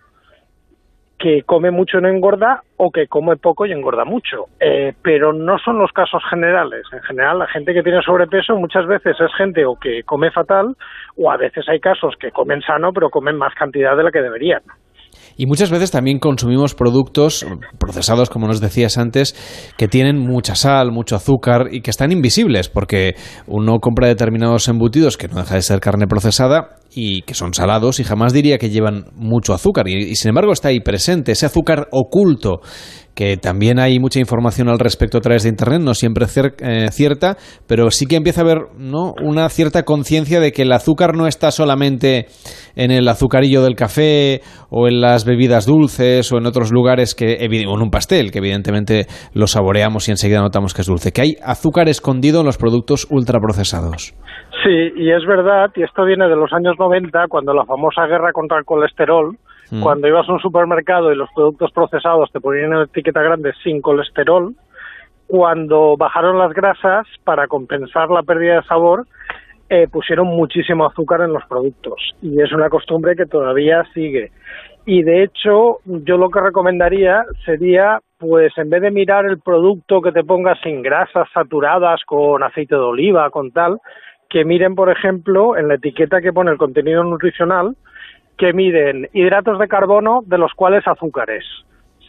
que 1.18 1.42
come 1.42 1.70
mucho 1.70 1.98
y 1.98 2.02
no 2.02 2.08
engorda 2.08 2.62
o 2.76 2.90
que 2.90 3.06
come 3.06 3.36
poco 3.36 3.64
y 3.64 3.72
engorda 3.72 4.04
mucho. 4.04 4.46
Eh, 4.60 4.92
pero 5.00 5.32
no 5.32 5.58
son 5.58 5.78
los 5.78 5.90
casos 5.92 6.22
generales. 6.28 6.84
En 6.92 7.00
general, 7.02 7.38
la 7.38 7.46
gente 7.46 7.72
que 7.72 7.82
tiene 7.82 8.02
sobrepeso 8.02 8.56
muchas 8.56 8.86
veces 8.86 9.16
es 9.18 9.34
gente 9.34 9.64
o 9.64 9.76
que 9.76 10.02
come 10.02 10.30
fatal 10.30 10.76
o 11.16 11.30
a 11.30 11.36
veces 11.36 11.66
hay 11.68 11.80
casos 11.80 12.14
que 12.18 12.30
comen 12.30 12.60
sano 12.60 12.92
pero 12.92 13.08
comen 13.08 13.36
más 13.36 13.54
cantidad 13.54 13.96
de 13.96 14.02
la 14.02 14.10
que 14.10 14.20
deberían. 14.20 14.60
Y 15.36 15.46
muchas 15.46 15.70
veces 15.70 15.90
también 15.90 16.18
consumimos 16.18 16.74
productos 16.74 17.46
procesados, 17.78 18.30
como 18.30 18.46
nos 18.46 18.60
decías 18.60 18.98
antes, 18.98 19.34
que 19.76 19.88
tienen 19.88 20.18
mucha 20.18 20.54
sal, 20.54 20.92
mucho 20.92 21.16
azúcar 21.16 21.68
y 21.72 21.80
que 21.80 21.90
están 21.90 22.12
invisibles, 22.12 22.68
porque 22.68 23.14
uno 23.46 23.78
compra 23.80 24.08
determinados 24.08 24.68
embutidos 24.68 25.16
que 25.16 25.28
no 25.28 25.36
deja 25.36 25.56
de 25.56 25.62
ser 25.62 25.80
carne 25.80 26.06
procesada 26.06 26.78
y 26.94 27.22
que 27.22 27.34
son 27.34 27.54
salados 27.54 27.98
y 28.00 28.04
jamás 28.04 28.32
diría 28.32 28.58
que 28.58 28.70
llevan 28.70 29.06
mucho 29.14 29.52
azúcar. 29.52 29.88
Y, 29.88 30.14
sin 30.14 30.28
embargo 30.30 30.52
está 30.52 30.68
ahí 30.68 30.80
presente 30.80 31.32
ese 31.32 31.46
azúcar 31.46 31.88
oculto 31.90 32.60
que 33.14 33.36
también 33.36 33.78
hay 33.78 33.98
mucha 33.98 34.20
información 34.20 34.68
al 34.68 34.78
respecto 34.78 35.18
a 35.18 35.20
través 35.20 35.44
de 35.44 35.48
internet, 35.48 35.80
no 35.80 35.94
siempre 35.94 36.26
eh, 36.26 36.88
cierta, 36.90 37.36
pero 37.66 37.90
sí 37.90 38.06
que 38.06 38.16
empieza 38.16 38.40
a 38.40 38.44
haber 38.44 38.58
¿no? 38.76 39.12
una 39.22 39.48
cierta 39.48 39.84
conciencia 39.84 40.40
de 40.40 40.52
que 40.52 40.62
el 40.62 40.72
azúcar 40.72 41.16
no 41.16 41.26
está 41.26 41.50
solamente 41.50 42.26
en 42.76 42.90
el 42.90 43.06
azucarillo 43.08 43.62
del 43.62 43.76
café 43.76 44.40
o 44.70 44.88
en 44.88 45.00
las 45.00 45.24
bebidas 45.24 45.66
dulces 45.66 46.32
o 46.32 46.38
en 46.38 46.46
otros 46.46 46.72
lugares 46.72 47.14
que 47.14 47.38
o 47.68 47.76
en 47.76 47.82
un 47.82 47.90
pastel 47.90 48.30
que 48.30 48.38
evidentemente 48.38 49.06
lo 49.32 49.46
saboreamos 49.46 50.08
y 50.08 50.12
enseguida 50.12 50.40
notamos 50.40 50.74
que 50.74 50.82
es 50.82 50.88
dulce, 50.88 51.12
que 51.12 51.22
hay 51.22 51.36
azúcar 51.44 51.88
escondido 51.88 52.40
en 52.40 52.46
los 52.46 52.58
productos 52.58 53.06
ultraprocesados. 53.10 54.14
Sí, 54.64 54.92
y 54.96 55.10
es 55.10 55.24
verdad, 55.26 55.70
y 55.76 55.82
esto 55.82 56.04
viene 56.04 56.26
de 56.26 56.36
los 56.36 56.52
años 56.52 56.74
90, 56.78 57.26
cuando 57.28 57.52
la 57.52 57.64
famosa 57.64 58.06
guerra 58.06 58.32
contra 58.32 58.58
el 58.58 58.64
colesterol, 58.64 59.36
Mm. 59.70 59.82
cuando 59.82 60.08
ibas 60.08 60.28
a 60.28 60.32
un 60.32 60.40
supermercado 60.40 61.12
y 61.12 61.16
los 61.16 61.28
productos 61.34 61.72
procesados 61.72 62.30
te 62.32 62.40
ponían 62.40 62.72
en 62.72 62.82
etiqueta 62.82 63.22
grande 63.22 63.52
sin 63.62 63.80
colesterol, 63.80 64.54
cuando 65.26 65.96
bajaron 65.96 66.38
las 66.38 66.52
grasas 66.52 67.06
para 67.24 67.46
compensar 67.46 68.10
la 68.10 68.22
pérdida 68.22 68.56
de 68.56 68.62
sabor, 68.64 69.06
eh, 69.70 69.88
pusieron 69.90 70.26
muchísimo 70.26 70.86
azúcar 70.86 71.22
en 71.22 71.32
los 71.32 71.44
productos 71.46 72.14
y 72.20 72.40
es 72.40 72.52
una 72.52 72.68
costumbre 72.68 73.16
que 73.16 73.26
todavía 73.26 73.82
sigue. 73.94 74.30
Y 74.86 75.02
de 75.02 75.22
hecho, 75.22 75.78
yo 75.86 76.18
lo 76.18 76.28
que 76.28 76.40
recomendaría 76.40 77.24
sería, 77.46 78.00
pues 78.18 78.52
en 78.58 78.68
vez 78.68 78.82
de 78.82 78.90
mirar 78.90 79.24
el 79.24 79.38
producto 79.38 80.02
que 80.02 80.12
te 80.12 80.22
ponga 80.22 80.54
sin 80.62 80.82
grasas 80.82 81.26
saturadas, 81.32 82.02
con 82.04 82.42
aceite 82.42 82.74
de 82.74 82.82
oliva, 82.82 83.30
con 83.30 83.50
tal, 83.50 83.78
que 84.28 84.44
miren, 84.44 84.74
por 84.74 84.90
ejemplo, 84.90 85.56
en 85.56 85.68
la 85.68 85.76
etiqueta 85.76 86.20
que 86.20 86.32
pone 86.32 86.50
el 86.50 86.58
contenido 86.58 87.02
nutricional, 87.02 87.76
que 88.36 88.52
miden 88.52 89.08
hidratos 89.12 89.58
de 89.58 89.68
carbono 89.68 90.20
de 90.26 90.38
los 90.38 90.52
cuales 90.54 90.86
azúcares. 90.86 91.44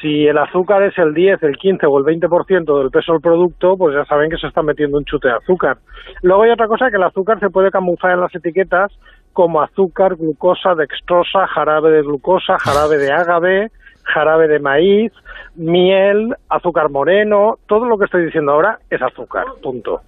Si 0.02 0.28
el 0.28 0.38
azúcar 0.38 0.84
es 0.84 0.98
el 0.98 1.14
10, 1.14 1.42
el 1.44 1.58
15 1.58 1.86
o 1.88 1.98
el 1.98 2.04
20% 2.04 2.80
del 2.80 2.92
peso 2.92 3.14
del 3.14 3.22
producto, 3.22 3.78
pues 3.78 3.96
ya 3.96 4.06
saben 4.06 4.30
que 4.30 4.38
se 4.38 4.48
está 4.48 4.62
metiendo 4.62 4.98
un 4.98 5.06
chute 5.06 5.30
de 5.30 5.36
azúcar. 5.36 5.78
Luego 6.22 6.44
hay 6.44 6.52
otra 6.52 6.68
cosa 6.68 6.90
que 6.90 6.98
el 6.98 7.04
azúcar 7.04 7.40
se 7.40 7.50
puede 7.50 7.72
camuflar 7.72 8.14
en 8.14 8.22
las 8.22 8.36
etiquetas 8.36 8.92
como 9.34 9.62
azúcar, 9.62 10.16
glucosa, 10.16 10.76
dextrosa, 10.76 11.48
jarabe 11.48 11.92
de 11.92 12.02
glucosa, 12.02 12.58
jarabe 12.60 12.98
de 12.98 13.12
ágave, 13.12 13.72
jarabe 14.04 14.48
de 14.48 14.60
maíz, 14.60 15.12
miel, 15.56 16.36
azúcar 16.50 16.90
moreno, 16.90 17.58
todo 17.68 17.86
lo 17.86 17.98
que 17.98 18.06
estoy 18.06 18.26
diciendo 18.26 18.52
ahora 18.52 18.80
es 18.90 19.02
azúcar, 19.02 19.46
punto. 19.62 20.02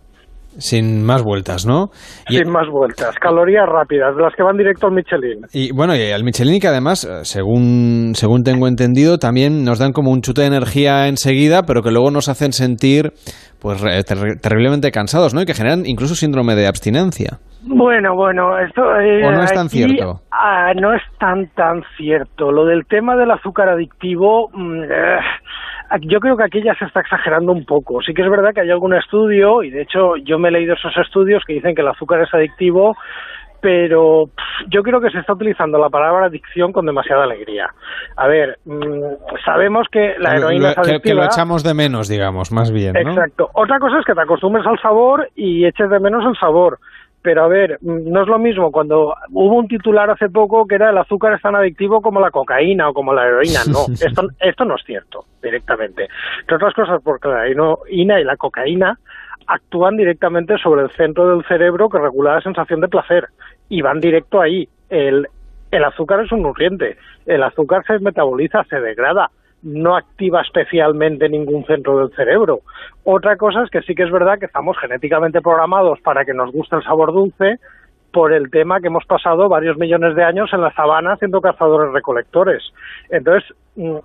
Sin 0.59 1.03
más 1.05 1.23
vueltas, 1.23 1.65
¿no? 1.65 1.89
Y- 2.29 2.37
Sin 2.37 2.49
más 2.49 2.67
vueltas, 2.71 3.15
calorías 3.19 3.65
rápidas, 3.67 4.15
de 4.15 4.23
las 4.23 4.33
que 4.35 4.43
van 4.43 4.57
directo 4.57 4.87
al 4.87 4.93
Michelin. 4.93 5.41
Y 5.53 5.71
bueno, 5.71 5.95
y 5.95 6.11
al 6.11 6.23
Michelin 6.23 6.59
que 6.59 6.67
además, 6.67 7.03
eh, 7.05 7.23
según, 7.25 8.13
según 8.15 8.43
tengo 8.43 8.67
entendido, 8.67 9.17
también 9.19 9.63
nos 9.63 9.79
dan 9.79 9.91
como 9.93 10.11
un 10.11 10.21
chute 10.21 10.41
de 10.41 10.47
energía 10.47 11.07
enseguida, 11.07 11.63
pero 11.63 11.81
que 11.83 11.91
luego 11.91 12.09
nos 12.11 12.27
hacen 12.29 12.53
sentir 12.53 13.11
pues 13.59 13.81
ter- 14.05 14.39
terriblemente 14.41 14.91
cansados, 14.91 15.33
¿no? 15.33 15.41
Y 15.41 15.45
que 15.45 15.53
generan 15.55 15.83
incluso 15.85 16.13
síndrome 16.15 16.55
de 16.55 16.67
abstinencia. 16.67 17.39
Bueno, 17.63 18.15
bueno, 18.15 18.57
esto 18.59 18.81
eh, 18.99 19.25
¿O 19.25 19.31
no 19.31 19.43
es 19.43 19.51
tan 19.51 19.65
aquí, 19.65 19.77
cierto? 19.83 20.21
ah, 20.31 20.71
no 20.79 20.93
es 20.93 21.01
tan 21.19 21.47
tan 21.55 21.81
cierto. 21.97 22.51
Lo 22.51 22.65
del 22.65 22.85
tema 22.87 23.15
del 23.15 23.31
azúcar 23.31 23.67
adictivo, 23.69 24.49
mm, 24.53 24.83
eh, 24.83 25.19
yo 26.01 26.19
creo 26.19 26.35
que 26.37 26.43
aquí 26.43 26.61
ya 26.61 26.73
se 26.75 26.85
está 26.85 26.99
exagerando 27.01 27.51
un 27.51 27.65
poco. 27.65 28.01
Sí 28.01 28.13
que 28.13 28.21
es 28.23 28.29
verdad 28.29 28.53
que 28.53 28.61
hay 28.61 28.69
algún 28.71 28.93
estudio 28.93 29.63
y 29.63 29.69
de 29.71 29.81
hecho 29.83 30.15
yo 30.17 30.37
me 30.39 30.49
he 30.49 30.51
leído 30.51 30.73
esos 30.75 30.95
estudios 30.97 31.43
que 31.45 31.53
dicen 31.53 31.75
que 31.75 31.81
el 31.81 31.87
azúcar 31.87 32.21
es 32.21 32.33
adictivo, 32.33 32.95
pero 33.59 34.25
pff, 34.27 34.69
yo 34.69 34.83
creo 34.83 35.01
que 35.01 35.09
se 35.09 35.19
está 35.19 35.33
utilizando 35.33 35.79
la 35.79 35.89
palabra 35.89 36.27
adicción 36.27 36.71
con 36.71 36.85
demasiada 36.85 37.23
alegría. 37.23 37.67
A 38.15 38.27
ver, 38.27 38.57
mm, 38.65 39.01
sabemos 39.43 39.87
que 39.91 40.13
la 40.19 40.33
Lo- 40.33 40.37
heroína 40.49 40.69
es 40.69 40.75
que, 40.75 40.81
que 40.83 40.91
adictiva. 40.91 41.15
lo 41.21 41.25
echamos 41.25 41.63
de 41.63 41.73
menos, 41.73 42.07
digamos, 42.07 42.51
más 42.51 42.71
bien, 42.71 42.93
¿no? 42.93 42.99
Exacto. 43.11 43.49
Otra 43.53 43.79
cosa 43.79 43.99
es 43.99 44.05
que 44.05 44.13
te 44.13 44.21
acostumbres 44.21 44.65
al 44.67 44.79
sabor 44.79 45.27
y 45.35 45.65
eches 45.65 45.89
de 45.89 45.99
menos 45.99 46.23
el 46.25 46.37
sabor. 46.39 46.77
Pero 47.27 47.43
a 47.43 47.49
ver, 47.49 47.77
mm, 47.81 48.09
no 48.09 48.21
es 48.21 48.27
lo 48.29 48.39
mismo 48.39 48.71
cuando 48.71 49.13
hubo 49.31 49.55
un 49.57 49.67
titular 49.67 50.09
hace 50.09 50.29
poco 50.29 50.65
que 50.65 50.75
era 50.75 50.91
el 50.91 50.97
azúcar 50.97 51.33
es 51.33 51.41
tan 51.41 51.57
adictivo 51.57 52.01
como 52.01 52.21
la 52.21 52.31
cocaína 52.31 52.87
o 52.87 52.93
como 52.93 53.13
la 53.13 53.27
heroína. 53.27 53.65
No, 53.69 53.79
esto, 54.01 54.29
esto 54.39 54.63
no 54.63 54.75
es 54.75 54.83
cierto 54.85 55.25
directamente. 55.43 56.07
Entre 56.39 56.55
otras 56.55 56.73
cosas 56.73 57.01
porque 57.03 57.27
la 57.27 57.45
heroína 57.45 58.21
y 58.21 58.23
la 58.23 58.37
cocaína 58.37 58.97
actúan 59.45 59.97
directamente 59.97 60.57
sobre 60.57 60.83
el 60.83 60.91
centro 60.91 61.27
del 61.27 61.45
cerebro 61.47 61.89
que 61.89 61.99
regula 61.99 62.35
la 62.35 62.41
sensación 62.41 62.79
de 62.79 62.87
placer 62.87 63.27
y 63.67 63.81
van 63.81 63.99
directo 63.99 64.39
ahí. 64.39 64.69
El, 64.89 65.27
el 65.71 65.83
azúcar 65.83 66.21
es 66.21 66.31
un 66.31 66.43
nutriente, 66.43 66.95
el 67.25 67.43
azúcar 67.43 67.83
se 67.85 67.99
metaboliza, 67.99 68.63
se 68.69 68.79
degrada, 68.79 69.31
no 69.67 69.97
activa 69.97 70.41
especialmente 70.41 71.27
ningún 71.27 71.65
centro 71.65 71.99
del 71.99 72.15
cerebro. 72.15 72.61
Otra 73.03 73.35
cosa 73.35 73.63
es 73.63 73.69
que 73.69 73.81
sí 73.81 73.95
que 73.95 74.03
es 74.03 74.11
verdad 74.11 74.39
que 74.39 74.45
estamos 74.45 74.77
genéticamente 74.79 75.41
programados 75.41 75.99
para 76.01 76.23
que 76.23 76.33
nos 76.33 76.51
guste 76.51 76.77
el 76.77 76.83
sabor 76.83 77.11
dulce 77.11 77.59
por 78.13 78.31
el 78.31 78.49
tema 78.49 78.79
que 78.79 78.87
hemos 78.87 79.05
pasado 79.05 79.49
varios 79.49 79.77
millones 79.77 80.15
de 80.15 80.23
años 80.23 80.49
en 80.53 80.61
la 80.61 80.73
sabana 80.73 81.17
siendo 81.17 81.41
cazadores 81.41 81.91
recolectores. 81.91 82.63
Entonces, 83.09 83.53
mm, 83.75 83.97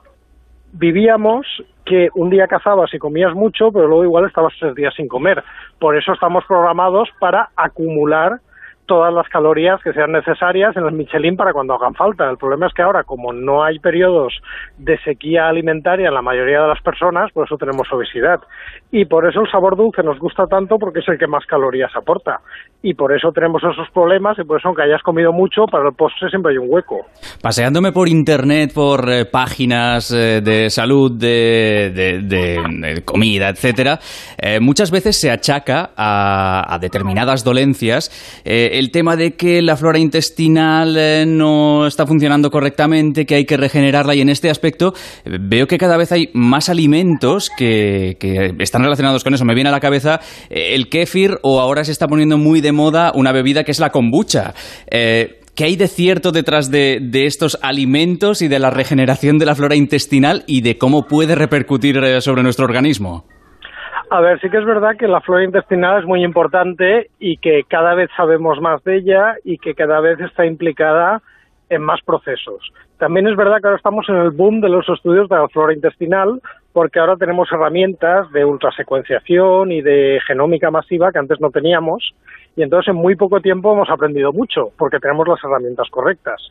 vivíamos 0.73 1.47
que 1.85 2.09
un 2.15 2.29
día 2.31 2.49
cazabas 2.49 2.93
y 2.93 2.99
comías 2.99 3.35
mucho, 3.35 3.71
pero 3.71 3.87
luego 3.87 4.05
igual 4.05 4.27
estabas 4.27 4.55
tres 4.59 4.75
días 4.75 4.95
sin 4.95 5.07
comer. 5.07 5.43
Por 5.79 5.97
eso 5.97 6.13
estamos 6.13 6.45
programados 6.47 7.09
para 7.21 7.51
acumular 7.55 8.41
todas 8.93 9.15
las 9.15 9.27
calorías 9.31 9.81
que 9.83 9.95
sean 9.95 10.13
necesarias 10.13 10.77
en 10.77 10.85
el 10.85 10.93
Michelin 10.93 11.35
para 11.35 11.55
cuando 11.55 11.73
hagan 11.73 11.95
falta. 11.95 12.29
El 12.29 12.37
problema 12.37 12.67
es 12.67 12.75
que 12.75 12.83
ahora, 12.83 13.05
como 13.05 13.33
no 13.33 13.65
hay 13.65 13.79
periodos 13.79 14.35
de 14.77 14.99
sequía 14.99 15.49
alimentaria 15.49 16.09
en 16.09 16.15
la 16.15 16.21
mayoría 16.21 16.61
de 16.61 16.69
las 16.69 16.83
personas, 16.83 17.33
por 17.33 17.47
eso 17.47 17.57
tenemos 17.57 17.91
obesidad. 17.91 18.41
Y 18.91 19.07
por 19.07 19.27
eso 19.27 19.41
el 19.41 19.51
sabor 19.51 19.79
dulce 19.79 20.03
nos 20.03 20.19
gusta 20.19 20.45
tanto 20.45 20.77
porque 20.79 20.99
es 20.99 21.09
el 21.09 21.17
que 21.17 21.27
más 21.27 21.47
calorías 21.47 21.91
aporta. 21.97 22.41
Y 22.83 22.93
por 22.93 23.17
eso 23.17 23.31
tenemos 23.33 23.63
esos 23.63 23.89
problemas 23.95 24.39
y 24.39 24.45
por 24.45 24.59
eso 24.59 24.69
aunque 24.69 24.83
hayas 24.83 25.01
comido 25.03 25.33
mucho, 25.33 25.65
para 25.65 25.89
el 25.89 25.95
postre 25.95 26.29
siempre 26.29 26.53
hay 26.53 26.59
un 26.59 26.67
hueco. 26.69 27.07
Paseándome 27.41 27.93
por 27.93 28.09
internet, 28.09 28.73
por 28.75 29.09
eh, 29.09 29.25
páginas 29.25 30.13
eh, 30.13 30.43
de 30.43 30.69
salud, 30.69 31.13
de, 31.13 32.21
de, 32.23 33.03
comida, 33.07 33.49
etcétera, 33.49 33.99
eh, 34.37 34.61
muchas 34.61 34.91
veces 34.91 35.19
se 35.19 35.31
achaca 35.31 35.93
a 35.97 36.79
determinadas 36.79 37.43
dolencias 37.43 38.43
el 38.83 38.91
tema 38.91 39.15
de 39.15 39.35
que 39.35 39.63
la 39.63 39.77
flora 39.77 40.01
intestinal 40.01 40.97
eh, 40.99 41.25
no 41.25 41.87
está 41.87 42.05
funcionando 42.05 42.51
correctamente, 42.51 43.25
que 43.27 43.37
hay 43.37 43.45
que 43.45 43.57
regenerarla 43.57 44.17
y 44.17 44.21
en 44.21 44.29
este 44.29 44.51
aspecto 44.51 44.93
eh, 45.25 45.39
veo 45.41 45.69
que 45.69 45.79
cada 45.79 45.97
vez 45.97 46.11
hay 46.11 46.31
más 46.33 46.69
alimentos 46.69 47.49
que, 47.57 48.17
están 48.59 48.83
relacionados 48.83 49.23
con 49.23 49.35
eso. 49.35 49.45
Me 49.45 49.55
viene 49.55 49.69
a 49.69 49.73
la 49.73 49.79
cabeza 49.79 50.21
eh, 50.51 50.75
el 50.75 50.89
kéfir 50.89 51.39
o 51.43 51.61
ahora 51.61 51.85
se 51.85 51.93
está 51.93 52.09
poniendo 52.09 52.39
muy 52.39 52.61
de 52.61 52.73
moda 52.73 53.13
una 53.15 53.31
bebida 53.31 53.63
que 53.63 53.71
es 53.71 53.79
la 53.79 53.91
kombucha. 53.91 54.55
¿Qué 54.91 55.65
hay 55.65 55.77
de 55.77 55.87
cierto 55.87 56.33
detrás 56.33 56.71
de, 56.71 56.99
de, 57.01 57.27
estos 57.27 57.59
alimentos 57.63 58.41
y 58.41 58.49
de 58.49 58.59
la 58.59 58.71
regeneración 58.71 59.39
de 59.39 59.47
la 59.47 59.55
flora 59.55 59.77
intestinal 59.77 60.45
y 60.47 60.63
de 60.63 60.79
cómo 60.79 61.07
puede 61.07 61.35
repercutir 61.35 62.01
sobre 62.21 62.43
nuestro 62.43 62.65
organismo? 62.65 63.27
A 64.15 64.21
ver, 64.21 64.39
sí 64.41 64.51
que 64.51 64.59
es 64.59 64.67
verdad 64.67 64.95
que 64.99 65.09
la 65.09 65.23
flora 65.23 65.43
intestinal 65.43 65.99
es 65.99 66.05
muy 66.05 66.23
importante 66.23 67.09
y 67.19 67.39
que 67.39 67.65
cada 67.67 67.95
vez 67.95 68.11
sabemos 68.15 68.61
más 68.61 68.85
de 68.85 68.99
ella 68.99 69.37
y 69.43 69.57
que 69.57 69.75
cada 69.75 70.01
vez 70.01 70.21
está 70.21 70.45
implicada 70.45 71.23
en 71.71 71.81
más 71.81 72.03
procesos. 72.03 72.75
También 72.99 73.27
es 73.27 73.35
verdad 73.37 73.63
que 73.63 73.69
ahora 73.69 73.79
estamos 73.79 74.07
en 74.11 74.17
el 74.17 74.31
boom 74.33 74.61
de 74.61 74.69
los 74.69 74.87
estudios 74.87 75.31
de 75.31 75.37
la 75.37 75.49
flora 75.49 75.73
intestinal 75.73 76.43
porque 76.75 77.01
ahora 77.01 77.17
tenemos 77.17 77.51
herramientas 77.53 78.31
de 78.33 78.45
ultrasecuenciación 78.45 79.73
y 79.73 79.81
de 79.81 80.21
genómica 80.27 80.71
masiva 80.71 81.11
que 81.11 81.19
antes 81.19 81.41
no 81.41 81.51
teníamos 81.51 82.13
y 82.55 82.63
entonces 82.63 82.89
en 82.89 82.97
muy 82.97 83.17
poco 83.17 83.41
tiempo 83.41 83.73
hemos 83.73 83.89
aprendido 83.89 84.31
mucho 84.31 84.73
porque 84.77 84.99
tenemos 84.99 85.27
las 85.27 85.43
herramientas 85.43 85.89
correctas. 85.89 86.51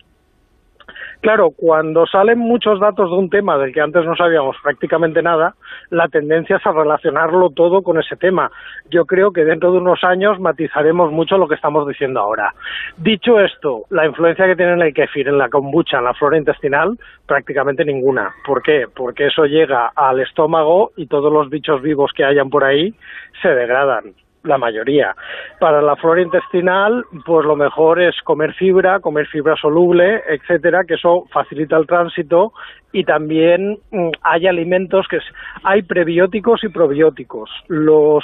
Claro, 1.22 1.52
cuando 1.52 2.08
salen 2.08 2.40
muchos 2.40 2.80
datos 2.80 3.12
de 3.12 3.16
un 3.16 3.30
tema 3.30 3.56
del 3.60 3.72
que 3.72 3.82
antes 3.82 4.04
no 4.04 4.16
sabíamos 4.16 4.56
prácticamente 4.64 5.22
nada, 5.22 5.54
la 5.92 6.08
tendencia 6.08 6.56
es 6.56 6.66
a 6.66 6.72
relacionarlo 6.72 7.52
todo 7.52 7.84
con 7.84 8.00
ese 8.00 8.16
tema. 8.16 8.52
Yo 8.90 9.06
creo 9.06 9.32
que 9.32 9.46
dentro 9.46 9.72
de 9.72 9.78
unos 9.78 10.04
años 10.04 10.40
matizaremos 10.40 11.12
mucho 11.12 11.38
lo 11.38 11.48
que 11.48 11.56
estamos 11.56 11.88
diciendo 11.88 12.20
ahora. 12.20 12.54
Dicho 12.98 13.40
esto, 13.40 13.84
la 13.90 14.06
influencia 14.06 14.48
que 14.48 14.56
tiene 14.56 14.74
en 14.74 14.82
el 14.82 14.94
kefir, 14.94 15.28
en 15.28 15.38
la 15.38 15.50
kombucha, 15.50 16.00
en 16.00 16.06
la 16.06 16.14
flora 16.14 16.38
intestinal, 16.38 16.98
prácticamente 17.28 17.86
ninguna. 17.86 18.34
¿Por 18.46 18.64
qué? 18.64 18.86
Porque 18.94 19.28
eso 19.28 19.46
llega 19.46 19.92
al 19.96 20.20
estómago 20.22 20.92
y 20.96 21.08
todos 21.08 21.32
los 21.32 21.50
bichos 21.50 21.82
vivos 21.82 22.12
que 22.16 22.24
hayan 22.24 22.50
por 22.50 22.64
ahí 22.64 22.94
se 23.42 23.50
degradan 23.50 24.14
la 24.44 24.58
mayoría. 24.58 25.16
Para 25.60 25.82
la 25.82 25.96
flora 25.96 26.22
intestinal, 26.22 27.06
pues 27.26 27.46
lo 27.46 27.56
mejor 27.56 28.02
es 28.02 28.16
comer 28.24 28.54
fibra, 28.54 29.00
comer 29.00 29.28
fibra 29.28 29.56
soluble, 29.56 30.22
etcétera, 30.28 30.84
que 30.86 30.96
eso 30.96 31.26
facilita 31.32 31.78
el 31.78 31.88
tránsito 31.88 32.54
y 32.92 33.04
también 33.04 33.78
mm, 33.92 34.10
hay 34.22 34.48
alimentos 34.48 35.08
que 35.08 35.20
hay 35.64 35.84
prebióticos 35.84 36.64
y 36.64 36.70
probióticos. 36.70 37.50
Los 37.68 38.24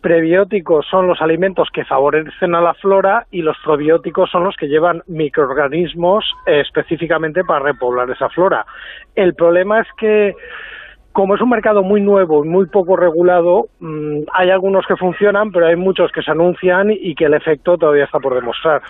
prebióticos 0.00 0.84
son 0.90 1.06
los 1.06 1.22
alimentos 1.22 1.68
que 1.72 1.84
favorecen 1.84 2.54
a 2.54 2.60
la 2.60 2.74
flora 2.74 3.26
y 3.30 3.40
los 3.40 3.56
probióticos 3.64 4.30
son 4.30 4.44
los 4.44 4.56
que 4.56 4.66
llevan 4.66 5.02
microorganismos 5.06 6.24
eh, 6.46 6.60
específicamente 6.60 7.44
para 7.44 7.60
repoblar 7.60 8.10
esa 8.10 8.28
flora. 8.28 8.66
El 9.14 9.34
problema 9.34 9.80
es 9.80 9.86
que 9.96 10.34
como 11.12 11.34
es 11.34 11.40
un 11.40 11.50
mercado 11.50 11.82
muy 11.82 12.00
nuevo 12.00 12.44
y 12.44 12.48
muy 12.48 12.66
poco 12.66 12.96
regulado, 12.96 13.66
mm, 13.80 14.24
hay 14.32 14.50
algunos 14.50 14.84
que 14.86 14.96
funcionan, 14.96 15.50
pero 15.50 15.66
hay 15.66 15.76
muchos 15.76 16.10
que 16.12 16.22
se 16.22 16.30
anuncian 16.30 16.90
y 16.90 17.14
que 17.14 17.26
el 17.26 17.34
efecto 17.34 17.76
todavía 17.76 18.04
está 18.04 18.18
por 18.18 18.34
demostrar. 18.34 18.82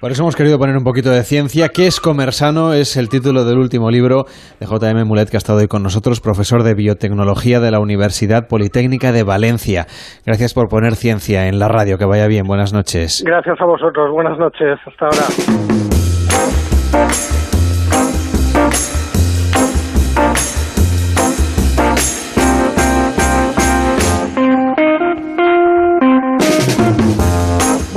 Por 0.00 0.10
eso 0.10 0.22
hemos 0.22 0.36
querido 0.36 0.58
poner 0.58 0.76
un 0.76 0.84
poquito 0.84 1.08
de 1.08 1.22
ciencia. 1.22 1.70
¿Qué 1.70 1.86
es 1.86 1.98
comer 1.98 2.32
sano? 2.32 2.74
Es 2.74 2.98
el 2.98 3.08
título 3.08 3.44
del 3.44 3.56
último 3.56 3.90
libro 3.90 4.24
de 4.60 4.66
JM 4.66 5.06
Mulet, 5.06 5.30
que 5.30 5.36
ha 5.36 5.38
estado 5.38 5.60
hoy 5.60 5.66
con 5.66 5.82
nosotros, 5.82 6.20
profesor 6.20 6.62
de 6.62 6.74
biotecnología 6.74 7.58
de 7.58 7.70
la 7.70 7.80
Universidad 7.80 8.46
Politécnica 8.46 9.12
de 9.12 9.22
Valencia. 9.22 9.86
Gracias 10.26 10.52
por 10.52 10.68
poner 10.68 10.94
ciencia 10.94 11.48
en 11.48 11.58
la 11.58 11.68
radio. 11.68 11.96
Que 11.96 12.04
vaya 12.04 12.26
bien. 12.26 12.42
Buenas 12.46 12.74
noches. 12.74 13.24
Gracias 13.26 13.58
a 13.58 13.64
vosotros. 13.64 14.10
Buenas 14.12 14.38
noches. 14.38 14.78
Hasta 14.86 15.06
ahora. 15.06 15.24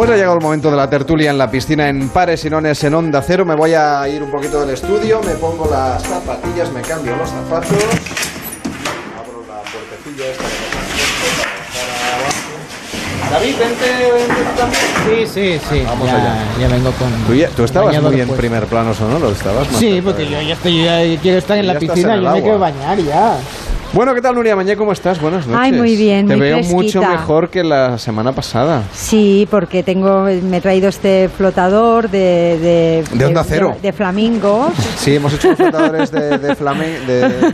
Bueno, 0.07 0.15
ha 0.15 0.19
llegado 0.19 0.37
el 0.37 0.41
momento 0.41 0.71
de 0.71 0.77
la 0.77 0.89
tertulia 0.89 1.31
en 1.31 1.37
la 1.37 1.51
piscina 1.51 1.89
en 1.89 2.07
Pares 2.07 2.45
y 2.45 2.49
Nones 2.49 2.81
en 2.81 2.93
Onda 2.93 3.21
Cero. 3.21 3.43
Me 3.43 3.55
voy 3.55 3.73
a 3.73 4.07
ir 4.07 4.23
un 4.23 4.31
poquito 4.31 4.61
del 4.61 4.69
estudio, 4.69 5.21
me 5.21 5.33
pongo 5.33 5.67
las 5.69 6.01
zapatillas, 6.01 6.71
me 6.71 6.79
cambio 6.79 7.13
los 7.17 7.29
zapatos. 7.29 7.83
Abro 9.19 9.43
la 9.49 9.59
puertecilla 9.63 10.31
esta 10.31 10.43
para 13.19 13.31
David, 13.31 13.55
vente, 13.59 13.85
vente 14.13 14.43
también. 14.57 14.81
Sí, 15.03 15.27
sí, 15.27 15.59
sí. 15.69 15.83
Vamos 15.85 16.07
ya, 16.07 16.15
allá. 16.15 16.35
Ya 16.57 16.67
vengo 16.69 16.91
con. 16.93 17.11
Tú, 17.25 17.33
tú 17.57 17.63
estabas 17.65 18.01
muy 18.01 18.21
en 18.21 18.29
primer 18.29 18.65
plano 18.67 18.93
sonoro, 18.93 19.31
estabas 19.31 19.69
más 19.69 19.77
Sí, 19.77 20.01
porque 20.01 20.25
yo 20.25 20.41
ya 20.41 20.53
estoy, 20.53 20.85
ya 20.85 21.21
quiero 21.21 21.39
estar 21.39 21.57
en 21.57 21.65
Ya 21.65 21.73
la 21.73 21.79
piscina, 21.79 22.15
yo 22.15 22.31
me 22.31 22.41
quiero 22.41 22.59
bañar 22.59 22.97
ya. 22.99 23.37
Bueno, 23.93 24.14
¿qué 24.14 24.22
tal, 24.22 24.35
Nuria 24.35 24.56
Mañé? 24.56 24.75
¿Cómo 24.75 24.91
estás? 24.91 25.19
Buenas 25.19 25.48
noches. 25.48 25.61
Ay, 25.64 25.72
muy 25.72 25.95
bien, 25.95 26.27
Te 26.27 26.35
muy 26.35 26.45
veo 26.45 26.59
mucho 26.64 27.01
mejor 27.01 27.49
que 27.49 27.64
la 27.64 27.98
semana 27.98 28.32
pasada. 28.32 28.83
Sí, 28.93 29.48
porque 29.49 29.82
tengo, 29.82 30.24
me 30.43 30.57
he 30.57 30.61
traído 30.61 30.90
este 30.90 31.30
flotador 31.35 32.09
de... 32.09 33.03
De, 33.09 33.17
De 33.17 33.25
Onda 33.25 33.43
Cero. 33.43 33.75
De, 33.82 33.93
flamingos. 33.93 34.74
Sí, 34.98 35.16
hemos 35.16 35.33
hecho 35.33 35.56
flotadores 35.56 36.11
de, 36.11 36.38
de. 36.38 36.38
De, 36.38 37.53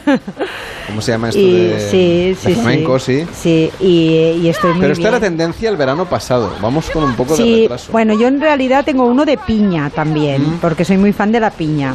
¿Cómo 0.88 1.02
se 1.02 1.12
llama 1.12 1.30
esto? 1.30 1.40
Y, 1.40 1.52
de, 1.68 1.80
sí, 1.80 2.36
sí, 2.42 2.48
de 2.50 2.56
flamenco, 2.56 3.00
sí. 3.00 3.26
sí. 3.32 3.70
Sí, 3.80 3.86
y, 3.86 4.42
y 4.44 4.50
estoy 4.50 4.72
muy 4.72 4.82
Pero 4.82 4.94
esta 4.94 5.04
bien. 5.04 5.14
era 5.14 5.20
tendencia 5.20 5.70
el 5.70 5.78
verano 5.78 6.06
pasado. 6.06 6.52
Vamos 6.62 6.90
con 6.90 7.04
un 7.04 7.14
poco 7.16 7.38
de 7.38 7.44
Sí, 7.44 7.62
retraso. 7.62 7.92
bueno, 7.92 8.14
yo 8.20 8.28
en 8.28 8.42
realidad 8.42 8.84
tengo 8.84 9.06
uno 9.06 9.24
de 9.24 9.38
piña 9.38 9.92
también, 9.92 10.42
Mm. 10.56 10.58
porque 10.60 10.84
soy 10.84 10.98
muy 10.98 11.14
fan 11.14 11.32
de 11.32 11.40
la 11.40 11.52
piña. 11.52 11.94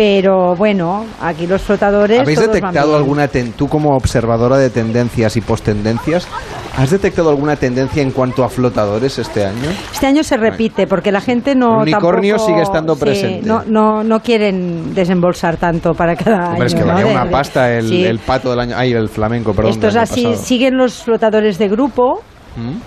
Pero 0.00 0.56
bueno, 0.56 1.04
aquí 1.20 1.46
los 1.46 1.60
flotadores... 1.60 2.20
¿Habéis 2.20 2.40
detectado 2.40 2.96
alguna, 2.96 3.28
ten- 3.28 3.52
tú 3.52 3.68
como 3.68 3.94
observadora 3.94 4.56
de 4.56 4.70
tendencias 4.70 5.36
y 5.36 5.42
postendencias, 5.42 6.26
¿has 6.74 6.88
detectado 6.88 7.28
alguna 7.28 7.56
tendencia 7.56 8.02
en 8.02 8.10
cuanto 8.10 8.42
a 8.42 8.48
flotadores 8.48 9.18
este 9.18 9.44
año? 9.44 9.68
Este 9.92 10.06
año 10.06 10.22
se 10.24 10.38
repite 10.38 10.86
porque 10.86 11.12
la 11.12 11.20
gente 11.20 11.54
no. 11.54 11.82
El 11.82 11.92
unicornio 11.92 12.36
tampoco- 12.36 12.50
sigue 12.50 12.62
estando 12.62 12.94
sí, 12.94 13.00
presente. 13.02 13.46
no, 13.46 13.62
no, 13.66 14.02
no 14.02 14.20
quieren 14.20 14.94
desembolsar 14.94 15.58
tanto 15.58 15.92
para 15.92 16.16
cada 16.16 16.52
Hombre, 16.52 16.68
es 16.68 16.74
año. 16.74 16.82
que 16.84 16.88
¿no? 16.88 16.94
valía 16.94 17.12
una 17.12 17.30
pasta 17.30 17.70
el, 17.70 17.86
sí. 17.90 18.02
el 18.02 18.20
pato 18.20 18.48
del 18.52 18.60
año. 18.60 18.76
Ay, 18.78 18.94
el 18.94 19.10
flamenco, 19.10 19.52
perdón. 19.52 19.72
Esto 19.72 19.88
es 19.88 19.96
así, 19.96 20.24
pasado. 20.24 20.42
siguen 20.42 20.78
los 20.78 20.94
flotadores 21.02 21.58
de 21.58 21.68
grupo 21.68 22.22
¿Mm? 22.56 22.78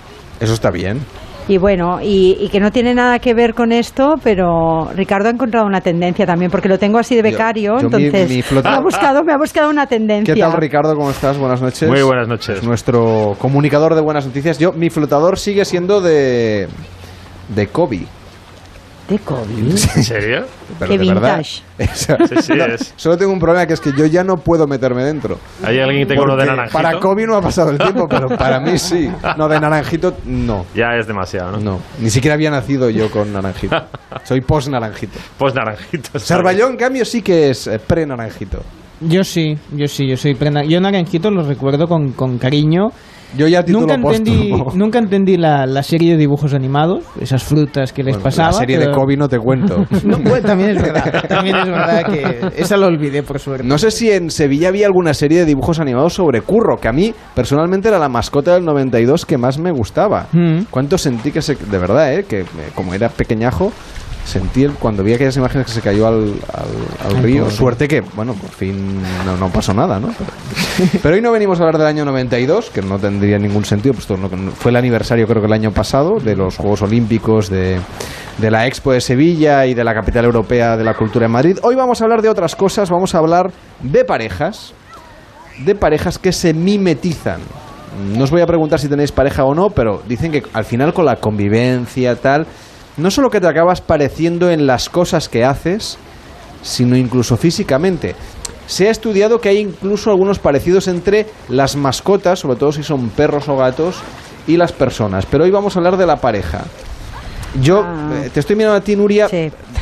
Eso 0.43 0.53
está 0.56 0.72
bien. 0.72 1.00
Y 1.48 1.58
bueno, 1.58 2.00
y, 2.02 2.38
y 2.40 2.50
que 2.50 2.60
no 2.60 2.72
tiene 2.72 2.94
nada 2.94 3.20
que 3.20 3.34
ver 3.34 3.54
con 3.54 3.72
esto, 3.72 4.16
pero 4.24 4.90
Ricardo 4.96 5.28
ha 5.28 5.32
encontrado 5.32 5.66
una 5.66 5.82
tendencia 5.82 6.26
también, 6.26 6.50
porque 6.50 6.70
lo 6.70 6.80
tengo 6.80 6.98
así 7.00 7.16
de 7.16 7.22
Yo- 7.22 7.32
becario, 7.32 7.80
yo 7.80 7.90
mi- 7.90 8.06
entonces 8.06 8.30
mi 8.30 8.42
flota- 8.42 8.70
me, 8.72 8.76
ha 8.78 8.80
buscado, 8.80 9.24
me 9.24 9.34
ha 9.34 9.38
buscado 9.38 9.70
una 9.70 9.86
tendencia. 9.88 10.34
¿Qué 10.34 10.40
tal, 10.40 10.54
Ricardo? 10.54 10.96
¿Cómo 10.96 11.10
estás? 11.10 11.38
Buenas 11.38 11.62
noches. 11.62 11.90
Muy 11.90 12.02
buenas 12.02 12.28
noches. 12.28 12.60
Es 12.60 12.64
nuestro 12.64 13.36
comunicador 13.40 13.94
de 13.96 14.02
buenas 14.02 14.26
noticias. 14.26 14.58
Yo, 14.58 14.72
mi 14.74 14.90
flotador 14.90 15.38
sigue 15.38 15.66
siendo 15.66 16.00
de, 16.02 16.68
de 17.54 17.68
Kobe. 17.68 18.06
¿De 19.14 19.19
Kobe? 19.19 19.53
¿En 19.59 19.77
serio? 19.77 20.45
Pero 20.80 20.92
Qué 20.92 20.98
de 20.98 21.06
verdad, 21.14 21.38
vintage. 21.38 21.61
eso- 21.77 22.17
Sí, 22.27 22.35
sí, 22.42 22.53
no, 22.56 22.66
es. 22.66 22.93
Solo 22.98 23.16
tengo 23.16 23.32
un 23.32 23.38
problema 23.40 23.67
que 23.67 23.74
es 23.74 23.80
que 23.80 23.92
yo 23.95 24.08
ya 24.08 24.24
no 24.24 24.38
puedo 24.38 24.66
meterme 24.66 25.03
dentro. 25.03 25.38
¿Hay 25.64 25.80
alguien 25.80 26.01
que 26.01 26.06
tenga 26.08 26.24
uno 26.24 26.35
de 26.35 26.45
naranjito? 26.48 26.74
Para 26.82 27.00
Kobe 27.00 27.27
no 27.27 27.35
ha 27.38 27.42
pasado 27.42 27.69
el 27.69 27.77
tiempo, 27.77 28.08
pero 28.09 28.27
para 28.30 28.59
mí 28.59 28.77
sí. 28.80 29.08
No, 29.38 29.48
de 29.48 29.59
naranjito 29.59 30.16
no. 30.25 30.66
Ya 30.74 30.95
es 31.00 31.06
demasiado, 31.06 31.51
¿no? 31.51 31.59
No, 31.59 31.80
ni 32.00 32.09
siquiera 32.09 32.33
había 32.33 32.50
nacido 32.50 32.90
yo 32.90 33.11
con 33.11 33.32
naranjito. 33.32 33.75
Soy 34.24 34.42
post-naranjito. 34.42 35.19
Pues 35.38 35.53
naranjito. 35.53 36.17
Cervalló, 36.17 36.67
en 36.69 36.77
cambio, 36.77 37.06
sí 37.06 37.22
que 37.22 37.51
es 37.51 37.67
eh, 37.67 37.77
pre-naranjito. 37.80 38.64
Yo 39.01 39.24
sí, 39.24 39.56
yo 39.74 39.85
sí, 39.88 40.08
yo 40.09 40.17
soy 40.17 40.33
prenda. 40.33 40.64
Yo 40.64 40.80
naranjito 40.82 41.30
lo 41.30 41.43
recuerdo 41.43 41.88
con, 41.88 42.14
con 42.14 42.40
cariño. 42.40 42.90
Yo 43.38 43.48
ya 43.48 43.64
nunca 43.68 43.95
entendí, 43.95 44.53
nunca 44.76 45.00
entendí 45.00 45.38
la, 45.38 45.66
la 45.66 45.84
serie 45.84 46.12
de 46.12 46.18
dibujos 46.18 46.53
animados, 46.53 47.03
esas 47.20 47.44
frutas 47.44 47.92
que 47.92 48.03
les 48.03 48.16
Bueno, 48.16 48.24
pasaba. 48.24 48.52
la 48.52 48.58
serie 48.58 48.78
de 48.78 48.92
Kobe 48.92 49.18
no 49.18 49.28
te 49.28 49.40
cuento. 49.40 49.86
No, 50.03 50.18
también 50.42 50.72
es 50.72 50.82
verdad, 50.82 51.24
también 51.28 51.56
es 51.56 51.66
verdad 51.66 52.03
que 52.06 52.62
esa 52.62 52.78
lo 52.78 52.88
olvidé 52.88 53.24
por 53.24 53.40
suerte. 53.40 53.66
No 53.66 53.78
sé 53.78 53.90
si 53.92 54.12
en 54.12 54.30
Sevilla 54.30 54.68
había 54.70 54.86
alguna 54.88 55.14
serie 55.14 55.40
de 55.40 55.45
dibujos 55.45 55.80
animados 55.80 56.14
sobre 56.14 56.42
Curro, 56.42 56.78
que 56.78 56.88
a 56.88 56.92
mí 56.92 57.14
personalmente 57.34 57.88
era 57.88 58.00
la 58.00 58.10
mascota 58.10 58.53
del 58.53 58.66
92 58.66 59.26
que 59.26 59.38
más 59.38 59.58
me 59.58 59.72
gustaba. 59.72 60.28
Mm. 60.32 60.64
¿Cuánto 60.70 60.98
sentí 60.98 61.32
que 61.32 61.42
se... 61.42 61.56
De 61.56 61.78
verdad, 61.78 62.14
¿eh? 62.14 62.26
Que 62.26 62.42
eh, 62.42 62.45
como 62.76 62.94
era 62.94 63.10
pequeñajo, 63.10 63.72
sentí 64.26 64.64
el, 64.64 64.72
cuando 64.74 65.03
vi 65.03 65.14
aquellas 65.14 65.35
imágenes 65.38 65.68
que 65.68 65.74
se 65.74 65.82
cayó 65.82 66.08
al, 66.08 66.34
al- 67.06 67.22
río. 67.24 67.50
Suerte 67.50 67.88
que, 67.88 68.02
bueno, 68.02 68.34
por 68.34 68.50
fin 68.50 69.02
no, 69.26 69.38
no 69.38 69.50
pasó 69.50 69.74
nada, 69.74 70.00
¿no? 70.00 70.10
Pero, 70.18 70.90
pero 71.02 71.16
hoy 71.16 71.22
no 71.22 71.32
venimos 71.32 71.60
a 71.60 71.64
hablar 71.64 71.77
del 71.77 71.88
año 71.88 72.06
92, 72.06 72.69
que 72.69 72.82
no 72.82 72.98
tendría 73.00 73.38
ningún 73.38 73.66
sentido, 73.66 73.93
pues 73.93 74.03
esto 74.10 74.18
no- 74.18 74.52
fue 74.52 74.72
el 74.72 74.77
aniversario 74.77 75.27
creo 75.27 75.42
que 75.42 75.48
el 75.48 75.53
año 75.53 75.72
pasado 75.72 76.19
de 76.19 76.35
los 76.35 76.58
Juegos 76.58 76.82
Olímpicos 76.82 77.50
de, 77.50 77.80
de 78.38 78.52
la 78.52 78.66
Expo 78.68 78.92
de 78.93 79.02
Sevilla 79.02 79.66
y 79.66 79.74
de 79.74 79.84
la 79.84 79.93
capital 79.93 80.26
europea 80.26 80.77
de 80.77 80.84
la 80.84 80.93
cultura 80.93 81.26
en 81.26 81.32
Madrid. 81.32 81.58
Hoy 81.64 81.76
vamos 81.76 82.02
a 82.02 82.06
hablar 82.06 82.22
de 82.22 82.30
otras 82.30 82.56
cosas, 82.56 82.90
vamos 82.90 83.14
a 83.16 83.19
hablar 83.19 83.52
de 83.82 84.06
parejas, 84.06 84.74
de 85.66 85.76
parejas 85.76 86.18
que 86.18 86.32
se 86.32 86.53
mimetizan. 86.53 87.42
No 88.18 88.24
os 88.24 88.32
voy 88.32 88.42
a 88.42 88.48
preguntar 88.48 88.80
si 88.80 88.88
tenéis 88.88 89.11
pareja 89.11 89.43
o 89.43 89.53
no, 89.53 89.69
pero 89.69 90.02
dicen 90.08 90.32
que 90.32 90.42
al 90.53 90.66
final 90.66 90.93
con 90.95 91.06
la 91.06 91.18
convivencia 91.18 92.16
tal, 92.16 92.48
no 92.98 93.12
solo 93.12 93.30
que 93.30 93.42
te 93.42 93.48
acabas 93.48 93.82
pareciendo 93.82 94.50
en 94.50 94.68
las 94.68 94.90
cosas 94.90 95.30
que 95.30 95.44
haces, 95.44 95.98
sino 96.62 96.96
incluso 96.96 97.38
físicamente. 97.38 98.16
Se 98.68 98.88
ha 98.88 98.92
estudiado 98.92 99.42
que 99.42 99.50
hay 99.50 99.58
incluso 99.58 100.10
algunos 100.10 100.40
parecidos 100.40 100.88
entre 100.88 101.28
las 101.50 101.76
mascotas, 101.76 102.40
sobre 102.40 102.58
todo 102.58 102.72
si 102.72 102.84
son 102.84 103.10
perros 103.10 103.50
o 103.50 103.58
gatos, 103.58 103.98
y 104.48 104.58
las 104.58 104.72
personas. 104.72 105.26
Pero 105.26 105.44
hoy 105.44 105.52
vamos 105.52 105.76
a 105.76 105.80
hablar 105.80 105.98
de 105.98 106.06
la 106.06 106.18
pareja. 106.18 106.64
Yo 107.62 107.86
eh, 108.14 108.30
te 108.34 108.40
estoy 108.40 108.56
mirando 108.56 108.78
a 108.78 108.82
ti, 108.82 108.96
Nuria. 108.96 109.28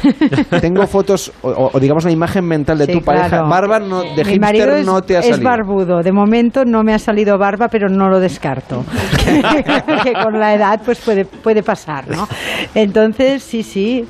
Tengo 0.61 0.85
fotos, 0.87 1.31
o, 1.41 1.79
digamos 1.79 2.03
la 2.05 2.11
imagen 2.11 2.45
mental 2.45 2.77
de 2.77 2.85
Sí, 2.85 2.93
tu 2.93 3.01
pareja. 3.01 3.29
claro. 3.29 3.49
Barba 3.49 3.79
no, 3.79 4.03
de 4.03 4.23
Mi 4.25 4.39
marido 4.39 4.75
es, 4.75 4.85
no 4.85 5.01
te 5.01 5.17
ha 5.17 5.19
es 5.19 5.27
salido. 5.27 5.49
barbudo. 5.49 6.01
De 6.01 6.11
momento 6.11 6.65
no 6.65 6.83
me 6.83 6.93
ha 6.93 6.99
salido 6.99 7.37
barba, 7.37 7.67
pero 7.69 7.89
no 7.89 8.09
lo 8.09 8.19
descarto. 8.19 8.83
que 10.03 10.13
con 10.13 10.39
la 10.39 10.53
edad 10.55 10.81
pues 10.83 10.99
puede, 10.99 11.25
puede 11.25 11.63
pasar, 11.63 12.07
¿no? 12.09 12.27
Entonces, 12.75 13.43
sí, 13.43 13.63
sí. 13.63 14.05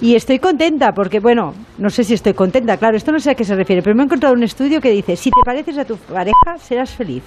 Y 0.00 0.14
estoy 0.14 0.38
contenta 0.38 0.92
porque, 0.92 1.20
bueno, 1.20 1.54
no 1.78 1.88
sé 1.88 2.04
si 2.04 2.12
estoy 2.14 2.34
contenta, 2.34 2.76
claro, 2.76 2.96
esto 2.96 3.12
no 3.12 3.18
sé 3.18 3.30
a 3.30 3.34
qué 3.34 3.44
se 3.44 3.54
refiere, 3.54 3.80
pero 3.82 3.96
me 3.96 4.02
he 4.02 4.04
encontrado 4.04 4.34
un 4.34 4.42
estudio 4.42 4.80
que 4.80 4.90
dice, 4.90 5.16
si 5.16 5.30
te 5.30 5.40
pareces 5.44 5.78
a 5.78 5.84
tu 5.86 5.96
pareja, 5.96 6.58
serás 6.58 6.90
feliz. 6.90 7.22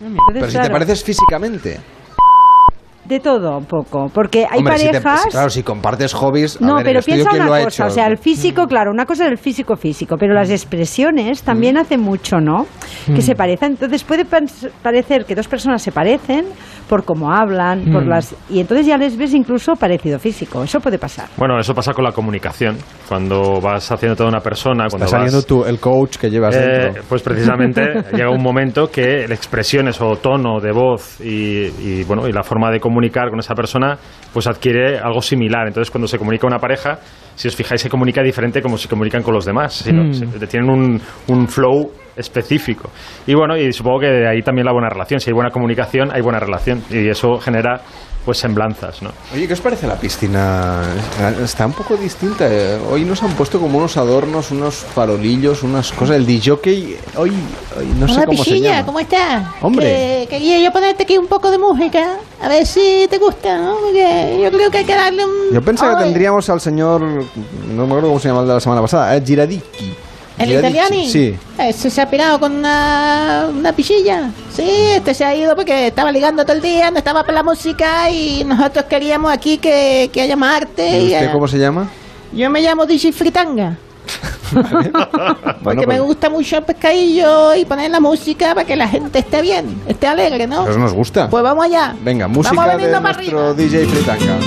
Entonces, 0.00 0.34
Pero 0.34 0.50
si 0.50 0.58
te 0.58 0.70
pareces 0.70 1.02
físicamente. 1.04 1.80
De 3.04 3.18
todo 3.18 3.58
un 3.58 3.64
poco, 3.64 4.08
porque 4.14 4.46
hay 4.48 4.58
Hombre, 4.60 4.78
si 4.78 4.86
te- 4.86 5.00
parejas... 5.00 5.26
claro, 5.32 5.50
si 5.50 5.64
compartes 5.64 6.14
hobbies. 6.14 6.60
a 6.62 6.64
No, 6.64 6.76
ver, 6.76 6.84
pero 6.84 7.00
piensa 7.02 7.30
¿quién 7.30 7.42
una 7.42 7.48
lo 7.50 7.54
ha 7.56 7.64
cosa, 7.64 7.82
hecho? 7.84 7.86
o 7.86 7.94
sea, 7.94 8.06
el 8.06 8.16
físico, 8.16 8.66
claro, 8.68 8.92
una 8.92 9.06
cosa 9.06 9.24
es 9.24 9.32
el 9.32 9.38
físico 9.38 9.74
físico, 9.76 10.16
pero 10.16 10.34
las 10.34 10.50
expresiones 10.50 11.42
también 11.42 11.76
hacen 11.76 12.00
mucho, 12.00 12.38
¿no? 12.38 12.66
Que 13.06 13.12
Mm. 13.14 13.20
se 13.22 13.34
parecen, 13.34 13.72
entonces 13.72 14.04
puede 14.04 14.24
parecer 14.82 15.24
que 15.24 15.34
dos 15.34 15.48
personas 15.48 15.82
se 15.82 15.90
parecen 15.90 16.46
por 16.88 17.04
cómo 17.04 17.32
hablan, 17.32 17.84
por 17.92 18.04
Mm. 18.04 18.08
las 18.08 18.34
y 18.48 18.60
entonces 18.60 18.86
ya 18.86 18.96
les 18.96 19.16
ves 19.16 19.34
incluso 19.34 19.74
parecido 19.74 20.18
físico, 20.20 20.62
eso 20.62 20.78
puede 20.80 20.98
pasar. 20.98 21.28
Bueno, 21.36 21.58
eso 21.58 21.74
pasa 21.74 21.92
con 21.92 22.04
la 22.04 22.12
comunicación. 22.12 22.76
Cuando 23.08 23.60
vas 23.60 23.90
haciendo 23.90 24.14
toda 24.16 24.28
una 24.28 24.40
persona, 24.40 24.86
cuando 24.88 25.06
Está 25.06 25.16
saliendo 25.18 25.38
vas, 25.38 25.46
tú, 25.46 25.64
el 25.64 25.80
coach 25.80 26.16
que 26.18 26.30
llevas 26.30 26.54
Eh, 26.56 26.60
dentro. 26.60 27.02
pues 27.08 27.20
precisamente 27.22 27.82
llega 28.12 28.30
un 28.30 28.42
momento 28.42 28.88
que 28.90 29.22
las 29.28 29.32
expresiones 29.38 30.00
o 30.00 30.16
tono 30.16 30.60
de 30.60 30.70
voz 30.72 31.20
y, 31.20 31.66
y, 31.82 32.04
bueno 32.04 32.28
y 32.28 32.32
la 32.32 32.42
forma 32.42 32.70
de 32.70 32.78
comunicar 32.92 33.30
con 33.30 33.38
esa 33.38 33.54
persona 33.54 33.96
pues 34.32 34.46
adquiere 34.46 34.98
algo 34.98 35.20
similar. 35.22 35.66
Entonces 35.66 35.90
cuando 35.90 36.06
se 36.06 36.18
comunica 36.18 36.46
una 36.46 36.58
pareja, 36.58 36.98
si 37.34 37.48
os 37.48 37.56
fijáis 37.56 37.80
se 37.80 37.88
comunica 37.88 38.22
diferente 38.22 38.60
como 38.60 38.76
se 38.76 38.88
comunican 38.88 39.22
con 39.22 39.34
los 39.34 39.44
demás. 39.46 39.72
sino 39.72 40.04
Mm. 40.04 40.12
se- 40.12 40.46
tienen 40.46 40.68
un, 40.70 41.00
un 41.28 41.48
flow 41.48 41.90
específico. 42.16 42.90
Y 43.26 43.34
bueno, 43.34 43.56
y 43.56 43.72
supongo 43.72 44.00
que 44.00 44.06
de 44.08 44.28
ahí 44.28 44.42
también 44.42 44.66
la 44.66 44.72
buena 44.72 44.88
relación. 44.90 45.18
Si 45.20 45.30
hay 45.30 45.34
buena 45.34 45.50
comunicación, 45.50 46.10
hay 46.12 46.20
buena 46.20 46.38
relación. 46.38 46.82
Y 46.90 47.08
eso 47.08 47.38
genera 47.38 47.80
pues 48.24 48.38
semblanzas, 48.38 49.02
¿no? 49.02 49.10
Oye, 49.34 49.46
¿qué 49.46 49.54
os 49.54 49.60
parece 49.60 49.86
la 49.86 49.96
piscina? 49.96 50.82
Está 51.42 51.66
un 51.66 51.72
poco 51.72 51.96
distinta. 51.96 52.46
eh. 52.48 52.78
Hoy 52.90 53.04
nos 53.04 53.22
han 53.22 53.32
puesto 53.32 53.58
como 53.60 53.78
unos 53.78 53.96
adornos, 53.96 54.50
unos 54.50 54.74
farolillos, 54.76 55.62
unas 55.62 55.90
cosas. 55.92 56.16
El 56.16 56.26
DJ 56.26 56.52
hoy, 56.52 56.62
hoy 57.16 57.36
no 57.98 58.06
sé 58.08 58.24
cómo 58.24 58.44
se 58.44 58.60
llama. 58.60 58.86
¿cómo 58.86 59.00
estás? 59.00 59.44
Hombre. 59.60 60.26
Que 60.28 60.36
quería 60.36 60.60
yo 60.60 60.72
ponerte 60.72 61.02
aquí 61.02 61.18
un 61.18 61.26
poco 61.26 61.50
de 61.50 61.58
música, 61.58 62.16
a 62.40 62.48
ver 62.48 62.66
si 62.66 63.06
te 63.10 63.18
gusta, 63.18 63.58
¿no? 63.58 63.76
Porque 63.82 64.40
yo 64.42 64.50
creo 64.50 64.70
que 64.70 64.78
hay 64.78 64.84
que 64.84 64.94
darle 64.94 65.24
un... 65.24 65.52
Yo 65.52 65.62
pensaba 65.62 65.98
que 65.98 66.04
tendríamos 66.04 66.48
al 66.48 66.60
señor, 66.60 67.00
no 67.02 67.26
me 67.76 67.84
acuerdo 67.84 68.08
cómo 68.08 68.20
se 68.20 68.28
llama 68.28 68.42
el 68.42 68.48
de 68.48 68.54
la 68.54 68.60
semana 68.60 68.80
pasada, 68.82 69.16
eh, 69.16 69.22
Giradicchi. 69.24 69.94
¿El 70.42 70.58
italiani? 70.58 71.08
Sí. 71.08 71.34
Ese 71.58 71.90
se 71.90 72.00
ha 72.00 72.08
pirado 72.10 72.38
con 72.40 72.52
una, 72.56 73.48
una 73.50 73.72
pichilla. 73.72 74.30
Sí, 74.54 74.64
este 74.96 75.14
se 75.14 75.24
ha 75.24 75.34
ido 75.34 75.54
porque 75.54 75.86
estaba 75.88 76.10
ligando 76.12 76.44
todo 76.44 76.56
el 76.56 76.62
día, 76.62 76.90
no 76.90 76.98
estaba 76.98 77.24
por 77.24 77.34
la 77.34 77.42
música 77.42 78.10
y 78.10 78.44
nosotros 78.44 78.84
queríamos 78.86 79.32
aquí 79.32 79.58
que, 79.58 80.10
que 80.12 80.20
haya 80.22 80.36
más 80.36 80.62
arte. 80.62 80.86
¿Y 80.88 81.02
y, 81.02 81.14
usted 81.14 81.26
eh, 81.26 81.30
cómo 81.32 81.48
se 81.48 81.58
llama? 81.58 81.88
Yo 82.32 82.48
me 82.50 82.60
llamo 82.60 82.86
DJ 82.86 83.12
Fritanga. 83.12 83.76
Porque 84.52 85.56
Bueno, 85.62 85.80
me 85.82 85.86
pues- 85.86 86.00
gusta 86.02 86.28
mucho 86.30 86.58
el 86.58 86.64
pescadillo 86.64 87.54
y 87.54 87.64
poner 87.64 87.90
la 87.90 88.00
música 88.00 88.54
para 88.54 88.66
que 88.66 88.76
la 88.76 88.88
gente 88.88 89.18
esté 89.20 89.40
bien, 89.40 89.80
esté 89.86 90.06
alegre, 90.06 90.46
¿no? 90.46 90.68
Eso 90.68 90.78
nos 90.78 90.92
gusta. 90.92 91.28
Pues 91.30 91.42
vamos 91.42 91.64
allá. 91.64 91.94
Venga, 92.02 92.28
música 92.28 92.54
Vamos 92.54 92.82
de 92.82 92.88
para 92.88 93.12
nuestro 93.12 93.54
DJ 93.54 93.86
Fritanga. 93.86 94.38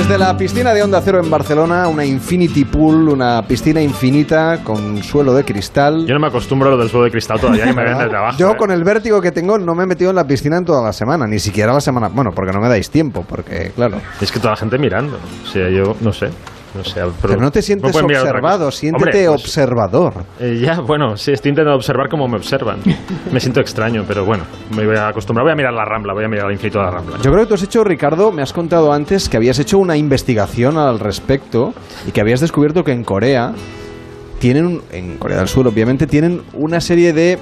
Desde 0.00 0.16
la 0.16 0.34
piscina 0.34 0.72
de 0.72 0.82
Onda 0.82 1.02
Cero 1.02 1.20
en 1.22 1.28
Barcelona, 1.28 1.86
una 1.86 2.06
Infinity 2.06 2.64
Pool, 2.64 3.10
una 3.10 3.46
piscina 3.46 3.82
infinita 3.82 4.64
con 4.64 5.02
suelo 5.02 5.34
de 5.34 5.44
cristal. 5.44 6.06
Yo 6.06 6.14
no 6.14 6.20
me 6.20 6.28
acostumbro 6.28 6.68
a 6.68 6.70
lo 6.70 6.78
del 6.78 6.88
suelo 6.88 7.04
de 7.04 7.10
cristal 7.10 7.38
todavía, 7.38 7.66
que 7.66 7.74
me 7.74 7.84
ven 7.84 7.98
desde 7.98 8.16
abajo. 8.16 8.38
Yo 8.38 8.52
¿eh? 8.52 8.56
con 8.56 8.70
el 8.70 8.82
vértigo 8.82 9.20
que 9.20 9.30
tengo 9.30 9.58
no 9.58 9.74
me 9.74 9.82
he 9.82 9.86
metido 9.86 10.08
en 10.08 10.16
la 10.16 10.26
piscina 10.26 10.56
en 10.56 10.64
toda 10.64 10.82
la 10.82 10.94
semana, 10.94 11.26
ni 11.26 11.38
siquiera 11.38 11.74
la 11.74 11.82
semana, 11.82 12.08
bueno, 12.08 12.30
porque 12.34 12.50
no 12.50 12.60
me 12.62 12.68
dais 12.70 12.88
tiempo, 12.88 13.26
porque 13.28 13.72
claro. 13.76 14.00
Es 14.22 14.32
que 14.32 14.38
toda 14.38 14.52
la 14.52 14.56
gente 14.56 14.78
mirando. 14.78 15.18
O 15.44 15.46
sea, 15.46 15.68
yo 15.68 15.94
no 16.00 16.14
sé. 16.14 16.30
No 16.74 16.84
sé 16.84 17.02
Pero 17.20 17.36
no 17.36 17.50
te 17.50 17.62
sientes 17.62 17.96
observado, 17.96 18.70
siéntete 18.70 19.26
Hombre, 19.26 19.26
pues, 19.26 19.42
observador. 19.42 20.24
eh, 20.38 20.60
ya, 20.62 20.80
bueno, 20.80 21.16
sí, 21.16 21.32
estoy 21.32 21.50
intentando 21.50 21.74
observar 21.76 22.08
cómo 22.08 22.28
me 22.28 22.36
observan. 22.36 22.78
Me 23.32 23.40
siento 23.40 23.60
extraño, 23.60 24.04
pero 24.06 24.24
bueno, 24.24 24.44
me 24.76 24.84
voy 24.86 24.96
a 24.96 25.08
acostumbrar. 25.08 25.44
Voy 25.44 25.52
a 25.52 25.56
mirar 25.56 25.72
la 25.72 25.84
rambla, 25.84 26.12
voy 26.14 26.24
a 26.24 26.28
mirar 26.28 26.46
al 26.46 26.52
infinito 26.52 26.78
de 26.78 26.84
la 26.84 26.90
rambla. 26.90 27.16
Yo 27.22 27.30
creo 27.30 27.44
que 27.44 27.48
tú 27.48 27.54
has 27.54 27.62
hecho, 27.62 27.84
Ricardo, 27.84 28.32
me 28.32 28.42
has 28.42 28.52
contado 28.52 28.92
antes 28.92 29.28
que 29.28 29.36
habías 29.36 29.58
hecho 29.58 29.78
una 29.78 29.96
investigación 29.96 30.78
al 30.78 30.98
respecto 30.98 31.72
y 32.06 32.12
que 32.12 32.20
habías 32.20 32.40
descubierto 32.40 32.82
que 32.84 32.92
en 32.92 33.04
Corea 33.04 33.52
tienen, 34.38 34.80
en 34.92 35.16
Corea 35.18 35.38
del 35.38 35.48
Sur 35.48 35.66
obviamente, 35.68 36.06
tienen 36.06 36.42
una 36.54 36.80
serie 36.80 37.12
de 37.12 37.38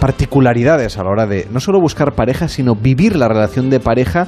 particularidades 0.00 0.98
a 0.98 1.04
la 1.04 1.10
hora 1.10 1.26
de 1.26 1.46
no 1.52 1.60
solo 1.60 1.80
buscar 1.80 2.12
pareja, 2.12 2.48
sino 2.48 2.74
vivir 2.74 3.14
la 3.16 3.28
relación 3.28 3.70
de 3.70 3.78
pareja 3.78 4.26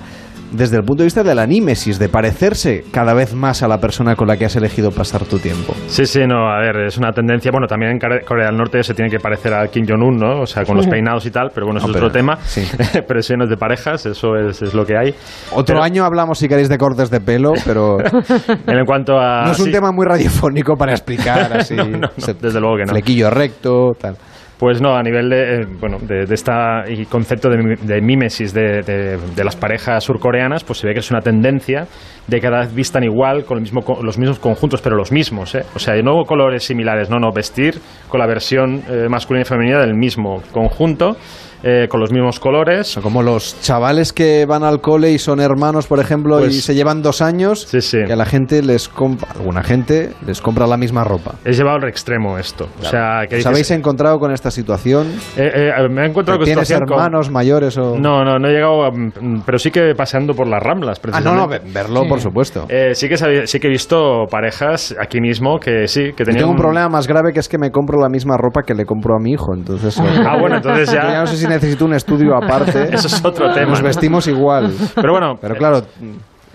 desde 0.53 0.77
el 0.77 0.83
punto 0.85 1.03
de 1.03 1.07
vista 1.07 1.23
de 1.23 1.35
la 1.35 1.43
anímesis, 1.43 1.99
de 1.99 2.09
parecerse 2.09 2.85
cada 2.93 3.13
vez 3.15 3.35
más 3.35 3.63
a 3.63 3.69
la 3.69 3.79
persona 3.79 4.15
con 4.17 4.29
la 4.29 4.37
que 4.37 4.45
has 4.45 4.55
elegido 4.57 4.91
pasar 4.91 5.25
tu 5.25 5.39
tiempo. 5.39 5.75
Sí, 5.89 6.07
sí, 6.07 6.21
no, 6.27 6.49
a 6.49 6.59
ver, 6.61 6.77
es 6.87 6.97
una 6.99 7.11
tendencia. 7.13 7.51
Bueno, 7.51 7.67
también 7.67 7.93
en 7.93 7.99
Corea 8.25 8.47
del 8.47 8.57
Norte 8.57 8.83
se 8.83 8.95
tiene 8.95 9.11
que 9.11 9.19
parecer 9.19 9.53
a 9.55 9.67
Kim 9.69 9.85
Jong-un, 9.89 10.17
¿no? 10.17 10.41
O 10.43 10.47
sea, 10.47 10.65
con 10.65 10.77
los 10.77 10.87
peinados 10.87 11.27
y 11.27 11.31
tal, 11.31 11.51
pero 11.55 11.67
bueno, 11.67 11.79
eso 11.79 11.89
No, 11.89 11.93
es 11.93 11.97
pero- 11.97 12.07
otro 12.07 12.19
tema. 12.19 12.37
sí. 12.45 12.63
Presiones 13.09 13.49
de 13.49 13.57
parejas, 13.57 14.07
eso 14.07 14.37
es, 14.37 14.63
es 14.63 14.75
lo 14.75 14.85
que 14.85 14.97
hay. 14.97 15.15
Otro 15.53 15.75
Pero- 15.77 15.83
año 15.83 16.05
hablamos, 16.05 16.39
si 16.39 16.49
queréis, 16.49 16.69
de 16.69 16.79
cortes 16.79 17.11
de 17.11 17.21
pelo, 17.21 17.53
pero 17.65 17.99
En 18.67 18.85
cuanto 18.87 19.19
a. 19.19 19.45
no 19.47 19.53
es 19.53 19.59
un 19.59 19.67
sí. 19.67 19.73
tema 19.73 19.91
muy 19.93 20.07
radiofónico 20.07 20.75
para 20.77 20.93
explicar 20.93 21.53
así. 21.59 21.75
No, 21.75 21.85
no, 21.85 21.99
no, 21.99 22.09
Se- 22.19 22.35
desde 22.35 22.61
luego 22.61 22.77
que 22.77 22.85
no. 22.85 22.93
Flequillo 22.93 23.31
recto, 23.31 23.93
tal. 24.01 24.17
Pues 24.59 24.81
no, 24.81 24.95
a 24.97 25.03
nivel 25.03 25.29
de, 25.31 25.63
eh, 25.63 25.67
bueno, 25.81 25.99
de, 26.01 26.27
de 26.27 26.35
esta 26.35 26.85
y 26.89 27.07
concepto 27.07 27.49
de, 27.51 27.77
de 27.83 28.01
mímesis 28.01 28.55
de, 28.55 28.83
de- 28.83 29.45
las 29.45 29.57
parejas 29.57 30.05
surcoreanas, 30.05 30.63
pues 30.63 30.79
se 30.79 30.87
ve 30.87 30.95
que 30.95 31.01
es 31.01 31.11
una 31.11 31.21
tendencia 31.21 31.87
de 32.29 32.41
cada 32.41 32.61
vez 32.61 32.73
vistan 32.75 33.03
igual, 33.03 33.45
con 33.45 33.59
el 33.59 33.63
mismo, 33.63 33.81
los 34.03 34.17
mismos 34.17 34.39
conjuntos, 34.39 34.81
pero 34.81 34.97
los 34.97 35.11
mismos. 35.11 35.55
¿eh? 35.57 35.65
O 35.75 35.79
sea, 35.81 35.95
no 36.03 36.23
colores 36.25 36.63
similares, 36.65 37.11
no, 37.11 37.19
no, 37.19 37.33
vestir 37.33 37.75
con 38.09 38.21
la 38.21 38.27
versión 38.27 38.83
eh, 38.89 39.09
masculina 39.11 39.43
y 39.43 39.45
femenina 39.45 39.81
del 39.81 39.95
mismo 39.95 40.41
conjunto, 40.53 41.17
eh, 41.65 41.89
con 41.89 41.99
los 42.01 42.13
mismos 42.13 42.39
colores. 42.39 42.99
Como 43.03 43.23
los 43.23 43.61
chavales 43.63 44.13
que 44.13 44.45
van 44.47 44.63
al 44.63 44.81
cole 44.81 45.11
y 45.13 45.19
son 45.19 45.41
hermanos, 45.41 45.87
por 45.87 45.99
ejemplo, 45.99 46.39
y 46.41 46.45
Pues- 46.45 46.63
se 46.65 46.75
llevan 46.75 47.03
dos 47.03 47.23
años, 47.23 47.67
que 47.91 48.13
a 48.13 48.17
la 48.17 48.27
gente 48.27 48.63
les 48.63 48.89
compra, 48.89 49.29
alguna 49.35 49.63
gente 49.63 50.13
les 50.27 50.41
compra 50.41 50.67
la 50.67 50.77
misma 50.77 51.05
ropa. 51.05 51.37
Es 51.45 51.57
llevado 51.57 51.79
al 51.79 51.89
extremo 51.89 52.39
esto. 52.39 52.69
O 52.81 52.85
sea, 52.85 53.21
que 53.29 53.37
¿Os 53.37 53.39
dices- 53.39 53.47
habéis 53.47 53.71
encontrado 53.71 54.19
con 54.19 54.31
esta 54.33 54.51
situación? 54.51 55.07
Eh, 55.37 55.51
eh, 55.77 55.89
me 55.91 56.03
he 56.03 56.07
encontrado 56.07 56.39
con 56.39 56.45
¿Tienes 56.45 56.71
con- 56.73 56.83
hermanos 56.83 57.31
mayores 57.31 57.77
o...? 57.79 57.97
No, 57.99 58.25
no, 58.25 58.39
no 58.39 58.49
he 58.49 58.53
llegado, 58.53 58.85
a- 58.85 58.91
mm, 58.91 59.43
pero 59.47 59.59
sí 59.59 59.71
que 59.71 59.95
paseando 59.97 60.35
por 60.35 60.47
las 60.47 60.63
Ramblas, 60.63 61.01
Ah, 61.13 61.21
no, 61.21 61.35
no, 61.35 61.49
precisamente. 61.49 61.67
ve- 61.67 61.73
verlo, 61.73 62.09
por 62.09 62.21
supuesto. 62.21 62.67
Eh, 62.69 62.95
sí, 62.95 63.09
que 63.09 63.47
sí 63.47 63.59
que 63.59 63.67
he 63.67 63.71
visto 63.71 64.27
parejas 64.31 64.95
aquí 65.01 65.21
mismo 65.21 65.59
que 65.59 65.87
sí, 65.87 66.13
que 66.17 66.25
Yo 66.25 66.25
tenían 66.27 66.39
tengo 66.43 66.51
un 66.53 66.57
problema 66.59 66.89
más 66.89 67.07
grave 67.07 67.33
que 67.33 67.41
es 67.41 67.49
que 67.49 67.59
me 67.59 67.71
compro 67.71 68.01
la 68.01 68.09
misma 68.09 68.37
ropa 68.37 68.63
que 68.63 68.75
le 68.75 68.85
compro 68.85 69.15
a 69.17 69.19
mi 69.21 69.33
hijo, 69.33 69.55
entonces... 69.55 69.99
Ah, 70.01 70.37
bueno, 70.39 70.57
entonces 70.57 70.91
ya- 70.93 71.15
Yo 71.15 71.21
no 71.21 71.27
sé 71.27 71.37
si 71.37 71.47
necesito 71.55 71.85
un 71.85 71.95
estudio 71.95 72.37
aparte. 72.37 72.89
Eso 72.95 73.07
es 73.09 73.25
otro 73.25 73.53
tema, 73.53 73.71
Nos 73.71 73.81
¿no? 73.83 73.87
vestimos 73.87 74.27
igual. 74.27 74.73
Pero 74.95 75.13
bueno, 75.13 75.39
Pero 75.41 75.57
claro, 75.57 75.83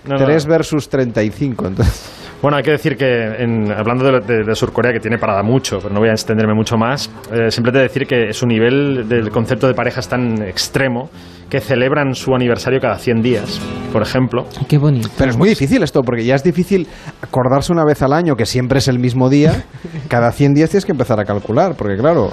no, 0.06 0.16
no. 0.18 0.24
3 0.24 0.46
versus 0.46 0.88
35, 0.88 1.66
entonces... 1.66 2.16
Bueno, 2.42 2.56
hay 2.56 2.62
que 2.62 2.70
decir 2.70 2.96
que 2.96 3.22
en- 3.42 3.70
hablando 3.70 4.02
de, 4.10 4.20
de- 4.20 4.44
de 4.44 4.54
Surcorea, 4.54 4.94
que 4.94 5.00
tiene 5.00 5.18
parada 5.18 5.42
mucho, 5.42 5.78
pero 5.78 5.92
no 5.92 6.00
voy 6.00 6.08
a 6.08 6.12
extenderme 6.12 6.54
mucho 6.54 6.78
más, 6.78 7.10
eh, 7.30 7.50
simplemente 7.50 7.82
decir 7.82 8.06
que 8.06 8.32
su 8.32 8.46
nivel 8.46 9.06
del 9.10 9.30
concepto 9.30 9.66
de 9.66 9.74
pareja 9.74 10.00
es 10.00 10.08
tan 10.08 10.40
extremo 10.42 11.10
que 11.50 11.60
celebran 11.60 12.14
su 12.14 12.34
aniversario 12.34 12.80
cada 12.80 12.96
100 12.96 13.22
días, 13.22 13.60
por 13.92 14.02
ejemplo. 14.02 14.46
Qué 14.68 14.78
bonito. 14.78 15.08
Pero 15.18 15.30
es 15.30 15.36
muy 15.36 15.48
difícil 15.48 15.82
esto, 15.82 16.02
porque 16.02 16.24
ya 16.24 16.34
es 16.36 16.42
difícil 16.44 16.86
acordarse 17.22 17.72
una 17.72 17.84
vez 17.84 18.02
al 18.02 18.12
año, 18.12 18.36
que 18.36 18.46
siempre 18.46 18.78
es 18.78 18.88
el 18.88 18.98
mismo 18.98 19.28
día. 19.28 19.64
Cada 20.08 20.32
100 20.32 20.54
días 20.54 20.70
tienes 20.70 20.84
que 20.86 20.92
empezar 20.92 21.18
a 21.20 21.24
calcular, 21.24 21.74
porque 21.76 21.96
claro, 21.96 22.30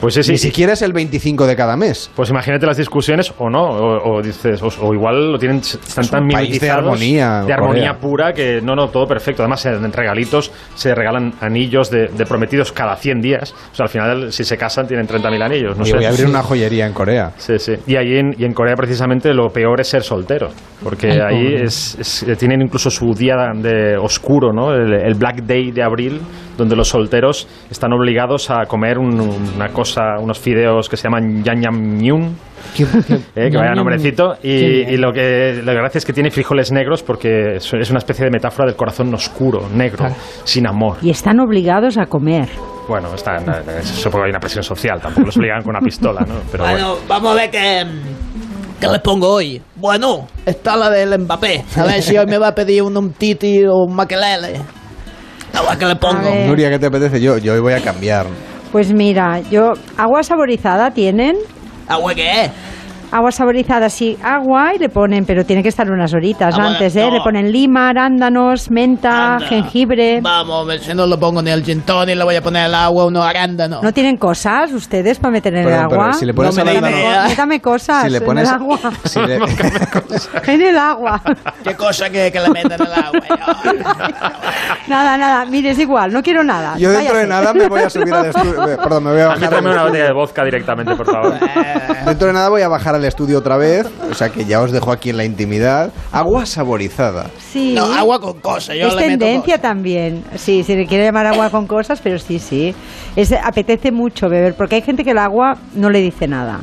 Pues 0.00 0.14
sí, 0.14 0.22
sí. 0.22 0.32
ni 0.32 0.38
siquiera 0.38 0.72
es 0.74 0.82
el 0.82 0.92
25 0.92 1.46
de 1.46 1.56
cada 1.56 1.76
mes. 1.76 2.10
Pues 2.14 2.30
imagínate 2.30 2.66
las 2.66 2.76
discusiones 2.76 3.32
o 3.38 3.48
no, 3.48 3.62
o, 3.62 4.16
o 4.18 4.22
dices, 4.22 4.60
o, 4.62 4.68
o 4.82 4.92
igual 4.94 5.32
lo 5.32 5.38
tienen, 5.38 5.58
están 5.58 6.04
Es 6.04 6.10
tan 6.10 6.28
país 6.28 6.48
de 6.48 6.54
mimetizados, 6.54 6.84
armonía, 6.84 7.42
de 7.46 7.52
armonía 7.52 7.94
Corea. 7.94 8.00
pura 8.00 8.32
que 8.32 8.60
no, 8.62 8.74
no, 8.74 8.88
todo 8.88 9.06
perfecto. 9.06 9.42
Además, 9.42 9.64
en 9.66 9.92
regalitos 9.92 10.50
se 10.74 10.94
regalan 10.94 11.32
anillos 11.40 11.90
de, 11.90 12.08
de 12.08 12.26
prometidos 12.26 12.72
cada 12.72 12.96
100 12.96 13.20
días. 13.20 13.54
O 13.72 13.74
sea, 13.74 13.84
al 13.84 13.90
final, 13.90 14.32
si 14.32 14.44
se 14.44 14.56
casan, 14.56 14.86
tienen 14.86 15.06
30.000 15.06 15.42
anillos. 15.42 15.76
No 15.76 15.84
Y 15.84 15.86
sé. 15.90 15.96
voy 15.96 16.04
a 16.04 16.08
abrir 16.08 16.26
una 16.26 16.42
joyería 16.42 16.86
en 16.86 16.92
Corea. 16.92 17.32
Sí, 17.36 17.58
sí. 17.58 17.74
Y 17.86 17.96
ahí 17.96 18.16
en, 18.16 18.34
y 18.38 18.44
en 18.44 18.52
Corea 18.56 18.74
precisamente 18.74 19.32
lo 19.34 19.50
peor 19.50 19.80
es 19.80 19.88
ser 19.88 20.02
soltero, 20.02 20.48
porque 20.82 21.10
Ay, 21.12 21.20
ahí 21.20 21.54
es, 21.62 21.96
es- 22.00 22.38
tienen 22.38 22.62
incluso 22.62 22.90
su 22.90 23.12
día 23.14 23.36
de 23.54 23.96
oscuro, 23.96 24.52
¿no? 24.52 24.72
El, 24.72 24.92
el 24.94 25.14
Black 25.14 25.42
Day 25.42 25.70
de 25.70 25.82
abril, 25.82 26.20
donde 26.56 26.74
los 26.74 26.88
solteros 26.88 27.46
están 27.70 27.92
obligados 27.92 28.50
a 28.50 28.64
comer 28.66 28.98
un- 28.98 29.20
una 29.56 29.68
cosa, 29.68 30.18
unos 30.18 30.38
fideos 30.40 30.88
que 30.88 30.96
se 30.96 31.04
llaman 31.04 31.44
yanyamnyun, 31.44 32.34
eh, 33.36 33.50
que 33.50 33.56
vaya 33.56 33.74
nombrecito. 33.74 34.34
Y, 34.42 34.48
y 34.48 34.96
lo 34.96 35.12
que 35.12 35.60
la 35.62 35.74
gracia 35.74 35.98
es 35.98 36.06
que 36.06 36.12
tiene 36.14 36.30
frijoles 36.30 36.72
negros 36.72 37.02
porque 37.02 37.56
es 37.56 37.72
una 37.90 37.98
especie 37.98 38.24
de 38.24 38.30
metáfora 38.30 38.66
del 38.66 38.74
corazón 38.76 39.12
oscuro, 39.14 39.68
negro, 39.74 40.06
sin 40.44 40.66
amor. 40.66 40.96
Y 41.02 41.10
están 41.10 41.38
obligados 41.40 41.98
a 41.98 42.06
comer. 42.06 42.48
Bueno, 42.88 43.12
está, 43.14 43.36
supongo 43.82 44.18
que 44.22 44.24
hay 44.26 44.30
una 44.30 44.38
presión 44.40 44.62
social, 44.62 45.00
tampoco 45.00 45.26
los 45.26 45.36
obligan 45.36 45.60
con 45.62 45.70
una 45.70 45.80
pistola, 45.80 46.20
¿no? 46.20 46.36
Pero 46.52 46.62
bueno. 46.64 46.78
bueno, 46.94 47.00
vamos 47.08 47.32
a 47.32 47.34
ver 47.34 47.50
qué, 47.50 47.82
qué 48.80 48.88
les 48.88 49.00
pongo 49.00 49.28
hoy. 49.28 49.62
Bueno, 49.76 50.26
está 50.44 50.76
la 50.76 50.90
del 50.90 51.18
Mbappé. 51.18 51.64
A 51.76 51.84
ver 51.84 52.02
si 52.02 52.16
hoy 52.16 52.26
me 52.26 52.38
va 52.38 52.48
a 52.48 52.54
pedir 52.54 52.82
un, 52.82 52.96
un 52.96 53.12
Titi 53.12 53.64
o 53.64 53.84
un 53.86 53.94
Makelele. 53.94 54.60
A 55.54 55.62
ver 55.62 55.78
qué 55.78 55.86
le 55.86 55.96
pongo. 55.96 56.34
Nuria, 56.46 56.70
¿qué 56.70 56.78
te 56.78 56.86
apetece? 56.86 57.20
Yo, 57.20 57.38
yo 57.38 57.54
hoy 57.54 57.60
voy 57.60 57.72
a 57.72 57.80
cambiar. 57.80 58.26
Pues 58.72 58.92
mira, 58.92 59.40
yo 59.50 59.72
agua 59.96 60.22
saborizada 60.22 60.90
tienen. 60.90 61.36
¿Agua 61.88 62.14
qué? 62.14 62.50
Agua 63.16 63.32
saborizada, 63.32 63.88
sí, 63.88 64.14
agua 64.22 64.74
y 64.74 64.78
le 64.78 64.90
ponen, 64.90 65.24
pero 65.24 65.42
tiene 65.46 65.62
que 65.62 65.70
estar 65.70 65.90
unas 65.90 66.12
horitas 66.12 66.52
Ah, 66.54 66.56
bueno, 66.58 66.68
antes, 66.72 66.94
¿eh? 66.96 67.06
no. 67.06 67.12
Le 67.14 67.20
ponen 67.22 67.50
lima, 67.50 67.88
arándanos, 67.88 68.70
menta, 68.70 69.38
jengibre. 69.48 70.20
Vamos, 70.20 70.68
a 70.68 70.78
si 70.78 70.92
no 70.92 71.06
lo 71.06 71.18
pongo 71.18 71.40
ni 71.40 71.50
el 71.50 71.64
gin 71.64 71.80
tonic, 71.80 72.14
le 72.14 72.24
voy 72.24 72.36
a 72.36 72.42
poner 72.42 72.66
el 72.66 72.74
agua, 72.74 73.06
unos 73.06 73.24
arándanos. 73.24 73.82
¿No 73.82 73.90
tienen 73.92 74.18
cosas 74.18 74.70
ustedes 74.72 75.18
para 75.18 75.32
meter 75.32 75.54
en 75.54 75.60
el 75.60 75.64
pero 75.66 75.80
agua? 76.02 76.12
si 76.12 76.26
le 76.26 76.34
pones 76.34 76.54
No 76.58 76.62
me 76.64 76.70
arándano-. 76.72 77.28
Métame, 77.28 77.60
cosas 77.62 78.02
Si 78.04 78.10
le 78.10 78.20
pones- 78.20 78.48
en 78.48 78.54
el 78.54 78.60
agua. 78.60 78.78
si 79.04 79.20
le- 79.20 79.36
en 80.54 80.62
el 80.62 80.78
agua. 80.78 81.22
¿Qué 81.64 81.74
cosa 81.74 82.10
que, 82.10 82.30
que 82.30 82.38
le 82.40 82.50
meten 82.50 82.72
en 82.72 82.82
el 82.82 82.92
agua? 82.92 83.20
Nada, 84.88 85.16
nada, 85.16 85.44
mire, 85.46 85.70
es 85.70 85.78
igual, 85.78 86.12
no 86.12 86.22
quiero 86.22 86.44
nada. 86.44 86.76
Yo 86.76 86.90
dentro 86.92 87.16
de 87.16 87.26
nada 87.26 87.54
me 87.54 87.66
voy 87.66 87.80
a 87.80 87.88
subir 87.88 88.12
al 88.12 88.26
estudio. 88.26 88.76
Perdón, 88.76 89.04
me 89.04 89.12
voy 89.12 89.20
a 89.22 89.24
A 89.24 89.28
mí 89.30 89.34
bajar. 89.36 89.48
tráeme 89.48 89.68
al 89.70 89.74
una 89.74 89.84
botella 89.84 90.04
de 90.04 90.12
vodka 90.12 90.44
directamente, 90.44 90.94
por 90.94 91.06
favor. 91.06 91.34
Dentro 92.04 92.26
de 92.26 92.32
nada 92.34 92.48
voy 92.50 92.62
a 92.62 92.68
bajar 92.68 92.94
al 92.94 93.05
estudio 93.08 93.38
otra 93.38 93.56
vez. 93.56 93.86
O 94.10 94.14
sea 94.14 94.28
que 94.30 94.44
ya 94.44 94.60
os 94.60 94.70
dejo 94.72 94.92
aquí 94.92 95.10
en 95.10 95.16
la 95.16 95.24
intimidad. 95.24 95.92
Agua 96.12 96.46
saborizada. 96.46 97.30
Sí. 97.38 97.74
No, 97.74 97.84
agua 97.92 98.20
con 98.20 98.40
cosas. 98.40 98.76
Yo 98.76 98.88
es 98.88 98.94
le 98.94 99.08
meto 99.08 99.24
tendencia 99.24 99.58
también. 99.58 100.22
Sí, 100.36 100.62
se 100.62 100.76
le 100.76 100.86
quiere 100.86 101.04
llamar 101.04 101.26
agua 101.26 101.50
con 101.50 101.66
cosas, 101.66 102.00
pero 102.02 102.18
sí, 102.18 102.38
sí. 102.38 102.74
Es, 103.16 103.32
apetece 103.32 103.92
mucho 103.92 104.28
beber, 104.28 104.54
porque 104.54 104.76
hay 104.76 104.82
gente 104.82 105.04
que 105.04 105.10
el 105.12 105.18
agua 105.18 105.56
no 105.74 105.90
le 105.90 106.00
dice 106.00 106.26
nada. 106.28 106.60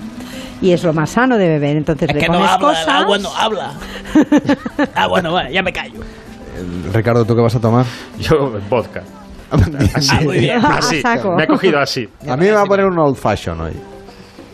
Y 0.61 0.71
es 0.71 0.83
lo 0.83 0.93
más 0.93 1.09
sano 1.09 1.37
de 1.37 1.47
beber. 1.49 1.75
Entonces 1.77 2.07
Es 2.09 2.15
le 2.15 2.21
que 2.21 2.27
no 2.27 2.35
pones 2.35 2.51
habla, 2.51 2.67
cosas. 2.67 2.87
el 2.87 2.93
agua 2.93 3.17
no 3.17 3.35
habla. 3.35 3.73
ah, 4.95 5.07
bueno, 5.07 5.31
bueno, 5.31 5.49
ya 5.49 5.61
me 5.61 5.73
callo. 5.73 5.99
Ricardo, 6.93 7.25
¿tú 7.25 7.35
qué 7.35 7.41
vas 7.41 7.55
a 7.55 7.59
tomar? 7.59 7.85
Yo, 8.19 8.51
vodka. 8.69 9.03
Así, 9.95 10.09
Ah, 10.11 10.21
muy 10.23 10.39
bien. 10.39 10.63
así. 10.65 10.97
A 11.03 11.15
saco. 11.15 11.35
Me 11.35 11.43
he 11.43 11.47
cogido 11.47 11.79
así. 11.79 12.07
A 12.27 12.37
mí 12.37 12.45
me 12.45 12.51
va 12.53 12.61
a 12.61 12.65
poner 12.65 12.85
un 12.85 12.97
old 12.97 13.17
fashion 13.17 13.59
hoy. 13.61 13.73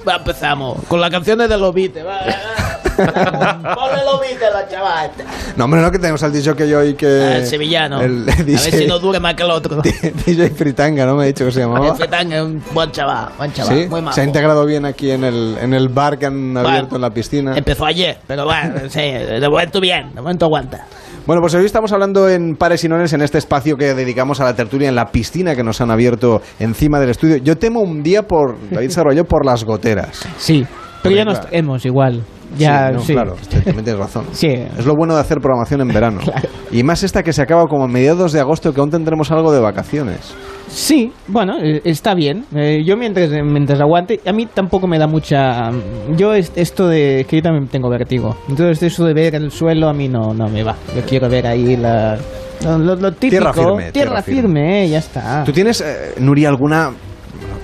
Va, 0.08 0.16
empezamos 0.16 0.78
con 0.88 1.02
las 1.02 1.10
canciones 1.10 1.50
de 1.50 1.58
los 1.58 1.74
Beatles. 1.74 2.06
va, 2.06 2.20
va. 2.20 2.80
Ponle 3.76 4.04
los 4.04 4.20
Beatles, 4.20 4.50
los 4.54 4.70
chavales. 4.70 5.12
No, 5.56 5.66
hombre, 5.66 5.82
no 5.82 5.92
que 5.92 6.00
tenemos 6.00 6.22
al 6.24 6.32
DJ 6.34 6.56
que 6.56 6.76
hoy 6.76 6.94
que. 6.96 7.06
Ah, 7.08 7.38
el 7.38 7.48
sevillano. 7.48 8.02
El 8.02 8.24
a 8.30 8.36
ver 8.36 8.46
DJ, 8.46 8.72
si 8.80 8.88
no 8.88 9.00
dure 9.00 9.20
más 9.20 9.36
que 9.36 9.44
el 9.44 9.52
otro. 9.52 9.82
DJ 10.26 10.50
Fritanga, 10.52 11.06
¿no? 11.06 11.16
Me 11.16 11.24
ha 11.24 11.28
dicho 11.28 11.46
que 11.46 11.52
se 11.52 11.62
llamaba. 11.62 11.90
El 11.90 11.96
Fetán 11.96 12.32
es 12.32 12.42
un 12.42 12.64
buen 12.72 12.92
chaval, 12.92 13.30
buen 13.38 13.54
chaval. 13.54 13.78
Sí, 13.78 13.88
muy 13.88 14.02
majo. 14.02 14.16
se 14.16 14.22
ha 14.22 14.24
integrado 14.24 14.66
bien 14.66 14.86
aquí 14.86 15.12
en 15.12 15.24
el, 15.24 15.58
en 15.62 15.74
el 15.74 15.90
bar 15.90 16.18
que 16.18 16.26
han 16.26 16.56
abierto 16.58 16.96
en 16.96 17.02
la 17.02 17.10
piscina. 17.10 17.58
Empezó 17.58 17.86
ayer, 17.86 18.18
pero 18.28 18.46
bueno, 18.46 18.74
sí, 18.90 19.02
de 19.02 19.50
momento 19.50 19.80
bien, 19.80 20.14
de 20.14 20.22
momento 20.22 20.46
aguanta. 20.46 20.86
Bueno, 21.30 21.44
pues 21.44 21.54
hoy 21.54 21.64
estamos 21.64 21.92
hablando 21.92 22.28
en 22.28 22.56
Pares 22.56 22.84
y 22.84 22.90
Nones 22.90 23.14
en 23.14 23.22
este 23.22 23.38
espacio 23.38 23.78
que 23.78 23.94
dedicamos 23.94 24.42
a 24.42 24.46
la 24.46 24.56
tertulia 24.56 24.90
en 24.90 24.96
la 24.96 25.12
piscina 25.12 25.56
que 25.56 25.64
nos 25.64 25.80
han 25.80 25.92
abierto 25.92 26.42
encima 26.60 27.00
del 27.00 27.12
estudio. 27.12 27.38
Yo 27.38 27.56
temo 27.56 27.82
un 27.82 28.02
día 28.02 28.24
por, 28.24 28.58
David 28.72 28.90
Sarroyo, 28.90 29.26
por 29.26 29.46
las 29.46 29.64
goteras. 29.64 30.28
Sí, 30.40 30.66
pero 31.04 31.16
ya 31.16 31.26
nos 31.26 31.42
hemos 31.52 31.86
igual. 31.86 32.24
Ya, 32.58 32.88
Sí, 32.88 32.94
no, 32.96 33.00
sí. 33.02 33.14
claro, 33.14 33.36
también 33.64 33.84
tienes 33.84 34.00
razón. 34.00 34.26
Sí. 34.32 34.48
Es 34.48 34.88
lo 34.88 34.96
bueno 34.96 35.14
de 35.14 35.22
hacer 35.22 35.38
programación 35.40 35.82
en 35.82 35.90
verano. 35.90 36.20
Y 36.72 36.82
más 36.82 37.04
esta 37.04 37.22
que 37.22 37.32
se 37.32 37.44
acaba 37.44 37.66
como 37.66 37.84
a 37.84 37.88
mediados 37.88 38.32
de 38.32 38.40
agosto, 38.40 38.74
que 38.74 38.80
aún 38.80 38.90
tendremos 38.90 39.30
algo 39.30 39.52
de 39.52 39.60
vacaciones. 39.60 40.36
Sí, 40.70 41.12
bueno, 41.28 41.58
eh, 41.62 41.82
está 41.84 42.14
bien. 42.14 42.46
Eh, 42.56 42.84
yo 42.86 42.96
mientras, 42.96 43.30
mientras 43.44 43.80
aguante, 43.82 44.20
a 44.26 44.32
mí 44.32 44.46
tampoco 44.46 44.86
me 44.88 45.00
da 45.00 45.08
mucha... 45.08 45.72
Yo 46.16 46.34
es- 46.34 46.52
esto 46.56 46.88
de... 46.88 47.26
que 47.28 47.38
yo 47.38 47.42
también 47.42 47.68
tengo 47.68 47.90
vértigo. 47.90 48.38
Entonces 48.48 48.84
eso 48.84 49.04
de 49.06 49.14
ver 49.14 49.36
el 49.36 49.52
suelo 49.52 49.90
a 49.90 49.94
mí 49.94 50.08
no, 50.08 50.34
no 50.34 50.48
me 50.48 50.62
va. 50.64 50.76
Yo 50.96 51.02
quiero 51.08 51.28
ver 51.28 51.48
ahí 51.48 51.76
la... 51.76 52.18
Lo, 52.64 52.96
lo- 52.96 53.12
típico. 53.14 53.30
Tierra 53.52 53.54
firme, 53.54 53.92
Tierra, 53.92 53.92
tierra 53.92 54.22
firme. 54.22 54.42
firme, 54.42 54.84
eh, 54.86 54.90
ya 54.90 55.00
está. 55.00 55.44
¿Tú 55.44 55.52
tienes, 55.54 55.82
eh, 55.82 56.14
Nuria, 56.20 56.50
alguna 56.50 56.92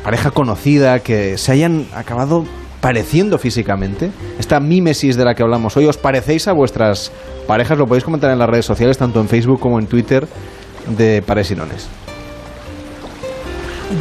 pareja 0.04 0.32
conocida 0.32 1.00
que 1.00 1.38
se 1.38 1.52
hayan 1.52 1.86
acabado 1.94 2.46
pareciendo 2.82 3.38
físicamente? 3.38 4.10
Esta 4.40 4.60
mímesis 4.60 5.16
de 5.16 5.26
la 5.26 5.36
que 5.36 5.44
hablamos 5.44 5.76
hoy, 5.78 5.86
¿os 5.86 5.98
parecéis 5.98 6.48
a 6.48 6.54
vuestras 6.54 7.12
parejas? 7.46 7.78
Lo 7.78 7.86
podéis 7.86 8.04
comentar 8.04 8.32
en 8.32 8.40
las 8.40 8.50
redes 8.50 8.66
sociales, 8.66 8.98
tanto 8.98 9.20
en 9.22 9.28
Facebook 9.28 9.60
como 9.60 9.80
en 9.80 9.86
Twitter, 9.88 10.26
de 10.98 11.22
Pares 11.22 11.52
y 11.52 11.56
Nones. 11.56 11.88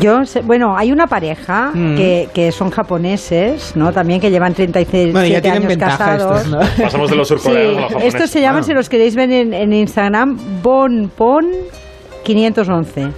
Yo 0.01 0.25
sé- 0.25 0.41
bueno, 0.41 0.77
hay 0.77 0.93
una 0.93 1.07
pareja 1.07 1.71
Mm. 1.75 1.97
que, 1.97 2.29
que 2.33 2.51
son 2.53 2.71
japoneses, 2.71 3.77
¿no? 3.77 3.93
También 3.93 4.19
que 4.21 4.31
llevan 4.31 4.55
37 4.55 5.13
Bueno, 5.13 5.27
ya 5.29 5.41
tienen 5.43 5.59
años 5.63 5.69
ventaja 5.69 5.99
casados. 5.99 6.43
estos, 6.47 6.53
¿no? 6.53 6.61
Pasamos 6.85 7.11
de 7.11 7.17
los 7.17 7.29
surcoreanos 7.29 7.69
a 7.69 7.73
los 7.73 7.77
Sí, 7.77 7.83
japoneses. 7.89 8.15
estos 8.15 8.31
se 8.31 8.41
llaman, 8.41 8.55
Bueno. 8.63 8.67
si 8.67 8.75
los 8.75 8.89
queréis 8.89 9.15
ver 9.15 9.31
en, 9.31 9.53
en 9.55 9.73
Instagram, 9.73 10.39
BonPon511. 10.63 13.11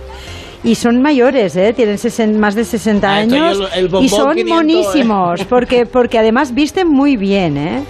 Y 0.64 0.74
son 0.74 1.00
mayores, 1.00 1.54
¿eh? 1.56 1.72
tienen 1.74 1.96
sesen- 1.96 2.36
más 2.38 2.54
de 2.56 2.64
60 2.64 3.08
Ah, 3.08 3.16
años 3.18 3.58
yo- 3.58 3.68
el 3.74 3.86
y 4.02 4.08
son 4.08 4.34
500, 4.34 4.38
¿eh? 4.38 4.44
monísimos, 4.44 5.44
porque, 5.44 5.86
porque 5.86 6.18
además 6.18 6.52
visten 6.54 6.88
muy 6.88 7.16
bien, 7.16 7.56
¿eh? 7.56 7.82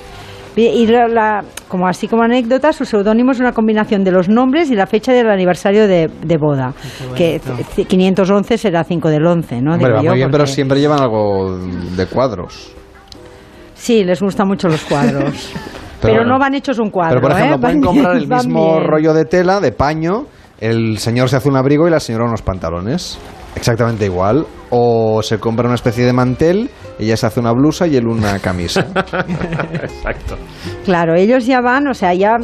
Y 0.57 0.87
la, 0.87 1.45
como 1.69 1.87
así 1.87 2.09
como 2.09 2.23
anécdota, 2.23 2.73
su 2.73 2.87
seudónimo 2.87 3.33
es 3.33 3.41
una 3.41 3.53
combinación 3.53 4.05
de 4.05 4.11
los 4.11 4.29
nombres 4.29 4.71
y 4.71 4.75
la 4.75 4.87
fecha 4.87 5.13
del 5.13 5.29
aniversario 5.29 5.87
de, 5.87 6.09
boda, 6.39 6.73
que 7.15 7.41
511 7.87 8.57
será 8.57 8.83
5 8.83 9.09
del 9.11 9.27
11, 9.27 9.61
¿no? 9.61 9.75
Hombre, 9.75 9.93
va 9.93 10.03
muy 10.03 10.17
bien, 10.17 10.31
pero 10.31 10.47
siempre 10.47 10.81
llevan 10.81 11.01
algo 11.01 11.59
de 11.59 12.07
cuadros. 12.07 12.73
Sí, 13.75 14.03
les 14.03 14.21
gustan 14.23 14.49
mucho 14.49 14.69
los 14.69 14.83
cuadros. 14.85 15.53
pero, 16.01 16.25
no 16.25 16.39
van 16.39 16.55
hechos 16.55 16.79
un 16.79 16.91
cuadro. 16.91 17.21
Pero 17.21 17.29
por 17.29 17.33
ejemplo, 17.33 17.57
¿eh? 17.57 17.61
pueden 17.61 17.81
comprar 17.83 18.17
el 18.17 18.27
mismo 18.27 18.81
rollo 18.81 19.13
de 19.13 19.27
tela, 19.27 19.61
de 19.61 19.73
paño, 19.73 20.25
el 20.59 20.99
señor 20.99 21.29
se 21.29 21.37
hace 21.37 21.51
un 21.51 21.57
abrigo 21.57 21.87
y 21.87 21.91
la 21.91 22.01
señora 22.01 22.25
unos 22.25 22.41
pantalones. 22.41 23.19
Exactamente 23.55 24.07
igual. 24.07 24.47
O 24.71 25.23
se 25.23 25.39
compra 25.39 25.67
una 25.67 25.75
especie 25.75 26.05
de 26.05 26.13
mantel, 26.13 26.71
ella 26.99 27.17
se 27.17 27.27
hace 27.27 27.41
una 27.41 27.53
blusa 27.53 27.87
y 27.87 27.97
él 27.97 28.07
una 28.07 28.39
camisa. 28.39 28.87
Exacto. 29.73 30.37
Claro, 30.85 31.15
ellos 31.15 31.47
ya 31.47 31.61
van, 31.61 31.89
o 31.89 31.95
sea, 31.95 32.15
ya 32.15 32.37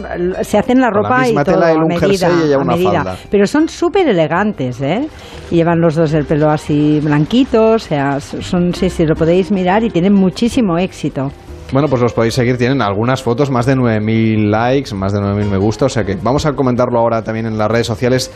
se 0.42 0.58
hacen 0.58 0.81
la 0.81 0.90
ropa 0.90 1.28
y 1.28 1.34
todo 1.34 1.64
a 1.64 1.74
medida, 1.86 2.28
y 2.47 2.55
una 2.55 2.76
Falda. 2.76 3.16
Pero 3.31 3.47
son 3.47 3.68
súper 3.68 4.08
elegantes, 4.08 4.81
¿eh? 4.81 5.08
llevan 5.50 5.81
los 5.81 5.94
dos 5.94 6.12
el 6.14 6.24
pelo 6.24 6.50
así 6.50 7.00
blanquito, 7.00 7.72
o 7.72 7.78
sea, 7.78 8.20
son, 8.20 8.74
sí, 8.74 8.90
sí, 8.90 9.05
lo 9.05 9.14
podéis 9.14 9.52
mirar 9.52 9.84
y 9.84 9.90
tienen 9.90 10.14
muchísimo 10.14 10.78
éxito. 10.78 11.31
Bueno, 11.72 11.89
pues 11.89 12.02
los 12.02 12.12
podéis 12.12 12.34
seguir, 12.34 12.58
tienen 12.58 12.82
algunas 12.82 13.22
fotos, 13.22 13.50
más 13.50 13.64
de 13.64 13.74
9.000 13.74 14.50
likes, 14.50 14.94
más 14.94 15.12
de 15.12 15.20
9.000 15.20 15.50
me 15.50 15.56
gusta, 15.56 15.86
o 15.86 15.89
sea 15.89 16.05
que 16.05 16.16
vamos 16.20 16.44
a 16.44 16.52
comentarlo 16.52 16.98
ahora 16.98 17.22
también 17.22 17.47
en 17.47 17.56
las 17.56 17.70
redes 17.70 17.86
sociales 17.86 18.31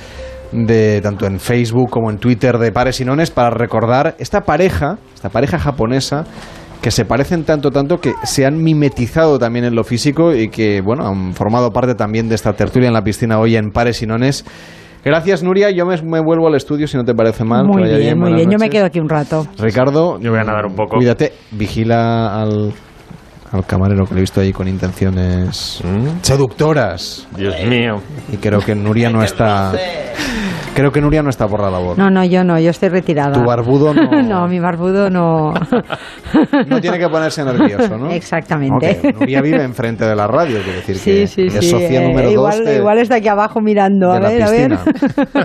de 0.52 1.00
tanto 1.02 1.26
en 1.26 1.38
Facebook 1.38 1.90
como 1.90 2.10
en 2.10 2.18
Twitter 2.18 2.58
de 2.58 2.72
Pares 2.72 3.00
y 3.00 3.04
Nones 3.04 3.30
para 3.30 3.50
recordar 3.50 4.14
esta 4.18 4.42
pareja, 4.42 4.98
esta 5.14 5.28
pareja 5.28 5.58
japonesa 5.58 6.24
que 6.80 6.90
se 6.90 7.04
parecen 7.04 7.44
tanto 7.44 7.70
tanto 7.70 7.98
que 7.98 8.12
se 8.22 8.46
han 8.46 8.62
mimetizado 8.62 9.38
también 9.38 9.64
en 9.64 9.74
lo 9.74 9.82
físico 9.82 10.34
y 10.34 10.48
que 10.48 10.80
bueno 10.80 11.06
han 11.06 11.32
formado 11.34 11.70
parte 11.70 11.94
también 11.94 12.28
de 12.28 12.34
esta 12.34 12.52
tertulia 12.52 12.88
en 12.88 12.94
la 12.94 13.02
piscina 13.02 13.38
hoy 13.38 13.56
en 13.56 13.70
Pares 13.70 14.02
y 14.02 14.06
Nones. 14.06 14.44
Gracias, 15.04 15.44
Nuria. 15.44 15.70
Yo 15.70 15.86
me, 15.86 16.20
vuelvo 16.20 16.48
al 16.48 16.56
estudio 16.56 16.88
si 16.88 16.96
no 16.96 17.04
te 17.04 17.14
parece 17.14 17.44
mal. 17.44 17.64
Muy 17.64 17.84
bien, 17.84 18.18
muy 18.18 18.34
bien. 18.34 18.50
Yo 18.50 18.58
me 18.58 18.68
quedo 18.68 18.86
aquí 18.86 18.98
un 18.98 19.08
rato. 19.08 19.46
Ricardo, 19.56 20.18
yo 20.18 20.32
voy 20.32 20.40
a 20.40 20.42
nadar 20.42 20.66
un 20.66 20.74
poco. 20.74 20.96
Cuídate, 20.96 21.32
vigila 21.52 22.42
al, 22.42 22.72
al 23.52 23.64
camarero 23.64 24.04
que 24.04 24.14
le 24.14 24.20
he 24.20 24.22
visto 24.22 24.40
ahí 24.40 24.52
con 24.52 24.68
intenciones 24.68 25.80
¿Mm? 25.84 26.22
seductoras. 26.22 27.26
Dios 27.36 27.54
mío. 27.66 27.96
Y 28.32 28.36
creo 28.36 28.60
que 28.60 28.74
Nuria 28.74 29.10
no 29.10 29.22
está. 29.22 29.72
Creo 30.74 30.92
que 30.92 31.00
Nuria 31.00 31.22
no 31.22 31.30
está 31.30 31.48
por 31.48 31.62
la 31.62 31.70
labor. 31.70 31.96
No, 31.96 32.10
no, 32.10 32.22
yo 32.22 32.44
no, 32.44 32.60
yo 32.60 32.68
estoy 32.68 32.90
retirada. 32.90 33.32
Tu 33.32 33.42
barbudo 33.42 33.94
no. 33.94 34.22
no, 34.22 34.46
mi 34.46 34.60
barbudo 34.60 35.08
no. 35.08 35.54
no 36.66 36.80
tiene 36.82 36.98
que 36.98 37.08
ponerse 37.08 37.42
nervioso, 37.44 37.96
¿no? 37.96 38.10
Exactamente. 38.10 39.14
Nuria 39.18 39.40
vive 39.40 39.62
enfrente 39.62 40.04
de 40.04 40.14
la 40.14 40.26
radio, 40.26 40.58
quiere 40.62 40.76
decir 40.80 40.98
sí, 40.98 41.10
que 41.10 41.26
sí, 41.26 41.46
es 41.46 41.52
sí. 41.64 41.70
socia 41.70 42.02
eh, 42.02 42.08
número 42.08 42.30
igual, 42.30 42.62
dos. 42.62 42.74
igual 42.74 42.98
está 42.98 43.14
aquí 43.14 43.28
abajo 43.28 43.62
mirando. 43.62 44.12
A 44.12 44.20
ver, 44.20 44.42
a 44.42 44.50
ver. 44.50 44.78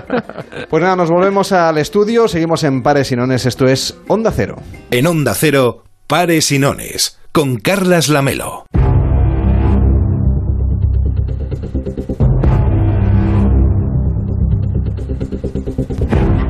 pues 0.68 0.82
nada, 0.82 0.96
nos 0.96 1.08
volvemos 1.08 1.50
al 1.52 1.78
estudio. 1.78 2.28
Seguimos 2.28 2.62
en 2.64 2.82
Pares 2.82 3.10
y 3.12 3.16
Nones. 3.16 3.46
Esto 3.46 3.66
es 3.66 3.98
Onda 4.08 4.32
Cero. 4.32 4.56
En 4.90 5.06
Onda 5.06 5.32
Cero, 5.34 5.82
Pares 6.12 6.52
y 6.52 6.58
Nones 6.58 7.18
con 7.32 7.56
Carlas 7.56 8.10
Lamelo. 8.10 8.66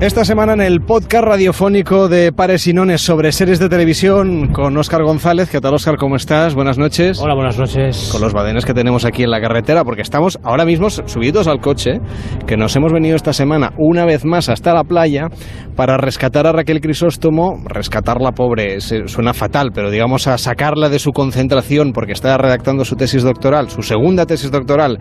Esta 0.02 0.24
semana 0.24 0.54
en 0.54 0.60
el 0.60 0.80
podcast 0.80 1.24
radiofónico 1.24 2.08
de 2.08 2.32
Pares 2.32 2.66
y 2.66 2.72
Nones 2.72 3.02
sobre 3.02 3.30
series 3.30 3.60
de 3.60 3.68
televisión 3.68 4.48
con 4.48 4.76
Óscar 4.76 5.04
González. 5.04 5.48
¿Qué 5.48 5.60
tal, 5.60 5.74
Óscar? 5.74 5.96
¿Cómo 5.96 6.16
estás? 6.16 6.56
Buenas 6.56 6.76
noches. 6.76 7.20
Hola, 7.20 7.36
buenas 7.36 7.56
noches. 7.56 8.08
Con 8.10 8.20
los 8.20 8.32
badenes 8.32 8.64
que 8.64 8.74
tenemos 8.74 9.04
aquí 9.04 9.22
en 9.22 9.30
la 9.30 9.40
carretera, 9.40 9.84
porque 9.84 10.02
estamos 10.02 10.40
ahora 10.42 10.64
mismo 10.64 10.90
subidos 10.90 11.46
al 11.46 11.60
coche, 11.60 12.00
que 12.48 12.56
nos 12.56 12.74
hemos 12.74 12.92
venido 12.92 13.14
esta 13.14 13.32
semana 13.32 13.74
una 13.78 14.04
vez 14.04 14.24
más 14.24 14.48
hasta 14.48 14.74
la 14.74 14.82
playa 14.82 15.28
para 15.76 15.98
rescatar 15.98 16.48
a 16.48 16.52
Raquel 16.52 16.80
Crisóstomo. 16.80 17.62
Rescatarla, 17.64 18.32
pobre, 18.32 18.80
suena 18.80 19.34
fatal, 19.34 19.70
pero 19.72 19.92
digamos 19.92 20.26
a 20.26 20.36
sacarla 20.36 20.88
de 20.88 20.98
su 20.98 21.12
concentración 21.12 21.92
porque 21.92 22.10
está 22.10 22.36
redactando 22.38 22.84
su 22.84 22.96
tesis 22.96 23.22
doctoral, 23.22 23.70
su 23.70 23.82
segunda 23.82 24.26
tesis 24.26 24.50
doctoral 24.50 24.98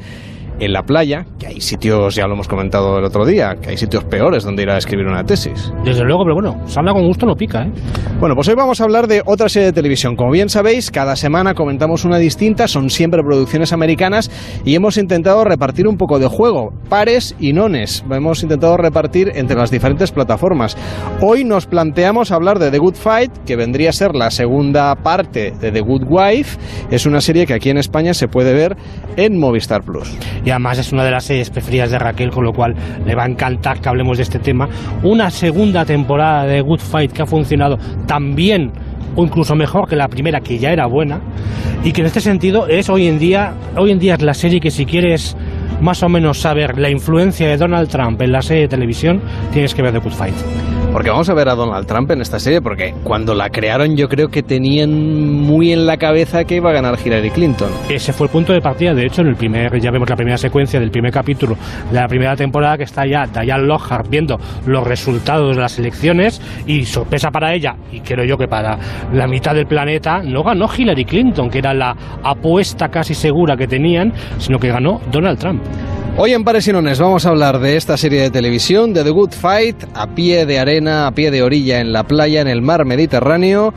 en 0.62 0.74
la 0.74 0.84
playa, 0.84 1.26
que 1.40 1.48
hay 1.48 1.60
sitios, 1.60 2.16
ya 2.16 2.28
lo 2.28 2.36
hemos 2.36 2.48
comentado 2.48 3.00
el 3.00 3.04
otro 3.04 3.26
día, 3.26 3.56
que 3.60 3.72
hay 3.72 3.78
sitios 3.78 4.04
peores 4.04 4.44
donde 4.44 4.62
ir 4.62 4.70
a 4.70 4.78
escribir 4.78 5.08
una 5.08 5.24
tesis. 5.24 5.74
Desde 5.84 6.04
luego, 6.04 6.24
pero 6.24 6.36
bueno, 6.36 6.68
salga 6.68 6.94
con 6.94 7.06
gusto 7.08 7.26
no 7.26 7.36
pica, 7.36 7.64
¿eh? 7.64 7.72
Bueno, 8.20 8.36
pues 8.36 8.48
hoy 8.48 8.54
vamos 8.54 8.80
a 8.80 8.84
hablar 8.84 9.08
de 9.08 9.24
otra 9.26 9.50
serie 9.50 9.68
de 9.68 9.74
televisión. 9.74 10.16
Como 10.16 10.32
bien 10.32 10.50
sabéis, 10.50 10.92
cada 10.92 11.16
semana 11.16 11.56
comentamos 11.56 12.06
una 12.06 12.20
distinta, 12.20 12.68
son 12.68 12.92
siempre 12.92 13.24
producciones 13.24 13.74
americanas 13.74 14.30
y 14.64 14.76
hemos 14.76 14.98
intentado 14.98 15.44
repartir 15.44 15.88
un 15.88 15.98
poco 15.98 16.20
de 16.20 16.28
juego, 16.28 16.72
pares 16.90 17.36
y 17.40 17.54
nones. 17.54 18.06
Hemos 18.12 18.44
intentado 18.44 18.78
repartir 18.78 19.32
entre 19.34 19.58
las 19.58 19.72
diferentes 19.72 20.12
plataformas. 20.12 20.78
Hoy 21.22 21.44
nos 21.44 21.66
planteamos 21.66 22.32
hablar 22.32 22.60
de 22.60 22.70
The 22.70 22.78
Good 22.78 22.96
Fight, 22.96 23.32
que 23.48 23.56
vendría 23.56 23.90
a 23.90 23.94
ser 23.94 24.14
la 24.14 24.30
segunda 24.30 24.94
parte 24.94 25.54
de 25.60 25.72
The 25.72 25.82
Good 25.82 26.04
Wife. 26.08 26.60
Es 26.92 27.08
una 27.08 27.20
serie 27.20 27.48
que 27.48 27.56
aquí 27.56 27.72
en 27.72 27.78
España 27.78 28.14
se 28.14 28.28
puede 28.28 28.54
ver 28.54 28.78
en 29.18 29.40
Movistar 29.40 29.82
Plus 29.82 30.16
además 30.52 30.80
es 30.80 30.92
una 30.92 31.04
de 31.04 31.12
las 31.12 31.24
series 31.24 31.50
preferidas 31.50 31.92
de 31.92 32.00
Raquel, 32.00 32.30
con 32.32 32.44
lo 32.44 32.54
cual 32.54 32.76
le 33.06 33.16
va 33.16 33.24
a 33.24 33.28
encantar 33.28 33.80
que 33.80 33.90
hablemos 33.90 34.18
de 34.18 34.24
este 34.24 34.40
tema. 34.40 34.68
Una 35.04 35.30
segunda 35.30 35.86
temporada 35.86 36.46
de 36.46 36.62
Good 36.62 36.80
Fight 36.80 37.12
que 37.12 37.22
ha 37.22 37.26
funcionado 37.26 37.78
tan 38.08 38.36
bien 38.36 38.72
o 39.16 39.24
incluso 39.24 39.56
mejor 39.56 39.88
que 39.88 39.96
la 39.96 40.08
primera 40.08 40.40
que 40.40 40.58
ya 40.58 40.72
era 40.72 40.86
buena 40.86 41.20
y 41.84 41.92
que 41.92 42.02
en 42.02 42.08
este 42.08 42.22
sentido 42.22 42.68
es 42.68 42.90
hoy 42.90 43.08
en 43.08 43.20
día 43.20 43.54
hoy 43.76 43.92
en 43.92 44.00
día 44.00 44.16
es 44.16 44.22
la 44.22 44.34
serie 44.34 44.60
que 44.60 44.72
si 44.72 44.86
quieres 44.86 45.36
más 45.82 46.04
o 46.04 46.10
menos 46.10 46.40
saber 46.40 46.78
la 46.78 46.90
influencia 46.90 47.48
de 47.48 47.58
Donald 47.58 47.90
Trump 47.90 48.22
en 48.22 48.32
la 48.32 48.42
serie 48.42 48.64
de 48.64 48.68
televisión 48.70 49.22
tienes 49.52 49.74
que 49.74 49.82
ver 49.82 49.92
The 49.92 50.00
Good 50.00 50.14
Fight. 50.14 50.36
Porque 50.94 51.10
vamos 51.10 51.30
a 51.30 51.34
ver 51.34 51.48
a 51.48 51.56
Donald 51.56 51.88
Trump 51.88 52.12
en 52.12 52.20
esta 52.20 52.38
serie, 52.38 52.62
porque 52.62 52.94
cuando 53.06 53.34
la 53.34 53.50
crearon 53.50 53.96
yo 53.96 54.10
creo 54.10 54.28
que 54.28 54.44
tenían 54.44 54.92
muy 55.42 55.72
en 55.72 55.86
la 55.86 55.96
cabeza 55.96 56.44
que 56.44 56.56
iba 56.56 56.70
a 56.70 56.74
ganar 56.74 56.98
Hillary 57.04 57.30
Clinton. 57.30 57.70
Ese 57.90 58.12
fue 58.12 58.28
el 58.28 58.32
punto 58.32 58.52
de 58.52 58.60
partida, 58.60 58.94
de 58.94 59.06
hecho, 59.06 59.22
en 59.22 59.28
el 59.28 59.36
primer, 59.36 59.80
ya 59.80 59.90
vemos 59.90 60.10
la 60.10 60.18
primera 60.18 60.38
secuencia 60.38 60.82
del 60.82 60.92
primer 60.92 61.14
capítulo 61.14 61.56
de 61.90 61.96
la 61.96 62.08
primera 62.10 62.36
temporada 62.36 62.78
que 62.78 62.84
está 62.84 63.06
ya 63.06 63.26
Diane 63.26 63.64
Lockhart 63.64 64.10
viendo 64.10 64.38
los 64.66 64.86
resultados 64.86 65.56
de 65.56 65.62
las 65.62 65.80
elecciones 65.80 66.42
y 66.68 66.84
sorpresa 66.84 67.32
para 67.32 67.54
ella, 67.54 67.76
y 67.92 68.02
creo 68.02 68.26
yo 68.26 68.38
que 68.38 68.50
para 68.50 68.78
la 69.14 69.28
mitad 69.28 69.56
del 69.56 69.68
planeta, 69.68 70.22
no 70.22 70.44
ganó 70.44 70.68
Hillary 70.76 71.06
Clinton, 71.06 71.50
que 71.50 71.60
era 71.60 71.74
la 71.74 71.96
apuesta 72.22 72.90
casi 72.90 73.14
segura 73.14 73.56
que 73.56 73.68
tenían, 73.68 74.12
sino 74.40 74.60
que 74.60 74.68
ganó 74.68 75.00
Donald 75.10 75.40
Trump. 75.40 75.62
Hoy 76.18 76.34
en 76.34 76.44
Pares 76.44 76.68
y 76.68 76.74
Nones 76.74 77.00
vamos 77.00 77.26
a 77.26 77.30
hablar 77.30 77.60
de 77.60 77.78
esta 77.78 77.98
serie 77.98 78.22
de 78.22 78.30
televisión, 78.30 78.94
de 78.94 79.04
The 79.04 79.10
Good 79.10 79.32
Fight, 79.32 79.84
a 79.96 80.06
pie 80.08 80.46
de 80.46 80.60
arena, 80.60 81.08
a 81.08 81.12
pie 81.12 81.32
de 81.32 81.42
orilla, 81.42 81.80
en 81.80 81.94
la 81.94 82.04
playa, 82.04 82.42
en 82.42 82.48
el 82.48 82.62
mar 82.62 82.86
Mediterráneo. 82.86 83.74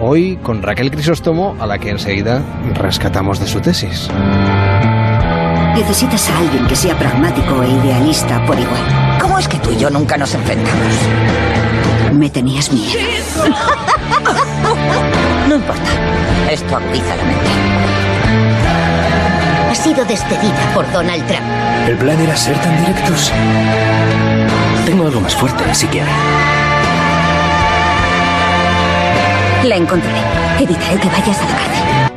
Hoy 0.00 0.38
con 0.42 0.62
Raquel 0.62 0.90
Crisóstomo, 0.90 1.54
a 1.60 1.66
la 1.66 1.78
que 1.78 1.90
enseguida 1.90 2.40
rescatamos 2.74 3.40
de 3.40 3.46
su 3.46 3.60
tesis. 3.60 4.08
Necesitas 5.74 6.30
a 6.30 6.38
alguien 6.38 6.66
que 6.66 6.76
sea 6.76 6.98
pragmático 6.98 7.62
e 7.62 7.68
idealista 7.68 8.42
por 8.46 8.58
igual. 8.58 9.18
¿Cómo 9.20 9.38
es 9.38 9.46
que 9.48 9.58
tú 9.58 9.70
y 9.72 9.76
yo 9.76 9.90
nunca 9.90 10.16
nos 10.16 10.34
enfrentamos? 10.34 10.94
Me 12.14 12.30
tenías 12.30 12.72
miedo. 12.72 13.44
no 15.48 15.56
importa. 15.56 15.90
Esto 16.50 16.76
agudiza 16.76 17.16
la 17.16 17.24
mente 17.24 17.91
ha 19.72 19.74
sido 19.74 20.04
despedida 20.04 20.70
por 20.74 20.90
Donald 20.92 21.26
Trump. 21.26 21.46
¿El 21.88 21.96
plan 21.96 22.20
era 22.20 22.36
ser 22.36 22.54
tan 22.58 22.78
directos? 22.78 23.32
Tengo 24.84 25.06
algo 25.06 25.20
más 25.20 25.34
fuerte, 25.34 25.64
si 25.74 25.86
quiere. 25.86 26.10
La 29.64 29.76
encontraré. 29.76 30.20
Evitaré 30.60 30.98
que 31.00 31.08
vayas 31.08 31.38
a 31.38 31.44
la 31.44 31.56
cárcel. 31.56 32.11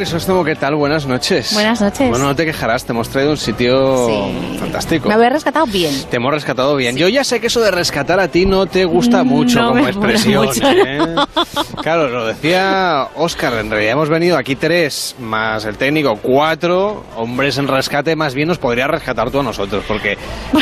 Crisóstomo, 0.00 0.42
¿qué 0.42 0.56
tal? 0.56 0.76
Buenas 0.76 1.04
noches. 1.04 1.52
Buenas 1.52 1.78
noches. 1.78 2.08
Bueno, 2.08 2.24
no 2.24 2.34
te 2.34 2.46
quejarás, 2.46 2.86
te 2.86 2.92
hemos 2.92 3.10
traído 3.10 3.32
un 3.32 3.36
sitio 3.36 4.30
fantástico. 4.58 5.06
Me 5.06 5.12
habéis 5.12 5.30
rescatado 5.34 5.66
bien. 5.66 5.92
Te 6.08 6.16
hemos 6.16 6.32
rescatado 6.32 6.74
bien. 6.74 6.96
Yo 6.96 7.06
ya 7.08 7.22
sé 7.22 7.38
que 7.38 7.48
eso 7.48 7.60
de 7.60 7.70
rescatar 7.70 8.18
a 8.18 8.28
ti 8.28 8.46
no 8.46 8.64
te 8.64 8.86
gusta 8.86 9.24
mucho 9.24 9.60
como 9.60 9.86
expresión. 9.86 10.48
¿eh? 10.64 11.16
Claro, 11.82 12.08
lo 12.08 12.26
decía 12.26 13.08
Oscar, 13.14 13.52
en 13.58 13.70
realidad 13.70 13.92
hemos 13.92 14.08
venido 14.08 14.38
aquí 14.38 14.56
tres, 14.56 15.16
más 15.18 15.66
el 15.66 15.76
técnico, 15.76 16.16
cuatro 16.16 17.04
hombres 17.16 17.58
en 17.58 17.68
rescate, 17.68 18.16
más 18.16 18.32
bien 18.32 18.48
nos 18.48 18.56
podría 18.56 18.86
rescatar 18.86 19.30
tú 19.30 19.40
a 19.40 19.42
nosotros, 19.42 19.84
porque 19.86 20.16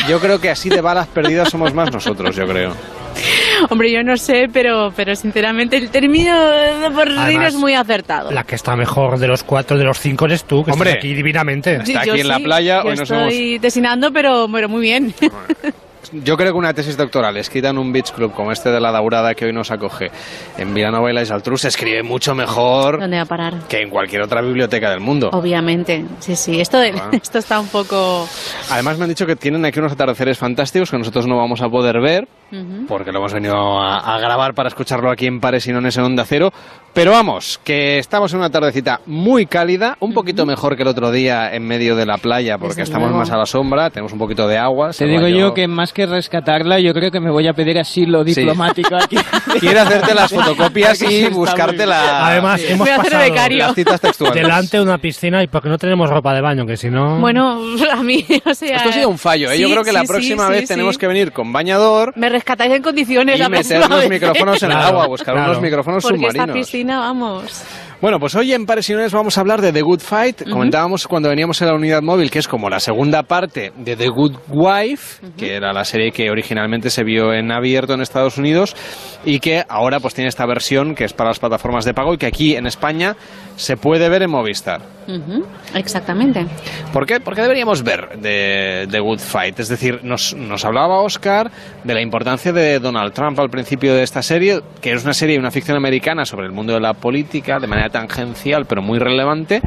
yo 0.08 0.18
creo 0.18 0.40
que 0.40 0.50
así 0.50 0.68
de 0.68 0.80
balas 0.80 1.06
perdidas 1.06 1.48
somos 1.48 1.72
más 1.72 1.92
nosotros, 1.92 2.34
yo 2.34 2.44
creo. 2.44 2.72
Hombre, 3.70 3.90
yo 3.90 4.02
no 4.02 4.16
sé, 4.16 4.48
pero, 4.52 4.92
pero 4.94 5.14
sinceramente 5.16 5.76
el 5.76 5.90
término 5.90 6.50
de 6.50 6.90
por 6.90 7.08
Además, 7.08 7.54
es 7.54 7.54
muy 7.54 7.74
acertado. 7.74 8.30
La 8.30 8.44
que 8.44 8.54
está 8.54 8.76
mejor 8.76 9.18
de 9.18 9.26
los 9.28 9.42
cuatro, 9.42 9.78
de 9.78 9.84
los 9.84 9.98
cinco 9.98 10.26
eres 10.26 10.44
tú, 10.44 10.64
que 10.64 10.70
Hombre. 10.70 10.90
estás 10.90 11.00
aquí 11.00 11.14
divinamente. 11.14 11.84
Sí, 11.84 11.92
yo 12.04 12.16
sí, 12.16 12.22
yo 12.22 12.92
estoy 12.92 13.58
desinando, 13.58 14.12
pero, 14.12 14.48
pero 14.52 14.68
muy 14.68 14.82
bien. 14.82 15.14
Yo 16.12 16.36
creo 16.36 16.52
que 16.52 16.58
una 16.58 16.72
tesis 16.74 16.96
doctoral 16.96 17.36
escrita 17.36 17.68
en 17.70 17.78
un 17.78 17.92
beach 17.92 18.12
club 18.12 18.32
como 18.32 18.52
este 18.52 18.70
de 18.70 18.80
la 18.80 18.90
Daurada 18.92 19.34
que 19.34 19.44
hoy 19.46 19.52
nos 19.52 19.70
acoge 19.70 20.10
en 20.56 20.72
Vilanova 20.74 21.10
y 21.10 21.14
la 21.14 21.24
se 21.24 21.68
escribe 21.68 22.02
mucho 22.02 22.34
mejor 22.34 23.00
¿Dónde 23.00 23.16
va 23.16 23.22
a 23.22 23.26
parar? 23.26 23.54
que 23.68 23.80
en 23.82 23.90
cualquier 23.90 24.22
otra 24.22 24.40
biblioteca 24.40 24.90
del 24.90 25.00
mundo. 25.00 25.30
Obviamente, 25.32 26.04
sí, 26.20 26.36
sí. 26.36 26.60
Esto, 26.60 26.78
de- 26.78 26.88
Ah. 26.98 27.10
esto 27.12 27.38
está 27.38 27.60
un 27.60 27.68
poco... 27.68 28.26
Además 28.70 28.96
me 28.98 29.04
han 29.04 29.10
dicho 29.10 29.26
que 29.26 29.36
tienen 29.36 29.64
aquí 29.64 29.78
unos 29.78 29.92
atardeceres 29.92 30.38
fantásticos 30.38 30.90
que 30.90 30.98
nosotros 30.98 31.26
no 31.26 31.36
vamos 31.36 31.60
a 31.60 31.68
poder 31.68 32.00
ver 32.00 32.26
Ujú. 32.50 32.86
porque 32.88 33.12
lo 33.12 33.18
hemos 33.18 33.34
venido 33.34 33.78
a, 33.80 33.98
a 34.14 34.18
grabar 34.18 34.54
para 34.54 34.68
escucharlo 34.68 35.10
aquí 35.10 35.26
en 35.26 35.40
Pares 35.40 35.66
y 35.66 35.72
Nones 35.72 35.96
en 35.98 36.04
Onda 36.04 36.24
Cero. 36.24 36.50
Pero 36.94 37.12
vamos, 37.12 37.60
que 37.62 37.98
estamos 37.98 38.32
en 38.32 38.38
una 38.40 38.50
tardecita 38.50 39.00
muy 39.06 39.46
cálida, 39.46 39.96
un 40.00 40.14
poquito 40.14 40.46
mejor 40.46 40.74
que 40.74 40.82
el 40.82 40.88
otro 40.88 41.10
día 41.12 41.54
en 41.54 41.62
medio 41.66 41.94
de 41.94 42.06
la 42.06 42.16
playa 42.16 42.56
porque 42.56 42.70
Desde 42.76 42.84
estamos 42.84 43.08
luego. 43.08 43.18
más 43.20 43.30
a 43.30 43.36
la 43.36 43.46
sombra, 43.46 43.90
tenemos 43.90 44.12
un 44.12 44.18
poquito 44.18 44.48
de 44.48 44.56
agua. 44.58 44.90
Te 44.96 45.04
digo 45.06 45.28
yo 45.28 45.52
que 45.54 45.68
más 45.68 45.92
que 45.92 45.97
rescatarla, 46.06 46.78
yo 46.80 46.92
creo 46.92 47.10
que 47.10 47.20
me 47.20 47.30
voy 47.30 47.46
a 47.48 47.52
pedir 47.52 47.78
asilo 47.78 48.24
Sí. 48.24 48.34
diplomático 48.34 48.96
aquí. 48.96 49.16
Quiere 49.60 49.80
hacerte 49.80 50.14
las 50.14 50.30
fotocopias 50.32 51.00
y 51.10 51.26
buscarte 51.28 51.86
la... 51.86 52.26
Además, 52.28 52.60
hemos 52.66 52.86
Voy 52.86 52.90
a 52.90 52.96
hacer 53.00 53.12
pasado 53.12 53.30
becario. 53.30 53.58
las 53.58 53.74
citas 53.74 54.00
textuales. 54.00 54.42
delante 54.42 54.76
de 54.76 54.82
una 54.82 54.98
piscina 54.98 55.42
y 55.42 55.46
porque 55.46 55.68
no 55.68 55.78
tenemos 55.78 56.10
ropa 56.10 56.34
de 56.34 56.40
baño, 56.40 56.66
que 56.66 56.76
si 56.76 56.90
no... 56.90 57.18
Bueno, 57.18 57.60
a 57.92 58.02
mí, 58.02 58.24
o 58.44 58.54
sea... 58.54 58.76
Esto 58.76 58.88
ha 58.90 58.92
sido 58.92 59.08
un 59.08 59.18
fallo, 59.18 59.50
¿eh? 59.50 59.58
Yo 59.58 59.66
sí, 59.68 59.72
creo 59.72 59.84
que 59.84 59.92
la 59.92 60.00
sí, 60.02 60.06
próxima 60.06 60.46
sí, 60.46 60.52
vez 60.52 60.60
sí, 60.62 60.66
tenemos 60.68 60.94
sí. 60.94 61.00
que 61.00 61.06
venir 61.06 61.32
con 61.32 61.52
bañador 61.52 62.12
Me 62.16 62.28
rescatáis 62.28 62.72
en 62.74 62.82
condiciones 62.82 63.36
y 63.36 63.38
la 63.38 63.48
meter 63.48 63.80
vez. 63.88 64.08
micrófonos 64.10 64.62
en 64.62 64.70
el 64.72 64.76
agua, 64.76 65.06
buscar 65.06 65.34
claro. 65.34 65.50
unos 65.52 65.62
micrófonos 65.62 66.02
Porque 66.04 66.16
esta 66.18 66.30
submarinos. 66.32 66.56
piscina, 66.66 66.98
vamos... 67.00 67.64
Bueno, 68.00 68.20
pues 68.20 68.36
hoy 68.36 68.52
en 68.52 68.64
Pares 68.64 68.88
y 68.90 68.92
Nones 68.92 69.12
vamos 69.12 69.36
a 69.36 69.40
hablar 69.40 69.60
de 69.60 69.72
The 69.72 69.82
Good 69.82 69.98
Fight. 69.98 70.42
Ujú. 70.42 70.50
Comentábamos 70.52 71.08
cuando 71.08 71.30
veníamos 71.30 71.60
en 71.62 71.66
la 71.66 71.74
unidad 71.74 72.00
móvil 72.00 72.30
que 72.30 72.38
es 72.38 72.46
como 72.46 72.70
la 72.70 72.78
segunda 72.78 73.24
parte 73.24 73.72
de 73.76 73.96
The 73.96 74.08
Good 74.08 74.36
Wife, 74.50 75.26
que 75.36 75.56
era 75.56 75.72
la 75.72 75.84
serie 75.84 76.12
que 76.12 76.30
originalmente 76.30 76.90
se 76.90 77.02
vio 77.02 77.32
en 77.32 77.50
abierto 77.50 77.94
en 77.94 78.00
Estados 78.00 78.38
Unidos 78.38 78.76
y 79.24 79.40
que 79.40 79.64
ahora 79.68 79.98
pues 79.98 80.14
tiene 80.14 80.28
esta 80.28 80.46
versión 80.46 80.94
que 80.94 81.04
es 81.04 81.12
para 81.12 81.30
las 81.30 81.40
plataformas 81.40 81.84
de 81.84 81.92
pago 81.92 82.14
y 82.14 82.18
que 82.18 82.26
aquí 82.26 82.54
en 82.54 82.68
España 82.68 83.16
se 83.56 83.76
puede 83.76 84.08
ver 84.08 84.22
en 84.22 84.30
Movistar. 84.30 84.80
Ujú, 85.08 85.44
Exactamente. 85.74 86.46
¿Por 86.92 87.04
qué? 87.04 87.18
Porque 87.18 87.42
deberíamos 87.42 87.82
ver 87.82 88.20
de 88.20 88.86
The 88.88 89.00
Good 89.00 89.18
Fight. 89.18 89.58
Es 89.58 89.68
decir, 89.68 90.04
nos, 90.04 90.34
nos 90.34 90.64
hablaba 90.64 91.00
Oscar 91.00 91.50
de 91.82 91.94
la 91.94 92.00
importancia 92.00 92.52
de 92.52 92.78
Donald 92.78 93.12
Trump 93.12 93.40
al 93.40 93.50
principio 93.50 93.94
de 93.94 94.04
esta 94.04 94.22
serie, 94.22 94.60
que 94.80 94.92
es 94.92 95.02
una 95.02 95.14
serie, 95.14 95.36
una 95.38 95.50
ficción 95.50 95.76
americana 95.76 96.24
sobre 96.24 96.46
el 96.46 96.52
mundo 96.52 96.74
de 96.74 96.80
la 96.80 96.94
política, 96.94 97.58
de 97.58 97.66
manera 97.66 97.87
tangencial, 97.90 98.66
pero 98.66 98.82
muy 98.82 98.98
relevante, 98.98 99.62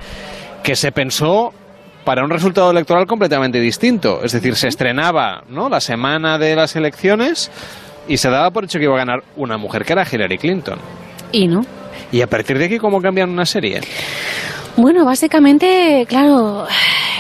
que 0.63 0.75
se 0.75 0.91
pensó 0.91 1.53
para 2.03 2.23
un 2.23 2.29
resultado 2.29 2.71
electoral 2.71 3.05
completamente 3.05 3.59
distinto. 3.59 4.21
Es 4.23 4.31
decir, 4.31 4.55
se 4.55 4.67
estrenaba 4.67 5.43
¿no? 5.49 5.69
la 5.69 5.79
semana 5.79 6.37
de 6.37 6.55
las 6.55 6.75
elecciones 6.75 7.51
y 8.07 8.17
se 8.17 8.29
daba 8.29 8.51
por 8.51 8.65
hecho 8.65 8.79
que 8.79 8.85
iba 8.85 8.95
a 8.95 8.99
ganar 8.99 9.23
una 9.35 9.57
mujer, 9.57 9.85
que 9.85 9.93
era 9.93 10.05
Hillary 10.09 10.37
Clinton. 10.37 10.79
Y 11.31 11.47
no. 11.47 11.65
Y 12.11 12.21
a 12.21 12.27
partir 12.27 12.57
de 12.57 12.65
aquí, 12.65 12.77
¿cómo 12.77 13.01
cambian 13.01 13.29
una 13.29 13.45
serie? 13.45 13.81
Bueno, 14.77 15.05
básicamente, 15.05 16.05
claro, 16.07 16.65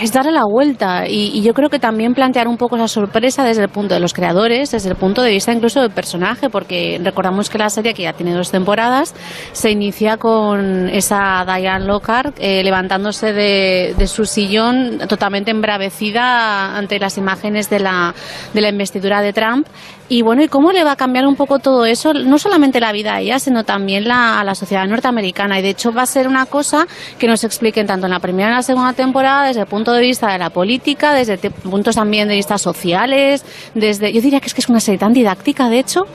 es 0.01 0.11
darle 0.13 0.31
la 0.31 0.45
vuelta 0.45 1.07
y, 1.07 1.31
y 1.37 1.43
yo 1.43 1.53
creo 1.53 1.69
que 1.69 1.79
también 1.79 2.13
plantear 2.13 2.47
un 2.47 2.57
poco 2.57 2.77
esa 2.77 2.87
sorpresa 2.87 3.43
desde 3.43 3.63
el 3.63 3.69
punto 3.69 3.93
de 3.93 3.99
los 3.99 4.13
creadores, 4.13 4.71
desde 4.71 4.89
el 4.89 4.95
punto 4.95 5.21
de 5.21 5.31
vista 5.31 5.51
incluso 5.51 5.81
del 5.81 5.91
personaje, 5.91 6.49
porque 6.49 6.99
recordamos 7.03 7.49
que 7.49 7.57
la 7.57 7.69
serie, 7.69 7.93
que 7.93 8.03
ya 8.03 8.13
tiene 8.13 8.33
dos 8.33 8.51
temporadas, 8.51 9.13
se 9.51 9.69
inicia 9.69 10.17
con 10.17 10.89
esa 10.89 11.43
Diane 11.45 11.85
Lockhart 11.85 12.35
eh, 12.39 12.63
levantándose 12.63 13.33
de, 13.33 13.95
de 13.97 14.07
su 14.07 14.25
sillón 14.25 14.99
totalmente 15.09 15.51
embravecida 15.51 16.77
ante 16.77 16.99
las 16.99 17.17
imágenes 17.17 17.69
de 17.69 17.79
la, 17.79 18.15
de 18.53 18.61
la 18.61 18.69
investidura 18.69 19.21
de 19.21 19.33
Trump. 19.33 19.67
Y 20.13 20.23
bueno, 20.23 20.43
¿y 20.43 20.49
cómo 20.49 20.73
le 20.73 20.83
va 20.83 20.91
a 20.91 20.95
cambiar 20.97 21.25
un 21.25 21.37
poco 21.37 21.59
todo 21.59 21.85
eso? 21.85 22.13
No 22.13 22.37
solamente 22.37 22.81
la 22.81 22.91
vida 22.91 23.15
a 23.15 23.21
ella, 23.21 23.39
sino 23.39 23.63
también 23.63 24.05
la, 24.09 24.41
a 24.41 24.43
la 24.43 24.55
sociedad 24.55 24.85
norteamericana. 24.85 25.57
Y 25.57 25.61
de 25.61 25.69
hecho 25.69 25.93
va 25.93 26.01
a 26.01 26.05
ser 26.05 26.27
una 26.27 26.45
cosa 26.47 26.85
que 27.17 27.27
nos 27.27 27.45
expliquen 27.45 27.87
tanto 27.87 28.07
en 28.07 28.11
la 28.11 28.19
primera 28.19 28.49
y 28.49 28.51
en 28.51 28.55
la 28.57 28.61
segunda 28.63 28.91
temporada 28.91 29.47
desde 29.47 29.61
el 29.61 29.67
punto 29.67 29.93
de 29.93 30.01
vista 30.01 30.29
de 30.29 30.37
la 30.37 30.49
política, 30.49 31.13
desde 31.13 31.37
puntos 31.37 31.95
también 31.95 32.27
de 32.27 32.35
vista 32.35 32.57
sociales, 32.57 33.45
desde... 33.73 34.11
Yo 34.11 34.19
diría 34.21 34.41
que 34.41 34.47
es 34.47 34.53
que 34.53 34.59
es 34.59 34.67
una 34.67 34.81
serie 34.81 34.97
tan 34.99 35.13
didáctica, 35.13 35.69
de 35.69 35.79
hecho, 35.79 36.05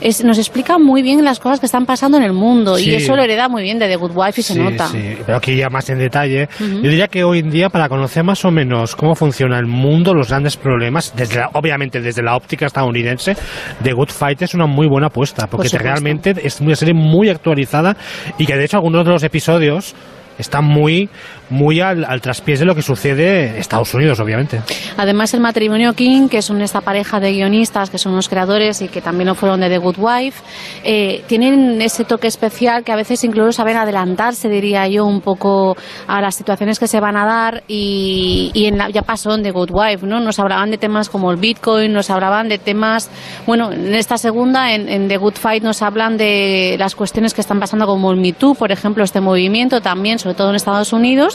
es, 0.00 0.24
nos 0.24 0.38
explica 0.38 0.78
muy 0.78 1.02
bien 1.02 1.24
las 1.24 1.38
cosas 1.38 1.60
que 1.60 1.66
están 1.66 1.86
pasando 1.86 2.16
en 2.16 2.24
el 2.24 2.32
mundo. 2.32 2.76
Sí. 2.76 2.90
Y 2.90 2.94
eso 2.96 3.14
lo 3.14 3.22
hereda 3.22 3.48
muy 3.48 3.62
bien 3.62 3.78
de 3.78 3.86
The 3.86 3.94
Good 3.94 4.16
Wife 4.16 4.40
y 4.40 4.42
se 4.42 4.54
Sí, 4.54 4.58
nota. 4.58 4.88
sí, 4.88 5.16
pero 5.24 5.38
aquí 5.38 5.54
ya 5.54 5.70
más 5.70 5.88
en 5.90 5.98
detalle. 6.00 6.48
Yo 6.58 6.66
diría 6.90 7.06
que 7.06 7.22
hoy 7.22 7.38
en 7.38 7.50
día, 7.50 7.68
para 7.70 7.88
conocer 7.88 8.24
más 8.24 8.44
o 8.44 8.50
menos 8.50 8.96
cómo 8.96 9.14
funciona 9.14 9.60
el 9.60 9.66
mundo, 9.66 10.12
los 10.12 10.28
grandes 10.30 10.56
problemas, 10.56 11.12
desde 11.14 11.36
la- 11.38 11.50
obviamente 11.52 12.00
desde 12.00 12.20
la 12.20 12.34
óptica 12.34 12.66
estadounidense, 12.66 13.36
The 13.82 13.92
Good 13.92 14.10
Fight 14.10 14.42
es 14.42 14.54
una 14.54 14.66
muy 14.66 14.86
buena 14.86 15.08
apuesta, 15.08 15.46
porque 15.46 15.68
realmente 15.78 16.34
es 16.42 16.60
una 16.60 16.76
serie 16.76 16.94
muy 16.94 17.28
actualizada 17.28 17.96
y 18.38 18.46
que 18.46 18.56
de 18.56 18.64
hecho 18.64 18.76
algunos 18.76 19.04
de 19.04 19.10
los 19.12 19.22
episodios 19.22 19.94
están 20.38 20.64
muy, 20.64 21.08
muy 21.50 21.80
al, 21.80 22.04
al 22.04 22.20
traspiés 22.20 22.58
de 22.60 22.64
lo 22.64 22.74
que 22.74 22.82
sucede 22.82 23.48
en 23.50 23.56
Estados 23.56 23.92
Unidos, 23.94 24.18
obviamente. 24.20 24.60
Además, 24.96 25.34
el 25.34 25.40
matrimonio 25.40 25.92
King, 25.92 26.28
que 26.28 26.42
son 26.42 26.60
esta 26.62 26.80
pareja 26.80 27.20
de 27.20 27.32
guionistas, 27.32 27.90
que 27.90 27.98
son 27.98 28.14
los 28.16 28.28
creadores 28.28 28.80
y 28.82 28.88
que 28.88 29.00
también 29.00 29.28
lo 29.28 29.34
fueron 29.34 29.60
de 29.60 29.68
The 29.68 29.78
Good 29.78 29.96
Wife, 29.98 30.42
eh, 30.84 31.22
tienen 31.26 31.80
ese 31.82 32.04
toque 32.04 32.26
especial 32.28 32.82
que 32.84 32.92
a 32.92 32.96
veces 32.96 33.22
incluso 33.24 33.52
saben 33.52 33.76
adelantarse, 33.76 34.48
diría 34.48 34.86
yo, 34.88 35.04
un 35.04 35.20
poco 35.20 35.76
a 36.06 36.20
las 36.20 36.34
situaciones 36.34 36.78
que 36.78 36.86
se 36.88 37.00
van 37.00 37.16
a 37.16 37.26
dar 37.26 37.62
y, 37.68 38.50
y 38.54 38.66
en 38.66 38.78
la- 38.78 38.88
ya 38.90 39.02
pasó 39.02 39.34
en 39.34 39.42
The 39.42 39.50
Good 39.50 39.70
Wife, 39.72 40.06
¿no? 40.06 40.20
Nos 40.20 40.38
hablaban 40.38 40.70
de 40.70 40.78
temas 40.78 41.08
como 41.08 41.30
el 41.30 41.36
Bitcoin, 41.36 41.92
nos 41.92 42.10
hablaban 42.10 42.48
de 42.48 42.58
temas, 42.58 43.10
bueno, 43.46 43.72
en 43.72 43.94
esta 43.94 44.16
segunda, 44.18 44.72
en, 44.74 44.88
en 44.88 45.08
The 45.08 45.16
Good 45.18 45.34
Fight, 45.34 45.62
nos 45.62 45.82
hablan 45.82 46.16
de 46.16 46.76
las 46.78 46.94
cuestiones 46.94 47.34
que 47.34 47.40
están 47.40 47.60
pasando 47.60 47.86
como 47.86 48.10
el 48.12 48.20
Me 48.20 48.32
Too, 48.32 48.54
por 48.54 48.72
ejemplo, 48.72 49.04
este 49.04 49.20
movimiento 49.20 49.80
también, 49.80 50.18
sobre 50.18 50.34
todo 50.34 50.50
en 50.50 50.56
Estados 50.56 50.92
Unidos, 50.92 51.33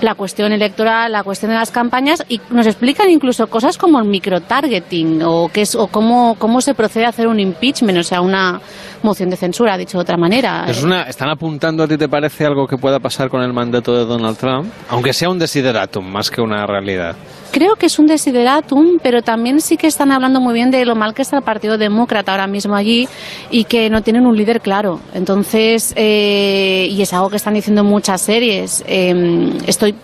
la 0.00 0.14
cuestión 0.14 0.52
electoral, 0.52 1.12
la 1.12 1.22
cuestión 1.22 1.50
de 1.50 1.56
las 1.56 1.70
campañas 1.70 2.24
y 2.28 2.40
nos 2.50 2.66
explican 2.66 3.10
incluso 3.10 3.46
cosas 3.48 3.78
como 3.78 3.98
el 3.98 4.06
microtargeting 4.06 5.22
o 5.24 5.50
qué 5.52 5.62
es 5.62 5.74
o 5.74 5.86
cómo 5.86 6.36
cómo 6.38 6.60
se 6.60 6.74
procede 6.74 7.06
a 7.06 7.08
hacer 7.08 7.28
un 7.28 7.40
impeachment, 7.40 7.98
o 7.98 8.02
sea, 8.02 8.20
una 8.20 8.60
moción 9.06 9.30
de 9.30 9.36
censura, 9.36 9.78
dicho 9.78 9.96
de 9.96 10.02
otra 10.02 10.16
manera. 10.16 10.66
Es 10.68 10.82
una, 10.82 11.04
¿Están 11.04 11.30
apuntando 11.30 11.84
a 11.84 11.88
ti, 11.88 11.96
te 11.96 12.08
parece, 12.08 12.44
algo 12.44 12.66
que 12.66 12.76
pueda 12.76 12.98
pasar 12.98 13.30
con 13.30 13.40
el 13.42 13.52
mandato 13.52 13.96
de 13.96 14.04
Donald 14.04 14.36
Trump? 14.36 14.70
Aunque 14.90 15.12
sea 15.12 15.30
un 15.30 15.38
desideratum 15.38 16.04
más 16.04 16.30
que 16.30 16.42
una 16.42 16.66
realidad. 16.66 17.16
Creo 17.52 17.76
que 17.76 17.86
es 17.86 17.98
un 17.98 18.06
desideratum, 18.06 18.98
pero 19.02 19.22
también 19.22 19.60
sí 19.60 19.76
que 19.76 19.86
están 19.86 20.12
hablando 20.12 20.40
muy 20.40 20.52
bien 20.52 20.70
de 20.70 20.84
lo 20.84 20.94
mal 20.94 21.14
que 21.14 21.22
está 21.22 21.38
el 21.38 21.42
Partido 21.42 21.78
Demócrata 21.78 22.32
ahora 22.32 22.46
mismo 22.46 22.74
allí 22.74 23.08
y 23.50 23.64
que 23.64 23.88
no 23.88 24.02
tienen 24.02 24.26
un 24.26 24.36
líder 24.36 24.60
claro. 24.60 25.00
Entonces, 25.14 25.94
eh, 25.96 26.88
y 26.90 27.00
es 27.00 27.12
algo 27.14 27.30
que 27.30 27.36
están 27.36 27.54
diciendo 27.54 27.84
muchas 27.84 28.20
series. 28.20 28.84
Eh, 28.86 29.52
estoy 29.66 29.94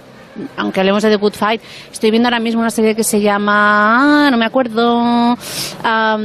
aunque 0.57 0.81
hablemos 0.81 1.03
de 1.03 1.11
The 1.11 1.17
Good 1.17 1.35
Fight, 1.35 1.63
estoy 1.93 2.11
viendo 2.11 2.29
ahora 2.29 2.41
mismo 2.41 2.61
una 2.61 2.71
serie 2.71 2.95
que 2.95 3.05
se 3.05 3.21
llama, 3.21 4.27
ah, 4.27 4.31
no 4.31 4.37
me 4.37 4.45
acuerdo, 4.45 5.37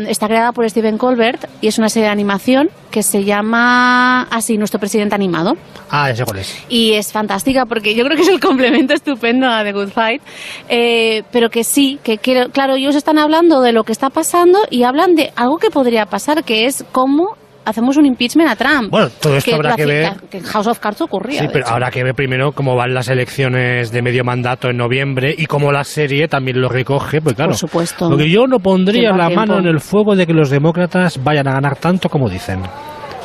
está 0.08 0.27
creada 0.27 0.52
por 0.52 0.69
Stephen 0.69 0.98
Colbert 0.98 1.45
y 1.61 1.68
es 1.68 1.77
una 1.77 1.90
serie 1.90 2.08
de 2.08 2.11
animación 2.11 2.69
que 2.92 3.03
se 3.03 3.24
llama, 3.24 4.24
así, 4.24 4.58
Nuestro 4.58 4.80
Presidente 4.80 5.16
Animado. 5.16 5.56
Ah, 5.90 6.10
ese 6.10 6.26
cuál 6.26 6.40
es. 6.40 6.56
Y 6.69 6.94
es 6.94 7.11
fantástica 7.11 7.66
porque 7.66 7.95
yo 7.95 8.03
creo 8.06 8.16
que 8.16 8.24
es 8.24 8.30
el 8.30 8.40
complemento 8.40 8.94
estupendo 8.94 9.48
a 9.48 9.64
The 9.64 9.74
Good 9.74 9.90
Fight. 9.90 10.22
Eh, 10.69 11.24
pero 11.32 11.50
que 11.50 11.64
sí, 11.64 12.00
que, 12.03 12.18
que, 12.18 12.48
claro, 12.52 12.76
ellos 12.76 12.95
están 12.95 13.18
hablando 13.18 13.61
de 13.61 13.72
lo 13.72 13.84
que 13.84 13.92
está 13.92 14.10
pasando 14.10 14.60
y 14.69 14.84
hablan 14.84 15.16
de 15.16 15.32
algo 15.36 15.58
que 15.58 15.69
podría 15.69 16.06
pasar, 16.06 16.44
que 16.44 16.66
es 16.66 16.86
cómo 16.92 17.36
hacemos 17.67 17.97
un 17.97 18.05
impeachment 18.05 18.49
a 18.49 18.55
Trump. 18.55 18.89
Bueno, 18.89 19.09
todo 19.21 19.37
esto 19.37 19.53
habrá 19.55 19.71
lo 19.71 19.75
que 19.75 19.85
ver. 19.85 20.13
Que 20.29 20.37
en 20.37 20.43
House 20.45 20.67
of 20.67 20.79
Cards 20.79 21.01
ocurría. 21.01 21.41
Sí, 21.41 21.47
pero 21.51 21.67
habrá 21.67 21.91
que 21.91 22.03
ver 22.03 22.13
primero 22.15 22.53
cómo 22.53 22.75
van 22.75 22.93
las 22.93 23.09
elecciones 23.09 23.91
de 23.91 24.01
medio 24.01 24.23
mandato 24.23 24.69
en 24.69 24.77
noviembre 24.77 25.35
y 25.37 25.45
cómo 25.45 25.71
la 25.71 25.83
serie 25.83 26.27
también 26.27 26.61
lo 26.61 26.69
recoge, 26.69 27.21
pues 27.21 27.35
claro. 27.35 27.51
Por 27.51 27.57
supuesto. 27.57 28.09
Porque 28.09 28.29
yo 28.29 28.47
no 28.47 28.59
pondría 28.59 29.09
Tiempo 29.09 29.17
la 29.17 29.29
mano 29.29 29.59
en 29.59 29.67
el 29.67 29.79
fuego 29.79 30.15
de 30.15 30.25
que 30.25 30.33
los 30.33 30.49
demócratas 30.49 31.21
vayan 31.23 31.47
a 31.47 31.53
ganar 31.53 31.77
tanto 31.77 32.09
como 32.09 32.29
dicen. 32.29 32.61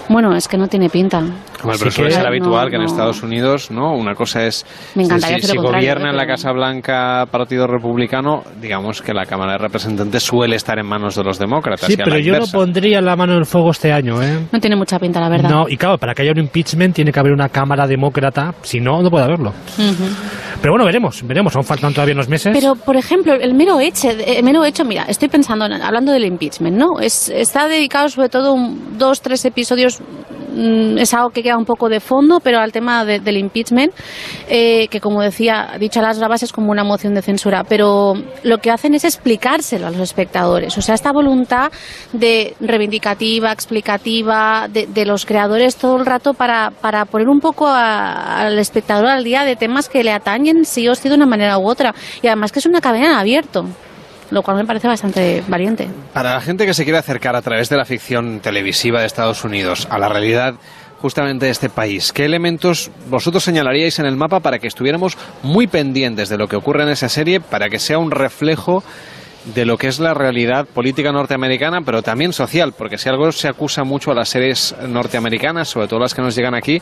Bueno, 0.08 0.34
es 0.34 0.48
que 0.48 0.58
no 0.58 0.66
tiene 0.66 0.90
pinta. 0.90 1.22
Hombre, 1.62 1.78
pero 1.78 1.91
suele 1.91 2.10
ser 2.10 2.26
habitual 2.26 2.65
no, 2.65 2.70
que 2.70 2.76
en 2.76 2.82
no. 2.82 2.89
Estados 2.89 3.23
Unidos, 3.23 3.70
¿no? 3.70 3.94
Una 3.94 4.15
cosa 4.15 4.44
es 4.44 4.65
Me 4.94 5.05
si, 5.05 5.07
encantaría 5.07 5.39
si 5.41 5.57
gobierna 5.57 6.10
en 6.10 6.16
la 6.16 6.26
Casa 6.26 6.52
Blanca 6.52 7.26
Partido 7.31 7.66
Republicano, 7.66 8.42
digamos 8.60 9.00
que 9.02 9.12
la 9.12 9.26
Cámara 9.26 9.52
de 9.52 9.58
Representantes 9.58 10.23
suele 10.23 10.57
estar 10.57 10.78
en 10.78 10.86
manos 10.86 11.15
de 11.16 11.24
los 11.24 11.39
demócratas. 11.39 11.86
Sí, 11.86 11.97
pero 11.97 12.18
yo 12.18 12.39
no 12.39 12.47
pondría 12.52 13.00
la 13.00 13.16
mano 13.16 13.32
en 13.34 13.39
el 13.41 13.47
fuego 13.47 13.70
este 13.70 13.92
año, 13.92 14.23
¿eh? 14.23 14.47
No 14.50 14.60
tiene 14.60 14.76
mucha 14.76 14.99
pinta, 14.99 15.20
la 15.20 15.28
verdad. 15.28 15.50
No, 15.50 15.68
y 15.68 15.76
claro, 15.76 15.99
para 15.99 16.15
que 16.15 16.23
haya 16.23 16.32
un 16.32 16.39
impeachment 16.39 16.94
tiene 16.94 17.12
que 17.12 17.20
haber 17.20 17.32
una 17.32 17.49
Cámara 17.49 17.86
Demócrata, 17.86 18.55
si 18.62 18.81
no, 18.81 19.02
no 19.02 19.10
puede 19.10 19.24
haberlo. 19.24 19.52
Pero 20.60 20.73
bueno, 20.74 20.84
veremos, 20.84 21.26
veremos, 21.26 21.55
aún 21.57 21.65
faltan 21.65 21.92
todavía 21.92 22.15
unos 22.15 22.28
meses. 22.28 22.52
Pero, 22.55 22.74
por 22.76 22.97
ejemplo, 22.97 23.34
el 23.34 23.55
mero 23.55 23.81
hecho, 23.81 24.10
el 24.10 24.42
mero 24.44 24.65
hecho, 24.65 24.84
mira, 24.84 25.05
estoy 25.08 25.28
pensando, 25.28 25.66
en- 25.66 25.82
hablando 25.82 26.12
del 26.12 26.24
impeachment, 26.24 26.76
¿no? 26.76 27.00
Es, 27.00 27.28
está 27.28 27.66
dedicado 27.66 28.08
sobre 28.08 28.28
todo 28.28 28.52
un- 28.52 28.97
dos, 28.99 29.20
tres 29.23 29.44
episodios, 29.44 30.00
es 30.98 31.14
algo 31.14 31.31
que 31.31 31.42
queda 31.42 31.56
un 31.56 31.64
poco 31.64 31.89
de 31.89 32.00
fondo, 32.00 32.40
pero 32.40 32.58
al 32.58 32.72
tema 32.72 33.05
de- 33.05 33.20
del 33.20 33.36
impeachment, 33.39 33.92
eh, 34.48 34.89
que 34.89 35.00
como 35.00 35.22
decía, 35.22 35.72
dicho 35.78 36.00
a 36.00 36.02
las 36.02 36.18
bravas, 36.18 36.42
es 36.42 36.52
como 36.52 36.70
una 36.70 36.84
moción 36.84 37.14
de 37.14 37.22
censura, 37.22 37.64
pero 37.64 38.14
lo 38.42 38.58
que 38.58 38.70
hacen 38.70 38.94
es 38.94 39.05
explicárselo 39.05 39.86
a 39.86 39.90
los 39.90 40.00
espectadores. 40.00 40.76
O 40.78 40.82
sea, 40.82 40.94
esta 40.94 41.12
voluntad 41.12 41.70
de 42.12 42.55
reivindicativa, 42.60 43.52
explicativa, 43.52 44.68
de, 44.68 44.86
de 44.86 45.06
los 45.06 45.24
creadores 45.26 45.76
todo 45.76 45.97
el 45.98 46.06
rato 46.06 46.34
para, 46.34 46.70
para 46.81 47.05
poner 47.05 47.28
un 47.28 47.40
poco 47.40 47.66
a- 47.66 48.40
al 48.47 48.58
espectador 48.58 49.06
al 49.06 49.24
día 49.24 49.44
de 49.44 49.56
temas 49.56 49.89
que 49.89 50.05
le 50.05 50.12
atañen 50.12 50.64
sí 50.64 50.89
o 50.89 50.94
sí 50.94 51.08
de 51.08 51.14
una 51.14 51.26
manera 51.26 51.58
u 51.58 51.68
otra. 51.68 51.94
Y 52.22 52.26
además 52.26 52.52
que 52.52 52.58
es 52.58 52.66
una 52.66 52.81
cadena 52.81 53.06
en 53.06 53.14
abierto, 53.14 53.64
lo 54.33 54.43
cual 54.43 54.57
me 54.57 54.65
parece 54.65 54.89
bastante 54.89 55.44
valiente. 55.47 55.89
Para 56.12 56.35
la 56.35 56.41
gente 56.41 56.67
que 56.67 56.75
se 56.75 56.85
quiere 56.85 56.99
acercar 56.99 57.36
a 57.36 57.43
través 57.43 57.69
de 57.69 57.77
la 57.77 57.85
ficción 57.85 58.41
televisiva 58.41 59.01
de 59.01 59.07
Estados 59.07 59.44
Unidos 59.44 59.86
a 59.91 59.99
la 59.99 60.09
realidad 60.09 60.55
justamente 61.01 61.47
de 61.47 61.52
este 61.52 61.69
país, 61.69 62.12
¿qué 62.12 62.25
elementos 62.25 62.91
vosotros 63.09 63.44
señalaríais 63.44 63.99
en 63.99 64.07
el 64.07 64.17
mapa 64.17 64.41
para 64.41 64.59
que 64.59 64.69
estuviéramos 64.69 65.19
muy 65.43 65.67
pendientes 65.67 66.28
de 66.28 66.39
lo 66.39 66.49
que 66.49 66.57
ocurre 66.57 66.85
en 66.85 66.91
esa 66.91 67.09
serie, 67.09 67.41
para 67.41 67.69
que 67.69 67.78
sea 67.78 67.99
un 67.99 68.11
reflejo 68.11 68.83
de 69.55 69.65
lo 69.65 69.77
que 69.77 69.89
es 69.89 69.99
la 69.99 70.15
realidad 70.15 70.67
política 70.67 71.11
norteamericana, 71.11 71.81
pero 71.85 72.02
también 72.02 72.33
social, 72.33 72.73
porque 72.73 72.99
si 72.99 73.09
algo 73.09 73.33
se 73.33 73.49
acusa 73.49 73.83
mucho 73.83 74.12
a 74.12 74.15
las 74.15 74.28
series 74.28 74.75
norteamericanas, 74.89 75.69
sobre 75.69 75.89
todo 75.89 76.01
las 76.01 76.15
que 76.15 76.23
nos 76.23 76.36
llegan 76.36 76.55
aquí, 76.55 76.81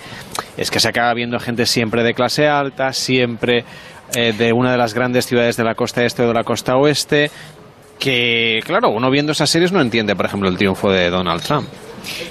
es 0.56 0.70
que 0.70 0.78
se 0.78 0.88
acaba 0.88 1.14
viendo 1.14 1.40
gente 1.40 1.64
siempre 1.64 2.02
de 2.02 2.12
clase 2.12 2.46
alta, 2.46 2.92
siempre 2.92 3.64
eh, 4.14 4.32
de 4.32 4.52
una 4.52 4.72
de 4.72 4.78
las 4.78 4.94
grandes 4.94 5.26
ciudades 5.26 5.56
de 5.56 5.64
la 5.64 5.74
costa 5.74 6.04
este 6.04 6.22
o 6.22 6.28
de 6.28 6.34
la 6.34 6.44
costa 6.44 6.76
oeste, 6.76 7.30
que, 7.98 8.60
claro, 8.64 8.90
uno 8.90 9.10
viendo 9.10 9.32
esas 9.32 9.50
series 9.50 9.72
no 9.72 9.80
entiende, 9.80 10.16
por 10.16 10.26
ejemplo, 10.26 10.48
el 10.48 10.56
triunfo 10.56 10.90
de 10.90 11.10
Donald 11.10 11.42
Trump. 11.42 11.68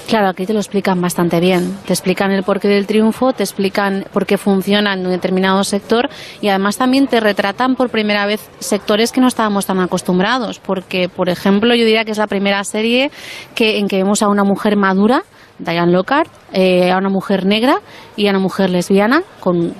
Claro, 0.08 0.30
aquí 0.30 0.48
te 0.48 0.53
lo 0.53 0.59
explican 0.59 0.99
bastante 0.99 1.40
bien. 1.40 1.77
Te 1.85 1.93
explican 1.93 2.32
el 2.32 2.43
porqué 2.43 2.67
del 2.67 2.88
triunfo, 2.88 3.33
te 3.33 3.43
explican 3.43 4.06
por 4.11 4.25
qué 4.25 4.38
funciona 4.38 4.93
en 4.93 5.06
un 5.06 5.11
determinado 5.11 5.64
sector 5.64 6.09
y 6.41 6.48
además 6.49 6.77
también 6.77 7.08
te 7.08 7.19
retratan 7.19 7.75
por 7.75 7.90
primera 7.90 8.25
vez 8.25 8.49
sectores 8.59 9.11
que 9.11 9.22
no 9.22 9.27
estábamos 9.27 9.67
tan 9.67 9.80
acostumbrados. 9.80 10.59
Porque, 10.59 11.08
por 11.08 11.30
ejemplo, 11.30 11.75
yo 11.75 11.85
diría 11.85 12.03
que 12.03 12.11
es 12.11 12.17
la 12.17 12.27
primera 12.27 12.64
serie 12.64 13.11
que, 13.53 13.77
en 13.77 13.88
que 13.88 13.98
vemos 13.98 14.24
a 14.24 14.30
una 14.30 14.43
mujer 14.43 14.75
madura, 14.75 15.24
Diane 15.60 15.92
Lockhart, 15.92 16.30
eh, 16.54 16.92
a 16.92 16.98
una 16.98 17.10
mujer 17.10 17.46
negra 17.46 17.80
y 18.16 18.28
a 18.28 18.32
una 18.32 18.40
mujer 18.40 18.70
lesbiana, 18.70 19.22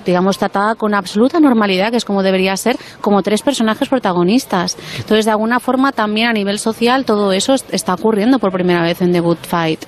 digamos, 0.06 0.38
tratada 0.38 0.74
con 0.74 0.94
absoluta 0.94 1.40
normalidad, 1.40 1.90
que 1.90 1.96
es 1.96 2.04
como 2.04 2.22
debería 2.22 2.56
ser, 2.56 2.76
como 3.00 3.22
tres 3.22 3.42
personajes 3.42 3.88
protagonistas. 3.88 4.76
Entonces, 4.98 5.24
de 5.24 5.30
alguna 5.32 5.58
forma, 5.60 5.92
también 5.92 6.28
a 6.28 6.32
nivel 6.32 6.58
social, 6.58 7.04
todo 7.04 7.32
eso 7.32 7.54
est- 7.54 7.72
está 7.74 7.94
ocurriendo 7.94 8.38
por 8.38 8.52
primera 8.52 8.82
vez 8.82 9.00
en 9.02 9.12
The 9.12 9.20
Good 9.20 9.38
Fight. 9.42 9.84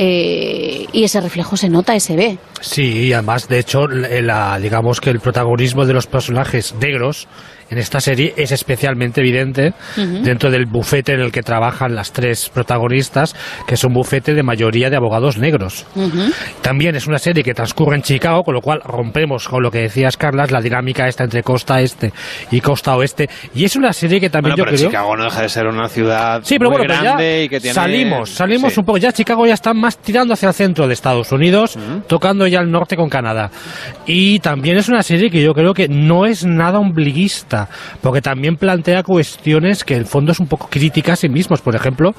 Eh, 0.00 0.86
y 0.92 1.02
ese 1.02 1.20
reflejo 1.20 1.56
se 1.56 1.68
nota 1.68 1.98
se 1.98 2.14
ve. 2.14 2.38
Sí, 2.60 3.06
y 3.08 3.12
además, 3.12 3.48
de 3.48 3.58
hecho, 3.58 3.86
digamos 4.60 5.00
que 5.00 5.10
el 5.10 5.18
protagonismo 5.18 5.86
de 5.86 5.92
los 5.94 6.06
personajes 6.06 6.74
negros 6.80 7.26
en 7.70 7.78
esta 7.78 8.00
serie 8.00 8.34
es 8.36 8.52
especialmente 8.52 9.20
evidente 9.20 9.72
dentro 9.96 10.50
del 10.50 10.66
bufete 10.66 11.12
en 11.12 11.20
el 11.20 11.32
que 11.32 11.42
trabajan 11.42 11.94
las 11.94 12.12
tres 12.12 12.48
protagonistas, 12.48 13.34
que 13.66 13.74
es 13.74 13.84
un 13.84 13.92
bufete 13.92 14.34
de 14.34 14.42
mayoría 14.42 14.90
de 14.90 14.96
abogados 14.96 15.38
negros. 15.38 15.86
También 16.62 16.94
es 16.96 17.06
una 17.06 17.18
serie 17.18 17.42
que 17.42 17.54
transcurre 17.54 17.96
en 17.96 18.02
Chicago, 18.02 18.42
con 18.42 18.54
lo 18.54 18.60
cual 18.60 18.80
rompemos 18.84 19.48
con 19.48 19.62
lo 19.62 19.70
que 19.70 19.80
decías, 19.80 20.16
Carlas, 20.16 20.50
la 20.50 20.60
dinámica 20.60 21.06
esta 21.08 21.24
entre 21.24 21.42
costa 21.42 21.80
este 21.80 22.12
y 22.50 22.60
costa 22.60 22.94
oeste. 22.96 23.28
Y 23.54 23.64
es 23.64 23.76
una 23.76 23.92
serie 23.92 24.20
que 24.20 24.30
también 24.30 24.54
Bueno, 24.56 24.56
yo 24.56 24.64
pero 24.64 24.76
creo... 24.76 24.90
Chicago 24.90 25.16
no 25.16 25.24
deja 25.24 25.42
de 25.42 25.48
ser 25.48 25.66
una 25.66 25.88
ciudad 25.88 26.40
Sí, 26.44 26.58
pero 26.58 26.70
muy 26.70 26.78
bueno, 26.78 26.92
pero 26.94 27.04
ya 27.04 27.10
grande 27.16 27.44
y 27.44 27.48
que 27.48 27.60
tiene... 27.60 27.74
salimos, 27.74 28.30
salimos 28.30 28.72
Sí. 28.72 28.80
un 28.80 28.86
poco. 28.86 28.98
Ya 28.98 29.12
Chicago 29.12 29.46
ya 29.46 29.54
está 29.54 29.74
más 29.74 29.98
tirando 29.98 30.34
hacia 30.34 30.48
el 30.48 30.54
centro 30.54 30.86
de 30.86 30.94
Estados 30.94 31.32
Unidos, 31.32 31.78
tocando 32.06 32.46
ya 32.46 32.60
el 32.60 32.70
norte 32.70 32.96
con 32.96 33.08
Canadá. 33.08 33.50
Y 34.06 34.38
también 34.40 34.76
es 34.76 34.88
una 34.88 35.02
serie 35.02 35.30
que 35.30 35.42
yo 35.42 35.52
creo 35.54 35.74
que 35.74 35.88
no 35.88 36.26
es 36.26 36.44
nada 36.44 36.78
ombliguista, 36.78 37.57
porque 38.00 38.20
también 38.20 38.56
plantea 38.56 39.02
cuestiones 39.02 39.84
que 39.84 39.94
en 39.94 40.00
el 40.00 40.06
fondo 40.06 40.32
es 40.32 40.40
un 40.40 40.46
poco 40.46 40.68
crítica 40.70 41.14
a 41.14 41.16
sí 41.16 41.28
mismos. 41.28 41.60
Por 41.60 41.74
ejemplo, 41.74 42.14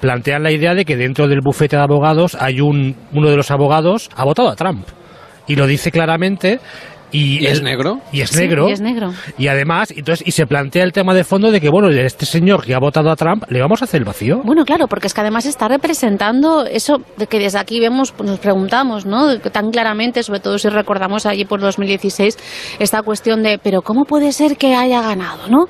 plantean 0.00 0.42
la 0.42 0.52
idea 0.52 0.74
de 0.74 0.84
que 0.84 0.96
dentro 0.96 1.28
del 1.28 1.40
bufete 1.42 1.76
de 1.76 1.82
abogados 1.82 2.36
hay 2.38 2.60
un 2.60 2.96
uno 3.12 3.30
de 3.30 3.36
los 3.36 3.50
abogados 3.50 4.10
ha 4.16 4.24
votado 4.24 4.50
a 4.50 4.56
Trump. 4.56 4.86
Y 5.46 5.56
lo 5.56 5.66
dice 5.66 5.90
claramente. 5.90 6.60
Y, 7.14 7.44
¿Y 7.44 7.46
es 7.46 7.62
negro? 7.62 8.00
Y 8.12 8.22
es 8.22 8.30
Sí, 8.30 8.40
negro. 8.40 8.68
y 8.68 8.72
es 8.72 8.80
negro. 8.80 9.12
Y 9.38 9.46
además, 9.46 9.92
entonces, 9.96 10.26
y 10.26 10.32
se 10.32 10.46
plantea 10.46 10.82
el 10.82 10.92
tema 10.92 11.14
de 11.14 11.22
fondo 11.22 11.52
de 11.52 11.60
que, 11.60 11.68
bueno, 11.68 11.88
este 11.90 12.26
señor 12.26 12.64
que 12.64 12.74
ha 12.74 12.80
votado 12.80 13.08
a 13.08 13.14
Trump, 13.14 13.44
¿le 13.50 13.60
vamos 13.60 13.82
a 13.82 13.84
hacer 13.84 14.00
el 14.00 14.04
vacío? 14.04 14.40
Bueno, 14.44 14.64
claro, 14.64 14.88
porque 14.88 15.06
es 15.06 15.14
que 15.14 15.20
además 15.20 15.46
está 15.46 15.68
representando 15.68 16.64
eso 16.66 16.96
de 17.16 17.28
que 17.28 17.38
desde 17.38 17.58
aquí 17.60 17.78
vemos, 17.78 18.10
pues 18.10 18.28
nos 18.28 18.40
preguntamos, 18.40 19.06
¿no? 19.06 19.38
Tan 19.38 19.70
claramente, 19.70 20.24
sobre 20.24 20.40
todo 20.40 20.58
si 20.58 20.68
recordamos 20.68 21.24
allí 21.24 21.44
por 21.44 21.60
2016, 21.60 22.36
esta 22.80 23.02
cuestión 23.02 23.44
de, 23.44 23.58
pero 23.62 23.82
¿cómo 23.82 24.04
puede 24.06 24.32
ser 24.32 24.56
que 24.56 24.74
haya 24.74 25.00
ganado, 25.00 25.46
no? 25.48 25.66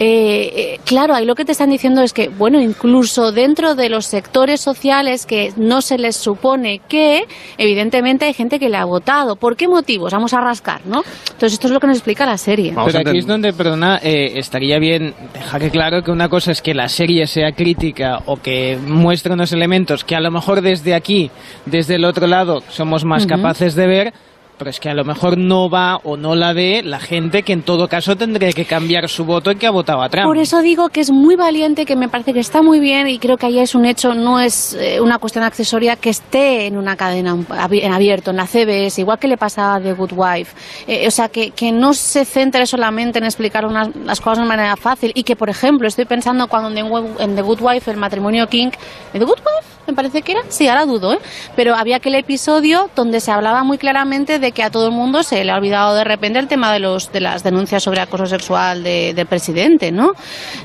Eh, 0.00 0.52
eh, 0.56 0.80
claro, 0.84 1.14
ahí 1.14 1.24
lo 1.24 1.36
que 1.36 1.44
te 1.44 1.52
están 1.52 1.70
diciendo 1.70 2.02
es 2.02 2.12
que, 2.12 2.28
bueno, 2.28 2.60
incluso 2.60 3.30
dentro 3.30 3.76
de 3.76 3.88
los 3.88 4.06
sectores 4.06 4.60
sociales 4.60 5.26
que 5.26 5.52
no 5.56 5.80
se 5.80 5.96
les 5.96 6.16
supone 6.16 6.80
que, 6.88 7.22
evidentemente 7.56 8.24
hay 8.24 8.34
gente 8.34 8.58
que 8.58 8.68
le 8.68 8.76
ha 8.78 8.84
votado. 8.84 9.36
¿Por 9.36 9.56
qué 9.56 9.68
motivos? 9.68 10.12
Vamos 10.12 10.34
a 10.34 10.40
rascar, 10.40 10.80
¿no? 10.88 11.02
Entonces 11.24 11.54
esto 11.54 11.68
es 11.68 11.72
lo 11.72 11.80
que 11.80 11.86
nos 11.86 11.96
explica 11.96 12.26
la 12.26 12.38
serie. 12.38 12.74
Pero 12.86 12.98
aquí 12.98 13.18
es 13.18 13.26
donde, 13.26 13.52
perdona, 13.52 13.98
eh, 14.02 14.32
estaría 14.36 14.78
bien 14.78 15.14
dejar 15.32 15.60
que 15.60 15.70
claro 15.70 16.02
que 16.02 16.10
una 16.10 16.28
cosa 16.28 16.52
es 16.52 16.62
que 16.62 16.74
la 16.74 16.88
serie 16.88 17.26
sea 17.26 17.52
crítica 17.52 18.22
o 18.26 18.36
que 18.36 18.78
muestre 18.84 19.32
unos 19.32 19.52
elementos 19.52 20.04
que 20.04 20.16
a 20.16 20.20
lo 20.20 20.30
mejor 20.30 20.60
desde 20.62 20.94
aquí, 20.94 21.30
desde 21.66 21.96
el 21.96 22.04
otro 22.04 22.26
lado, 22.26 22.62
somos 22.68 23.04
más 23.04 23.26
capaces 23.26 23.74
de 23.74 23.86
ver, 23.86 24.12
pero 24.58 24.70
es 24.70 24.80
que 24.80 24.90
a 24.90 24.94
lo 24.94 25.04
mejor 25.04 25.38
no 25.38 25.70
va 25.70 25.96
o 26.02 26.16
no 26.16 26.34
la 26.34 26.52
ve 26.52 26.82
la 26.84 26.98
gente 26.98 27.42
que 27.42 27.52
en 27.52 27.62
todo 27.62 27.88
caso 27.88 28.16
tendría 28.16 28.52
que 28.52 28.64
cambiar 28.64 29.08
su 29.08 29.24
voto 29.24 29.50
y 29.50 29.56
que 29.56 29.66
ha 29.66 29.70
votado 29.70 30.02
a 30.02 30.08
Trump. 30.08 30.26
Por 30.26 30.38
eso 30.38 30.60
digo 30.60 30.88
que 30.88 31.00
es 31.00 31.10
muy 31.10 31.36
valiente, 31.36 31.86
que 31.86 31.96
me 31.96 32.08
parece 32.08 32.32
que 32.32 32.40
está 32.40 32.62
muy 32.62 32.80
bien 32.80 33.08
y 33.08 33.18
creo 33.18 33.36
que 33.36 33.46
ahí 33.46 33.58
es 33.58 33.74
un 33.74 33.86
hecho, 33.86 34.14
no 34.14 34.40
es 34.40 34.74
eh, 34.74 35.00
una 35.00 35.18
cuestión 35.18 35.44
accesoria 35.44 35.96
que 35.96 36.10
esté 36.10 36.66
en 36.66 36.76
una 36.76 36.96
cadena 36.96 37.36
en 37.70 37.92
abierto, 37.92 38.30
en 38.30 38.36
la 38.36 38.46
CBS, 38.46 39.00
igual 39.00 39.18
que 39.18 39.28
le 39.28 39.36
pasaba 39.36 39.76
a 39.76 39.80
The 39.80 39.92
Good 39.92 40.12
Wife. 40.14 40.54
Eh, 40.86 41.06
o 41.06 41.10
sea, 41.10 41.28
que, 41.28 41.50
que 41.50 41.72
no 41.72 41.94
se 41.94 42.24
centre 42.24 42.66
solamente 42.66 43.18
en 43.18 43.24
explicar 43.24 43.64
unas, 43.64 43.94
las 43.96 44.20
cosas 44.20 44.38
de 44.38 44.48
manera 44.48 44.76
fácil 44.76 45.12
y 45.14 45.22
que, 45.22 45.36
por 45.36 45.50
ejemplo, 45.50 45.86
estoy 45.86 46.04
pensando 46.04 46.48
cuando 46.48 46.68
en 46.68 47.36
The, 47.36 47.42
Good 47.42 47.60
Wife, 47.60 47.90
el 47.90 47.96
matrimonio 47.96 48.46
King, 48.46 48.70
¿en 49.12 49.20
The 49.20 49.24
Good 49.24 49.38
Wife? 49.38 49.78
Me 49.86 49.94
parece 49.94 50.20
que 50.20 50.32
era, 50.32 50.42
sí, 50.48 50.68
ahora 50.68 50.84
dudo, 50.84 51.14
¿eh? 51.14 51.18
Pero 51.56 51.74
había 51.74 51.96
aquel 51.96 52.14
episodio 52.14 52.90
donde 52.94 53.20
se 53.20 53.32
hablaba 53.32 53.64
muy 53.64 53.78
claramente 53.78 54.38
de 54.38 54.47
que 54.52 54.62
a 54.62 54.70
todo 54.70 54.86
el 54.86 54.92
mundo 54.92 55.22
se 55.22 55.44
le 55.44 55.52
ha 55.52 55.56
olvidado 55.56 55.94
de 55.94 56.04
repente 56.04 56.38
el 56.38 56.48
tema 56.48 56.72
de 56.72 56.78
los 56.78 57.12
de 57.12 57.20
las 57.20 57.42
denuncias 57.42 57.82
sobre 57.82 58.00
acoso 58.00 58.26
sexual 58.26 58.82
de- 58.82 59.14
del 59.14 59.26
presidente, 59.26 59.90
¿no? 59.92 60.12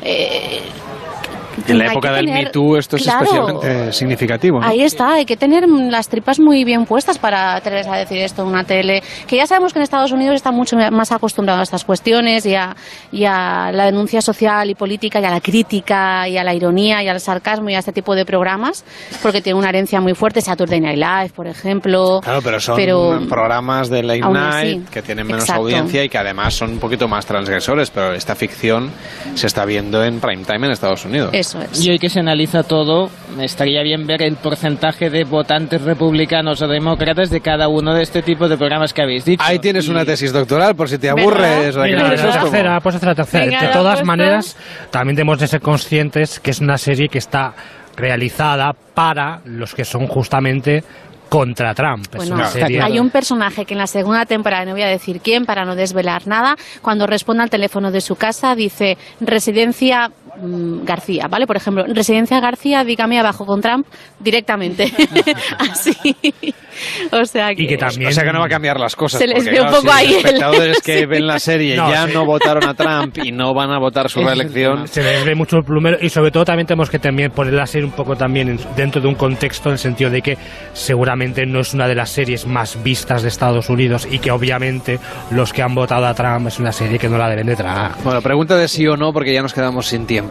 Eh, 0.02 0.62
En 1.68 1.78
la 1.78 1.88
época 1.92 2.12
del 2.14 2.28
Me 2.28 2.46
Too 2.48 2.78
esto 2.78 2.96
es 2.96 3.04
claro, 3.04 3.24
especialmente 3.24 3.94
significativo. 3.94 4.60
¿no? 4.60 4.68
Ahí 4.68 4.82
está, 4.82 5.14
hay 5.14 5.26
que 5.26 5.38
tener 5.38 5.68
las 5.68 6.08
tripas 6.10 6.40
muy 6.40 6.64
bien 6.64 6.86
puestas 6.86 7.18
para 7.18 7.56
atreverse 7.56 7.90
a 7.90 7.98
decir 7.98 8.18
esto 8.20 8.42
en 8.44 8.50
una 8.50 8.64
tele. 8.64 9.02
Que 9.28 9.38
ya 9.38 9.46
sabemos 9.48 9.74
que 9.74 9.80
en 9.80 9.84
Estados 9.84 10.12
Unidos 10.12 10.36
está 10.36 10.52
mucho 10.52 10.76
más 10.92 11.12
acostumbrado 11.12 11.60
a 11.60 11.64
estas 11.64 11.84
cuestiones 11.84 12.46
y 12.46 12.56
a, 12.56 12.76
y 13.12 13.26
a 13.26 13.72
la 13.72 13.86
denuncia 13.86 14.22
social 14.22 14.70
y 14.70 14.76
política 14.76 15.20
y 15.20 15.26
a 15.26 15.30
la 15.32 15.42
crítica 15.42 16.28
y 16.28 16.38
a 16.38 16.44
la 16.44 16.54
ironía 16.54 17.04
y 17.04 17.08
al 17.08 17.20
sarcasmo 17.20 17.70
y 17.70 17.76
a 17.76 17.80
este 17.80 17.92
tipo 17.92 18.16
de 18.16 18.26
programas, 18.26 18.84
porque 19.22 19.42
tiene 19.42 19.60
una 19.60 19.70
herencia 19.70 20.02
muy 20.02 20.14
fuerte. 20.14 20.42
Saturday 20.42 20.80
Night 20.82 20.98
Live, 20.98 21.30
por 21.36 21.48
ejemplo. 21.48 22.20
Claro, 22.24 22.42
pero 22.44 22.60
son 22.60 22.76
Pero- 22.76 23.20
programas 23.30 23.90
de 23.90 24.04
late 24.04 24.22
night 24.22 24.78
así, 24.80 24.92
que 24.92 25.02
tienen 25.02 25.26
menos 25.28 25.44
exacto. 25.44 25.62
audiencia 25.64 26.04
y 26.04 26.10
que 26.10 26.18
además 26.18 26.54
son 26.54 26.72
un 26.72 26.80
poquito 26.80 27.08
más 27.08 27.26
transgresores, 27.26 27.90
pero 27.92 28.14
esta 28.14 28.36
ficción 28.36 28.92
se 29.36 29.48
está 29.48 29.66
viendo 29.66 30.04
en 30.04 30.20
prime 30.20 30.44
time 30.44 30.68
en 30.68 30.72
Estados 30.74 31.06
Unidos. 31.06 31.30
Eso 31.44 31.62
es. 31.62 31.86
Y 31.86 31.92
hoy 31.92 32.00
que 32.00 32.10
se 32.10 32.22
analiza 32.22 32.64
todo, 32.64 33.10
estaría 33.40 33.84
bien 33.84 34.08
ver 34.08 34.22
el 34.24 34.38
porcentaje 34.38 35.10
de 35.10 35.26
votantes 35.26 35.82
republicanos 35.82 36.62
o 36.62 36.68
demócratas 36.68 37.30
de 37.30 37.42
cada 37.42 37.68
uno 37.68 37.94
de 37.94 38.02
este 38.04 38.22
tipo 38.22 38.48
de 38.48 38.56
programas 38.58 38.94
que 38.94 39.02
habéis 39.02 39.26
dicho. 39.26 39.44
Ahí 39.46 39.60
tienes 39.60 39.90
una 39.90 40.06
tesis 40.06 40.32
doctoral 40.32 40.74
por 40.76 40.88
si 40.88 40.98
te 40.98 41.10
aburres. 41.10 41.76
La 41.76 42.10
tercera, 42.32 42.80
pues 42.80 42.96
hacer 42.96 43.10
la 43.10 43.16
tercera. 43.16 43.46
Venga, 43.46 43.62
de 43.62 43.68
todas 43.68 43.94
puesto. 43.96 44.06
maneras, 44.06 44.58
también 44.90 45.16
tenemos 45.18 45.38
de 45.40 45.48
ser 45.48 45.60
conscientes 45.62 46.40
que 46.40 46.52
es 46.52 46.60
una 46.62 46.78
serie 46.78 47.10
que 47.10 47.18
está 47.18 47.54
realizada 47.98 48.74
para 48.94 49.42
los 49.46 49.74
que 49.76 49.86
son 49.86 50.08
justamente 50.08 50.84
contra 51.30 51.74
Trump. 51.74 52.06
Es 52.12 52.18
Bueno, 52.18 52.36
una 52.36 52.46
serie- 52.46 52.80
hay 52.82 53.00
un 53.00 53.10
personaje 53.10 53.66
que 53.66 53.74
en 53.74 53.80
la 53.80 53.88
segunda 53.88 54.24
temporada, 54.26 54.66
no 54.66 54.74
voy 54.74 54.84
a 54.84 54.88
decir 54.88 55.20
quién 55.20 55.46
para 55.48 55.66
no 55.66 55.76
desvelar 55.76 56.28
nada, 56.28 56.56
cuando 56.84 57.08
responde 57.08 57.42
al 57.44 57.50
teléfono 57.50 57.90
de 57.92 58.02
su 58.02 58.16
casa 58.16 58.56
dice 58.56 58.98
residencia 59.20 60.12
García, 60.84 61.28
¿vale? 61.30 61.46
Por 61.48 61.58
ejemplo, 61.58 61.84
residencia 61.88 62.40
García, 62.40 62.84
dígame 62.84 63.20
abajo 63.20 63.46
con 63.46 63.62
Trump 63.62 63.86
directamente. 64.20 64.92
Así. 65.60 65.96
O 67.12 67.24
sea 67.26 67.54
que... 67.54 67.76
O 67.76 68.12
sea 68.12 68.24
que 68.24 68.34
no 68.34 68.40
va 68.40 68.46
a 68.46 68.50
cambiar 68.50 68.80
las 68.80 68.96
cosas. 68.96 69.20
Se 69.22 69.28
les 69.28 69.46
ve 69.46 69.62
un 69.62 69.68
poco 69.68 69.82
si 69.84 69.90
ahí 69.90 70.08
Los 70.08 70.14
el- 70.16 70.26
espectadores 70.26 70.82
que 70.82 71.00
Sí. 71.04 71.06
ven 71.06 71.28
la 71.28 71.40
serie 71.40 71.76
No, 71.76 71.90
ya 71.90 72.08
sí. 72.08 72.14
no 72.14 72.26
votaron 72.26 72.68
a 72.68 72.74
Trump 72.74 73.18
y 73.24 73.32
no 73.32 73.54
van 73.54 73.72
a 73.72 73.80
votar 73.80 74.10
su 74.10 74.22
reelección. 74.22 74.88
Se 74.88 75.04
les 75.04 75.24
ve 75.24 75.36
mucho 75.36 75.58
el 75.58 75.64
plumero 75.64 75.98
y 76.02 76.10
sobre 76.10 76.32
todo 76.32 76.46
también 76.46 76.66
tenemos 76.66 76.90
que 76.90 76.98
también 77.00 77.32
poner 77.32 77.54
la 77.54 77.68
serie 77.68 77.86
un 77.86 77.94
poco 77.94 78.16
también 78.16 78.50
en- 78.50 78.60
dentro 78.76 79.02
de 79.02 79.08
un 79.08 79.16
contexto 79.16 79.70
en 79.70 79.74
el 79.74 79.80
sentido 79.80 80.10
de 80.10 80.22
que 80.22 80.38
seguramente 80.74 81.46
no 81.46 81.60
es 81.60 81.74
una 81.74 81.88
de 81.88 81.96
las 81.96 82.10
series 82.10 82.48
más 82.48 82.82
vistas 82.84 83.22
de 83.22 83.28
Estados 83.30 83.70
Unidos 83.70 84.08
y 84.10 84.20
que 84.20 84.32
obviamente 84.32 85.00
los 85.32 85.54
que 85.54 85.62
han 85.62 85.76
votado 85.76 86.06
a 86.08 86.14
Trump 86.14 86.48
es 86.48 86.60
una 86.60 86.72
serie 86.72 86.98
que 86.98 87.08
no 87.08 87.18
la 87.18 87.30
deben 87.30 87.46
de 87.48 87.56
tragar. 87.56 87.92
Bueno, 88.04 88.22
pregunta 88.22 88.56
de 88.58 88.68
sí 88.68 88.88
o 88.88 88.98
no 88.98 89.14
porque 89.14 89.34
ya 89.34 89.42
nos 89.42 89.54
quedamos 89.54 89.86
sin 89.88 90.06
tiempo. 90.08 90.23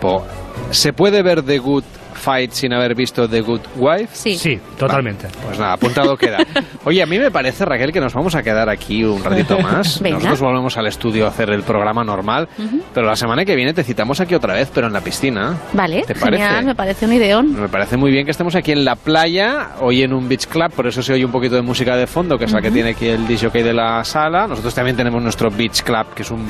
¿Se 0.71 0.93
puede 0.93 1.23
ver 1.23 1.43
The 1.43 1.59
Good 1.59 1.85
Fight 2.23 2.53
sin 2.53 2.73
haber 2.73 2.95
visto 2.95 3.29
The 3.29 3.41
Good 3.41 3.61
Wife? 3.77 4.09
Sí. 4.13 4.37
Sí, 4.39 4.61
totalmente. 4.79 5.27
Pues 5.45 5.59
nada, 5.59 5.73
apuntado 5.73 6.17
queda. 6.17 6.39
Oye, 6.85 7.03
a 7.03 7.07
mí 7.07 7.19
me 7.19 7.31
parece, 7.33 7.65
Raquel, 7.65 7.91
que 7.93 8.01
nos 8.01 8.15
vamos 8.15 8.35
a 8.37 8.43
quedar 8.45 8.69
aquí 8.71 9.05
un 9.05 9.23
ratito 9.25 9.59
más. 9.59 10.01
Venga. 10.03 10.17
Nosotros 10.19 10.41
volvemos 10.41 10.77
al 10.79 10.87
estudio 10.87 11.27
a 11.27 11.31
hacer 11.31 11.51
el 11.51 11.65
programa 11.65 12.05
normal, 12.05 12.49
Ujú. 12.59 12.81
pero 12.95 13.07
la 13.09 13.17
semana 13.17 13.45
que 13.45 13.57
viene 13.57 13.75
te 13.75 13.83
citamos 13.83 14.21
aquí 14.21 14.35
otra 14.37 14.55
vez, 14.55 14.71
pero 14.73 14.87
en 14.87 14.93
la 14.93 15.01
piscina. 15.01 15.57
Vale, 15.73 16.03
¿Te 16.07 16.15
parece? 16.15 16.45
genial, 16.45 16.65
me 16.65 16.75
parece 16.77 17.07
un 17.07 17.13
ideón. 17.13 17.61
Me 17.61 17.69
parece 17.69 17.97
muy 17.97 18.13
bien 18.13 18.25
que 18.25 18.31
estemos 18.31 18.55
aquí 18.55 18.71
en 18.71 18.85
la 18.85 18.95
playa, 18.95 19.71
hoy 19.81 20.03
en 20.03 20.13
un 20.13 20.29
beach 20.29 20.47
club, 20.47 20.71
por 20.73 20.87
eso 20.87 21.03
se 21.03 21.13
oye 21.13 21.25
un 21.25 21.33
poquito 21.33 21.57
de 21.57 21.63
música 21.63 21.97
de 21.97 22.07
fondo, 22.07 22.39
que 22.39 22.45
es 22.45 22.53
la 22.53 22.61
que 22.61 22.71
tiene 22.71 22.91
aquí 22.91 23.07
el 23.09 23.27
DJ 23.27 23.51
de 23.65 23.73
la 23.73 24.05
sala. 24.05 24.47
Nosotros 24.47 24.73
también 24.75 24.97
tenemos 24.97 25.21
nuestro 25.23 25.51
beach 25.51 25.83
club, 25.83 26.15
que 26.15 26.23
es 26.23 26.31
un 26.31 26.47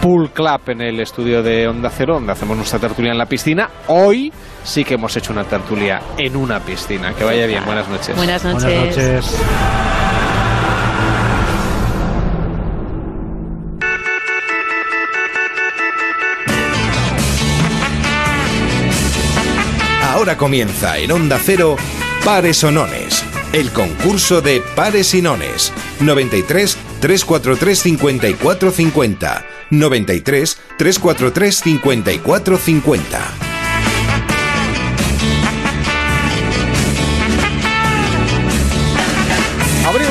pool 0.00 0.30
club 0.30 0.60
en 0.68 0.82
el 0.82 1.00
estudio 1.00 1.42
de 1.42 1.66
Onda 1.66 1.90
Cero, 1.90 2.14
donde 2.14 2.32
hacemos 2.32 2.56
nuestra 2.56 2.78
tertulia 2.78 3.10
en 3.12 3.18
la 3.18 3.26
piscina. 3.26 3.68
Hoy 3.88 4.32
sí 4.66 4.84
que 4.84 4.94
hemos 4.94 5.16
hecho 5.16 5.32
una 5.32 5.44
tertulia 5.44 6.02
en 6.18 6.36
una 6.36 6.60
piscina. 6.60 7.14
Que 7.14 7.24
vaya 7.24 7.46
bien, 7.46 7.64
buenas 7.64 7.88
noches. 7.88 8.14
Buenas 8.16 8.44
noches. 8.44 8.64
Buenas 8.64 8.96
noches. 8.96 9.40
Ahora 20.12 20.36
comienza 20.36 20.98
en 20.98 21.12
Onda 21.12 21.38
Cero 21.42 21.76
Pares 22.24 22.64
o 22.64 22.72
Nones, 22.72 23.24
el 23.52 23.70
concurso 23.70 24.40
de 24.40 24.62
pares 24.74 25.14
y 25.14 25.22
nones. 25.22 25.72
93 26.00 26.76
343 27.00 27.78
54 27.78 28.70
50. 28.72 29.46
93 29.70 30.58
343 30.78 31.56
54 31.56 32.58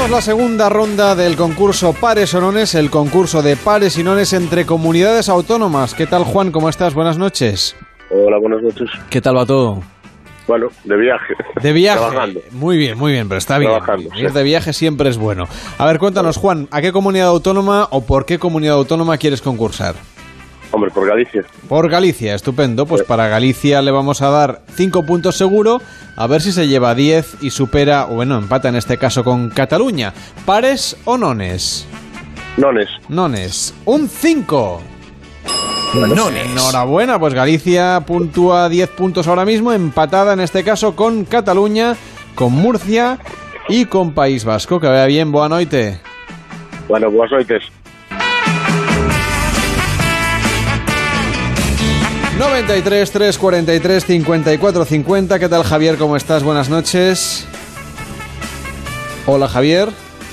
50. 0.05 0.07
Abrimos 0.07 0.11
la 0.11 0.21
segunda 0.21 0.69
ronda 0.69 1.15
del 1.15 1.35
concurso 1.35 1.93
Pares 1.93 2.33
o 2.35 2.41
Nones, 2.41 2.75
el 2.75 2.89
concurso 2.89 3.41
de 3.41 3.55
pares 3.55 3.97
y 3.97 4.03
nones 4.03 4.33
entre 4.33 4.65
comunidades 4.65 5.29
autónomas. 5.29 5.93
¿Qué 5.93 6.05
tal, 6.05 6.23
Juan? 6.23 6.51
¿Cómo 6.51 6.69
estás? 6.69 6.93
Buenas 6.93 7.17
noches. 7.17 7.75
Hola, 8.11 8.37
buenas 8.37 8.61
noches. 8.61 8.87
¿Qué 9.09 9.19
tal 9.19 9.35
va 9.37 9.45
todo? 9.45 9.81
Bueno, 10.47 10.67
de 10.83 10.95
viaje. 10.95 11.33
De 11.61 11.73
viaje. 11.73 11.99
Trabajando. 11.99 12.41
Muy 12.51 12.77
bien, 12.77 12.97
muy 12.97 13.13
bien, 13.13 13.27
pero 13.27 13.39
está 13.39 13.57
bien. 13.57 13.71
Trabajando, 13.71 14.09
Ir 14.15 14.31
de 14.31 14.43
viaje 14.43 14.73
siempre 14.73 15.09
es 15.09 15.17
bueno. 15.17 15.47
A 15.79 15.85
ver, 15.85 15.97
cuéntanos, 15.97 16.37
Juan, 16.37 16.67
¿a 16.69 16.81
qué 16.81 16.91
comunidad 16.91 17.27
autónoma 17.27 17.87
o 17.89 18.05
por 18.05 18.25
qué 18.25 18.37
comunidad 18.37 18.75
autónoma 18.75 19.17
quieres 19.17 19.41
concursar? 19.41 19.95
Hombre, 20.71 20.91
por 20.91 21.07
Galicia. 21.07 21.43
Por 21.69 21.89
Galicia, 21.89 22.35
estupendo. 22.35 22.85
Pues 22.85 23.03
para 23.03 23.27
Galicia 23.27 23.81
le 23.81 23.91
vamos 23.91 24.21
a 24.21 24.29
dar 24.29 24.61
5 24.75 25.05
puntos 25.05 25.37
seguro, 25.37 25.81
a 26.15 26.27
ver 26.27 26.41
si 26.41 26.51
se 26.51 26.67
lleva 26.67 26.95
10 26.95 27.37
y 27.41 27.51
supera, 27.51 28.07
o 28.07 28.15
bueno, 28.15 28.37
empata 28.37 28.69
en 28.69 28.75
este 28.75 28.97
caso 28.97 29.23
con 29.23 29.49
Cataluña. 29.49 30.13
¿Pares 30.45 30.97
o 31.05 31.17
nones? 31.17 31.87
Nones. 32.57 32.89
Nones. 33.07 33.73
Un 33.85 34.09
5. 34.09 34.81
Nones. 35.93 36.45
Enhorabuena, 36.51 37.19
pues 37.19 37.33
Galicia 37.33 38.03
puntúa 38.05 38.67
10 38.67 38.89
puntos 38.89 39.27
ahora 39.27 39.45
mismo, 39.45 39.71
empatada 39.71 40.33
en 40.33 40.41
este 40.41 40.63
caso 40.63 40.95
con 40.95 41.23
Cataluña, 41.23 41.95
con 42.33 42.51
Murcia 42.51 43.19
y 43.69 43.85
con 43.85 44.13
País 44.13 44.43
Vasco. 44.43 44.79
Que 44.79 44.87
vaya 44.87 45.05
bien, 45.05 45.31
boa 45.31 45.47
noite. 45.47 46.01
Bueno, 46.87 47.09
boas 47.09 47.31
noites. 47.31 47.63
93 52.37 53.11
343 53.11 54.05
54 54.05 54.85
50. 54.85 55.39
¿Qué 55.39 55.47
tal, 55.47 55.63
Javier? 55.63 55.97
¿Cómo 55.97 56.17
estás? 56.17 56.43
Buenas 56.43 56.69
noches. 56.69 57.47
Hola, 59.25 59.47
Javier. 59.47 59.87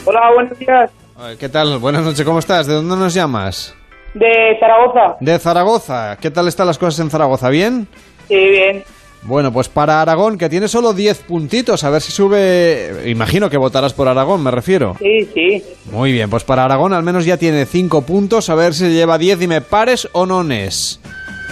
Hola, 0.04 0.20
buenos 0.34 0.58
días. 0.58 0.90
¿Qué 1.38 1.48
tal? 1.48 1.78
Buenas 1.78 2.02
noches, 2.02 2.26
¿cómo 2.26 2.40
estás? 2.40 2.66
¿De 2.66 2.74
dónde 2.74 2.96
nos 2.96 3.14
llamas? 3.14 3.74
De 4.14 4.56
Zaragoza. 4.58 5.16
De 5.20 5.38
Zaragoza. 5.38 6.16
¿Qué 6.20 6.32
tal 6.32 6.48
están 6.48 6.66
las 6.66 6.76
cosas 6.76 6.98
en 6.98 7.10
Zaragoza? 7.10 7.48
¿Bien? 7.48 7.86
Sí, 8.26 8.34
bien. 8.34 8.82
Bueno, 9.22 9.52
pues 9.52 9.68
para 9.68 10.02
Aragón, 10.02 10.36
que 10.36 10.48
tiene 10.48 10.66
solo 10.66 10.92
10 10.94 11.20
puntitos, 11.20 11.84
a 11.84 11.90
ver 11.90 12.02
si 12.02 12.10
sube... 12.10 13.04
Imagino 13.06 13.48
que 13.48 13.56
votarás 13.56 13.92
por 13.92 14.08
Aragón, 14.08 14.42
me 14.42 14.50
refiero. 14.50 14.96
Sí, 14.98 15.28
sí. 15.32 15.62
Muy 15.92 16.10
bien, 16.10 16.28
pues 16.28 16.42
para 16.42 16.64
Aragón 16.64 16.92
al 16.92 17.04
menos 17.04 17.24
ya 17.24 17.36
tiene 17.36 17.64
5 17.64 18.02
puntos, 18.02 18.50
a 18.50 18.56
ver 18.56 18.74
si 18.74 18.88
lleva 18.92 19.18
10. 19.18 19.38
Dime, 19.38 19.60
¿pares 19.60 20.08
o 20.10 20.26
nones? 20.26 21.00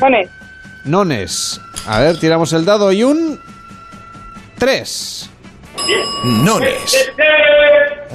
Nones. 0.01 0.29
Nones. 0.85 1.61
A 1.87 2.01
ver, 2.01 2.19
tiramos 2.19 2.53
el 2.53 2.65
dado 2.65 2.91
y 2.93 3.03
un... 3.05 3.39
3. 4.59 5.31
Nones. 6.25 7.11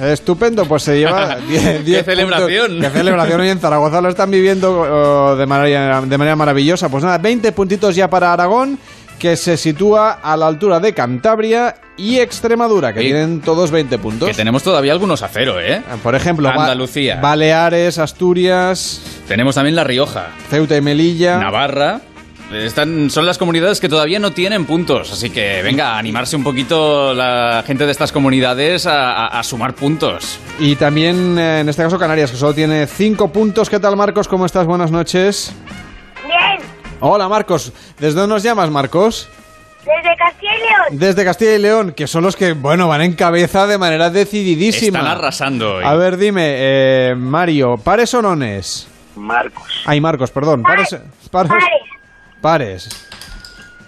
Estupendo, 0.00 0.66
pues 0.66 0.82
se 0.84 0.98
lleva 0.98 1.36
10 1.48 1.84
¡Qué 1.84 2.02
celebración! 2.04 2.70
puntos. 2.72 2.92
¡Qué 2.92 2.98
celebración! 2.98 3.40
Hoy 3.40 3.48
en 3.48 3.58
Zaragoza 3.60 4.00
lo 4.00 4.08
están 4.08 4.30
viviendo 4.30 4.78
oh, 4.80 5.36
de, 5.36 5.46
manera, 5.46 6.00
de 6.02 6.18
manera 6.18 6.36
maravillosa. 6.36 6.88
Pues 6.88 7.02
nada, 7.02 7.18
20 7.18 7.50
puntitos 7.52 7.96
ya 7.96 8.08
para 8.08 8.32
Aragón, 8.32 8.78
que 9.18 9.36
se 9.36 9.56
sitúa 9.56 10.12
a 10.22 10.36
la 10.36 10.46
altura 10.46 10.78
de 10.78 10.92
Cantabria 10.92 11.76
y 11.96 12.18
Extremadura, 12.18 12.92
que 12.92 13.00
Sí. 13.00 13.06
tienen 13.06 13.40
todos 13.40 13.70
20 13.70 13.98
puntos. 13.98 14.28
Que 14.28 14.34
tenemos 14.34 14.62
todavía 14.62 14.92
algunos 14.92 15.22
a 15.22 15.28
cero, 15.28 15.56
¿eh? 15.58 15.82
Por 16.02 16.14
ejemplo, 16.14 16.48
Ba- 16.48 16.54
Andalucía. 16.62 17.18
Baleares, 17.20 17.98
Asturias, 17.98 19.00
Tenemos 19.26 19.54
también 19.54 19.74
La 19.74 19.82
Rioja, 19.84 20.28
Ceuta 20.50 20.76
y 20.76 20.80
Melilla. 20.82 21.38
Navarra. 21.38 22.00
Están, 22.52 23.10
son 23.10 23.26
las 23.26 23.38
comunidades 23.38 23.80
que 23.80 23.88
todavía 23.88 24.20
no 24.20 24.30
tienen 24.32 24.66
puntos, 24.66 25.12
así 25.12 25.30
que 25.30 25.62
venga, 25.62 25.94
a 25.94 25.98
animarse 25.98 26.36
un 26.36 26.44
poquito 26.44 27.12
la 27.12 27.64
gente 27.66 27.84
de 27.86 27.90
estas 27.92 28.12
comunidades 28.12 28.86
a, 28.86 29.26
a- 29.26 29.38
a 29.40 29.42
sumar 29.42 29.74
puntos. 29.74 30.38
Y 30.60 30.76
también, 30.76 31.36
eh, 31.38 31.60
en 31.60 31.68
este 31.68 31.82
caso, 31.82 31.98
Canarias, 31.98 32.30
que 32.30 32.36
solo 32.36 32.54
tiene 32.54 32.86
5 32.86 33.32
puntos. 33.32 33.68
¿Qué 33.68 33.80
tal, 33.80 33.96
Marcos? 33.96 34.28
¿Cómo 34.28 34.46
estás? 34.46 34.64
Buenas 34.64 34.92
noches. 34.92 35.52
Bien, 36.24 36.60
Hola, 37.00 37.28
Marcos. 37.28 37.72
¿Desde 37.98 38.20
dónde 38.20 38.34
nos 38.34 38.42
llamas, 38.44 38.70
Marcos? 38.70 39.28
desde 39.84 40.16
Castilla 40.16 40.52
y 40.56 40.58
León. 40.58 40.98
Desde 41.00 41.24
Castilla 41.24 41.54
y 41.54 41.58
León, 41.58 41.92
que 41.96 42.06
son 42.08 42.22
los 42.24 42.34
que, 42.36 42.52
bueno, 42.54 42.88
van 42.88 43.02
en 43.02 43.12
cabeza 43.14 43.66
de 43.68 43.76
manera 43.78 44.10
decididísima. 44.10 44.98
Están 45.00 45.12
arrasando 45.18 45.74
hoy. 45.76 45.84
A 45.84 45.94
ver, 45.94 46.16
dime, 46.16 46.42
eh, 46.58 47.14
Mario, 47.16 47.76
¿pares 47.76 48.12
o 48.14 48.22
nones? 48.22 48.88
Marcos. 49.16 49.82
Ay, 49.84 50.00
Marcos, 50.00 50.30
perdón. 50.32 50.62
Pares. 50.62 50.90
Pares. 51.30 51.50
Pares. 51.50 51.64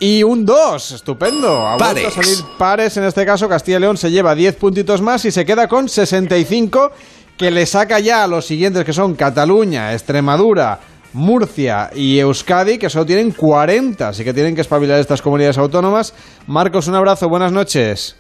Y 0.01 0.23
un 0.23 0.45
2, 0.47 0.93
estupendo. 0.93 1.67
Ha 1.67 1.77
vuelto 1.77 1.85
Pares. 1.85 2.07
a 2.07 2.11
salir 2.23 2.39
pares, 2.59 2.97
en 2.97 3.05
este 3.05 3.27
caso 3.27 3.49
Castilla 3.49 3.79
y 3.79 3.81
León 3.81 3.97
se 3.97 4.11
lleva 4.11 4.35
10 4.35 4.55
puntitos 4.57 5.03
más 5.03 5.25
y 5.25 5.33
se 5.33 5.45
queda 5.45 5.67
con 5.67 5.89
65, 5.89 6.93
que 7.37 7.51
le 7.51 7.67
saca 7.67 7.99
ya 7.99 8.23
a 8.25 8.29
los 8.29 8.47
siguientes 8.47 8.85
que 8.85 8.93
son 8.93 9.15
Cataluña, 9.15 9.93
Extremadura, 9.93 10.79
Murcia 11.15 11.91
y 11.95 12.19
Euskadi, 12.21 12.79
que 12.79 12.89
solo 12.91 13.07
tienen 13.07 13.33
40, 13.33 14.09
así 14.09 14.23
que 14.25 14.33
tienen 14.35 14.55
que 14.55 14.61
espabilar 14.61 15.01
estas 15.01 15.21
comunidades 15.23 15.59
autónomas. 15.59 16.15
Marcos, 16.47 16.87
un 16.87 16.95
abrazo, 16.95 17.29
buenas 17.29 17.51
noches. 17.51 18.17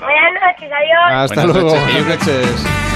Buenas 0.00 0.32
noches, 0.40 0.70
adiós. 0.72 1.24
Hasta 1.24 1.34
Buenas 1.44 1.56
luego, 1.56 1.76
noches. 1.76 1.94
buenas 1.94 2.26
noches. 2.26 2.91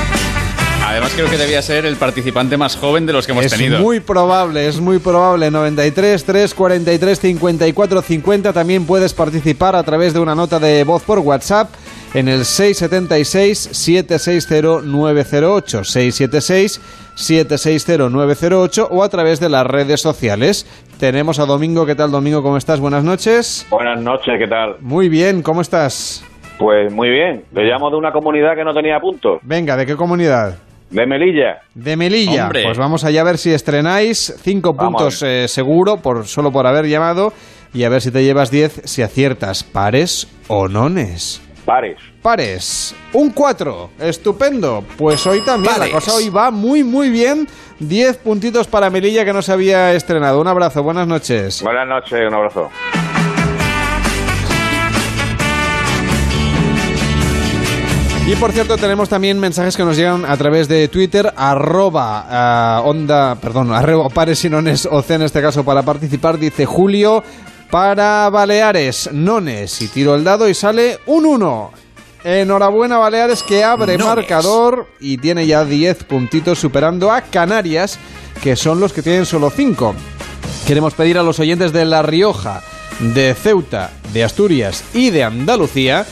Además 0.96 1.12
creo 1.14 1.28
que 1.28 1.36
debía 1.36 1.60
ser 1.60 1.84
el 1.84 1.96
participante 1.96 2.56
más 2.56 2.74
joven 2.74 3.04
de 3.04 3.12
los 3.12 3.26
que 3.26 3.32
hemos 3.32 3.44
es 3.44 3.52
tenido. 3.52 3.80
muy 3.80 4.00
probable, 4.00 4.66
es 4.66 4.80
muy 4.80 4.98
probable. 4.98 5.50
93 5.50 6.24
3 6.24 6.54
43 6.54 7.20
54 7.20 8.00
50. 8.00 8.52
También 8.54 8.86
puedes 8.86 9.12
participar 9.12 9.76
a 9.76 9.82
través 9.82 10.14
de 10.14 10.20
una 10.20 10.34
nota 10.34 10.58
de 10.58 10.84
voz 10.84 11.02
por 11.02 11.18
WhatsApp 11.18 11.68
en 12.14 12.28
el 12.28 12.46
676 12.46 13.58
760 13.72 14.86
908 14.86 15.84
676 15.84 16.80
760 17.14 18.08
908 18.08 18.88
o 18.90 19.02
a 19.02 19.10
través 19.10 19.38
de 19.38 19.50
las 19.50 19.66
redes 19.66 20.00
sociales. 20.00 20.66
Tenemos 20.98 21.38
a 21.38 21.44
Domingo. 21.44 21.84
¿Qué 21.84 21.94
tal, 21.94 22.10
Domingo? 22.10 22.42
¿Cómo 22.42 22.56
estás? 22.56 22.80
Buenas 22.80 23.04
noches. 23.04 23.66
Buenas 23.68 24.00
noches, 24.00 24.38
¿qué 24.38 24.48
tal? 24.48 24.76
Muy 24.80 25.10
bien, 25.10 25.42
¿cómo 25.42 25.60
estás? 25.60 26.24
Pues 26.58 26.90
muy 26.90 27.10
bien, 27.10 27.44
le 27.52 27.64
llamo 27.64 27.90
de 27.90 27.96
una 27.96 28.12
comunidad 28.12 28.54
que 28.54 28.64
no 28.64 28.72
tenía 28.72 28.98
puntos, 28.98 29.40
Venga, 29.42 29.76
¿de 29.76 29.84
qué 29.84 29.94
comunidad? 29.94 30.56
De 30.90 31.06
Melilla. 31.06 31.60
De 31.74 31.96
Melilla. 31.96 32.44
Hombre. 32.44 32.64
Pues 32.64 32.78
vamos 32.78 33.04
allá 33.04 33.20
a 33.20 33.24
ver 33.24 33.38
si 33.38 33.52
estrenáis. 33.52 34.34
Cinco 34.42 34.74
Vamos. 34.74 35.02
puntos 35.02 35.22
eh, 35.22 35.48
seguro, 35.48 35.98
por, 35.98 36.26
solo 36.26 36.52
por 36.52 36.66
haber 36.66 36.86
llamado. 36.86 37.32
Y 37.74 37.84
a 37.84 37.88
ver 37.88 38.00
si 38.00 38.10
te 38.10 38.22
llevas 38.24 38.50
10 38.50 38.82
si 38.84 39.02
aciertas 39.02 39.64
pares 39.64 40.28
o 40.48 40.68
nones. 40.68 41.42
Pares. 41.64 41.98
Pares. 42.22 42.94
Un 43.12 43.30
4. 43.30 43.90
Estupendo. 43.98 44.84
Pues 44.96 45.26
hoy 45.26 45.40
también. 45.44 45.74
Pares. 45.74 45.92
La 45.92 45.98
cosa 45.98 46.14
hoy 46.14 46.30
va 46.30 46.50
muy, 46.50 46.84
muy 46.84 47.10
bien. 47.10 47.46
10 47.80 48.18
puntitos 48.18 48.66
para 48.68 48.88
Melilla 48.88 49.24
que 49.24 49.32
no 49.32 49.42
se 49.42 49.52
había 49.52 49.92
estrenado. 49.92 50.40
Un 50.40 50.46
abrazo. 50.46 50.82
Buenas 50.82 51.06
noches. 51.08 51.60
Buenas 51.62 51.86
noches, 51.88 52.20
un 52.26 52.34
abrazo. 52.34 52.70
Y 58.26 58.34
por 58.34 58.50
cierto, 58.50 58.76
tenemos 58.76 59.08
también 59.08 59.38
mensajes 59.38 59.76
que 59.76 59.84
nos 59.84 59.96
llegan 59.96 60.24
a 60.24 60.36
través 60.36 60.66
de 60.66 60.88
Twitter, 60.88 61.32
arroba 61.36 62.26
ah, 62.28 62.82
onda, 62.84 63.36
perdón, 63.36 63.72
arroba 63.72 64.08
pares 64.08 64.44
y 64.44 64.50
nones, 64.50 64.84
o 64.90 65.00
C 65.00 65.14
en 65.14 65.22
este 65.22 65.40
caso 65.40 65.64
para 65.64 65.84
participar, 65.84 66.36
dice 66.36 66.66
Julio, 66.66 67.22
para 67.70 68.28
Baleares, 68.28 69.10
nones, 69.12 69.80
y 69.80 69.86
tiro 69.86 70.16
el 70.16 70.24
dado 70.24 70.48
y 70.48 70.54
sale 70.54 70.98
un 71.06 71.24
1. 71.24 71.70
Enhorabuena 72.24 72.98
Baleares 72.98 73.44
que 73.44 73.62
abre 73.62 73.96
Nones. 73.96 74.16
marcador 74.16 74.88
y 74.98 75.18
tiene 75.18 75.46
ya 75.46 75.64
10 75.64 76.02
puntitos 76.02 76.58
superando 76.58 77.12
a 77.12 77.20
Canarias, 77.20 77.96
que 78.42 78.56
son 78.56 78.80
los 78.80 78.92
que 78.92 79.02
tienen 79.02 79.24
solo 79.24 79.50
5. 79.50 79.94
Queremos 80.66 80.94
pedir 80.94 81.16
a 81.16 81.22
los 81.22 81.38
oyentes 81.38 81.72
de 81.72 81.84
La 81.84 82.02
Rioja, 82.02 82.64
de 82.98 83.34
Ceuta, 83.34 83.92
de 84.12 84.24
Asturias 84.24 84.82
y 84.94 85.10
de 85.10 85.22
Andalucía 85.22 86.04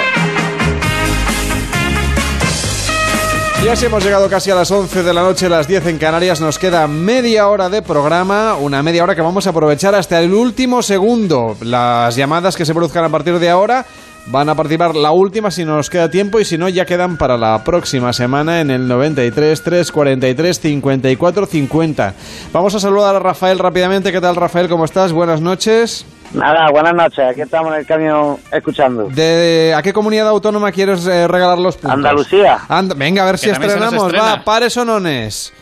Y 3.67 3.69
así 3.69 3.85
hemos 3.85 4.05
llegado 4.05 4.28
casi 4.28 4.49
a 4.53 4.55
las 4.55 4.70
11 4.70 5.03
de 5.03 5.12
la 5.12 5.23
noche, 5.23 5.49
las 5.49 5.67
10 5.67 5.86
en 5.86 5.99
Canarias. 5.99 6.41
Nos 6.41 6.57
queda 6.57 6.86
media 6.86 7.49
hora 7.49 7.69
de 7.69 7.83
programa, 7.83 8.55
una 8.55 8.81
media 8.81 9.03
hora 9.03 9.17
que 9.17 9.23
vamos 9.23 9.49
a 9.49 9.51
aprovechar 9.51 9.93
hasta 9.97 10.20
el 10.20 10.33
último 10.33 10.85
segundo. 10.85 11.57
Las 11.62 12.15
llamadas 12.15 12.55
que 12.55 12.65
se 12.65 12.73
produzcan 12.73 13.05
a 13.05 13.09
partir 13.09 13.41
de 13.41 13.51
ahora 13.51 13.85
van 14.27 14.49
a 14.49 14.55
participar 14.55 14.95
la 14.95 15.11
última 15.11 15.51
si 15.51 15.65
nos 15.65 15.91
queda 15.91 16.09
tiempo 16.09 16.39
y 16.39 16.45
si 16.45 16.57
no 16.57 16.69
ya 16.69 16.86
quedan 16.86 17.17
para 17.17 17.36
la 17.36 17.65
próxima 17.65 18.12
semana 18.12 18.61
en 18.61 18.70
el 18.70 18.86
93 18.86 19.61
343 19.61 20.61
54 20.61 21.47
50. 21.47 22.15
Vamos 22.53 22.73
a 22.77 22.78
saludar 22.78 23.17
a 23.17 23.19
Rafael 23.19 23.59
rápidamente. 23.59 24.12
¿Qué 24.12 24.20
tal 24.20 24.36
Rafael? 24.36 24.69
¿Cómo 24.69 24.85
estás? 24.85 25.11
Buenas 25.11 25.41
noches. 25.41 26.07
Nada, 26.37 26.71
buenas 26.71 26.95
noches. 26.95 27.19
Aquí 27.31 27.41
estamos 27.41 27.73
en 27.73 27.81
el 27.81 27.87
camión 27.87 28.37
escuchando. 28.53 29.09
¿De 29.09 29.75
a 29.77 29.81
qué 29.83 29.93
comunidad 29.93 30.29
autónoma 30.29 30.71
quieres 30.71 31.07
eh, 31.07 31.27
regalar 31.27 31.59
los 31.59 31.77
puntos? 31.77 31.93
Andalucía. 31.93 32.59
And- 32.69 32.95
Venga, 32.97 33.23
a 33.23 33.27
ver 33.27 33.39
si 33.39 33.47
Que 33.47 33.53
estrenamos. 33.53 33.95
estrena. 34.05 34.25
Va, 34.37 34.45
pares 34.45 34.77
o 34.77 34.85
nones. 34.85 35.53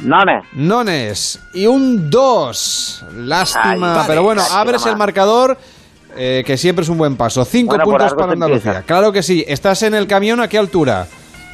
Nones. 0.00 0.42
Nones. 0.52 1.40
Y 1.54 1.66
un 1.66 2.10
2. 2.10 3.04
Lástima. 3.18 4.00
Ay, 4.00 4.04
pero 4.08 4.22
bueno, 4.24 4.42
abres 4.50 4.84
el 4.86 4.96
marcador. 4.96 5.56
eh, 6.16 6.44
que 6.46 6.56
siempre 6.56 6.84
es 6.84 6.88
un 6.88 6.96
buen 6.98 7.16
paso. 7.16 7.44
5 7.44 7.70
Bueno, 7.70 7.84
por 7.84 7.94
puntos 7.98 8.14
para 8.14 8.32
Andalucía. 8.32 8.70
empieza. 8.70 8.86
Claro 8.86 9.10
que 9.12 9.20
sí. 9.22 9.44
¿Estás 9.48 9.82
en 9.82 9.94
el 9.94 10.06
camión 10.06 10.40
a 10.40 10.46
qué 10.48 10.58
altura? 10.58 11.06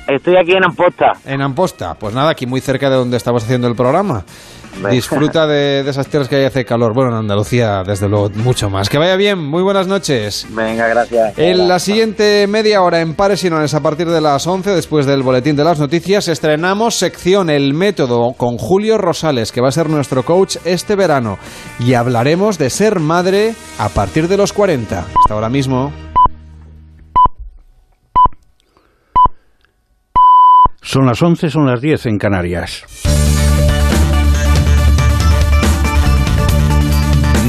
Estoy 0.06 0.36
aquí 0.36 0.52
en 0.52 0.64
Amposta. 0.64 1.12
En 1.24 1.40
Amposta. 1.40 1.94
Pues 1.94 2.14
nada, 2.14 2.30
aquí 2.30 2.44
muy 2.46 2.60
cerca 2.60 2.90
de 2.90 2.96
donde 2.96 3.16
estamos 3.16 3.42
haciendo 3.44 3.68
el 3.68 3.74
programa. 3.74 4.22
Disfruta 4.90 5.46
de, 5.46 5.82
de 5.82 5.90
esas 5.90 6.06
tierras 6.06 6.28
que 6.28 6.36
ahí 6.36 6.44
hace 6.44 6.64
calor. 6.64 6.94
Bueno, 6.94 7.10
en 7.10 7.18
Andalucía, 7.18 7.82
desde 7.86 8.08
luego, 8.08 8.30
mucho 8.36 8.70
más. 8.70 8.88
Que 8.88 8.98
vaya 8.98 9.16
bien. 9.16 9.38
Muy 9.38 9.62
buenas 9.62 9.86
noches. 9.86 10.46
Venga, 10.50 10.88
gracias. 10.88 11.38
En 11.38 11.68
la 11.68 11.78
siguiente 11.78 12.46
media 12.48 12.82
hora 12.82 13.00
en 13.00 13.14
Pares 13.14 13.44
y 13.44 13.50
Nones 13.50 13.74
a 13.74 13.80
partir 13.80 14.08
de 14.08 14.20
las 14.20 14.46
11, 14.46 14.70
después 14.70 15.06
del 15.06 15.22
boletín 15.22 15.56
de 15.56 15.64
las 15.64 15.78
noticias, 15.78 16.28
estrenamos 16.28 16.96
sección 16.96 17.50
El 17.50 17.74
Método 17.74 18.32
con 18.36 18.56
Julio 18.58 18.98
Rosales, 18.98 19.52
que 19.52 19.60
va 19.60 19.68
a 19.68 19.72
ser 19.72 19.88
nuestro 19.88 20.24
coach 20.24 20.56
este 20.64 20.96
verano. 20.96 21.38
Y 21.78 21.94
hablaremos 21.94 22.58
de 22.58 22.70
ser 22.70 23.00
madre 23.00 23.54
a 23.78 23.88
partir 23.88 24.28
de 24.28 24.36
los 24.36 24.52
40. 24.52 24.98
Hasta 25.00 25.34
ahora 25.34 25.48
mismo. 25.48 25.92
Son 30.82 31.06
las 31.06 31.22
11, 31.22 31.50
son 31.50 31.66
las 31.66 31.80
10 31.80 32.06
en 32.06 32.18
Canarias. 32.18 32.84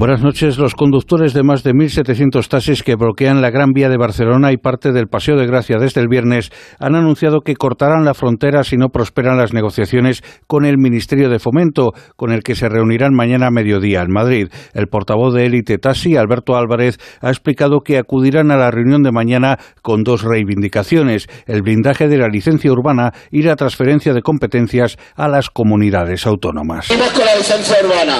Buenas 0.00 0.22
noches. 0.22 0.56
Los 0.56 0.74
conductores 0.74 1.34
de 1.34 1.42
más 1.42 1.62
de 1.62 1.72
1.700 1.74 2.48
taxis 2.48 2.82
que 2.82 2.94
bloquean 2.94 3.42
la 3.42 3.50
Gran 3.50 3.72
Vía 3.74 3.90
de 3.90 3.98
Barcelona 3.98 4.50
y 4.50 4.56
parte 4.56 4.92
del 4.92 5.08
Paseo 5.08 5.36
de 5.36 5.46
Gracia 5.46 5.76
desde 5.78 6.00
el 6.00 6.08
viernes 6.08 6.50
han 6.78 6.94
anunciado 6.94 7.42
que 7.42 7.54
cortarán 7.54 8.06
la 8.06 8.14
frontera 8.14 8.64
si 8.64 8.78
no 8.78 8.88
prosperan 8.88 9.36
las 9.36 9.52
negociaciones 9.52 10.22
con 10.46 10.64
el 10.64 10.78
Ministerio 10.78 11.28
de 11.28 11.38
Fomento, 11.38 11.90
con 12.16 12.32
el 12.32 12.42
que 12.42 12.54
se 12.54 12.70
reunirán 12.70 13.12
mañana 13.12 13.48
a 13.48 13.50
mediodía 13.50 14.00
en 14.00 14.10
Madrid. 14.10 14.48
El 14.72 14.86
portavoz 14.86 15.34
de 15.34 15.44
Élite 15.44 15.76
Taxi, 15.76 16.16
Alberto 16.16 16.56
Álvarez, 16.56 16.96
ha 17.20 17.28
explicado 17.28 17.80
que 17.80 17.98
acudirán 17.98 18.50
a 18.50 18.56
la 18.56 18.70
reunión 18.70 19.02
de 19.02 19.12
mañana 19.12 19.58
con 19.82 20.02
dos 20.02 20.22
reivindicaciones, 20.22 21.26
el 21.44 21.60
blindaje 21.60 22.08
de 22.08 22.16
la 22.16 22.28
licencia 22.28 22.72
urbana 22.72 23.12
y 23.30 23.42
la 23.42 23.54
transferencia 23.54 24.14
de 24.14 24.22
competencias 24.22 24.96
a 25.14 25.28
las 25.28 25.50
comunidades 25.50 26.26
autónomas. 26.26 26.88
Con 26.88 27.26
la 27.26 27.36
licencia 27.36 27.76
urbana, 27.84 28.16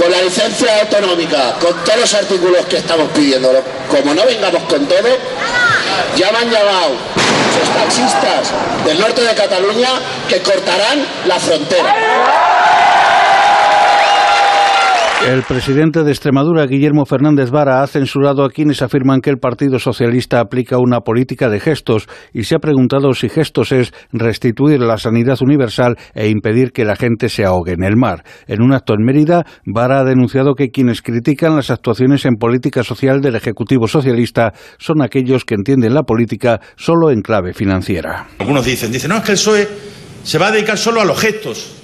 con 0.00 0.12
la 0.12 0.22
licencia 0.22 0.68
con 1.60 1.84
todos 1.84 2.00
los 2.00 2.14
artículos 2.14 2.66
que 2.66 2.76
estamos 2.76 3.08
pidiendo. 3.14 3.50
Como 3.88 4.14
no 4.14 4.26
vengamos 4.26 4.62
con 4.64 4.86
todo, 4.86 5.08
ya 6.16 6.32
me 6.32 6.38
han 6.38 6.50
llamado 6.50 6.90
muchos 6.90 7.74
taxistas 7.74 8.52
del 8.84 9.00
norte 9.00 9.22
de 9.22 9.34
Cataluña 9.34 9.88
que 10.28 10.42
cortarán 10.42 11.06
la 11.26 11.38
frontera. 11.38 12.57
El 15.26 15.42
presidente 15.42 16.04
de 16.04 16.10
Extremadura, 16.10 16.64
Guillermo 16.66 17.04
Fernández 17.04 17.50
Vara, 17.50 17.82
ha 17.82 17.86
censurado 17.86 18.44
a 18.44 18.50
quienes 18.50 18.82
afirman 18.82 19.20
que 19.20 19.30
el 19.30 19.38
Partido 19.38 19.78
Socialista 19.78 20.40
aplica 20.40 20.78
una 20.78 21.00
política 21.00 21.50
de 21.50 21.60
gestos 21.60 22.08
y 22.32 22.44
se 22.44 22.54
ha 22.54 22.60
preguntado 22.60 23.12
si 23.12 23.28
gestos 23.28 23.72
es 23.72 23.92
restituir 24.12 24.80
la 24.80 24.96
sanidad 24.96 25.36
universal 25.42 25.96
e 26.14 26.28
impedir 26.28 26.70
que 26.70 26.84
la 26.84 26.96
gente 26.96 27.28
se 27.28 27.44
ahogue 27.44 27.72
en 27.72 27.82
el 27.82 27.96
mar. 27.96 28.24
En 28.46 28.62
un 28.62 28.72
acto 28.72 28.94
en 28.94 29.04
Mérida, 29.04 29.44
Vara 29.66 30.00
ha 30.00 30.04
denunciado 30.04 30.54
que 30.54 30.70
quienes 30.70 31.02
critican 31.02 31.56
las 31.56 31.70
actuaciones 31.70 32.24
en 32.24 32.36
política 32.36 32.82
social 32.84 33.20
del 33.20 33.34
Ejecutivo 33.34 33.88
Socialista 33.88 34.52
son 34.78 35.02
aquellos 35.02 35.44
que 35.44 35.56
entienden 35.56 35.94
la 35.94 36.04
política 36.04 36.60
solo 36.76 37.10
en 37.10 37.22
clave 37.22 37.52
financiera. 37.52 38.28
Algunos 38.38 38.64
dicen, 38.64 38.92
dicen, 38.92 39.10
no, 39.10 39.16
es 39.16 39.24
que 39.24 39.32
el 39.32 39.38
PSOE 39.38 39.68
se 40.22 40.38
va 40.38 40.46
a 40.46 40.52
dedicar 40.52 40.78
solo 40.78 41.00
a 41.00 41.04
los 41.04 41.18
gestos. 41.18 41.74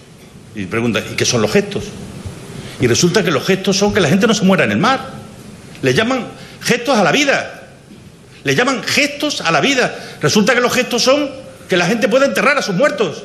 Y 0.54 0.66
preguntan, 0.66 1.02
¿y 1.12 1.16
qué 1.16 1.24
son 1.24 1.42
los 1.42 1.50
gestos? 1.50 1.90
Y 2.80 2.86
resulta 2.86 3.22
que 3.22 3.30
los 3.30 3.46
gestos 3.46 3.76
son 3.76 3.94
que 3.94 4.00
la 4.00 4.08
gente 4.08 4.26
no 4.26 4.34
se 4.34 4.44
muera 4.44 4.64
en 4.64 4.72
el 4.72 4.78
mar. 4.78 5.00
Le 5.82 5.94
llaman 5.94 6.26
gestos 6.60 6.98
a 6.98 7.04
la 7.04 7.12
vida. 7.12 7.62
Le 8.42 8.54
llaman 8.54 8.82
gestos 8.82 9.40
a 9.40 9.50
la 9.50 9.60
vida. 9.60 9.94
Resulta 10.20 10.54
que 10.54 10.60
los 10.60 10.72
gestos 10.72 11.02
son 11.02 11.30
que 11.68 11.76
la 11.76 11.86
gente 11.86 12.08
puede 12.08 12.26
enterrar 12.26 12.58
a 12.58 12.62
sus 12.62 12.74
muertos. 12.74 13.22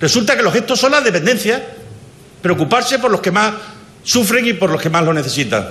Resulta 0.00 0.36
que 0.36 0.42
los 0.42 0.52
gestos 0.52 0.78
son 0.78 0.92
la 0.92 1.00
dependencia. 1.00 1.64
Preocuparse 2.42 2.98
por 2.98 3.10
los 3.10 3.20
que 3.20 3.30
más 3.30 3.54
sufren 4.04 4.46
y 4.46 4.52
por 4.52 4.70
los 4.70 4.80
que 4.80 4.90
más 4.90 5.04
lo 5.04 5.12
necesitan. 5.12 5.68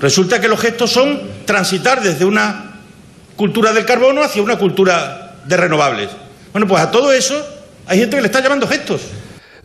Resulta 0.00 0.40
que 0.40 0.48
los 0.48 0.60
gestos 0.60 0.92
son 0.92 1.20
transitar 1.46 2.02
desde 2.02 2.24
una 2.24 2.80
cultura 3.34 3.72
del 3.72 3.84
carbono 3.84 4.22
hacia 4.22 4.42
una 4.42 4.56
cultura 4.56 5.36
de 5.44 5.56
renovables. 5.56 6.10
Bueno, 6.52 6.66
pues 6.66 6.82
a 6.82 6.90
todo 6.90 7.12
eso 7.12 7.34
hay 7.86 7.98
gente 7.98 8.16
que 8.16 8.22
le 8.22 8.26
está 8.26 8.40
llamando 8.40 8.66
gestos. 8.66 9.02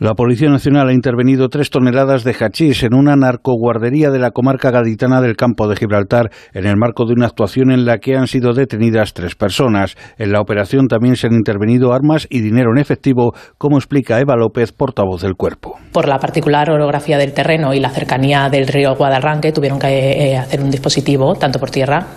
La 0.01 0.15
Policía 0.15 0.49
Nacional 0.49 0.89
ha 0.89 0.93
intervenido 0.93 1.47
tres 1.49 1.69
toneladas 1.69 2.23
de 2.23 2.33
hachís 2.33 2.81
en 2.81 2.95
una 2.95 3.15
narcoguardería 3.15 4.09
de 4.09 4.17
la 4.17 4.31
comarca 4.31 4.71
gaditana 4.71 5.21
del 5.21 5.35
campo 5.35 5.67
de 5.67 5.75
Gibraltar 5.75 6.31
en 6.55 6.65
el 6.65 6.75
marco 6.75 7.05
de 7.05 7.13
una 7.13 7.27
actuación 7.27 7.69
en 7.69 7.85
la 7.85 7.99
que 7.99 8.17
han 8.17 8.25
sido 8.25 8.53
detenidas 8.53 9.13
tres 9.13 9.35
personas. 9.35 9.95
En 10.17 10.31
la 10.31 10.41
operación 10.41 10.87
también 10.87 11.17
se 11.17 11.27
han 11.27 11.33
intervenido 11.33 11.93
armas 11.93 12.25
y 12.31 12.41
dinero 12.41 12.71
en 12.71 12.81
efectivo, 12.81 13.35
como 13.59 13.77
explica 13.77 14.19
Eva 14.19 14.35
López, 14.35 14.71
portavoz 14.71 15.21
del 15.21 15.35
cuerpo. 15.35 15.75
Por 15.91 16.07
la 16.07 16.17
particular 16.17 16.71
orografía 16.71 17.19
del 17.19 17.33
terreno 17.33 17.75
y 17.75 17.79
la 17.79 17.91
cercanía 17.91 18.49
del 18.49 18.65
río 18.65 18.95
Guadarranque, 18.95 19.51
tuvieron 19.51 19.77
que 19.77 20.31
eh, 20.31 20.35
hacer 20.35 20.61
un 20.61 20.71
dispositivo 20.71 21.35
tanto 21.35 21.59
por 21.59 21.69
tierra 21.69 22.07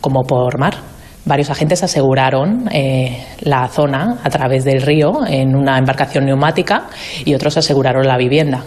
como 0.00 0.22
por 0.22 0.58
mar. 0.58 0.93
Varios 1.26 1.50
agentes 1.50 1.82
aseguraron 1.82 2.68
eh, 2.70 3.24
la 3.40 3.66
zona 3.68 4.18
a 4.22 4.28
través 4.28 4.64
del 4.64 4.82
río 4.82 5.26
en 5.26 5.56
una 5.56 5.78
embarcación 5.78 6.26
neumática 6.26 6.88
y 7.24 7.34
otros 7.34 7.56
aseguraron 7.56 8.06
la 8.06 8.18
vivienda. 8.18 8.62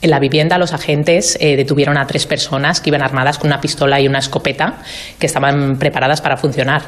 En 0.00 0.10
la 0.10 0.18
vivienda 0.18 0.56
los 0.56 0.72
agentes 0.72 1.36
eh, 1.40 1.56
detuvieron 1.56 1.98
a 1.98 2.06
tres 2.06 2.26
personas 2.26 2.80
que 2.80 2.90
iban 2.90 3.02
armadas 3.02 3.38
con 3.38 3.48
una 3.48 3.60
pistola 3.60 4.00
y 4.00 4.06
una 4.06 4.20
escopeta 4.20 4.78
que 5.18 5.26
estaban 5.26 5.78
preparadas 5.78 6.20
para 6.20 6.36
funcionar. 6.36 6.82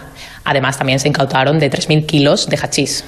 Además 0.45 0.79
también 0.79 1.01
se 1.01 1.09
incautaron 1.09 1.59
de 1.59 1.71
3.000 1.71 2.07
kilos 2.07 2.49
de 2.49 2.57
hachís 2.57 3.05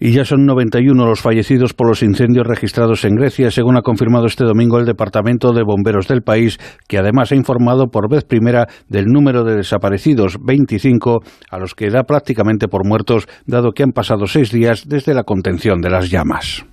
y 0.00 0.12
ya 0.12 0.24
son 0.24 0.46
91 0.46 1.06
los 1.06 1.20
fallecidos 1.20 1.74
por 1.74 1.88
los 1.88 2.02
incendios 2.02 2.46
registrados 2.46 3.04
en 3.04 3.14
Grecia, 3.14 3.50
según 3.50 3.76
ha 3.76 3.82
confirmado 3.82 4.26
este 4.26 4.44
domingo 4.44 4.78
el 4.78 4.86
Departamento 4.86 5.52
de 5.52 5.62
Bomberos 5.62 6.08
del 6.08 6.22
país, 6.22 6.58
que 6.88 6.98
además 6.98 7.32
ha 7.32 7.36
informado 7.36 7.88
por 7.88 8.10
vez 8.10 8.24
primera 8.24 8.66
del 8.88 9.06
número 9.06 9.44
de 9.44 9.56
desaparecidos, 9.56 10.38
25, 10.42 11.20
a 11.50 11.58
los 11.58 11.74
que 11.74 11.90
da 11.90 12.02
prácticamente 12.02 12.68
por 12.68 12.86
muertos, 12.86 13.26
dado 13.46 13.72
que 13.72 13.82
han 13.82 13.92
pasado 13.92 14.26
seis 14.26 14.50
días 14.50 14.88
desde 14.88 15.14
la 15.14 15.24
contención 15.24 15.80
de 15.80 15.90
las 15.90 16.10
llamas. 16.10 16.64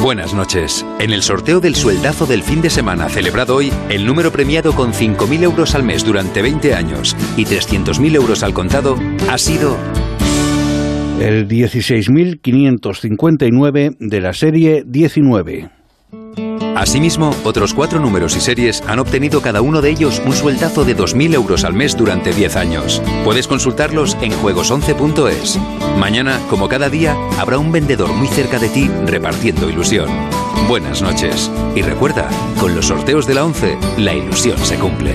Buenas 0.00 0.34
noches. 0.34 0.84
En 0.98 1.12
el 1.12 1.22
sorteo 1.22 1.58
del 1.58 1.74
sueldazo 1.74 2.26
del 2.26 2.42
fin 2.42 2.60
de 2.60 2.70
semana 2.70 3.08
celebrado 3.08 3.56
hoy, 3.56 3.72
el 3.88 4.06
número 4.06 4.30
premiado 4.30 4.72
con 4.72 4.92
5.000 4.92 5.42
euros 5.42 5.74
al 5.74 5.82
mes 5.82 6.04
durante 6.04 6.42
20 6.42 6.74
años 6.74 7.16
y 7.36 7.44
300.000 7.44 8.14
euros 8.14 8.42
al 8.42 8.52
contado 8.52 8.96
ha 9.28 9.38
sido 9.38 9.76
el 11.20 11.46
16.559 11.48 13.96
de 13.98 14.20
la 14.20 14.32
serie 14.32 14.84
19. 14.86 15.70
Asimismo, 16.74 17.34
otros 17.44 17.72
cuatro 17.72 17.98
números 17.98 18.36
y 18.36 18.40
series 18.40 18.82
han 18.86 18.98
obtenido 18.98 19.40
cada 19.40 19.62
uno 19.62 19.80
de 19.80 19.88
ellos 19.90 20.20
un 20.26 20.34
sueldazo 20.34 20.84
de 20.84 20.94
2.000 20.94 21.32
euros 21.34 21.64
al 21.64 21.72
mes 21.72 21.96
durante 21.96 22.34
10 22.34 22.56
años. 22.56 23.02
Puedes 23.24 23.48
consultarlos 23.48 24.18
en 24.20 24.32
juegos11.es. 24.32 25.58
Mañana, 25.98 26.38
como 26.50 26.68
cada 26.68 26.90
día, 26.90 27.16
habrá 27.38 27.56
un 27.58 27.72
vendedor 27.72 28.12
muy 28.12 28.28
cerca 28.28 28.58
de 28.58 28.68
ti 28.68 28.90
repartiendo 29.06 29.70
ilusión. 29.70 30.10
Buenas 30.68 31.00
noches. 31.00 31.50
Y 31.74 31.80
recuerda, 31.80 32.28
con 32.60 32.74
los 32.74 32.88
sorteos 32.88 33.26
de 33.26 33.34
la 33.34 33.46
11, 33.46 33.78
la 33.96 34.12
ilusión 34.12 34.58
se 34.58 34.76
cumple. 34.76 35.14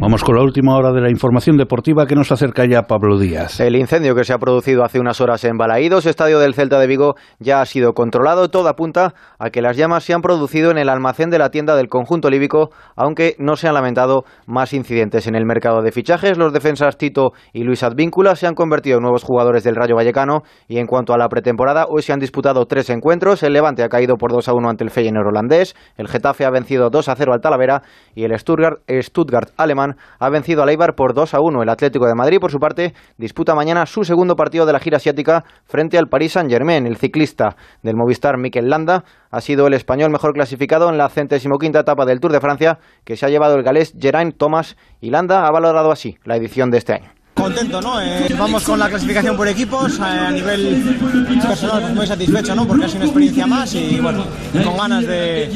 Vamos 0.00 0.24
con 0.24 0.34
la 0.34 0.42
última 0.42 0.78
hora 0.78 0.92
de 0.92 1.02
la 1.02 1.10
información 1.10 1.58
deportiva 1.58 2.06
que 2.06 2.14
nos 2.14 2.32
acerca 2.32 2.64
ya 2.64 2.84
Pablo 2.84 3.18
Díaz. 3.18 3.60
El 3.60 3.76
incendio 3.76 4.14
que 4.14 4.24
se 4.24 4.32
ha 4.32 4.38
producido 4.38 4.82
hace 4.82 4.98
unas 4.98 5.20
horas 5.20 5.44
en 5.44 5.58
Balaídos, 5.58 6.06
estadio 6.06 6.38
del 6.38 6.54
Celta 6.54 6.80
de 6.80 6.86
Vigo, 6.86 7.16
ya 7.38 7.60
ha 7.60 7.66
sido 7.66 7.92
controlado. 7.92 8.48
Todo 8.48 8.70
apunta 8.70 9.12
a 9.38 9.50
que 9.50 9.60
las 9.60 9.76
llamas 9.76 10.04
se 10.04 10.14
han 10.14 10.22
producido 10.22 10.70
en 10.70 10.78
el 10.78 10.88
almacén 10.88 11.28
de 11.28 11.38
la 11.38 11.50
tienda 11.50 11.76
del 11.76 11.88
conjunto 11.88 12.30
líbico, 12.30 12.70
aunque 12.96 13.36
no 13.38 13.56
se 13.56 13.68
han 13.68 13.74
lamentado 13.74 14.24
más 14.46 14.72
incidentes 14.72 15.26
en 15.26 15.34
el 15.34 15.44
mercado 15.44 15.82
de 15.82 15.92
fichajes. 15.92 16.38
Los 16.38 16.54
defensas 16.54 16.96
Tito 16.96 17.32
y 17.52 17.64
Luis 17.64 17.82
Advíncula 17.82 18.36
se 18.36 18.46
han 18.46 18.54
convertido 18.54 18.96
en 18.96 19.02
nuevos 19.02 19.22
jugadores 19.22 19.64
del 19.64 19.76
Rayo 19.76 19.96
Vallecano 19.96 20.44
y 20.66 20.78
en 20.78 20.86
cuanto 20.86 21.12
a 21.12 21.18
la 21.18 21.28
pretemporada, 21.28 21.84
hoy 21.90 22.00
se 22.00 22.14
han 22.14 22.20
disputado 22.20 22.64
tres 22.64 22.88
encuentros. 22.88 23.42
El 23.42 23.52
Levante 23.52 23.82
ha 23.82 23.90
caído 23.90 24.16
por 24.16 24.32
2 24.32 24.48
a 24.48 24.54
1 24.54 24.70
ante 24.70 24.82
el 24.82 24.90
Feyenoord 24.90 25.28
holandés, 25.28 25.76
el 25.98 26.08
Getafe 26.08 26.46
ha 26.46 26.50
vencido 26.50 26.88
2 26.88 27.06
a 27.10 27.16
0 27.16 27.34
al 27.34 27.42
Talavera 27.42 27.82
y 28.14 28.24
el 28.24 28.38
Stuttgart, 28.38 28.80
Stuttgart 28.88 29.50
alemán 29.58 29.89
ha 30.18 30.28
vencido 30.28 30.62
al 30.62 30.68
Eibar 30.68 30.94
por 30.94 31.14
2 31.14 31.34
a 31.34 31.40
1. 31.40 31.62
El 31.62 31.68
Atlético 31.68 32.06
de 32.06 32.14
Madrid, 32.14 32.38
por 32.40 32.50
su 32.50 32.58
parte, 32.58 32.94
disputa 33.18 33.54
mañana 33.54 33.86
su 33.86 34.04
segundo 34.04 34.36
partido 34.36 34.66
de 34.66 34.72
la 34.72 34.80
gira 34.80 34.96
asiática 34.96 35.44
frente 35.64 35.98
al 35.98 36.08
Paris 36.08 36.32
Saint-Germain. 36.32 36.86
El 36.86 36.96
ciclista 36.96 37.56
del 37.82 37.96
Movistar, 37.96 38.38
Mikel 38.38 38.68
Landa, 38.68 39.04
ha 39.30 39.40
sido 39.40 39.66
el 39.66 39.74
español 39.74 40.10
mejor 40.10 40.32
clasificado 40.32 40.88
en 40.88 40.98
la 40.98 41.08
centésimo 41.08 41.58
quinta 41.58 41.80
etapa 41.80 42.04
del 42.04 42.20
Tour 42.20 42.32
de 42.32 42.40
Francia, 42.40 42.78
que 43.04 43.16
se 43.16 43.26
ha 43.26 43.28
llevado 43.28 43.56
el 43.56 43.62
galés 43.62 43.94
Geraint 43.98 44.36
Thomas 44.36 44.76
y 45.00 45.10
Landa 45.10 45.46
ha 45.46 45.50
valorado 45.50 45.90
así 45.90 46.18
la 46.24 46.36
edición 46.36 46.70
de 46.70 46.78
este 46.78 46.94
año 46.94 47.19
contento, 47.40 47.80
¿no? 47.80 48.00
Eh, 48.00 48.34
vamos 48.38 48.62
con 48.64 48.78
la 48.78 48.88
clasificación 48.88 49.36
por 49.36 49.48
equipos, 49.48 49.98
eh, 49.98 50.02
a 50.02 50.30
nivel 50.30 50.98
personal 51.46 51.94
muy 51.94 52.06
satisfecho, 52.06 52.54
¿no? 52.54 52.66
Porque 52.66 52.84
ha 52.84 52.88
sido 52.88 52.98
una 52.98 53.06
experiencia 53.06 53.46
más 53.46 53.74
y 53.74 53.98
bueno, 54.00 54.24
con 54.64 54.76
ganas 54.76 55.06
de, 55.06 55.48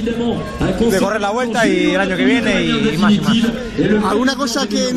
de 0.91 0.99
correr 0.99 1.21
la 1.21 1.31
vuelta 1.31 1.67
y 1.67 1.91
el 1.91 2.01
año 2.01 2.17
que 2.17 2.25
viene 2.25 2.65
y, 2.65 2.99
más 2.99 3.13
y 3.13 3.21
más. 3.21 3.37
¿Alguna 4.09 4.35
cosa 4.35 4.67
que, 4.67 4.95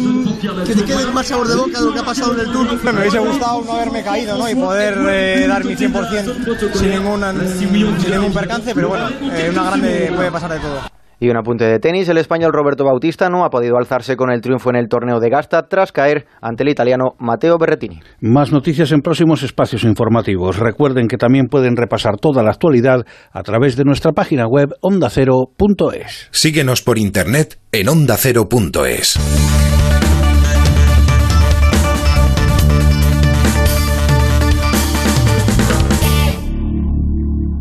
que, 0.65 0.75
te 0.75 0.83
quede 0.83 1.05
más 1.07 1.27
sabor 1.27 1.47
de 1.47 1.55
boca 1.55 1.79
de 1.79 1.85
lo 1.85 1.93
que 1.93 1.99
ha 1.99 2.05
pasado 2.05 2.33
en 2.33 2.39
el 2.41 2.51
Tour? 2.51 2.83
Me 2.83 3.01
hubiese 3.01 3.19
gustado 3.19 3.61
no 3.63 3.73
haberme 3.73 4.03
caído, 4.03 4.37
¿no? 4.37 4.49
Y 4.49 4.55
poder 4.55 4.97
eh, 5.09 5.45
dar 5.47 5.63
mi 5.63 5.75
100% 5.75 6.73
sin, 6.73 6.89
ninguna, 6.89 7.33
sin 7.57 7.71
ningún 7.71 8.33
percance, 8.33 8.73
pero 8.73 8.89
bueno, 8.89 9.09
una 9.51 9.63
grande 9.63 10.11
puede 10.15 10.31
pasar 10.31 10.53
de 10.53 10.59
todo. 10.59 10.97
Y 11.19 11.29
un 11.29 11.37
apunte 11.37 11.65
de 11.65 11.79
tenis, 11.79 12.07
el 12.09 12.17
español 12.17 12.51
Roberto 12.53 12.83
Bautista 12.83 13.29
no 13.29 13.43
ha 13.43 13.49
podido 13.49 13.77
alzarse 13.77 14.15
con 14.15 14.31
el 14.31 14.41
triunfo 14.41 14.69
en 14.69 14.75
el 14.75 14.87
torneo 14.87 15.19
de 15.19 15.29
Gasta 15.29 15.67
tras 15.67 15.91
caer 15.91 16.25
ante 16.41 16.63
el 16.63 16.69
italiano 16.69 17.15
Matteo 17.17 17.57
Berrettini. 17.57 17.99
Más 18.21 18.51
noticias 18.51 18.91
en 18.91 19.01
próximos 19.01 19.43
espacios 19.43 19.83
informativos. 19.83 20.59
Recuerden 20.59 21.07
que 21.07 21.17
también 21.17 21.47
pueden 21.47 21.75
repasar 21.75 22.17
toda 22.17 22.43
la 22.43 22.51
actualidad 22.51 23.05
a 23.31 23.43
través 23.43 23.75
de 23.75 23.83
nuestra 23.83 24.11
página 24.11 24.45
web 24.47 24.69
ondacero.es. 24.81 26.29
Síguenos 26.31 26.81
por 26.81 26.97
internet 26.97 27.59
en 27.71 27.89
ondacero.es. 27.89 29.66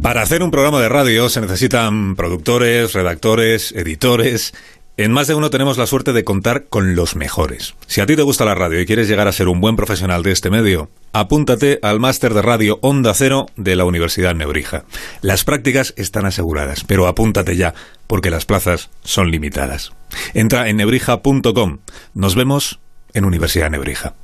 Para 0.06 0.22
hacer 0.22 0.44
un 0.44 0.52
programa 0.52 0.80
de 0.80 0.88
radio 0.88 1.28
se 1.28 1.40
necesitan 1.40 2.14
productores, 2.14 2.92
redactores, 2.92 3.72
editores. 3.72 4.54
En 4.96 5.10
más 5.10 5.26
de 5.26 5.34
uno 5.34 5.50
tenemos 5.50 5.78
la 5.78 5.86
suerte 5.88 6.12
de 6.12 6.22
contar 6.22 6.66
con 6.66 6.94
los 6.94 7.16
mejores. 7.16 7.74
Si 7.88 8.00
a 8.00 8.06
ti 8.06 8.14
te 8.14 8.22
gusta 8.22 8.44
la 8.44 8.54
radio 8.54 8.80
y 8.80 8.86
quieres 8.86 9.08
llegar 9.08 9.26
a 9.26 9.32
ser 9.32 9.48
un 9.48 9.60
buen 9.60 9.74
profesional 9.74 10.22
de 10.22 10.30
este 10.30 10.48
medio, 10.48 10.90
apúntate 11.12 11.80
al 11.82 11.98
máster 11.98 12.34
de 12.34 12.42
radio 12.42 12.78
Onda 12.82 13.14
Cero 13.14 13.46
de 13.56 13.74
la 13.74 13.84
Universidad 13.84 14.36
Nebrija. 14.36 14.84
Las 15.22 15.42
prácticas 15.42 15.92
están 15.96 16.24
aseguradas, 16.24 16.84
pero 16.84 17.08
apúntate 17.08 17.56
ya, 17.56 17.74
porque 18.06 18.30
las 18.30 18.44
plazas 18.44 18.90
son 19.02 19.32
limitadas. 19.32 19.90
Entra 20.34 20.68
en 20.68 20.76
nebrija.com. 20.76 21.78
Nos 22.14 22.36
vemos 22.36 22.78
en 23.12 23.24
Universidad 23.24 23.70
Nebrija. 23.70 24.14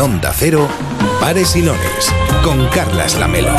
Onda 0.00 0.32
Cero, 0.32 0.68
Pares 1.20 1.56
y 1.56 1.64
con 2.44 2.66
Carlas 2.68 3.18
Lamelo. 3.18 3.50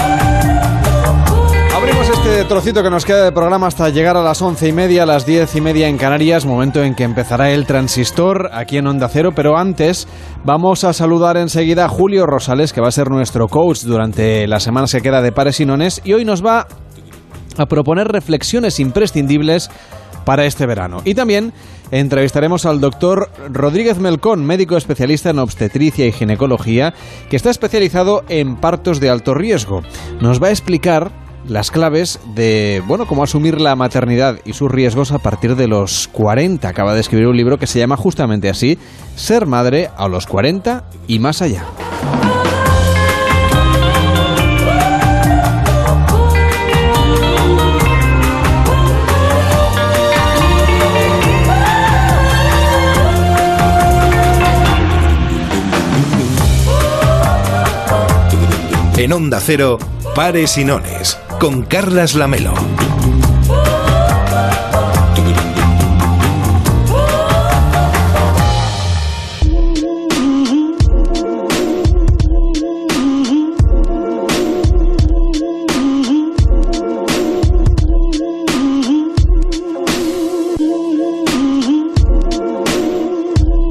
Abrimos 1.75 2.09
este 2.09 2.45
trocito 2.45 2.81
que 2.81 2.89
nos 2.89 3.03
queda 3.03 3.25
de 3.25 3.31
programa 3.31 3.67
hasta 3.67 3.89
llegar 3.89 4.15
a 4.15 4.21
las 4.21 4.41
once 4.41 4.67
y 4.67 4.71
media, 4.71 5.03
a 5.03 5.05
las 5.05 5.25
diez 5.25 5.55
y 5.55 5.61
media 5.61 5.87
en 5.87 5.97
Canarias, 5.97 6.45
momento 6.45 6.81
en 6.81 6.95
que 6.95 7.03
empezará 7.03 7.51
el 7.51 7.65
transistor 7.65 8.49
aquí 8.53 8.77
en 8.77 8.87
Onda 8.87 9.09
Cero. 9.09 9.31
Pero 9.35 9.57
antes 9.57 10.07
vamos 10.45 10.83
a 10.85 10.93
saludar 10.93 11.35
enseguida 11.35 11.85
a 11.85 11.89
Julio 11.89 12.25
Rosales, 12.25 12.71
que 12.71 12.81
va 12.81 12.87
a 12.87 12.91
ser 12.91 13.09
nuestro 13.09 13.47
coach 13.47 13.81
durante 13.81 14.47
la 14.47 14.59
semana 14.59 14.87
que 14.89 15.01
queda 15.01 15.21
de 15.21 15.31
Pares 15.31 15.59
y 15.59 15.65
Nones, 15.65 16.01
y 16.05 16.13
hoy 16.13 16.23
nos 16.23 16.45
va 16.45 16.67
a 17.57 17.65
proponer 17.65 18.07
reflexiones 18.07 18.79
imprescindibles 18.79 19.69
para 20.25 20.45
este 20.45 20.65
verano. 20.65 21.01
Y 21.05 21.15
también 21.15 21.53
entrevistaremos 21.91 22.65
al 22.65 22.79
doctor 22.79 23.29
Rodríguez 23.51 23.99
Melcón, 23.99 24.45
médico 24.45 24.77
especialista 24.77 25.29
en 25.29 25.39
obstetricia 25.39 26.05
y 26.05 26.11
ginecología, 26.11 26.93
que 27.29 27.35
está 27.35 27.49
especializado 27.49 28.23
en 28.29 28.55
partos 28.55 28.99
de 28.99 29.09
alto 29.09 29.33
riesgo. 29.33 29.81
Nos 30.21 30.41
va 30.41 30.47
a 30.47 30.51
explicar 30.51 31.11
las 31.47 31.71
claves 31.71 32.19
de, 32.35 32.83
bueno, 32.87 33.07
cómo 33.07 33.23
asumir 33.23 33.59
la 33.59 33.75
maternidad 33.75 34.39
y 34.45 34.53
sus 34.53 34.71
riesgos 34.71 35.11
a 35.11 35.19
partir 35.19 35.55
de 35.55 35.67
los 35.67 36.07
40. 36.09 36.67
Acaba 36.67 36.93
de 36.93 37.01
escribir 37.01 37.27
un 37.27 37.37
libro 37.37 37.57
que 37.57 37.67
se 37.67 37.79
llama 37.79 37.97
justamente 37.97 38.49
así, 38.49 38.77
Ser 39.15 39.45
madre 39.45 39.89
a 39.97 40.07
los 40.07 40.27
40 40.27 40.85
y 41.07 41.19
más 41.19 41.41
allá. 41.41 41.65
En 58.99 59.13
Onda 59.13 59.39
Cero, 59.39 59.79
Pares 60.13 60.57
y 60.57 60.65
Nones, 60.65 61.17
con 61.39 61.61
Carlas 61.61 62.15
Lamelo. 62.15 62.53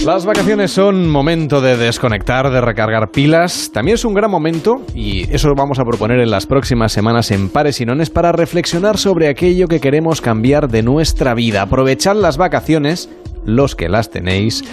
Las 0.08 0.24
vacaciones 0.24 0.70
son 0.70 1.06
momento 1.10 1.60
de 1.60 1.76
desconectar, 1.76 2.50
de 2.50 2.62
recargar 2.62 3.10
pilas. 3.10 3.70
También 3.74 3.96
es 3.96 4.06
un 4.06 4.14
gran 4.14 4.30
momento, 4.30 4.80
y 4.94 5.30
eso 5.30 5.48
lo 5.48 5.54
vamos 5.54 5.78
a 5.78 5.84
proponer 5.84 6.18
en 6.20 6.30
las 6.30 6.46
próximas 6.46 6.92
semanas 6.92 7.30
en 7.30 7.50
Pares 7.50 7.78
y 7.82 7.84
Nones, 7.84 8.08
para 8.08 8.32
reflexionar 8.32 8.96
sobre 8.96 9.28
aquello 9.28 9.68
que 9.68 9.80
queremos 9.80 10.22
cambiar 10.22 10.70
de 10.70 10.82
nuestra 10.82 11.34
vida. 11.34 11.60
Aprovechar 11.60 12.16
las 12.16 12.38
vacaciones 12.38 13.10
los 13.48 13.74
que 13.74 13.88
las 13.88 14.10
tenéis, 14.10 14.64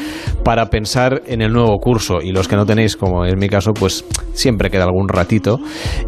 para 0.44 0.70
pensar 0.70 1.24
en 1.28 1.42
el 1.42 1.52
nuevo 1.52 1.78
curso. 1.80 2.22
Y 2.22 2.32
los 2.32 2.48
que 2.48 2.56
no 2.56 2.66
tenéis, 2.66 2.96
como 2.96 3.26
es 3.26 3.36
mi 3.36 3.50
caso, 3.50 3.74
pues 3.74 4.06
siempre 4.34 4.70
queda 4.70 4.84
algún 4.84 5.08
ratito. 5.10 5.60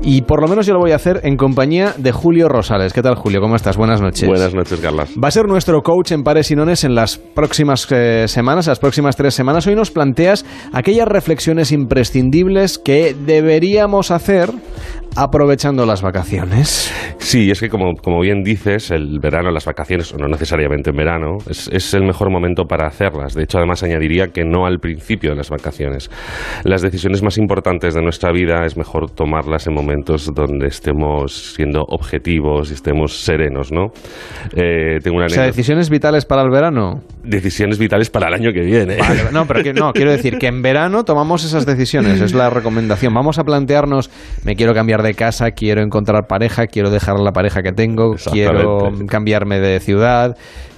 Y 0.01 0.21
por 0.21 0.41
lo 0.41 0.47
menos 0.47 0.65
yo 0.65 0.73
lo 0.73 0.79
voy 0.79 0.91
a 0.91 0.95
hacer 0.95 1.21
en 1.23 1.37
compañía 1.37 1.93
de 1.97 2.11
Julio 2.11 2.49
Rosales. 2.49 2.93
¿Qué 2.93 3.01
tal, 3.01 3.15
Julio? 3.15 3.41
¿Cómo 3.41 3.55
estás? 3.55 3.77
Buenas 3.77 4.01
noches. 4.01 4.27
Buenas 4.27 4.53
noches, 4.53 4.79
Carlas. 4.79 5.11
Va 5.21 5.29
a 5.29 5.31
ser 5.31 5.47
nuestro 5.47 5.81
coach 5.81 6.11
en 6.11 6.23
pares 6.23 6.51
y 6.51 6.55
nones 6.55 6.83
en 6.83 6.93
las 6.93 7.17
próximas 7.17 7.87
eh, 7.91 8.25
semanas, 8.27 8.67
las 8.67 8.79
próximas 8.79 9.15
tres 9.15 9.33
semanas. 9.33 9.65
Hoy 9.67 9.75
nos 9.75 9.91
planteas 9.91 10.45
aquellas 10.73 11.07
reflexiones 11.07 11.71
imprescindibles 11.71 12.77
que 12.77 13.15
deberíamos 13.25 14.11
hacer 14.11 14.51
aprovechando 15.17 15.85
las 15.85 16.01
vacaciones. 16.01 16.93
Sí, 17.17 17.49
es 17.49 17.59
que 17.59 17.69
como, 17.69 17.95
como 17.95 18.21
bien 18.21 18.43
dices, 18.43 18.91
el 18.91 19.19
verano, 19.19 19.51
las 19.51 19.65
vacaciones, 19.65 20.13
o 20.13 20.17
no 20.17 20.27
necesariamente 20.27 20.91
en 20.91 20.95
verano, 20.95 21.37
es, 21.49 21.67
es, 21.71 21.93
el 21.95 22.03
mejor 22.03 22.31
momento 22.31 22.56
para 22.65 22.87
hacerlas. 22.87 23.33
De 23.33 23.43
hecho, 23.43 23.57
además 23.57 23.83
añadiría 23.83 24.27
que 24.27 24.43
no 24.43 24.65
al 24.65 24.79
principio 24.79 25.31
de 25.31 25.35
las 25.35 25.49
vacaciones. 25.49 26.09
Las 26.63 26.81
decisiones 26.81 27.21
más 27.23 27.37
importantes 27.37 27.93
de 27.93 28.01
nuestra 28.01 28.31
vida 28.31 28.65
es 28.65 28.77
mejor 28.77 29.11
tomarlas 29.11 29.67
en 29.67 29.73
momentos 29.73 30.31
donde 30.33 30.67
estemos 30.67 31.53
siendo 31.55 31.81
objetivos 31.87 32.71
y 32.71 32.73
estemos 32.73 33.19
serenos, 33.19 33.71
¿no? 33.71 33.87
Eh, 34.55 34.99
tengo 35.03 35.17
una 35.17 35.27
o 35.27 35.29
sea, 35.29 35.43
decisiones 35.43 35.89
vitales 35.89 36.25
para 36.25 36.43
el 36.43 36.49
verano. 36.49 37.01
Decisiones 37.23 37.77
vitales 37.77 38.09
para 38.09 38.27
el 38.29 38.33
año 38.33 38.51
que 38.53 38.61
viene. 38.61 38.97
Vale, 38.97 39.23
no, 39.31 39.45
pero 39.45 39.63
que, 39.63 39.73
no, 39.73 39.91
quiero 39.93 40.11
decir 40.11 40.37
que 40.37 40.47
en 40.47 40.61
verano 40.61 41.03
tomamos 41.03 41.43
esas 41.43 41.65
decisiones, 41.65 42.21
es 42.21 42.33
la 42.33 42.49
recomendación. 42.49 43.13
Vamos 43.13 43.39
a 43.39 43.43
plantearnos, 43.43 44.09
me 44.43 44.55
quiero 44.55 44.73
cambiar 44.73 45.03
de 45.03 45.13
casa, 45.13 45.51
quiero 45.51 45.81
encontrar 45.81 46.27
pareja, 46.27 46.67
quiero 46.67 46.89
dejar 46.89 47.19
la 47.19 47.31
pareja 47.31 47.61
que 47.61 47.71
tengo, 47.71 48.15
quiero 48.31 48.91
cambiarme 49.07 49.59
de 49.59 49.79
ciudad, 49.79 50.37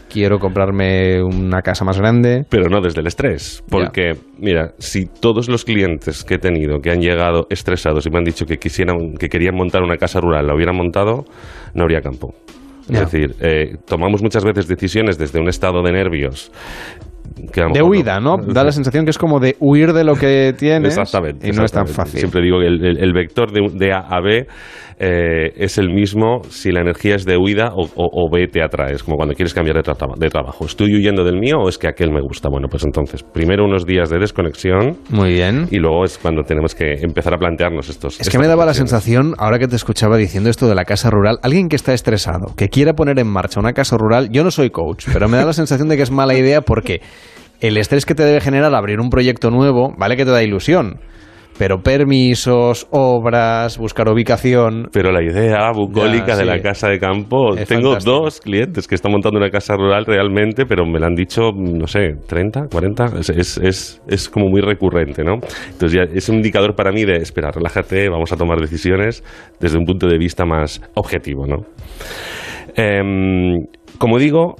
quiero 0.10 0.40
comprarme 0.40 1.22
una 1.24 1.62
casa 1.62 1.86
más 1.86 2.00
grande. 2.00 2.46
Pero 2.50 2.70
no 2.70 2.82
desde 2.82 3.02
el 3.02 3.08
estrés, 3.08 3.64
porque 3.70 4.14
mira, 4.38 4.74
si 4.78 5.06
todos 5.06 5.48
los 5.48 5.64
clientes 5.64 6.24
que 6.24 6.36
he 6.36 6.40
tenido 6.40 6.80
que 6.80 6.92
han 6.92 7.00
llegado 7.00 7.48
estresados 7.50 8.06
y 8.06 8.10
me 8.10 8.18
han 8.18 8.24
dicho 8.24 8.46
que 8.46 8.58
quisieran, 8.58 9.14
que 9.20 9.28
querían 9.28 9.56
montar 9.56 9.84
una 9.84 9.98
casa 9.98 10.20
rural, 10.20 10.48
la 10.48 10.56
hubieran 10.56 10.76
montado, 10.76 11.26
no 11.74 11.84
habría 11.84 12.02
campo. 12.02 12.34
Es 12.90 13.00
decir, 13.00 13.36
eh, 13.40 13.78
tomamos 13.86 14.24
muchas 14.24 14.44
veces 14.44 14.68
decisiones 14.68 15.20
desde 15.20 15.40
un 15.40 15.48
estado 15.48 15.84
de 15.84 15.92
nervios 15.92 16.52
de 17.74 17.82
huida, 17.82 18.20
¿no? 18.20 18.38
Da 18.38 18.64
la 18.64 18.72
sensación 18.72 19.06
que 19.06 19.12
es 19.12 19.18
como 19.18 19.40
de 19.40 19.56
huir 19.60 19.94
de 19.94 20.04
lo 20.04 20.16
que 20.16 20.54
tienes. 20.58 20.98
Exactamente. 20.98 21.48
Y 21.48 21.52
no 21.52 21.64
es 21.64 21.72
tan 21.72 21.88
fácil. 21.88 22.20
Siempre 22.20 22.42
digo 22.42 22.60
que 22.60 22.68
el, 22.68 23.14
vector 23.14 23.52
de, 23.52 23.94
A 23.94 24.00
a 24.00 24.22
B 24.22 24.48
eh, 25.02 25.54
es 25.56 25.78
el 25.78 25.90
mismo 25.90 26.42
si 26.50 26.72
la 26.72 26.82
energía 26.82 27.16
es 27.16 27.26
de 27.26 27.38
huida 27.38 27.72
o, 27.74 28.30
B 28.30 28.48
te 28.48 28.62
atrae. 28.62 28.94
Es 28.94 29.04
como 29.04 29.16
cuando 29.16 29.34
quieres 29.34 29.54
cambiar 29.54 29.82
de, 29.82 29.94
de, 30.18 30.30
trabajo. 30.30 30.66
¿Estoy 30.66 30.94
huyendo 30.94 31.24
del 31.24 31.40
mío 31.40 31.58
o 31.64 31.70
es 31.70 31.78
que 31.78 31.88
aquel 31.88 32.12
me 32.12 32.20
gusta? 32.20 32.50
Bueno, 32.50 32.68
pues 32.70 32.84
entonces, 32.84 33.24
primero 33.24 33.64
unos 33.64 33.86
días 33.86 34.10
de 34.10 34.20
desconexión. 34.20 34.98
Muy 35.10 35.34
bien. 35.34 35.68
Y 35.72 35.78
luego 35.78 36.04
es 36.04 36.18
cuando 36.18 36.44
tenemos 36.44 36.76
que 36.76 36.96
empezar 37.02 37.34
a 37.34 37.38
plantearnos 37.38 37.88
estos. 37.90 38.20
Es 38.20 38.30
que 38.30 38.38
me 38.38 38.48
daba 38.48 38.66
la 38.66 38.74
sensación, 38.74 39.36
ahora 39.38 39.58
que 39.58 39.68
te 39.68 39.78
escuchaba 39.78 40.18
diciendo 40.18 40.50
esto 40.50 40.68
de 40.68 40.76
la 40.76 40.84
casa 40.84 41.10
rural, 41.10 41.38
alguien 41.44 41.70
que 41.70 41.78
está 41.78 41.94
estresado, 41.94 42.54
que 42.58 42.68
quiera 42.68 42.94
poner 42.94 43.20
en 43.20 43.28
marcha 43.28 43.62
una 43.62 43.72
casa 43.72 43.96
rural, 43.98 44.30
yo 44.32 44.44
no 44.44 44.52
soy 44.52 44.70
coach, 44.70 45.06
pero 45.14 45.30
me 45.30 45.38
da 45.38 45.46
la 45.46 45.54
sensación 45.54 45.88
de 45.88 45.96
que 45.96 46.04
es 46.04 46.12
mala 46.12 46.38
idea 46.38 46.62
porque 46.62 47.02
el 47.62 47.78
estrés 47.78 48.06
que 48.06 48.16
te 48.16 48.24
debe 48.24 48.42
generar 48.42 48.76
abrir 48.76 49.00
un 49.00 49.10
proyecto 49.10 49.50
nuevo, 49.50 49.94
vale 49.98 50.18
que 50.18 50.26
te 50.26 50.32
da 50.32 50.44
ilusión, 50.44 51.00
pero 51.60 51.82
permisos, 51.84 52.88
obras, 52.90 53.78
buscar 53.78 54.08
ubicación. 54.08 54.88
Pero 54.94 55.12
la 55.12 55.22
idea 55.22 55.70
bucólica 55.74 56.38
de 56.38 56.46
la 56.46 56.62
casa 56.62 56.88
de 56.88 57.00
campo, 57.00 57.54
tengo 57.68 57.98
dos 57.98 58.40
clientes 58.40 58.88
que 58.88 58.96
están 58.96 59.12
montando 59.12 59.40
una 59.40 59.50
casa 59.50 59.76
rural 59.76 60.06
realmente, 60.06 60.66
pero 60.66 60.86
me 60.86 61.00
lo 61.00 61.08
han 61.08 61.16
dicho, 61.16 61.52
no 61.54 61.86
sé, 61.86 62.16
30, 62.26 62.68
40, 62.72 63.06
es, 63.20 63.58
es, 63.58 64.02
es, 64.08 64.30
como 64.30 64.48
muy 64.48 64.62
recurrente, 64.62 65.22
¿no? 65.26 65.34
Entonces 65.34 65.92
ya 65.92 66.04
es 66.04 66.30
un 66.30 66.38
indicador 66.38 66.76
para 66.76 66.94
mí 66.94 67.04
de, 67.04 67.18
espera, 67.18 67.52
relájate, 67.52 68.08
vamos 68.08 68.32
a 68.32 68.38
tomar 68.38 68.62
decisiones 68.62 69.22
desde 69.60 69.78
un 69.78 69.84
punto 69.84 70.08
de 70.08 70.18
vista 70.18 70.46
más 70.46 70.82
objetivo, 70.96 71.46
¿no? 71.46 71.66
Em, 72.74 73.66
como 73.98 74.18
digo, 74.18 74.56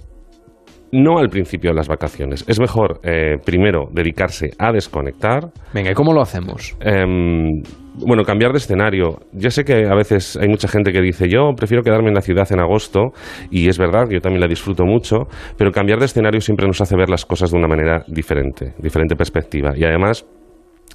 no 0.92 1.20
al 1.20 1.30
principio 1.30 1.72
de 1.72 1.76
las 1.76 1.88
vacaciones. 1.88 2.44
Es 2.48 2.60
mejor, 2.60 3.00
eh, 3.04 3.38
primero, 3.44 3.90
dedicarse 3.92 4.52
a 4.58 4.72
desconectar. 4.72 5.52
Venga, 5.74 5.92
¿y 5.92 5.94
cómo 5.94 6.14
lo 6.14 6.22
hacemos? 6.22 6.76
Em, 6.82 7.62
bueno, 7.96 8.24
cambiar 8.24 8.52
de 8.52 8.58
escenario. 8.58 9.20
Yo 9.34 9.50
sé 9.50 9.64
que 9.64 9.86
a 9.86 9.96
veces 9.96 10.38
hay 10.38 10.48
mucha 10.48 10.68
gente 10.68 10.92
que 10.92 11.02
dice, 11.02 11.28
yo 11.28 11.54
prefiero 11.56 11.84
quedarme 11.84 12.10
en 12.10 12.16
la 12.16 12.22
ciudad 12.22 12.48
en 12.52 12.60
agosto, 12.60 13.12
y 13.52 13.68
es 13.68 13.78
verdad, 13.78 14.10
yo 14.10 14.20
también 14.20 14.42
la 14.42 14.48
disfruto 14.48 14.86
mucho, 14.86 15.28
pero 15.58 15.72
cambiar 15.72 16.00
de 16.00 16.06
escenario 16.06 16.42
siempre 16.42 16.66
nos 16.68 16.82
hace 16.82 16.96
ver 16.96 17.10
las 17.10 17.26
cosas 17.26 17.52
de 17.52 17.58
una 17.58 17.68
manera 17.68 18.04
diferente, 18.08 18.74
diferente 18.80 19.16
perspectiva. 19.16 19.74
Y 19.76 19.84
además, 19.84 20.26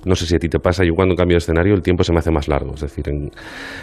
no 0.05 0.15
sé 0.15 0.27
si 0.27 0.37
a 0.37 0.39
ti 0.39 0.49
te 0.49 0.59
pasa, 0.59 0.85
yo 0.85 0.93
cuando 0.95 1.15
cambio 1.15 1.35
de 1.35 1.39
escenario 1.39 1.75
el 1.75 1.83
tiempo 1.83 2.05
se 2.05 2.13
me 2.13 2.19
hace 2.19 2.31
más 2.31 2.49
largo. 2.49 2.75
Es 2.75 2.81
decir, 2.81 3.09
en, 3.09 3.31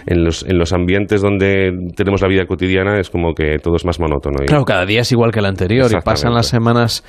en, 0.05 0.23
los, 0.23 0.43
en 0.43 0.57
los 0.57 0.73
ambientes 0.73 1.21
donde 1.21 1.71
tenemos 1.95 2.21
la 2.21 2.27
vida 2.27 2.45
cotidiana 2.45 2.99
es 2.99 3.09
como 3.09 3.33
que 3.33 3.57
todo 3.57 3.75
es 3.75 3.85
más 3.85 3.99
monótono. 3.99 4.37
claro, 4.45 4.65
cada 4.65 4.85
día 4.85 5.01
es 5.01 5.11
igual 5.11 5.31
que 5.31 5.39
el 5.39 5.45
anterior 5.45 5.89
y 5.91 6.01
pasan 6.01 6.33
las 6.33 6.47
semanas 6.47 7.03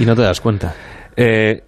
y 0.00 0.04
no 0.04 0.14
te 0.14 0.22
das 0.22 0.40
cuenta. 0.40 0.74
Eh, 1.16 1.62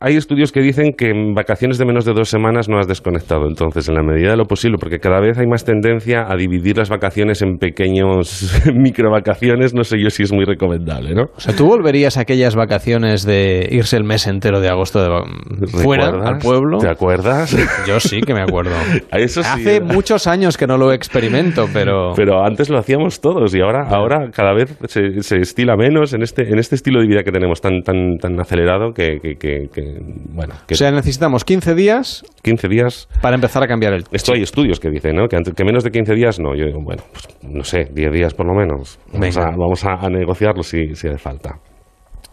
hay 0.00 0.16
estudios 0.16 0.52
que 0.52 0.60
dicen 0.60 0.92
que 0.96 1.10
en 1.10 1.34
vacaciones 1.34 1.76
de 1.76 1.84
menos 1.84 2.04
de 2.04 2.12
dos 2.12 2.28
semanas 2.28 2.68
no 2.68 2.78
has 2.78 2.86
desconectado. 2.86 3.48
Entonces, 3.48 3.88
en 3.88 3.96
la 3.96 4.02
medida 4.02 4.30
de 4.30 4.36
lo 4.36 4.44
posible, 4.44 4.78
porque 4.78 5.00
cada 5.00 5.20
vez 5.20 5.38
hay 5.38 5.46
más 5.46 5.64
tendencia 5.64 6.26
a 6.28 6.36
dividir 6.36 6.78
las 6.78 6.88
vacaciones 6.88 7.42
en 7.42 7.58
pequeños 7.58 8.62
micro 8.74 9.10
vacaciones, 9.10 9.74
no 9.74 9.82
sé 9.82 9.96
yo 10.00 10.10
si 10.10 10.22
es 10.22 10.32
muy 10.32 10.44
recomendable, 10.44 11.14
¿no? 11.14 11.24
O 11.36 11.40
sea, 11.40 11.54
¿tú 11.54 11.66
volverías 11.66 12.16
a 12.16 12.20
aquellas 12.20 12.54
vacaciones 12.54 13.24
de 13.24 13.68
irse 13.72 13.96
el 13.96 14.04
mes 14.04 14.28
entero 14.28 14.60
de 14.60 14.68
agosto 14.68 15.02
de 15.02 15.66
fuera 15.66 16.08
al 16.08 16.38
pueblo? 16.38 16.78
¿Te 16.78 16.88
acuerdas? 16.88 17.56
Yo 17.86 17.98
sí 17.98 18.20
que 18.20 18.34
me 18.34 18.42
acuerdo. 18.42 18.70
Eso 19.12 19.40
Hace 19.40 19.80
muchos 19.80 20.28
años 20.28 20.56
que 20.56 20.66
no 20.66 20.76
lo 20.76 20.92
experimento, 20.92 21.66
pero... 21.72 22.12
Pero 22.18 22.44
antes 22.44 22.68
lo 22.68 22.78
hacíamos 22.78 23.20
todos 23.20 23.54
y 23.54 23.60
ahora, 23.60 23.88
ahora 23.88 24.30
cada 24.32 24.52
vez 24.52 24.76
se, 24.86 25.22
se, 25.22 25.38
estila 25.38 25.76
menos 25.76 26.12
en 26.14 26.22
este, 26.22 26.42
en 26.50 26.58
este 26.58 26.74
estilo 26.74 27.00
de 27.00 27.06
vida 27.06 27.22
que 27.22 27.30
tenemos 27.30 27.60
tan, 27.60 27.82
tan, 27.82 28.18
tan 28.18 28.40
acelerado 28.40 28.92
que, 28.92 29.18
que, 29.20 29.36
que 29.36 29.87
bueno. 30.30 30.54
o 30.70 30.74
sea, 30.74 30.90
necesitamos 30.90 31.44
15 31.44 31.74
días. 31.74 32.24
15 32.42 32.68
días. 32.68 33.08
Para 33.20 33.34
empezar 33.34 33.62
a 33.62 33.66
cambiar 33.66 33.94
el. 33.94 34.04
Esto 34.12 34.32
hay 34.34 34.42
estudios 34.42 34.80
que 34.80 34.90
dicen, 34.90 35.16
¿no? 35.16 35.28
Que, 35.28 35.38
que 35.54 35.64
menos 35.64 35.84
de 35.84 35.90
15 35.90 36.14
días 36.14 36.40
no. 36.40 36.54
Yo 36.54 36.66
digo, 36.66 36.80
bueno, 36.82 37.02
pues 37.12 37.28
no 37.42 37.64
sé, 37.64 37.88
10 37.92 38.12
días 38.12 38.34
por 38.34 38.46
lo 38.46 38.54
menos. 38.54 38.98
Vamos, 39.12 39.36
a, 39.36 39.50
vamos 39.50 39.84
a, 39.84 40.08
negociarlo 40.08 40.62
si, 40.62 40.94
si 40.94 41.08
hace 41.08 41.18
falta 41.18 41.58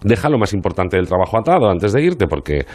deja 0.04 0.30
lo 0.30 0.38
más 0.38 0.54
importante 0.54 0.98
del 0.98 1.08
trabajo 1.08 1.38
atado 1.40 1.70
antes 1.70 1.92
de 1.92 2.04
irte, 2.04 2.28
porque 2.28 2.66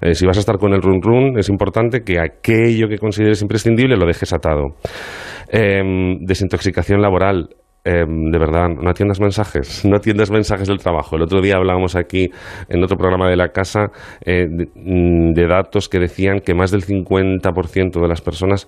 eh, 0.00 0.14
si 0.14 0.24
vas 0.24 0.36
a 0.36 0.40
estar 0.40 0.56
con 0.56 0.72
el 0.72 0.80
run 0.80 1.02
run, 1.02 1.38
es 1.38 1.48
importante 1.48 2.02
que 2.02 2.20
aquello 2.20 2.88
que 2.88 2.98
consideres 2.98 3.42
imprescindible 3.42 3.96
lo 3.96 4.06
dejes 4.06 4.32
atado. 4.32 4.76
Em, 5.48 6.18
desintoxicación 6.20 7.00
laboral. 7.00 7.48
Em, 7.88 8.32
de 8.32 8.38
verdad, 8.40 8.68
no 8.68 8.90
atiendas 8.90 9.20
mensajes, 9.20 9.84
no 9.88 9.94
atiendas 9.96 10.28
mensajes 10.28 10.66
del 10.66 10.78
trabajo. 10.78 11.14
El 11.14 11.22
otro 11.22 11.40
día 11.40 11.54
hablábamos 11.54 11.94
aquí 11.94 12.26
en 12.68 12.82
otro 12.82 12.96
programa 12.96 13.30
de 13.30 13.36
la 13.36 13.50
casa 13.50 13.92
eh, 14.24 14.44
mm, 14.48 15.32
de, 15.32 15.46
datos 15.46 15.88
que 15.88 16.00
decían 16.00 16.40
que 16.40 16.52
más 16.52 16.72
del 16.72 16.84
50% 16.84 18.00
de 18.00 18.08
las 18.08 18.20
personas 18.22 18.66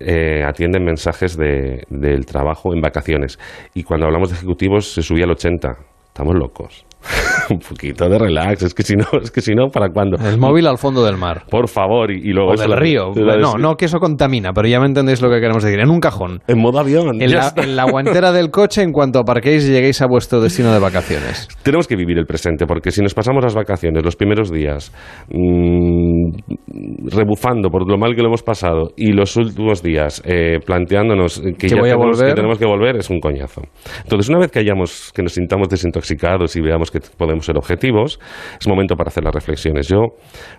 eh, 0.00 0.44
atienden 0.46 0.82
mensajes 0.82 1.36
del 1.36 2.24
trabajo 2.24 2.72
en 2.72 2.80
vacaciones. 2.80 3.38
Y 3.74 3.82
cuando 3.82 4.06
hablamos 4.06 4.30
de 4.30 4.36
ejecutivos 4.36 4.94
se 4.94 5.02
subía 5.02 5.24
al 5.24 5.30
80%. 5.32 5.76
Estamos 6.06 6.34
locos. 6.34 6.87
un 7.50 7.58
poquito 7.60 8.08
de 8.08 8.18
relax. 8.18 8.62
Es 8.62 8.74
que 8.74 8.82
si 8.82 8.94
no, 8.96 9.04
es 9.22 9.30
que 9.30 9.40
si 9.40 9.54
no, 9.54 9.68
¿para 9.68 9.88
cuándo? 9.88 10.16
El 10.26 10.38
móvil 10.38 10.66
al 10.66 10.78
fondo 10.78 11.04
del 11.04 11.16
mar. 11.16 11.44
Por 11.50 11.68
favor, 11.68 12.10
y, 12.10 12.16
y 12.28 12.32
luego 12.32 12.52
O 12.52 12.56
del 12.56 12.72
río. 12.76 13.12
la- 13.14 13.36
No, 13.36 13.54
no 13.54 13.76
que 13.76 13.86
eso 13.86 13.98
contamina, 13.98 14.52
pero 14.52 14.68
ya 14.68 14.80
me 14.80 14.86
entendéis 14.86 15.22
lo 15.22 15.28
que 15.30 15.36
queremos 15.40 15.62
decir. 15.62 15.80
En 15.80 15.90
un 15.90 16.00
cajón. 16.00 16.40
En 16.46 16.58
modo 16.60 16.78
avión. 16.80 17.20
En 17.22 17.32
la, 17.32 17.52
en 17.56 17.76
la 17.76 17.84
guantera 17.90 18.32
del 18.32 18.50
coche 18.50 18.82
en 18.82 18.92
cuanto 18.92 19.18
aparquéis 19.20 19.66
y 19.68 19.72
lleguéis 19.72 20.02
a 20.02 20.06
vuestro 20.06 20.40
destino 20.40 20.72
de 20.72 20.78
vacaciones. 20.80 21.48
Tenemos 21.62 21.86
que 21.86 21.96
vivir 21.96 22.18
el 22.18 22.26
presente, 22.26 22.66
porque 22.66 22.90
si 22.90 23.00
nos 23.02 23.14
pasamos 23.14 23.42
las 23.42 23.54
vacaciones, 23.54 24.04
los 24.04 24.16
primeros 24.16 24.50
días, 24.50 24.92
mm, 25.30 27.08
rebufando 27.14 27.70
por 27.70 27.88
lo 27.90 27.96
mal 27.98 28.14
que 28.14 28.22
lo 28.22 28.28
hemos 28.28 28.42
pasado, 28.42 28.90
y 28.96 29.12
los 29.12 29.36
últimos 29.36 29.82
días 29.82 30.22
eh, 30.24 30.58
planteándonos 30.64 31.40
que, 31.58 31.68
ya 31.68 31.76
voy 31.80 31.90
a 31.90 31.96
volver. 31.96 32.28
que 32.28 32.34
tenemos 32.34 32.58
que 32.58 32.66
volver, 32.66 32.96
es 32.96 33.10
un 33.10 33.20
coñazo. 33.20 33.62
Entonces, 34.02 34.28
una 34.28 34.38
vez 34.38 34.50
que 34.50 34.58
hayamos, 34.60 35.12
que 35.14 35.22
nos 35.22 35.32
sintamos 35.32 35.68
desintoxicados 35.68 36.56
y 36.56 36.60
veamos 36.60 36.90
que 36.90 36.97
podemos 37.16 37.44
ser 37.44 37.56
objetivos, 37.56 38.18
es 38.60 38.68
momento 38.68 38.96
para 38.96 39.08
hacer 39.08 39.24
las 39.24 39.34
reflexiones. 39.34 39.88
Yo 39.88 40.14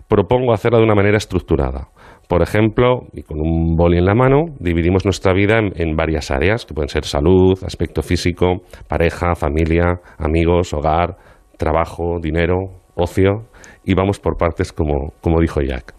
propongo 0.08 0.54
hacerla 0.54 0.80
de 0.80 0.86
una 0.86 0.96
manera 0.96 1.18
estructurada. 1.18 1.90
Por 2.28 2.44
ejemplo, 2.44 3.08
y 3.14 3.24
con 3.24 3.40
un 3.40 3.76
boli 3.76 3.98
en 3.98 4.06
la 4.06 4.14
mano, 4.14 4.46
dividimos 4.60 5.04
nuestra 5.04 5.34
vida 5.34 5.58
en, 5.58 5.72
en 5.76 5.96
varias 5.96 6.30
áreas, 6.30 6.66
que 6.66 6.74
pueden 6.74 6.90
ser 6.90 7.06
salud, 7.06 7.58
aspecto 7.66 8.04
físico, 8.04 8.62
pareja, 8.88 9.34
familia, 9.36 10.00
amigos, 10.20 10.74
hogar, 10.74 11.18
trabajo, 11.58 12.20
dinero, 12.22 12.82
ocio, 12.96 13.48
y 13.84 13.96
vamos 13.96 14.20
por 14.20 14.38
partes 14.38 14.72
como, 14.72 15.14
como 15.22 15.40
dijo 15.42 15.62
Jack. 15.62 15.99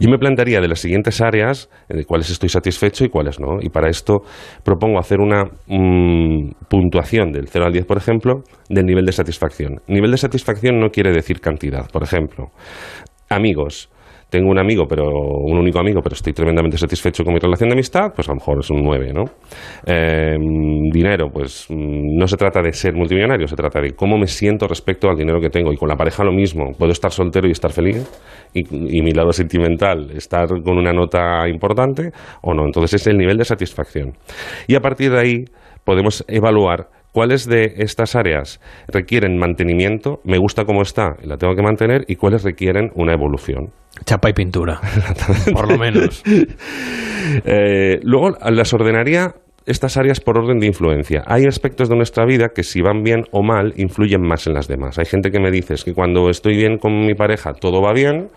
Yo 0.00 0.10
me 0.10 0.18
plantearía 0.18 0.60
de 0.60 0.68
las 0.68 0.80
siguientes 0.80 1.20
áreas 1.20 1.68
de 1.88 2.04
cuáles 2.04 2.30
estoy 2.30 2.48
satisfecho 2.48 3.04
y 3.04 3.08
cuáles 3.08 3.40
no. 3.40 3.58
Y 3.60 3.68
para 3.68 3.88
esto 3.88 4.22
propongo 4.62 4.98
hacer 4.98 5.20
una 5.20 5.44
mm, 5.66 6.66
puntuación 6.68 7.32
del 7.32 7.48
0 7.48 7.66
al 7.66 7.72
10, 7.72 7.86
por 7.86 7.98
ejemplo, 7.98 8.42
del 8.68 8.84
nivel 8.84 9.04
de 9.04 9.12
satisfacción. 9.12 9.80
Nivel 9.88 10.10
de 10.10 10.18
satisfacción 10.18 10.78
no 10.78 10.88
quiere 10.88 11.12
decir 11.12 11.40
cantidad. 11.40 11.88
Por 11.90 12.02
ejemplo, 12.02 12.48
amigos. 13.28 13.90
Tengo 14.34 14.50
un 14.50 14.58
amigo, 14.58 14.86
pero 14.88 15.04
un 15.06 15.56
único 15.56 15.78
amigo, 15.78 16.00
pero 16.02 16.14
estoy 16.14 16.32
tremendamente 16.32 16.76
satisfecho 16.76 17.22
con 17.22 17.34
mi 17.34 17.38
relación 17.38 17.68
de 17.68 17.74
amistad, 17.74 18.10
pues 18.12 18.28
a 18.28 18.32
lo 18.32 18.38
mejor 18.40 18.58
es 18.58 18.68
un 18.68 18.82
9, 18.82 19.12
¿no? 19.14 19.22
Eh, 19.86 20.36
dinero, 20.90 21.28
pues 21.32 21.68
mm, 21.70 22.18
no 22.18 22.26
se 22.26 22.36
trata 22.36 22.60
de 22.60 22.72
ser 22.72 22.94
multimillonario, 22.94 23.46
se 23.46 23.54
trata 23.54 23.80
de 23.80 23.92
cómo 23.92 24.18
me 24.18 24.26
siento 24.26 24.66
respecto 24.66 25.08
al 25.08 25.16
dinero 25.16 25.38
que 25.40 25.50
tengo. 25.50 25.72
Y 25.72 25.76
con 25.76 25.88
la 25.88 25.94
pareja 25.94 26.24
lo 26.24 26.32
mismo. 26.32 26.72
Puedo 26.76 26.90
estar 26.90 27.12
soltero 27.12 27.46
y 27.46 27.52
estar 27.52 27.70
feliz, 27.70 28.10
y, 28.52 28.98
y 28.98 29.02
mi 29.02 29.12
lado 29.12 29.32
sentimental 29.32 30.10
estar 30.10 30.48
con 30.48 30.78
una 30.78 30.92
nota 30.92 31.48
importante 31.48 32.10
o 32.42 32.54
no. 32.54 32.64
Entonces 32.64 33.00
es 33.00 33.06
el 33.06 33.16
nivel 33.16 33.36
de 33.36 33.44
satisfacción. 33.44 34.14
Y 34.66 34.74
a 34.74 34.80
partir 34.80 35.12
de 35.12 35.20
ahí 35.20 35.44
podemos 35.84 36.24
evaluar 36.26 36.88
cuáles 37.14 37.46
de 37.46 37.74
estas 37.76 38.16
áreas 38.16 38.60
requieren 38.88 39.38
mantenimiento, 39.38 40.20
me 40.24 40.36
gusta 40.36 40.64
cómo 40.64 40.82
está 40.82 41.14
y 41.22 41.28
la 41.28 41.36
tengo 41.36 41.54
que 41.54 41.62
mantener, 41.62 42.04
y 42.08 42.16
cuáles 42.16 42.42
requieren 42.42 42.90
una 42.96 43.12
evolución. 43.14 43.70
Chapa 44.04 44.30
y 44.30 44.32
pintura. 44.32 44.80
Por 45.54 45.70
lo 45.70 45.78
menos. 45.78 46.22
Eh, 47.46 48.00
luego 48.02 48.36
las 48.50 48.74
ordenaría 48.74 49.32
estas 49.64 49.96
áreas 49.96 50.20
por 50.20 50.36
orden 50.36 50.58
de 50.58 50.66
influencia. 50.66 51.22
Hay 51.26 51.46
aspectos 51.46 51.88
de 51.88 51.96
nuestra 51.96 52.26
vida 52.26 52.50
que 52.54 52.62
si 52.62 52.82
van 52.82 53.02
bien 53.02 53.22
o 53.32 53.42
mal 53.42 53.72
influyen 53.76 54.20
más 54.20 54.46
en 54.46 54.52
las 54.52 54.68
demás. 54.68 54.98
Hay 54.98 55.06
gente 55.06 55.30
que 55.30 55.40
me 55.40 55.50
dice 55.50 55.72
es 55.72 55.84
que 55.84 55.94
cuando 55.94 56.28
estoy 56.28 56.54
bien 56.54 56.76
con 56.76 57.06
mi 57.06 57.14
pareja 57.14 57.54
todo 57.54 57.80
va 57.80 57.94
bien. 57.94 58.28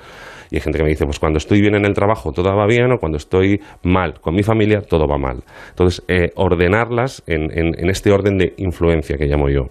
Y 0.49 0.55
hay 0.55 0.61
gente 0.61 0.77
que 0.77 0.83
me 0.83 0.89
dice, 0.89 1.05
pues 1.05 1.19
cuando 1.19 1.37
estoy 1.37 1.61
bien 1.61 1.75
en 1.75 1.85
el 1.85 1.93
trabajo 1.93 2.31
todo 2.31 2.55
va 2.55 2.65
bien 2.67 2.91
o 2.91 2.97
cuando 2.97 3.17
estoy 3.17 3.59
mal 3.83 4.19
con 4.19 4.35
mi 4.35 4.43
familia 4.43 4.81
todo 4.81 5.07
va 5.07 5.17
mal. 5.17 5.43
Entonces, 5.69 6.03
eh, 6.07 6.29
ordenarlas 6.35 7.23
en, 7.27 7.89
este 7.89 8.11
orden 8.11 8.37
de 8.37 8.53
influencia 8.57 9.17
que 9.17 9.25
llamo 9.25 9.49
yo 9.49 9.67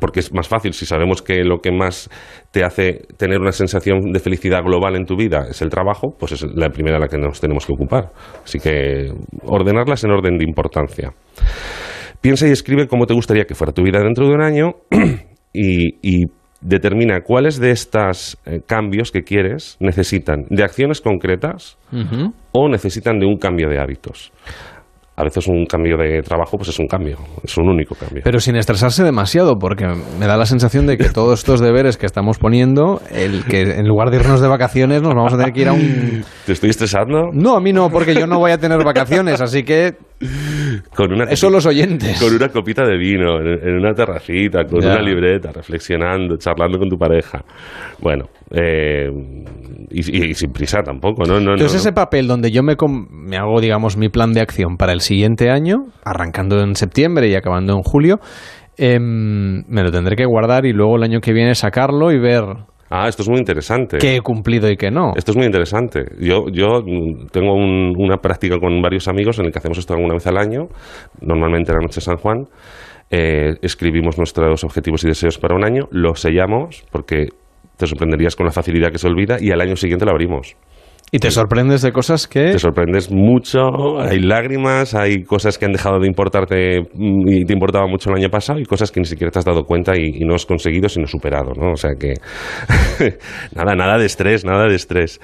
porque 0.00 0.20
es 0.20 0.32
más 0.32 0.48
fácil 0.48 0.72
si 0.72 0.86
sabemos 0.86 1.20
que 1.20 1.42
lo 1.42 1.58
que 1.58 1.72
más 1.72 2.08
te 2.52 2.64
hace 2.64 3.02
tener 3.16 3.40
una 3.40 3.50
sensación 3.52 4.12
de 4.12 4.20
felicidad 4.20 4.62
global 4.62 4.94
en 4.94 5.04
tu 5.04 5.16
vida 5.16 5.46
es 5.50 5.60
el 5.62 5.68
trabajo, 5.68 6.14
pues 6.18 6.32
es 6.32 6.44
la 6.54 6.70
primera 6.70 6.96
a 6.96 7.00
la 7.00 7.08
que 7.08 7.18
nos 7.18 7.40
tenemos 7.40 7.66
que 7.66 7.72
ocupar. 7.72 8.10
Así 8.44 8.60
que 8.60 9.10
ordenarlas 9.42 10.04
en 10.04 10.12
orden 10.12 10.38
de 10.38 10.44
importancia. 10.44 11.12
Piensa 12.20 12.46
y 12.46 12.52
escribe 12.52 12.86
cómo 12.86 13.06
te 13.06 13.14
gustaría 13.14 13.44
que 13.44 13.54
fuera 13.54 13.72
tu 13.72 13.82
vida 13.82 13.98
dentro 14.00 14.28
de 14.28 14.34
un 14.34 14.42
año 14.42 14.76
y 15.52 16.24
determina 16.60 17.20
cuáles 17.20 17.58
de 17.58 17.70
estos 17.70 18.36
eh, 18.44 18.60
cambios 18.66 19.12
que 19.12 19.22
quieres 19.22 19.76
necesitan 19.80 20.44
de 20.48 20.64
acciones 20.64 21.00
concretas 21.00 21.78
o 22.52 22.68
necesitan 22.68 23.18
de 23.18 23.26
un 23.26 23.36
cambio 23.36 23.68
de 23.68 23.78
hábitos. 23.78 24.32
A 25.20 25.24
veces 25.24 25.48
un 25.48 25.66
cambio 25.66 25.96
de 25.96 26.22
trabajo 26.22 26.56
pues 26.56 26.68
es 26.68 26.78
un 26.78 26.86
cambio, 26.86 27.18
es 27.42 27.56
un 27.56 27.68
único 27.68 27.96
cambio. 27.96 28.22
Pero 28.22 28.38
sin 28.38 28.54
estresarse 28.54 29.02
demasiado, 29.02 29.58
porque 29.58 29.84
me 29.86 30.26
da 30.26 30.36
la 30.36 30.46
sensación 30.46 30.86
de 30.86 30.96
que 30.96 31.08
todos 31.08 31.40
estos 31.40 31.58
deberes 31.60 31.96
que 31.96 32.06
estamos 32.06 32.38
poniendo, 32.38 33.02
el 33.10 33.44
que 33.44 33.62
en 33.62 33.88
lugar 33.88 34.10
de 34.10 34.18
irnos 34.18 34.40
de 34.40 34.46
vacaciones 34.46 35.02
nos 35.02 35.14
vamos 35.16 35.32
a 35.34 35.36
tener 35.36 35.52
que 35.52 35.60
ir 35.62 35.68
a 35.68 35.72
un... 35.72 36.24
¿Te 36.46 36.52
estoy 36.52 36.70
estresando? 36.70 37.30
No, 37.32 37.56
a 37.56 37.60
mí 37.60 37.72
no, 37.72 37.90
porque 37.90 38.14
yo 38.14 38.28
no 38.28 38.38
voy 38.38 38.52
a 38.52 38.58
tener 38.58 38.84
vacaciones, 38.84 39.40
así 39.40 39.64
que 39.64 39.94
Con 40.94 41.12
una 41.12 41.24
eso 41.24 41.50
los 41.50 41.66
oyentes. 41.66 42.20
con 42.20 42.32
una 42.34 42.48
copita 42.50 42.84
de 42.84 42.96
vino, 42.96 43.40
en, 43.40 43.68
en 43.68 43.74
una 43.76 43.92
terracita, 43.94 44.64
con 44.66 44.80
Ya. 44.80 44.92
una 44.92 45.02
libreta, 45.02 45.50
reflexionando, 45.50 46.36
charlando 46.36 46.78
con 46.78 46.88
tu 46.88 46.96
pareja. 46.96 47.42
Bueno, 48.00 48.26
eh, 48.50 49.08
y, 49.90 50.34
sin 50.34 50.52
prisa 50.52 50.82
tampoco, 50.82 51.24
¿no? 51.24 51.38
Entonces 51.38 51.72
no. 51.72 51.78
ese 51.78 51.92
papel 51.92 52.26
donde 52.26 52.50
yo 52.50 52.62
me, 52.62 52.74
me 53.10 53.36
hago, 53.36 53.60
digamos, 53.60 53.96
mi 53.96 54.08
plan 54.08 54.32
de 54.32 54.40
acción 54.40 54.76
para 54.76 54.92
el 54.92 55.00
siguiente 55.00 55.50
año, 55.50 55.86
arrancando 56.04 56.60
en 56.60 56.74
septiembre 56.74 57.28
y 57.28 57.34
acabando 57.34 57.72
en 57.74 57.82
julio, 57.82 58.18
em, 58.76 59.64
me 59.68 59.82
lo 59.82 59.90
tendré 59.90 60.16
que 60.16 60.24
guardar 60.24 60.66
y 60.66 60.72
luego 60.72 60.96
el 60.96 61.02
año 61.02 61.20
que 61.20 61.32
viene 61.32 61.54
sacarlo 61.54 62.12
y 62.12 62.18
ver 62.20 62.44
Ah, 62.90 63.06
esto 63.06 63.22
es 63.22 63.28
muy 63.28 63.38
interesante. 63.38 63.98
qué 63.98 64.16
he 64.16 64.20
cumplido 64.22 64.70
y 64.70 64.76
qué 64.76 64.90
no. 64.90 65.12
Esto 65.14 65.32
es 65.32 65.36
muy 65.36 65.44
interesante. 65.46 66.04
Yo, 66.20 66.46
yo 66.50 66.80
tengo 67.30 67.52
un- 67.54 67.92
una 67.98 68.16
práctica 68.16 68.56
con 68.58 68.80
varios 68.80 69.08
amigos 69.08 69.38
en 69.38 69.44
el 69.46 69.52
que 69.52 69.58
hacemos 69.58 69.76
esto 69.78 69.92
alguna 69.92 70.14
vez 70.14 70.26
al 70.26 70.38
año, 70.38 70.68
normalmente 71.20 71.70
en 71.70 71.78
la 71.78 71.82
noche 71.82 71.96
de 71.96 72.00
San 72.06 72.16
Juan. 72.16 72.44
Eh, 73.10 73.54
escribimos 73.62 74.16
nuestros 74.18 74.64
objetivos 74.64 75.02
y 75.04 75.08
deseos 75.08 75.38
para 75.38 75.54
un 75.54 75.64
año, 75.64 75.84
los 75.90 76.20
sellamos 76.20 76.84
porque 76.90 77.28
te 77.78 77.86
sorprenderías 77.86 78.36
con 78.36 78.44
la 78.44 78.52
facilidad 78.52 78.90
que 78.90 78.98
se 78.98 79.06
olvida 79.06 79.38
y 79.40 79.50
al 79.50 79.60
año 79.60 79.76
siguiente 79.76 80.04
lo 80.04 80.10
abrimos. 80.10 80.56
Y 81.10 81.20
te 81.20 81.30
sorprendes 81.30 81.80
de 81.80 81.90
cosas 81.90 82.26
que... 82.26 82.52
Te 82.52 82.58
sorprendes 82.58 83.10
mucho, 83.10 83.98
hay 83.98 84.20
lágrimas, 84.20 84.94
hay 84.94 85.22
cosas 85.22 85.56
que 85.56 85.64
han 85.64 85.72
dejado 85.72 85.98
de 86.00 86.06
importarte 86.06 86.80
mm, 86.80 87.28
y 87.28 87.44
te 87.46 87.54
importaba 87.54 87.86
mucho 87.86 88.10
el 88.10 88.16
año 88.16 88.28
pasado 88.28 88.60
y 88.60 88.64
cosas 88.64 88.92
que 88.92 89.00
ni 89.00 89.06
siquiera 89.06 89.30
te 89.30 89.38
has 89.38 89.46
dado 89.46 89.64
cuenta 89.64 89.92
y, 89.96 90.20
y 90.20 90.26
no 90.26 90.34
has 90.34 90.44
conseguido 90.44 90.86
sino 90.90 91.06
superado, 91.06 91.52
¿no? 91.56 91.72
O 91.72 91.76
sea 91.76 91.92
que 91.98 92.12
nada, 93.56 93.74
nada 93.74 93.96
de 93.96 94.04
estrés, 94.04 94.44
nada 94.44 94.68
de 94.68 94.74
estrés. 94.74 95.18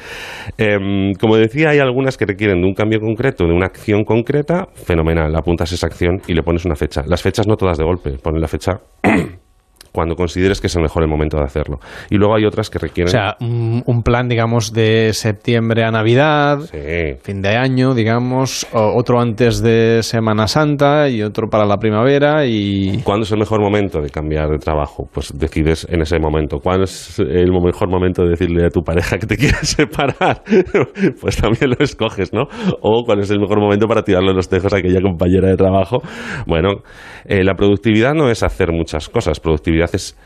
Em, 0.56 1.12
como 1.20 1.36
decía, 1.36 1.70
hay 1.70 1.80
algunas 1.80 2.16
que 2.16 2.24
requieren 2.24 2.62
de 2.62 2.66
un 2.66 2.74
cambio 2.74 3.00
concreto, 3.00 3.44
de 3.44 3.52
una 3.52 3.66
acción 3.66 4.04
concreta, 4.04 4.68
fenomenal, 4.72 5.36
apuntas 5.36 5.70
esa 5.72 5.86
acción 5.86 6.22
y 6.26 6.32
le 6.32 6.42
pones 6.42 6.64
una 6.64 6.76
fecha. 6.76 7.02
Las 7.06 7.20
fechas 7.20 7.46
no 7.46 7.56
todas 7.56 7.76
de 7.76 7.84
golpe, 7.84 8.12
pones 8.22 8.40
la 8.40 8.48
fecha 8.48 8.80
cuando 9.94 10.16
consideres 10.16 10.60
que 10.60 10.66
es 10.66 10.74
el 10.74 10.82
mejor 10.82 11.04
el 11.04 11.08
momento 11.08 11.36
de 11.36 11.44
hacerlo. 11.44 11.78
Y 12.10 12.16
luego 12.16 12.34
hay 12.34 12.44
otras 12.44 12.68
que 12.68 12.78
O 12.78 12.80
requieren... 12.82 13.10
sea, 13.12 13.36
un, 13.40 14.02
plan, 14.02 14.28
digamos, 14.28 14.72
de 14.72 15.12
septiembre 15.12 15.84
a 15.84 15.90
Navidad, 15.92 16.58
fin 17.22 17.40
de 17.40 17.56
año, 17.56 17.94
digamos, 17.94 18.66
o- 18.72 18.98
otro 18.98 19.20
antes 19.20 19.62
de 19.62 20.02
Semana 20.02 20.48
Santa 20.48 21.08
y 21.08 21.22
otro 21.22 21.48
para 21.48 21.64
la 21.64 21.76
primavera 21.76 22.44
y... 22.44 22.98
¿Cuándo 23.04 23.22
es 23.24 23.30
el 23.30 23.38
mejor 23.38 23.60
momento 23.60 24.00
de 24.00 24.10
cambiar 24.10 24.48
de 24.48 24.58
trabajo? 24.58 25.08
Pues 25.12 25.32
decides 25.38 25.86
en 25.88 26.02
ese 26.02 26.18
momento. 26.18 26.58
¿Cuándo 26.58 26.84
es 26.84 27.18
el 27.20 27.52
mejor 27.52 27.88
momento 27.88 28.22
de 28.24 28.30
decirle 28.30 28.66
a 28.66 28.70
tu 28.70 28.82
pareja 28.82 29.16
que 29.18 29.26
te 29.26 29.36
quieres 29.38 29.68
separar? 29.68 30.42
pues 31.20 31.36
también 31.36 31.70
lo 31.70 31.76
escoges, 31.84 32.32
¿no? 32.32 32.42
O 32.82 33.04
cuál 33.04 33.20
es 33.20 33.30
el 33.30 33.38
mejor 33.38 33.60
momento 33.60 33.86
para 33.86 34.02
tirarle 34.02 34.32
los 34.34 34.48
tejos 34.48 34.72
a 34.72 34.78
aquella 34.78 35.00
compañera 35.00 35.48
de 35.48 35.56
trabajo. 35.56 36.02
Bueno, 36.46 36.82
eh, 37.24 37.44
la 37.44 37.54
productividad 37.54 38.12
no 38.14 38.28
es 38.28 38.42
hacer 38.42 38.72
muchas 38.72 39.08
cosas. 39.08 39.38
Productividad 39.38 39.83
es 39.92 40.16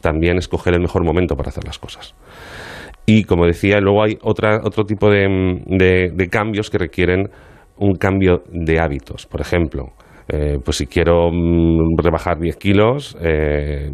también 0.00 0.38
escoger 0.38 0.74
el 0.74 0.80
mejor 0.80 1.04
momento 1.04 1.36
para 1.36 1.50
hacer 1.50 1.64
las 1.64 1.78
cosas. 1.78 2.14
Y 3.06 3.24
como 3.24 3.46
decía, 3.46 3.80
luego 3.80 4.02
hay 4.02 4.16
otra, 4.22 4.60
otro 4.64 4.84
tipo 4.84 5.10
de, 5.10 5.60
de- 5.66 6.28
cambios 6.28 6.70
que 6.70 6.78
requieren 6.78 7.28
un 7.76 7.94
cambio 7.96 8.42
de 8.50 8.78
hábitos. 8.80 9.26
Por 9.26 9.40
ejemplo, 9.40 9.88
eh, 10.28 10.58
pues 10.64 10.76
si 10.76 10.86
quiero 10.86 11.30
mm, 11.32 11.96
rebajar 11.98 12.38
10 12.38 12.56
kilos, 12.56 13.16
eh, 13.20 13.90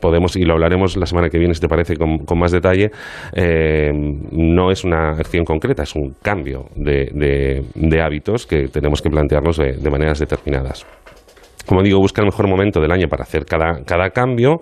podemos, 0.00 0.36
y 0.36 0.44
lo 0.44 0.54
hablaremos 0.54 0.96
la 0.96 1.04
semana 1.04 1.28
que 1.28 1.38
viene, 1.38 1.52
si 1.54 1.60
te 1.60 1.68
parece, 1.68 1.96
con, 1.96 2.38
más 2.38 2.50
detalle, 2.52 2.90
eh, 3.34 3.90
no 4.32 4.70
es 4.70 4.84
una 4.84 5.10
acción 5.10 5.44
concreta, 5.44 5.82
es 5.82 5.94
un 5.94 6.14
cambio 6.22 6.66
de, 6.74 7.10
de- 7.74 8.02
hábitos 8.02 8.46
que 8.46 8.68
tenemos 8.68 9.02
que 9.02 9.10
plantearnos 9.10 9.58
de 9.58 9.90
maneras 9.90 10.18
determinadas 10.18 10.86
como 11.66 11.82
digo, 11.82 11.98
busca 11.98 12.22
el 12.22 12.26
mejor 12.26 12.48
momento 12.48 12.80
del 12.80 12.92
año 12.92 13.08
para 13.08 13.24
hacer 13.24 13.44
cada, 13.44 13.84
cada 13.84 14.10
cambio 14.10 14.60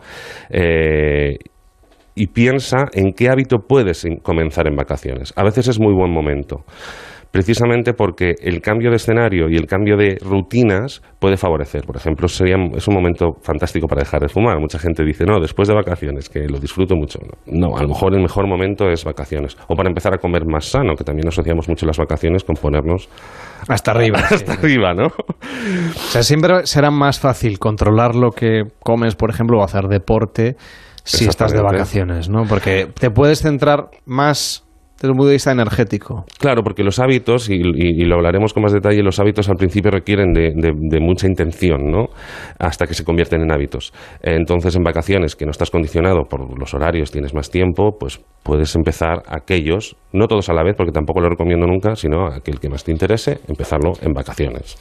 eh, 0.50 1.36
y 2.14 2.26
piensa 2.28 2.86
en 2.92 3.12
qué 3.12 3.28
hábito 3.28 3.58
puedes 3.66 4.06
comenzar 4.22 4.66
en 4.66 4.76
vacaciones. 4.76 5.32
A 5.36 5.44
veces 5.44 5.68
es 5.68 5.80
muy 5.80 5.92
buen 5.92 6.12
momento 6.12 6.64
precisamente 7.34 7.94
porque 7.94 8.36
el 8.40 8.60
cambio 8.60 8.90
de 8.90 8.96
escenario 8.96 9.48
y 9.50 9.56
el 9.56 9.66
cambio 9.66 9.96
de 9.96 10.18
rutinas 10.24 11.02
puede 11.18 11.36
favorecer. 11.36 11.82
Por 11.84 11.96
ejemplo, 11.96 12.28
sería, 12.28 12.54
es 12.76 12.86
un 12.86 12.94
momento 12.94 13.32
fantástico 13.42 13.88
para 13.88 14.02
dejar 14.02 14.20
de 14.20 14.28
fumar. 14.28 14.60
Mucha 14.60 14.78
gente 14.78 15.04
dice, 15.04 15.24
no, 15.24 15.40
después 15.40 15.66
de 15.66 15.74
vacaciones, 15.74 16.28
que 16.28 16.46
lo 16.46 16.60
disfruto 16.60 16.94
mucho. 16.94 17.18
No, 17.46 17.76
a 17.76 17.82
lo 17.82 17.88
mejor 17.88 18.14
el 18.14 18.22
mejor 18.22 18.46
momento 18.46 18.88
es 18.88 19.04
vacaciones. 19.04 19.56
O 19.66 19.74
para 19.74 19.88
empezar 19.88 20.14
a 20.14 20.18
comer 20.18 20.46
más 20.46 20.66
sano, 20.66 20.94
que 20.94 21.02
también 21.02 21.26
asociamos 21.26 21.68
mucho 21.68 21.86
las 21.86 21.98
vacaciones 21.98 22.44
con 22.44 22.54
ponernos 22.54 23.08
hasta 23.66 23.90
arriba. 23.90 24.20
hasta 24.30 24.52
arriba, 24.52 24.94
¿no? 24.94 25.06
O 25.06 26.10
sea, 26.10 26.22
siempre 26.22 26.64
será 26.68 26.92
más 26.92 27.18
fácil 27.18 27.58
controlar 27.58 28.14
lo 28.14 28.30
que 28.30 28.62
comes, 28.78 29.16
por 29.16 29.30
ejemplo, 29.30 29.58
o 29.58 29.64
hacer 29.64 29.88
deporte 29.88 30.54
si 31.02 31.24
estás 31.24 31.52
de 31.52 31.60
vacaciones, 31.60 32.28
¿no? 32.28 32.44
Porque 32.44 32.86
te 32.96 33.10
puedes 33.10 33.40
centrar 33.42 33.88
más 34.06 34.64
desde 34.96 35.10
un 35.10 35.16
punto 35.16 35.28
de 35.28 35.34
vista 35.34 35.52
energético. 35.52 36.24
Claro, 36.38 36.62
porque 36.62 36.84
los 36.84 36.98
hábitos, 36.98 37.50
y, 37.50 37.54
y, 37.54 38.04
lo 38.04 38.16
hablaremos 38.16 38.54
con 38.54 38.62
más 38.62 38.72
detalle, 38.72 39.02
los 39.02 39.18
hábitos 39.18 39.48
al 39.48 39.56
principio 39.56 39.90
requieren 39.90 40.32
de, 40.32 40.52
de, 40.54 40.72
de, 40.74 41.00
mucha 41.00 41.26
intención, 41.26 41.90
¿no? 41.90 42.06
Hasta 42.58 42.86
que 42.86 42.94
se 42.94 43.04
convierten 43.04 43.42
en 43.42 43.52
hábitos. 43.52 43.92
Entonces, 44.22 44.74
en 44.76 44.82
vacaciones, 44.82 45.36
que 45.36 45.44
no 45.44 45.50
estás 45.50 45.70
condicionado 45.70 46.24
por 46.24 46.58
los 46.58 46.72
horarios, 46.74 47.10
tienes 47.10 47.34
más 47.34 47.50
tiempo, 47.50 47.98
pues 47.98 48.20
puedes 48.42 48.74
empezar 48.76 49.22
aquellos, 49.26 49.96
no 50.12 50.26
todos 50.28 50.48
a 50.48 50.54
la 50.54 50.62
vez, 50.62 50.74
porque 50.76 50.92
tampoco 50.92 51.20
lo 51.20 51.28
recomiendo 51.28 51.66
nunca, 51.66 51.96
sino 51.96 52.28
aquel 52.28 52.60
que 52.60 52.68
más 52.68 52.84
te 52.84 52.92
interese, 52.92 53.40
empezarlo 53.48 53.94
en 54.00 54.12
vacaciones. 54.12 54.76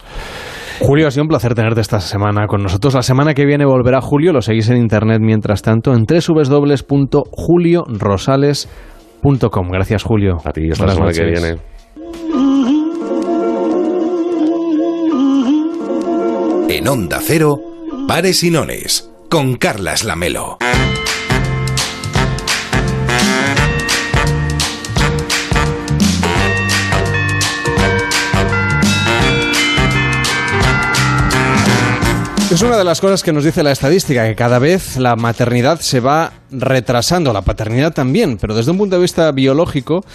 Julio, 0.80 1.08
ha 1.08 1.12
sido 1.12 1.24
un 1.24 1.30
placer 1.30 1.56
tenerte 1.56 1.82
esta 1.82 2.00
semana 2.00 2.46
con 2.48 2.62
nosotros. 2.62 2.94
La 2.94 3.04
semana 3.04 3.34
que 3.34 3.46
viene 3.46 3.66
volverá 3.66 4.02
Julio, 4.02 4.34
lo 4.34 4.42
seguís 4.42 4.70
en 4.70 4.78
internet 4.78 5.20
mientras 5.22 5.62
tanto 5.62 5.94
en 5.94 6.06
www.juliorosales.com. 6.06 8.93
Gracias, 9.70 10.04
Julio. 10.04 10.38
A 10.44 10.52
ti, 10.52 10.70
hasta 10.72 10.86
la 10.86 10.94
semana 10.94 11.12
que 11.14 11.24
viene. 11.24 11.58
En 16.70 16.88
Onda 16.88 17.20
Cero, 17.22 17.60
Pares 18.08 18.44
y 18.44 18.52
Nones, 18.52 19.10
con 19.30 19.56
Carlas 19.56 20.04
Lamelo. 20.04 20.58
Es 32.54 32.62
una 32.62 32.78
de 32.78 32.84
las 32.84 33.02
cosas 33.02 33.24
que 33.24 33.34
nos 33.34 33.46
dice 33.46 33.64
la 33.64 33.72
estadística, 33.72 34.28
que 34.28 34.36
cada 34.36 34.60
vez 34.60 34.98
la 34.98 35.16
maternidad 35.16 35.80
se 35.80 36.00
va 36.00 36.34
retrasando, 36.52 37.34
la 37.34 37.42
paternidad 37.42 37.94
también, 37.94 38.38
pero 38.38 38.54
desde 38.54 38.70
un 38.70 38.78
punto 38.78 38.96
de 38.96 39.02
vista 39.02 39.32
biológico, 39.32 40.06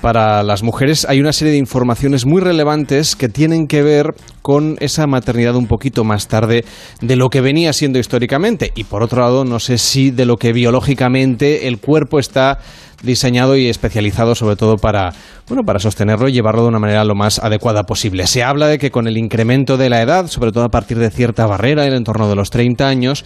para 0.00 0.44
las 0.44 0.62
mujeres 0.62 1.04
hay 1.08 1.18
una 1.18 1.32
serie 1.32 1.54
de 1.54 1.58
informaciones 1.58 2.24
muy 2.24 2.40
relevantes 2.40 3.16
que 3.16 3.28
tienen 3.28 3.66
que 3.66 3.82
ver 3.82 4.14
con 4.42 4.76
esa 4.78 5.08
maternidad 5.08 5.56
un 5.56 5.66
poquito 5.66 6.04
más 6.04 6.28
tarde 6.28 6.64
de 7.00 7.16
lo 7.16 7.30
que 7.30 7.40
venía 7.40 7.72
siendo 7.72 7.98
históricamente. 7.98 8.70
Y 8.76 8.84
por 8.84 9.02
otro 9.02 9.22
lado, 9.22 9.44
no 9.44 9.58
sé 9.58 9.76
si 9.76 10.12
de 10.12 10.24
lo 10.24 10.36
que 10.36 10.52
biológicamente 10.52 11.66
el 11.66 11.80
cuerpo 11.80 12.20
está 12.20 12.60
diseñado 13.02 13.56
y 13.56 13.68
especializado 13.68 14.34
sobre 14.34 14.56
todo 14.56 14.76
para, 14.76 15.12
bueno, 15.46 15.62
para 15.64 15.78
sostenerlo 15.78 16.28
y 16.28 16.32
llevarlo 16.32 16.62
de 16.62 16.68
una 16.68 16.78
manera 16.78 17.04
lo 17.04 17.14
más 17.14 17.38
adecuada 17.38 17.84
posible. 17.84 18.26
Se 18.26 18.42
habla 18.42 18.66
de 18.66 18.78
que 18.78 18.90
con 18.90 19.06
el 19.06 19.16
incremento 19.16 19.76
de 19.76 19.88
la 19.88 20.02
edad, 20.02 20.26
sobre 20.26 20.52
todo 20.52 20.64
a 20.64 20.70
partir 20.70 20.98
de 20.98 21.10
cierta 21.10 21.46
barrera, 21.46 21.84
en 21.84 21.92
el 21.92 21.98
entorno 21.98 22.28
de 22.28 22.34
los 22.34 22.50
30 22.50 22.88
años, 22.88 23.24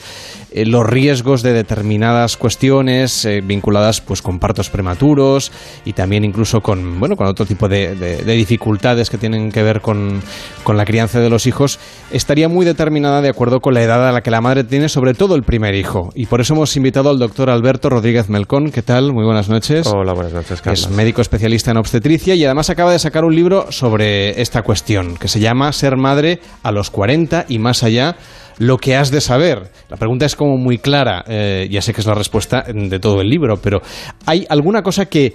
eh, 0.53 0.67
los 0.67 0.85
riesgos 0.87 1.43
de 1.43 1.53
determinadas 1.53 2.37
cuestiones 2.37 3.25
eh, 3.25 3.41
vinculadas 3.41 4.01
pues 4.01 4.21
con 4.21 4.39
partos 4.39 4.69
prematuros 4.69 5.51
y 5.85 5.95
también 5.95 6.25
incluso 6.25 6.61
con, 6.61 7.01
bueno, 7.01 7.17
con 7.17 7.27
otro 7.27 7.47
tipo 7.47 7.69
de, 7.69 7.95
de, 7.95 8.19
de 8.19 8.33
dificultades 8.35 9.09
que 9.09 9.19
tienen 9.19 9.51
que 9.51 9.63
ver 9.63 9.81
con, 9.81 10.21
con 10.65 10.77
la 10.77 10.85
crianza 10.85 11.21
de 11.21 11.31
los 11.31 11.47
hijos, 11.47 11.79
estaría 12.11 12.49
muy 12.49 12.67
determinada 12.67 13.23
de 13.23 13.31
acuerdo 13.31 13.61
con 13.61 13.75
la 13.75 13.83
edad 13.83 14.07
a 14.07 14.13
la 14.13 14.21
que 14.21 14.31
la 14.31 14.41
madre 14.41 14.65
tiene, 14.65 14.89
sobre 14.89 15.15
todo 15.15 15.35
el 15.35 15.43
primer 15.43 15.75
hijo. 15.75 16.11
Y 16.15 16.27
por 16.27 16.41
eso 16.41 16.55
hemos 16.55 16.77
invitado 16.77 17.09
al 17.11 17.19
doctor 17.19 17.49
Alberto 17.49 17.89
Rodríguez 17.89 18.29
Melcón. 18.29 18.71
¿Qué 18.71 18.83
tal? 18.83 19.13
Muy 19.13 19.25
buenas 19.25 19.49
noches. 19.49 19.62
Hola, 19.87 20.13
buenas 20.13 20.33
noches, 20.33 20.61
Carlos. 20.61 20.81
Es 20.81 20.91
médico 20.91 21.21
especialista 21.23 21.71
en 21.71 21.77
obstetricia 21.77 22.35
y 22.35 22.45
además 22.45 22.69
acaba 22.69 22.91
de 22.91 22.99
sacar 22.99 23.25
un 23.25 23.35
libro 23.35 23.71
sobre 23.71 24.41
esta 24.41 24.63
cuestión 24.63 25.17
que 25.17 25.29
se 25.29 25.39
llama 25.39 25.73
Ser 25.73 25.97
madre 25.97 26.41
a 26.65 26.73
los 26.73 26.91
40 26.91 27.47
y 27.49 27.61
más 27.61 27.85
allá 27.85 28.17
lo 28.59 28.77
que 28.77 28.97
has 28.97 29.13
de 29.13 29.21
saber. 29.21 29.71
La 29.89 29.97
pregunta 29.97 30.27
es 30.27 30.35
como 30.35 30.57
muy 30.57 30.79
clara, 30.79 31.25
eh, 31.29 31.69
ya 31.71 31.81
sé 31.81 31.95
que 31.95 32.01
es 32.01 32.07
la 32.09 32.15
respuesta 32.15 32.65
de 32.67 32.99
todo 32.99 33.21
el 33.21 33.29
libro, 33.29 33.57
pero 33.63 33.83
¿hay 34.27 34.45
alguna 34.49 34.83
cosa 34.83 35.07
que 35.07 35.33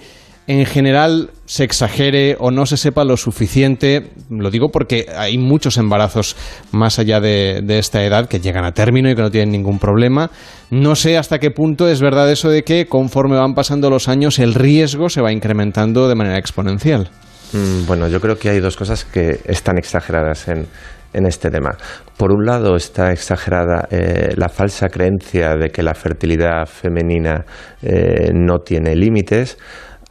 en 0.48 0.64
general 0.64 1.30
se 1.44 1.62
exagere 1.62 2.36
o 2.40 2.50
no 2.50 2.64
se 2.64 2.78
sepa 2.78 3.04
lo 3.04 3.18
suficiente. 3.18 4.08
Lo 4.30 4.50
digo 4.50 4.70
porque 4.70 5.06
hay 5.14 5.36
muchos 5.36 5.76
embarazos 5.76 6.36
más 6.72 6.98
allá 6.98 7.20
de, 7.20 7.62
esta 7.78 8.02
edad 8.02 8.28
que 8.28 8.40
llegan 8.40 8.64
a 8.64 8.72
término 8.72 9.10
y 9.10 9.14
que 9.14 9.20
no 9.20 9.30
tienen 9.30 9.52
ningún 9.52 9.78
problema. 9.78 10.30
No 10.70 10.96
sé 10.96 11.18
hasta 11.18 11.38
qué 11.38 11.50
punto 11.50 11.86
es 11.86 12.00
verdad 12.00 12.32
eso 12.32 12.48
de 12.48 12.64
que 12.64 12.86
conforme 12.86 13.36
van 13.36 13.54
pasando 13.54 13.90
los 13.90 14.08
años 14.08 14.38
el 14.38 14.54
riesgo 14.54 15.10
se 15.10 15.20
va 15.20 15.32
incrementando 15.32 16.08
de 16.08 16.14
manera 16.14 16.38
exponencial. 16.38 17.10
Mm, 17.52 17.86
bueno, 17.86 18.08
yo 18.08 18.18
creo 18.18 18.38
que 18.38 18.48
hay 18.48 18.60
dos 18.60 18.76
cosas 18.76 19.04
que 19.04 19.40
están 19.44 19.76
exageradas 19.76 20.48
en, 20.48 20.66
en 21.12 21.26
este 21.26 21.50
tema. 21.50 21.76
Por 22.16 22.32
un 22.32 22.46
lado 22.46 22.74
está 22.74 23.12
exagerada 23.12 23.86
eh, 23.90 24.32
la 24.36 24.48
falsa 24.48 24.88
creencia 24.88 25.56
de 25.56 25.68
que 25.68 25.82
la 25.82 25.94
fertilidad 25.94 26.66
femenina 26.66 27.44
eh, 27.82 28.30
no 28.32 28.60
tiene 28.60 28.96
límites. 28.96 29.58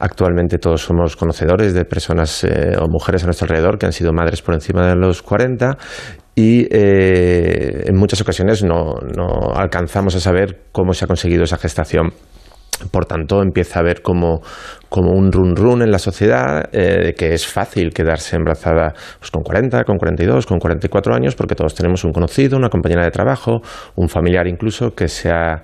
Actualmente 0.00 0.58
todos 0.58 0.82
somos 0.82 1.16
conocedores 1.16 1.74
de 1.74 1.84
personas 1.84 2.44
eh, 2.44 2.76
o 2.78 2.88
mujeres 2.88 3.24
a 3.24 3.26
nuestro 3.26 3.46
alrededor 3.46 3.78
que 3.78 3.86
han 3.86 3.92
sido 3.92 4.12
madres 4.12 4.42
por 4.42 4.54
encima 4.54 4.86
de 4.86 4.94
los 4.94 5.22
40 5.22 5.76
y 6.36 6.68
eh, 6.70 7.82
en 7.84 7.96
muchas 7.96 8.20
ocasiones 8.20 8.62
no, 8.62 8.94
alcanzamos 9.56 10.14
a 10.14 10.20
saber 10.20 10.66
cómo 10.70 10.92
se 10.92 11.04
ha 11.04 11.08
conseguido 11.08 11.42
esa 11.42 11.58
gestación. 11.58 12.12
Por 12.92 13.06
tanto, 13.06 13.42
empieza 13.42 13.80
a 13.80 13.82
haber 13.82 14.02
como, 14.02 14.40
como 14.88 15.10
un 15.10 15.32
run 15.32 15.56
run 15.56 15.82
en 15.82 15.90
la 15.90 15.98
sociedad 15.98 16.68
eh, 16.70 17.14
que 17.18 17.34
es 17.34 17.44
fácil 17.48 17.92
quedarse 17.92 18.36
embarazada 18.36 18.94
pues, 19.18 19.32
con 19.32 19.42
40, 19.42 19.82
con 19.82 19.96
42, 19.96 20.46
con 20.46 20.60
44 20.60 21.12
años, 21.12 21.34
porque 21.34 21.56
todos 21.56 21.74
tenemos 21.74 22.04
un 22.04 22.12
conocido, 22.12 22.56
una 22.56 22.68
compañera 22.68 23.02
de 23.02 23.10
trabajo, 23.10 23.62
un 23.96 24.08
familiar 24.08 24.46
incluso 24.46 24.94
que 24.94 25.08
se 25.08 25.28
ha 25.28 25.60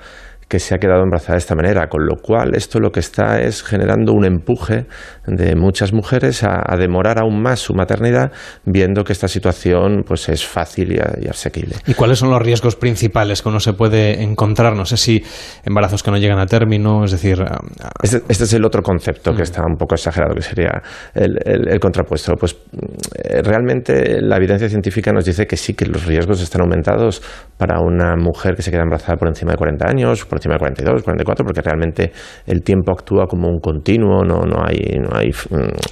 que 0.49 0.59
se 0.59 0.75
ha 0.75 0.79
quedado 0.79 1.03
embarazada 1.03 1.35
de 1.35 1.39
esta 1.39 1.55
manera, 1.55 1.89
con 1.89 2.07
lo 2.07 2.17
cual 2.17 2.55
esto 2.55 2.81
lo 2.81 2.91
que 2.91 3.01
está 3.01 3.41
es 3.41 3.63
generando 3.63 4.13
un 4.13 4.25
empuje 4.25 4.87
de 5.27 5.57
muchas 5.57 5.93
mujeres 5.93 6.43
a, 6.45 6.63
a 6.67 6.77
demorar 6.77 7.19
aún 7.19 7.43
más 7.43 7.61
su 7.61 7.75
maternidad, 7.75 8.33
viendo 8.65 9.05
que 9.05 9.13
esta 9.13 9.29
situación 9.29 10.05
pues 10.07 10.29
es 10.29 10.47
fácil 10.47 10.93
y, 10.93 11.25
y, 11.25 11.29
asequible. 11.29 11.77
¿Y 11.87 11.95
cuáles 11.95 12.19
son 12.19 12.31
los 12.31 12.41
riesgos 12.41 12.77
principales 12.77 13.43
que 13.43 13.49
uno 13.49 13.61
se 13.61 13.73
puede 13.73 14.23
encontrar? 14.23 14.77
No 14.77 14.85
sé 14.85 14.97
si 14.97 15.23
embarazos 15.65 16.03
que 16.03 16.11
no 16.11 16.19
llegan 16.19 16.39
a 16.39 16.47
término, 16.47 17.05
es 17.05 17.13
decir... 17.13 17.45
Este, 18.03 18.23
este 18.29 18.45
es 18.45 18.53
el 18.53 18.65
otro 18.65 18.83
concepto 18.83 19.35
que 19.35 19.43
está 19.43 19.63
un 19.67 19.77
poco 19.77 19.95
exagerado, 19.95 20.35
que 20.35 20.43
sería 20.43 20.83
el, 21.15 21.39
el, 21.45 21.69
el 21.69 21.81
contrapuesto. 21.81 22.35
Pues 22.39 22.57
eh, 23.23 23.43
realmente 23.43 24.21
la 24.21 24.37
evidencia 24.37 24.69
científica 24.69 25.13
nos 25.13 25.25
dice 25.25 25.47
que 25.47 25.57
sí, 25.57 25.75
que 25.75 25.87
los 25.87 26.05
riesgos 26.07 26.41
están 26.41 26.63
aumentados 26.63 27.23
para 27.57 27.81
una 27.81 28.17
mujer 28.17 28.55
que 28.55 28.63
se 28.63 28.71
queda 28.71 28.83
embarazada 28.83 29.17
por 29.17 29.29
encima 29.29 29.53
de 29.53 29.59
40 29.59 29.87
años, 29.89 30.25
por 30.35 30.39
encima 30.39 30.55
de 30.55 30.59
42, 30.59 31.03
44, 31.03 31.45
porque 31.45 31.61
realmente 31.63 32.13
el 32.47 32.63
tiempo 32.63 32.93
actúa 32.93 33.27
como 33.27 33.49
un 33.49 33.61
continuo, 33.61 34.25
no, 34.25 34.41
no, 34.43 34.65
hay, 34.67 34.99
no, 34.99 35.17
hay, 35.17 35.31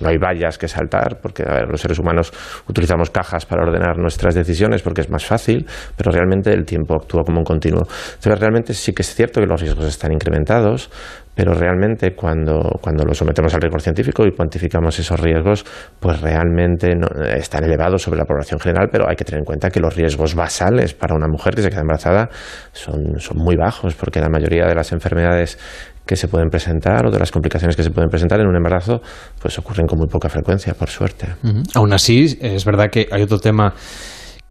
no 0.00 0.08
hay 0.08 0.18
vallas 0.18 0.58
que 0.58 0.66
saltar, 0.66 1.20
porque 1.22 1.44
a 1.46 1.54
ver, 1.54 1.68
los 1.70 1.80
seres 1.80 1.98
humanos 1.98 2.32
utilizamos 2.68 3.10
cajas 3.10 3.46
para 3.46 3.62
ordenar 3.62 3.98
nuestras 3.98 4.34
decisiones 4.34 4.82
porque 4.82 5.02
es 5.02 5.10
más 5.10 5.24
fácil, 5.24 5.66
pero 5.96 6.10
realmente 6.10 6.52
el 6.52 6.64
tiempo 6.64 6.94
actúa 6.94 7.22
como 7.24 7.38
un 7.38 7.44
continuo. 7.44 7.82
Entonces, 7.82 8.38
realmente 8.38 8.74
sí 8.74 8.92
que 8.92 9.02
es 9.02 9.14
cierto 9.14 9.40
que 9.40 9.46
los 9.46 9.60
riesgos 9.60 9.86
están 9.86 10.12
incrementados, 10.12 10.90
pero 11.34 11.54
realmente 11.54 12.14
cuando, 12.14 12.78
cuando 12.80 13.04
lo 13.04 13.14
sometemos 13.14 13.54
al 13.54 13.60
rigor 13.60 13.80
científico 13.80 14.26
y 14.26 14.32
cuantificamos 14.32 14.98
esos 14.98 15.18
riesgos, 15.18 15.64
pues 15.98 16.20
realmente 16.20 16.94
no, 16.94 17.06
están 17.24 17.64
elevados 17.64 18.02
sobre 18.02 18.18
la 18.18 18.24
población 18.24 18.60
general, 18.60 18.88
pero 18.90 19.08
hay 19.08 19.16
que 19.16 19.24
tener 19.24 19.40
en 19.40 19.44
cuenta 19.44 19.70
que 19.70 19.80
los 19.80 19.94
riesgos 19.96 20.34
basales 20.34 20.94
para 20.94 21.14
una 21.14 21.28
mujer 21.28 21.54
que 21.54 21.62
se 21.62 21.70
queda 21.70 21.80
embarazada 21.80 22.28
son, 22.72 23.18
son 23.18 23.38
muy 23.38 23.56
bajos, 23.56 23.94
porque 23.94 24.20
la 24.20 24.28
mayoría 24.28 24.66
de 24.66 24.74
las 24.74 24.92
enfermedades 24.92 25.58
que 26.06 26.16
se 26.16 26.28
pueden 26.28 26.48
presentar 26.48 27.06
o 27.06 27.10
de 27.10 27.18
las 27.18 27.30
complicaciones 27.30 27.76
que 27.76 27.82
se 27.82 27.90
pueden 27.90 28.10
presentar 28.10 28.40
en 28.40 28.46
un 28.46 28.56
embarazo, 28.56 29.00
pues 29.40 29.58
ocurren 29.58 29.86
con 29.86 29.98
muy 29.98 30.08
poca 30.08 30.28
frecuencia, 30.28 30.74
por 30.74 30.90
suerte. 30.90 31.28
Uh 31.42 31.48
-huh. 31.48 31.62
Aún 31.76 31.92
así, 31.92 32.38
es 32.40 32.64
verdad 32.64 32.90
que 32.90 33.06
hay 33.10 33.22
otro 33.22 33.38
tema 33.38 33.72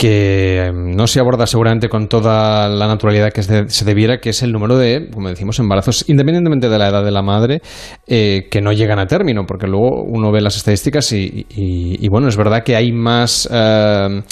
que 0.01 0.71
no 0.73 1.05
se 1.05 1.19
aborda 1.19 1.45
seguramente 1.45 1.87
con 1.87 2.07
toda 2.07 2.67
la 2.67 2.87
naturalidad 2.87 3.31
que 3.31 3.43
se 3.43 3.85
debiera, 3.85 4.17
que 4.17 4.31
es 4.31 4.41
el 4.41 4.51
número 4.51 4.75
de, 4.75 5.11
como 5.13 5.29
decimos, 5.29 5.59
embarazos, 5.59 6.05
independientemente 6.09 6.69
de 6.69 6.79
la 6.79 6.89
edad 6.89 7.05
de 7.05 7.11
la 7.11 7.21
madre, 7.21 7.61
eh, 8.07 8.47
que 8.49 8.61
no 8.61 8.71
llegan 8.71 8.97
a 8.97 9.05
término, 9.05 9.45
porque 9.45 9.67
luego 9.67 10.01
uno 10.01 10.31
ve 10.31 10.41
las 10.41 10.57
estadísticas 10.57 11.11
y 11.11 12.07
bueno, 12.09 12.29
es 12.29 12.35
verdad 12.35 12.63
que 12.63 12.75
hay 12.75 12.91
más 12.91 13.47
eh, 13.51 14.23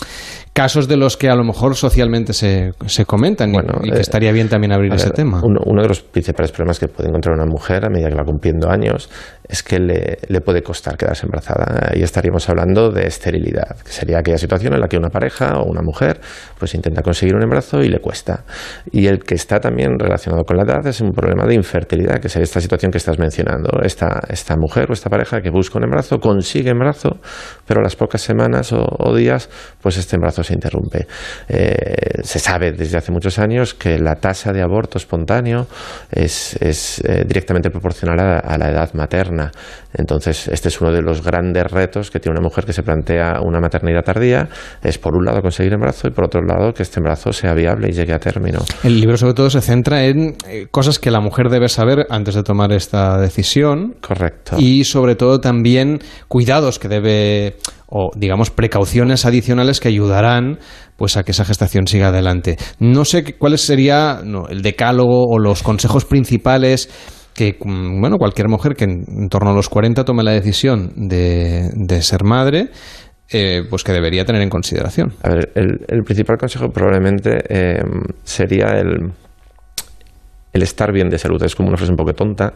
casos 0.54 0.88
de 0.88 0.98
los 0.98 1.16
que 1.16 1.30
a 1.30 1.36
lo 1.36 1.44
mejor 1.44 1.76
socialmente 1.76 2.34
se, 2.34 2.74
se 2.86 3.06
comentan 3.06 3.54
y- 3.54 3.58
y, 3.88 3.92
que 3.92 3.98
eh, 3.98 4.02
estaría 4.02 4.32
bien 4.32 4.50
también 4.50 4.74
abrir 4.74 4.92
a 4.92 4.96
ese 4.96 5.06
ver, 5.08 5.14
tema. 5.16 5.42
Uno, 5.44 5.62
uno 5.66 5.82
de 5.82 5.88
los 5.88 6.02
principales 6.02 6.52
problemas 6.52 6.80
que 6.80 6.88
puede 6.88 7.08
encontrar 7.10 7.36
una 7.36 7.46
mujer 7.46 7.86
a 7.86 7.90
medida 7.90 8.10
que 8.10 8.16
va 8.16 8.24
cumpliendo 8.26 8.70
años 8.70 9.10
es 9.48 9.64
que 9.64 9.80
le, 9.80 10.18
le 10.28 10.42
puede 10.42 10.62
costar 10.62 10.98
quedarse 10.98 11.26
embarazada. 11.26 11.92
Y 11.96 12.04
estaríamos 12.04 12.48
hablando 12.50 12.92
de 12.92 13.08
esterilidad, 13.08 13.78
que 13.84 13.92
sería 13.92 14.20
aquella 14.20 14.38
situación 14.38 14.74
en 14.74 14.80
la 14.82 14.88
que 14.88 14.98
una 14.98 15.10
pareja 15.10 15.54
o 15.60 15.64
una 15.70 15.82
mujer 15.82 16.20
pues 16.58 16.76
intenta 16.76 17.02
conseguir 17.02 17.36
un 17.36 17.42
embarazo 17.44 17.82
y 17.82 17.88
le 17.88 18.00
cuesta. 18.00 18.44
Y 18.92 19.08
el 19.08 19.20
que 19.20 19.36
está 19.36 19.60
también 19.60 19.98
relacionado 19.98 20.44
con 20.44 20.58
la 20.58 20.64
edad 20.64 20.86
es 20.86 21.00
un 21.02 21.12
problema 21.12 21.46
de 21.48 21.56
infertilidad, 21.56 22.20
que 22.20 22.28
es 22.28 22.36
esta 22.36 22.60
situación 22.60 22.92
que 22.92 22.98
estás 22.98 23.18
mencionando. 23.18 23.82
Esta, 23.84 24.20
esta 24.30 24.56
mujer 24.58 24.88
o 24.90 24.94
esta 24.94 25.10
pareja 25.10 25.42
que 25.42 25.50
busca 25.50 25.78
un 25.78 25.86
embarazo, 25.86 26.20
consigue 26.20 26.70
embarazo, 26.72 27.18
pero 27.66 27.80
a 27.80 27.84
las 27.84 27.96
pocas 27.96 28.22
semanas 28.22 28.72
o, 28.74 28.86
o 29.00 29.16
días, 29.16 29.50
pues 29.82 29.98
este 29.98 30.16
embarazo 30.18 30.39
se 30.44 30.54
interrumpe. 30.54 31.08
Eh, 31.48 32.22
se 32.24 32.40
sabe 32.40 32.72
desde 32.72 32.98
hace 32.98 33.12
muchos 33.12 33.40
años 33.40 33.74
que 33.74 34.00
la 34.00 34.16
tasa 34.16 34.52
de 34.52 34.62
aborto 34.62 34.98
espontáneo 34.98 35.68
es, 36.12 36.56
es, 36.62 37.02
eh, 37.06 37.24
directamente 37.28 37.70
proporcional 37.70 38.20
a, 38.20 38.40
a 38.40 38.58
la 38.58 38.70
edad 38.70 38.94
materna. 38.94 39.52
Entonces, 39.94 40.48
este 40.48 40.68
es 40.68 40.80
uno 40.82 40.92
de 40.92 41.02
los 41.02 41.24
grandes 41.24 41.64
retos 41.64 42.12
que 42.12 42.20
tiene 42.20 42.38
una 42.38 42.44
mujer 42.44 42.66
que 42.66 42.74
se 42.74 42.84
plantea 42.84 43.42
una 43.42 43.60
maternidad 43.60 44.04
tardía. 44.04 44.48
Es 44.84 44.98
por 44.98 45.16
un 45.16 45.26
lado 45.26 45.42
conseguir 45.42 45.74
embarazo 45.74 46.08
y 46.08 46.12
por 46.12 46.26
otro 46.26 46.42
lado 46.42 46.74
que 46.74 46.84
este 46.84 47.00
embarazo 47.00 47.34
sea 47.34 47.54
viable 47.54 47.90
y 47.90 47.92
llegue 47.94 48.14
a 48.14 48.20
término. 48.20 48.60
El 48.84 49.00
libro 49.00 49.18
sobre 49.18 49.34
todo 49.34 49.50
se 49.50 49.62
centra 49.62 50.06
en 50.06 50.36
eh, 50.48 50.68
cosas 50.70 51.00
que 51.00 51.12
la 51.12 51.20
mujer 51.20 51.50
debe 51.50 51.70
saber 51.70 52.06
antes 52.10 52.36
de 52.36 52.44
tomar 52.44 52.72
esta 52.72 53.18
decisión. 53.18 53.96
Correcto. 54.02 54.58
Y 54.60 54.84
sobre 54.84 55.16
todo 55.16 55.40
también 55.40 56.00
cuidados 56.28 56.80
que 56.80 56.88
debe 56.88 57.58
o 57.90 58.12
digamos 58.16 58.52
precauciones 58.52 59.26
adicionales 59.26 59.80
que 59.80 59.88
ayudarán 59.88 60.60
pues 60.96 61.18
a 61.18 61.24
que 61.24 61.32
esa 61.32 61.46
gestación 61.46 61.88
siga 61.88 62.10
adelante. 62.10 62.58
No 62.80 63.06
sé 63.06 63.36
cuál 63.38 63.58
sería 63.58 64.22
el 64.50 64.62
decálogo 64.62 65.26
o 65.28 65.40
los 65.40 65.64
consejos 65.64 66.06
principales 66.06 66.90
que 67.34 67.58
mm, 67.60 68.02
bueno, 68.02 68.18
cualquier 68.18 68.50
mujer 68.50 68.76
que 68.76 68.86
en, 68.86 69.30
torno 69.30 69.52
a 69.52 69.54
los 69.54 69.70
40 69.70 70.04
tome 70.04 70.24
la 70.24 70.32
decisión 70.32 70.92
de, 70.96 71.70
de 71.74 72.02
ser 72.02 72.24
madre 72.24 72.70
eh, 73.32 73.64
pues 73.70 73.84
que 73.84 73.92
debería 73.92 74.26
tener 74.26 74.42
en 74.42 74.50
consideración. 74.50 75.14
A 75.22 75.30
ver, 75.30 75.52
el, 75.56 75.86
el 75.88 76.04
principal 76.04 76.38
consejo 76.38 76.70
probablemente 76.70 77.38
eh, 77.48 77.84
sería 78.24 78.70
el, 78.80 79.12
el 80.54 80.64
estar 80.64 80.92
bien 80.92 81.10
de 81.10 81.18
salud. 81.18 81.42
Es 81.44 81.56
como 81.56 81.70
una 81.70 81.78
frase 81.78 81.92
un 81.92 81.98
poco 81.98 82.14
tonta, 82.14 82.54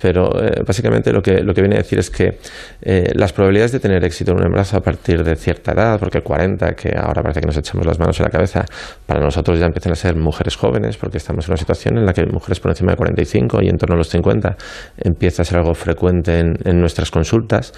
pero 0.00 0.42
eh, 0.42 0.62
básicamente 0.66 1.12
lo 1.12 1.22
que, 1.22 1.42
lo 1.42 1.54
que 1.54 1.60
viene 1.60 1.76
a 1.76 1.78
decir 1.78 1.98
es 1.98 2.10
que 2.10 2.38
eh, 2.82 3.12
las 3.14 3.32
probabilidades 3.32 3.72
de 3.72 3.80
tener 3.80 4.04
éxito 4.04 4.32
en 4.32 4.38
un 4.38 4.46
embarazo 4.46 4.76
a 4.76 4.80
partir 4.80 5.22
de 5.22 5.36
cierta 5.36 5.72
edad, 5.72 5.98
porque 5.98 6.20
40, 6.20 6.74
que 6.74 6.94
ahora 6.96 7.22
parece 7.22 7.40
que 7.40 7.46
nos 7.46 7.56
echamos 7.56 7.86
las 7.86 7.98
manos 7.98 8.18
en 8.20 8.24
la 8.24 8.30
cabeza, 8.30 8.64
para 9.06 9.20
nosotros 9.20 9.58
ya 9.58 9.66
empiezan 9.66 9.92
a 9.92 9.96
ser 9.96 10.16
mujeres 10.16 10.56
jóvenes, 10.56 10.96
porque 10.96 11.18
estamos 11.18 11.46
en 11.46 11.52
una 11.52 11.56
situación 11.56 11.98
en 11.98 12.06
la 12.06 12.12
que 12.12 12.26
mujeres 12.26 12.60
por 12.60 12.70
encima 12.70 12.92
de 12.92 12.96
45 12.96 13.62
y 13.62 13.68
en 13.68 13.76
torno 13.76 13.94
a 13.94 13.98
los 13.98 14.08
50 14.08 14.56
empieza 14.98 15.42
a 15.42 15.44
ser 15.44 15.58
algo 15.58 15.74
frecuente 15.74 16.38
en, 16.38 16.56
en 16.64 16.80
nuestras 16.80 17.10
consultas, 17.10 17.72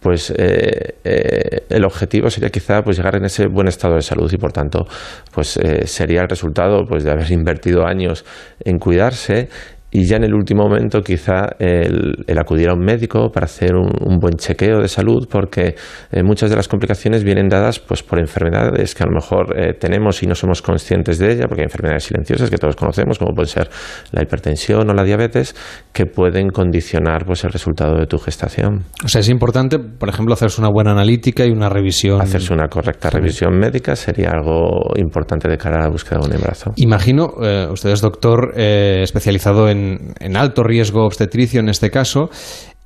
pues 0.00 0.32
eh, 0.36 0.94
eh, 1.04 1.64
el 1.68 1.84
objetivo 1.84 2.30
sería 2.30 2.48
quizá 2.48 2.82
pues 2.82 2.96
llegar 2.96 3.16
en 3.16 3.26
ese 3.26 3.46
buen 3.46 3.68
estado 3.68 3.96
de 3.96 4.02
salud 4.02 4.32
y 4.32 4.38
por 4.38 4.52
tanto 4.52 4.86
pues 5.32 5.56
eh, 5.58 5.86
sería 5.86 6.22
el 6.22 6.28
resultado 6.28 6.84
pues 6.86 7.04
de 7.04 7.10
haber 7.10 7.30
invertido 7.30 7.86
años 7.86 8.24
en 8.64 8.78
cuidarse 8.78 9.48
y 9.90 10.06
ya 10.06 10.16
en 10.16 10.24
el 10.24 10.34
último 10.34 10.64
momento 10.64 11.00
quizá 11.02 11.56
el, 11.58 12.24
el 12.26 12.38
acudir 12.38 12.68
a 12.68 12.74
un 12.74 12.80
médico 12.80 13.30
para 13.30 13.46
hacer 13.46 13.74
un, 13.74 13.90
un 14.00 14.18
buen 14.18 14.34
chequeo 14.34 14.80
de 14.80 14.88
salud 14.88 15.26
porque 15.30 15.74
eh, 16.12 16.22
muchas 16.22 16.50
de 16.50 16.56
las 16.56 16.68
complicaciones 16.68 17.24
vienen 17.24 17.48
dadas 17.48 17.80
pues 17.80 18.02
por 18.02 18.18
enfermedades 18.18 18.94
que 18.94 19.02
a 19.02 19.06
lo 19.06 19.12
mejor 19.12 19.58
eh, 19.58 19.74
tenemos 19.74 20.22
y 20.22 20.26
no 20.26 20.34
somos 20.34 20.62
conscientes 20.62 21.18
de 21.18 21.32
ella 21.32 21.46
porque 21.48 21.62
hay 21.62 21.66
enfermedades 21.66 22.04
silenciosas 22.04 22.50
que 22.50 22.56
todos 22.56 22.76
conocemos 22.76 23.18
como 23.18 23.34
puede 23.34 23.48
ser 23.48 23.68
la 24.12 24.22
hipertensión 24.22 24.88
o 24.88 24.94
la 24.94 25.02
diabetes 25.02 25.54
que 25.92 26.06
pueden 26.06 26.50
condicionar 26.50 27.24
pues 27.26 27.44
el 27.44 27.50
resultado 27.50 27.96
de 27.96 28.06
tu 28.06 28.18
gestación. 28.18 28.84
O 29.04 29.08
sea, 29.08 29.20
es 29.20 29.28
importante, 29.28 29.78
por 29.78 30.08
ejemplo, 30.08 30.34
hacerse 30.34 30.60
una 30.60 30.70
buena 30.70 30.92
analítica 30.92 31.44
y 31.44 31.50
una 31.50 31.68
revisión. 31.68 32.20
Hacerse 32.20 32.52
una 32.52 32.68
correcta 32.68 33.10
revisión 33.10 33.58
médica 33.58 33.96
sería 33.96 34.30
algo 34.30 34.92
importante 34.96 35.48
de 35.48 35.56
cara 35.56 35.78
a 35.78 35.82
la 35.84 35.88
búsqueda 35.88 36.20
de 36.20 36.26
un 36.28 36.34
embarazo. 36.34 36.72
Imagino, 36.76 37.32
eh, 37.42 37.66
usted 37.70 37.90
es 37.90 38.00
doctor 38.00 38.52
eh, 38.56 39.00
especializado 39.02 39.68
en, 39.68 39.79
en 40.18 40.36
alto 40.36 40.62
riesgo 40.62 41.04
obstetricio 41.04 41.60
en 41.60 41.68
este 41.68 41.90
caso, 41.90 42.30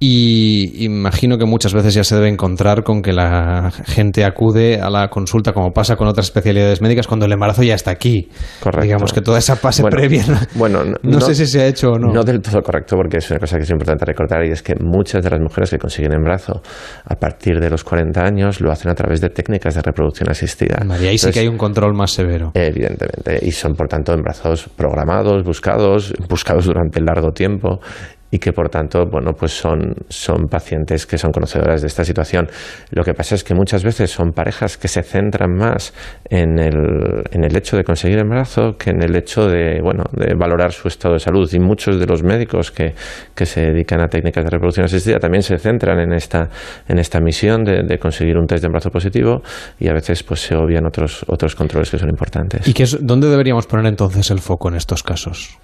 y 0.07 0.85
imagino 0.85 1.39
que 1.39 1.47
muchas 1.47 1.73
veces 1.73 1.95
ya 1.95 2.05
se 2.05 2.15
debe 2.15 2.29
encontrar 2.29 2.83
con 2.85 3.01
que 3.01 3.15
la 3.15 3.71
gente 3.87 4.23
acude 4.27 4.79
a 4.79 4.91
la 4.91 5.09
consulta, 5.09 5.55
como 5.55 5.71
pasa 5.73 5.97
con 5.97 6.07
otras 6.09 6.27
especialidades 6.27 6.83
médicas, 6.83 7.07
cuando 7.07 7.25
el 7.25 7.33
embarazo 7.33 7.63
ya 7.63 7.75
está 7.75 7.91
aquí. 7.91 8.29
Correcto. 8.61 8.83
Digamos 8.83 9.15
que 9.15 9.23
toda 9.23 9.39
esa 9.39 9.57
fase 9.57 9.81
Bueno, 9.81 9.97
previa. 9.97 10.25
no- 10.27 10.39
Bueno, 10.57 10.81
no, 11.03 11.21
sé 11.23 11.35
si 11.35 11.47
se 11.47 11.63
ha 11.63 11.67
hecho 11.67 11.93
o 11.93 11.99
no. 11.99 12.13
No 12.13 12.23
del 12.23 12.43
todo 12.43 12.61
correcto, 12.61 12.97
porque 12.97 13.17
es 13.17 13.31
una 13.31 13.41
cosa 13.41 13.57
que 13.57 13.63
es 13.63 13.71
importante 13.71 14.05
recordar 14.05 14.45
y 14.45 14.51
es 14.51 14.63
que 14.63 14.75
muchas 14.79 15.25
de 15.25 15.31
las 15.31 15.41
mujeres 15.41 15.71
que 15.71 15.79
consiguen 15.79 16.13
embarazo 16.13 16.61
a 17.07 17.15
partir 17.15 17.59
de 17.59 17.71
los 17.71 17.83
40 17.83 18.23
años 18.23 18.61
lo 18.61 18.71
hacen 18.71 18.91
a 18.91 18.95
través 18.95 19.23
de 19.23 19.31
técnicas 19.31 19.75
de 19.75 19.81
reproducción 19.81 20.29
asistida. 20.31 20.85
María, 20.85 21.09
ahí 21.09 21.17
sí 21.19 21.31
que 21.31 21.41
hay 21.41 21.49
un 21.49 21.57
control 21.57 21.95
más 21.95 22.11
severo. 22.11 22.51
Evidentemente, 22.53 23.39
y 23.41 23.53
son 23.53 23.73
por 23.73 23.89
tanto 23.89 24.13
embarazos 24.13 24.69
programados, 24.77 25.45
buscados, 25.45 26.13
buscados 26.29 26.67
durante 26.67 27.01
largo 27.01 27.31
tiempo 27.33 27.81
y 28.35 28.39
que 28.41 28.53
por 28.53 28.69
tanto, 28.69 29.07
bueno, 29.07 29.31
pues 29.39 29.53
son, 29.53 29.95
son 30.09 30.49
pacientes 30.51 31.07
que 31.07 31.17
son 31.19 31.31
conocedoras 31.31 31.83
de 31.83 31.87
esta 31.87 32.05
situación. 32.05 32.49
Lo 32.91 33.05
que 33.05 33.15
pasa 33.15 33.37
es 33.37 33.45
que 33.45 33.55
muchas 33.55 33.85
veces 33.85 34.11
son 34.11 34.33
parejas 34.33 34.77
que 34.77 34.89
se 34.89 35.05
centran 35.05 35.55
más 35.55 35.95
en 36.29 36.59
el, 36.59 37.23
en 37.31 37.45
el 37.45 37.57
hecho 37.57 37.77
de 37.77 37.85
conseguir 37.85 38.19
embarazo 38.19 38.77
que 38.77 38.91
en 38.91 39.05
el 39.05 39.15
hecho 39.15 39.47
de, 39.47 39.79
bueno, 39.81 40.03
de 40.11 40.35
valorar 40.35 40.73
su 40.73 40.89
estado 40.89 41.15
de 41.15 41.21
salud. 41.21 41.49
Y 41.53 41.61
muchos 41.61 42.01
de 42.01 42.07
los 42.07 42.25
médicos 42.25 42.73
que, 42.73 42.95
que 43.37 43.47
se 43.47 43.61
dedican 43.61 44.01
a 44.01 44.09
técnicas 44.09 44.43
de 44.43 44.51
reproducción 44.51 44.87
asistida 44.87 45.21
también 45.21 45.45
se 45.45 45.57
centran 45.57 46.01
en 46.01 46.13
esta, 46.13 46.49
en 46.89 46.99
esta 46.99 47.21
misión 47.21 47.63
de, 47.63 47.99
conseguir 48.01 48.37
un 48.37 48.49
test 48.49 48.63
de 48.63 48.67
embarazo 48.67 48.91
positivo 48.91 49.43
y 49.79 49.87
a 49.87 49.93
veces 49.93 50.25
pues 50.25 50.41
se 50.41 50.57
obvian 50.57 50.85
otros, 50.85 51.25
otros 51.29 51.55
controles 51.55 51.89
que 51.89 51.99
son 51.99 52.09
importantes. 52.09 52.67
¿Y 52.67 52.75
dónde 53.01 53.29
deberíamos 53.29 53.69
poner 53.69 53.87
entonces 53.87 54.29
el 54.33 54.41
foco 54.41 54.71
en 54.71 54.75
estos 54.75 55.05
casos? 55.05 55.57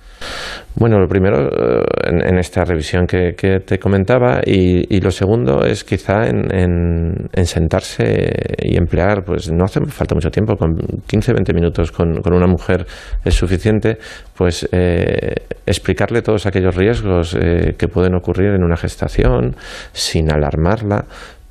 Bueno, 0.77 0.99
lo 0.99 1.09
primero 1.09 1.49
eh, 1.49 1.83
en, 2.05 2.27
en 2.27 2.39
esta 2.39 2.65
revisión 2.65 3.07
que, 3.07 3.33
te 3.67 3.79
comentaba 3.79 4.41
y, 4.45 4.95
y 4.97 5.01
lo 5.01 5.11
segundo 5.11 5.65
es 5.65 5.85
quizá 5.85 6.27
en, 6.29 6.55
en- 6.55 7.29
en 7.33 7.47
sentarse 7.47 8.33
y 8.63 8.77
emplear, 8.77 9.25
pues 9.25 9.51
no 9.51 9.65
hace 9.65 9.81
falta 9.87 10.15
mucho 10.15 10.31
tiempo, 10.31 10.57
con 10.57 10.77
15-20 10.77 11.55
minutos 11.55 11.91
con, 11.93 12.21
con 12.23 12.33
una 12.35 12.47
mujer 12.47 12.87
es 13.25 13.35
suficiente, 13.35 13.99
pues 14.37 14.69
eh, 14.73 15.35
explicarle 15.67 16.23
todos 16.23 16.47
aquellos 16.47 16.75
riesgos 16.77 17.37
eh, 17.39 17.75
que 17.77 17.89
pueden 17.89 18.15
ocurrir 18.15 18.51
en 18.55 18.63
una 18.63 18.77
gestación 18.77 19.57
sin 19.93 20.31
alarmarla 20.33 21.05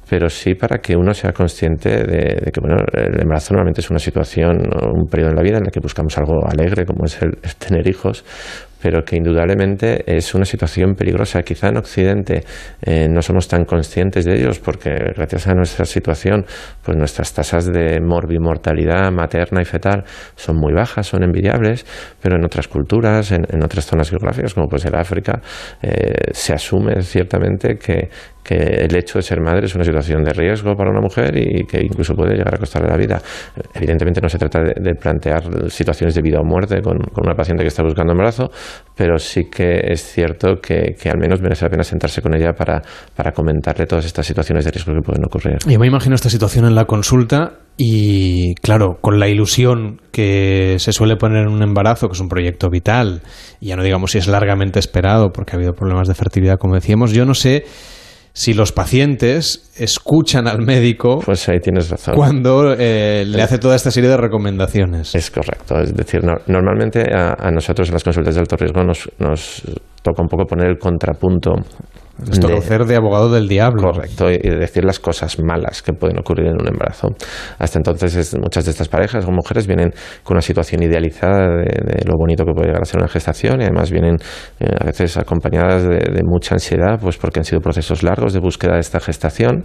pero 0.09 0.27
sí 0.29 0.55
para 0.55 0.79
que 0.79 0.95
uno 0.95 1.13
sea 1.13 1.31
consciente 1.31 1.89
de, 1.89 2.51
que 2.51 2.59
bueno, 2.59 2.77
el 2.93 3.21
embarazo 3.21 3.53
normalmente 3.53 3.81
es 3.81 3.89
una 3.89 3.99
situación 3.99 4.57
un 4.91 5.07
periodo 5.07 5.31
en 5.31 5.35
la 5.35 5.43
vida 5.43 5.57
en 5.57 5.65
la 5.65 5.71
que 5.71 5.79
buscamos 5.79 6.17
algo 6.17 6.45
alegre, 6.47 6.85
como 6.85 7.05
es 7.05 7.21
el, 7.21 7.37
tener 7.59 7.87
hijos, 7.87 8.25
pero 8.81 9.03
que 9.03 9.17
indudablemente 9.17 10.03
es 10.07 10.33
una 10.33 10.45
situación 10.45 10.95
peligrosa. 10.95 11.41
Quizá 11.41 11.67
en 11.67 11.77
Occidente 11.77 12.43
eh, 12.81 13.07
no 13.09 13.21
somos 13.21 13.47
tan 13.47 13.65
conscientes 13.65 14.25
de 14.25 14.35
ellos 14.39 14.59
porque 14.59 14.91
gracias 15.15 15.47
a 15.47 15.53
nuestra 15.53 15.85
situación, 15.85 16.45
pues 16.83 16.97
nuestras 16.97 17.33
tasas 17.33 17.65
de 17.65 17.99
morbimortalidad 17.99 19.11
materna 19.11 19.61
y 19.61 19.65
fetal 19.65 20.05
son 20.35 20.55
muy 20.55 20.73
bajas, 20.73 21.07
son 21.07 21.23
envidiables, 21.23 21.85
pero 22.21 22.37
en 22.37 22.45
otras 22.45 22.67
culturas, 22.67 23.31
en, 23.31 23.45
en 23.49 23.63
otras 23.63 23.85
zonas 23.85 24.09
geográficas, 24.09 24.53
como 24.53 24.67
puede 24.67 24.83
ser 24.83 24.95
África, 24.95 25.41
eh, 25.81 26.31
se 26.31 26.53
asume 26.53 27.01
ciertamente 27.01 27.77
que, 27.77 28.09
que 28.49 28.55
el 28.55 28.95
hecho 28.95 29.19
de 29.19 29.21
ser 29.21 29.39
madre 29.41 29.67
es 29.67 29.75
una 29.75 29.83
situación 29.83 30.23
de 30.23 30.33
riesgo 30.33 30.75
para 30.75 30.89
una 30.89 31.01
mujer 31.01 31.37
y 31.37 31.67
que 31.67 31.83
incluso 31.83 32.15
puede 32.15 32.35
llegar 32.35 32.55
a 32.55 32.57
costarle 32.57 32.89
la 32.89 32.97
vida. 32.97 33.21
Evidentemente 33.75 34.19
no 34.21 34.27
se 34.27 34.39
trata 34.39 34.59
de, 34.63 34.95
plantear 34.95 35.69
situaciones 35.69 36.15
de 36.15 36.21
vida 36.23 36.39
o 36.39 36.43
muerte 36.43 36.81
con, 36.81 36.97
una 36.97 37.35
paciente 37.35 37.63
que 37.63 37.67
está 37.67 37.83
buscando 37.83 38.11
embarazo, 38.13 38.49
pero 38.95 39.19
sí 39.19 39.51
que 39.51 39.81
es 39.83 40.01
cierto 40.01 40.55
que, 40.55 40.95
al 41.05 41.19
menos 41.19 41.41
merece 41.41 41.65
la 41.65 41.69
pena 41.69 41.83
sentarse 41.83 42.23
con 42.23 42.33
ella 42.33 42.53
para, 42.53 42.81
para 43.15 43.33
comentarle 43.33 43.85
todas 43.85 44.05
estas 44.05 44.25
situaciones 44.25 44.65
de 44.65 44.71
riesgo 44.71 44.93
que 44.93 45.01
pueden 45.01 45.23
ocurrir. 45.25 45.57
Yo 45.67 45.77
me 45.77 45.85
imagino 45.85 46.15
esta 46.15 46.31
situación 46.31 46.65
en 46.65 46.73
la 46.73 46.85
consulta 46.85 47.59
y, 47.77 48.55
claro, 48.55 48.97
con 48.99 49.19
la 49.19 49.27
ilusión 49.27 50.01
que 50.11 50.77
se 50.79 50.91
suele 50.91 51.17
poner 51.17 51.43
en 51.43 51.49
un 51.49 51.61
embarazo, 51.61 52.07
que 52.07 52.13
es 52.13 52.19
un 52.19 52.29
proyecto 52.29 52.71
vital, 52.71 53.21
y 53.61 53.67
ya 53.67 53.75
no 53.75 53.83
digamos 53.83 54.13
si 54.13 54.17
es 54.17 54.27
largamente 54.27 54.79
esperado 54.79 55.31
porque 55.31 55.51
ha 55.51 55.57
habido 55.57 55.73
problemas 55.73 56.07
de 56.07 56.15
fertilidad, 56.15 56.57
como 56.57 56.73
decíamos, 56.73 57.11
yo 57.11 57.25
no 57.25 57.35
sé 57.35 57.65
si 58.33 58.53
los 58.53 58.71
pacientes 58.71 59.71
escuchan 59.77 60.47
al 60.47 60.61
médico 60.61 61.19
pues 61.25 61.47
ahí 61.49 61.59
tienes 61.59 61.89
razón. 61.89 62.15
cuando 62.15 62.73
eh, 62.77 63.25
le 63.27 63.41
hace 63.41 63.57
toda 63.57 63.75
esta 63.75 63.91
serie 63.91 64.09
de 64.09 64.17
recomendaciones. 64.17 65.13
Es 65.15 65.29
correcto. 65.31 65.79
Es 65.79 65.93
decir, 65.93 66.23
no- 66.23 66.37
normalmente 66.47 67.03
a, 67.13 67.33
a 67.39 67.51
nosotros 67.51 67.87
en 67.89 67.93
las 67.95 68.03
consultas 68.03 68.35
de 68.35 68.41
alto 68.41 68.55
riesgo 68.55 68.83
nos, 68.83 69.09
nos 69.19 69.61
toca 70.03 70.21
un 70.21 70.27
poco 70.27 70.45
poner 70.45 70.67
el 70.67 70.77
contrapunto 70.77 71.51
Hacer 72.57 72.85
de 72.85 72.95
abogado 72.95 73.31
del 73.31 73.47
diablo. 73.47 73.91
Correcto, 73.91 74.29
y 74.31 74.37
decir 74.37 74.83
las 74.85 74.99
cosas 74.99 75.37
malas 75.39 75.81
que 75.81 75.93
pueden 75.93 76.19
ocurrir 76.19 76.47
en 76.47 76.53
un 76.61 76.67
embarazo. 76.67 77.09
Hasta 77.57 77.79
entonces, 77.79 78.15
es- 78.15 78.37
muchas 78.39 78.65
de 78.65 78.71
estas 78.71 78.87
parejas 78.89 79.25
o 79.25 79.31
mujeres 79.31 79.67
vienen 79.67 79.91
con 80.23 80.35
una 80.35 80.41
situación 80.41 80.83
idealizada 80.83 81.47
de, 81.57 81.63
de 81.63 82.03
lo 82.05 82.13
bonito 82.17 82.43
que 82.45 82.53
puede 82.53 82.67
llegar 82.67 82.81
a 82.81 82.85
ser 82.85 82.99
una 82.99 83.07
gestación 83.09 83.61
y 83.61 83.63
además 83.63 83.91
vienen 83.91 84.15
eh, 84.59 84.67
a 84.79 84.85
veces 84.85 85.17
acompañadas 85.17 85.83
de, 85.83 85.97
de 85.97 86.21
mucha 86.23 86.55
ansiedad, 86.55 86.99
pues 87.01 87.17
porque 87.17 87.39
han 87.39 87.45
sido 87.45 87.61
procesos 87.61 88.03
largos 88.03 88.33
de 88.33 88.39
búsqueda 88.39 88.73
de 88.75 88.79
esta 88.81 88.99
gestación 88.99 89.63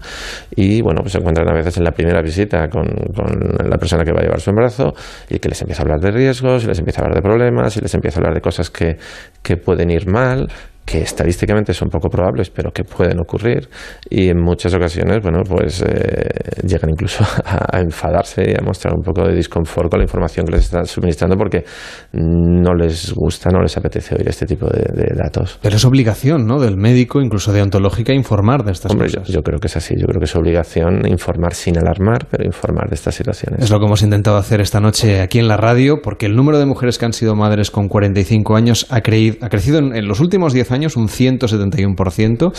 y 0.55 0.81
bueno, 0.83 1.01
pues 1.03 1.13
se 1.13 1.19
encuentran 1.19 1.49
a 1.49 1.55
veces 1.55 1.77
en 1.77 1.85
la 1.85 1.91
primera 1.93 2.21
visita 2.23 2.69
con, 2.69 2.85
con 3.15 3.69
la 3.69 3.77
persona 3.79 4.05
que 4.05 4.13
va 4.13 4.21
a 4.21 4.23
llevar 4.23 4.41
su 4.41 4.51
embarazo 4.51 4.93
y 5.29 5.39
que 5.39 5.49
les 5.49 5.61
empieza 5.61 5.83
a 5.83 5.85
hablar 5.85 6.01
de 6.01 6.11
riesgos, 6.11 6.65
y 6.65 6.67
les 6.67 6.79
empieza 6.79 7.01
a 7.01 7.05
hablar 7.05 7.17
de 7.17 7.23
problemas, 7.23 7.77
y 7.77 7.81
les 7.81 7.95
empieza 7.95 8.19
a 8.19 8.21
hablar 8.21 8.35
de 8.35 8.41
cosas 8.41 8.71
que, 8.71 8.97
que 9.43 9.57
pueden 9.57 9.91
ir 9.91 10.07
mal 10.09 10.49
que 10.85 11.01
estadísticamente 11.03 11.73
son 11.73 11.89
poco 11.89 12.09
probables, 12.09 12.51
pero 12.51 12.71
que 12.71 12.85
pueden 12.85 13.19
ocurrir 13.21 13.69
y 14.11 14.29
en 14.29 14.39
muchas 14.39 14.75
ocasiones, 14.75 15.23
bueno, 15.23 15.41
pues 15.49 15.83
eh, 15.83 16.29
llegan 16.67 16.91
incluso 16.91 17.25
a, 17.45 17.77
a 17.77 17.81
enfadarse 17.81 18.43
y 18.51 18.55
a 18.55 18.63
mostrar 18.65 18.95
un 18.95 19.03
poco 19.03 19.27
de 19.27 19.35
disconfort 19.35 19.91
con 19.91 20.01
la 20.01 20.05
información 20.05 20.45
que 20.47 20.53
les 20.53 20.65
están 20.67 20.85
suministrando 20.87 21.37
porque 21.37 21.65
no 22.13 22.75
les 22.75 23.13
gusta, 23.15 23.51
no 23.51 23.61
les 23.63 23.77
apetece 23.77 24.15
oír 24.15 24.29
este 24.29 24.47
tipo 24.47 24.67
de, 24.67 24.83
de 24.95 25.15
datos. 25.17 25.59
Pero 25.63 25.77
es 25.77 25.85
obligación, 25.85 26.47
¿no? 26.47 26.61
Del 26.61 26.77
médico, 26.77 27.21
incluso 27.21 27.53
deontológica, 27.53 28.13
informar 28.13 28.63
de 28.65 28.73
estas 28.73 28.93
Hombre, 28.93 29.09
cosas. 29.09 29.29
yo, 29.29 29.35
yo 29.35 29.43
creo 29.43 29.59
que 29.59 29.69
es 29.69 29.77
así, 29.77 29.95
yo 29.99 30.07
creo 30.07 30.19
que 30.19 30.27
es 30.27 30.37
obligación 30.37 31.07
informar 31.09 31.55
sin 31.55 31.79
alarmar, 31.79 32.27
pero 32.31 32.45
informar 32.45 32.89
de 32.89 32.95
estas 32.95 33.15
situaciones. 33.15 33.63
Es 33.63 33.71
lo 33.71 33.79
que 33.79 33.87
hemos 33.87 34.03
intentado 34.03 34.37
hacer 34.37 34.61
esta 34.61 34.81
noche 34.81 35.21
aquí 35.23 35.39
en 35.39 35.49
la 35.49 35.57
radio, 35.57 36.01
porque 36.03 36.27
el 36.27 36.37
número 36.37 36.59
de 36.59 36.67
mujeres 36.67 36.99
que 36.99 37.07
han 37.07 37.13
sido 37.13 37.35
madres 37.35 37.71
con 37.71 37.89
45 37.89 38.55
años 38.57 38.87
ha, 38.91 39.01
creído- 39.01 39.37
ha 39.41 39.49
crecido 39.49 39.79
en, 39.79 39.97
en 39.97 40.07
los 40.07 40.21
últimos 40.21 40.53
10 40.53 40.71
años 40.73 40.74
un 40.97 41.09
171%, 41.09 42.53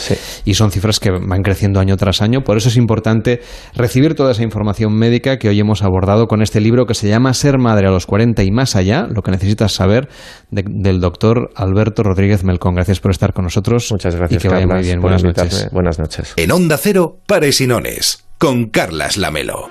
y 0.44 0.54
son 0.54 0.70
cifras 0.70 0.98
que 1.00 1.10
van 1.10 1.42
creciendo 1.42 1.80
año 1.80 1.96
tras 1.96 2.22
año. 2.22 2.42
Por 2.42 2.56
eso 2.56 2.68
es 2.68 2.76
importante 2.76 3.40
recibir 3.74 4.14
toda 4.14 4.32
esa 4.32 4.42
información 4.42 4.94
médica 4.94 5.38
que 5.38 5.48
hoy 5.48 5.60
hemos 5.60 5.82
abordado 5.82 6.26
con 6.26 6.42
este 6.42 6.60
libro 6.60 6.86
que 6.86 6.94
se 6.94 7.08
llama 7.08 7.34
Ser 7.34 7.58
madre 7.58 7.86
a 7.86 7.90
los 7.90 8.06
40 8.06 8.42
y 8.42 8.50
más 8.50 8.76
allá, 8.76 9.06
lo 9.10 9.22
que 9.22 9.30
necesitas 9.30 9.72
saber, 9.72 10.08
de- 10.50 10.64
del 10.66 11.00
doctor 11.00 11.50
Alberto 11.54 12.02
Rodríguez 12.02 12.42
Melcón. 12.44 12.74
Gracias 12.74 13.00
por 13.00 13.10
estar 13.10 13.32
con 13.32 13.44
nosotros. 13.44 13.90
Muchas 13.92 14.14
Gracias, 14.16 14.42
y 14.44 14.48
que 14.48 14.52
vaya 14.54 14.66
muy 14.66 14.82
bien. 14.82 15.00
Buenas 15.00 15.22
invitarme. 15.22 15.50
noches. 15.52 15.70
Buenas 15.72 15.98
noches. 15.98 16.32
En 16.36 16.50
Onda 16.52 16.76
Cero, 16.78 17.18
Pares 17.26 17.60
y 17.60 17.66
Nones, 17.66 18.24
con 18.38 18.66
Carlas 18.70 19.16
Lamelo. 19.16 19.68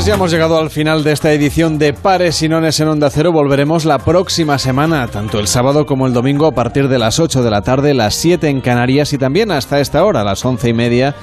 Pues 0.00 0.06
ya 0.06 0.14
hemos 0.14 0.30
llegado 0.30 0.58
al 0.58 0.70
final 0.70 1.04
de 1.04 1.12
esta 1.12 1.30
edición 1.30 1.76
de 1.76 1.92
Pares 1.92 2.40
y 2.40 2.48
Nones 2.48 2.80
en 2.80 2.88
Onda 2.88 3.10
Cero. 3.10 3.32
Volveremos 3.32 3.84
la 3.84 3.98
próxima 3.98 4.56
semana, 4.56 5.06
tanto 5.08 5.38
el 5.38 5.46
sábado 5.46 5.84
como 5.84 6.06
el 6.06 6.14
domingo, 6.14 6.46
a 6.46 6.52
partir 6.52 6.88
de 6.88 6.98
las 6.98 7.20
8 7.20 7.42
de 7.42 7.50
la 7.50 7.60
tarde, 7.60 7.92
las 7.92 8.14
7 8.14 8.48
en 8.48 8.62
Canarias 8.62 9.12
y 9.12 9.18
también 9.18 9.50
hasta 9.50 9.78
esta 9.78 10.02
hora, 10.02 10.24
las 10.24 10.42
11 10.42 10.70
y 10.70 10.72
media, 10.72 11.14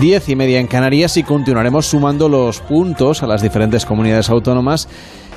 10 0.00 0.28
y 0.30 0.34
media 0.34 0.58
en 0.58 0.66
Canarias 0.66 1.16
y 1.16 1.22
continuaremos 1.22 1.86
sumando 1.86 2.28
los 2.28 2.58
puntos 2.58 3.22
a 3.22 3.28
las 3.28 3.42
diferentes 3.42 3.86
comunidades 3.86 4.28
autónomas 4.28 4.88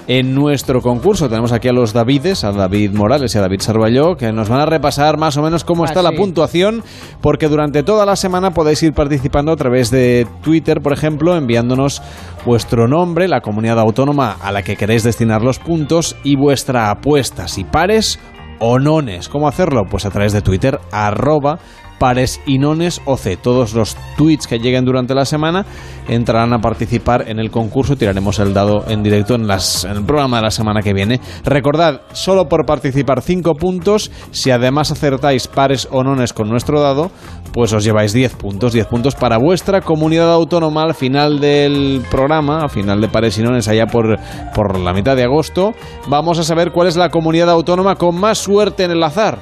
en 0.10 0.34
nuestro 0.34 0.82
concurso. 0.82 1.30
Tenemos 1.30 1.52
aquí 1.52 1.68
a 1.68 1.72
los 1.72 1.94
Davides, 1.94 2.44
a 2.44 2.52
David 2.52 2.94
Morales 2.94 3.36
y 3.36 3.38
a 3.38 3.42
David 3.42 3.62
Sarballó, 3.62 4.16
que 4.16 4.32
nos 4.34 4.50
van 4.50 4.60
a 4.60 4.66
repasar 4.66 5.20
más 5.20 5.38
o 5.38 5.44
menos 5.44 5.64
cómo 5.64 5.86
está 5.86 6.02
la 6.02 6.14
puntuación, 6.14 6.84
porque 7.22 7.48
durante 7.48 7.84
toda 7.84 8.08
la 8.08 8.16
semana 8.16 8.50
podéis 8.50 8.82
ir 8.82 8.94
participando 8.94 9.52
a 9.52 9.56
través 9.56 9.92
de 9.92 10.28
Twitter, 10.42 10.82
por 10.82 10.94
ejemplo, 10.94 11.38
enviándonos 11.38 12.02
vuestro 12.44 12.88
nombre, 12.88 13.28
la 13.28 13.42
comunidad 13.42 13.80
autónoma 13.80 14.36
a 14.42 14.52
la 14.52 14.64
que 14.64 14.76
queréis 14.76 15.04
destinar 15.04 15.44
los 15.44 15.60
puntos 15.60 16.16
y 16.24 16.36
vuestra 16.36 16.90
apuesta, 16.90 17.48
si 17.48 17.64
pares 17.64 18.20
o 18.60 18.80
nones. 18.80 19.30
¿Cómo 19.30 19.48
hacerlo? 19.48 19.84
Pues 19.90 20.08
a 20.08 20.10
través 20.10 20.34
de 20.34 20.42
Twitter, 20.42 20.80
arroba 20.92 21.60
pares 22.00 22.42
y 22.46 22.58
nones 22.58 23.02
OC. 23.06 23.38
Todos 23.42 23.74
los 23.74 23.96
tweets 24.18 24.48
que 24.48 24.58
lleguen 24.58 24.86
durante 24.86 25.14
la 25.14 25.26
semana 25.26 25.66
entrarán 26.08 26.54
a 26.54 26.60
participar 26.60 27.26
en 27.28 27.40
el 27.40 27.52
concurso. 27.52 27.96
Tiraremos 27.96 28.40
el 28.40 28.54
dado 28.54 28.86
en 28.88 29.04
directo 29.04 29.36
en, 29.36 29.48
las, 29.48 29.84
en 29.84 29.98
el 29.98 30.06
programa 30.06 30.38
de 30.38 30.44
la 30.44 30.52
semana 30.52 30.82
que 30.82 30.94
viene. 30.94 31.20
Recordad, 31.44 32.02
solo 32.14 32.48
por 32.48 32.66
participar 32.66 33.22
5 33.22 33.54
puntos. 33.56 34.12
Si 34.32 34.50
además 34.50 34.92
acertáis 34.92 35.48
pares 35.48 35.88
o 35.92 36.04
nones 36.04 36.34
con 36.34 36.50
nuestro 36.50 36.82
dado, 36.82 37.12
pues 37.54 37.74
os 37.74 37.84
lleváis 37.84 38.14
10 38.14 38.36
puntos. 38.36 38.74
10 38.74 38.88
puntos 38.88 39.16
para 39.16 39.38
vuestra 39.38 39.82
comunidad 39.82 40.32
autónoma 40.32 40.84
al 40.84 40.96
final 40.96 41.40
del 41.40 42.02
programa, 42.10 42.64
al 42.64 42.70
final 42.70 43.02
de 43.02 43.10
pares 43.10 43.38
y 43.38 43.44
nones, 43.44 43.68
allá 43.68 43.86
por, 43.88 44.18
por 44.56 44.80
la 44.80 44.94
mitad 44.94 45.16
de 45.16 45.24
agosto. 45.24 45.74
Vamos 46.08 46.40
a 46.40 46.44
saber 46.44 46.72
cuál 46.72 46.88
es 46.88 46.96
la 46.96 47.10
comunidad 47.10 47.50
autónoma 47.50 47.96
con 47.96 48.20
más 48.20 48.38
suerte 48.38 48.86
en 48.86 48.92
el 48.92 49.04
azar. 49.04 49.38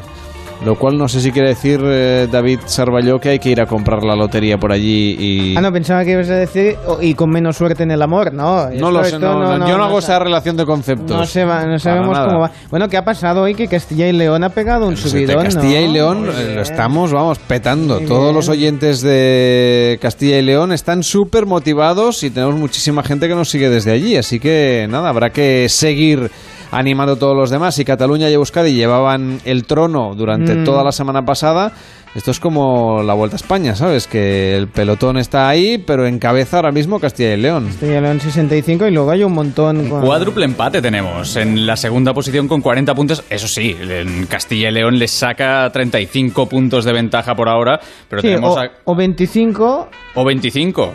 Lo 0.66 0.76
cual 0.76 0.98
no 0.98 1.08
sé 1.08 1.22
si 1.22 1.32
quiere 1.32 1.50
decir, 1.50 1.80
eh, 1.84 2.28
David 2.32 2.62
Sarballó, 2.66 3.20
que 3.20 3.30
hay 3.30 3.40
que 3.40 3.50
ir 3.50 3.62
a 3.62 3.68
comprar 3.68 4.04
la 4.04 4.16
lotería 4.16 4.58
por 4.58 4.72
allí 4.72 5.16
y... 5.20 5.56
Ah, 5.56 5.62
no, 5.62 5.72
pensaba 5.72 6.04
que 6.04 6.12
ibas 6.14 6.30
a 6.32 6.36
decir 6.36 6.76
"Oh, 6.88 6.98
y 7.00 7.14
con 7.14 7.30
menos 7.30 7.56
suerte 7.58 7.84
en 7.84 7.92
el 7.92 8.02
amor, 8.02 8.34
¿no? 8.34 8.68
no 8.72 8.90
lo 8.92 9.04
sé, 9.04 9.20
no, 9.20 9.58
no, 9.58 9.68
yo 9.70 9.78
no 9.78 9.84
hago 9.86 10.00
esa 10.00 10.18
relación 10.18 10.58
de 10.58 10.66
conceptos. 10.66 11.16
No, 11.16 11.26
se 11.28 11.46
va- 11.46 11.64
no 11.66 11.78
sabemos 11.78 12.12
nada. 12.18 12.26
cómo 12.28 12.40
va. 12.42 12.52
Bueno, 12.72 12.90
¿qué 12.90 12.98
ha 12.98 13.06
pasado 13.06 13.44
hoy? 13.44 13.54
Que 13.54 13.68
Castilla 13.68 14.08
y 14.08 14.14
León 14.14 14.44
ha 14.44 14.50
pegado 14.50 14.88
un 14.88 14.96
Pues 14.96 15.12
subidón, 15.12 15.44
Castilla 15.44 15.80
¿no? 15.82 15.86
y 15.86 15.94
León 15.94 16.26
lo 16.26 16.62
estamos, 16.62 17.12
vamos, 17.14 17.38
petando. 17.40 18.00
Muy 18.00 18.08
Todos 18.08 18.24
bien. 18.24 18.36
los 18.36 18.50
oyentes 18.50 19.02
de 19.02 20.00
Castilla 20.02 20.40
y 20.40 20.42
León 20.42 20.72
están 20.72 21.04
súper 21.04 21.46
motivados 21.46 22.24
y 22.24 22.32
tenemos 22.32 22.56
muchísima 22.56 23.04
gente 23.04 23.28
que 23.28 23.36
nos 23.36 23.50
sigue 23.50 23.70
desde 23.70 23.92
allí. 23.92 24.16
Así 24.18 24.40
que 24.40 24.88
nada, 24.90 25.10
habrá 25.10 25.30
que 25.30 25.68
seguir 25.70 26.32
animando 26.72 27.14
a 27.14 27.20
todos 27.20 27.36
los 27.36 27.50
demás. 27.50 27.78
Y 27.80 27.86
Cataluña 27.86 28.30
y 28.30 28.34
Euskadi 28.34 28.74
llevaban 28.74 29.40
el 29.46 29.66
trono 29.66 30.14
durante 30.16 30.56
Mm. 30.56 30.64
toda 30.64 30.84
la 30.84 30.92
semana 30.92 31.24
pasada. 31.26 31.72
Esto 32.16 32.32
es 32.32 32.40
como 32.40 33.04
la 33.04 33.14
Vuelta 33.14 33.36
a 33.36 33.38
España, 33.38 33.76
¿sabes? 33.76 34.08
Que 34.08 34.58
el 34.58 34.68
pelotón 34.70 35.18
está 35.18 35.48
ahí, 35.50 35.78
pero 35.78 36.08
encabeza 36.08 36.58
ahora 36.58 36.72
mismo 36.72 37.00
Castilla 37.00 37.34
y 37.36 37.38
León. 37.38 37.68
Castilla 37.68 37.98
y 38.00 38.02
León 38.02 38.20
65 38.20 38.88
y 38.88 38.92
luego 38.92 39.12
hay 39.12 39.24
un 39.24 39.34
montón. 39.34 39.88
con- 39.88 40.02
Cuádruple 40.02 40.46
empate 40.46 40.82
tenemos 40.82 41.36
en 41.36 41.68
la 41.68 41.76
segunda 41.76 42.14
posición 42.16 42.48
con 42.48 42.62
40 42.62 42.96
puntos. 42.96 43.24
Eso 43.30 43.48
sí, 43.48 43.76
en 43.80 44.26
Castilla 44.26 44.70
y 44.70 44.72
León 44.72 44.98
les 44.98 45.12
saca 45.12 45.70
35 45.72 46.48
puntos 46.50 46.86
de 46.86 46.94
ventaja 46.94 47.36
por 47.36 47.50
ahora, 47.50 47.80
pero 48.10 48.22
Sí, 48.24 48.30
tenemos 48.30 48.56
o, 48.56 48.60
a- 48.62 48.72
o 48.86 48.96
25. 48.96 49.88
o 50.16 50.26
25. 50.26 50.94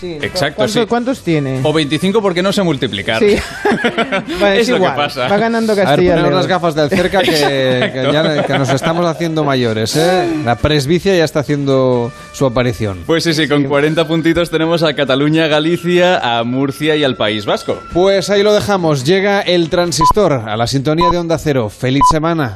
Sí, 0.00 0.18
Exacto, 0.20 0.56
¿cuánto- 0.56 0.80
sí. 0.80 0.86
¿Cuántos 0.86 1.22
tiene? 1.22 1.60
O 1.62 1.72
25 1.72 2.20
porque 2.20 2.42
no 2.42 2.52
sé 2.52 2.62
multiplicar. 2.62 3.18
Sí. 3.18 3.36
Vale, 4.40 4.56
es 4.56 4.62
es 4.62 4.68
lo 4.68 4.76
igual. 4.76 4.92
que 4.92 4.96
pasa. 4.96 5.28
Va 5.28 5.36
ganando 5.38 5.72
A 5.72 5.76
ver, 5.76 5.84
Castilla 5.86 6.10
poneros 6.10 6.22
León. 6.30 6.34
las 6.34 6.46
gafas 6.46 6.74
del 6.74 6.90
cerca 6.90 7.20
que, 7.20 7.30
que 7.30 8.08
ya 8.12 8.42
que 8.44 8.58
nos 8.58 8.68
estamos 8.70 9.06
haciendo 9.06 9.42
mayores, 9.44 9.96
¿eh? 9.96 10.28
La 10.44 10.56
presbicia 10.56 11.16
ya 11.16 11.24
está 11.24 11.40
haciendo 11.40 12.12
su 12.32 12.44
aparición. 12.46 13.04
Pues 13.06 13.24
sí, 13.24 13.32
sí, 13.34 13.48
con 13.48 13.64
40 13.64 14.06
puntitos 14.06 14.50
tenemos 14.50 14.82
a 14.82 14.94
Cataluña, 14.94 15.44
a 15.44 15.48
Galicia, 15.48 16.18
a 16.38 16.44
Murcia 16.44 16.94
y 16.96 17.02
al 17.04 17.16
País 17.16 17.46
Vasco. 17.46 17.80
Pues 17.92 18.28
ahí 18.30 18.42
lo 18.42 18.52
dejamos. 18.52 19.04
Llega 19.04 19.40
el 19.40 19.70
transistor 19.70 20.32
a 20.46 20.56
la 20.56 20.66
sintonía 20.66 21.08
de 21.10 21.18
Onda 21.18 21.38
Cero. 21.38 21.70
Feliz 21.70 22.02
semana. 22.10 22.54